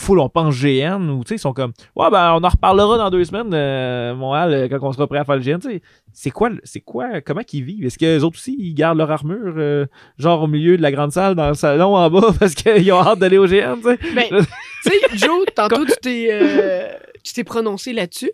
full 0.00 0.18
on 0.18 0.28
pense 0.28 0.56
GN 0.58 1.08
ou 1.10 1.22
tu 1.24 1.28
sais 1.28 1.34
ils 1.34 1.38
sont 1.38 1.52
comme 1.52 1.72
ouais 1.94 2.10
ben 2.10 2.32
on 2.32 2.42
en 2.42 2.48
reparlera 2.48 2.96
dans 2.96 3.10
deux 3.10 3.22
semaines 3.24 3.52
euh, 3.52 4.14
Montréal 4.14 4.52
euh, 4.54 4.68
quand 4.68 4.78
on 4.82 4.92
sera 4.92 5.06
prêt 5.06 5.18
à 5.18 5.24
faire 5.24 5.36
le 5.36 5.42
GN 5.42 5.58
tu 5.58 5.68
sais 5.70 5.82
c'est 6.12 6.30
quoi 6.30 6.50
c'est 6.64 6.80
quoi 6.80 7.20
comment 7.20 7.42
qu'ils 7.42 7.64
vivent? 7.64 7.84
Est-ce 7.84 7.98
que 7.98 8.06
les 8.06 8.24
autres 8.24 8.36
aussi 8.38 8.56
ils 8.58 8.74
gardent 8.74 8.98
leur 8.98 9.10
armure 9.10 9.54
euh, 9.58 9.86
genre 10.18 10.42
au 10.42 10.46
milieu 10.46 10.76
de 10.76 10.82
la 10.82 10.90
grande 10.90 11.12
salle 11.12 11.34
dans 11.34 11.48
le 11.48 11.54
salon 11.54 11.94
en 11.96 12.10
bas 12.10 12.32
parce 12.40 12.54
qu'ils 12.54 12.90
ont 12.92 13.00
hâte 13.00 13.18
d'aller 13.18 13.38
au 13.38 13.46
GN 13.46 13.76
tu 13.76 13.82
sais? 13.82 13.98
Ben, 14.14 14.24
tu 14.82 14.90
sais, 14.90 15.16
Joe, 15.16 15.44
tantôt, 15.54 15.84
tu 15.84 15.92
t'es, 16.00 16.28
euh, 16.30 16.88
tu 17.22 17.34
t'es 17.34 17.44
prononcé 17.44 17.92
là-dessus. 17.92 18.32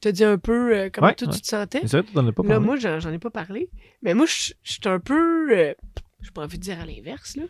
Tu 0.00 0.08
as 0.08 0.12
dit 0.12 0.24
un 0.24 0.36
peu 0.36 0.90
comment 0.92 1.06
Ouais, 1.06 1.14
toi, 1.14 1.28
ouais. 1.28 1.34
tu 1.34 1.40
te 1.40 1.46
sentais? 1.46 1.78
mais 1.82 1.88
c'est 1.88 1.98
vrai 1.98 2.06
tu 2.12 2.18
as 2.18 2.22
pas 2.32 2.42
Là, 2.42 2.48
parlé 2.48 2.66
moi, 2.66 2.76
j'en, 2.76 2.98
j'en 3.00 3.12
ai 3.12 3.18
pas 3.18 3.30
parlé. 3.30 3.70
Mais 4.02 4.12
moi, 4.14 4.26
je 4.26 4.52
je 4.62 4.72
suis 4.72 4.80
un 4.86 4.98
peu. 4.98 5.56
euh, 5.56 5.72
j'ai 6.20 6.30
pas 6.32 6.42
envie 6.42 6.58
de 6.58 6.62
dire 6.64 6.78
à 6.80 6.84
l'inverse, 6.84 7.36
là. 7.36 7.44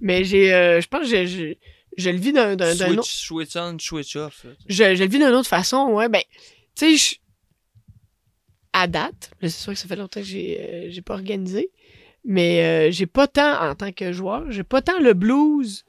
Mais 0.00 0.24
j'ai. 0.24 0.48
je 0.48 0.86
pense 0.88 1.08
que 1.10 1.24
je, 1.24 1.54
je, 1.96 2.10
le 2.10 2.18
vis 2.18 2.32
d'un, 2.32 2.52
autre. 2.54 3.04
switch 3.04 3.56
on, 3.56 3.78
switch 3.78 4.16
off. 4.16 4.46
Je, 4.68 4.94
je 4.94 5.02
le 5.02 5.08
vis 5.08 5.18
d'une 5.18 5.24
autre 5.28 5.48
façon, 5.48 5.88
ouais. 5.90 6.08
Ben, 6.08 6.22
tu 6.74 6.96
sais, 6.96 6.96
je- 6.96 7.16
à 8.72 8.86
date, 8.88 9.30
c'est 9.40 9.48
sûr 9.50 9.72
que 9.72 9.78
ça 9.78 9.86
fait 9.86 9.96
longtemps 9.96 10.20
que 10.20 10.26
j'ai, 10.26 10.60
euh, 10.60 10.86
j'ai 10.90 11.02
pas 11.02 11.14
organisé. 11.14 11.70
Mais 12.24 12.88
euh, 12.88 12.90
j'ai 12.90 13.06
pas 13.06 13.28
tant, 13.28 13.60
en 13.70 13.74
tant 13.74 13.92
que 13.92 14.12
joueur, 14.12 14.50
j'ai 14.50 14.64
pas 14.64 14.80
tant 14.82 14.98
le 14.98 15.12
blues 15.12 15.84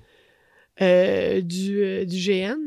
euh, 0.81 1.41
du, 1.41 1.81
euh, 1.81 2.05
du 2.05 2.17
GN. 2.17 2.57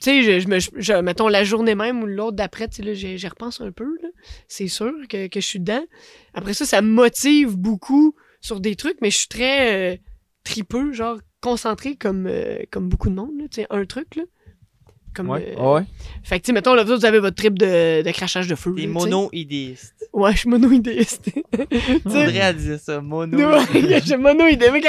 Tu 0.00 0.10
sais, 0.10 0.22
je, 0.22 0.40
je 0.40 0.48
me, 0.48 0.58
je- 0.60 1.00
mettons 1.00 1.28
la 1.28 1.44
journée 1.44 1.74
même 1.74 2.02
ou 2.02 2.06
l'autre 2.06 2.36
d'après, 2.36 2.68
tu 2.68 2.82
sais, 2.82 2.94
j'y 3.18 3.28
repense 3.28 3.60
un 3.60 3.72
peu. 3.72 3.96
C'est 4.48 4.68
sûr 4.68 4.92
que, 5.08 5.26
que 5.26 5.40
je 5.40 5.46
suis 5.46 5.60
dedans. 5.60 5.84
Après 6.32 6.54
ça, 6.54 6.64
ça 6.64 6.80
me 6.80 6.88
motive 6.88 7.56
beaucoup 7.56 8.14
sur 8.40 8.60
des 8.60 8.76
trucs, 8.76 8.98
mais 9.00 9.10
je 9.10 9.18
suis 9.18 9.28
très 9.28 9.94
euh, 9.94 9.96
tripeux, 10.44 10.92
genre 10.92 11.18
concentré 11.44 11.94
comme, 11.96 12.26
euh, 12.26 12.58
comme 12.70 12.88
beaucoup 12.88 13.10
de 13.10 13.14
monde, 13.14 13.32
là. 13.38 13.44
Tu 13.50 13.60
sais, 13.60 13.66
un 13.70 13.84
truc, 13.84 14.16
là. 14.16 14.22
Comme, 15.14 15.28
ouais 15.30 15.54
euh, 15.56 15.74
ouais 15.74 15.82
Fait 16.24 16.40
que, 16.40 16.44
tu 16.44 16.48
sais, 16.48 16.52
mettons, 16.52 16.74
là, 16.74 16.82
vous 16.82 17.04
avez 17.04 17.20
votre 17.20 17.36
trip 17.36 17.56
de, 17.56 18.02
de 18.02 18.10
crachage 18.10 18.48
de 18.48 18.56
feu. 18.56 18.74
Sais. 18.76 18.86
mono-idéistes. 18.88 20.08
Ouais, 20.12 20.32
je 20.32 20.38
suis 20.38 20.48
mono-idéiste. 20.48 21.30
Faudrait 22.02 22.40
à 22.40 22.52
dire 22.52 22.80
ça, 22.80 23.00
mono 23.00 23.36
Ouais, 23.38 23.60
je 23.74 23.78
suis 23.78 23.80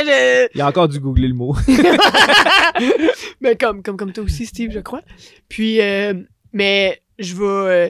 j'ai- 0.04 0.50
il 0.56 0.62
a 0.62 0.68
encore 0.68 0.88
dû 0.88 1.00
googler 1.00 1.28
le 1.28 1.36
mot 1.36 1.56
mais 3.42 3.56
comme, 3.56 3.84
comme, 3.84 3.98
comme 3.98 4.14
toi 4.14 4.24
aussi, 4.24 4.46
Steve, 4.46 4.72
je 4.72 4.80
crois. 4.80 5.02
Puis, 5.50 5.82
euh, 5.82 6.14
mais 6.54 7.02
je 7.20 7.36
vais, 7.36 7.44
euh, 7.44 7.90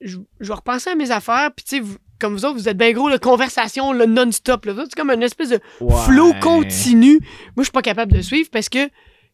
je, 0.00 0.16
je 0.40 0.48
vais 0.48 0.54
repenser 0.54 0.90
à 0.90 0.94
mes 0.94 1.10
affaires. 1.10 1.50
Puis, 1.54 1.64
tu 1.64 1.76
sais, 1.76 1.80
vous- 1.82 1.98
comme 2.18 2.34
vous 2.34 2.44
autres, 2.44 2.56
vous 2.56 2.68
êtes 2.68 2.76
bien 2.76 2.92
gros, 2.92 3.08
la 3.08 3.18
conversation 3.18 3.92
le 3.92 4.06
non-stop. 4.06 4.66
C'est 4.66 4.94
comme 4.94 5.10
une 5.10 5.22
espèce 5.22 5.50
de 5.50 5.60
flow 6.06 6.32
continu. 6.40 7.12
Moi, 7.56 7.58
je 7.58 7.62
suis 7.64 7.72
pas 7.72 7.82
capable 7.82 8.12
de 8.12 8.20
suivre 8.22 8.48
parce 8.52 8.68
que 8.68 8.88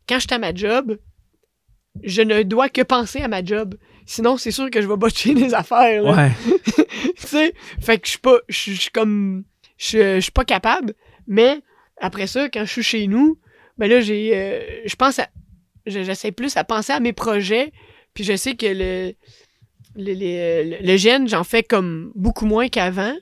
quand 0.08 0.16
je 0.16 0.20
suis 0.26 0.34
à 0.34 0.38
ma 0.38 0.54
job, 0.54 0.98
je 2.02 2.22
ne 2.22 2.42
dois 2.42 2.68
que 2.68 2.82
penser 2.82 3.20
à 3.20 3.28
ma 3.28 3.44
job. 3.44 3.74
Sinon, 4.06 4.36
c'est 4.36 4.50
sûr 4.50 4.68
que 4.70 4.82
je 4.82 4.86
vais 4.88 4.96
botcher 4.96 5.32
des 5.34 5.54
affaires. 5.54 6.02
là. 6.02 6.12
ouais 6.14 6.30
tu 7.16 7.26
sais? 7.26 7.54
Fait 7.80 7.98
que 7.98 8.06
je 8.06 8.10
suis 8.10 8.18
pas 8.18 8.36
je 8.48 8.58
suis- 8.58 8.90
comme 8.92 9.44
je 9.78 10.20
suis 10.20 10.30
pas 10.32 10.44
capable 10.44 10.94
mais 11.26 11.60
après 12.00 12.26
ça 12.26 12.48
quand 12.48 12.64
je 12.64 12.70
suis 12.70 12.82
chez 12.82 13.06
nous 13.06 13.38
ben 13.78 13.88
là 13.90 14.00
j'ai 14.00 14.30
euh, 14.34 14.60
je 14.84 14.94
pense 14.94 15.18
à 15.18 15.28
je- 15.86 16.02
j'essaie 16.04 16.30
plus 16.32 16.56
à 16.56 16.64
penser 16.64 16.92
à 16.92 17.00
mes 17.00 17.12
projets 17.12 17.72
puis 18.14 18.22
je 18.24 18.36
sais 18.36 18.54
que 18.54 18.66
le 18.66 19.14
le, 19.96 20.12
le, 20.14 20.86
le 20.86 20.96
gène 20.96 21.28
j'en 21.28 21.44
fais 21.44 21.62
comme 21.62 22.12
beaucoup 22.14 22.46
moins 22.46 22.68
qu'avant 22.68 23.14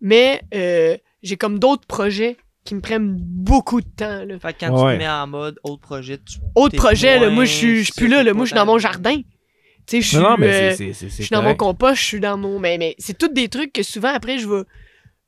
mais 0.00 0.42
euh, 0.54 0.96
j'ai 1.22 1.36
comme 1.36 1.58
d'autres 1.58 1.86
projets 1.86 2.36
qui 2.64 2.74
me 2.74 2.80
prennent 2.80 3.16
beaucoup 3.18 3.80
de 3.80 3.86
temps 3.96 4.24
là. 4.24 4.38
Fait 4.38 4.52
que 4.52 4.60
quand 4.60 4.74
tu 4.90 4.94
te 4.94 4.98
mets 4.98 5.08
en 5.08 5.26
mode 5.26 5.58
autre 5.64 5.80
projet, 5.80 6.18
tu. 6.18 6.38
autre 6.54 6.76
projet 6.76 7.14
là, 7.18 7.26
moins 7.26 7.34
moi 7.36 7.44
je 7.44 7.52
suis 7.52 7.78
je 7.78 7.84
suis 7.84 7.92
plus 7.94 8.08
là, 8.08 8.22
là. 8.22 8.32
moi 8.34 8.44
je 8.44 8.50
suis 8.50 8.54
dans 8.56 8.66
mon 8.66 8.78
jardin 8.78 9.16
tu 9.86 9.96
sais 9.96 10.00
je 10.02 10.06
suis 10.08 10.16
non 10.18 10.22
non 10.30 10.36
mais 10.38 10.46
euh, 10.46 10.70
c'est- 10.70 10.76
c'est 10.76 10.92
c'est 10.92 11.08
je 11.08 11.14
c'est 11.14 11.22
suis 11.24 11.30
dans 11.34 11.42
mon 11.42 11.54
compost, 11.54 11.96
je 12.00 12.04
suis 12.04 12.20
dans 12.20 12.36
mon. 12.36 12.58
Mais, 12.60 12.76
mais 12.78 12.94
c'est 12.98 13.16
tous 13.16 13.28
des 13.28 13.48
trucs 13.48 13.72
que 13.72 13.82
souvent 13.82 14.12
après 14.14 14.38
je 14.38 14.46
vais. 14.48 14.62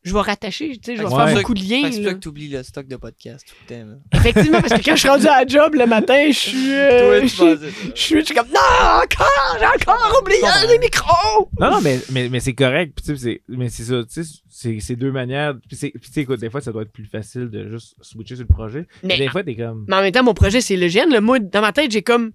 Je 0.04 0.12
vais 0.12 0.20
rattacher, 0.20 0.70
tu 0.70 0.78
sais, 0.82 0.96
je 0.96 1.02
vais 1.02 1.08
que 1.08 1.14
faire 1.14 1.34
beaucoup 1.36 1.54
de 1.54 1.60
liens. 1.60 1.88
que 1.88 1.94
c'est 1.94 2.02
que 2.02 2.10
t'oublies 2.14 2.48
le 2.48 2.64
stock 2.64 2.88
de 2.88 2.96
podcast 2.96 3.46
tout 3.48 3.54
le 3.68 3.74
temps. 3.76 3.86
là. 3.88 4.18
Effectivement, 4.18 4.60
parce 4.60 4.80
que 4.80 4.84
quand 4.84 4.96
je 4.96 5.00
suis 5.00 5.08
rendu 5.08 5.26
à 5.28 5.42
la 5.42 5.46
job 5.46 5.74
le 5.74 5.86
matin, 5.86 6.24
je 6.26 6.32
suis. 6.32 6.72
euh, 6.74 7.06
Toi, 7.06 7.20
je 7.20 7.22
tu 7.22 7.28
suis- 7.28 7.92
je 7.94 8.00
suis 8.00 8.20
je 8.20 8.24
suis 8.24 8.34
comme 8.34 8.48
non, 8.48 8.60
encore, 9.04 9.56
j'ai 9.60 9.88
encore 9.88 10.18
oublié 10.20 10.40
les 10.68 10.78
micros! 10.80 11.48
Non, 11.60 11.70
non, 11.70 11.80
mais, 11.82 12.00
mais, 12.10 12.28
mais 12.28 12.40
c'est 12.40 12.52
correct. 12.52 12.94
Puis, 12.96 13.04
tu 13.06 13.16
sais, 13.16 13.22
c'est- 13.22 13.42
mais 13.48 13.68
c'est 13.68 13.84
ça, 13.84 14.02
tu 14.02 14.24
sais, 14.24 14.30
c'est- 14.50 14.80
c'est 14.80 14.96
deux 14.96 15.12
manières. 15.12 15.54
Puis, 15.68 15.76
c'est- 15.76 15.90
puis, 15.90 16.00
tu 16.08 16.12
sais, 16.12 16.20
écoute, 16.22 16.40
des 16.40 16.50
fois, 16.50 16.60
ça 16.60 16.72
doit 16.72 16.82
être 16.82 16.92
plus 16.92 17.06
facile 17.06 17.48
de 17.48 17.70
juste 17.70 17.94
switcher 18.00 18.34
sur 18.34 18.44
le 18.48 18.52
projet. 18.52 18.86
Mais, 19.04 19.16
des 19.18 19.28
fois, 19.28 19.44
t'es 19.44 19.54
comme. 19.54 19.84
mais 19.86 19.94
en 19.96 20.02
même 20.02 20.10
temps, 20.12 20.24
mon 20.24 20.34
projet, 20.34 20.60
c'est 20.60 20.76
le 20.76 20.88
gène. 20.88 21.10
Là. 21.10 21.20
Moi, 21.20 21.38
dans 21.38 21.60
ma 21.60 21.72
tête, 21.72 21.92
j'ai 21.92 22.02
comme. 22.02 22.32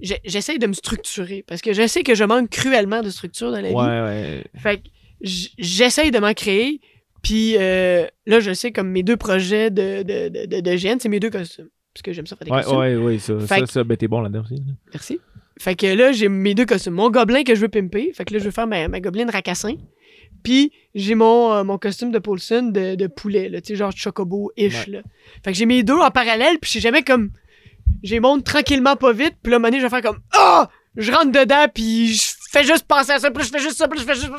J'essaie 0.00 0.58
de 0.58 0.66
me 0.68 0.72
structurer 0.74 1.44
parce 1.48 1.60
que 1.62 1.72
je 1.72 1.84
sais 1.88 2.04
que 2.04 2.14
je 2.14 2.22
manque 2.22 2.50
cruellement 2.50 3.02
de 3.02 3.10
structure 3.10 3.50
dans 3.50 3.60
la 3.60 3.70
Ouais, 3.70 3.72
vie. 3.72 3.74
ouais. 4.36 4.44
Fait 4.56 4.76
que 4.76 4.82
j- 5.22 5.52
j'essaye 5.58 6.12
de 6.12 6.20
m'en 6.20 6.32
créer. 6.34 6.80
Puis 7.22 7.56
euh, 7.58 8.06
là, 8.26 8.40
je 8.40 8.52
sais 8.54 8.70
comme 8.72 8.88
mes 8.90 9.02
deux 9.02 9.16
projets 9.16 9.70
de, 9.70 10.02
de, 10.02 10.28
de, 10.28 10.46
de, 10.46 10.60
de 10.60 10.76
gène, 10.76 10.98
c'est 11.00 11.08
mes 11.08 11.20
deux 11.20 11.30
costumes. 11.30 11.68
Parce 11.94 12.02
que 12.02 12.12
j'aime 12.12 12.26
ça 12.26 12.36
faire 12.36 12.46
des 12.46 12.52
Ouais, 12.52 12.62
costumes. 12.62 12.78
ouais, 12.78 12.96
ouais, 12.96 13.18
ça. 13.18 13.38
Fait 13.40 13.46
Ça, 13.46 13.60
que- 13.60 13.68
ça, 13.70 13.84
ben, 13.84 13.96
t'es 13.96 14.06
bon 14.08 14.20
là-dedans 14.20 14.42
aussi. 14.42 14.54
là. 14.56 14.72
Merci. 14.92 15.20
Fait 15.58 15.74
que 15.74 15.86
là, 15.86 16.12
j'ai 16.12 16.28
mes 16.28 16.54
deux 16.54 16.66
costumes. 16.66 16.94
Mon 16.94 17.10
gobelin 17.10 17.42
que 17.42 17.54
je 17.56 17.60
veux 17.60 17.68
pimper. 17.68 18.12
Fait 18.14 18.24
que 18.24 18.32
là, 18.34 18.38
je 18.38 18.44
veux 18.44 18.50
faire 18.52 18.68
ma, 18.68 18.86
ma 18.86 19.00
gobeline 19.00 19.28
racassin. 19.30 19.74
Puis 20.44 20.70
j'ai 20.94 21.16
mon, 21.16 21.52
euh, 21.52 21.64
mon 21.64 21.78
costume 21.78 22.12
de 22.12 22.20
Paulson 22.20 22.70
de, 22.72 22.94
de 22.94 23.06
poulet, 23.08 23.48
là, 23.48 23.60
tu 23.60 23.68
sais, 23.68 23.74
genre 23.76 23.90
chocobo-ish. 23.90 24.86
Ouais. 24.86 24.92
là. 24.92 25.02
Fait 25.44 25.50
que 25.50 25.58
j'ai 25.58 25.66
mes 25.66 25.82
deux 25.82 25.96
en 25.96 26.10
parallèle, 26.12 26.58
puis 26.60 26.70
j'ai 26.70 26.80
jamais 26.80 27.02
comme. 27.02 27.30
J'ai 28.04 28.20
monte 28.20 28.44
tranquillement 28.44 28.94
pas 28.94 29.12
vite, 29.12 29.34
puis 29.42 29.50
là, 29.50 29.58
donné, 29.58 29.78
je 29.78 29.82
vais 29.82 29.88
faire 29.90 30.02
comme 30.02 30.20
Ah! 30.32 30.68
Je 30.96 31.10
rentre 31.10 31.32
dedans, 31.32 31.66
puis 31.74 32.14
je 32.14 32.22
fais 32.50 32.62
juste 32.62 32.84
penser 32.86 33.12
à 33.12 33.18
ça, 33.18 33.30
puis 33.32 33.42
je 33.44 33.50
fais 33.50 33.58
juste 33.58 33.76
ça, 33.78 33.88
puis 33.88 33.98
je 33.98 34.04
fais 34.04 34.14
juste. 34.14 34.30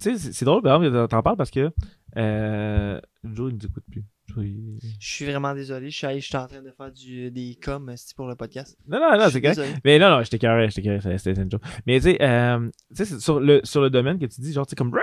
Tu 0.00 0.16
sais, 0.16 0.32
c'est 0.32 0.44
drôle, 0.44 0.62
par 0.62 0.82
exemple, 0.82 1.08
t'en 1.08 1.22
parles 1.22 1.36
parce 1.36 1.50
que. 1.50 1.70
Euh, 2.16 3.00
Joe, 3.24 3.50
il 3.52 3.56
nous 3.58 3.66
écoute 3.66 3.84
plus. 3.90 4.04
Il- 4.38 4.78
Je 5.00 5.06
suis 5.14 5.24
vraiment 5.24 5.54
désolé. 5.54 5.90
Je 5.90 5.96
suis, 5.96 6.20
je 6.20 6.26
suis 6.26 6.36
en 6.36 6.46
train 6.46 6.62
de 6.62 6.70
faire 6.70 6.92
du, 6.92 7.30
des 7.32 7.56
coms 7.60 7.88
euh, 7.88 7.94
pour 8.16 8.28
le 8.28 8.36
podcast. 8.36 8.78
Non, 8.86 9.00
non, 9.00 9.18
non, 9.18 9.28
c'est 9.30 9.40
correct. 9.40 9.80
Mais 9.84 9.98
non, 9.98 10.08
non, 10.10 10.22
j'étais 10.22 10.38
carré, 10.38 10.68
j'étais 10.70 10.82
carré, 10.82 11.18
c'était 11.18 11.40
une 11.42 11.50
joke. 11.50 11.62
Mais 11.86 11.96
tu 11.98 12.12
sais, 12.12 12.22
euh, 12.22 12.70
sur 13.18 13.40
le, 13.40 13.60
sur 13.64 13.80
le 13.82 13.90
domaine 13.90 14.18
que 14.18 14.26
tu 14.26 14.40
dis, 14.40 14.52
genre, 14.52 14.66
tu 14.66 14.70
sais, 14.70 14.76
comme. 14.76 14.96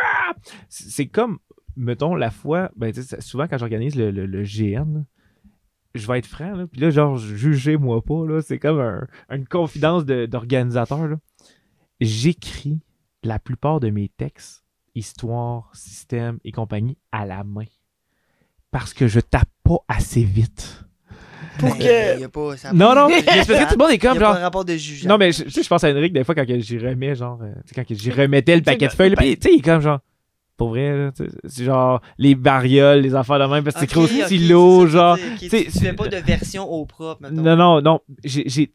C'est 0.69 1.07
comme, 1.07 1.39
mettons, 1.75 2.15
la 2.15 2.31
fois. 2.31 2.71
Ben, 2.77 2.93
souvent 3.19 3.47
quand 3.47 3.57
j'organise 3.57 3.95
le, 3.95 4.11
le, 4.11 4.25
le 4.25 4.43
GN, 4.43 5.03
je 5.93 6.07
vais 6.07 6.19
être 6.19 6.27
franc, 6.27 6.55
là, 6.55 6.65
puis 6.67 6.79
là, 6.79 6.89
genre, 6.89 7.17
jugez-moi 7.17 8.01
pas, 8.03 8.25
là, 8.25 8.41
c'est 8.41 8.59
comme 8.59 8.79
un- 8.79 9.07
une 9.29 9.45
confidence 9.47 10.05
de- 10.05 10.25
d'organisateur, 10.25 11.07
là. 11.07 11.17
J'écris 11.99 12.79
la 13.23 13.39
plupart 13.39 13.79
de 13.79 13.89
mes 13.89 14.09
textes, 14.09 14.63
histoire, 14.97 15.69
système 15.73 16.39
et 16.43 16.51
compagnie, 16.51 16.97
à 17.11 17.25
la 17.25 17.43
main. 17.43 17.65
Parce 18.71 18.93
que 18.93 19.07
je 19.07 19.19
tape 19.19 19.49
pas 19.63 19.77
assez 19.87 20.23
vite. 20.23 20.83
Pour 21.59 21.69
Mais, 21.75 21.79
que- 21.79 22.19
y 22.19 22.23
a 22.23 22.29
pas, 22.29 22.57
ça 22.57 22.71
Non, 22.73 22.93
non, 22.93 23.07
mais 23.07 23.19
c'est 23.21 23.25
parce 23.25 23.47
que 23.47 23.69
tout 23.73 23.79
le 23.79 23.83
monde 23.83 23.91
est 23.91 24.03
y 24.03 24.07
a 24.07 24.09
comme 24.11 24.19
pas 24.19 24.25
genre. 24.25 24.35
de 24.35 24.41
rapport 24.41 24.65
de 24.65 24.75
jugeant. 24.75 25.09
Non, 25.09 25.17
mais 25.17 25.31
je, 25.31 25.43
tu 25.43 25.51
sais, 25.51 25.63
je 25.63 25.67
pense 25.69 25.83
à 25.83 25.89
Henrik 25.91 26.13
des 26.13 26.23
fois 26.23 26.35
quand 26.35 26.45
que 26.45 26.59
j'y 26.59 26.77
remets, 26.77 27.15
genre, 27.15 27.39
euh, 27.41 27.51
tu 27.65 27.69
sais, 27.69 27.75
quand 27.75 27.87
que 27.87 27.95
j'y 27.95 28.11
remettais 28.11 28.55
le 28.55 28.61
paquet 28.63 28.85
de 28.87 28.91
le- 28.91 28.95
feuilles, 28.95 29.15
puis 29.15 29.37
tu 29.37 29.47
sais, 29.47 29.53
il 29.55 29.59
est 29.59 29.61
comme 29.63 29.81
genre, 29.81 29.99
pour 30.55 30.69
vrai, 30.69 31.09
c'est 31.45 31.63
genre 31.63 32.01
les 32.17 32.35
barrioles, 32.35 32.99
les 33.01 33.15
affaires 33.15 33.39
de 33.39 33.45
même, 33.45 33.63
parce 33.63 33.75
que 33.75 33.79
c'est 33.81 33.85
écrit 33.85 34.01
au 34.01 34.25
stylo, 34.25 34.87
genre. 34.87 35.17
tu 35.39 35.47
tu 35.49 35.71
fais 35.71 35.93
pas 35.93 36.07
de 36.07 36.17
version 36.17 36.63
au 36.69 36.85
propre, 36.85 37.21
mettons. 37.23 37.41
Non, 37.41 37.55
non, 37.55 37.81
non, 37.81 38.01
j'ai- 38.23 38.69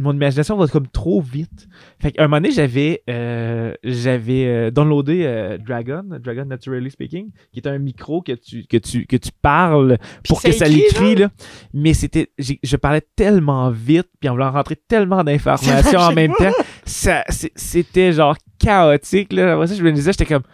mon 0.00 0.14
imagination 0.14 0.56
va 0.56 0.66
comme 0.66 0.88
trop 0.88 1.20
vite. 1.20 1.68
Fait 2.00 2.12
qu'à 2.12 2.22
un 2.22 2.28
moment 2.28 2.38
donné, 2.38 2.52
j'avais 2.52 3.02
euh, 3.08 3.74
j'avais 3.84 4.46
euh, 4.46 4.70
downloadé 4.70 5.22
euh, 5.24 5.58
Dragon, 5.58 6.04
Dragon 6.22 6.46
Naturally 6.46 6.90
Speaking, 6.90 7.30
qui 7.52 7.60
est 7.60 7.68
un 7.68 7.78
micro 7.78 8.22
que 8.22 8.32
tu, 8.32 8.64
que 8.66 8.78
tu, 8.78 9.06
que 9.06 9.16
tu 9.16 9.30
parles 9.42 9.98
pour 10.26 10.42
que 10.42 10.52
ça 10.52 10.66
écrit, 10.66 10.80
l'écrit. 10.80 11.14
Là. 11.16 11.30
Mais 11.74 11.94
c'était. 11.94 12.30
Je 12.38 12.76
parlais 12.76 13.02
tellement 13.14 13.70
vite, 13.70 14.08
puis 14.18 14.28
en 14.28 14.32
voulant 14.32 14.50
rentrer 14.50 14.76
tellement 14.76 15.22
d'informations 15.24 16.00
en 16.00 16.12
même 16.12 16.32
temps, 16.34 16.52
ça, 16.84 17.24
c'était 17.28 18.12
genre 18.12 18.36
chaotique. 18.58 19.32
Là. 19.32 19.54
Après 19.54 19.66
ça, 19.66 19.74
je 19.74 19.82
me 19.82 19.92
disais, 19.92 20.12
j'étais 20.12 20.26
comme. 20.26 20.44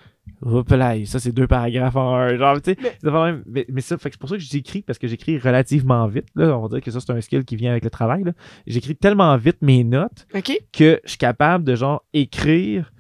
Hop 0.42 0.68
là, 0.70 0.94
ça 1.06 1.18
c'est 1.18 1.32
deux 1.32 1.46
paragraphes 1.46 1.96
en 1.96 2.14
un. 2.14 2.36
Genre, 2.36 2.60
tu 2.60 2.72
sais, 2.74 2.78
Mais- 3.02 3.38
mais, 3.46 3.66
mais 3.70 3.80
ça, 3.80 3.96
fait 3.98 4.10
c'est 4.12 4.18
pour 4.20 4.28
ça 4.28 4.36
que 4.36 4.42
j'écris, 4.42 4.82
parce 4.82 4.98
que 4.98 5.08
j'écris 5.08 5.38
relativement 5.38 6.06
vite. 6.08 6.26
Là. 6.34 6.56
On 6.58 6.62
va 6.62 6.68
dire 6.68 6.80
que 6.82 6.90
ça, 6.90 7.00
c'est 7.00 7.10
un 7.10 7.20
skill 7.20 7.44
qui 7.44 7.56
vient 7.56 7.70
avec 7.70 7.84
le 7.84 7.90
travail. 7.90 8.24
J'écris 8.66 8.96
tellement 8.96 9.36
vite 9.36 9.58
mes 9.62 9.82
notes 9.84 10.26
que 10.72 11.00
je 11.04 11.08
suis 11.10 11.18
capable 11.18 11.64
de 11.64 11.74
genre 11.74 12.04
écrire. 12.12 12.92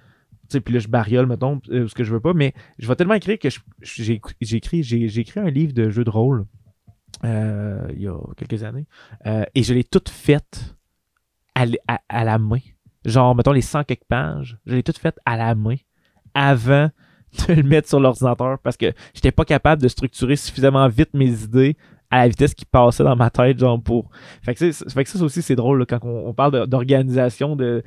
Tu 0.48 0.52
sais, 0.54 0.60
puis 0.60 0.72
là, 0.74 0.80
je 0.80 0.88
bariole, 0.88 1.26
mettons, 1.26 1.60
euh, 1.70 1.88
ce 1.88 1.94
que 1.94 2.04
je 2.04 2.12
veux 2.12 2.20
pas, 2.20 2.32
mais 2.32 2.54
je 2.78 2.86
vais 2.88 2.94
tellement 2.96 3.14
écrire 3.14 3.38
que 3.38 3.50
je- 3.50 3.58
j'ai 3.82 4.56
écrit, 4.56 5.40
un 5.40 5.50
livre 5.50 5.72
de 5.72 5.90
jeu 5.90 6.04
de 6.04 6.10
rôle 6.10 6.46
euh, 7.24 7.86
il 7.94 8.02
y 8.02 8.08
a 8.08 8.16
quelques 8.36 8.62
années 8.62 8.86
euh, 9.26 9.44
et 9.54 9.62
je 9.62 9.72
l'ai 9.74 9.84
toute 9.84 10.08
faite 10.08 10.76
à- 11.54 11.64
à 12.08 12.24
la 12.24 12.38
main. 12.38 12.58
Genre, 13.04 13.34
mettons, 13.34 13.52
les 13.52 13.60
100 13.62 13.84
quelques 13.84 14.04
pages, 14.08 14.58
je 14.66 14.74
l'ai 14.74 14.82
toute 14.82 14.98
faite 14.98 15.18
à 15.24 15.36
la 15.36 15.54
main 15.54 15.76
avant 16.34 16.90
de 17.48 17.54
le 17.54 17.62
mettre 17.62 17.88
sur 17.88 18.00
l'ordinateur 18.00 18.58
parce 18.58 18.76
que 18.76 18.92
j'étais 19.14 19.32
pas 19.32 19.44
capable 19.44 19.82
de 19.82 19.88
structurer 19.88 20.36
suffisamment 20.36 20.88
vite 20.88 21.10
mes 21.14 21.42
idées 21.42 21.76
à 22.10 22.18
la 22.18 22.28
vitesse 22.28 22.54
qui 22.54 22.64
passait 22.64 23.04
dans 23.04 23.16
ma 23.16 23.30
tête, 23.30 23.58
genre 23.58 23.82
pour. 23.82 24.10
Fait 24.42 24.54
que, 24.54 24.72
fait 24.72 25.04
que 25.04 25.10
ça 25.10 25.22
aussi, 25.22 25.42
c'est 25.42 25.56
drôle 25.56 25.86
quand 25.86 25.98
on, 26.04 26.32
parle 26.32 26.66
d'organisation. 26.66 27.56
De, 27.56 27.82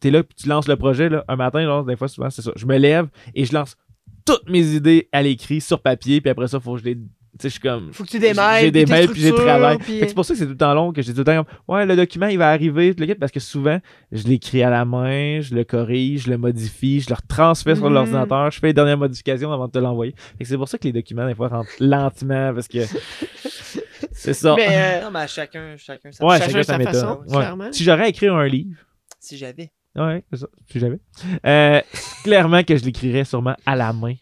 t'es 0.00 0.10
là, 0.10 0.22
tu 0.36 0.48
lances 0.48 0.68
le 0.68 0.76
projet 0.76 1.08
là, 1.08 1.24
un 1.28 1.36
matin, 1.36 1.64
genre, 1.64 1.84
des 1.84 1.96
fois, 1.96 2.08
souvent, 2.08 2.30
c'est 2.30 2.42
ça. 2.42 2.52
Je 2.56 2.66
me 2.66 2.76
lève 2.76 3.08
et 3.34 3.44
je 3.44 3.52
lance 3.52 3.76
toutes 4.24 4.48
mes 4.48 4.74
idées 4.74 5.08
à 5.12 5.22
l'écrit 5.22 5.60
sur 5.60 5.80
papier, 5.80 6.20
puis 6.20 6.30
après 6.30 6.48
ça, 6.48 6.60
faut 6.60 6.74
que 6.74 6.80
je 6.80 6.84
les. 6.84 6.98
Sais, 7.40 7.48
je 7.48 7.52
suis 7.54 7.60
comme. 7.60 7.92
Faut 7.92 8.04
que 8.04 8.08
tu 8.10 8.20
démêles. 8.20 8.60
J'ai 8.60 8.70
des 8.70 8.86
mails 8.86 9.08
puis 9.08 9.20
j'ai 9.20 9.32
travail. 9.32 9.76
puis- 9.78 9.98
C'est 10.00 10.14
pour 10.14 10.24
ça 10.24 10.34
que 10.34 10.38
c'est 10.38 10.44
tout 10.44 10.52
le 10.52 10.56
temps 10.56 10.72
long 10.72 10.92
que 10.92 11.02
j'ai 11.02 11.12
tout 11.12 11.18
le 11.18 11.24
temps 11.24 11.44
comme, 11.44 11.74
ouais, 11.76 11.84
le 11.84 11.96
document 11.96 12.26
il 12.28 12.38
va 12.38 12.50
arriver, 12.50 12.94
tout 12.94 13.00
le 13.00 13.06
kit, 13.08 13.14
parce 13.16 13.32
que 13.32 13.40
souvent, 13.40 13.80
je 14.12 14.22
l'écris 14.28 14.62
à 14.62 14.70
la 14.70 14.84
main, 14.84 15.40
je 15.40 15.52
le 15.54 15.64
corrige, 15.64 16.24
je 16.26 16.30
le 16.30 16.38
modifie, 16.38 17.00
je 17.00 17.08
le 17.10 17.16
retransfère 17.16 17.76
sur 17.76 17.86
Mhm. 17.88 17.94
l'ordinateur, 17.94 18.50
je 18.52 18.60
fais 18.60 18.68
les 18.68 18.72
dernières 18.72 18.98
modifications 18.98 19.52
avant 19.52 19.66
de 19.66 19.72
te 19.72 19.78
l'envoyer. 19.78 20.14
C'est 20.42 20.56
pour 20.56 20.68
ça 20.68 20.78
que 20.78 20.84
les 20.84 20.92
documents, 20.92 21.26
des 21.26 21.34
fois, 21.34 21.48
rentrent 21.48 21.70
lentement, 21.80 22.54
parce 22.54 22.68
que 22.68 22.78
c'est 24.12 24.34
ça. 24.34 24.54
Mais, 24.56 24.68
euh, 24.70 25.04
Non, 25.04 25.10
mais 25.10 25.20
à 25.20 25.26
chacun, 25.26 25.74
chacun 25.76 26.12
sa 26.12 26.24
ouais, 26.24 26.38
chacun 26.38 26.50
chacun 26.52 26.62
sa 26.62 26.78
méthode. 26.78 26.94
façon, 26.94 27.20
Ouais. 27.26 27.36
clairement. 27.36 27.68
Si 27.72 27.84
j'aurais 27.84 28.10
écrit 28.10 28.28
un 28.28 28.44
livre, 28.46 28.76
Si 29.18 29.36
j'avais. 29.36 29.72
ouais, 29.96 30.24
c'est 30.32 30.38
ça, 30.40 30.46
si 30.70 30.78
j'avais, 30.78 31.00
euh, 31.46 31.80
clairement 32.22 32.62
que 32.62 32.76
je 32.76 32.84
l'écrirais 32.84 33.24
sûrement 33.24 33.56
à 33.66 33.74
la 33.76 33.92
main 33.92 34.14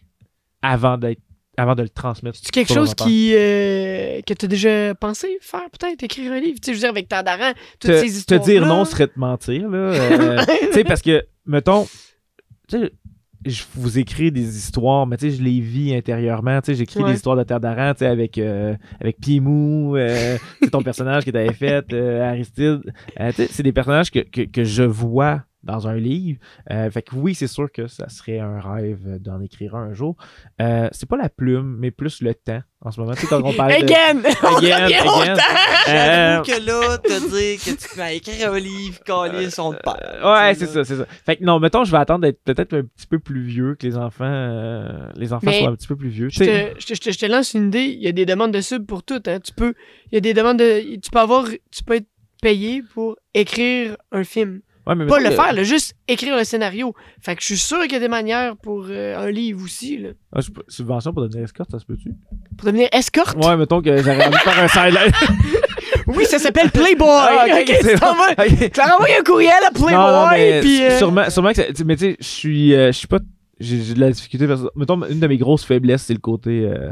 avant 0.61 0.97
d'être 0.97 1.21
avant 1.57 1.75
de 1.75 1.83
le 1.83 1.89
transmettre. 1.89 2.37
C'est 2.41 2.51
quelque 2.51 2.73
chose 2.73 2.93
qui 2.95 3.33
euh, 3.35 4.21
que 4.25 4.33
tu 4.33 4.45
as 4.45 4.47
déjà 4.47 4.95
pensé 4.95 5.37
faire, 5.41 5.69
peut-être, 5.71 6.01
écrire 6.03 6.31
un 6.31 6.39
livre? 6.39 6.59
Tu 6.61 6.67
sais, 6.67 6.71
je 6.71 6.77
veux 6.77 6.79
dire, 6.81 6.89
avec 6.89 7.07
Tardaran, 7.07 7.53
toutes 7.79 7.91
te, 7.91 7.95
ces 7.97 8.01
te 8.07 8.11
histoires. 8.11 8.39
dire 8.41 8.65
non 8.65 8.85
serait 8.85 9.07
te 9.07 9.19
mentir, 9.19 9.69
là. 9.69 9.77
euh, 9.77 10.39
tu 10.67 10.73
sais, 10.73 10.83
parce 10.83 11.01
que, 11.01 11.23
mettons, 11.45 11.85
tu 12.67 12.79
sais, 12.79 12.91
je 13.45 13.63
vous 13.75 13.99
écris 13.99 14.31
des 14.31 14.57
histoires, 14.57 15.05
mais 15.05 15.17
tu 15.17 15.29
sais, 15.29 15.37
je 15.37 15.43
les 15.43 15.59
vis 15.59 15.93
intérieurement. 15.93 16.61
Tu 16.61 16.67
sais, 16.67 16.75
j'écris 16.75 17.03
Ouais. 17.03 17.09
des 17.09 17.15
histoires 17.17 17.35
de 17.35 17.43
Terre 17.43 17.59
d'Aran, 17.59 17.93
tu 17.93 17.99
sais, 17.99 18.05
avec, 18.07 18.37
euh, 18.37 18.73
avec 19.01 19.17
Pimou, 19.19 19.97
euh, 19.97 20.37
ton 20.71 20.81
personnage 20.81 21.25
que 21.25 21.31
tu 21.31 21.37
avais 21.37 21.51
fait, 21.53 21.85
euh, 21.91 22.23
Aristide. 22.29 22.81
Tu 23.17 23.31
sais, 23.33 23.47
c'est 23.51 23.63
des 23.63 23.73
personnages 23.73 24.11
que, 24.11 24.19
que, 24.19 24.41
que 24.43 24.63
je 24.63 24.83
vois 24.83 25.43
dans 25.63 25.87
un 25.87 25.95
livre. 25.95 26.39
Euh, 26.71 26.89
fait 26.91 27.01
que 27.03 27.15
oui, 27.15 27.35
c'est 27.35 27.47
sûr 27.47 27.71
que 27.71 27.87
ça 27.87 28.09
serait 28.09 28.39
un 28.39 28.59
rêve 28.59 29.19
d'en 29.19 29.39
écrire 29.41 29.75
un 29.75 29.83
un 29.83 29.93
jour. 29.93 30.15
Euh, 30.61 30.87
c'est 30.93 31.09
pas 31.09 31.17
la 31.17 31.27
plume, 31.29 31.75
mais 31.77 31.91
plus 31.91 32.21
le 32.21 32.33
temps 32.33 32.61
en 32.81 32.91
ce 32.91 32.99
moment. 33.01 33.13
Tu 33.13 33.21
sais, 33.21 33.27
quand 33.27 33.41
on 33.43 33.51
parle 33.53 33.71
de... 33.71 33.83
Again! 33.83 34.21
On 34.43 34.55
Again, 34.57 35.05
au 35.05 35.21
again. 35.21 35.35
temps! 35.35 35.41
Euh, 35.89 36.41
J'avoue 36.45 36.61
que 36.61 36.65
là, 36.65 36.97
te 36.99 37.19
dire 37.29 37.59
que 37.59 37.81
tu 37.87 37.97
vas 37.97 38.13
écrire 38.13 38.53
un 38.53 38.59
livre, 38.59 38.99
coller 39.05 39.49
son 39.49 39.73
père. 39.73 40.21
Ouais, 40.23 40.53
c'est 40.55 40.65
ça, 40.67 40.85
c'est 40.85 40.95
ça. 40.95 41.05
Fait 41.25 41.35
que 41.35 41.43
non, 41.43 41.59
mettons, 41.59 41.83
je 41.83 41.91
vais 41.91 41.97
attendre 41.97 42.21
d'être 42.21 42.41
peut-être 42.41 42.73
un 42.77 42.83
petit 42.83 43.05
peu 43.07 43.19
plus 43.19 43.41
vieux 43.43 43.75
que 43.75 43.85
les 43.85 43.97
enfants. 43.97 44.23
euh, 44.23 45.09
les 45.15 45.33
enfants 45.33 45.47
Mais 45.47 45.59
soient 45.59 45.69
un 45.71 45.75
petit 45.75 45.87
peu 45.89 45.97
plus 45.97 46.07
vieux. 46.07 46.29
Je, 46.29 46.39
te, 46.39 46.79
je 46.79 46.85
te- 47.01 47.11
je 47.11 47.17
te 47.19 47.25
lance 47.25 47.53
une 47.53 47.67
idée. 47.67 47.83
Il 47.83 48.01
y 48.01 48.07
a 48.07 48.13
des 48.13 48.25
demandes 48.25 48.53
de 48.53 48.61
sub 48.61 48.85
pour 48.85 49.03
tout. 49.03 49.21
Hein. 49.27 49.39
Tu 49.43 49.51
peux, 49.53 49.73
il 50.11 50.15
y 50.15 50.17
a 50.17 50.21
des 50.21 50.33
demandes 50.33 50.57
de, 50.59 50.95
tu 51.01 51.11
peux 51.11 51.19
avoir, 51.19 51.45
tu 51.71 51.83
peux 51.83 51.95
être 51.95 52.07
payé 52.41 52.81
pour 52.93 53.17
écrire 53.33 53.97
un 54.13 54.23
film. 54.23 54.61
Ouais, 54.87 54.95
mais 54.95 55.05
Pas 55.05 55.19
le 55.19 55.29
que- 55.29 55.35
faire, 55.35 55.53
là, 55.53 55.63
juste 55.63 55.95
écrire 56.07 56.35
le 56.37 56.43
scénario. 56.43 56.93
Fait 57.21 57.35
que 57.35 57.41
je 57.41 57.47
suis 57.47 57.57
sûr 57.57 57.81
qu'il 57.83 57.93
y 57.93 57.95
a 57.95 57.99
des 57.99 58.07
manières 58.07 58.55
pour 58.57 58.85
euh, 58.89 59.17
un 59.17 59.31
livre 59.31 59.63
aussi, 59.63 59.97
là. 59.97 60.09
Ah, 60.35 60.39
subvention 60.67 61.13
pour 61.13 61.23
devenir 61.23 61.43
escorte, 61.43 61.71
ça 61.71 61.79
se 61.79 61.85
peut-tu? 61.85 62.11
Pour 62.57 62.65
devenir 62.67 62.87
escorte? 62.91 63.37
Ouais, 63.43 63.55
mettons 63.57 63.81
que 63.81 63.95
j'aurais 63.97 64.25
envie 64.27 64.35
de 64.35 64.39
faire 64.41 64.59
un 64.63 64.67
sideline. 64.67 65.11
Oui, 66.05 66.25
ça 66.25 66.37
s'appelle 66.37 66.69
Playboy. 66.69 67.07
Ah, 67.07 67.45
ok, 67.47 67.53
ok, 67.61 67.65
tu 67.79 67.85
c'est 67.85 67.95
bon. 67.99 68.07
envoies 68.07 69.19
un 69.19 69.23
courriel 69.23 69.53
à 69.65 69.71
Playboy, 69.71 69.93
Non, 69.93 70.11
non, 70.25 70.27
mais 70.31 70.59
puis. 70.59 70.83
euh, 70.83 70.97
sûrement, 70.97 71.29
sûrement 71.29 71.51
que 71.51 71.55
ça, 71.55 71.63
mais 71.85 71.95
tu 71.95 72.03
sais, 72.11 72.17
je 72.19 72.25
suis, 72.27 72.75
euh, 72.75 72.87
je 72.91 72.97
suis 72.97 73.07
pas, 73.07 73.19
j'ai 73.61 73.93
de 73.93 73.99
la 74.01 74.11
difficulté 74.11 74.45
parce 74.45 74.63
mettons, 74.75 75.01
une 75.07 75.21
de 75.21 75.27
mes 75.27 75.37
grosses 75.37 75.63
faiblesses, 75.63 76.01
c'est 76.03 76.13
le 76.13 76.19
côté 76.19 76.65
euh, 76.65 76.91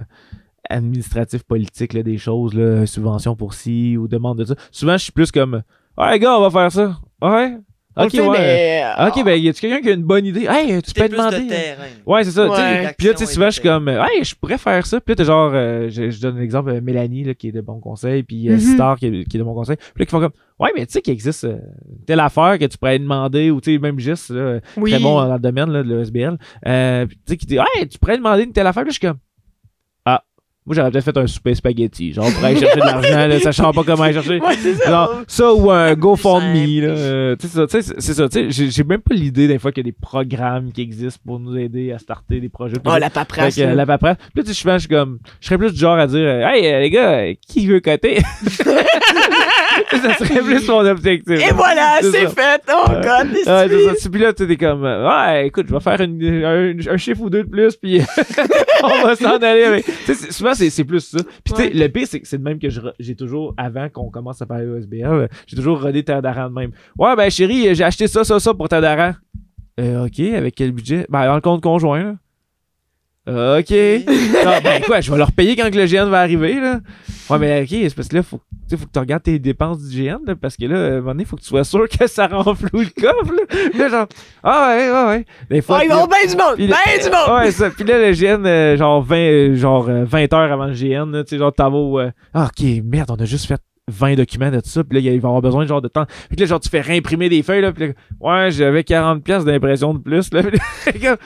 administratif, 0.69 1.43
politique, 1.43 1.91
là, 1.93 2.03
des 2.03 2.17
choses, 2.17 2.53
là, 2.53 2.85
subvention 2.85 3.35
pour 3.35 3.53
ci 3.53 3.97
ou 3.97 4.07
demande 4.07 4.37
de 4.39 4.45
ça. 4.45 4.55
Souvent, 4.71 4.93
je 4.93 5.03
suis 5.03 5.11
plus 5.11 5.31
comme, 5.31 5.61
ouais, 5.97 6.19
gars, 6.19 6.37
on 6.37 6.47
va 6.47 6.49
faire 6.49 6.71
ça. 6.71 6.97
Ouais. 7.21 7.57
Ok, 7.97 8.11
fait, 8.11 8.21
ouais. 8.21 8.37
mais, 8.39 8.83
Ok, 9.07 9.23
ben, 9.25 9.33
y 9.41 9.49
a-tu 9.49 9.59
quelqu'un 9.61 9.81
qui 9.81 9.89
a 9.89 9.93
une 9.93 10.03
bonne 10.03 10.25
idée? 10.25 10.47
Hey, 10.49 10.81
tu 10.81 10.93
peux 10.93 11.01
plus 11.07 11.09
demander. 11.09 11.41
de 11.43 11.49
terrain. 11.49 11.83
Ouais, 12.05 12.23
c'est 12.23 12.31
ça. 12.31 12.47
tu 12.47 12.55
sais. 12.55 12.61
Ouais. 12.61 12.93
Puis 12.97 13.07
là, 13.07 13.13
tu 13.13 13.25
souvent, 13.25 13.47
je 13.47 13.51
suis 13.51 13.61
comme, 13.61 13.87
euh, 13.89 14.03
hey, 14.05 14.23
je 14.23 14.33
pourrais 14.35 14.57
faire 14.57 14.85
ça. 14.85 15.01
Puis 15.01 15.11
là, 15.11 15.15
t'es 15.17 15.25
genre, 15.25 15.51
euh, 15.53 15.89
je, 15.89 16.09
je 16.09 16.21
donne 16.21 16.39
l'exemple, 16.39 16.69
euh, 16.69 16.79
Mélanie, 16.81 17.25
là, 17.25 17.33
qui 17.33 17.49
est 17.49 17.51
de 17.51 17.59
bon 17.61 17.79
conseil, 17.81 18.23
puis 18.23 18.47
euh, 18.49 18.53
Mhm. 18.53 18.59
Star, 18.59 18.97
qui 18.97 19.07
est, 19.07 19.23
qui 19.25 19.35
est 19.35 19.39
de 19.39 19.43
bon 19.43 19.53
conseil. 19.53 19.75
Puis 19.75 19.91
là, 19.99 20.05
qui 20.05 20.11
font 20.11 20.19
comme, 20.21 20.31
ouais, 20.59 20.69
mais 20.75 20.85
tu 20.85 20.93
sais 20.93 21.01
qu'il 21.01 21.13
existe 21.13 21.43
euh, 21.43 21.57
telle 22.07 22.21
affaire 22.21 22.57
que 22.57 22.65
tu 22.65 22.77
pourrais 22.77 22.97
demander, 22.97 23.51
ou 23.51 23.59
tu 23.59 23.73
sais, 23.73 23.77
même 23.79 23.99
juste, 23.99 24.29
là, 24.29 24.59
oui. 24.77 24.91
très 24.91 24.99
bon 25.01 25.15
dans 25.15 25.33
le 25.33 25.39
domaine 25.39 25.69
là, 25.71 25.83
de 25.83 25.93
l'ESBL. 25.93 26.37
Euh, 26.67 27.05
puis 27.07 27.17
tu 27.17 27.21
sais, 27.27 27.37
qui 27.37 27.45
dit, 27.45 27.57
hey, 27.57 27.87
tu 27.89 27.99
pourrais 27.99 28.17
demander 28.17 28.43
une 28.43 28.53
telle 28.53 28.67
affaire. 28.67 28.83
Puis 28.83 28.91
là, 28.91 28.93
je 28.93 28.99
suis 28.99 29.07
comme, 29.07 29.17
ah, 29.17 29.30
moi, 30.65 30.75
j'aurais 30.75 30.91
peut-être 30.91 31.05
fait 31.05 31.17
un 31.17 31.25
souper 31.25 31.55
spaghetti. 31.55 32.13
Genre, 32.13 32.31
pour 32.31 32.43
aller 32.45 32.59
chercher 32.59 32.79
de 32.79 32.85
l'argent, 32.85 33.27
là, 33.27 33.39
sachant 33.39 33.71
pas 33.73 33.83
comment 33.83 34.03
aller 34.03 34.13
chercher. 34.13 34.39
Ouais, 34.39 34.55
c'est 34.61 34.75
ça. 34.75 34.89
Genre, 34.91 35.21
ça 35.27 35.53
ou 35.53 35.71
un 35.71 35.95
GoFundMe, 35.95 36.81
là. 36.81 36.87
euh, 36.89 37.35
tu 37.35 37.47
sais, 37.47 37.67
c'est 37.97 38.13
ça. 38.13 38.29
Tu 38.29 38.51
sais, 38.51 38.69
j'ai- 38.69 38.83
même 38.83 39.01
pas 39.01 39.15
l'idée 39.15 39.47
des 39.47 39.57
fois 39.57 39.71
qu'il 39.71 39.83
y 39.85 39.89
a 39.89 39.91
des 39.91 39.97
programmes 39.99 40.71
qui 40.71 40.81
existent 40.81 41.19
pour 41.25 41.39
nous 41.39 41.57
aider 41.57 41.91
à 41.91 41.97
starter 41.97 42.39
des 42.39 42.49
projets. 42.49 42.77
Ah, 42.85 42.99
la 42.99 43.09
paperasse. 43.09 43.55
Fait 43.55 43.61
que, 43.61 43.67
là. 43.67 43.73
la 43.75 43.85
paperasse. 43.87 44.17
Puis 44.35 44.43
tu 44.43 44.53
sais, 44.53 44.69
je 44.73 44.77
suis 44.79 44.87
comme, 44.87 45.17
je 45.39 45.47
serais 45.47 45.57
plus 45.57 45.73
du 45.73 45.79
genre 45.79 45.97
à 45.97 46.05
dire, 46.05 46.19
euh, 46.19 46.45
hey, 46.47 46.67
euh, 46.71 46.79
les 46.79 46.89
gars, 46.91 47.23
qui 47.47 47.65
veut 47.65 47.79
coter? 47.79 48.19
ça 50.01 50.13
serait 50.15 50.41
plus 50.41 50.67
mon 50.67 50.85
objectif. 50.85 51.39
Et 51.39 51.53
voilà, 51.53 51.99
c'est 52.01 52.27
fait. 52.29 52.61
Oh, 52.69 52.89
Ouais. 52.91 53.01
God, 53.01 53.31
Ouais, 53.33 53.67
c'est 53.95 53.95
ça. 53.99 54.09
Puis 54.09 54.21
là, 54.21 54.33
t'es 54.33 54.57
comme, 54.57 54.85
euh, 54.85 55.07
ouais, 55.07 55.47
écoute, 55.47 55.65
je 55.69 55.73
vais 55.73 55.79
faire 55.79 56.01
une- 56.01 56.43
un, 56.43 56.93
un 56.93 56.97
chiffre 56.97 57.21
ou 57.21 57.29
deux 57.29 57.43
de 57.43 57.49
plus, 57.49 57.75
puis 57.75 58.01
on 58.83 59.03
va 59.05 59.15
s'en 59.15 59.37
aller 59.37 59.63
avec. 59.63 59.85
Tu 59.85 59.91
sais, 60.05 60.13
c'est- 60.13 60.31
souvent, 60.31 60.53
c'est 60.53 60.83
plus 60.83 60.99
ça. 61.01 61.19
Puis, 61.43 61.53
tu 61.53 61.61
sais, 61.61 61.67
Ouais. 61.67 61.73
le 61.73 61.87
pire, 61.89 62.07
c'est 62.07 62.19
que 62.19 62.27
c'est 62.27 62.37
de 62.37 62.43
même 62.43 62.59
que 62.59 62.67
j'ai 62.99 63.15
toujours, 63.15 63.53
avant 63.57 63.89
qu'on 63.89 64.09
commence 64.09 64.41
à 64.41 64.45
parler 64.45 64.65
OSBL, 64.67 65.05
euh, 65.05 65.27
j'ai 65.47 65.55
toujours 65.55 65.81
rodé 65.81 66.03
Terre 66.03 66.21
d'Aran 66.21 66.49
de 66.49 66.55
même. 66.55 66.71
Ouais, 66.97 67.15
ben, 67.15 67.29
chérie, 67.29 67.73
j'ai 67.75 67.83
acheté 67.83 68.07
ça, 68.07 68.23
ça, 68.23 68.39
ça 68.39 68.53
pour 68.53 68.69
Terre 68.69 68.81
d'Aran. 68.81 69.13
Euh, 69.79 70.05
ok, 70.05 70.19
avec 70.35 70.55
quel 70.55 70.71
budget? 70.71 71.05
Ben, 71.09 71.25
dans 71.25 71.35
le 71.35 71.41
compte 71.41 71.61
conjoint, 71.63 72.03
là. 72.03 72.13
Euh, 73.29 73.59
ok. 73.59 73.69
Non, 74.43 74.51
ben, 74.63 74.81
quoi, 74.83 74.99
je 74.99 75.11
vais 75.11 75.17
leur 75.17 75.31
payer 75.31 75.55
quand 75.55 75.69
que 75.69 75.77
le 75.77 75.85
GN 75.85 76.09
va 76.09 76.21
arriver, 76.21 76.59
là. 76.59 76.79
Ouais, 77.29 77.37
mais 77.37 77.61
ok, 77.61 77.67
c'est 77.69 77.95
parce 77.95 78.07
que 78.07 78.15
là, 78.15 78.23
faut, 78.23 78.37
tu 78.37 78.69
sais, 78.69 78.77
faut 78.77 78.87
que 78.87 78.91
tu 78.91 78.97
regardes 78.99 79.21
tes 79.23 79.37
dépenses 79.37 79.79
du 79.83 79.95
GN, 80.03 80.17
là, 80.25 80.35
parce 80.35 80.57
que 80.57 80.65
là, 80.65 80.75
à 80.75 80.87
un 80.87 80.91
moment 80.95 81.11
donné, 81.11 81.25
faut 81.25 81.35
que 81.35 81.41
tu 81.41 81.47
sois 81.47 81.63
sûr 81.63 81.87
que 81.87 82.07
ça 82.07 82.25
renfloue 82.27 82.79
le 82.79 83.01
coffre, 83.01 83.33
là. 83.33 83.69
Là, 83.77 83.89
genre, 83.89 84.07
ah 84.43 84.73
ouais, 84.75 84.89
ouais, 84.91 85.05
ouais. 85.17 85.25
Des 85.49 85.61
fois, 85.61 85.79
Oh, 85.79 85.83
ils 85.83 85.89
vont 85.89 86.07
bien 86.07 86.25
du 86.27 86.35
monde. 86.35 86.55
Ben 86.57 86.99
du 87.03 87.09
monde. 87.09 87.37
Ouais, 87.41 87.51
ça. 87.51 87.69
Puis 87.69 87.83
là, 87.83 87.99
le 87.99 88.11
GN, 88.13 88.43
euh, 88.45 88.75
genre, 88.75 89.03
20, 89.03 89.15
euh, 89.15 89.55
genre 89.55 89.87
euh, 89.87 90.03
20 90.03 90.33
heures 90.33 90.51
avant 90.51 90.65
le 90.65 90.73
GN, 90.73 91.11
là, 91.11 91.23
tu 91.23 91.29
sais, 91.29 91.37
genre, 91.37 91.53
t'en 91.53 91.69
vas 91.69 91.77
au, 91.77 91.99
euh, 91.99 92.11
ah, 92.33 92.45
ok, 92.47 92.65
merde, 92.83 93.11
on 93.11 93.21
a 93.21 93.25
juste 93.25 93.45
fait 93.45 93.61
20 93.91 94.15
documents 94.15 94.51
de 94.51 94.59
tout 94.59 94.69
ça, 94.69 94.83
puis 94.83 95.01
là, 95.01 95.11
il 95.11 95.19
va 95.19 95.27
avoir 95.29 95.41
besoin 95.41 95.63
de 95.63 95.69
genre 95.69 95.81
de 95.81 95.87
temps. 95.87 96.05
Puis 96.29 96.37
là, 96.37 96.45
genre, 96.45 96.59
tu 96.59 96.69
fais 96.69 96.81
réimprimer 96.81 97.29
des 97.29 97.43
feuilles, 97.43 97.61
là, 97.61 97.71
puis 97.71 97.87
là, 97.87 97.93
ouais, 98.19 98.51
j'avais 98.51 98.83
40 98.83 99.23
pièces 99.23 99.45
d'impression 99.45 99.93
de 99.93 99.99
plus, 99.99 100.33
là. 100.33 100.41
Puis 100.85 100.99
là, 100.99 101.17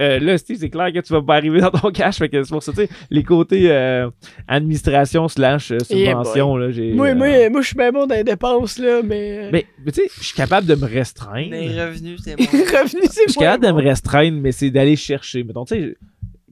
euh, 0.00 0.20
là, 0.20 0.38
Steve, 0.38 0.58
c'est 0.60 0.70
clair 0.70 0.92
que 0.92 1.00
tu 1.00 1.12
vas 1.12 1.22
pas 1.22 1.34
arriver 1.34 1.60
dans 1.60 1.70
ton 1.70 1.90
cash, 1.90 2.18
fait 2.18 2.28
que 2.28 2.42
c'est 2.42 2.50
pour 2.50 2.62
ça, 2.62 2.72
tu 2.72 2.82
sais, 2.82 2.88
les 3.10 3.24
côtés 3.24 3.70
euh, 3.70 4.08
administration 4.46 5.26
slash 5.26 5.72
euh, 5.72 5.78
Yeah, 5.90 6.10
subvention, 6.10 6.56
là, 6.56 6.70
j'ai... 6.70 6.92
Moi, 6.92 7.08
euh, 7.08 7.14
moi, 7.16 7.50
moi 7.50 7.62
je 7.62 7.66
suis 7.66 7.76
bien 7.76 7.90
bon 7.90 8.06
dans 8.06 8.14
les 8.14 8.22
dépenses, 8.24 8.78
là, 8.78 9.00
mais. 9.02 9.50
Mais, 9.50 9.66
mais 9.84 9.92
tu 9.92 10.02
sais, 10.02 10.10
je 10.16 10.24
suis 10.24 10.36
capable 10.36 10.66
de 10.66 10.76
me 10.76 10.86
restreindre. 10.86 11.50
Les 11.50 11.82
revenus, 11.82 12.20
c'est 12.22 12.36
bon. 12.38 12.44
Revenu, 12.44 13.02
c'est 13.10 13.22
Je 13.26 13.32
suis 13.32 13.40
capable 13.40 13.64
de 13.64 13.72
me 13.72 13.82
restreindre, 13.82 14.38
mais 14.40 14.52
c'est 14.52 14.70
d'aller 14.70 14.96
chercher. 14.96 15.42
Mettons, 15.42 15.64
tu 15.64 15.74
sais, 15.74 15.96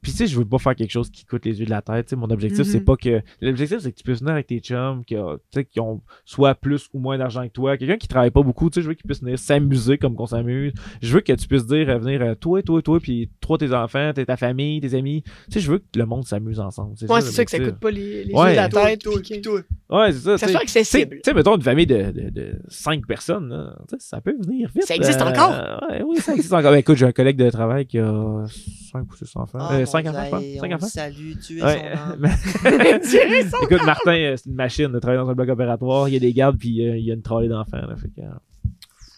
puis 0.03 0.13
tu 0.13 0.19
sais, 0.19 0.27
je 0.27 0.37
veux 0.39 0.45
pas 0.45 0.59
faire 0.59 0.75
quelque 0.75 0.91
chose 0.91 1.11
qui 1.11 1.25
coûte 1.25 1.45
les 1.45 1.59
yeux 1.61 1.65
de 1.67 1.71
la 1.71 1.83
tête. 1.83 2.07
tu 2.07 2.11
sais. 2.11 2.17
mon 2.17 2.31
objectif, 2.31 2.65
c'est 2.65 2.79
Mhm. 2.79 2.85
pas 2.85 2.97
que. 2.97 3.23
L'objectif, 3.41 3.79
c'est 3.81 3.91
que 3.93 3.97
tu 3.97 4.03
puisses 4.05 4.21
venir 4.21 4.35
avec 4.35 4.47
tes 4.47 4.59
chums 4.61 5.05
qui, 5.05 5.17
a- 5.17 5.37
tu 5.53 5.61
sais, 5.61 5.65
qui 5.65 5.81
ont 5.81 6.01
soit 6.25 6.55
plus 6.55 6.89
ou 6.93 6.99
moins 6.99 7.19
d'argent 7.19 7.43
que 7.47 7.53
toi. 7.53 7.77
Quelqu'un 7.77 7.97
qui 7.97 8.09
travaille 8.09 8.31
pas 8.31 8.43
beaucoup, 8.43 8.71
tu 8.71 8.75
sais, 8.77 8.83
je 8.83 8.89
veux 8.89 8.95
qu'il 8.95 9.07
puisse 9.07 9.21
venir 9.23 9.39
s'amuser 9.39 9.99
comme 9.99 10.15
qu'on 10.15 10.27
s'amuse. 10.27 10.73
Je 11.03 11.13
veux 11.15 11.21
que 11.21 11.33
tu 11.33 11.47
puisses 11.49 11.67
dire, 11.67 11.89
euh, 11.89 11.99
venir, 11.99 12.23
euh, 12.23 12.35
toi, 12.35 12.63
toi, 12.63 12.81
toi, 12.83 13.01
puis 13.01 13.31
trois 13.41 13.59
tes 13.59 13.73
enfants, 13.73 14.13
t'es 14.15 14.25
ta 14.27 14.37
famille, 14.37 14.81
tes 14.81 14.95
amis. 14.95 15.23
Tu 15.23 15.33
sais, 15.53 15.61
je 15.61 15.71
veux 15.71 15.79
que 15.79 15.85
le 15.99 16.07
monde 16.07 16.25
s'amuse 16.25 16.61
ensemble. 16.61 16.95
Ouais, 17.09 17.21
c'est 17.21 17.33
ça 17.33 17.45
que 17.45 17.51
ça 17.51 17.59
coûte 17.59 17.79
pas 17.79 17.91
les, 17.91 18.25
les 18.25 18.35
Ouais. 18.35 18.47
yeux 18.47 18.51
de 18.53 18.57
la 18.57 18.69
Toi, 18.69 18.85
tête. 18.87 19.03
toi, 19.03 19.21
que- 19.21 19.41
toi. 19.41 19.61
Ouais, 19.91 20.13
c'est 20.13 20.19
ça. 20.19 20.33
Que 20.33 20.39
ça 20.39 20.47
tu 20.47 20.47
sais. 20.47 20.53
soit 20.53 20.63
accessible. 20.63 21.15
Tu 21.17 21.21
sais, 21.25 21.35
mettons 21.35 21.57
une 21.57 21.63
famille 21.63 21.87
de, 21.87 22.11
de, 22.11 22.31
de 22.31 22.59
cinq 22.69 23.07
personnes, 23.07 23.49
là, 23.51 23.77
ça 23.99 24.21
peut 24.21 24.35
venir 24.45 24.69
vite. 24.75 24.85
Ça 24.85 24.95
existe 24.97 25.21
euh, 25.21 25.25
encore? 25.31 25.81
ouais, 25.91 26.03
oui, 26.07 26.17
ça 26.19 26.35
existe 26.35 26.53
encore. 26.53 26.73
Ben, 26.73 26.79
écoute, 26.79 26.97
j'ai 26.97 27.07
un 27.07 27.13
collègue 27.13 27.37
de 27.37 27.49
travail 27.51 27.87
qui 27.87 27.99
a 27.99 28.45
cinq 28.93 29.11
ou 29.13 29.17
six 29.17 29.31
enfants. 29.37 29.59
Ah, 29.61 29.77
Euh, 29.77 29.87
cinq 30.03 30.07
enfants, 30.15 30.41
je 30.41 30.59
Cinq 30.61 30.73
enfants? 30.75 30.87
salue, 30.87 31.33
tu 31.47 31.59
es 31.59 31.63
Ouais. 31.63 31.93
son 31.95 32.13
âme. 32.25 33.01
Tirer 33.03 33.43
ça. 33.45 33.59
Écoute, 33.63 33.85
Martin, 33.85 34.15
euh, 34.17 34.35
c'est 34.37 34.49
une 34.51 34.57
machine 34.57 34.89
de 34.93 34.99
travailler 34.99 35.23
dans 35.23 35.31
un 35.31 35.35
bloc 35.35 35.49
opératoire. 35.49 36.09
Il 36.09 36.15
y 36.15 36.17
a 36.17 36.21
des 36.21 36.33
gardes, 36.33 36.59
puis 36.59 36.87
euh, 36.87 36.97
il 36.97 37.05
y 37.05 37.11
a 37.11 37.15
une 37.15 37.23
trolley 37.23 37.49
d'enfants. 37.49 37.79
que, 37.81 38.21
euh, 38.23 38.25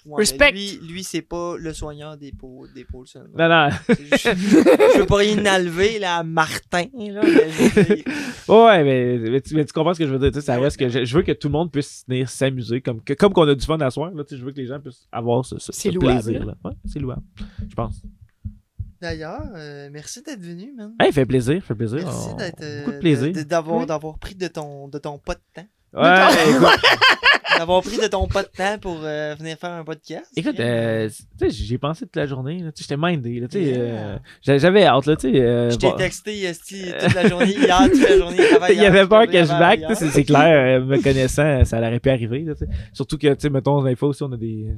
Ouais, 0.07 0.21
Respect. 0.23 0.53
Lui, 0.53 0.79
lui 0.91 1.05
c'est 1.05 1.21
pas 1.21 1.57
le 1.59 1.75
soigneur 1.75 2.17
des 2.17 2.33
pôles, 2.33 2.73
des 2.75 2.85
pôles 2.85 3.07
seulement. 3.07 3.37
Non, 3.37 3.47
non. 3.47 3.69
Je, 3.91 3.95
je 3.95 4.99
veux 5.01 5.05
pas 5.07 5.17
rien 5.17 5.37
enlever 5.45 5.99
là, 5.99 6.19
à 6.19 6.23
Martin. 6.23 6.85
Là, 6.99 7.21
mais 7.23 8.05
Ouais, 8.49 8.85
mais, 8.85 9.19
mais 9.31 9.41
tu, 9.43 9.55
mais 9.55 9.67
tu 9.67 9.73
comprends 9.75 9.93
ce 9.93 9.99
que 9.99 10.07
je 10.07 10.13
veux 10.13 10.19
dire. 10.19 10.29
tu 10.31 10.37
sais, 10.41 10.47
Ça 10.47 10.59
reste 10.59 10.79
que 10.79 10.89
je, 10.89 11.05
je 11.05 11.15
veux 11.15 11.23
que 11.23 11.33
tout 11.33 11.49
le 11.49 11.53
monde 11.53 11.71
puisse 11.71 12.05
venir 12.09 12.27
s'amuser. 12.31 12.81
Comme, 12.81 13.03
que- 13.03 13.13
comme 13.13 13.35
qu'on 13.35 13.47
a 13.49 13.55
du 13.55 13.67
fun 13.67 13.77
à 13.81 13.91
soir. 13.91 14.11
Là, 14.15 14.25
tu 14.25 14.31
sais, 14.35 14.41
je 14.41 14.47
veux 14.47 14.53
que 14.53 14.57
les 14.57 14.67
gens 14.67 14.81
puissent 14.81 15.07
avoir 15.13 15.45
ce, 15.45 15.57
plaisir. 15.91 16.47
Ouais, 16.65 16.73
c'est 16.87 17.01
louable. 17.01 17.23
Je 17.69 17.75
pense. 17.75 18.01
D'ailleurs, 19.01 19.43
euh, 19.55 19.89
merci 19.93 20.23
d'être 20.23 20.41
venu, 20.41 20.73
man. 20.77 20.93
Hey, 21.01 21.13
fait 21.13 21.25
plaisir. 21.27 21.63
Fait 21.65 21.75
plaisir. 21.75 21.99
Merci 22.05 22.35
d'être. 22.37 22.63
euh, 22.63 22.81
Beaucoup 22.81 22.93
de 22.93 22.99
plaisir. 22.99 23.33
de- 23.33 23.43
D'avoir 23.43 23.79
Oui. 23.81 23.87
d'avoir 23.87 24.19
pris 24.19 24.35
de 24.35 24.49
ton, 24.49 24.89
de 24.89 24.99
ton 24.99 25.19
pas 25.19 25.35
de 25.35 25.41
temps. 25.55 25.67
Ouais, 25.95 26.51
écoute, 26.51 26.69
D'avoir 27.59 27.83
pris 27.83 27.97
de 27.99 28.07
ton 28.07 28.29
pas 28.29 28.45
de 28.45 28.49
temps 28.57 28.79
pour 28.81 29.01
euh, 29.03 29.35
venir 29.37 29.57
faire 29.59 29.71
un 29.73 29.83
podcast. 29.83 30.27
Écoute, 30.37 30.61
euh, 30.61 31.09
tu 31.09 31.25
sais, 31.39 31.51
j'y 31.51 31.77
pensé 31.77 32.05
toute 32.07 32.15
la 32.15 32.27
journée. 32.27 32.59
là, 32.61 32.71
tu 32.71 32.85
sais, 32.85 32.89
J'étais 32.89 33.01
mindé. 33.01 33.41
là, 33.41 33.49
tu 33.49 33.59
sais, 33.59 33.65
Yeah. 33.65 33.79
euh, 33.81 34.17
j'a- 34.43 34.59
J'avais 34.59 34.85
hâte. 34.85 35.07
Là, 35.07 35.17
tu 35.17 35.33
sais, 35.33 35.41
euh, 35.41 35.71
je 35.71 35.77
t'ai 35.77 35.89
bon, 35.89 35.97
texté 35.97 36.41
esti, 36.45 36.85
toute 37.01 37.15
la 37.15 37.27
journée, 37.27 37.47
hier, 37.57 37.91
toute 37.91 38.01
la 38.09 38.17
journée. 38.19 38.47
avant 38.55 38.67
Il 38.71 38.77
y 38.81 38.85
avait 38.87 39.07
peur 39.09 39.27
que 39.27 39.43
je 39.43 39.49
back, 39.49 39.81
c'est 39.95 40.23
clair, 40.25 40.81
euh, 40.81 40.85
me 40.85 41.03
connaissant, 41.03 41.65
ça 41.65 41.79
aurait 41.79 41.99
pu 41.99 42.11
arriver. 42.11 42.43
là, 42.43 42.55
tu 42.55 42.61
sais. 42.67 42.71
Surtout 42.93 43.19
que, 43.19 43.27
tu 43.29 43.41
sais, 43.41 43.51
mettons, 43.51 43.83
des 43.83 43.97
fois 43.97 44.11
aussi, 44.11 44.23
on 44.23 44.31
a 44.33 44.37
des, 44.37 44.69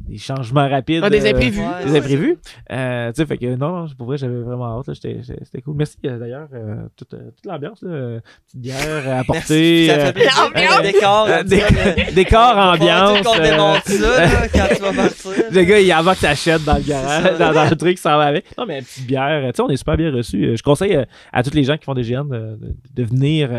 des, 0.00 0.18
changements 0.18 0.68
rapides. 0.68 1.02
Ah, 1.04 1.10
des 1.10 1.24
euh, 1.24 1.30
imprévus. 1.30 1.60
Ouais, 1.60 1.84
Des 1.84 1.92
ouais, 1.92 1.98
imprévus. 1.98 2.38
Euh, 2.72 3.12
tu 3.12 3.20
sais, 3.22 3.26
fait 3.26 3.38
que 3.38 3.54
non, 3.54 3.82
non, 3.82 3.86
pour 3.96 4.06
vrai, 4.08 4.16
j'avais 4.16 4.40
vraiment 4.40 4.80
hâte. 4.80 4.88
là, 4.88 4.94
j'étais- 4.94 5.22
j'étais- 5.22 5.44
C'était 5.44 5.62
cool. 5.62 5.76
Merci 5.76 5.98
d'ailleurs, 6.02 6.48
euh, 6.52 6.76
toute, 6.96 7.10
toute 7.10 7.46
l'ambiance. 7.46 7.80
là, 7.82 8.18
Petite 8.46 8.60
bière 8.60 8.76
Merci, 9.04 9.90
apportée. 9.90 10.22
Fait 10.46 10.50
plaisir. 10.52 10.70
Ambiance. 10.70 10.78
Un 10.78 10.82
décor, 10.82 11.26
euh, 11.28 11.42
le- 11.42 12.14
décor, 12.14 12.52
on 12.56 12.60
ambiance. 12.74 13.20
qu'on 13.26 13.38
euh, 13.38 13.42
démonte 13.42 13.84
ça, 13.84 14.24
là, 14.24 14.48
quand 14.48 14.74
tu 14.74 14.82
vas 14.82 14.92
partir. 14.92 15.30
Le 15.50 15.62
gars, 15.64 15.80
il 15.80 15.94
embarque 15.94 16.18
sa 16.18 16.34
chaîne 16.34 16.62
dans 16.64 16.76
le 16.76 16.82
garage, 16.82 17.38
dans, 17.38 17.52
dans 17.52 17.68
le 17.70 17.76
truc, 17.76 17.98
ça 17.98 18.16
va 18.16 18.24
avec. 18.24 18.44
Non, 18.58 18.64
mais 18.66 18.78
une 18.78 18.84
petite 18.84 19.06
bière, 19.06 19.42
tu 19.52 19.56
sais, 19.56 19.62
on 19.62 19.68
est 19.70 19.76
super 19.76 19.96
bien 19.96 20.10
reçus. 20.12 20.44
Euh, 20.44 20.56
Je 20.56 20.62
conseille 20.62 20.98
à 21.32 21.42
tous 21.42 21.54
les 21.54 21.64
gens 21.64 21.76
qui 21.76 21.84
font 21.84 21.94
des 21.94 22.02
GN 22.02 22.24
de, 22.28 22.58
venir 23.04 23.50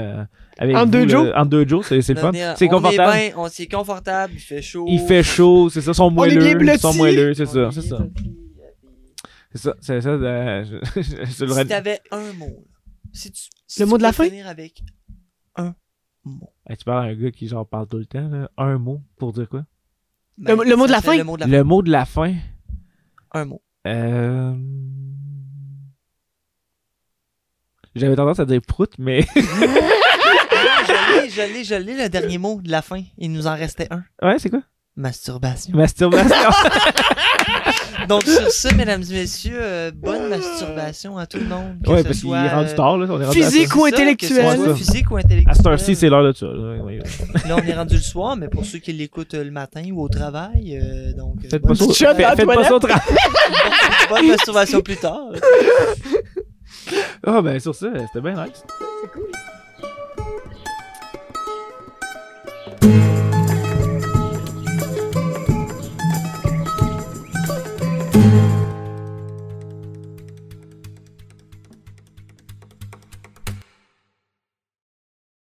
avec 0.57 0.76
En 0.76 0.85
vous, 0.85 0.91
deux 0.91 1.07
jours. 1.07 1.27
En 1.35 1.45
deux 1.45 1.68
jours, 1.68 1.85
c'est 1.85 1.95
le 1.95 2.01
fun. 2.15 2.31
C'est 2.56 2.65
on 2.68 2.69
confortable. 2.69 3.15
Est 3.18 3.27
bien, 3.30 3.38
on 3.38 3.47
c'est 3.47 3.68
confortable, 3.68 4.34
il 4.35 4.39
fait 4.41 4.61
chaud. 4.61 4.85
Il 4.89 4.99
fait 4.99 5.23
chaud, 5.23 5.69
c'est 5.69 5.81
ça, 5.81 5.93
sont 5.93 6.10
est 6.10 6.14
moelleux. 6.14 6.56
bien 6.56 6.73
Ils 6.73 6.80
sont 6.80 6.93
moelleux, 6.93 7.34
c'est 7.34 7.45
ça, 7.45 7.69
est 7.69 7.72
c'est 7.72 7.81
ça. 7.81 7.97
C'est 9.51 9.57
ça, 9.61 9.73
c'est 9.81 10.01
ça. 10.01 10.10
euh, 10.10 10.64
je- 10.64 11.01
je- 11.01 11.26
je 11.39 11.45
le 11.45 11.53
Si 11.53 11.65
t'avais 11.68 11.99
un 12.11 12.34
mot, 12.34 12.45
là, 12.45 12.51
si 13.14 13.31
tu, 13.31 13.41
si 13.65 13.80
Le 13.80 13.85
tu 13.85 13.89
mot 13.89 13.97
de 13.97 14.03
la 14.03 14.11
fin? 14.14 14.26
finir 14.26 14.47
avec 14.47 14.84
un 15.56 15.73
mot. 16.23 16.53
Hey, 16.70 16.78
tu 16.78 16.86
parles 16.86 17.08
à 17.08 17.10
un 17.10 17.16
gars 17.16 17.32
qui 17.32 17.48
genre 17.48 17.68
parle 17.68 17.88
tout 17.88 17.98
le 17.98 18.06
temps, 18.06 18.28
là. 18.30 18.50
un 18.58 18.78
mot 18.78 19.02
pour 19.18 19.34
dire 19.34 19.50
quoi? 19.50 19.64
Le- 20.38 20.64
le 20.70 20.76
mot 20.76 20.86
de 20.86 20.91
la 20.91 21.02
fin? 21.02 21.18
Le 21.18 21.24
mot 21.24 21.36
de 21.36 21.41
la 21.41 21.48
Le 21.48 21.64
mot 21.64 21.82
de 21.82 21.90
la 21.91 22.06
fin. 22.06 22.32
fin? 22.34 22.38
Un 23.34 23.46
mot. 23.46 23.62
Euh... 23.88 24.56
J'avais 27.96 28.16
tendance 28.16 28.40
à 28.40 28.46
dire 28.46 28.62
prout, 28.66 28.91
mais. 29.00 29.22
je 29.36 29.41
l'ai, 31.24 31.30
je 31.30 31.41
l'ai, 31.41 31.64
je 31.64 31.76
l'ai, 31.76 31.98
le 32.04 32.08
dernier 32.10 32.38
mot 32.38 32.62
de 32.62 32.70
la 32.70 32.82
fin. 32.84 33.02
Il 33.18 33.32
nous 33.32 33.48
en 33.48 33.56
restait 33.56 33.88
un. 33.91 34.04
ouais, 34.22 34.38
c'est 34.38 34.50
quoi? 34.52 34.62
Masturbation. 34.96 35.76
Masturbation. 35.76 36.36
Donc 38.10 38.23
sur 38.23 38.52
ce, 38.52 38.73
mesdames 38.73 39.03
et 39.10 39.14
messieurs, 39.14 39.57
euh, 39.61 39.91
bonne 39.95 40.27
masturbation 40.30 41.18
à 41.18 41.26
tout 41.27 41.38
le 41.38 41.45
monde. 41.45 41.77
que 41.86 41.90
ouais, 41.91 41.98
ce 41.99 42.03
parce 42.03 42.18
qu'il 42.19 42.27
soit, 42.30 42.40
est 42.40 42.49
rendu 42.49 42.69
euh, 42.72 42.76
tard, 42.76 42.98
là. 42.98 43.06
On 43.10 43.22
est 43.22 43.26
rendu 43.26 43.41
à 43.41 43.45
physique 43.45 43.76
ou 43.76 43.86
c'est 43.86 43.91
ça, 43.91 43.95
intellectuel. 44.02 44.18
que 44.18 44.36
ce 44.36 44.41
soit 44.41 44.60
Ouais, 44.64 44.68
ça. 44.69 44.76
physique 44.76 45.11
ou 45.11 45.18
intellectuel. 45.18 45.49
À 45.52 45.53
cette 45.53 45.68
heure-ci, 45.68 45.95
c'est 45.95 46.10
l'heure 46.10 46.23
de 46.23 46.34
ça. 46.34 46.48
là. 46.48 46.84
Ouais, 46.84 46.98
ouais. 46.99 46.99
Là, 47.48 47.56
on 47.56 47.68
est 47.68 47.73
rendu 47.73 47.95
le 47.95 48.02
soir, 48.02 48.36
mais 48.36 48.48
pour 48.48 48.65
ceux 48.65 48.80
qui 48.80 48.91
l'écoutent 48.94 49.36
euh, 49.36 49.44
le 49.44 49.52
matin 49.52 49.84
ou 49.94 50.02
au 50.02 50.10
travail, 50.10 50.80
euh, 50.81 51.14
donc. 51.14 51.36
euh, 51.45 51.49
Faites 51.49 51.61
pas 51.61 51.68
bonne, 51.69 51.77
ça 51.77 51.86
au- 51.86 51.94
Shot 51.94 52.06
dans 52.06 52.10
la 52.10 52.15
faites- 52.15 52.36
faites 52.38 52.45
pas 52.48 52.53
toilette. 52.53 52.69
ça 52.69 52.76
au 52.76 52.80
travail. 52.80 53.02
bonne 54.10 54.27
masturbation 54.27 54.81
plus 54.81 54.98
tard. 54.98 55.30
Ah, 57.26 57.41
ben, 57.41 57.60
sur 57.60 57.76
ça, 57.76 57.88
c'était 58.07 58.22
bien 58.22 58.44
nice. 58.44 58.64